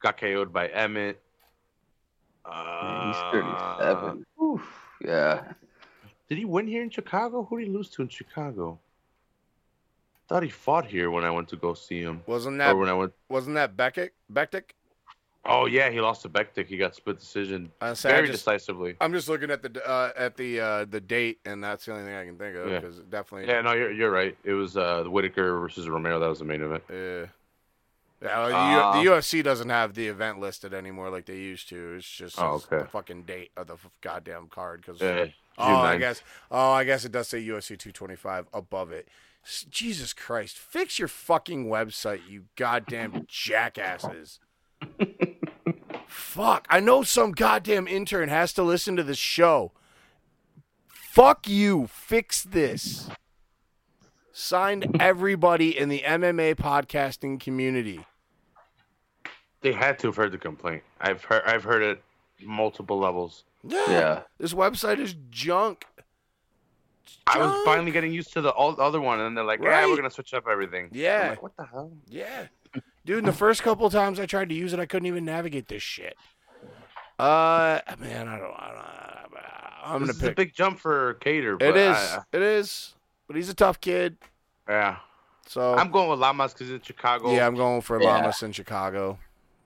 got 0.00 0.16
KO'd 0.18 0.52
by 0.52 0.68
Emmett. 0.68 1.20
He's 2.44 2.54
Uh, 2.54 3.30
37. 3.32 4.26
Oof. 4.42 4.62
Yeah. 5.04 5.52
Did 6.28 6.38
he 6.38 6.44
win 6.44 6.66
here 6.66 6.82
in 6.82 6.90
Chicago? 6.90 7.44
Who 7.44 7.58
did 7.58 7.66
he 7.68 7.72
lose 7.72 7.90
to 7.90 8.02
in 8.02 8.08
Chicago? 8.08 8.78
I 10.32 10.36
thought 10.36 10.42
he 10.44 10.48
fought 10.48 10.86
here 10.86 11.10
when 11.10 11.24
I 11.24 11.30
went 11.30 11.48
to 11.48 11.56
go 11.56 11.74
see 11.74 12.00
him. 12.00 12.22
Wasn't 12.26 12.54
Or 12.54 12.58
that 12.58 12.74
when 12.78 12.88
I 12.88 12.94
went. 12.94 13.12
wasn't 13.28 13.54
that 13.56 13.76
Beckett? 13.76 14.14
Bektic? 14.32 14.70
Oh 15.44 15.66
yeah, 15.66 15.90
he 15.90 16.00
lost 16.00 16.22
to 16.22 16.30
Bektic. 16.30 16.68
He 16.68 16.78
got 16.78 16.94
split 16.94 17.18
decision 17.18 17.70
I 17.82 17.92
say, 17.92 18.08
I 18.08 18.12
very 18.12 18.28
just, 18.28 18.38
decisively. 18.46 18.96
I'm 18.98 19.12
just 19.12 19.28
looking 19.28 19.50
at 19.50 19.60
the 19.62 19.86
uh, 19.86 20.12
at 20.16 20.38
the 20.38 20.58
uh, 20.60 20.84
the 20.86 21.00
date, 21.02 21.40
and 21.44 21.62
that's 21.62 21.84
the 21.84 21.92
only 21.92 22.04
thing 22.04 22.14
I 22.14 22.24
can 22.24 22.38
think 22.38 22.56
of 22.56 22.70
Yeah. 22.70 22.80
because 22.80 22.98
definitely. 23.00 23.48
Yeah, 23.52 23.60
no, 23.60 23.72
you're 23.74 23.92
you're 23.92 24.10
right. 24.10 24.34
It 24.42 24.54
was 24.54 24.74
uh, 24.78 25.04
Whittaker 25.04 25.58
versus 25.58 25.86
Romero. 25.86 26.18
That 26.18 26.28
was 26.28 26.38
the 26.38 26.46
main 26.46 26.62
event. 26.62 26.82
Yeah. 26.90 27.26
Yeah, 28.22 28.48
the, 28.48 28.56
Uh, 28.56 28.96
U- 29.00 29.04
the 29.04 29.10
UFC 29.10 29.42
doesn't 29.42 29.68
have 29.68 29.92
the 29.94 30.06
event 30.06 30.38
listed 30.40 30.72
anymore 30.72 31.10
like 31.10 31.26
they 31.26 31.36
used 31.36 31.68
to. 31.70 31.94
It's 31.96 32.08
just 32.08 32.40
Oh, 32.40 32.62
okay. 32.64 32.78
the 32.78 32.84
fucking 32.86 33.24
date 33.24 33.50
of 33.56 33.66
the 33.66 33.74
f- 33.74 33.90
goddamn 34.00 34.46
card. 34.46 34.80
Because 34.86 35.00
Yeah, 35.02 35.26
oh, 35.58 35.74
I 35.74 35.98
guess 35.98 36.22
oh, 36.50 36.70
I 36.70 36.84
guess 36.84 37.04
it 37.04 37.12
does 37.12 37.28
say 37.28 37.44
UFC 37.44 37.76
225 37.76 38.46
above 38.54 38.92
it. 38.92 39.08
S- 39.44 39.66
Jesus 39.68 40.12
Christ, 40.12 40.56
fix 40.56 40.98
your 40.98 41.08
fucking 41.08 41.66
website, 41.66 42.20
you 42.28 42.44
goddamn 42.56 43.24
jackasses. 43.28 44.38
Fuck, 46.06 46.66
I 46.70 46.80
know 46.80 47.02
some 47.02 47.32
goddamn 47.32 47.86
intern 47.88 48.28
has 48.28 48.52
to 48.54 48.62
listen 48.62 48.96
to 48.96 49.02
this 49.02 49.18
show. 49.18 49.72
Fuck 50.88 51.48
you, 51.48 51.86
fix 51.88 52.42
this. 52.42 53.08
Signed 54.32 54.96
everybody 55.00 55.76
in 55.76 55.88
the 55.88 56.00
MMA 56.00 56.54
podcasting 56.56 57.38
community. 57.38 58.00
They 59.60 59.72
had 59.72 59.98
to 60.00 60.08
have 60.08 60.16
heard 60.16 60.32
the 60.32 60.38
complaint. 60.38 60.82
I've 61.00 61.22
heard 61.24 61.42
I've 61.46 61.64
heard 61.64 61.82
it 61.82 62.02
multiple 62.42 62.98
levels. 62.98 63.44
Yeah. 63.62 63.84
Yeah. 63.90 64.20
This 64.38 64.54
website 64.54 64.98
is 64.98 65.14
junk. 65.30 65.86
I 67.26 67.38
was 67.38 67.64
finally 67.64 67.90
getting 67.92 68.12
used 68.12 68.32
to 68.34 68.40
the 68.40 68.50
all, 68.50 68.80
other 68.80 69.00
one, 69.00 69.18
and 69.20 69.26
then 69.26 69.34
they're 69.34 69.44
like, 69.44 69.60
"Yeah, 69.62 69.68
Right. 69.68 69.86
we're 69.88 69.96
gonna 69.96 70.10
switch 70.10 70.34
up 70.34 70.46
everything." 70.48 70.88
Yeah. 70.92 71.22
I'm 71.22 71.28
like, 71.30 71.42
what 71.42 71.56
the 71.56 71.64
hell? 71.66 71.92
Yeah. 72.08 72.46
Dude, 73.04 73.24
the 73.24 73.32
first 73.32 73.62
couple 73.62 73.86
of 73.86 73.92
times 73.92 74.18
I 74.20 74.26
tried 74.26 74.48
to 74.48 74.54
use 74.54 74.72
it, 74.72 74.78
I 74.80 74.86
couldn't 74.86 75.06
even 75.06 75.24
navigate 75.24 75.68
this 75.68 75.82
shit. 75.82 76.16
Uh, 77.18 77.80
man, 77.98 78.28
I 78.28 78.38
don't. 78.38 78.52
I 78.54 78.68
don't 78.68 78.82
I'm 79.84 80.06
this 80.06 80.16
gonna 80.16 80.26
is 80.28 80.32
a 80.32 80.34
big 80.36 80.54
jump 80.54 80.78
for 80.78 81.14
Kattar. 81.20 81.60
It 81.60 81.76
is. 81.76 81.96
I- 81.96 82.22
it 82.32 82.42
is. 82.42 82.94
But 83.26 83.36
he's 83.36 83.48
a 83.48 83.54
tough 83.54 83.80
kid. 83.80 84.16
yeah, 84.68 84.98
So 85.46 85.74
I'm 85.74 85.90
going 85.90 86.08
with 86.10 86.18
Lamas 86.20 86.52
because 86.52 86.70
it's 86.70 86.86
Chicago. 86.86 87.32
yeah, 87.32 87.46
I'm 87.46 87.56
going 87.56 87.80
for 87.80 88.00
Yeah. 88.00 88.10
Lamas 88.12 88.42
in 88.42 88.52
Chicago. 88.52 89.18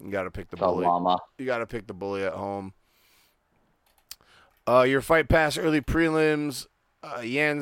You 0.03 0.11
got 0.11 0.23
to 0.25 0.31
pick 0.31 0.49
the 0.51 0.57
The 0.57 0.65
bully. 0.67 0.85
llama. 0.87 1.19
You 1.39 1.45
got 1.47 1.59
to 1.59 1.67
pick 1.67 1.87
the 1.87 1.95
bully 1.95 2.25
at 2.25 2.33
home. 2.33 2.73
Uh, 4.69 4.83
your 4.83 5.01
fight 5.01 5.29
pass 5.29 5.57
early 5.59 5.81
prelims. 5.81 6.67
Uh, 7.03 7.21
Yan 7.21 7.61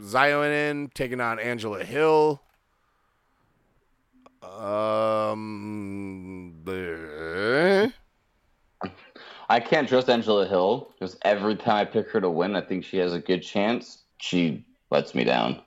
Xiaonan 0.00 0.92
taking 0.94 1.20
on 1.20 1.38
Angela 1.38 1.84
Hill. 1.84 2.42
Um, 4.42 5.74
bleh. 6.64 7.92
I 9.48 9.60
can't 9.60 9.88
trust 9.88 10.10
Angela 10.10 10.46
Hill 10.46 10.92
because 10.92 11.16
every 11.22 11.54
time 11.56 11.76
I 11.76 11.84
pick 11.84 12.10
her 12.10 12.20
to 12.20 12.28
win, 12.28 12.56
I 12.56 12.60
think 12.60 12.84
she 12.84 12.96
has 12.98 13.12
a 13.12 13.20
good 13.20 13.42
chance. 13.42 14.02
She 14.18 14.64
lets 14.90 15.14
me 15.14 15.24
down. 15.24 15.62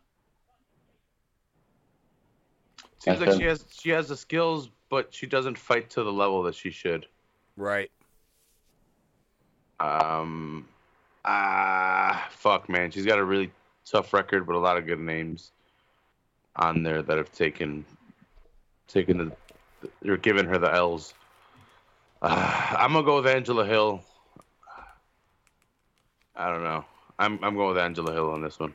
Seems 2.99 3.21
like 3.21 3.39
she 3.39 3.45
has 3.45 3.65
she 3.71 3.89
has 3.91 4.09
the 4.09 4.17
skills, 4.17 4.69
but 4.89 5.13
she 5.13 5.25
doesn't 5.25 5.57
fight 5.57 5.89
to 5.91 6.03
the 6.03 6.11
level 6.11 6.43
that 6.43 6.55
she 6.55 6.69
should. 6.71 7.05
right. 7.55 7.89
Um, 9.79 10.67
ah, 11.29 12.27
fuck, 12.31 12.67
man, 12.69 12.89
she's 12.89 13.05
got 13.05 13.19
a 13.19 13.23
really 13.23 13.51
tough 13.85 14.13
record, 14.13 14.47
but 14.47 14.55
a 14.55 14.59
lot 14.59 14.77
of 14.77 14.85
good 14.85 14.99
names 14.99 15.51
on 16.55 16.83
there 16.83 17.01
that 17.01 17.17
have 17.17 17.31
taken 17.31 17.85
taken 18.87 19.17
the 19.17 19.31
you're 20.01 20.17
giving 20.17 20.45
her 20.45 20.57
the 20.57 20.73
L's. 20.73 21.13
Uh, 22.21 22.75
I'm 22.77 22.93
gonna 22.93 23.05
go 23.05 23.17
with 23.21 23.27
Angela 23.27 23.65
Hill. 23.65 24.01
I 26.35 26.49
don't 26.49 26.63
know. 26.63 26.83
I'm 27.17 27.39
I'm 27.43 27.55
going 27.55 27.69
with 27.69 27.77
Angela 27.77 28.11
Hill 28.11 28.31
on 28.31 28.41
this 28.41 28.59
one. 28.59 28.73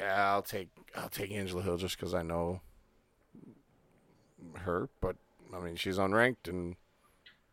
Yeah, 0.00 0.32
I'll 0.32 0.42
take 0.42 0.68
I'll 0.96 1.10
take 1.10 1.30
Angela 1.30 1.62
Hill 1.62 1.76
just 1.76 1.96
because 1.96 2.14
I 2.14 2.22
know 2.22 2.60
her. 4.54 4.88
But 5.00 5.16
I 5.54 5.60
mean, 5.60 5.76
she's 5.76 5.98
unranked 5.98 6.48
and 6.48 6.76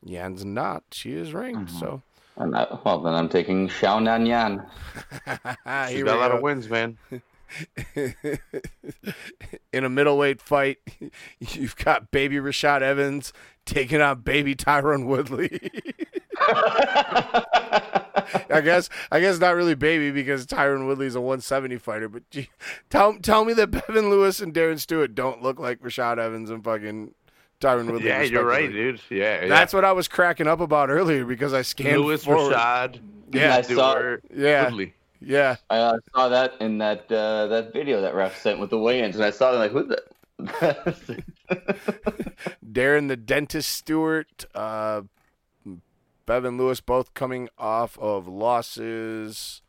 Yan's 0.03 0.45
not. 0.45 0.83
She 0.91 1.13
is 1.13 1.33
ranked. 1.33 1.71
So 1.71 2.01
And 2.39 2.55
I, 2.55 2.65
well, 2.85 3.01
then 3.01 3.13
I'm 3.13 3.27
taking 3.29 3.67
Xiao 3.67 4.01
Nan 4.01 4.25
Yan. 4.25 4.65
She's 5.87 5.97
Here 5.97 6.05
got 6.05 6.17
a 6.17 6.19
lot 6.19 6.31
go. 6.31 6.37
of 6.37 6.41
wins, 6.41 6.69
man. 6.69 6.97
in 9.73 9.83
a 9.83 9.89
middleweight 9.89 10.41
fight, 10.41 10.77
you've 11.39 11.75
got 11.75 12.11
baby 12.11 12.37
Rashad 12.37 12.81
Evans 12.81 13.33
taking 13.65 14.01
on 14.01 14.21
baby 14.21 14.55
Tyron 14.55 15.05
Woodley. 15.05 15.59
I 18.51 18.61
guess 18.63 18.89
I 19.11 19.19
guess 19.19 19.39
not 19.39 19.55
really 19.55 19.75
baby 19.75 20.11
because 20.11 20.45
Tyron 20.45 20.87
Woodley's 20.87 21.15
a 21.15 21.21
170 21.21 21.77
fighter, 21.77 22.07
but 22.07 22.29
gee, 22.29 22.49
tell 22.89 23.17
tell 23.19 23.43
me 23.43 23.53
that 23.53 23.71
Bevon 23.71 24.09
Lewis 24.09 24.39
and 24.39 24.53
Darren 24.53 24.79
Stewart 24.79 25.15
don't 25.15 25.41
look 25.41 25.59
like 25.59 25.81
Rashad 25.81 26.19
Evans 26.19 26.49
and 26.49 26.63
fucking 26.63 27.13
Tyron 27.59 27.91
Woodley. 27.91 28.07
Yeah, 28.07 28.21
you're 28.21 28.45
right, 28.45 28.71
dude. 28.71 29.01
Yeah, 29.09 29.47
That's 29.47 29.73
what 29.73 29.83
I 29.83 29.91
was 29.91 30.07
cracking 30.07 30.47
up 30.47 30.61
about 30.61 30.89
earlier 30.89 31.25
because 31.25 31.53
I 31.53 31.61
scanned 31.61 32.01
Lewis 32.01 32.23
forward. 32.23 32.53
Rashad. 32.55 32.99
Yeah, 33.31 33.55
I 33.57 33.61
saw- 33.61 33.91
Stewart, 33.95 34.23
Yeah. 34.33 34.65
Woodley. 34.65 34.93
Yeah, 35.21 35.57
I 35.69 35.77
uh, 35.79 35.97
saw 36.15 36.29
that 36.29 36.53
in 36.61 36.77
that 36.77 37.11
uh, 37.11 37.47
that 37.47 37.73
video 37.73 37.99
that 38.01 38.15
ref 38.15 38.39
sent 38.41 38.57
with 38.57 38.69
the 38.69 38.77
weigh-ins, 38.79 39.17
and 39.17 39.25
I 39.25 39.31
saw 39.31 39.51
them 39.51 39.59
like, 39.59 39.71
who 39.71 39.83
the? 39.83 40.01
Darren 42.65 43.09
the 43.09 43.17
dentist 43.17 43.69
Stewart, 43.69 44.45
uh, 44.55 45.01
Bevon 46.25 46.57
Lewis, 46.57 46.79
both 46.79 47.13
coming 47.13 47.49
off 47.57 47.99
of 47.99 48.29
losses. 48.29 49.61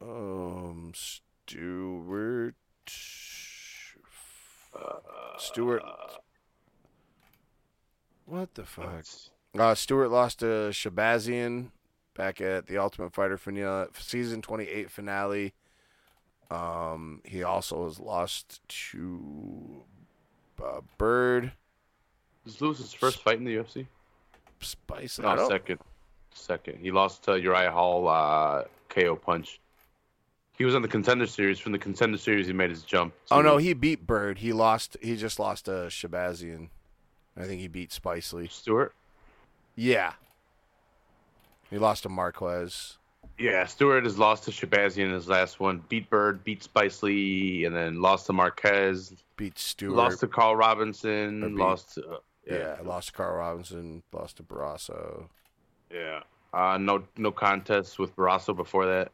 Um, 0.00 0.92
Stewart, 0.94 2.54
Stewart. 5.40 5.82
What 8.26 8.54
the 8.54 8.64
fuck? 8.64 9.04
Uh, 9.58 9.74
Stewart 9.74 10.10
lost 10.10 10.40
to 10.40 10.44
Shahbazyan 10.70 11.70
back 12.14 12.40
at 12.40 12.66
the 12.66 12.78
Ultimate 12.78 13.12
Fighter 13.12 13.36
finale, 13.36 13.88
season 13.98 14.42
28 14.42 14.90
finale. 14.90 15.52
Um, 16.50 17.20
he 17.24 17.42
also 17.42 17.84
has 17.84 17.98
lost 17.98 18.60
to 18.90 19.82
uh, 20.62 20.80
Byrd 20.98 21.52
Is 22.46 22.60
Lewis's 22.60 22.92
first 22.92 23.22
fight 23.22 23.38
in 23.38 23.44
the 23.44 23.54
UFC? 23.56 23.86
Spice. 24.60 25.18
No, 25.18 25.36
don't- 25.36 25.48
second. 25.50 25.80
Second. 26.32 26.78
He 26.80 26.90
lost 26.92 27.24
to 27.24 27.40
Uriah 27.40 27.72
Hall 27.72 28.06
uh, 28.08 28.64
KO 28.88 29.16
punch. 29.16 29.60
He 30.60 30.66
was 30.66 30.74
on 30.74 30.82
the 30.82 30.88
contender 30.88 31.26
series. 31.26 31.58
From 31.58 31.72
the 31.72 31.78
contender 31.78 32.18
series, 32.18 32.46
he 32.46 32.52
made 32.52 32.68
his 32.68 32.82
jump. 32.82 33.14
Oh 33.30 33.40
no, 33.40 33.56
he 33.56 33.72
beat 33.72 34.06
Byrd. 34.06 34.36
He 34.36 34.52
lost. 34.52 34.94
He 35.00 35.16
just 35.16 35.38
lost 35.38 35.64
to 35.64 35.70
Shahbazyan. 35.88 36.68
I 37.34 37.44
think 37.44 37.62
he 37.62 37.66
beat 37.66 37.88
Spicely. 37.88 38.50
Stewart. 38.50 38.92
Yeah. 39.74 40.12
He 41.70 41.78
lost 41.78 42.02
to 42.02 42.10
Marquez. 42.10 42.98
Yeah, 43.38 43.64
Stewart 43.64 44.04
has 44.04 44.18
lost 44.18 44.44
to 44.44 44.50
Shahbazyan 44.50 45.04
in 45.06 45.12
his 45.12 45.28
last 45.28 45.60
one. 45.60 45.82
Beat 45.88 46.10
Byrd, 46.10 46.44
beat 46.44 46.60
Spicely, 46.62 47.66
and 47.66 47.74
then 47.74 48.02
lost 48.02 48.26
to 48.26 48.34
Marquez. 48.34 49.14
Beat 49.38 49.58
Stewart. 49.58 49.96
Lost 49.96 50.20
to 50.20 50.26
Karl 50.28 50.56
Roberson. 50.56 51.40
beat- 51.40 51.56
Lost 51.56 51.94
to 51.94 52.06
uh, 52.06 52.16
yeah. 52.46 52.76
lost 52.84 53.06
to 53.06 53.12
Karl 53.14 53.34
Roberson. 53.34 54.02
Lost 54.12 54.36
to 54.36 54.42
Barroso. 54.42 55.24
yeah. 55.90 56.20
Uh, 56.52 56.76
no 56.76 57.02
no 57.16 57.32
contest 57.32 57.98
with 57.98 58.14
Barroso 58.14 58.54
before 58.54 58.84
that. 58.84 59.10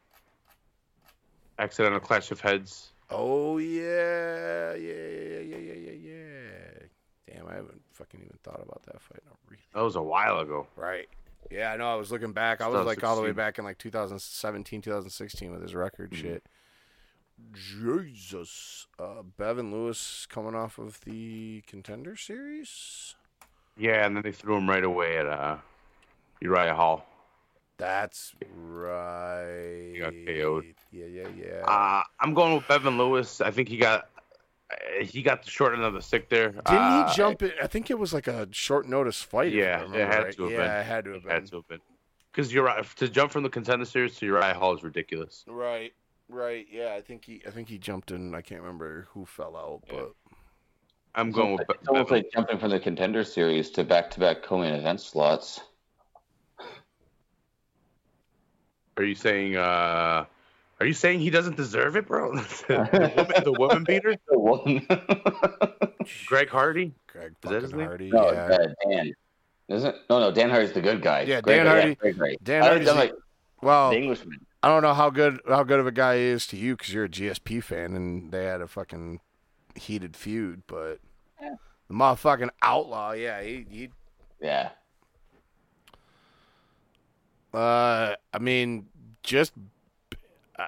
Accidental 1.59 1.99
clash 1.99 2.31
of 2.31 2.39
heads. 2.41 2.89
Oh 3.09 3.57
yeah, 3.57 4.73
yeah, 4.73 4.93
yeah, 4.93 5.39
yeah, 5.39 5.57
yeah, 5.57 5.73
yeah, 5.73 5.91
yeah. 5.91 7.33
Damn, 7.35 7.47
I 7.47 7.55
haven't 7.55 7.81
fucking 7.93 8.19
even 8.19 8.37
thought 8.43 8.61
about 8.63 8.83
that 8.83 9.01
fight. 9.01 9.21
Not 9.25 9.37
really. 9.49 9.61
That 9.73 9.81
was 9.81 9.95
a 9.95 10.01
while 10.01 10.39
ago. 10.39 10.67
Right. 10.75 11.07
Yeah, 11.49 11.71
I 11.71 11.77
know. 11.77 11.89
I 11.91 11.95
was 11.95 12.11
looking 12.11 12.33
back. 12.33 12.61
I 12.61 12.67
was 12.67 12.85
like 12.85 13.03
all 13.03 13.15
the 13.15 13.21
way 13.21 13.31
back 13.31 13.57
in 13.57 13.63
like 13.65 13.77
2017, 13.77 14.81
2016 14.81 15.51
with 15.51 15.61
his 15.61 15.73
record 15.73 16.11
Mhm. 16.11 16.15
shit. 16.21 16.43
Jesus. 17.53 18.87
Uh, 18.99 19.21
Bevon 19.37 19.71
Lewis 19.71 20.25
coming 20.29 20.55
off 20.55 20.77
of 20.77 20.99
the 21.01 21.61
contender 21.67 22.15
series. 22.15 23.15
Yeah, 23.77 24.05
and 24.05 24.15
then 24.15 24.23
they 24.23 24.31
threw 24.31 24.57
him 24.57 24.69
right 24.69 24.83
away 24.83 25.17
at 25.17 25.27
uh, 25.27 25.57
Uriah 26.41 26.73
Hall. 26.75 27.05
That's 27.77 28.33
right. 28.55 29.93
got 29.99 30.13
KO'd. 30.25 30.65
Yeah, 30.91 31.05
yeah, 31.05 31.27
yeah. 31.37 31.63
Uh, 31.65 32.03
I'm 32.19 32.33
going 32.33 32.55
with 32.55 32.63
Bevon 32.63 32.97
Lewis. 32.97 33.39
I 33.41 33.51
think 33.51 33.69
he 33.69 33.77
got 33.77 34.09
uh, 34.71 35.03
he 35.03 35.21
got 35.21 35.43
the 35.43 35.49
short 35.51 35.73
end 35.73 35.83
of 35.83 35.93
the 35.93 36.01
stick 36.01 36.27
there. 36.29 36.49
Didn't 36.49 36.65
Uh, 36.67 37.07
he 37.09 37.15
jump 37.15 37.41
it? 37.43 37.53
I 37.61 37.67
think 37.67 37.89
it 37.91 37.99
was 37.99 38.13
like 38.13 38.27
a 38.27 38.47
short 38.51 38.87
notice 38.87 39.21
fight. 39.21 39.53
if 39.53 39.53
I 39.53 39.57
Yeah, 39.57 39.83
it 39.83 40.07
had 40.07 40.23
right. 40.23 40.35
to 40.35 40.43
have 40.43 40.51
yeah, 40.51 40.57
been. 40.57 40.71
it 40.71 40.83
had 40.85 41.05
to 41.05 41.11
have 41.11 41.17
It 41.21 41.23
been. 41.23 41.31
had 41.31 41.47
to 41.47 41.55
have 41.57 41.67
been. 41.67 41.79
Because 42.31 42.53
Uriah 42.53 42.83
to 42.97 43.07
jump 43.09 43.31
from 43.31 43.43
the 43.43 43.49
contender 43.49 43.85
series 43.85 44.15
to 44.17 44.25
Uriah 44.25 44.53
Hall 44.53 44.75
is 44.75 44.83
ridiculous. 44.83 45.43
Right, 45.47 45.93
right. 46.29 46.65
Yeah, 46.71 46.93
I 46.95 47.01
think 47.01 47.25
he, 47.25 47.41
I 47.47 47.51
think 47.51 47.69
he 47.69 47.77
jumped 47.77 48.11
in. 48.11 48.35
I 48.35 48.41
can't 48.41 48.61
remember 48.61 49.07
who 49.11 49.25
fell 49.25 49.55
out, 49.55 49.81
Yeah. 49.87 50.01
but 50.01 50.13
I'm 51.15 51.31
going 51.31 51.53
with 51.57 51.67
Be- 51.67 51.73
It's 51.79 51.87
almost 51.87 52.09
Bevon. 52.09 52.11
like 52.11 52.31
jumping 52.33 52.57
from 52.59 52.69
the 52.71 52.79
contender 52.79 53.23
series 53.23 53.69
to 53.71 53.83
back-to-back 53.83 54.43
co-main 54.43 54.73
event 54.75 55.01
slots. 55.01 55.61
Are 58.97 59.03
you 59.03 59.15
saying? 59.15 59.55
uh 59.55 60.25
Are 60.79 60.85
you 60.85 60.93
saying 60.93 61.19
he 61.19 61.29
doesn't 61.29 61.55
deserve 61.57 61.95
it, 61.95 62.07
bro? 62.07 62.35
the, 62.35 63.13
woman, 63.17 63.43
the 63.43 63.53
woman 63.53 63.83
beater, 63.83 64.15
The 64.27 64.39
one. 64.39 64.85
Greg 66.27 66.49
Hardy. 66.49 66.93
Greg 67.11 67.33
Is 67.43 67.49
that 67.49 67.61
his 67.63 67.71
fucking? 67.71 67.85
Hardy. 67.85 68.09
no, 68.11 68.31
yeah. 68.31 68.43
uh, 68.51 68.67
Dan. 68.89 69.13
Isn't? 69.69 69.95
No, 70.09 70.19
no. 70.19 70.31
Dan 70.31 70.49
Hardy's 70.49 70.71
the 70.73 70.81
good 70.81 71.01
guy. 71.01 71.21
Yeah, 71.21 71.41
Greg- 71.41 71.57
Dan 71.57 71.65
Hardy- 71.67 71.95
Greg, 71.95 72.17
Greg. 72.17 72.37
Dan 72.43 72.63
I, 72.63 72.67
Hardy's 72.67 72.87
like 72.87 73.13
Well, 73.61 73.89
the 73.91 73.97
Englishman. 73.97 74.39
I 74.63 74.69
don't 74.69 74.81
know 74.81 74.93
how 74.93 75.09
good 75.09 75.39
how 75.47 75.63
good 75.63 75.79
of 75.79 75.87
a 75.87 75.91
guy 75.91 76.15
he 76.17 76.23
is 76.23 76.47
to 76.47 76.57
you 76.57 76.75
because 76.75 76.93
you're 76.93 77.05
a 77.05 77.09
GSP 77.09 77.61
fan 77.63 77.95
and 77.95 78.31
they 78.31 78.45
had 78.45 78.61
a 78.61 78.67
fucking 78.67 79.19
heated 79.75 80.15
feud, 80.15 80.63
but 80.67 80.99
Yeah. 81.41 81.55
the 81.87 81.93
motherfucking 81.93 82.49
outlaw, 82.61 83.11
yeah, 83.11 83.41
he, 83.43 83.65
he 83.69 83.89
Yeah. 84.41 84.69
Uh, 87.57 88.15
I 88.33 88.39
mean, 88.39 88.87
just 89.23 89.53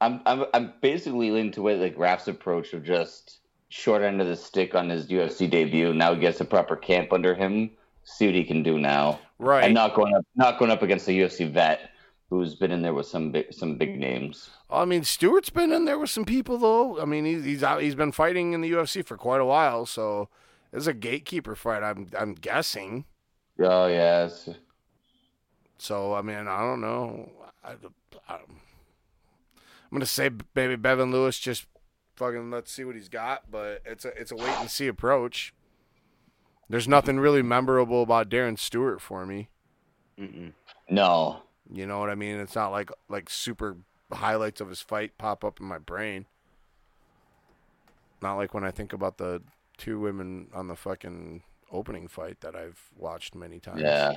I'm 0.00 0.20
I'm 0.26 0.44
I'm 0.52 0.72
basically 0.80 1.30
leaning 1.30 1.52
to 1.52 1.62
way 1.62 1.76
like 1.76 1.96
Raph's 1.96 2.28
approach 2.28 2.72
of 2.72 2.82
just 2.84 3.38
short 3.68 4.02
end 4.02 4.20
of 4.20 4.26
the 4.26 4.36
stick 4.36 4.74
on 4.74 4.88
his 4.88 5.06
UFC 5.06 5.48
debut. 5.48 5.94
Now 5.94 6.14
he 6.14 6.20
gets 6.20 6.40
a 6.40 6.44
proper 6.44 6.76
camp 6.76 7.12
under 7.12 7.34
him. 7.34 7.70
See 8.04 8.26
what 8.26 8.34
he 8.34 8.44
can 8.44 8.62
do 8.62 8.78
now, 8.78 9.18
right. 9.38 9.64
and 9.64 9.74
not 9.74 9.94
going 9.94 10.14
up 10.14 10.24
not 10.36 10.58
going 10.58 10.70
up 10.70 10.82
against 10.82 11.08
a 11.08 11.12
UFC 11.12 11.50
vet 11.50 11.90
who's 12.30 12.54
been 12.54 12.70
in 12.70 12.82
there 12.82 12.94
with 12.94 13.06
some 13.06 13.32
big 13.32 13.52
some 13.52 13.76
big 13.76 13.98
names. 13.98 14.50
I 14.70 14.84
mean, 14.84 15.02
Stewart's 15.04 15.50
been 15.50 15.72
in 15.72 15.84
there 15.86 15.98
with 15.98 16.10
some 16.10 16.24
people 16.24 16.58
though. 16.58 17.00
I 17.00 17.04
mean, 17.04 17.24
he's 17.24 17.44
he's 17.44 17.62
out, 17.62 17.82
he's 17.82 17.94
been 17.94 18.12
fighting 18.12 18.52
in 18.52 18.60
the 18.60 18.70
UFC 18.70 19.04
for 19.04 19.16
quite 19.16 19.40
a 19.40 19.44
while, 19.44 19.86
so 19.86 20.28
it's 20.72 20.86
a 20.86 20.94
gatekeeper 20.94 21.56
fight. 21.56 21.82
I'm 21.82 22.08
I'm 22.18 22.34
guessing. 22.34 23.06
Oh 23.58 23.86
yeah, 23.86 24.26
it's- 24.26 24.50
So 25.78 26.14
I 26.14 26.22
mean, 26.22 26.46
I 26.48 26.60
don't 26.60 26.80
know. 26.80 27.30
I, 27.64 27.72
I, 28.28 28.34
I'm 28.34 29.92
gonna 29.92 30.06
say 30.06 30.30
maybe 30.54 30.76
Bevon 30.76 31.12
Lewis 31.12 31.38
just 31.38 31.66
fucking 32.16 32.50
let's 32.50 32.72
see 32.72 32.84
what 32.84 32.96
he's 32.96 33.08
got, 33.08 33.50
but 33.50 33.82
it's 33.84 34.04
a 34.04 34.08
it's 34.20 34.32
a 34.32 34.36
wait 34.36 34.58
and 34.60 34.70
see 34.70 34.86
approach. 34.86 35.54
There's 36.68 36.88
nothing 36.88 37.20
really 37.20 37.42
memorable 37.42 38.02
about 38.02 38.28
Darren 38.28 38.58
Stewart 38.58 39.00
for 39.00 39.24
me. 39.24 39.50
Mm-mm. 40.18 40.52
no. 40.90 41.42
You 41.70 41.84
know 41.84 41.98
what 41.98 42.10
I 42.10 42.14
mean? 42.14 42.36
It's 42.36 42.54
not 42.54 42.70
like 42.70 42.90
like 43.08 43.28
super 43.28 43.76
highlights 44.12 44.60
of 44.60 44.68
his 44.68 44.80
fight 44.80 45.18
pop 45.18 45.44
up 45.44 45.60
in 45.60 45.66
my 45.66 45.78
brain. 45.78 46.26
Not 48.22 48.36
like 48.36 48.54
when 48.54 48.64
I 48.64 48.70
think 48.70 48.92
about 48.92 49.18
the 49.18 49.42
two 49.76 50.00
women 50.00 50.48
on 50.54 50.68
the 50.68 50.76
fucking 50.76 51.42
opening 51.70 52.08
fight 52.08 52.40
that 52.40 52.54
I've 52.54 52.80
watched 52.96 53.34
many 53.34 53.58
times. 53.58 53.82
Yeah. 53.82 54.14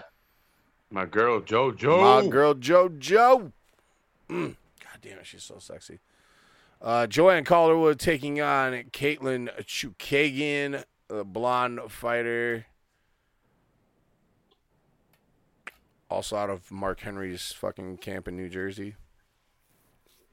My 0.92 1.06
girl 1.06 1.40
JoJo. 1.40 2.24
My 2.24 2.28
girl 2.30 2.56
JoJo. 2.56 3.52
Mm. 4.30 4.56
God 4.80 4.98
damn 5.02 5.20
it, 5.20 5.26
she's 5.26 5.44
so 5.44 5.60
sexy. 5.60 6.00
Uh, 6.82 7.08
Joanne 7.08 7.44
Calderwood 7.44 8.00
taking 8.00 8.42
on 8.42 8.74
Katlyn 8.92 9.50
Chookagian, 9.66 10.84
the 11.08 11.26
blonde 11.26 11.80
fighter. 11.90 12.66
Also 16.10 16.36
out 16.38 16.50
of 16.50 16.72
Mark 16.72 17.02
Henry's 17.02 17.52
fucking 17.52 17.98
camp 17.98 18.28
in 18.28 18.36
New 18.36 18.50
Jersey. 18.50 18.96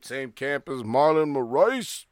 Same 0.01 0.33
camp 0.33 0.69
as 0.69 0.83
Marlon 0.83 1.35
Moraes. 1.35 2.07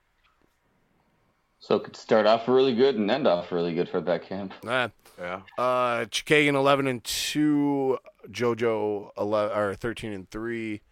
So 1.64 1.76
it 1.76 1.84
could 1.84 1.96
start 1.96 2.26
off 2.26 2.46
really 2.46 2.74
good 2.74 2.96
and 2.96 3.10
end 3.10 3.26
off 3.26 3.50
really 3.50 3.72
good 3.74 3.88
for 3.88 3.98
that 4.02 4.28
camp. 4.28 4.52
Nah. 4.62 4.88
Yeah. 5.18 5.40
Uh, 5.56 6.04
Chookagian 6.04 6.52
eleven 6.52 6.86
and 6.86 7.02
two, 7.02 7.96
JoJo 8.28 9.12
eleven 9.16 9.56
or 9.56 9.74
thirteen 9.74 10.12
and 10.12 10.28
three. 10.28 10.82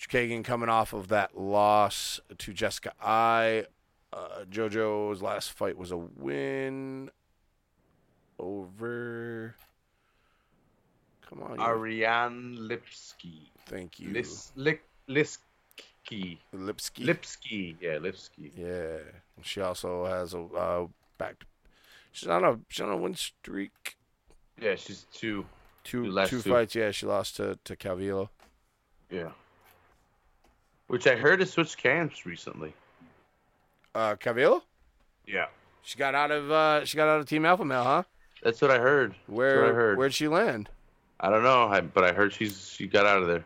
Chookagian 0.00 0.44
coming 0.44 0.70
off 0.70 0.94
of 0.94 1.08
that 1.08 1.38
loss 1.38 2.20
to 2.38 2.54
Jessica 2.54 2.94
Eye. 3.02 3.66
Uh, 4.14 4.44
JoJo's 4.50 5.20
last 5.20 5.52
fight 5.52 5.76
was 5.76 5.90
a 5.90 5.98
win 5.98 7.10
over. 8.38 9.54
Come 11.28 11.42
on, 11.42 11.60
Ariane 11.60 12.56
Lipski. 12.58 13.40
thank 13.66 14.00
you, 14.00 14.14
Lis, 14.14 14.52
Lik, 14.56 14.80
Liski. 15.06 15.36
Lipski. 16.10 17.04
Lipski. 17.04 17.76
Yeah, 17.80 17.96
Lipski. 17.98 18.50
Yeah, 18.56 18.98
And 19.36 19.44
she 19.46 19.60
also 19.60 20.04
has 20.06 20.34
a 20.34 20.40
uh, 20.40 20.86
back. 21.18 21.36
She's 22.12 22.28
on 22.28 22.44
a 22.44 22.58
she's 22.68 22.82
on 22.82 22.90
a 22.90 22.96
win 22.96 23.14
streak. 23.14 23.96
Yeah, 24.60 24.74
she's 24.74 25.06
two. 25.12 25.46
Two 25.84 26.06
last 26.10 26.30
two 26.30 26.42
two. 26.42 26.50
fights. 26.50 26.74
Yeah, 26.74 26.90
she 26.90 27.06
lost 27.06 27.36
to 27.36 27.58
to 27.64 27.76
Calvillo. 27.76 28.28
Yeah. 29.10 29.30
Which 30.88 31.06
I 31.06 31.16
heard 31.16 31.40
has 31.40 31.50
switched 31.52 31.78
camps 31.78 32.26
recently. 32.26 32.74
Uh, 33.94 34.16
Calvillo. 34.16 34.62
Yeah. 35.26 35.46
She 35.82 35.98
got 35.98 36.14
out 36.14 36.30
of 36.30 36.50
uh, 36.50 36.84
she 36.84 36.96
got 36.96 37.08
out 37.08 37.20
of 37.20 37.26
Team 37.28 37.44
Alpha 37.46 37.64
Male, 37.64 37.84
huh? 37.84 38.02
That's 38.42 38.60
what 38.60 38.70
I 38.70 38.78
heard. 38.78 39.14
Where 39.26 39.50
That's 39.56 39.60
what 39.62 39.70
I 39.70 39.74
heard. 39.74 39.98
where'd 39.98 40.14
she 40.14 40.28
land? 40.28 40.68
I 41.20 41.30
don't 41.30 41.44
know, 41.44 41.68
I, 41.68 41.80
but 41.80 42.04
I 42.04 42.12
heard 42.12 42.32
she's 42.32 42.68
she 42.68 42.86
got 42.88 43.06
out 43.06 43.22
of 43.22 43.28
there. 43.28 43.44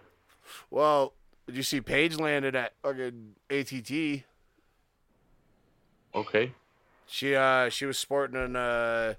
Well, 0.70 1.12
did 1.46 1.56
you 1.56 1.62
see 1.62 1.80
Paige 1.80 2.16
landed 2.18 2.54
at 2.56 2.72
fucking 2.82 3.34
ATT? 3.50 4.24
Okay. 6.14 6.52
She 7.06 7.34
uh 7.34 7.68
she 7.68 7.86
was 7.86 7.98
sporting 7.98 8.36
an 8.36 8.56
uh 8.56 9.14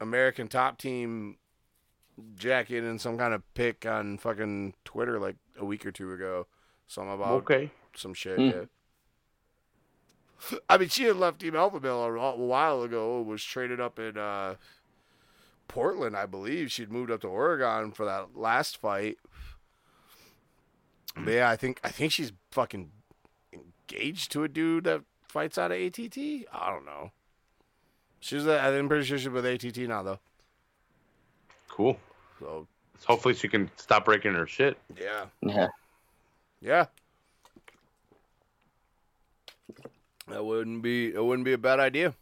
American 0.00 0.48
Top 0.48 0.78
Team 0.78 1.36
jacket 2.36 2.84
and 2.84 3.00
some 3.00 3.18
kind 3.18 3.34
of 3.34 3.42
pic 3.54 3.84
on 3.86 4.18
fucking 4.18 4.74
Twitter 4.84 5.18
like 5.18 5.36
a 5.58 5.64
week 5.64 5.84
or 5.84 5.90
two 5.90 6.12
ago. 6.12 6.46
Something 6.86 7.14
about 7.14 7.32
Okay. 7.42 7.70
some 7.96 8.14
shit. 8.14 8.36
Hmm. 8.38 8.42
Yeah. 10.52 10.58
I 10.68 10.78
mean, 10.78 10.88
she 10.88 11.04
had 11.04 11.16
left 11.16 11.40
Team 11.40 11.56
Alpha 11.56 11.80
Male 11.80 12.04
a, 12.04 12.12
a 12.12 12.36
while 12.36 12.82
ago. 12.82 13.22
Was 13.22 13.42
traded 13.42 13.80
up 13.80 13.98
in 13.98 14.18
uh, 14.18 14.56
Portland, 15.68 16.16
I 16.16 16.26
believe. 16.26 16.70
She'd 16.70 16.92
moved 16.92 17.10
up 17.10 17.22
to 17.22 17.28
Oregon 17.28 17.92
for 17.92 18.04
that 18.04 18.36
last 18.36 18.76
fight. 18.76 19.16
But 21.16 21.32
yeah, 21.32 21.48
I 21.50 21.56
think 21.56 21.80
I 21.84 21.88
think 21.90 22.12
she's 22.12 22.32
fucking 22.50 22.90
engaged 23.52 24.32
to 24.32 24.44
a 24.44 24.48
dude 24.48 24.84
that 24.84 25.02
fights 25.28 25.58
out 25.58 25.72
of 25.72 25.78
ATT. 25.80 26.16
I 26.52 26.70
don't 26.70 26.84
know. 26.84 27.10
She's 28.20 28.46
uh, 28.46 28.56
I'm 28.62 28.88
pretty 28.88 29.04
sure 29.04 29.18
she's 29.18 29.28
with 29.28 29.46
ATT 29.46 29.76
now 29.88 30.02
though. 30.02 30.18
Cool. 31.68 31.98
So 32.40 32.66
Hopefully 33.06 33.34
she 33.34 33.48
can 33.48 33.70
stop 33.76 34.04
breaking 34.06 34.32
her 34.34 34.46
shit. 34.46 34.78
yeah, 34.98 35.26
Yeah. 35.42 35.68
Yeah. 36.60 36.86
That 40.28 40.44
wouldn't 40.44 40.82
be 40.82 41.12
it 41.12 41.22
wouldn't 41.22 41.44
be 41.44 41.52
a 41.52 41.58
bad 41.58 41.80
idea. 41.80 42.14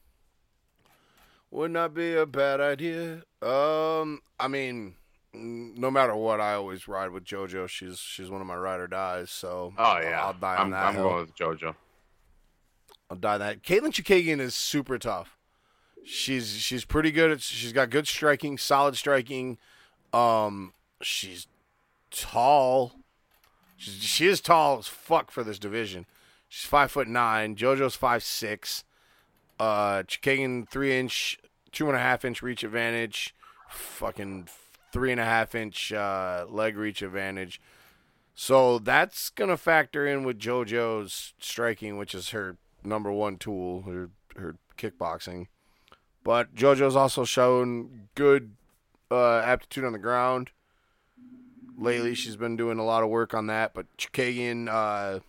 Would 1.51 1.70
not 1.70 1.94
be 1.94 2.14
a 2.14 2.27
bad 2.27 2.60
idea. 2.60 3.23
Um 3.43 4.20
I 4.40 4.48
mean 4.48 4.94
no 5.34 5.90
matter 5.90 6.14
what, 6.14 6.40
I 6.40 6.54
always 6.54 6.86
ride 6.86 7.10
with 7.10 7.24
JoJo. 7.24 7.68
She's 7.68 7.98
she's 7.98 8.30
one 8.30 8.40
of 8.40 8.46
my 8.46 8.56
ride 8.56 8.80
or 8.80 8.86
dies, 8.86 9.30
so 9.30 9.72
Oh 9.78 9.98
yeah, 10.00 10.22
I'll 10.22 10.34
die 10.34 10.56
on 10.56 10.66
I'm, 10.66 10.70
that. 10.70 10.86
I'm 10.86 10.94
hill. 10.94 11.09
going 11.09 11.20
with 11.20 11.36
JoJo. 11.36 11.74
I'll 13.10 13.16
die 13.16 13.34
on 13.34 13.40
that. 13.40 13.62
Katlyn 13.62 13.92
Chookagian 13.92 14.40
is 14.40 14.54
super 14.54 14.98
tough. 14.98 15.36
She's 16.04 16.56
she's 16.56 16.84
pretty 16.84 17.10
good. 17.10 17.30
At, 17.30 17.40
she's 17.40 17.72
got 17.72 17.90
good 17.90 18.06
striking, 18.06 18.59
solid 18.59 18.96
striking. 18.96 19.59
Um, 20.12 20.72
she's 21.00 21.46
tall. 22.10 22.92
She's, 23.76 24.02
she 24.02 24.26
is 24.26 24.40
tall 24.40 24.78
as 24.78 24.86
fuck 24.88 25.30
for 25.30 25.42
this 25.42 25.59
division. 25.59 26.06
She's 26.48 26.66
five 26.66 26.90
foot 26.90 27.09
nine. 27.09 27.56
JoJo's 27.56 27.94
five 27.96 28.22
six. 28.22 28.84
Uh, 29.59 30.02
Chookagian 30.02 30.68
three 30.68 30.98
inch, 30.98 31.38
two 31.70 31.86
and 31.86 31.96
a 31.96 32.00
half 32.00 32.24
inch 32.24 32.42
reach 32.42 32.64
advantage. 32.64 33.34
Fucking 33.70 34.48
three 34.93 35.10
and 35.10 35.20
a 35.20 35.24
half 35.24 35.55
inch 35.55 35.93
uh, 35.93 36.47
leg 36.48 36.77
reach 36.77 37.02
advantage. 37.02 37.60
So 38.35 38.78
that's 38.78 39.31
gonna 39.31 39.56
factor 39.56 40.06
in 40.06 40.24
with 40.24 40.39
JoJo's 40.39 41.35
striking, 41.39 41.98
which 41.98 42.14
is 42.14 42.31
her 42.31 42.56
number 42.85 43.10
one 43.10 43.36
tool, 43.36 43.82
her 43.82 44.10
her 44.36 44.56
kickboxing. 44.78 45.48
But 46.24 46.55
JoJo's 46.55 46.97
also 46.97 47.24
shown 47.24 48.09
good 48.14 48.52
uh, 49.10 49.39
aptitude 49.39 49.85
on 49.85 49.93
the 49.93 49.98
ground. 49.98 50.51
Lately, 51.77 52.14
she's 52.14 52.36
been 52.36 52.56
doing 52.56 52.78
a 52.78 52.85
lot 52.85 53.02
of 53.02 53.09
work 53.09 53.35
on 53.35 53.47
that. 53.48 53.74
But 53.74 53.86
Chookagian, 53.97 54.69
uh, 54.69 55.20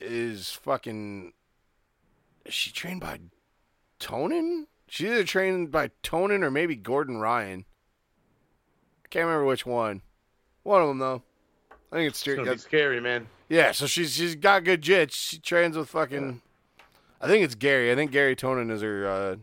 is 0.00 0.50
fucking. 0.50 1.32
Is 2.44 2.54
she 2.54 2.72
trained 2.72 3.00
by 3.00 3.20
Tonon? 3.98 4.66
She's 4.92 5.06
either 5.08 5.24
trained 5.24 5.70
by 5.70 5.88
Tonon 6.02 6.42
or 6.44 6.50
maybe 6.50 6.76
Gordon 6.76 7.16
Ryan. 7.16 7.64
I 9.02 9.08
can't 9.08 9.24
remember 9.24 9.46
which 9.46 9.64
one. 9.64 10.02
One 10.64 10.82
of 10.82 10.88
them 10.88 10.98
though. 10.98 11.22
I 11.90 11.96
think 11.96 12.08
it's 12.10 12.18
It's 12.18 12.26
gonna 12.26 12.42
be 12.42 12.44
that's- 12.44 12.60
scary, 12.60 13.00
man. 13.00 13.26
yeah, 13.48 13.72
so 13.72 13.86
she's 13.86 14.14
she's 14.14 14.34
got 14.34 14.64
good 14.64 14.82
jits. 14.82 15.12
She 15.14 15.38
trains 15.38 15.78
with 15.78 15.88
fucking. 15.88 16.42
I 17.22 17.26
think 17.26 17.42
it's 17.42 17.54
Gary. 17.54 17.90
I 17.90 17.94
think 17.94 18.10
Garry 18.10 18.36
Tonon 18.36 18.70
is 18.70 18.82
her 18.82 19.06
uh, 19.08 19.36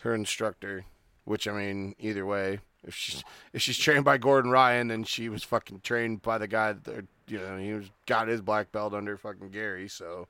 her 0.00 0.16
instructor. 0.16 0.84
Which 1.26 1.46
I 1.46 1.52
mean, 1.52 1.94
either 2.00 2.26
way, 2.26 2.58
if 2.82 2.92
she's 2.96 3.22
if 3.52 3.62
she's 3.62 3.78
trained 3.78 4.04
by 4.04 4.18
Gordon 4.18 4.50
Ryan, 4.50 4.88
then 4.88 5.04
she 5.04 5.28
was 5.28 5.44
fucking 5.44 5.82
trained 5.84 6.22
by 6.22 6.38
the 6.38 6.48
guy 6.48 6.72
that 6.72 7.06
you 7.28 7.38
know 7.38 7.56
he 7.56 7.72
was 7.74 7.88
got 8.06 8.26
his 8.26 8.40
black 8.40 8.72
belt 8.72 8.94
under 8.94 9.16
fucking 9.16 9.50
Gary. 9.50 9.86
So 9.86 10.26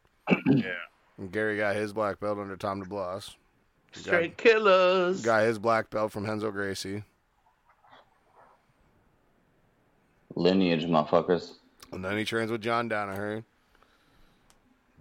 Yeah. 0.47 0.74
and 1.16 1.32
Gary 1.32 1.56
got 1.56 1.74
his 1.74 1.94
black 1.94 2.20
belt 2.20 2.38
under 2.38 2.59
Tom 2.59 2.84
DeBlass. 2.84 3.36
Straight 3.92 4.36
killers. 4.36 5.22
Got 5.22 5.44
his 5.44 5.58
black 5.58 5.90
belt 5.90 6.12
from 6.12 6.24
Renzo 6.24 6.50
Gracie, 6.50 7.02
Lineage, 10.36 10.84
motherfuckers. 10.84 11.52
and 11.92 12.04
then 12.04 12.16
he 12.16 12.24
trains 12.24 12.50
with 12.50 12.60
John 12.62 12.88
Danaher. 12.88 13.44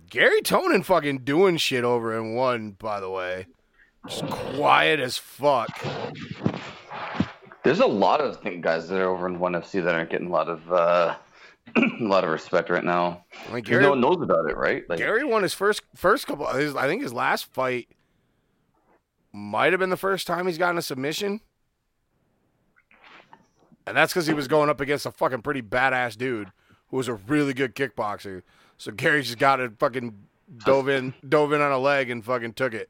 Garry 0.10 0.42
Tonon 0.42 0.84
fucking 0.84 1.20
doing 1.20 1.58
shit 1.58 1.84
over 1.84 2.18
in 2.18 2.34
one, 2.34 2.72
by 2.72 3.00
the 3.00 3.10
way. 3.10 3.46
Just 4.08 4.26
quiet 4.28 5.00
as 5.00 5.18
fuck. 5.18 5.70
There's 7.64 7.80
a 7.80 7.86
lot 7.86 8.22
of 8.22 8.42
guys 8.62 8.88
that 8.90 9.00
are 9.00 9.08
over 9.10 9.28
in 9.28 9.38
one 9.38 9.54
FC 9.54 9.84
that 9.84 9.94
aren't 9.94 10.10
getting 10.10 10.28
a 10.28 10.32
lot 10.32 10.50
of 10.50 10.74
uh, 10.74 11.16
a 11.76 11.82
lot 12.04 12.24
of 12.24 12.32
respect 12.32 12.72
right 12.72 12.84
now. 12.84 13.24
I 13.50 13.54
mean, 13.54 13.64
'Cause 13.64 13.70
Gary, 13.70 13.84
no 13.84 13.90
one 13.92 14.02
knows 14.02 14.20
about 14.22 14.50
it, 14.50 14.58
right? 14.58 14.84
Like, 14.90 14.98
Gary 14.98 15.24
won 15.26 15.44
his 15.44 15.54
first 15.54 15.84
first 15.96 16.26
couple. 16.26 16.48
His, 16.48 16.76
I 16.76 16.88
think 16.88 17.04
his 17.04 17.14
last 17.14 17.54
fight 17.54 17.88
might 19.40 19.74
have 19.74 19.80
been 19.80 19.90
the 19.90 19.98
first 19.98 20.28
time 20.28 20.46
he's 20.46 20.58
gotten 20.58 20.78
a 20.78 20.82
submission, 20.82 21.42
and 23.88 23.96
that's 23.96 24.14
because 24.14 24.28
he 24.28 24.34
was 24.34 24.48
going 24.48 24.70
up 24.70 24.82
against 24.82 25.06
a 25.06 25.12
fucking 25.12 25.42
pretty 25.42 25.62
badass 25.62 26.18
dude 26.18 26.52
who 26.90 26.98
was 26.98 27.08
a 27.08 27.14
really 27.14 27.54
good 27.54 27.76
kickboxer. 27.76 28.44
So 28.78 28.92
Gary 28.92 29.22
just 29.24 29.40
got 29.40 29.60
it, 29.60 29.80
fucking 29.80 30.16
dove 30.66 30.90
in, 30.90 31.14
dove 31.28 31.54
in 31.54 31.62
on 31.62 31.72
a 31.72 31.80
leg 31.80 32.10
and 32.10 32.24
fucking 32.24 32.54
took 32.54 32.74
it 32.74 32.90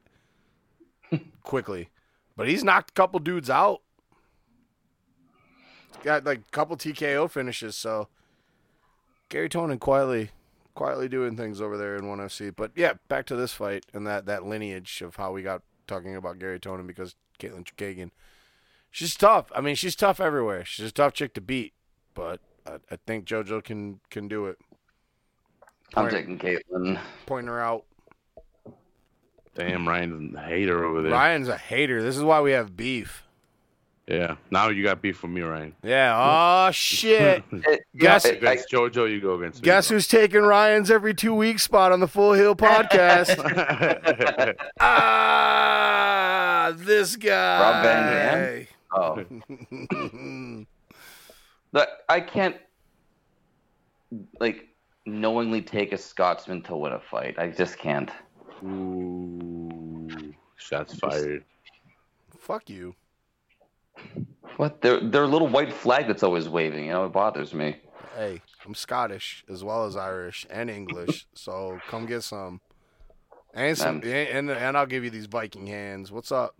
quickly. 1.43 1.89
But 2.35 2.47
he's 2.47 2.63
knocked 2.63 2.91
a 2.91 2.93
couple 2.93 3.19
dudes 3.19 3.49
out. 3.49 3.81
Got 6.03 6.23
like 6.23 6.39
a 6.39 6.51
couple 6.51 6.77
TKO 6.77 7.29
finishes. 7.29 7.75
So 7.75 8.07
Garry 9.27 9.49
Tonon 9.49 9.79
quietly 9.79 10.31
quietly 10.75 11.09
doing 11.09 11.35
things 11.35 11.59
over 11.59 11.77
there 11.77 11.97
in 11.97 12.07
one 12.07 12.19
FC. 12.19 12.55
But 12.55 12.71
yeah, 12.73 12.93
back 13.09 13.25
to 13.25 13.35
this 13.35 13.51
fight 13.51 13.85
and 13.93 14.07
that 14.07 14.25
that 14.27 14.45
lineage 14.45 15.01
of 15.01 15.17
how 15.17 15.33
we 15.33 15.43
got 15.43 15.61
talking 15.89 16.15
about 16.15 16.39
Garry 16.39 16.59
Tonon 16.59 16.87
because 16.87 17.15
Katlyn 17.39 17.65
Chookagian. 17.65 18.11
She's 18.91 19.15
tough. 19.15 19.51
I 19.53 19.61
mean, 19.61 19.75
she's 19.75 19.95
tough 19.95 20.19
everywhere. 20.21 20.63
She's 20.63 20.85
a 20.85 20.91
tough 20.91 21.13
chick 21.13 21.33
to 21.33 21.41
beat, 21.41 21.73
but 22.13 22.39
I, 22.65 22.75
I 22.91 22.97
think 23.05 23.25
JoJo 23.25 23.63
can 23.63 23.99
can 24.09 24.27
do 24.27 24.45
it. 24.45 24.57
I'm 25.95 26.09
taking 26.09 26.37
Caitlin. 26.37 26.99
Pointing 27.25 27.47
her 27.47 27.59
out. 27.59 27.85
Damn, 29.55 29.87
Ryan's 29.87 30.35
a 30.35 30.41
hater 30.41 30.85
over 30.85 31.01
there. 31.01 31.11
Ryan's 31.11 31.47
a 31.47 31.57
hater. 31.57 32.01
This 32.01 32.15
is 32.15 32.23
why 32.23 32.39
we 32.41 32.51
have 32.51 32.77
beef. 32.77 33.23
Yeah. 34.09 34.35
Now 34.49 34.69
you 34.69 34.83
got 34.83 35.01
beef 35.03 35.21
with 35.21 35.31
me, 35.31 35.41
Ryan. 35.41 35.75
Yeah. 35.83 36.15
Oh 36.67 36.71
shit. 36.71 37.43
It- 37.51 37.83
Guess- 37.95 38.25
I- 38.25 38.29
I- 38.29 38.57
JoJo, 38.57 39.09
you 39.09 39.21
go 39.21 39.35
against 39.35 39.61
me. 39.61 39.65
Guess 39.65 39.89
who's 39.89 40.07
taking 40.07 40.41
Ryan's 40.41 40.89
every 40.89 41.13
two 41.13 41.33
weeks 41.35 41.63
spot 41.63 41.91
on 41.91 41.99
the 41.99 42.07
Full 42.07 42.33
Heel 42.33 42.55
podcast? 42.55 43.37
ah, 44.79 46.73
this 46.75 47.15
guy. 47.15 47.59
Rob 47.61 47.83
Van 47.83 48.67
oh, 48.95 50.65
But 51.71 52.03
I 52.09 52.19
can't 52.21 52.55
like 54.39 54.67
knowingly 55.05 55.61
take 55.61 55.91
a 55.93 55.97
Scotsman 55.97 56.63
to 56.63 56.75
win 56.75 56.93
a 56.93 56.99
fight. 56.99 57.37
I 57.37 57.49
just 57.49 57.77
can't. 57.77 58.09
Ooh, 58.63 60.09
shots 60.57 60.95
fired. 60.95 61.43
Fuck 62.39 62.69
you. 62.69 62.95
What? 64.57 64.81
Their 64.81 64.99
their 64.99 65.27
little 65.27 65.47
white 65.47 65.71
flag 65.73 66.07
that's 66.07 66.23
always 66.23 66.49
waving. 66.49 66.85
You 66.85 66.91
know, 66.91 67.05
it 67.05 67.13
bothers 67.13 67.53
me. 67.53 67.77
Hey, 68.17 68.41
I'm 68.65 68.75
Scottish 68.75 69.45
as 69.49 69.63
well 69.63 69.85
as 69.85 69.95
Irish 69.95 70.45
and 70.49 70.69
English, 70.69 71.27
so 71.33 71.79
come 71.89 72.05
get 72.05 72.23
some. 72.23 72.59
And 73.53 73.77
some, 73.77 73.97
Um, 73.97 74.03
and 74.05 74.51
and 74.51 74.77
I'll 74.77 74.85
give 74.85 75.03
you 75.03 75.09
these 75.09 75.25
Viking 75.25 75.65
hands. 75.65 76.11
What's 76.11 76.31
up? 76.31 76.55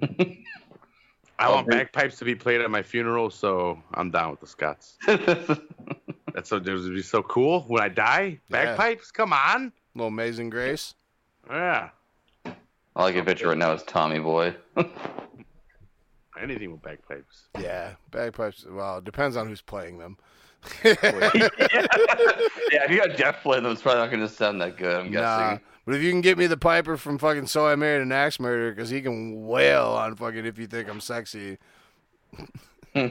I 1.38 1.50
want 1.50 1.68
bagpipes 1.68 2.16
to 2.18 2.24
be 2.24 2.34
played 2.34 2.60
at 2.62 2.70
my 2.70 2.82
funeral, 2.82 3.28
so 3.28 3.82
I'm 3.92 4.10
down 4.10 4.30
with 4.30 4.40
the 4.40 4.46
Scots. 4.46 4.96
That's 5.06 6.48
so 6.48 6.56
it 6.56 6.64
would 6.66 6.94
be 6.94 7.02
so 7.02 7.22
cool 7.22 7.62
when 7.68 7.82
I 7.82 7.88
die. 7.88 8.40
Yeah. 8.48 8.76
Bagpipes, 8.76 9.10
come 9.10 9.32
on. 9.32 9.72
Little 9.94 10.08
Amazing 10.08 10.50
Grace. 10.50 10.94
Yeah, 11.50 11.90
All 12.94 13.06
I 13.06 13.12
can 13.12 13.24
picture 13.24 13.48
right 13.48 13.58
now 13.58 13.72
is 13.72 13.82
Tommy 13.84 14.18
Boy. 14.18 14.54
Anything 16.40 16.72
with 16.72 16.82
bagpipes. 16.82 17.48
Yeah, 17.60 17.94
bagpipes. 18.10 18.64
Well, 18.68 18.98
it 18.98 19.04
depends 19.04 19.36
on 19.36 19.46
who's 19.48 19.62
playing 19.62 19.98
them. 19.98 20.16
yeah, 20.84 20.94
if 21.02 22.90
you 22.90 22.98
got 22.98 23.16
Jeff 23.16 23.42
playing 23.42 23.62
them, 23.62 23.72
it's 23.72 23.82
probably 23.82 24.00
not 24.02 24.10
going 24.10 24.20
to 24.26 24.28
sound 24.28 24.60
that 24.60 24.76
good. 24.76 24.96
I'm 24.96 25.12
Nah, 25.12 25.50
guessing. 25.50 25.60
but 25.84 25.94
if 25.94 26.02
you 26.02 26.10
can 26.10 26.20
get 26.22 26.38
me 26.38 26.46
the 26.48 26.56
Piper 26.56 26.96
from 26.96 27.18
fucking 27.18 27.46
So 27.46 27.66
I 27.66 27.76
Married 27.76 28.02
an 28.02 28.10
Axe 28.12 28.40
Murderer, 28.40 28.72
because 28.72 28.90
he 28.90 29.00
can 29.00 29.46
wail 29.46 29.86
on 29.88 30.16
fucking 30.16 30.44
if 30.44 30.58
you 30.58 30.66
think 30.66 30.88
I'm 30.88 31.00
sexy. 31.00 31.58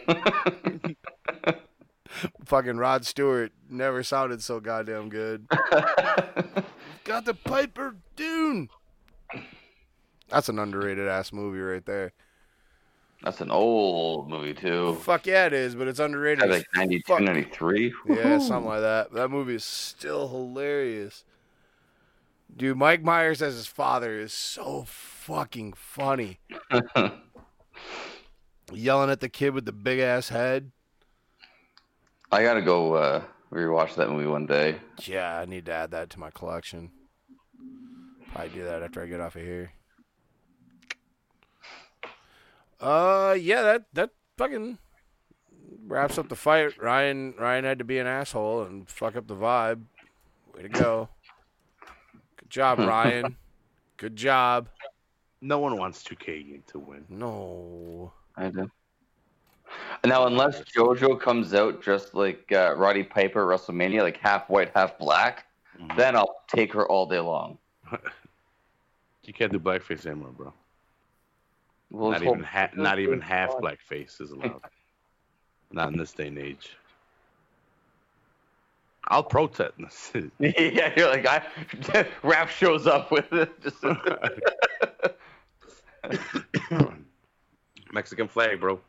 fucking 2.46 2.78
Rod 2.78 3.06
Stewart 3.06 3.52
never 3.70 4.04
sounded 4.04 4.42
so 4.42 4.60
goddamn 4.60 5.10
good. 5.10 5.48
Got 7.04 7.26
the 7.26 7.34
Piper 7.34 7.96
Dune. 8.16 8.70
That's 10.30 10.50
an 10.50 10.60
underrated 10.60 11.08
ass 11.08 11.32
movie 11.32 11.60
right 11.60 11.86
there. 11.86 12.14
That's 13.26 13.42
an 13.42 13.50
old 13.50 14.30
movie 14.30 14.54
too. 14.54 14.94
Fuck 15.02 15.26
yeah, 15.26 15.48
it 15.48 15.54
is, 15.54 15.74
but 15.74 15.88
it's 15.88 15.98
underrated. 15.98 16.44
As 16.44 16.58
like 16.58 16.68
92, 16.76 17.02
fuck. 17.08 17.22
93. 17.22 17.92
Yeah, 18.08 18.38
something 18.38 18.70
like 18.70 18.82
that. 18.82 19.12
That 19.14 19.32
movie 19.32 19.56
is 19.56 19.64
still 19.64 20.30
hilarious. 20.30 21.24
Dude, 22.56 22.78
Mike 22.78 23.02
Myers 23.02 23.42
as 23.42 23.56
his 23.56 23.66
father 23.66 24.20
is 24.20 24.32
so 24.32 24.86
fucking 24.88 25.74
funny. 25.74 26.40
Yelling 28.72 29.10
at 29.10 29.22
the 29.22 29.30
kid 29.30 29.56
with 29.56 29.66
the 29.66 29.74
big 29.74 29.98
ass 29.98 30.30
head. 30.30 30.72
I 32.32 32.44
gotta 32.44 32.62
go 32.62 32.94
uh, 32.94 33.24
rewatch 33.52 33.96
that 33.96 34.12
movie 34.12 34.28
one 34.28 34.46
day. 34.46 34.78
Yeah, 35.04 35.40
I 35.40 35.46
need 35.46 35.66
to 35.66 35.74
add 35.74 35.90
that 35.92 36.12
to 36.12 36.20
my 36.20 36.30
collection. 36.30 36.92
Probably 38.34 38.50
do 38.50 38.66
that 38.66 38.84
after 38.84 39.02
I 39.02 39.08
get 39.08 39.20
off 39.20 39.36
of 39.36 39.42
here. 39.42 39.72
Uh, 42.80 43.36
yeah, 43.40 43.62
that 43.62 43.86
that 43.94 44.10
fucking 44.38 44.78
wraps 45.88 46.18
up 46.18 46.30
the 46.30 46.36
fight. 46.36 46.78
Ryan 46.82 47.34
Ryan 47.40 47.64
had 47.66 47.80
to 47.80 47.86
be 47.86 48.00
an 48.00 48.08
asshole 48.08 48.64
and 48.64 48.88
fuck 48.90 49.16
up 49.16 49.28
the 49.28 49.36
vibe. 49.36 49.82
Way 50.54 50.64
to 50.64 50.70
go. 50.70 51.10
Good 52.38 52.50
job, 52.50 52.80
Ryan. 52.94 53.36
Good 53.98 54.16
job. 54.16 54.68
No 55.42 55.60
one 55.60 55.78
wants 55.78 56.04
2K 56.04 56.66
to 56.68 56.80
win. 56.80 57.06
No. 57.10 58.12
I 58.36 58.50
do. 58.50 58.70
Now, 60.06 60.26
unless 60.28 60.62
JoJo 60.62 61.20
comes 61.20 61.54
out 61.54 61.82
just 61.84 62.14
like 62.14 62.52
uh, 62.52 62.76
Roddy 62.76 63.04
Piper 63.04 63.52
at 63.54 63.60
WrestleMania, 63.60 64.02
like 64.02 64.18
half 64.18 64.50
white, 64.50 64.72
half 64.76 64.98
black, 64.98 65.46
Mhm. 65.80 65.98
then 65.98 66.16
I'll 66.16 66.44
take 66.48 66.72
her 66.74 66.88
all 66.88 67.06
day 67.06 67.20
long. 67.20 67.58
You 69.24 69.34
can't 69.34 69.52
do 69.52 69.60
blackface 69.60 70.06
anymore, 70.06 70.30
bro. 70.38 70.54
Well, 71.96 72.12
not 72.12 72.22
even 72.24 72.44
ha- 72.44 72.72
not 72.76 73.00
even 73.00 73.22
half 73.22 73.52
blackface 73.52 74.20
is 74.20 74.32
allowed. 74.32 74.60
not 75.72 75.94
in 75.94 75.98
this 75.98 76.12
day 76.12 76.28
and 76.28 76.38
age. 76.38 76.76
I'll 79.06 79.24
protest. 79.24 79.76
yeah, 80.40 80.92
you're 80.98 81.08
like 81.08 81.26
I. 81.26 81.42
Rap 82.24 82.50
shows 82.50 82.86
up 82.86 83.12
with 83.12 83.32
it. 83.32 83.50
Just, 83.62 83.78
Mexican 87.94 88.28
flag, 88.28 88.60
bro. 88.60 88.82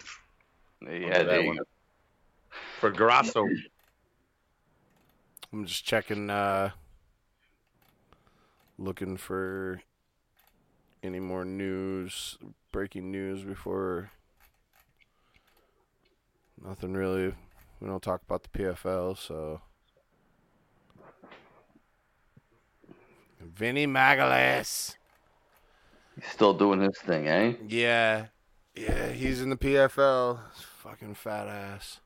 yeah, 0.83 1.23
there 1.23 1.43
you 1.43 1.47
one. 1.47 1.59
go. 1.59 1.63
For 2.81 2.91
Grasso. 2.91 3.47
I'm 5.53 5.65
just 5.65 5.85
checking 5.85 6.29
uh 6.29 6.71
looking 8.79 9.17
for 9.17 9.81
any 11.07 11.21
more 11.21 11.45
news, 11.45 12.37
breaking 12.73 13.11
news 13.11 13.43
before 13.43 14.11
nothing 16.63 16.95
really 16.95 17.35
we 17.81 17.87
don't 17.89 18.03
talk 18.03 18.23
about 18.23 18.43
the 18.43 18.59
PFL, 18.59 19.17
so 19.19 19.61
Vinny 23.41 23.87
Magalhaes. 23.87 24.97
He's 26.15 26.27
still 26.31 26.55
doing 26.55 26.81
his 26.81 26.99
thing, 26.99 27.29
eh? 27.29 27.55
Yeah. 27.67 28.27
Yeah, 28.75 29.11
he's 29.13 29.41
in 29.43 29.51
the 29.51 29.57
PFL. 29.57 30.41
Fucking 30.79 31.15
fat 31.15 31.49
ass. 31.49 32.01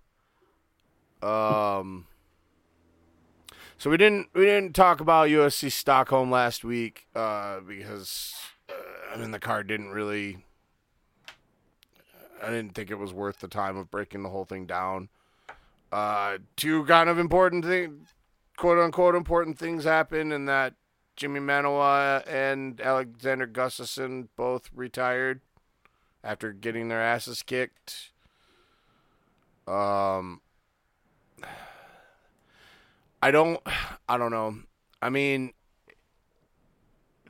Um 1.22 2.06
So 3.78 3.90
we 3.90 3.97
didn't 3.97 4.28
we 4.35 4.44
didn't 4.44 4.74
talk 4.74 5.01
about 5.01 5.28
UFC 5.28 5.70
Stockholm 5.70 6.31
last 6.31 6.64
week 6.64 7.06
uh 7.14 7.60
because 7.60 8.35
I 9.12 9.16
mean 9.16 9.30
the 9.30 9.38
card 9.38 9.66
didn't 9.66 9.90
really 9.90 10.38
I 12.42 12.46
didn't 12.46 12.74
think 12.74 12.90
it 12.90 12.98
was 12.98 13.12
worth 13.12 13.40
the 13.40 13.48
time 13.48 13.76
of 13.76 13.90
breaking 13.90 14.22
the 14.22 14.30
whole 14.30 14.44
thing 14.44 14.66
down. 14.66 15.08
Uh 15.92 16.38
two 16.56 16.84
kind 16.84 17.08
of 17.08 17.18
important 17.18 17.64
thing 17.64 18.06
quote 18.56 18.78
unquote 18.78 19.14
important 19.14 19.58
things 19.58 19.84
happened 19.84 20.32
in 20.32 20.44
that 20.46 20.74
Jimi 21.16 21.40
Manuwa 21.40 22.26
and 22.26 22.80
Alexander 22.80 23.46
Gustafsson 23.46 24.28
both 24.36 24.70
retired 24.74 25.42
after 26.24 26.52
getting 26.52 26.88
their 26.88 27.02
asses 27.02 27.42
kicked. 27.42 28.12
Um, 29.66 30.40
I 33.22 33.30
don't, 33.30 33.60
I 34.08 34.16
don't 34.16 34.30
know. 34.30 34.56
I 35.02 35.10
mean, 35.10 35.52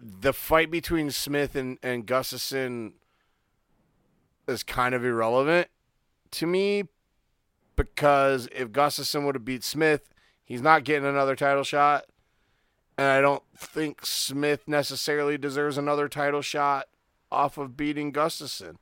the 0.01 0.33
fight 0.33 0.71
between 0.71 1.11
Smith 1.11 1.55
and 1.55 1.79
and 1.83 2.07
Gustafsson 2.07 2.93
is 4.49 4.63
kind 4.63 4.95
of 4.95 5.05
irrelevant 5.05 5.69
to 6.33 6.47
me 6.47 6.85
because 7.77 8.49
if 8.55 8.69
Gustafsson 8.71 9.25
would 9.25 9.35
have 9.35 9.45
beat 9.45 9.65
Smith, 9.65 10.13
he's 10.45 10.63
not 10.63 10.85
getting 10.85 11.07
another 11.07 11.37
title 11.37 11.65
shot. 11.65 12.05
And 12.99 13.07
I 13.07 13.21
don't 13.21 13.43
think 13.57 14.05
Smith 14.05 14.69
necessarily 14.69 15.39
deserves 15.39 15.79
another 15.79 16.09
title 16.09 16.43
shot 16.43 16.89
off 17.33 17.57
of 17.57 17.77
beating 17.77 18.13
Gustafsson. 18.13 18.77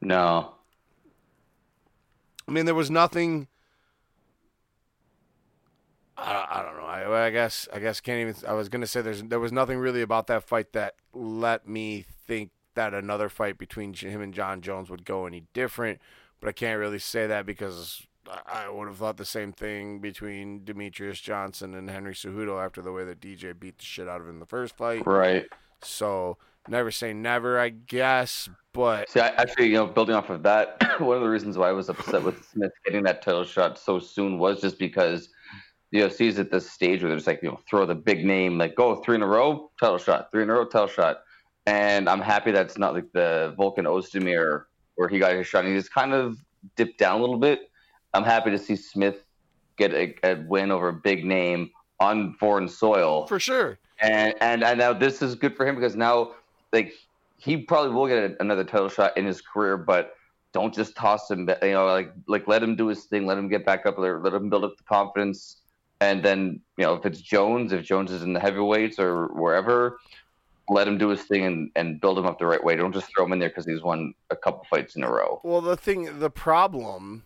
No. 0.00 0.54
I 2.46 2.52
mean, 2.52 2.66
there 2.66 2.74
was 2.74 2.90
nothing. 2.90 3.48
I, 6.16 6.46
I 6.50 6.62
don't 6.62 6.76
know. 6.76 6.84
I, 6.84 7.26
I 7.26 7.30
guess 7.30 7.68
I 7.72 7.80
guess 7.80 8.00
can't 8.00 8.20
even. 8.20 8.48
I 8.48 8.52
was 8.52 8.68
gonna 8.68 8.86
say 8.86 9.02
there's 9.02 9.22
there 9.22 9.40
was 9.40 9.52
nothing 9.52 9.78
really 9.78 10.02
about 10.02 10.26
that 10.28 10.44
fight 10.44 10.72
that 10.72 10.94
let 11.12 11.68
me 11.68 12.04
think 12.26 12.50
that 12.74 12.94
another 12.94 13.28
fight 13.28 13.58
between 13.58 13.94
him 13.94 14.20
and 14.20 14.34
Jon 14.34 14.60
Jones 14.60 14.90
would 14.90 15.04
go 15.04 15.26
any 15.26 15.44
different. 15.52 16.00
But 16.40 16.48
I 16.48 16.52
can't 16.52 16.78
really 16.78 16.98
say 16.98 17.26
that 17.26 17.46
because 17.46 18.06
I- 18.46 18.68
would 18.68 18.88
have 18.88 18.96
thought 18.98 19.16
the 19.16 19.24
same 19.24 19.52
thing 19.52 20.00
between 20.00 20.60
Demetrious 20.60 21.22
Johnson 21.22 21.74
and 21.74 21.88
Henry 21.88 22.14
Cejudo 22.14 22.62
after 22.64 22.82
the 22.82 22.92
way 22.92 23.04
that 23.04 23.20
DJ 23.20 23.58
beat 23.58 23.78
the 23.78 23.84
shit 23.84 24.08
out 24.08 24.20
of 24.20 24.26
him 24.26 24.34
in 24.34 24.40
the 24.40 24.46
first 24.46 24.76
fight. 24.76 25.06
Right. 25.06 25.46
So 25.82 26.38
never 26.68 26.90
say 26.90 27.12
never, 27.12 27.58
I 27.58 27.68
guess. 27.70 28.48
But 28.72 29.10
See, 29.10 29.20
I, 29.20 29.28
actually, 29.28 29.68
you 29.68 29.74
know, 29.74 29.86
building 29.86 30.14
off 30.16 30.30
of 30.30 30.42
that, 30.42 30.82
one 31.00 31.16
of 31.16 31.22
the 31.22 31.28
reasons 31.28 31.56
why 31.56 31.68
I 31.68 31.72
was 31.72 31.88
upset 31.88 32.22
with 32.22 32.44
Smith 32.48 32.72
getting 32.84 33.04
that 33.04 33.22
title 33.22 33.44
shot 33.44 33.78
so 33.78 33.98
soon 33.98 34.38
was 34.38 34.60
just 34.60 34.78
because 34.78 35.28
UFC 35.94 36.26
is 36.26 36.38
at 36.38 36.50
this 36.50 36.70
stage 36.70 37.02
where 37.02 37.10
there's 37.10 37.26
like, 37.26 37.42
you 37.42 37.50
know, 37.50 37.60
throw 37.68 37.86
the 37.86 37.94
big 37.94 38.24
name, 38.24 38.58
like 38.58 38.74
go 38.74 38.96
three 38.96 39.14
in 39.14 39.22
a 39.22 39.26
row, 39.26 39.70
title 39.80 39.98
shot, 39.98 40.30
three 40.32 40.42
in 40.42 40.50
a 40.50 40.52
row, 40.52 40.64
title 40.64 40.88
shot. 40.88 41.22
And 41.66 42.08
I'm 42.08 42.20
happy 42.20 42.50
that's 42.50 42.76
not 42.76 42.94
like 42.94 43.10
the 43.12 43.54
Volkan 43.58 43.84
Ozdemir 43.84 44.64
where 44.96 45.08
he 45.08 45.18
got 45.18 45.34
his 45.34 45.46
shot. 45.46 45.64
And 45.64 45.72
he 45.72 45.78
just 45.78 45.92
kind 45.92 46.12
of 46.12 46.36
dipped 46.76 46.98
down 46.98 47.18
a 47.18 47.20
little 47.20 47.38
bit. 47.38 47.70
I'm 48.12 48.24
happy 48.24 48.50
to 48.50 48.58
see 48.58 48.76
Smith 48.76 49.24
get 49.76 49.92
a, 49.92 50.14
a 50.24 50.34
win 50.46 50.70
over 50.70 50.88
a 50.88 50.92
big 50.92 51.24
name 51.24 51.70
on 52.00 52.34
foreign 52.34 52.68
soil 52.68 53.26
for 53.26 53.40
sure, 53.40 53.78
and 54.00 54.34
and 54.40 54.62
and 54.62 54.78
now 54.78 54.92
this 54.92 55.22
is 55.22 55.34
good 55.34 55.56
for 55.56 55.66
him 55.66 55.74
because 55.74 55.96
now 55.96 56.32
like 56.72 56.92
he 57.38 57.56
probably 57.56 57.92
will 57.92 58.06
get 58.06 58.36
another 58.40 58.64
title 58.64 58.88
shot 58.88 59.16
in 59.16 59.26
his 59.26 59.40
career, 59.40 59.76
but 59.76 60.14
don't 60.52 60.72
just 60.72 60.96
toss 60.96 61.30
him. 61.30 61.48
You 61.62 61.72
know, 61.72 61.86
like 61.86 62.12
like 62.28 62.46
let 62.46 62.62
him 62.62 62.76
do 62.76 62.86
his 62.86 63.04
thing, 63.04 63.26
let 63.26 63.38
him 63.38 63.48
get 63.48 63.64
back 63.64 63.86
up 63.86 63.96
there, 63.96 64.20
let 64.20 64.32
him 64.32 64.48
build 64.48 64.64
up 64.64 64.76
the 64.76 64.84
confidence, 64.84 65.62
and 66.04 66.22
then 66.22 66.60
you 66.76 66.84
know 66.84 66.94
if 66.94 67.06
it's 67.06 67.20
Jones, 67.20 67.72
if 67.72 67.84
Jones 67.84 68.10
is 68.10 68.22
in 68.22 68.32
the 68.32 68.40
heavyweights 68.40 68.98
or 68.98 69.28
wherever, 69.28 69.98
let 70.68 70.86
him 70.88 70.98
do 70.98 71.08
his 71.08 71.22
thing 71.22 71.44
and 71.44 71.70
and 71.76 72.00
build 72.00 72.18
him 72.18 72.26
up 72.26 72.38
the 72.38 72.46
right 72.46 72.62
way. 72.62 72.76
Don't 72.76 72.92
just 72.92 73.08
throw 73.14 73.24
him 73.24 73.32
in 73.32 73.38
there 73.38 73.48
because 73.48 73.66
he's 73.66 73.82
won 73.82 74.14
a 74.30 74.36
couple 74.36 74.64
fights 74.70 74.96
in 74.96 75.04
a 75.04 75.10
row. 75.10 75.40
Well, 75.44 75.60
the 75.60 75.76
thing, 75.76 76.18
the 76.18 76.30
problem 76.30 77.24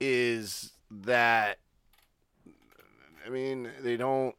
is 0.00 0.72
that, 0.90 1.58
I 3.24 3.30
mean, 3.30 3.70
they 3.80 3.96
don't, 3.96 4.34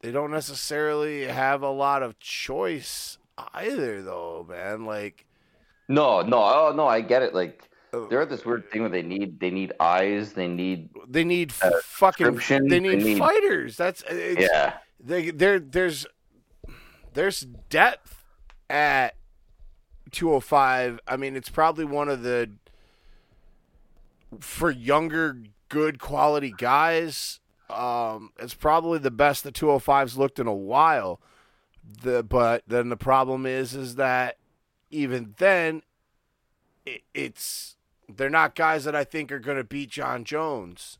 they 0.00 0.12
don't 0.12 0.30
necessarily 0.30 1.24
have 1.24 1.62
a 1.62 1.70
lot 1.70 2.02
of 2.02 2.18
choice 2.18 3.18
either, 3.54 4.02
though, 4.02 4.46
man. 4.48 4.84
Like, 4.84 5.26
No, 5.88 6.20
no, 6.20 6.38
oh 6.38 6.72
no, 6.76 6.86
I 6.86 7.00
get 7.00 7.22
it. 7.22 7.34
Like 7.34 7.68
uh, 8.04 8.08
they're 8.08 8.22
at 8.22 8.30
this 8.30 8.44
weird 8.44 8.70
thing 8.70 8.82
where 8.82 8.90
they 8.90 9.02
need 9.02 9.38
they 9.40 9.50
need 9.50 9.72
eyes, 9.80 10.32
they 10.32 10.48
need 10.48 10.90
they 11.08 11.24
need 11.24 11.52
Uh, 11.62 11.70
fucking, 11.82 12.34
they 12.36 12.58
they 12.68 12.80
need, 12.80 13.02
need- 13.02 13.18
fighters. 13.18 13.76
That's 13.76 14.02
it's, 14.08 14.40
yeah. 14.42 14.74
they 15.00 15.30
there 15.30 15.58
there's 15.60 16.06
there's 17.14 17.40
depth 17.70 18.24
at 18.68 19.14
205 20.10 21.00
i 21.06 21.16
mean 21.16 21.34
it's 21.36 21.48
probably 21.48 21.84
one 21.84 22.08
of 22.08 22.22
the 22.22 22.50
for 24.40 24.70
younger 24.70 25.38
good 25.68 25.98
quality 25.98 26.52
guys 26.56 27.40
um 27.70 28.30
it's 28.38 28.54
probably 28.54 28.98
the 28.98 29.10
best 29.10 29.44
the 29.44 29.52
205's 29.52 30.16
looked 30.18 30.38
in 30.38 30.46
a 30.46 30.54
while 30.54 31.20
the 32.02 32.22
but 32.22 32.62
then 32.66 32.88
the 32.88 32.96
problem 32.96 33.46
is 33.46 33.74
is 33.74 33.94
that 33.96 34.36
even 34.90 35.34
then 35.38 35.82
it, 36.84 37.02
it's 37.14 37.75
they're 38.14 38.30
not 38.30 38.54
guys 38.54 38.84
that 38.84 38.94
i 38.94 39.04
think 39.04 39.30
are 39.32 39.38
going 39.38 39.56
to 39.56 39.64
beat 39.64 39.90
jon 39.90 40.24
jones 40.24 40.98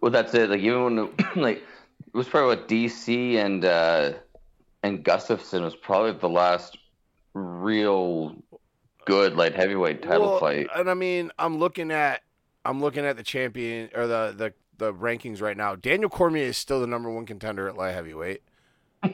Well, 0.00 0.10
that's 0.10 0.34
it. 0.34 0.50
Like 0.50 0.60
even 0.60 0.96
when 0.96 1.10
like 1.36 1.58
it 1.58 2.14
was 2.14 2.26
probably 2.28 2.56
what 2.56 2.68
DC 2.68 3.36
and 3.36 3.64
uh 3.64 4.12
and 4.82 5.04
Gustafsson 5.04 5.62
was 5.62 5.76
probably 5.76 6.12
the 6.12 6.28
last 6.28 6.78
real 7.34 8.34
good 9.04 9.36
light 9.36 9.54
heavyweight 9.54 10.02
title 10.02 10.30
Well, 10.30 10.40
fight. 10.40 10.66
And 10.74 10.90
I 10.90 10.94
mean, 10.94 11.30
I'm 11.38 11.58
looking 11.58 11.90
at 11.92 12.22
I'm 12.64 12.80
looking 12.80 13.04
at 13.04 13.16
the 13.16 13.22
champion 13.22 13.90
or 13.94 14.06
the 14.06 14.34
the 14.36 14.52
the 14.78 14.92
rankings 14.94 15.40
right 15.42 15.56
now. 15.56 15.76
Daniel 15.76 16.08
Cormier 16.10 16.46
is 16.46 16.56
still 16.56 16.80
the 16.80 16.86
number 16.86 17.10
one 17.10 17.26
contender 17.26 17.68
at 17.68 17.76
light 17.76 17.92
heavyweight. 17.92 18.42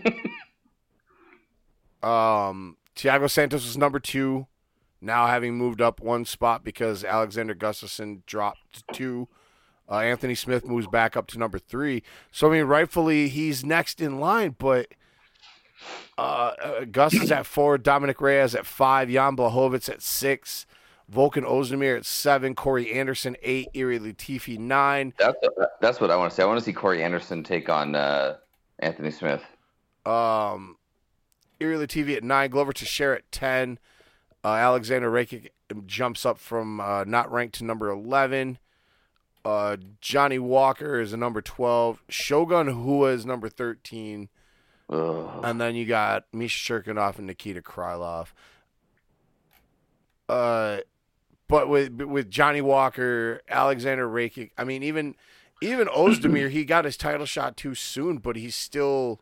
um, 2.02 2.76
Thiago 2.94 3.28
Santos 3.28 3.64
was 3.64 3.76
number 3.76 3.98
two, 3.98 4.46
now 5.06 5.26
having 5.26 5.54
moved 5.54 5.80
up 5.80 6.00
one 6.00 6.24
spot 6.24 6.64
because 6.64 7.04
Alexander 7.04 7.54
Gustafsson 7.54 8.26
dropped 8.26 8.72
to 8.72 8.82
two. 8.92 9.28
Uh, 9.88 9.98
Anthony 10.00 10.34
Smith 10.34 10.66
moves 10.66 10.88
back 10.88 11.16
up 11.16 11.28
to 11.28 11.38
number 11.38 11.58
three. 11.58 12.02
So 12.32 12.48
I 12.50 12.58
mean, 12.58 12.64
rightfully 12.64 13.28
he's 13.28 13.64
next 13.64 14.00
in 14.00 14.18
line, 14.18 14.56
but 14.58 14.88
uh, 16.18 16.52
uh, 16.60 16.84
Gus 16.84 17.14
is 17.14 17.30
at 17.30 17.46
four, 17.46 17.78
Dominick 17.78 18.20
Reyes 18.20 18.54
at 18.54 18.66
five, 18.66 19.08
Jan 19.08 19.36
Blachowicz 19.36 19.88
at 19.88 20.02
six, 20.02 20.66
Volkan 21.12 21.44
Ozdemir 21.44 21.96
at 21.96 22.04
seven. 22.04 22.54
Corey 22.54 22.92
Anderson 22.92 23.36
eight. 23.42 23.68
Ilir 23.74 24.00
Latifi 24.00 24.58
nine. 24.58 25.12
That's 25.18 25.36
that's 25.80 26.00
what 26.00 26.10
I 26.10 26.16
want 26.16 26.30
to 26.30 26.36
see. 26.36 26.42
I 26.42 26.46
want 26.46 26.58
to 26.58 26.64
see 26.64 26.72
Corey 26.72 27.02
Anderson 27.02 27.44
take 27.44 27.68
on 27.68 27.94
uh, 27.94 28.36
Anthony 28.80 29.12
Smith. 29.12 29.42
Um, 30.04 30.76
Ilir 31.60 31.86
Latifi 31.86 32.16
at 32.16 32.24
nine. 32.24 32.50
Glover 32.50 32.72
Teixeira 32.72 33.16
at 33.16 33.30
ten. 33.30 33.78
Uh, 34.46 34.54
Alexander 34.54 35.10
Rakic 35.10 35.48
jumps 35.86 36.24
up 36.24 36.38
from 36.38 36.78
uh, 36.78 37.02
not 37.02 37.32
ranked 37.32 37.56
to 37.56 37.64
number 37.64 37.90
eleven. 37.90 38.58
Uh, 39.44 39.76
Johnny 40.00 40.38
Walker 40.38 41.00
is 41.00 41.12
a 41.12 41.16
number 41.16 41.42
twelve. 41.42 42.00
Shogun 42.08 42.68
Rua 42.68 43.08
is 43.08 43.26
number 43.26 43.48
thirteen. 43.48 44.28
Ugh. 44.88 45.40
And 45.42 45.60
then 45.60 45.74
you 45.74 45.84
got 45.84 46.26
Misha 46.32 46.72
Cirkunov 46.72 47.18
and 47.18 47.26
Nikita 47.26 47.60
Krylov. 47.60 48.28
Uh, 50.28 50.78
but 51.48 51.68
with 51.68 52.00
with 52.02 52.30
Johnny 52.30 52.60
Walker, 52.60 53.40
Alexander 53.48 54.06
Rakic, 54.06 54.52
I 54.56 54.62
mean, 54.62 54.84
even 54.84 55.16
even 55.60 55.88
Ozdemir, 55.88 56.50
he 56.50 56.64
got 56.64 56.84
his 56.84 56.96
title 56.96 57.26
shot 57.26 57.56
too 57.56 57.74
soon, 57.74 58.18
but 58.18 58.36
he's 58.36 58.54
still 58.54 59.20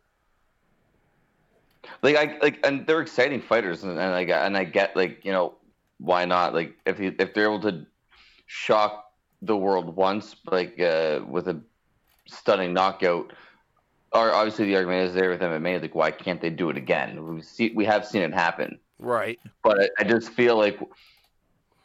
Like 2.01 2.15
I 2.15 2.37
like, 2.41 2.65
and 2.65 2.85
they're 2.85 3.01
exciting 3.01 3.41
fighters, 3.41 3.83
and, 3.83 3.91
and 3.93 4.01
I 4.01 4.21
and 4.21 4.57
I 4.57 4.63
get 4.63 4.95
like 4.95 5.23
you 5.23 5.31
know 5.31 5.55
why 5.97 6.25
not? 6.25 6.53
Like 6.53 6.75
if 6.85 6.99
you, 6.99 7.15
if 7.19 7.33
they're 7.33 7.45
able 7.45 7.61
to 7.61 7.85
shock 8.45 9.11
the 9.41 9.55
world 9.55 9.95
once, 9.95 10.35
like 10.51 10.79
uh, 10.79 11.21
with 11.27 11.47
a 11.47 11.61
stunning 12.27 12.73
knockout. 12.73 13.33
Or 14.11 14.31
obviously 14.31 14.65
the 14.65 14.75
argument 14.77 15.09
is 15.09 15.13
there 15.13 15.29
with 15.29 15.41
MMA, 15.41 15.81
like 15.81 15.95
why 15.95 16.11
can't 16.11 16.39
they 16.39 16.49
do 16.49 16.69
it 16.69 16.77
again? 16.77 17.35
We 17.35 17.41
see 17.41 17.73
we 17.75 17.85
have 17.85 18.05
seen 18.05 18.21
it 18.21 18.33
happen. 18.33 18.79
right. 18.99 19.39
but 19.61 19.81
I, 19.81 19.89
I 19.99 20.03
just 20.03 20.29
feel 20.29 20.57
like 20.57 20.79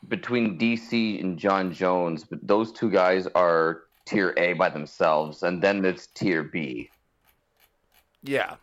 between 0.08 0.58
DC 0.58 1.20
and 1.20 1.38
Jon 1.38 1.72
Jones, 1.72 2.24
but 2.24 2.46
those 2.46 2.72
two 2.72 2.90
guys 2.90 3.26
are 3.34 3.82
tier 4.06 4.32
A 4.36 4.52
by 4.54 4.68
themselves, 4.68 5.42
and 5.42 5.60
then 5.60 5.84
it's 5.84 6.06
tier 6.08 6.42
B. 6.42 6.88
Yeah, 8.22 8.56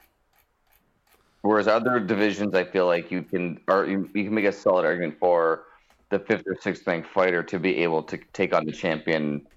Whereas 1.48 1.69
other 1.69 1.98
divisions, 2.01 2.53
I 2.56 2.66
feel 2.66 2.88
like 2.88 3.09
you 3.09 3.24
can 3.24 3.61
or 3.69 3.85
you, 3.85 4.09
you 4.14 4.26
can 4.26 4.34
make 4.34 4.43
a 4.43 4.51
solid 4.51 4.84
argument 4.84 5.17
for 5.17 5.64
the 6.09 6.19
fifth 6.19 6.43
or 6.45 6.58
sixth 6.59 6.85
ranked 6.85 7.08
fighter 7.08 7.42
to 7.43 7.58
be 7.58 7.77
able 7.84 8.03
to 8.03 8.17
take 8.34 8.53
on 8.53 8.66
the 8.66 8.74
champion 8.74 9.48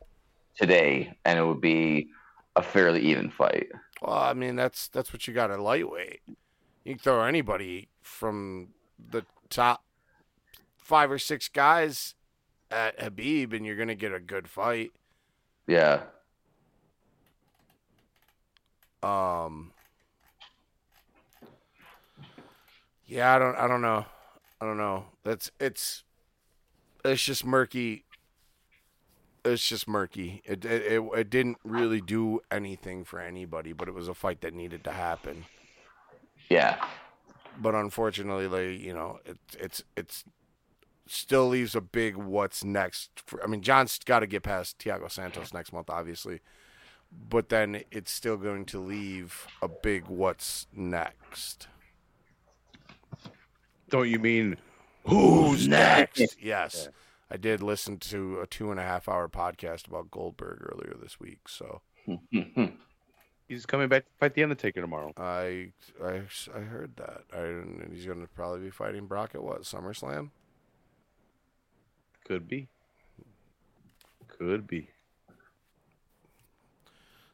today, 0.57 1.13
and 1.25 1.37
it 1.37 1.45
would 1.45 1.61
be 1.61 2.09
a 2.55 2.63
fairly 2.63 3.01
even 3.01 3.29
fight. 3.29 3.73
well, 4.03 4.17
I 4.17 4.35
mean 4.35 4.55
that's 4.55 4.87
that's 4.87 5.13
what 5.13 5.27
you 5.27 5.35
got 5.35 5.51
at 5.51 5.59
lightweight. 5.59 6.21
You 6.85 6.95
can 6.95 6.99
throw 7.01 7.25
anybody 7.25 7.89
from 8.03 8.69
the 9.11 9.25
top 9.49 9.83
five 10.77 11.11
or 11.11 11.19
six 11.19 11.49
guys 11.49 12.15
at 12.71 13.01
Khabib, 13.01 13.53
and 13.53 13.67
you're 13.67 13.75
gonna 13.75 13.97
get 13.97 14.15
a 14.15 14.21
good 14.21 14.47
fight. 14.47 14.93
Yeah, 15.67 16.03
Um. 19.03 19.73
Yeah, 23.11 23.35
I 23.35 23.39
don't. 23.39 23.57
I 23.57 23.69
don't 23.69 23.83
know. 23.83 24.07
I 24.61 24.67
don't 24.67 24.79
know. 24.79 25.07
That's 25.25 25.51
it's. 25.61 26.05
It's 27.05 27.25
just 27.25 27.45
murky. 27.45 28.05
It's 29.45 29.67
just 29.69 29.89
murky. 29.89 30.43
It 30.45 30.65
it 30.65 30.83
it, 30.93 31.03
it 31.17 31.31
didn't 31.31 31.59
really 31.65 32.01
do 32.01 32.41
anything 32.51 33.05
for 33.05 33.21
anybody, 33.21 33.73
but 33.73 33.89
it 33.89 33.95
was 33.95 34.09
a 34.09 34.15
fight 34.15 34.43
that 34.43 34.55
needed 34.55 34.85
to 34.85 34.93
happen. 34.93 35.47
yeah, 36.51 36.77
But 37.57 37.75
unfortunately, 37.75 38.49
like 38.49 38.81
you 38.81 38.95
know, 38.95 39.21
it, 39.27 39.39
it's 39.59 39.85
it's 39.97 40.25
still 41.07 41.49
leaves 41.49 41.75
a 41.77 41.83
big 41.83 42.17
what's 42.17 42.65
next. 42.65 43.11
For, 43.27 43.43
I 43.45 43.49
mean, 43.49 43.63
Jon's 43.63 43.99
got 44.01 44.21
to 44.21 44.29
get 44.29 44.45
past 44.45 44.79
Thiago 44.79 45.11
Santos 45.11 45.55
next 45.55 45.73
month, 45.73 45.91
obviously, 45.91 46.41
but 47.13 47.51
then 47.51 47.85
it's 47.93 48.13
still 48.13 48.39
going 48.39 48.67
to 48.67 48.81
leave 48.81 49.51
a 49.63 49.69
big 49.69 50.09
what's 50.09 50.69
next. 50.75 51.69
Don't 53.91 54.09
you 54.09 54.19
mean 54.19 54.57
Who's 55.05 55.67
next? 55.69 56.37
Yes, 56.41 56.89
I 57.31 57.37
did 57.37 57.63
listen 57.63 57.99
to 57.99 58.41
a 58.41 58.47
two 58.47 58.71
and 58.71 58.79
a 58.79 58.83
half 58.83 59.09
hour 59.09 59.29
podcast 59.29 59.87
about 59.89 60.11
Goldberg 60.11 60.59
earlier 60.73 60.97
this 61.01 61.19
week, 61.19 61.49
so 61.49 61.81
he's 63.49 63.67
coming 63.67 63.89
back 63.89 64.05
to 64.05 64.11
fight 64.19 64.35
the 64.35 64.43
Undertaker 64.43 64.81
tomorrow? 64.81 65.13
I 65.17 65.73
I, 66.05 66.23
I 66.55 66.61
heard 66.61 66.97
that. 66.97 67.23
I, 67.33 67.41
and 67.41 67.93
he's 67.93 68.07
going 68.07 68.21
to 68.21 68.29
probably 68.29 68.61
be 68.61 68.71
fighting 68.71 69.07
Brock 69.07 69.35
at 69.35 69.43
what 69.43 69.63
SummerSlam. 69.63 70.31
Could 72.25 72.47
be. 72.49 72.69
Could 74.29 74.67
be. 74.67 74.89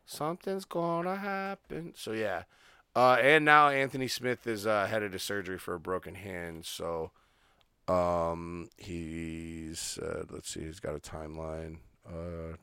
something's 0.06 0.64
gonna 0.64 1.16
happen. 1.16 1.92
So 1.96 2.12
yeah, 2.12 2.44
uh, 2.96 3.18
and 3.20 3.44
now 3.44 3.68
Anthony 3.68 4.08
Smith 4.08 4.46
is 4.46 4.66
uh, 4.66 4.86
headed 4.86 5.12
to 5.12 5.18
surgery 5.18 5.58
for 5.58 5.74
a 5.74 5.78
broken 5.78 6.14
hand. 6.14 6.64
So 6.64 7.10
um, 7.88 8.70
he's 8.78 9.98
uh, 9.98 10.24
let's 10.30 10.48
see, 10.48 10.62
he's 10.62 10.80
got 10.80 10.96
a 10.96 10.98
timeline. 10.98 11.76
Uh, 12.08 12.56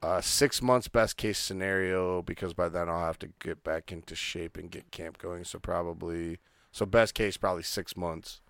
uh, 0.00 0.20
six 0.20 0.62
months 0.62 0.86
best 0.86 1.16
case 1.16 1.38
scenario 1.40 2.22
because 2.22 2.54
by 2.54 2.68
then 2.68 2.88
I'll 2.88 3.04
have 3.04 3.18
to 3.18 3.30
get 3.40 3.64
back 3.64 3.90
into 3.90 4.14
shape 4.14 4.56
and 4.56 4.70
get 4.70 4.92
camp 4.92 5.18
going. 5.18 5.42
So 5.42 5.58
probably 5.58 6.38
so 6.70 6.86
best 6.86 7.14
case 7.14 7.36
probably 7.36 7.64
six 7.64 7.96
months. 7.96 8.40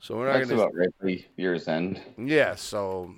So 0.00 0.16
we're 0.16 0.28
not 0.28 0.38
that's 0.38 0.48
gonna 0.48 0.62
about 0.62 0.74
right 0.74 1.26
year's 1.36 1.68
end. 1.68 2.00
yeah. 2.16 2.54
So 2.54 3.14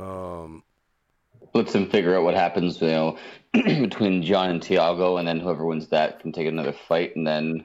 um. 0.00 0.64
Lets 1.56 1.72
them 1.72 1.88
figure 1.88 2.14
out 2.16 2.22
what 2.22 2.34
happens, 2.34 2.80
you 2.80 2.88
know, 2.88 3.18
between 3.52 4.22
Jon 4.22 4.50
and 4.50 4.60
Thiago, 4.60 5.18
and 5.18 5.26
then 5.26 5.40
whoever 5.40 5.64
wins 5.64 5.88
that 5.88 6.20
can 6.20 6.30
take 6.32 6.46
another 6.46 6.72
fight, 6.72 7.16
and 7.16 7.26
then 7.26 7.64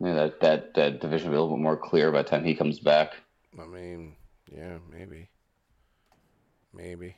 you 0.00 0.06
know, 0.06 0.14
that, 0.14 0.40
that 0.40 0.74
that 0.74 1.00
division 1.00 1.30
will 1.30 1.32
be 1.32 1.38
a 1.38 1.42
little 1.42 1.56
bit 1.56 1.62
more 1.62 1.76
clear 1.76 2.10
by 2.10 2.22
the 2.22 2.28
time 2.28 2.44
he 2.44 2.54
comes 2.54 2.80
back. 2.80 3.14
I 3.60 3.66
mean, 3.66 4.16
yeah, 4.52 4.78
maybe. 4.90 5.30
Maybe. 6.74 7.16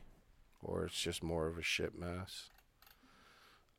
Or 0.62 0.84
it's 0.84 1.00
just 1.00 1.22
more 1.22 1.46
of 1.46 1.58
a 1.58 1.62
shit 1.62 1.98
mess. 1.98 2.50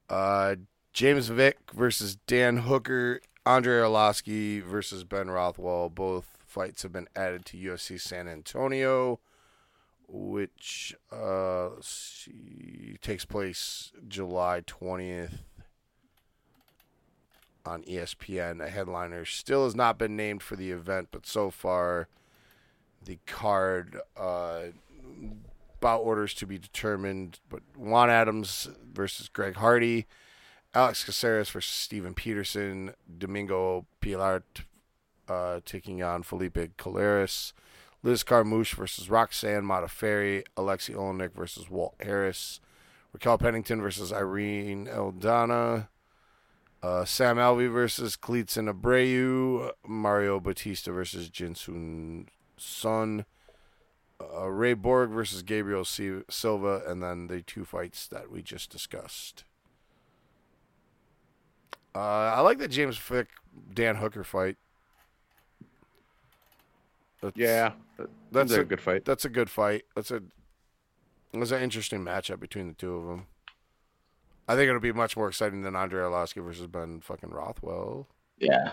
Uh 0.09 0.56
James 0.91 1.27
Vick 1.27 1.57
versus 1.73 2.15
Dan 2.27 2.57
Hooker, 2.57 3.22
Andre 3.45 3.81
Arlovski 3.81 4.61
versus 4.61 5.03
Ben 5.03 5.30
Rothwell. 5.30 5.89
Both 5.89 6.38
fights 6.45 6.81
have 6.81 6.91
been 6.91 7.07
added 7.15 7.45
to 7.45 7.57
UFC 7.57 8.01
San 8.01 8.27
Antonio, 8.27 9.19
which 10.11 10.95
uh 11.11 11.69
see 11.81 12.97
takes 13.01 13.25
place 13.25 13.91
July 14.07 14.63
twentieth 14.65 15.43
on 17.65 17.83
ESPN. 17.83 18.63
A 18.63 18.69
headliner 18.69 19.25
still 19.25 19.65
has 19.65 19.75
not 19.75 19.97
been 19.97 20.15
named 20.15 20.41
for 20.41 20.55
the 20.55 20.71
event, 20.71 21.09
but 21.11 21.25
so 21.25 21.49
far 21.49 22.07
the 23.03 23.19
card 23.25 23.97
uh, 24.17 24.61
bout 25.79 26.01
orders 26.01 26.33
to 26.35 26.45
be 26.45 26.57
determined. 26.57 27.39
But 27.49 27.61
Juan 27.77 28.09
Adams 28.09 28.69
versus 28.91 29.29
Greg 29.29 29.55
Hardy, 29.55 30.07
Alex 30.73 31.03
Caceres 31.03 31.49
versus 31.49 31.71
Steven 31.71 32.13
Peterson, 32.13 32.93
Domingo 33.17 33.85
Pilarte 34.01 34.65
uh, 35.27 35.59
taking 35.65 36.01
on 36.01 36.23
Felipe 36.23 36.57
Colares, 36.77 37.53
Liz 38.01 38.23
Carmouche 38.23 38.75
versus 38.75 39.09
Roxanne 39.09 39.63
Modafferi, 39.63 40.43
Aleksei 40.57 40.95
Oleinik 40.95 41.33
versus 41.33 41.69
Walt 41.69 41.95
Harris, 41.99 42.59
Raquel 43.13 43.37
Pennington 43.37 43.81
versus 43.81 44.13
Irene 44.13 44.87
Aldana. 44.87 45.87
Uh, 46.81 47.03
Sam 47.03 47.35
Alvey 47.35 47.69
versus 47.69 48.15
Klidson 48.15 48.73
Abreu, 48.73 49.71
Mario 49.85 50.39
Bautista 50.39 50.93
versus 50.93 51.29
Jinsun 51.29 52.27
Sun, 52.55 53.25
uh, 54.21 54.49
Ray 54.49 54.73
Borg 54.75 55.09
versus 55.09 55.43
Gabriel 55.43 55.83
C- 55.83 56.21
Silva, 56.29 56.81
and 56.87 57.03
then 57.03 57.27
the 57.27 57.41
two 57.41 57.65
fights 57.65 58.07
that 58.07 58.31
we 58.31 58.41
just 58.41 58.69
discussed. 58.69 59.43
Uh, 61.93 61.99
I 61.99 62.39
like 62.41 62.59
the 62.59 62.67
James 62.69 62.97
Vick 62.97 63.27
Dan 63.73 63.97
Hooker 63.97 64.23
fight. 64.23 64.55
That's, 67.22 67.35
Yeah, 67.38 67.73
that's 67.98 68.09
that's 68.31 68.51
a 68.53 68.61
a- 68.61 68.65
good 68.65 68.81
fight. 68.81 69.06
that's 69.06 69.25
a 69.25 69.30
good 69.30 69.49
fight. 69.49 69.83
That's 69.95 70.11
a 70.11 70.22
that's 71.33 71.51
an 71.51 71.61
interesting 71.61 72.03
matchup 72.03 72.39
between 72.39 72.67
the 72.67 72.73
two 72.73 72.95
of 72.95 73.07
them. 73.07 73.27
I 74.48 74.56
think 74.56 74.67
it'll 74.69 74.80
be 74.80 74.91
much 74.93 75.15
more 75.15 75.27
exciting 75.27 75.61
than 75.61 75.75
Andre 75.75 76.01
Arlovski 76.01 76.43
versus 76.43 76.65
Ben 76.67 77.01
fucking 77.01 77.30
Rothwell. 77.30 78.07
Yeah, 78.39 78.72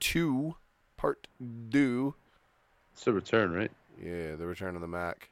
Two, 0.00 0.56
part 0.96 1.26
two. 1.70 2.14
It's 2.92 3.06
a 3.06 3.12
return, 3.12 3.52
right? 3.52 3.70
Yeah, 4.02 4.36
the 4.36 4.46
return 4.46 4.74
of 4.76 4.80
the 4.80 4.86
Mac. 4.88 5.30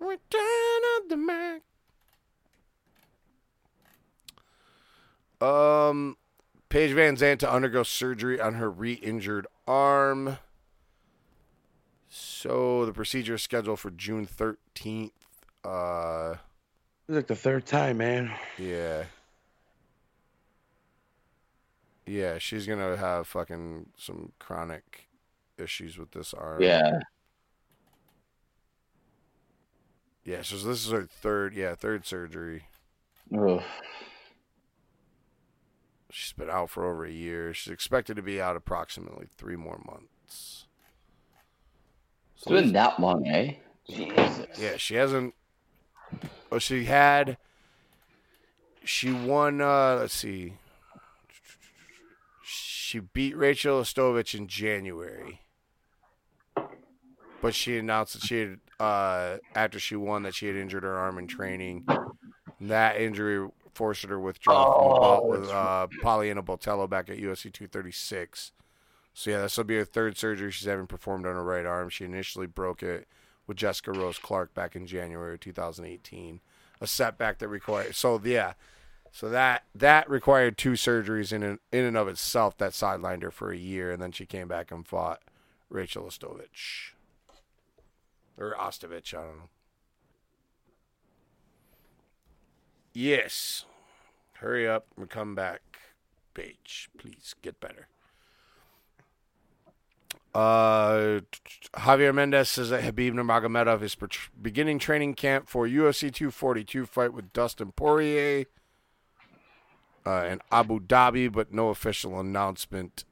Return 0.00 0.80
of 1.02 1.08
the 1.08 1.16
Mac. 1.16 1.62
Um, 5.40 6.16
Paige 6.68 6.92
VanZant 6.92 7.38
to 7.40 7.50
undergo 7.52 7.82
surgery 7.82 8.40
on 8.40 8.54
her 8.54 8.70
re-injured 8.70 9.46
arm. 9.68 10.38
So 12.08 12.86
the 12.86 12.92
procedure 12.92 13.34
is 13.34 13.42
scheduled 13.42 13.78
for 13.80 13.90
June 13.90 14.26
13th. 14.26 15.10
Uh, 15.64 16.36
It's 17.06 17.14
like 17.16 17.26
the 17.26 17.36
third 17.36 17.66
time, 17.66 17.98
man. 17.98 18.32
yeah. 18.58 19.04
Yeah, 22.06 22.38
she's 22.38 22.66
gonna 22.66 22.96
have 22.96 23.26
fucking 23.26 23.90
some 23.98 24.32
chronic 24.38 25.08
issues 25.58 25.98
with 25.98 26.12
this 26.12 26.32
arm. 26.32 26.62
Yeah. 26.62 27.00
Yeah, 30.24 30.40
so 30.42 30.56
this 30.56 30.86
is 30.86 30.90
her 30.90 31.04
third, 31.04 31.54
yeah, 31.54 31.74
third 31.74 32.06
surgery. 32.06 32.64
Ugh. 33.38 33.62
She's 36.10 36.32
been 36.32 36.50
out 36.50 36.70
for 36.70 36.86
over 36.86 37.04
a 37.04 37.10
year. 37.10 37.52
She's 37.52 37.72
expected 37.72 38.16
to 38.16 38.22
be 38.22 38.40
out 38.40 38.56
approximately 38.56 39.26
three 39.36 39.56
more 39.56 39.80
months. 39.86 40.66
It's 42.36 42.46
been 42.46 42.72
that 42.72 42.98
long, 42.98 43.26
eh? 43.26 43.54
Jesus. 43.88 44.46
Yeah, 44.58 44.76
she 44.76 44.94
hasn't. 44.94 45.34
Well, 46.50 46.60
she 46.60 46.84
had. 46.84 47.36
She 48.84 49.12
won. 49.12 49.60
Uh, 49.60 49.96
let's 50.00 50.14
see. 50.14 50.54
She 52.42 53.00
beat 53.00 53.36
Rachel 53.36 53.82
Ostovich 53.82 54.34
in 54.34 54.48
January, 54.48 55.42
but 57.42 57.54
she 57.54 57.76
announced 57.76 58.14
that 58.14 58.22
she 58.22 58.40
had 58.40 58.60
uh, 58.80 59.36
after 59.54 59.78
she 59.78 59.94
won 59.94 60.22
that 60.22 60.34
she 60.34 60.46
had 60.46 60.56
injured 60.56 60.84
her 60.84 60.96
arm 60.96 61.18
in 61.18 61.26
training. 61.26 61.86
That 62.60 62.98
injury 62.98 63.46
forced 63.78 64.02
her 64.02 64.08
to 64.08 64.18
withdraw 64.18 64.74
from 64.74 64.88
the 64.88 64.96
Oh, 64.96 65.00
bout 65.00 65.28
with 65.28 65.48
uh, 65.50 65.86
Pollyanna 66.02 66.42
Botello 66.42 66.88
back 66.88 67.08
at 67.08 67.18
UFC 67.18 67.52
236. 67.52 68.50
So 69.14 69.30
yeah, 69.30 69.42
this 69.42 69.56
will 69.56 69.64
be 69.64 69.76
her 69.76 69.84
third 69.84 70.16
surgery 70.18 70.50
she's 70.50 70.66
having 70.66 70.88
performed 70.88 71.26
on 71.26 71.34
her 71.36 71.44
right 71.44 71.64
arm. 71.64 71.88
She 71.88 72.04
initially 72.04 72.46
broke 72.46 72.82
it 72.82 73.06
with 73.46 73.56
Jessica 73.56 73.92
Rose 73.92 74.18
Clark 74.18 74.52
back 74.52 74.74
in 74.74 74.84
January 74.86 75.34
of 75.34 75.40
2018. 75.40 76.40
A 76.80 76.86
setback 76.86 77.38
that 77.38 77.48
required 77.48 77.94
so 77.94 78.20
yeah, 78.22 78.54
so 79.12 79.28
that 79.28 79.64
that 79.74 80.10
required 80.10 80.58
two 80.58 80.72
surgeries 80.72 81.32
in 81.32 81.42
and, 81.42 81.58
in 81.72 81.84
and 81.84 81.96
of 81.96 82.08
itself 82.08 82.56
that 82.58 82.72
sidelined 82.72 83.22
her 83.22 83.30
for 83.30 83.50
a 83.52 83.56
year, 83.56 83.92
and 83.92 84.02
then 84.02 84.12
she 84.12 84.26
came 84.26 84.48
back 84.48 84.70
and 84.70 84.86
fought 84.86 85.22
Rachel 85.70 86.04
Ostovich 86.04 86.92
or 88.36 88.54
Ostovich, 88.58 89.14
I 89.14 89.22
don't 89.22 89.36
know. 89.36 89.48
Yes, 92.94 93.64
hurry 94.40 94.68
up 94.68 94.86
and 94.96 95.08
come 95.08 95.34
back, 95.34 95.60
Paige. 96.34 96.90
Please 96.98 97.34
get 97.42 97.60
better. 97.60 97.88
Uh, 100.34 101.20
Javier 101.74 102.14
Mendez 102.14 102.48
says 102.48 102.70
that 102.70 102.82
Khabib 102.82 103.12
Nurmagomedov 103.12 103.82
is 103.82 103.96
beginning 104.40 104.78
training 104.78 105.14
camp 105.14 105.48
for 105.48 105.66
UFC 105.66 106.12
242 106.12 106.86
fight 106.86 107.12
with 107.12 107.32
Dustin 107.32 107.72
Poirier 107.72 108.44
uh, 110.06 110.26
in 110.30 110.40
Abu 110.52 110.80
Dhabi, 110.80 111.32
but 111.32 111.52
no 111.52 111.70
official 111.70 112.20
announcement 112.20 113.04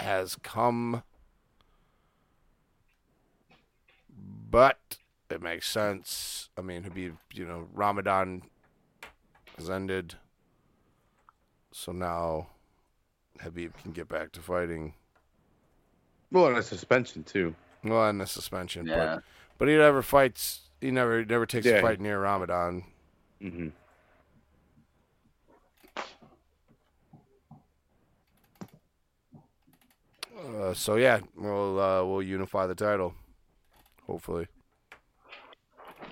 has 0.00 0.36
come. 0.42 1.02
But 4.50 4.98
it 5.28 5.42
makes 5.42 5.68
sense. 5.68 6.48
I 6.56 6.62
mean, 6.62 6.84
Khabib, 6.84 7.16
you 7.32 7.44
know, 7.44 7.68
Ramadan 7.74 8.42
has 9.58 9.68
ended, 9.68 10.14
so 11.76 11.92
now 11.92 12.46
Khabib 13.38 13.76
can 13.82 13.92
get 13.92 14.08
back 14.08 14.32
to 14.32 14.40
fighting. 14.40 14.94
Well, 16.32 16.46
and 16.46 16.56
a 16.56 16.62
suspension 16.62 17.22
too. 17.22 17.54
Well, 17.84 18.08
and 18.08 18.18
the 18.18 18.26
suspension, 18.26 18.86
Yeah. 18.86 19.16
but 19.16 19.22
but 19.58 19.68
he 19.68 19.76
never 19.76 20.00
fights. 20.00 20.70
He 20.80 20.90
never 20.90 21.22
never 21.22 21.44
takes 21.44 21.66
a 21.66 21.82
fight 21.82 22.00
near 22.00 22.18
Ramadan. 22.18 22.84
Mm-hmm. 23.42 23.68
Uh, 30.38 30.72
so 30.72 30.96
yeah, 30.96 31.20
we'll 31.36 31.78
uh, 31.78 32.02
we'll 32.04 32.22
unify 32.22 32.66
the 32.66 32.74
title, 32.74 33.14
hopefully. 34.06 34.46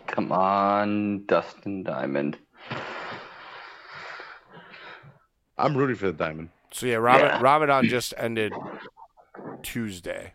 Come 0.09 0.31
on, 0.31 1.25
Dustin 1.25 1.83
Diamond. 1.85 2.37
I'm 5.57 5.77
rooting 5.77 5.97
for 5.97 6.07
the 6.07 6.13
diamond. 6.13 6.51
So 6.73 6.87
yeah, 6.87 6.97
Ram- 6.97 7.21
Yeah. 7.21 7.39
Ramadan 7.41 7.89
just 7.89 8.13
ended 8.17 8.53
Tuesday. 9.63 10.35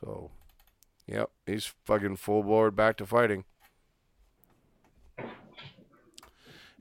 So, 0.00 0.30
yep, 1.06 1.30
he's 1.46 1.72
fucking 1.84 2.16
full 2.16 2.42
board 2.42 2.76
back 2.76 2.96
to 2.98 3.06
fighting. 3.06 3.44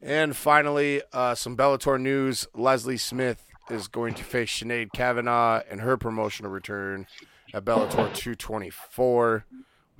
And 0.02 0.36
finally, 0.36 1.02
uh, 1.12 1.34
some 1.34 1.58
Bellator 1.58 2.00
news. 2.00 2.46
Leslie 2.54 2.98
Smith 2.98 3.44
is 3.72 3.88
going 3.88 4.14
to 4.14 4.24
face 4.24 4.52
Sinead 4.60 4.94
Kavanagh 4.94 5.64
in 5.72 5.80
her 5.80 5.98
promotional 5.98 6.52
return 6.52 7.08
at 7.54 7.66
Bellator 7.66 8.14
224, 8.14 9.46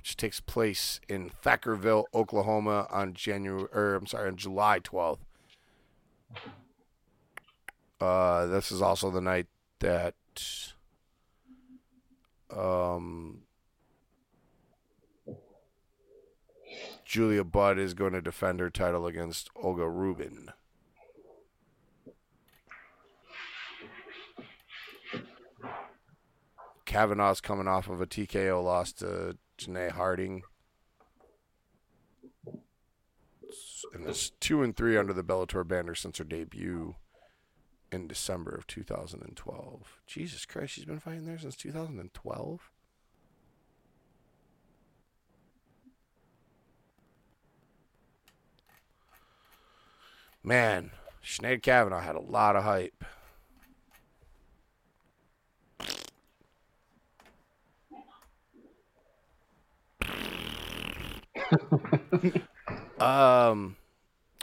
which 0.08 0.16
takes 0.16 0.40
place 0.40 1.02
in 1.06 1.30
Thackerville, 1.44 2.04
Oklahoma 2.14 2.86
on 2.90 3.12
January, 3.12 3.68
or 3.74 3.94
I'm 3.94 4.06
sorry, 4.06 4.28
on 4.28 4.36
July 4.36 4.80
12th. 4.80 5.18
Uh, 8.00 8.46
this 8.46 8.72
is 8.72 8.80
also 8.80 9.10
the 9.10 9.20
night 9.20 9.48
that 9.80 10.14
um, 12.56 13.40
Julia 17.04 17.44
Budd 17.44 17.78
is 17.78 17.92
going 17.92 18.14
to 18.14 18.22
defend 18.22 18.60
her 18.60 18.70
title 18.70 19.06
against 19.06 19.50
Olga 19.54 19.86
Rubin. 19.86 20.52
Kavanagh's 26.86 27.42
coming 27.42 27.68
off 27.68 27.90
of 27.90 28.00
a 28.00 28.06
TKO 28.06 28.64
loss 28.64 28.94
to 28.94 29.36
Janay 29.58 29.90
Harding. 29.90 30.42
And 33.92 34.06
it's 34.06 34.30
two 34.30 34.62
and 34.62 34.76
three 34.76 34.96
under 34.96 35.12
the 35.12 35.24
Bellator 35.24 35.66
banner 35.66 35.94
since 35.94 36.18
her 36.18 36.24
debut 36.24 36.94
in 37.90 38.06
December 38.06 38.54
of 38.54 38.66
2012. 38.66 40.00
Jesus 40.06 40.46
Christ, 40.46 40.74
she's 40.74 40.84
been 40.84 41.00
fighting 41.00 41.26
there 41.26 41.38
since 41.38 41.56
2012. 41.56 42.70
Man, 50.42 50.92
Sinead 51.22 51.62
Kavanagh 51.62 52.00
had 52.00 52.16
a 52.16 52.20
lot 52.20 52.56
of 52.56 52.64
hype. 52.64 53.04
Um, 63.00 63.76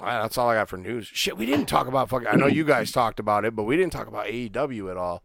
that's 0.02 0.38
all 0.38 0.50
I 0.50 0.56
got 0.56 0.70
for 0.70 0.78
news. 0.78 1.08
Shit, 1.08 1.38
we 1.38 1.46
didn't 1.46 1.68
talk 1.68 1.88
about 1.88 2.10
fucking. 2.10 2.28
I 2.28 2.36
know 2.36 2.48
you 2.48 2.64
guys 2.64 2.92
talked 2.92 3.20
about 3.20 3.46
it, 3.46 3.56
but 3.56 3.64
we 3.64 3.78
didn't 3.78 3.94
talk 3.94 4.08
about 4.08 4.28
AEW 4.28 4.92
at 4.92 4.98
all. 4.98 5.22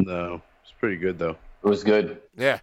No, 0.00 0.40
it's 0.62 0.72
pretty 0.80 0.96
good 0.96 1.18
though. 1.18 1.36
It 1.64 1.68
was 1.68 1.84
good. 1.84 2.20
Yeah, 2.36 2.58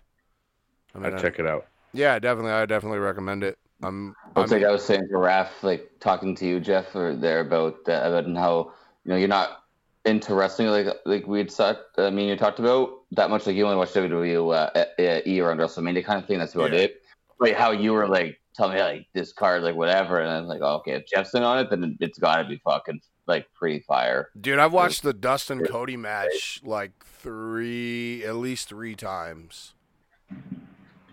I 0.93 0.97
mean, 0.99 1.07
I'd 1.13 1.19
I- 1.19 1.21
check 1.21 1.39
it 1.39 1.47
out. 1.47 1.67
yeah, 1.93 2.19
definitely. 2.19 2.51
I 2.51 2.65
definitely 2.65 2.99
recommend 2.99 3.43
it. 3.43 3.57
I'm. 3.81 4.13
It's 4.35 4.51
I'm 4.51 4.59
like 4.59 4.67
I 4.67 4.71
was 4.71 4.83
saying 4.83 5.07
to 5.07 5.13
Raph, 5.15 5.49
like 5.61 5.89
talking 5.99 6.35
to 6.35 6.45
you, 6.45 6.59
Jeff, 6.59 6.93
or 6.95 7.15
there 7.15 7.39
about 7.41 7.75
uh, 7.87 7.91
about 8.03 8.25
how 8.35 8.73
you 9.05 9.11
know 9.11 9.15
you're 9.15 9.27
not 9.29 9.58
into 10.05 10.33
wrestling 10.33 10.69
like 10.69 10.87
like 11.05 11.27
we 11.27 11.37
had 11.39 11.51
said. 11.51 11.77
I 11.97 12.09
mean, 12.09 12.27
you 12.29 12.35
talked 12.35 12.59
about 12.59 13.01
that 13.11 13.29
much. 13.29 13.45
Like 13.45 13.55
you 13.55 13.65
only 13.65 13.77
watch 13.77 13.93
WWE 13.93 14.53
uh, 14.55 14.79
uh, 15.01 15.21
E 15.25 15.39
around 15.39 15.57
WrestleMania 15.57 16.03
kind 16.05 16.21
of 16.21 16.27
thing. 16.27 16.39
That's 16.39 16.55
about 16.55 16.71
Yeah. 16.73 16.79
it. 16.79 17.01
Like 17.39 17.55
how 17.55 17.71
you 17.71 17.93
were 17.93 18.07
like 18.07 18.39
telling 18.55 18.75
me 18.75 18.81
like 18.81 19.07
this 19.13 19.31
card 19.33 19.63
like 19.63 19.75
whatever, 19.75 20.19
and 20.19 20.29
I 20.29 20.39
was 20.39 20.49
like, 20.49 20.61
oh, 20.61 20.75
okay, 20.77 20.93
if 20.93 21.05
Jeff's 21.05 21.33
in 21.33 21.43
on 21.43 21.59
it, 21.59 21.69
then 21.69 21.97
it's 21.99 22.17
got 22.19 22.41
to 22.41 22.47
be 22.47 22.61
fucking 22.65 22.99
like 23.27 23.47
pretty 23.53 23.79
fire. 23.81 24.29
dude. 24.39 24.59
I've 24.59 24.73
watched 24.73 25.03
the 25.03 25.13
Dustin 25.13 25.63
Cody 25.65 25.95
match 25.97 26.61
like 26.63 26.91
three, 27.05 28.23
at 28.25 28.35
least 28.35 28.69
three 28.69 28.95
times. 28.95 29.73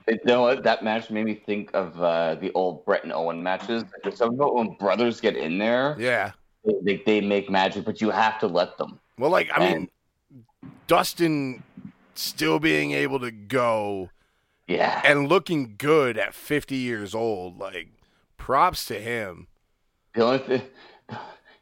You 0.09 0.19
know 0.25 0.43
what? 0.43 0.63
That 0.63 0.85
match 0.85 1.11
made 1.11 1.25
me 1.25 1.35
think 1.35 1.71
of 1.75 2.01
uh, 2.01 2.37
the 2.37 2.53
old 2.53 2.85
Bret 2.85 3.03
and 3.03 3.13
Owen 3.13 3.43
matches. 3.43 3.83
Like, 3.83 4.03
there's 4.05 4.17
something 4.17 4.39
about 4.39 4.55
when 4.55 4.75
brothers 4.79 5.21
get 5.21 5.37
in 5.37 5.59
there, 5.59 5.97
Yeah. 5.99 6.33
They, 6.83 7.03
they 7.07 7.21
make 7.21 7.49
magic, 7.51 7.85
but 7.85 8.01
you 8.01 8.11
have 8.11 8.39
to 8.41 8.47
let 8.47 8.77
them. 8.79 8.99
Well, 9.19 9.31
like 9.31 9.49
I 9.55 9.59
mean, 9.61 9.89
Dustin 10.87 11.63
still 12.15 12.59
being 12.59 12.93
able 12.93 13.19
to 13.21 13.31
go 13.31 14.11
Yeah. 14.67 15.01
and 15.05 15.29
looking 15.29 15.75
good 15.79 16.19
at 16.19 16.35
50 16.35 16.77
years 16.77 17.15
old. 17.15 17.59
Like, 17.59 17.89
props 18.39 18.85
to 18.87 19.01
him. 19.01 19.47
The 20.15 20.25
only 20.25 20.39
thing 20.39 20.63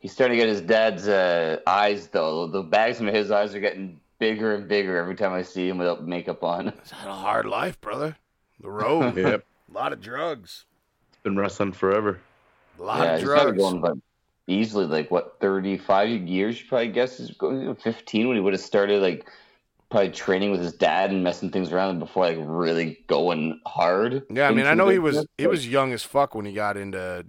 he's 0.00 0.12
starting 0.12 0.39
to 0.39 0.44
get 0.44 0.49
his 0.49 0.60
dad's 0.60 1.08
uh, 1.08 1.58
eyes 1.66 2.08
though. 2.08 2.47
The 2.47 2.62
bags 2.62 3.00
in 3.00 3.07
his 3.07 3.31
eyes 3.31 3.55
are 3.55 3.60
getting 3.60 3.99
bigger 4.18 4.55
and 4.55 4.68
bigger 4.68 4.97
every 4.97 5.16
time 5.16 5.33
I 5.33 5.42
see 5.42 5.68
him 5.68 5.78
without 5.78 6.07
makeup 6.07 6.44
on. 6.44 6.73
He's 6.83 6.91
had 6.92 7.08
a 7.08 7.15
hard 7.15 7.47
life, 7.47 7.81
brother. 7.81 8.16
The 8.60 8.70
road, 8.70 9.16
Yep. 9.16 9.44
a 9.70 9.74
lot 9.74 9.92
of 9.92 10.00
drugs, 10.00 10.65
Been 11.24 11.36
wrestling 11.36 11.73
forever. 11.73 12.20
a 12.78 12.83
lot 12.83 13.02
yeah, 13.02 13.15
of 13.16 13.23
drugs. 13.23 13.58
going 13.58 13.81
but 13.81 13.94
easily 14.47 14.86
like 14.86 15.10
what 15.10 15.39
thirty 15.40 15.78
five 15.78 16.08
years 16.08 16.60
you 16.60 16.68
probably 16.68 16.89
guess 16.89 17.20
is 17.20 17.31
going 17.32 17.74
fifteen 17.76 18.28
when 18.28 18.36
he 18.36 18.40
would 18.40 18.52
have 18.52 18.62
started 18.62 19.00
like 19.02 19.28
probably 19.90 20.10
training 20.10 20.50
with 20.50 20.60
his 20.60 20.73
dad 20.73 21.10
and 21.10 21.23
messing 21.23 21.50
things 21.50 21.73
around 21.73 21.98
before 21.98 22.26
like 22.26 22.39
really 22.40 22.98
going 23.06 23.60
hard. 23.66 24.23
Yeah, 24.31 24.48
I 24.48 24.52
mean, 24.52 24.66
I 24.66 24.74
know 24.74 24.89
he 24.89 24.98
was 24.98 25.26
he 25.39 25.47
was 25.47 25.68
young 25.68 25.92
as 25.92 26.02
fuck 26.02 26.34
when 26.34 26.44
he 26.44 26.52
got 26.52 26.76
into 26.76 27.26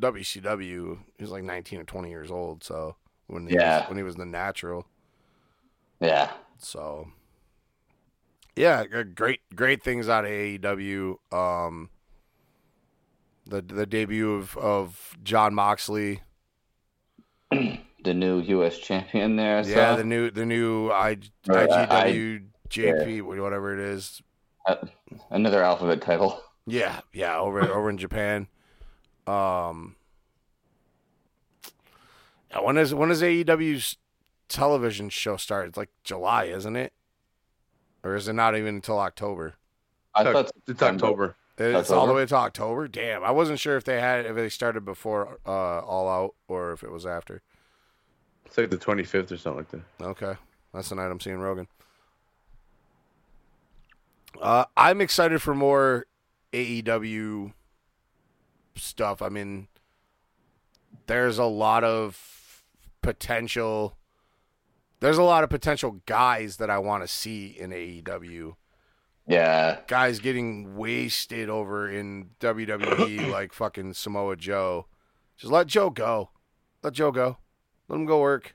WCW. 0.00 0.98
He 1.16 1.22
was 1.22 1.30
like 1.30 1.44
19 1.44 1.80
or 1.80 1.84
20 1.84 2.08
years 2.10 2.30
old. 2.30 2.64
So 2.64 2.96
when 3.26 3.46
he 3.46 3.54
Yeah. 3.54 3.80
was, 3.80 3.88
when 3.88 3.96
he 3.98 4.02
was 4.02 4.16
the 4.16 4.26
natural. 4.26 4.86
Yeah. 6.00 6.30
So 6.58 7.08
yeah, 8.54 8.84
great 8.86 9.40
great 9.54 9.82
things 9.82 10.08
out 10.08 10.24
of 10.24 10.30
AEW. 10.30 11.16
Um, 11.32 11.90
the 13.46 13.60
the 13.60 13.86
debut 13.86 14.32
of 14.32 14.56
of 14.56 15.16
Jon 15.22 15.54
Moxley. 15.54 16.22
The 18.04 18.14
new 18.14 18.38
US 18.40 18.78
champion 18.78 19.34
there. 19.34 19.58
I 19.58 19.62
Yeah, 19.62 19.96
the 19.96 20.04
new 20.04 20.30
the 20.30 20.46
new 20.46 20.90
I, 20.92 21.16
Right, 21.48 21.68
I- 21.70 22.12
IGW 22.12 22.46
JP 22.68 23.22
whatever 23.22 23.74
it 23.74 23.80
is. 23.80 24.22
Another 25.30 25.62
alphabet 25.62 26.02
title. 26.02 26.40
Yeah, 26.68 27.00
yeah, 27.12 27.38
over 27.38 27.60
over 27.60 27.88
in 27.90 27.96
Japan. 27.96 28.48
Um, 29.28 29.94
when 32.60 32.76
is 32.76 32.92
when 32.92 33.12
is 33.12 33.22
AEW's 33.22 33.96
television 34.48 35.08
show 35.08 35.36
start? 35.36 35.68
It's 35.68 35.76
like 35.76 35.90
July, 36.02 36.46
isn't 36.46 36.74
it? 36.74 36.92
Or 38.02 38.16
is 38.16 38.26
it 38.26 38.32
not 38.32 38.56
even 38.56 38.74
until 38.76 38.98
October? 38.98 39.54
I 40.12 40.22
It's, 40.22 40.32
thought 40.32 40.50
it's 40.66 40.82
October. 40.82 41.36
It's 41.58 41.90
all 41.90 42.06
the 42.06 42.12
way 42.12 42.26
to 42.26 42.34
October. 42.34 42.86
Damn, 42.86 43.24
I 43.24 43.30
wasn't 43.30 43.58
sure 43.58 43.76
if 43.76 43.84
they 43.84 44.00
had 44.00 44.26
if 44.26 44.36
they 44.36 44.48
started 44.48 44.84
before 44.84 45.38
uh, 45.46 45.80
All 45.80 46.08
Out 46.08 46.34
or 46.48 46.72
if 46.72 46.82
it 46.82 46.90
was 46.90 47.06
after. 47.06 47.42
It's 48.44 48.58
like 48.58 48.70
the 48.70 48.76
25th 48.76 49.32
or 49.32 49.36
something 49.36 49.58
like 49.58 49.70
that. 49.70 50.04
Okay, 50.04 50.34
that's 50.72 50.90
the 50.90 50.94
night 50.94 51.10
I'm 51.10 51.20
seeing 51.20 51.38
Rogan. 51.38 51.66
Uh, 54.40 54.66
I'm 54.76 55.00
excited 55.00 55.40
for 55.40 55.54
more 55.54 56.06
AEW 56.52 57.52
stuff. 58.76 59.22
I 59.22 59.28
mean, 59.30 59.68
there's 61.06 61.38
a 61.38 61.44
lot 61.44 61.84
of 61.84 62.62
potential. 63.02 63.96
There's 65.00 65.18
a 65.18 65.22
lot 65.22 65.44
of 65.44 65.50
potential 65.50 66.00
guys 66.06 66.56
that 66.58 66.70
I 66.70 66.78
want 66.78 67.02
to 67.02 67.08
see 67.08 67.56
in 67.58 67.70
AEW. 67.70 68.56
Yeah. 69.26 69.78
Guys 69.88 70.20
getting 70.20 70.76
wasted 70.76 71.48
over 71.48 71.90
in 71.90 72.30
WWE 72.40 73.28
like 73.30 73.52
fucking 73.52 73.94
Samoa 73.94 74.36
Joe. 74.36 74.86
Just 75.36 75.52
let 75.52 75.66
Joe 75.66 75.90
go. 75.90 76.30
Let 76.82 76.92
Joe 76.92 77.10
go. 77.10 77.38
Let 77.88 77.96
him 77.96 78.06
go 78.06 78.20
work. 78.20 78.52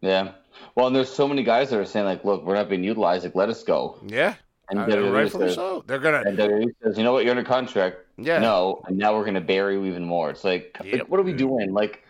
Yeah. 0.00 0.32
Well, 0.74 0.86
and 0.88 0.96
there's 0.96 1.12
so 1.12 1.28
many 1.28 1.42
guys 1.42 1.70
that 1.70 1.78
are 1.78 1.84
saying 1.84 2.06
like, 2.06 2.24
"Look, 2.24 2.44
we're 2.44 2.54
not 2.54 2.68
being 2.68 2.84
utilized. 2.84 3.24
Like, 3.24 3.34
let 3.34 3.48
us 3.48 3.62
go." 3.62 3.98
Yeah, 4.06 4.34
And 4.68 4.78
uh, 4.80 4.86
WWE 4.86 5.12
rightfully 5.12 5.48
says, 5.48 5.54
so. 5.54 5.84
They're 5.86 5.98
gonna. 5.98 6.22
and 6.26 6.36
WWE 6.36 6.74
says, 6.82 6.98
"You 6.98 7.04
know 7.04 7.12
what? 7.12 7.24
You're 7.24 7.30
under 7.32 7.44
contract. 7.44 7.98
Yeah. 8.16 8.38
No, 8.38 8.82
and 8.86 8.98
now 8.98 9.16
we're 9.16 9.24
gonna 9.24 9.40
bury 9.40 9.74
you 9.74 9.84
even 9.84 10.04
more." 10.04 10.30
It's 10.30 10.44
like, 10.44 10.76
Yep. 10.82 10.92
like, 10.92 11.08
what 11.08 11.20
are 11.20 11.22
we 11.22 11.32
doing? 11.32 11.72
Like, 11.72 12.02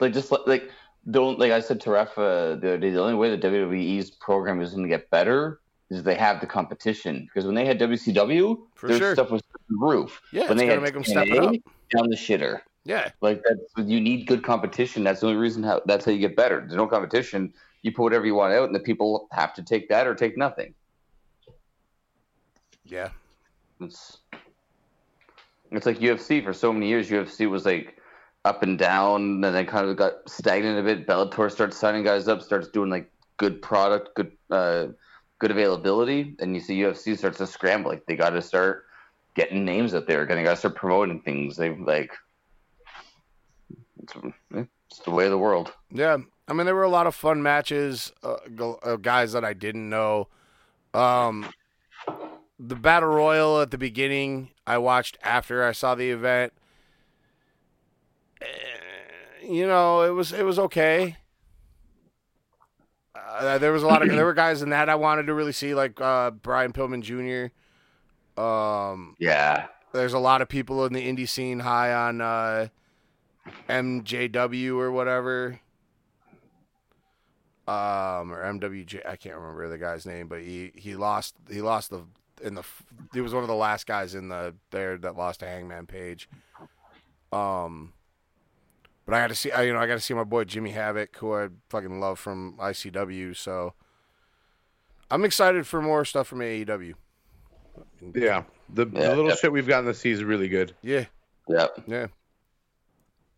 like 0.00 0.12
just 0.12 0.32
like, 0.46 0.70
don't 1.10 1.38
like 1.38 1.52
I 1.52 1.60
said 1.60 1.80
to 1.82 1.94
uh, 1.94 2.04
the 2.14 2.56
other 2.56 2.78
day. 2.78 2.90
The 2.90 3.00
only 3.00 3.14
way 3.14 3.34
the 3.34 3.46
WWE's 3.48 4.10
program 4.10 4.60
is 4.60 4.70
going 4.70 4.84
to 4.84 4.88
get 4.88 5.10
better 5.10 5.60
is 5.90 6.02
they 6.02 6.14
have 6.14 6.40
the 6.40 6.46
competition. 6.46 7.24
Because 7.26 7.44
when 7.46 7.54
they 7.54 7.64
had 7.64 7.78
WCW, 7.78 8.58
For 8.74 8.88
their 8.88 8.98
sure. 8.98 9.14
stuff 9.14 9.30
was 9.30 9.42
through 9.42 9.76
the 9.78 9.86
roof. 9.86 10.20
Yeah, 10.32 10.48
when 10.48 10.56
they 10.56 10.66
had 10.66 10.80
make 10.82 10.94
them 10.94 11.04
step 11.04 11.26
it 11.26 11.38
up. 11.38 11.52
down 11.94 12.08
the 12.08 12.16
shitter. 12.16 12.60
Yeah, 12.86 13.10
Like 13.22 13.42
that's 13.48 13.88
you 13.88 13.98
need 14.00 14.26
good 14.26 14.42
competition. 14.42 15.04
That's 15.04 15.20
the 15.20 15.28
only 15.28 15.38
reason 15.38 15.62
how 15.62 15.80
that's 15.86 16.04
how 16.04 16.12
you 16.12 16.18
get 16.18 16.36
better. 16.36 16.60
There's 16.60 16.74
no 16.74 16.86
competition. 16.86 17.52
You 17.82 17.92
put 17.92 18.02
whatever 18.02 18.26
you 18.26 18.34
want 18.34 18.52
out, 18.52 18.66
and 18.66 18.74
the 18.74 18.80
people 18.80 19.26
have 19.32 19.54
to 19.54 19.62
take 19.62 19.88
that 19.88 20.06
or 20.06 20.14
take 20.14 20.36
nothing. 20.36 20.74
yeah, 22.84 23.08
It's 23.80 24.18
it's 25.70 25.86
like 25.86 25.98
UFC 25.98 26.44
for 26.44 26.52
so 26.52 26.72
many 26.72 26.88
years. 26.88 27.08
UFC 27.08 27.48
was 27.48 27.64
like 27.64 27.98
up 28.44 28.62
and 28.62 28.78
down, 28.78 29.42
and 29.42 29.44
then 29.44 29.66
kind 29.66 29.88
of 29.88 29.96
got 29.96 30.28
stagnant 30.28 30.78
a 30.78 30.82
bit. 30.82 31.06
Bellator 31.06 31.50
starts 31.50 31.76
signing 31.78 32.04
guys 32.04 32.28
up, 32.28 32.42
starts 32.42 32.68
doing 32.68 32.90
like 32.90 33.10
good 33.38 33.62
product, 33.62 34.14
good 34.14 34.32
uh, 34.50 34.88
good 35.38 35.50
availability, 35.50 36.36
and 36.38 36.54
you 36.54 36.60
see 36.60 36.78
UFC 36.80 37.16
starts 37.18 37.38
to 37.38 37.46
scramble. 37.46 37.90
Like 37.90 38.06
they 38.06 38.16
got 38.16 38.30
to 38.30 38.42
start 38.42 38.84
getting 39.34 39.64
names 39.64 39.94
out 39.94 40.06
there. 40.06 40.24
They 40.26 40.42
got 40.42 40.50
to 40.50 40.56
start 40.56 40.76
promoting 40.76 41.20
things. 41.20 41.56
They 41.56 41.74
like 41.76 42.12
it's, 44.02 44.12
it's 44.52 44.98
the 45.04 45.10
way 45.10 45.24
of 45.24 45.30
the 45.30 45.38
world. 45.38 45.72
yeah. 45.90 46.18
I 46.46 46.52
mean, 46.52 46.66
there 46.66 46.74
were 46.74 46.82
a 46.82 46.90
lot 46.90 47.06
of 47.06 47.14
fun 47.14 47.42
matches. 47.42 48.12
Uh, 48.22 48.36
uh, 48.62 48.96
guys 48.96 49.32
that 49.32 49.46
I 49.46 49.54
didn't 49.54 49.88
know. 49.88 50.28
Um, 50.92 51.46
the 52.58 52.76
battle 52.76 53.08
royal 53.08 53.62
at 53.62 53.70
the 53.70 53.78
beginning, 53.78 54.50
I 54.66 54.76
watched 54.76 55.16
after 55.22 55.64
I 55.64 55.72
saw 55.72 55.94
the 55.94 56.10
event. 56.10 56.52
Eh, 58.42 58.46
You 59.42 59.66
know, 59.66 60.02
it 60.02 60.10
was 60.10 60.32
it 60.32 60.44
was 60.44 60.58
okay. 60.58 61.16
Uh, 63.34 63.58
there 63.58 63.72
was 63.72 63.82
a 63.82 63.86
lot 63.86 64.02
of 64.02 64.08
there 64.08 64.24
were 64.26 64.34
guys 64.34 64.62
in 64.62 64.70
that 64.70 64.88
I 64.88 64.94
wanted 64.94 65.26
to 65.26 65.34
really 65.34 65.52
see, 65.52 65.74
like 65.74 66.00
uh, 66.00 66.30
Brian 66.30 66.72
Pillman 66.72 67.02
Jr. 67.02 68.40
Um, 68.40 69.16
Yeah, 69.18 69.66
there's 69.92 70.12
a 70.12 70.18
lot 70.18 70.42
of 70.42 70.48
people 70.48 70.84
in 70.84 70.92
the 70.92 71.06
indie 71.06 71.28
scene 71.28 71.60
high 71.60 71.92
on 71.92 72.20
uh, 72.20 72.68
MJW 73.68 74.76
or 74.76 74.92
whatever. 74.92 75.60
Um, 77.66 78.30
or 78.30 78.44
MWJ, 78.44 79.08
I 79.08 79.16
can't 79.16 79.36
remember 79.36 79.68
the 79.70 79.78
guy's 79.78 80.04
name, 80.04 80.28
but 80.28 80.40
he, 80.42 80.70
he 80.74 80.96
lost 80.96 81.34
he 81.50 81.62
lost 81.62 81.88
the 81.88 82.02
in 82.42 82.54
the 82.54 82.62
he 83.14 83.22
was 83.22 83.32
one 83.32 83.42
of 83.42 83.48
the 83.48 83.54
last 83.54 83.86
guys 83.86 84.14
in 84.14 84.28
the 84.28 84.54
there 84.70 84.98
that 84.98 85.16
lost 85.16 85.40
to 85.40 85.46
Hangman 85.46 85.86
Page. 85.86 86.28
Um, 87.32 87.93
but 89.04 89.14
I 89.14 89.20
got 89.20 89.28
to 89.28 89.34
see 89.34 89.50
I, 89.50 89.62
you 89.62 89.72
know 89.72 89.78
I 89.78 89.86
got 89.86 89.94
to 89.94 90.00
see 90.00 90.14
my 90.14 90.24
boy 90.24 90.44
Jimmy 90.44 90.70
Havoc, 90.70 91.16
who 91.16 91.34
I 91.34 91.48
fucking 91.68 92.00
love 92.00 92.18
from 92.18 92.56
ICW. 92.58 93.36
So 93.36 93.74
I'm 95.10 95.24
excited 95.24 95.66
for 95.66 95.82
more 95.82 96.04
stuff 96.04 96.26
from 96.28 96.40
AEW. 96.40 96.94
Yeah. 98.14 98.44
The, 98.72 98.86
Yeah, 98.86 99.00
the 99.00 99.08
little 99.10 99.28
yeah. 99.28 99.34
shit 99.36 99.52
we've 99.52 99.66
gotten 99.66 99.84
this 99.86 99.98
season 99.98 100.24
is 100.24 100.28
really 100.28 100.48
good. 100.48 100.74
Yeah, 100.82 101.04
yeah. 101.48 101.66
Yeah. 101.86 102.06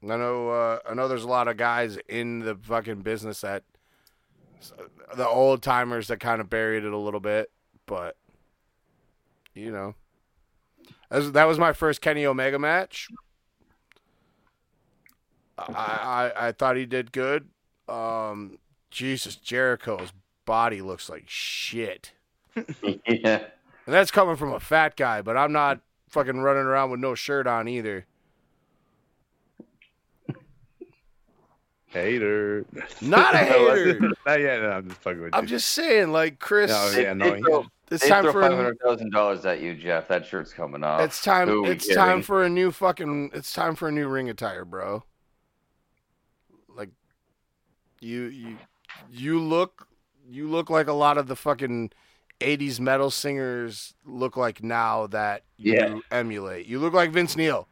I 0.02 0.16
know. 0.16 0.50
Uh, 0.50 0.78
I 0.88 0.94
know. 0.94 1.08
There's 1.08 1.24
a 1.24 1.28
lot 1.28 1.48
of 1.48 1.56
guys 1.56 1.98
in 2.08 2.40
the 2.40 2.54
fucking 2.54 3.00
business 3.00 3.40
that 3.40 3.64
the 5.16 5.26
old 5.26 5.62
timers 5.62 6.08
that 6.08 6.20
kind 6.20 6.40
of 6.40 6.48
buried 6.48 6.84
it 6.84 6.92
a 6.92 6.96
little 6.98 7.20
bit, 7.20 7.50
but 7.86 8.16
you 9.54 9.72
know, 9.72 9.94
as 11.10 11.32
that 11.32 11.44
was 11.44 11.58
my 11.58 11.72
first 11.72 12.00
Kenny 12.00 12.24
Omega 12.24 12.58
match. 12.58 13.08
I 15.58 16.32
I, 16.36 16.48
I 16.48 16.52
thought 16.52 16.76
he 16.76 16.86
did 16.86 17.12
good. 17.12 17.48
Um, 17.88 18.58
Jesus, 18.90 19.36
Jericho's 19.36 20.12
body 20.44 20.80
looks 20.82 21.08
like 21.08 21.24
shit, 21.26 22.12
yeah. 22.82 23.44
and 23.86 23.94
that's 23.94 24.10
coming 24.10 24.36
from 24.36 24.52
a 24.52 24.60
fat 24.60 24.96
guy. 24.96 25.22
But 25.22 25.36
I'm 25.36 25.52
not 25.52 25.80
fucking 26.08 26.38
running 26.40 26.64
around 26.64 26.90
with 26.90 27.00
no 27.00 27.14
shirt 27.14 27.46
on 27.46 27.68
either. 27.68 28.06
Hater. 31.86 32.66
Not 33.00 33.34
a 33.34 33.38
hater. 33.44 34.00
Not 34.26 34.40
yet. 34.40 34.60
No, 34.60 34.70
I'm 34.70 34.88
just 34.88 35.00
fucking 35.00 35.22
with 35.22 35.34
I'm 35.34 35.46
just 35.46 35.68
saying, 35.68 36.12
like 36.12 36.38
Chris, 36.38 36.70
No, 36.70 36.90
yeah, 37.00 37.12
no, 37.14 37.30
they 37.30 37.38
he- 37.38 37.68
it's 37.88 38.02
they 38.02 38.08
time 38.08 38.24
throw 38.24 38.32
for 38.32 38.42
five 38.42 38.52
a, 38.52 38.56
hundred 38.56 38.78
thousand 38.84 39.12
dollars 39.12 39.46
at 39.46 39.60
you, 39.62 39.74
Jeff. 39.74 40.08
That 40.08 40.26
shirt's 40.26 40.52
coming 40.52 40.82
off. 40.82 41.00
it's 41.00 41.22
time 41.22 41.48
Who 41.48 41.60
are 41.60 41.68
we 41.68 41.70
it's 41.70 41.86
time 41.94 42.20
for 42.20 42.42
a 42.44 42.48
new 42.48 42.72
fucking 42.72 43.30
it's 43.32 43.52
time 43.52 43.76
for 43.76 43.88
a 43.88 43.92
new 43.92 44.08
ring 44.08 44.28
attire, 44.28 44.64
bro. 44.64 45.04
You 48.00 48.24
you 48.24 48.58
you 49.10 49.40
look 49.40 49.88
you 50.28 50.48
look 50.48 50.70
like 50.70 50.88
a 50.88 50.92
lot 50.92 51.18
of 51.18 51.28
the 51.28 51.36
fucking 51.36 51.92
80s 52.40 52.80
metal 52.80 53.10
singers 53.10 53.94
look 54.04 54.36
like 54.36 54.62
now 54.62 55.06
that 55.08 55.44
you 55.56 55.72
Yeah. 55.74 55.98
emulate. 56.10 56.66
You 56.66 56.78
look 56.78 56.92
like 56.92 57.10
Vince 57.10 57.36
Neil. 57.36 57.68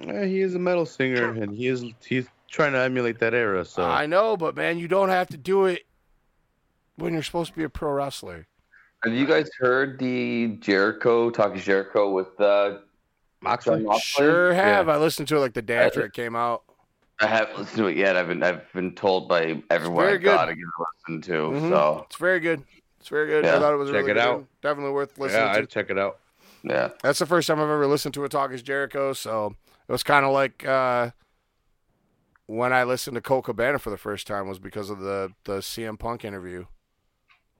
Yeah, 0.00 0.24
he 0.24 0.40
is 0.40 0.54
a 0.54 0.58
metal 0.58 0.86
singer, 0.86 1.30
and 1.30 1.52
he 1.52 1.66
is 1.66 1.84
he's 2.06 2.28
trying 2.48 2.72
to 2.72 2.78
emulate 2.78 3.18
that 3.18 3.34
era. 3.34 3.64
So 3.64 3.82
I 3.84 4.06
know, 4.06 4.36
but 4.36 4.54
man, 4.54 4.78
you 4.78 4.86
don't 4.86 5.08
have 5.08 5.28
to 5.28 5.36
do 5.36 5.66
it 5.66 5.86
when 6.96 7.12
you're 7.12 7.22
supposed 7.22 7.50
to 7.52 7.56
be 7.56 7.64
a 7.64 7.68
pro 7.68 7.90
wrestler. 7.92 8.46
Have 9.04 9.14
you 9.14 9.26
guys 9.26 9.48
heard 9.58 9.98
the 9.98 10.56
Jericho 10.60 11.30
talking 11.30 11.60
Jericho 11.60 12.10
with 12.10 12.40
uh, 12.40 12.78
Moxley. 13.40 13.82
Moxley? 13.82 14.24
Sure 14.24 14.52
have. 14.54 14.88
I 14.88 14.96
listened 14.96 15.28
to 15.28 15.36
it 15.36 15.40
like 15.40 15.54
the 15.54 15.62
day 15.62 15.78
after 15.78 16.04
it 16.04 16.12
came 16.12 16.34
out. 16.36 16.64
I 17.20 17.26
haven't 17.26 17.58
listened 17.58 17.78
to 17.78 17.86
it 17.88 17.96
yet. 17.96 18.16
I've 18.16 18.28
been 18.28 18.42
I've 18.42 18.72
been 18.72 18.94
told 18.94 19.28
by 19.28 19.62
everyone 19.70 20.06
I 20.06 20.10
good. 20.12 20.22
gotta 20.22 20.54
give 20.54 20.62
it 20.64 20.82
a 20.82 21.12
listen 21.16 21.22
to. 21.32 21.38
Mhm. 21.58 21.68
So 21.70 22.04
It's 22.06 22.16
very 22.16 22.40
good. 22.40 22.62
It's 23.00 23.08
very 23.08 23.26
good. 23.26 23.44
I 23.44 23.58
thought 23.58 23.72
it 23.72 23.76
was 23.76 23.88
Check 23.90 23.96
really 24.06 24.10
it 24.12 24.14
good. 24.14 24.20
out. 24.22 24.44
Definitely 24.62 24.92
worth 24.92 25.18
listening 25.18 25.42
Yeah, 25.46 25.52
to. 25.52 25.58
I'd 25.60 25.68
check 25.68 25.90
it 25.90 25.98
out. 25.98 26.18
yeah, 26.62 26.90
That's 27.02 27.18
the 27.18 27.26
first 27.26 27.46
time 27.48 27.58
I've 27.58 27.64
ever 27.70 27.86
listened 27.86 28.14
to 28.14 28.24
a 28.24 28.28
Talk 28.28 28.52
is 28.52 28.62
Jericho, 28.62 29.12
so 29.12 29.54
it 29.88 29.92
was 29.92 30.02
kind 30.02 30.24
of 30.26 30.32
like 30.32 30.66
uh, 30.66 31.10
when 32.46 32.72
I 32.72 32.84
listened 32.84 33.14
to 33.14 33.20
Colt 33.20 33.44
Cabana 33.44 33.78
for 33.78 33.90
the 33.90 33.96
first 33.98 34.26
time 34.26 34.48
was 34.48 34.58
because 34.58 34.90
of 34.90 35.00
the 35.00 35.32
the 35.44 35.58
CM 35.58 35.98
Punk 35.98 36.24
interview. 36.24 36.64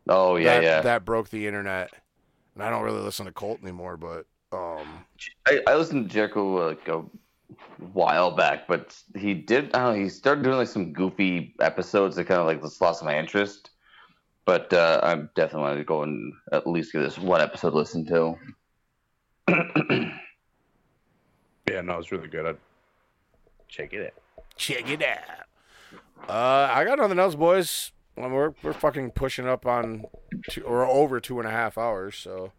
oh 0.08 0.36
yeah, 0.36 0.54
that, 0.54 0.62
yeah. 0.62 0.80
That 0.82 1.04
broke 1.04 1.30
the 1.30 1.46
internet, 1.46 1.92
and 2.54 2.62
I 2.62 2.70
don't 2.70 2.82
really 2.82 3.00
listen 3.02 3.26
to 3.26 3.32
Colt 3.32 3.60
anymore, 3.62 3.96
but 3.96 4.26
um, 4.52 5.04
I, 5.46 5.62
I 5.66 5.74
listened 5.76 6.08
to 6.08 6.12
Jericho 6.14 6.58
uh, 6.62 6.66
like 6.68 6.88
a 6.88 7.04
while 7.92 8.30
back, 8.30 8.66
but 8.68 8.96
he 9.16 9.34
did. 9.34 9.74
I 9.74 9.84
don't 9.84 9.96
know. 9.96 10.02
He 10.04 10.08
started 10.08 10.44
doing 10.44 10.56
like 10.56 10.68
some 10.68 10.92
goofy 10.92 11.54
episodes 11.60 12.16
that 12.16 12.24
kind 12.24 12.40
of 12.40 12.46
like 12.46 12.62
just 12.62 12.80
lost 12.80 13.04
my 13.04 13.18
interest. 13.18 13.70
But 14.44 14.72
uh, 14.72 15.00
I 15.02 15.14
definitely 15.34 15.60
want 15.60 15.78
to 15.78 15.84
go 15.84 16.02
and 16.02 16.32
at 16.52 16.66
least 16.66 16.92
get 16.92 17.00
this 17.00 17.18
one 17.18 17.40
episode 17.40 17.74
listened 17.74 18.08
to. 18.08 18.36
Yeah, 21.70 21.82
no, 21.82 21.98
it's 21.98 22.10
really 22.10 22.28
good. 22.28 22.46
I'd 22.46 22.56
check 23.68 23.92
it 23.92 24.06
out. 24.06 24.46
check 24.56 24.88
it 24.88 25.02
out. 25.02 26.28
Uh, 26.28 26.72
I 26.72 26.84
got 26.84 26.98
nothing 26.98 27.18
else, 27.18 27.34
boys. 27.34 27.92
Well, 28.16 28.30
we're 28.30 28.54
we're 28.62 28.72
fucking 28.72 29.10
pushing 29.12 29.46
up 29.46 29.66
on 29.66 30.04
two, 30.50 30.62
or 30.62 30.86
over 30.86 31.20
two 31.20 31.38
and 31.38 31.46
a 31.46 31.50
half 31.50 31.76
hours, 31.76 32.16
so 32.16 32.52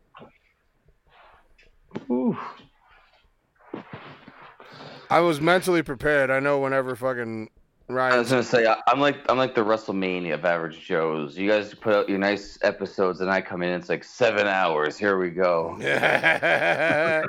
I 5.10 5.20
was 5.22 5.42
mentally 5.42 5.82
prepared. 5.82 6.30
I 6.30 6.40
know 6.40 6.60
whenever 6.60 6.96
fucking 6.96 7.50
Ryan. 7.88 8.14
I 8.14 8.20
was 8.20 8.30
gonna 8.30 8.44
say 8.44 8.66
I- 8.68 8.80
I'm 8.88 9.00
like 9.00 9.18
I'm 9.30 9.38
like 9.38 9.56
the 9.56 9.62
WrestleMania 9.66 10.36
of 10.36 10.46
average 10.46 10.80
Joes. 10.86 11.38
You 11.38 11.50
guys 11.50 11.74
put 11.74 11.96
out 11.96 12.08
your 12.10 12.20
nice 12.20 12.60
episodes, 12.62 13.22
and 13.22 13.30
I 13.32 13.42
come 13.42 13.64
in. 13.64 13.70
It's 13.72 13.90
like 13.90 14.04
seven 14.04 14.46
hours. 14.48 14.98
Here 14.98 15.18
we 15.18 15.32
go. 15.32 15.76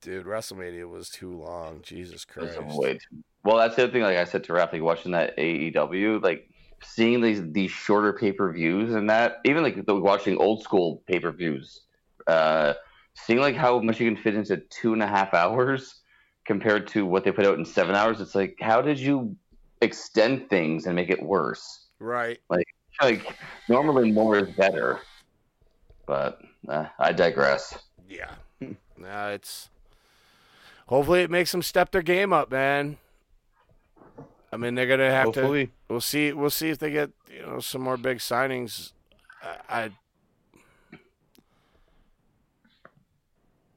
Dude, 0.00 0.24
WrestleMania 0.24 0.88
was 0.88 1.10
too 1.10 1.36
long. 1.36 1.80
Jesus 1.82 2.24
Christ. 2.24 2.58
way 2.62 2.94
too- 2.94 3.22
Well, 3.44 3.56
that's 3.58 3.74
the 3.76 3.82
other 3.84 3.92
thing. 3.92 4.02
Like 4.02 4.16
I 4.18 4.24
said 4.24 4.44
to 4.44 4.52
Raph, 4.52 4.72
like 4.72 4.82
watching 4.82 5.12
that 5.12 5.36
AEW, 5.36 6.22
like 6.22 6.48
seeing 6.82 7.20
these 7.20 7.42
these 7.52 7.70
shorter 7.72 8.12
pay 8.12 8.32
per 8.32 8.50
views 8.52 8.94
and 8.94 9.10
that, 9.10 9.38
even 9.44 9.62
like 9.62 9.84
the, 9.84 9.94
watching 9.96 10.36
old 10.38 10.62
school 10.62 11.02
pay 11.06 11.18
per 11.18 11.32
views, 11.32 11.82
uh, 12.28 12.74
seeing 13.14 13.40
like 13.40 13.56
how 13.56 13.80
much 13.80 14.00
you 14.00 14.08
can 14.10 14.22
fit 14.22 14.34
into 14.36 14.58
two 14.70 14.92
and 14.92 15.02
a 15.02 15.06
half 15.06 15.34
hours 15.34 16.02
compared 16.46 16.86
to 16.88 17.04
what 17.04 17.24
they 17.24 17.32
put 17.32 17.46
out 17.46 17.58
in 17.58 17.64
seven 17.64 17.94
hours. 17.94 18.20
It's 18.20 18.34
like, 18.34 18.56
how 18.60 18.80
did 18.80 18.98
you 18.98 19.36
extend 19.82 20.48
things 20.48 20.86
and 20.86 20.94
make 20.94 21.10
it 21.10 21.22
worse? 21.22 21.86
Right. 21.98 22.38
Like 22.48 22.66
like 23.00 23.36
normally 23.68 24.10
more 24.12 24.38
is 24.38 24.48
better, 24.54 25.00
but 26.06 26.40
uh, 26.68 26.86
I 26.98 27.12
digress. 27.12 27.78
Yeah. 28.08 28.30
nah, 28.96 29.28
it's 29.28 29.68
hopefully 30.86 31.22
it 31.22 31.30
makes 31.30 31.52
them 31.52 31.62
step 31.62 31.90
their 31.90 32.02
game 32.02 32.32
up, 32.32 32.50
man. 32.50 32.98
I 34.52 34.56
mean, 34.56 34.74
they're 34.74 34.86
gonna 34.86 35.10
have 35.10 35.32
to. 35.32 35.68
We'll 35.88 36.00
see. 36.00 36.32
We'll 36.32 36.50
see 36.50 36.70
if 36.70 36.78
they 36.78 36.90
get 36.90 37.10
you 37.30 37.42
know 37.42 37.60
some 37.60 37.82
more 37.82 37.96
big 37.96 38.18
signings. 38.18 38.92
I, 39.42 39.56
I 39.68 39.90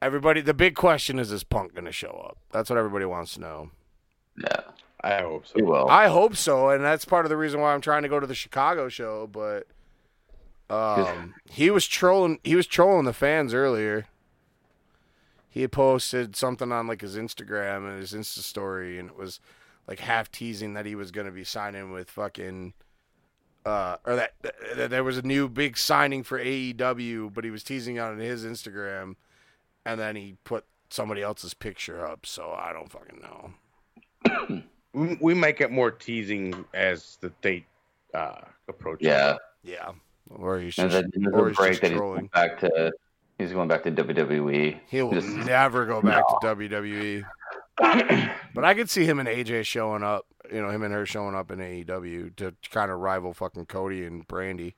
everybody. 0.02 0.42
The 0.42 0.54
big 0.54 0.76
question 0.76 1.20
is: 1.20 1.32
Is 1.32 1.44
Punk 1.44 1.74
going 1.74 1.86
to 1.86 1.92
show 1.92 2.26
up? 2.30 2.38
That's 2.52 2.70
what 2.70 2.78
everybody 2.78 3.06
wants 3.06 3.34
to 3.36 3.42
know. 3.42 3.72
Yeah, 4.38 4.62
I 5.02 5.22
hope 5.22 5.48
so. 5.48 5.54
he 5.56 5.62
will. 5.62 5.88
I 5.90 6.08
hope 6.08 6.36
so, 6.36 6.70
and 6.70 6.84
that's 6.84 7.06
part 7.06 7.26
of 7.26 7.30
the 7.30 7.38
reason 7.38 7.60
why 7.60 7.74
I'm 7.74 7.82
trying 7.82 8.04
to 8.04 8.10
go 8.10 8.20
to 8.20 8.28
the 8.28 8.36
Chicago 8.36 8.90
show. 8.90 9.28
But 9.28 9.68
um, 10.70 11.36
he 11.50 11.70
was 11.70 11.88
trolling. 11.88 12.40
He 12.44 12.56
was 12.56 12.68
trolling 12.68 13.06
the 13.06 13.14
fans 13.14 13.54
earlier. 13.54 14.08
He 15.50 15.62
had 15.62 15.72
posted 15.72 16.36
something 16.36 16.72
on 16.72 16.88
like 16.88 17.02
his 17.02 17.16
Instagram 17.18 17.90
and 17.90 18.00
his 18.00 18.14
Insta 18.14 18.40
story, 18.40 19.00
and 19.00 19.10
it 19.10 19.18
was 19.18 19.40
like 19.88 20.00
half 20.00 20.32
teasing 20.32 20.76
that 20.76 20.86
he 20.86 20.94
was 20.94 21.12
going 21.12 21.26
to 21.26 21.34
be 21.34 21.44
signing 21.44 21.92
with 21.92 22.10
fucking. 22.10 22.74
Uh, 23.66 23.98
or 24.06 24.16
that, 24.16 24.34
that 24.76 24.90
there 24.90 25.04
was 25.04 25.18
a 25.18 25.22
new 25.22 25.50
big 25.50 25.78
signing 25.78 26.24
for 26.24 26.40
AEW, 26.40 27.34
but 27.34 27.44
he 27.44 27.52
was 27.52 27.62
teasing 27.62 28.00
on 28.00 28.18
his 28.18 28.46
Instagram, 28.46 29.16
and 29.86 30.00
then 30.00 30.16
he 30.16 30.36
put 30.44 30.66
somebody 30.90 31.22
else's 31.22 31.54
picture 31.54 32.06
up. 32.06 32.26
So 32.26 32.52
I 32.52 32.74
don't 32.74 32.92
fucking 32.92 33.22
know. 33.22 34.62
We, 34.94 35.18
we 35.22 35.34
might 35.34 35.58
get 35.58 35.72
more 35.72 35.92
teasing 35.92 36.66
as 36.74 37.18
the 37.22 37.30
date 37.42 37.66
uh, 38.14 38.42
approaches. 38.68 39.06
yeah. 39.08 39.36
Yeah, 39.62 39.92
or 40.30 40.58
he's 40.60 40.78
And 40.80 40.90
just, 40.90 41.06
then 41.14 41.28
or 41.34 41.48
a 41.48 41.50
he's 41.50 41.58
break 41.58 41.70
just 41.72 41.82
that 41.82 41.92
he's 41.92 41.98
trolling. 41.98 42.30
going 42.34 42.48
back 42.50 42.60
to. 42.62 42.92
He's 43.38 43.52
going 43.52 43.68
back 43.68 43.84
to. 43.84 43.92
WWE. 43.92 44.80
He'll 44.88 45.12
Just- 45.12 45.28
never 45.28 45.86
go 45.86 46.02
back 46.02 46.24
to 46.28 46.36
WWE. 46.48 47.24
But 48.56 48.66
I 48.66 48.74
could 48.74 48.90
see 48.90 49.06
him 49.06 49.20
and 49.20 49.28
AJ 49.30 49.66
showing 49.66 50.02
up. 50.04 50.26
You 50.52 50.62
know, 50.62 50.70
him 50.70 50.82
and 50.84 50.94
her 50.94 51.06
showing 51.06 51.36
up 51.36 51.52
in 51.52 51.60
AEW 51.60 52.36
to 52.38 52.54
kind 52.72 52.90
of 52.92 53.00
rival 53.00 53.34
fucking 53.34 53.68
Cody 53.68 54.04
and 54.06 54.28
Brandi. 54.28 54.74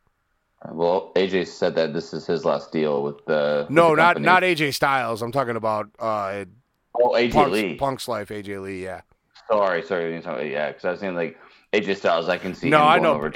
Well, 0.69 1.11
AJ 1.15 1.47
said 1.47 1.73
that 1.75 1.93
this 1.93 2.13
is 2.13 2.27
his 2.27 2.45
last 2.45 2.71
deal 2.71 3.01
with 3.01 3.25
the. 3.25 3.65
No, 3.69 3.89
with 3.89 3.97
the 3.97 4.01
not 4.03 4.15
company. 4.15 4.25
not 4.25 4.43
AJ 4.43 4.73
Styles. 4.75 5.21
I'm 5.21 5.31
talking 5.31 5.55
about 5.55 5.89
uh, 5.99 6.45
Oh, 6.93 7.11
AJ 7.11 7.31
Punk's, 7.33 7.51
Lee. 7.51 7.75
Punk's 7.75 8.07
life. 8.07 8.29
AJ 8.29 8.61
Lee. 8.61 8.83
Yeah. 8.83 9.01
Sorry, 9.49 9.81
sorry. 9.81 10.21
Yeah, 10.51 10.67
because 10.67 10.85
I 10.85 10.91
was 10.91 10.99
saying 10.99 11.15
like 11.15 11.37
AJ 11.73 11.97
Styles. 11.97 12.29
I 12.29 12.37
can 12.37 12.53
see. 12.53 12.69
no, 12.69 12.77
him 12.79 12.83
I 12.87 12.99
know. 12.99 13.31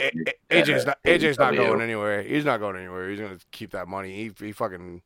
AJ's 0.52 0.86
not. 0.86 1.00
AJ's 1.04 1.40
not 1.40 1.56
going 1.56 1.82
anywhere. 1.82 2.22
He's 2.22 2.46
not 2.46 2.60
going 2.60 2.76
anywhere. 2.76 3.10
He's 3.10 3.20
gonna 3.20 3.40
keep 3.52 3.72
that 3.72 3.88
money. 3.88 4.14
He 4.16 4.46
he 4.46 4.52
fucking 4.52 5.02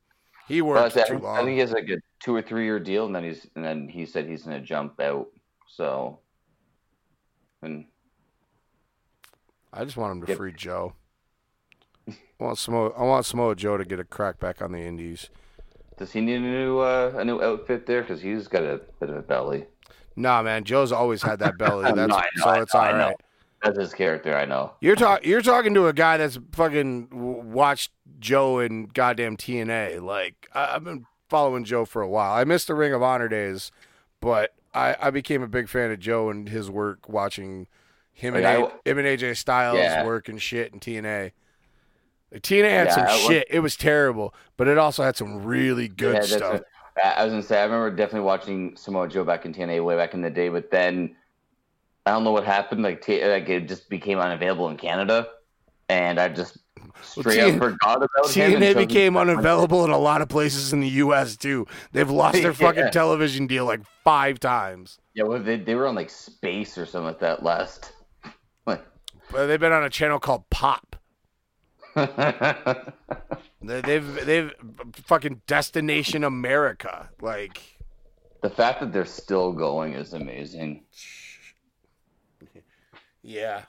he 0.48 0.62
Well, 0.62 0.82
worked 0.84 0.96
said- 0.96 1.08
too 1.08 1.20
long. 1.20 1.38
I 1.38 1.40
think 1.40 1.52
he 1.52 1.60
has 1.60 1.72
like 1.72 1.88
a 1.90 1.98
two 2.20 2.36
or 2.36 2.42
three 2.42 2.66
year 2.66 2.80
deal, 2.80 3.06
and 3.06 3.16
then 3.16 3.24
he's 3.24 3.48
and 3.56 3.64
then 3.64 3.88
he 3.88 4.06
said 4.06 4.28
he's 4.28 4.44
going 4.44 4.60
to 4.60 4.66
jump 4.66 5.00
out. 5.00 5.28
So, 5.68 6.20
and 7.62 7.86
I 9.72 9.86
just 9.86 9.96
want 9.96 10.12
him 10.12 10.22
to 10.26 10.28
Yep. 10.32 10.38
free 10.38 10.52
Joe. 10.54 10.94
I 12.40 12.44
want 12.44 12.58
Samoa. 12.58 12.90
I 12.92 13.04
want 13.04 13.26
Samoa 13.26 13.56
Joe 13.56 13.78
to 13.78 13.86
get 13.86 14.00
a 14.00 14.04
crack 14.04 14.40
back 14.40 14.62
on 14.62 14.72
the 14.72 14.80
Indies. 14.80 15.30
does 15.98 16.12
he 16.14 16.22
need 16.22 16.36
a 16.36 16.40
new 16.40 16.80
uh, 16.80 17.14
a 17.18 17.26
new 17.26 17.42
outfit 17.42 17.86
there? 17.86 18.02
Because 18.02 18.22
he's 18.22 18.48
got 18.48 18.64
a 18.64 18.82
bit 19.00 19.10
of 19.10 19.18
a 19.18 19.22
belly. 19.22 19.66
Nah, 20.16 20.42
man, 20.42 20.64
Joe's 20.64 20.92
always 20.92 21.22
had 21.22 21.40
that 21.40 21.58
belly. 21.58 21.84
That's 21.96 22.14
I 22.14 22.24
know, 22.36 22.44
so 22.44 22.52
it's 22.62 22.74
know, 22.74 22.80
all 22.80 22.94
right. 22.94 23.16
That's 23.64 23.78
his 23.78 23.94
character. 23.94 24.36
I 24.38 24.46
know. 24.46 24.74
You're 24.80 24.96
talking. 24.96 25.30
You're 25.30 25.42
talking 25.42 25.74
to 25.74 25.88
a 25.88 25.94
guy 25.94 26.16
that's 26.18 26.40
fucking 26.54 27.10
watched 27.52 27.92
Joe 28.20 28.60
in 28.60 28.86
goddamn 28.86 29.36
TNA. 29.36 30.02
Like 30.02 30.48
I- 30.54 30.76
I've 30.76 30.84
been 30.86 31.06
following 31.28 31.66
Joe 31.66 31.84
for 31.86 32.02
a 32.02 32.08
while. 32.08 32.32
I 32.34 32.44
missed 32.46 32.68
the 32.68 32.74
Ring 32.76 32.94
of 32.94 33.04
Honor 33.04 33.28
days, 33.28 33.72
but 34.22 34.54
I, 34.74 34.96
I 35.02 35.10
became 35.12 35.42
a 35.44 35.48
big 35.48 35.68
fan 35.68 35.92
of 35.92 36.00
Joe 36.00 36.30
and 36.30 36.48
his 36.48 36.70
work 36.72 37.10
watching 37.10 37.68
him 38.14 38.34
and 38.36 38.46
him 38.86 38.98
and 38.98 39.08
AJ 39.08 39.36
Styles 39.38 39.78
Yeah. 39.78 40.06
work 40.06 40.30
and 40.30 40.42
shit 40.42 40.74
in 40.74 40.80
TNA. 40.80 41.32
Like, 42.32 42.42
TNA 42.44 42.70
had 42.70 42.88
Yeah, 42.88 42.94
some 42.96 43.04
I 43.04 43.12
was- 43.14 43.22
shit. 43.22 43.48
It 43.50 43.60
was 43.60 43.76
terrible, 43.76 44.34
but 44.58 44.68
it 44.68 44.78
also 44.78 45.04
had 45.04 45.16
some 45.18 45.44
really 45.44 45.88
good 45.88 46.16
Yeah, 46.16 46.22
stuff. 46.22 46.54
what- 46.54 46.66
I 47.04 47.24
was 47.24 47.32
gonna 47.32 47.44
say 47.44 47.60
I 47.60 47.64
remember 47.64 47.92
definitely 47.92 48.26
watching 48.26 48.76
Samoa 48.76 49.08
Joe 49.08 49.24
back 49.24 49.46
in 49.46 49.54
TNA 49.54 49.80
way 49.84 49.96
back 49.96 50.14
in 50.14 50.22
the 50.22 50.30
day, 50.30 50.50
but 50.50 50.70
then 50.70 51.16
I 52.06 52.12
don't 52.12 52.24
know 52.24 52.32
what 52.32 52.44
happened. 52.44 52.84
Like, 52.84 53.02
T- 53.02 53.26
like 53.26 53.48
it 53.50 53.68
just 53.68 53.90
became 53.90 54.20
unavailable 54.20 54.68
in 54.70 54.76
Canada, 54.78 55.28
and 55.88 56.20
I 56.20 56.28
just 56.28 56.58
straight 57.02 57.38
TN 57.40 57.54
up 57.56 57.60
forgot 57.60 57.98
about 57.98 58.30
him. 58.32 58.52
TNA 58.60 58.74
became 58.74 59.16
unavailable 59.18 59.86
in 59.86 59.92
a 59.92 59.98
lot 59.98 60.22
of 60.22 60.28
places 60.28 60.74
in 60.74 60.82
the 60.82 60.90
U.S. 60.90 61.38
too. 61.38 61.66
They've 61.94 62.10
lost 62.10 62.42
their 62.42 62.54
fucking 62.54 62.86
Yeah. 62.86 62.90
television 62.90 63.48
deal 63.48 63.64
like 63.66 63.82
five 64.04 64.40
times. 64.40 65.00
Yeah, 65.14 65.24
well, 65.24 65.40
they 65.40 65.56
they 65.56 65.76
were 65.76 65.88
on 65.88 65.96
like 65.96 66.10
Spike 66.10 66.68
or 66.78 66.86
something 66.86 67.04
like 67.06 67.20
that 67.20 67.44
last. 67.44 67.94
Like, 68.66 68.84
But 69.32 69.48
they've 69.48 69.60
been 69.60 69.72
on 69.72 69.84
a 69.86 69.90
channel 69.90 70.20
called 70.20 70.50
Pop. 70.50 70.89
They, 73.62 73.82
they've 73.82 74.26
they've 74.26 74.54
fucking 74.94 75.42
Destination 75.46 76.24
America. 76.24 77.10
Like 77.22 77.62
the 78.42 78.50
fact 78.50 78.80
that 78.80 78.94
they're 78.94 79.06
still 79.06 79.52
going 79.52 79.94
is 79.94 80.14
amazing. 80.14 80.84
yeah, 83.22 83.64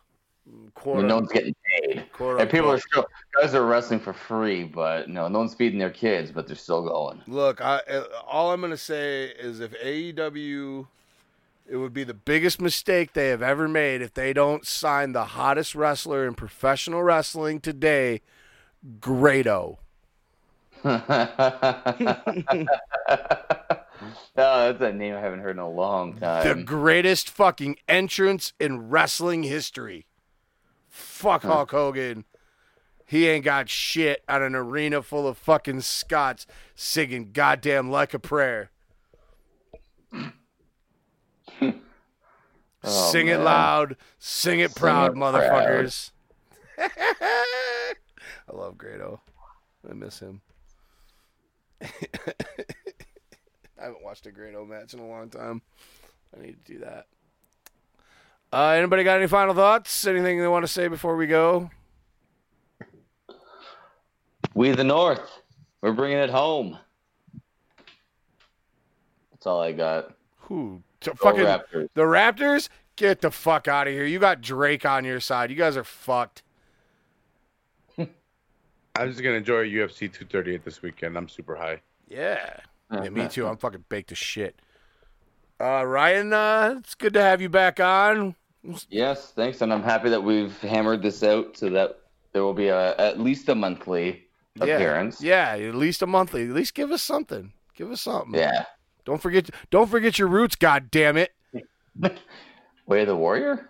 quote, 0.75 1.05
no 1.05 1.17
one's 1.17 1.33
getting 1.33 1.57
paid, 1.67 2.07
quote 2.13 2.41
and 2.41 2.49
people 2.49 2.71
are 2.71 2.79
still 2.79 3.05
guys 3.39 3.55
are 3.55 3.67
wrestling 3.67 3.99
for 3.99 4.13
free, 4.13 4.63
but 4.63 5.09
no, 5.09 5.27
no 5.27 5.41
one's 5.41 5.55
feeding 5.55 5.79
their 5.79 5.91
kids, 5.91 6.31
but 6.31 6.47
they're 6.47 6.55
still 6.55 6.83
going. 6.83 7.21
Look, 7.27 7.61
I, 7.61 7.79
uh, 7.91 8.05
all 8.27 8.53
I'm 8.53 8.61
gonna 8.61 8.77
say 8.77 9.25
is 9.25 9.59
if 9.59 9.73
AEW, 9.83 10.87
it 11.71 11.77
would 11.77 11.95
be 11.95 12.03
the 12.03 12.15
biggest 12.15 12.61
mistake 12.61 13.13
they 13.13 13.29
have 13.29 13.43
ever 13.43 13.69
made 13.69 14.03
if 14.03 14.13
they 14.13 14.33
don't 14.33 14.67
sign 14.67 15.13
the 15.13 15.25
hottest 15.25 15.77
wrestler 15.77 16.27
in 16.27 16.35
professional 16.35 17.03
wrestling 17.03 17.61
today 17.61 18.23
Grado. 18.99 19.79
oh, 20.85 20.97
that's 24.37 24.81
a 24.81 24.93
name 24.93 25.15
I 25.15 25.21
haven't 25.21 25.41
heard 25.41 25.57
in 25.57 25.59
a 25.59 25.69
long 25.69 26.17
time. 26.17 26.59
The 26.59 26.65
greatest 26.65 27.29
fucking 27.29 27.77
entrance 27.87 28.53
in 28.59 28.89
wrestling 28.89 29.43
history. 29.43 30.07
Fuck 30.89 31.43
Huh. 31.43 31.49
Hulk 31.49 31.71
Hogan. 31.71 32.25
He 33.05 33.29
ain't 33.29 33.45
got 33.45 33.69
shit 33.69 34.25
on 34.29 34.43
an 34.43 34.55
arena 34.55 35.03
full 35.03 35.29
of 35.29 35.37
fucking 35.37 35.83
Scots 35.83 36.47
singing 36.75 37.33
goddamn 37.33 37.91
like 37.91 38.15
a 38.15 38.19
prayer. 38.19 38.71
Oh, 42.83 43.11
sing 43.11 43.29
it 43.29 43.41
loud, 43.41 43.97
sing 44.19 44.61
it 44.61 44.71
Sing 44.71 44.81
proud, 44.81 45.13
it 45.13 45.17
motherfuckers. 45.17 46.11
I 46.79 47.95
love 48.53 48.79
Grado. 48.79 49.21
I 49.89 49.93
miss 49.93 50.19
him. 50.19 50.41
I 51.83 51.87
haven't 53.79 54.03
watched 54.03 54.27
a 54.27 54.33
Grado 54.33 54.65
match 54.65 54.95
in 54.95 55.01
a 55.01 55.07
long 55.07 55.29
time. 55.29 55.63
I 56.37 56.41
need 56.43 56.65
to 56.65 56.73
do 56.73 56.79
that. 56.81 57.07
Uh, 58.53 58.71
anybody 58.71 59.05
got 59.05 59.19
any 59.19 59.27
final 59.29 59.55
thoughts? 59.55 60.07
Anything 60.07 60.41
they 60.41 60.49
want 60.49 60.65
to 60.65 60.73
say 60.73 60.89
before 60.89 61.17
we 61.17 61.27
go? 61.27 61.71
We 64.55 64.73
the 64.73 64.85
North. 64.85 65.41
We're 65.81 65.93
bringing 65.93 66.19
it 66.19 66.31
home. 66.31 66.79
That's 69.31 69.47
all 69.47 69.61
I 69.61 69.73
got. 69.73 70.13
Who? 70.41 70.83
T- 71.01 71.11
Go 71.11 71.15
fucking 71.17 71.45
Raptors. 71.45 71.89
the 71.95 72.03
Raptors? 72.03 72.69
Get 72.97 73.21
the 73.21 73.31
fuck 73.31 73.69
out 73.69 73.87
of 73.87 73.93
here. 73.95 74.05
You 74.05 74.19
got 74.19 74.41
Drake 74.43 74.85
on 74.85 75.05
your 75.05 75.21
side. 75.21 75.51
You 75.51 75.57
guys 75.57 75.77
are 75.77 75.85
fucked. 75.85 76.43
I'm 77.99 78.09
just 79.09 79.23
gonna 79.23 79.37
enjoy 79.37 79.67
UFC 79.67 80.01
238 80.13 80.65
this 80.65 80.83
weekend. 80.83 81.17
I'm 81.17 81.29
super 81.29 81.57
high. 81.57 81.81
Yeah. 82.09 82.57
Yeah, 82.93 83.09
me 83.09 83.29
too. 83.29 83.47
I'm 83.47 83.57
fucking 83.57 83.85
baked 83.89 84.09
to 84.09 84.15
shit. 84.15 84.61
Uh, 85.61 85.85
Ryan, 85.85 86.33
uh, 86.33 86.75
it's 86.79 86.95
good 86.95 87.13
to 87.15 87.23
have 87.23 87.41
you 87.41 87.49
back 87.49 87.79
on. 87.81 88.35
Yes, 88.89 89.31
thanks, 89.31 89.61
and 89.61 89.73
I'm 89.73 89.83
happy 89.83 90.09
that 90.11 90.23
we've 90.23 90.59
hammered 90.61 91.03
this 91.03 91.23
out 91.23 91.57
so 91.57 91.71
that 91.71 92.01
there 92.33 92.43
will 92.43 92.55
be 92.55 92.69
a, 92.69 92.97
at 92.99 93.21
least 93.21 93.49
a 93.49 93.55
monthly 93.55 94.25
appearance. 94.59 95.23
Yeah, 95.23 95.53
at 95.57 95.75
least 95.75 96.03
a 96.03 96.07
monthly. 96.07 96.43
At 96.43 96.51
least 96.51 96.75
give 96.75 96.91
us 96.91 97.03
something. 97.03 97.53
Give 97.75 97.91
us 97.91 98.01
something. 98.03 98.35
Yeah. 98.35 98.65
Don't 99.11 99.21
forget. 99.21 99.51
Don't 99.71 99.91
forget 99.91 100.21
your 100.21 100.29
roots. 100.29 100.55
God 100.55 100.89
damn 100.89 101.17
it. 101.17 101.33
Way 102.87 103.01
of 103.01 103.09
the 103.09 103.17
Warrior? 103.17 103.69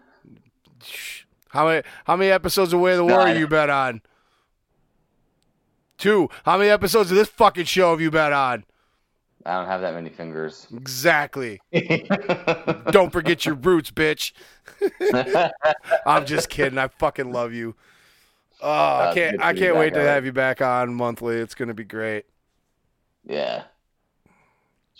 How 1.48 1.66
many? 1.66 1.82
How 2.04 2.16
many 2.16 2.30
episodes 2.30 2.74
of 2.74 2.80
Way 2.80 2.90
of 2.92 2.98
the 2.98 3.06
Warrior 3.06 3.38
you 3.38 3.48
bet 3.48 3.70
on? 3.70 4.02
Two. 5.96 6.28
How 6.44 6.58
many 6.58 6.68
episodes 6.68 7.10
of 7.10 7.16
this 7.16 7.30
fucking 7.30 7.64
show 7.64 7.92
have 7.92 8.02
you 8.02 8.10
bet 8.10 8.34
on? 8.34 8.64
I 9.46 9.54
don't 9.56 9.64
have 9.64 9.80
that 9.80 9.94
many 9.94 10.10
fingers. 10.10 10.66
Exactly. 10.76 11.58
Don't 12.90 13.10
forget 13.10 13.46
your 13.46 13.54
roots, 13.54 13.90
bitch. 13.90 14.32
I'm 16.06 16.26
just 16.26 16.50
kidding. 16.50 16.78
I 16.78 16.88
fucking 16.88 17.32
love 17.32 17.54
you. 17.54 17.76
Oh, 18.60 18.70
I 18.70 19.12
can't. 19.14 19.42
I 19.42 19.54
can't 19.54 19.76
wait 19.76 19.94
to 19.94 20.02
have 20.02 20.26
you 20.26 20.32
back 20.32 20.60
on 20.60 20.92
monthly. 20.92 21.36
It's 21.36 21.54
gonna 21.54 21.72
be 21.72 21.84
great. 21.84 22.26
yeah. 23.24 23.62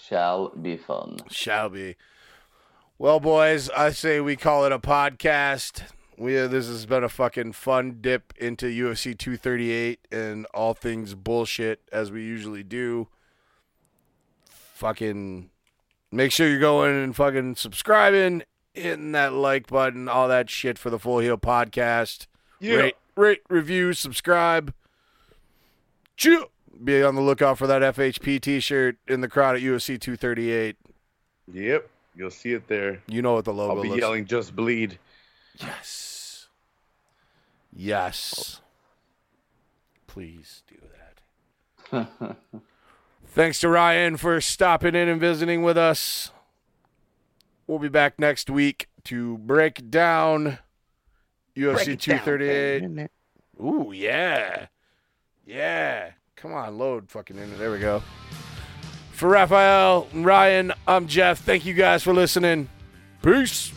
Shall 0.07 0.49
be 0.51 0.77
fun. 0.77 1.19
Shall 1.31 1.69
be. 1.69 1.97
Well, 2.99 3.21
boys, 3.21 3.71
I 3.71 3.91
say 3.91 4.21
we 4.21 4.37
call 4.37 4.65
it 4.65 4.73
a 4.73 4.79
podcast. 4.79 5.83
We 6.19 6.39
uh, 6.39 6.49
this 6.49 6.67
has 6.67 6.85
been 6.85 7.03
a 7.03 7.09
fucking 7.09 7.53
fun 7.53 7.99
dip 8.01 8.35
into 8.37 8.67
UFC 8.67 9.17
238 9.17 10.07
and 10.13 10.47
all 10.53 10.75
things 10.75 11.15
bullshit 11.15 11.81
as 11.91 12.11
we 12.11 12.23
usually 12.23 12.63
do. 12.63 13.09
Fucking 14.45 15.49
make 16.13 16.33
sure 16.33 16.49
you're 16.49 16.59
going 16.59 17.03
and 17.03 17.17
fucking 17.17 17.57
subscribing, 17.57 18.43
hitting 18.75 19.13
that 19.13 19.33
like 19.33 19.69
button, 19.69 20.09
all 20.09 20.29
that 20.29 20.51
shit 20.51 20.79
for 20.79 20.91
the 20.91 20.99
Full 20.99 21.21
Heel 21.21 21.39
podcast. 21.39 22.27
Rate, 22.77 22.97
rate, 23.17 23.41
review, 23.49 23.93
subscribe. 23.95 24.75
Chew. 26.17 26.51
Be 26.83 27.03
on 27.03 27.15
the 27.15 27.21
lookout 27.21 27.59
for 27.59 27.67
that 27.67 27.83
FHP 27.83 28.41
T-shirt 28.41 28.97
in 29.09 29.21
the 29.21 29.29
crowd 29.29 29.57
at 29.57 29.63
UFC 29.63 30.01
238. 30.01 30.77
Yep. 31.53 31.91
You'll 32.17 32.31
see 32.31 32.53
it 32.53 32.69
there. 32.69 33.03
You 33.07 33.23
know 33.23 33.35
what 33.35 33.45
the 33.45 33.53
logo 33.53 33.77
I'll 33.77 33.83
be 33.83 33.89
looks 33.89 34.01
yelling 34.01 34.25
"Just 34.25 34.55
Bleed." 34.55 34.99
Yes. 35.59 36.49
Yes. 37.73 38.61
Please 40.07 40.63
do 40.69 40.77
that. 41.93 42.37
Thanks 43.27 43.61
to 43.61 43.69
Ryan 43.69 44.17
for 44.17 44.41
stopping 44.41 44.95
in 44.95 45.09
and 45.09 45.21
visiting 45.21 45.63
with 45.63 45.79
us. 45.79 46.33
We'll 47.67 47.79
be 47.79 47.89
back 47.89 48.19
next 48.19 48.51
week 48.51 48.89
to 49.05 49.39
break 49.39 49.89
down 49.91 50.59
UFC 51.57 51.99
238. 51.99 53.09
Ooh, 53.61 53.93
yeah. 53.95 54.67
Yeah. 55.47 56.11
Come 56.41 56.55
on, 56.55 56.79
load 56.79 57.11
fucking 57.11 57.37
in. 57.37 57.59
There 57.59 57.71
we 57.71 57.79
go. 57.79 58.03
For 59.13 59.29
Raphael 59.29 60.09
Ryan, 60.15 60.73
I'm 60.89 61.07
Jeff. 61.07 61.41
Thank 61.41 61.67
you 61.67 61.75
guys 61.75 62.03
for 62.03 62.15
listening. 62.15 62.69
Peace. 63.23 63.73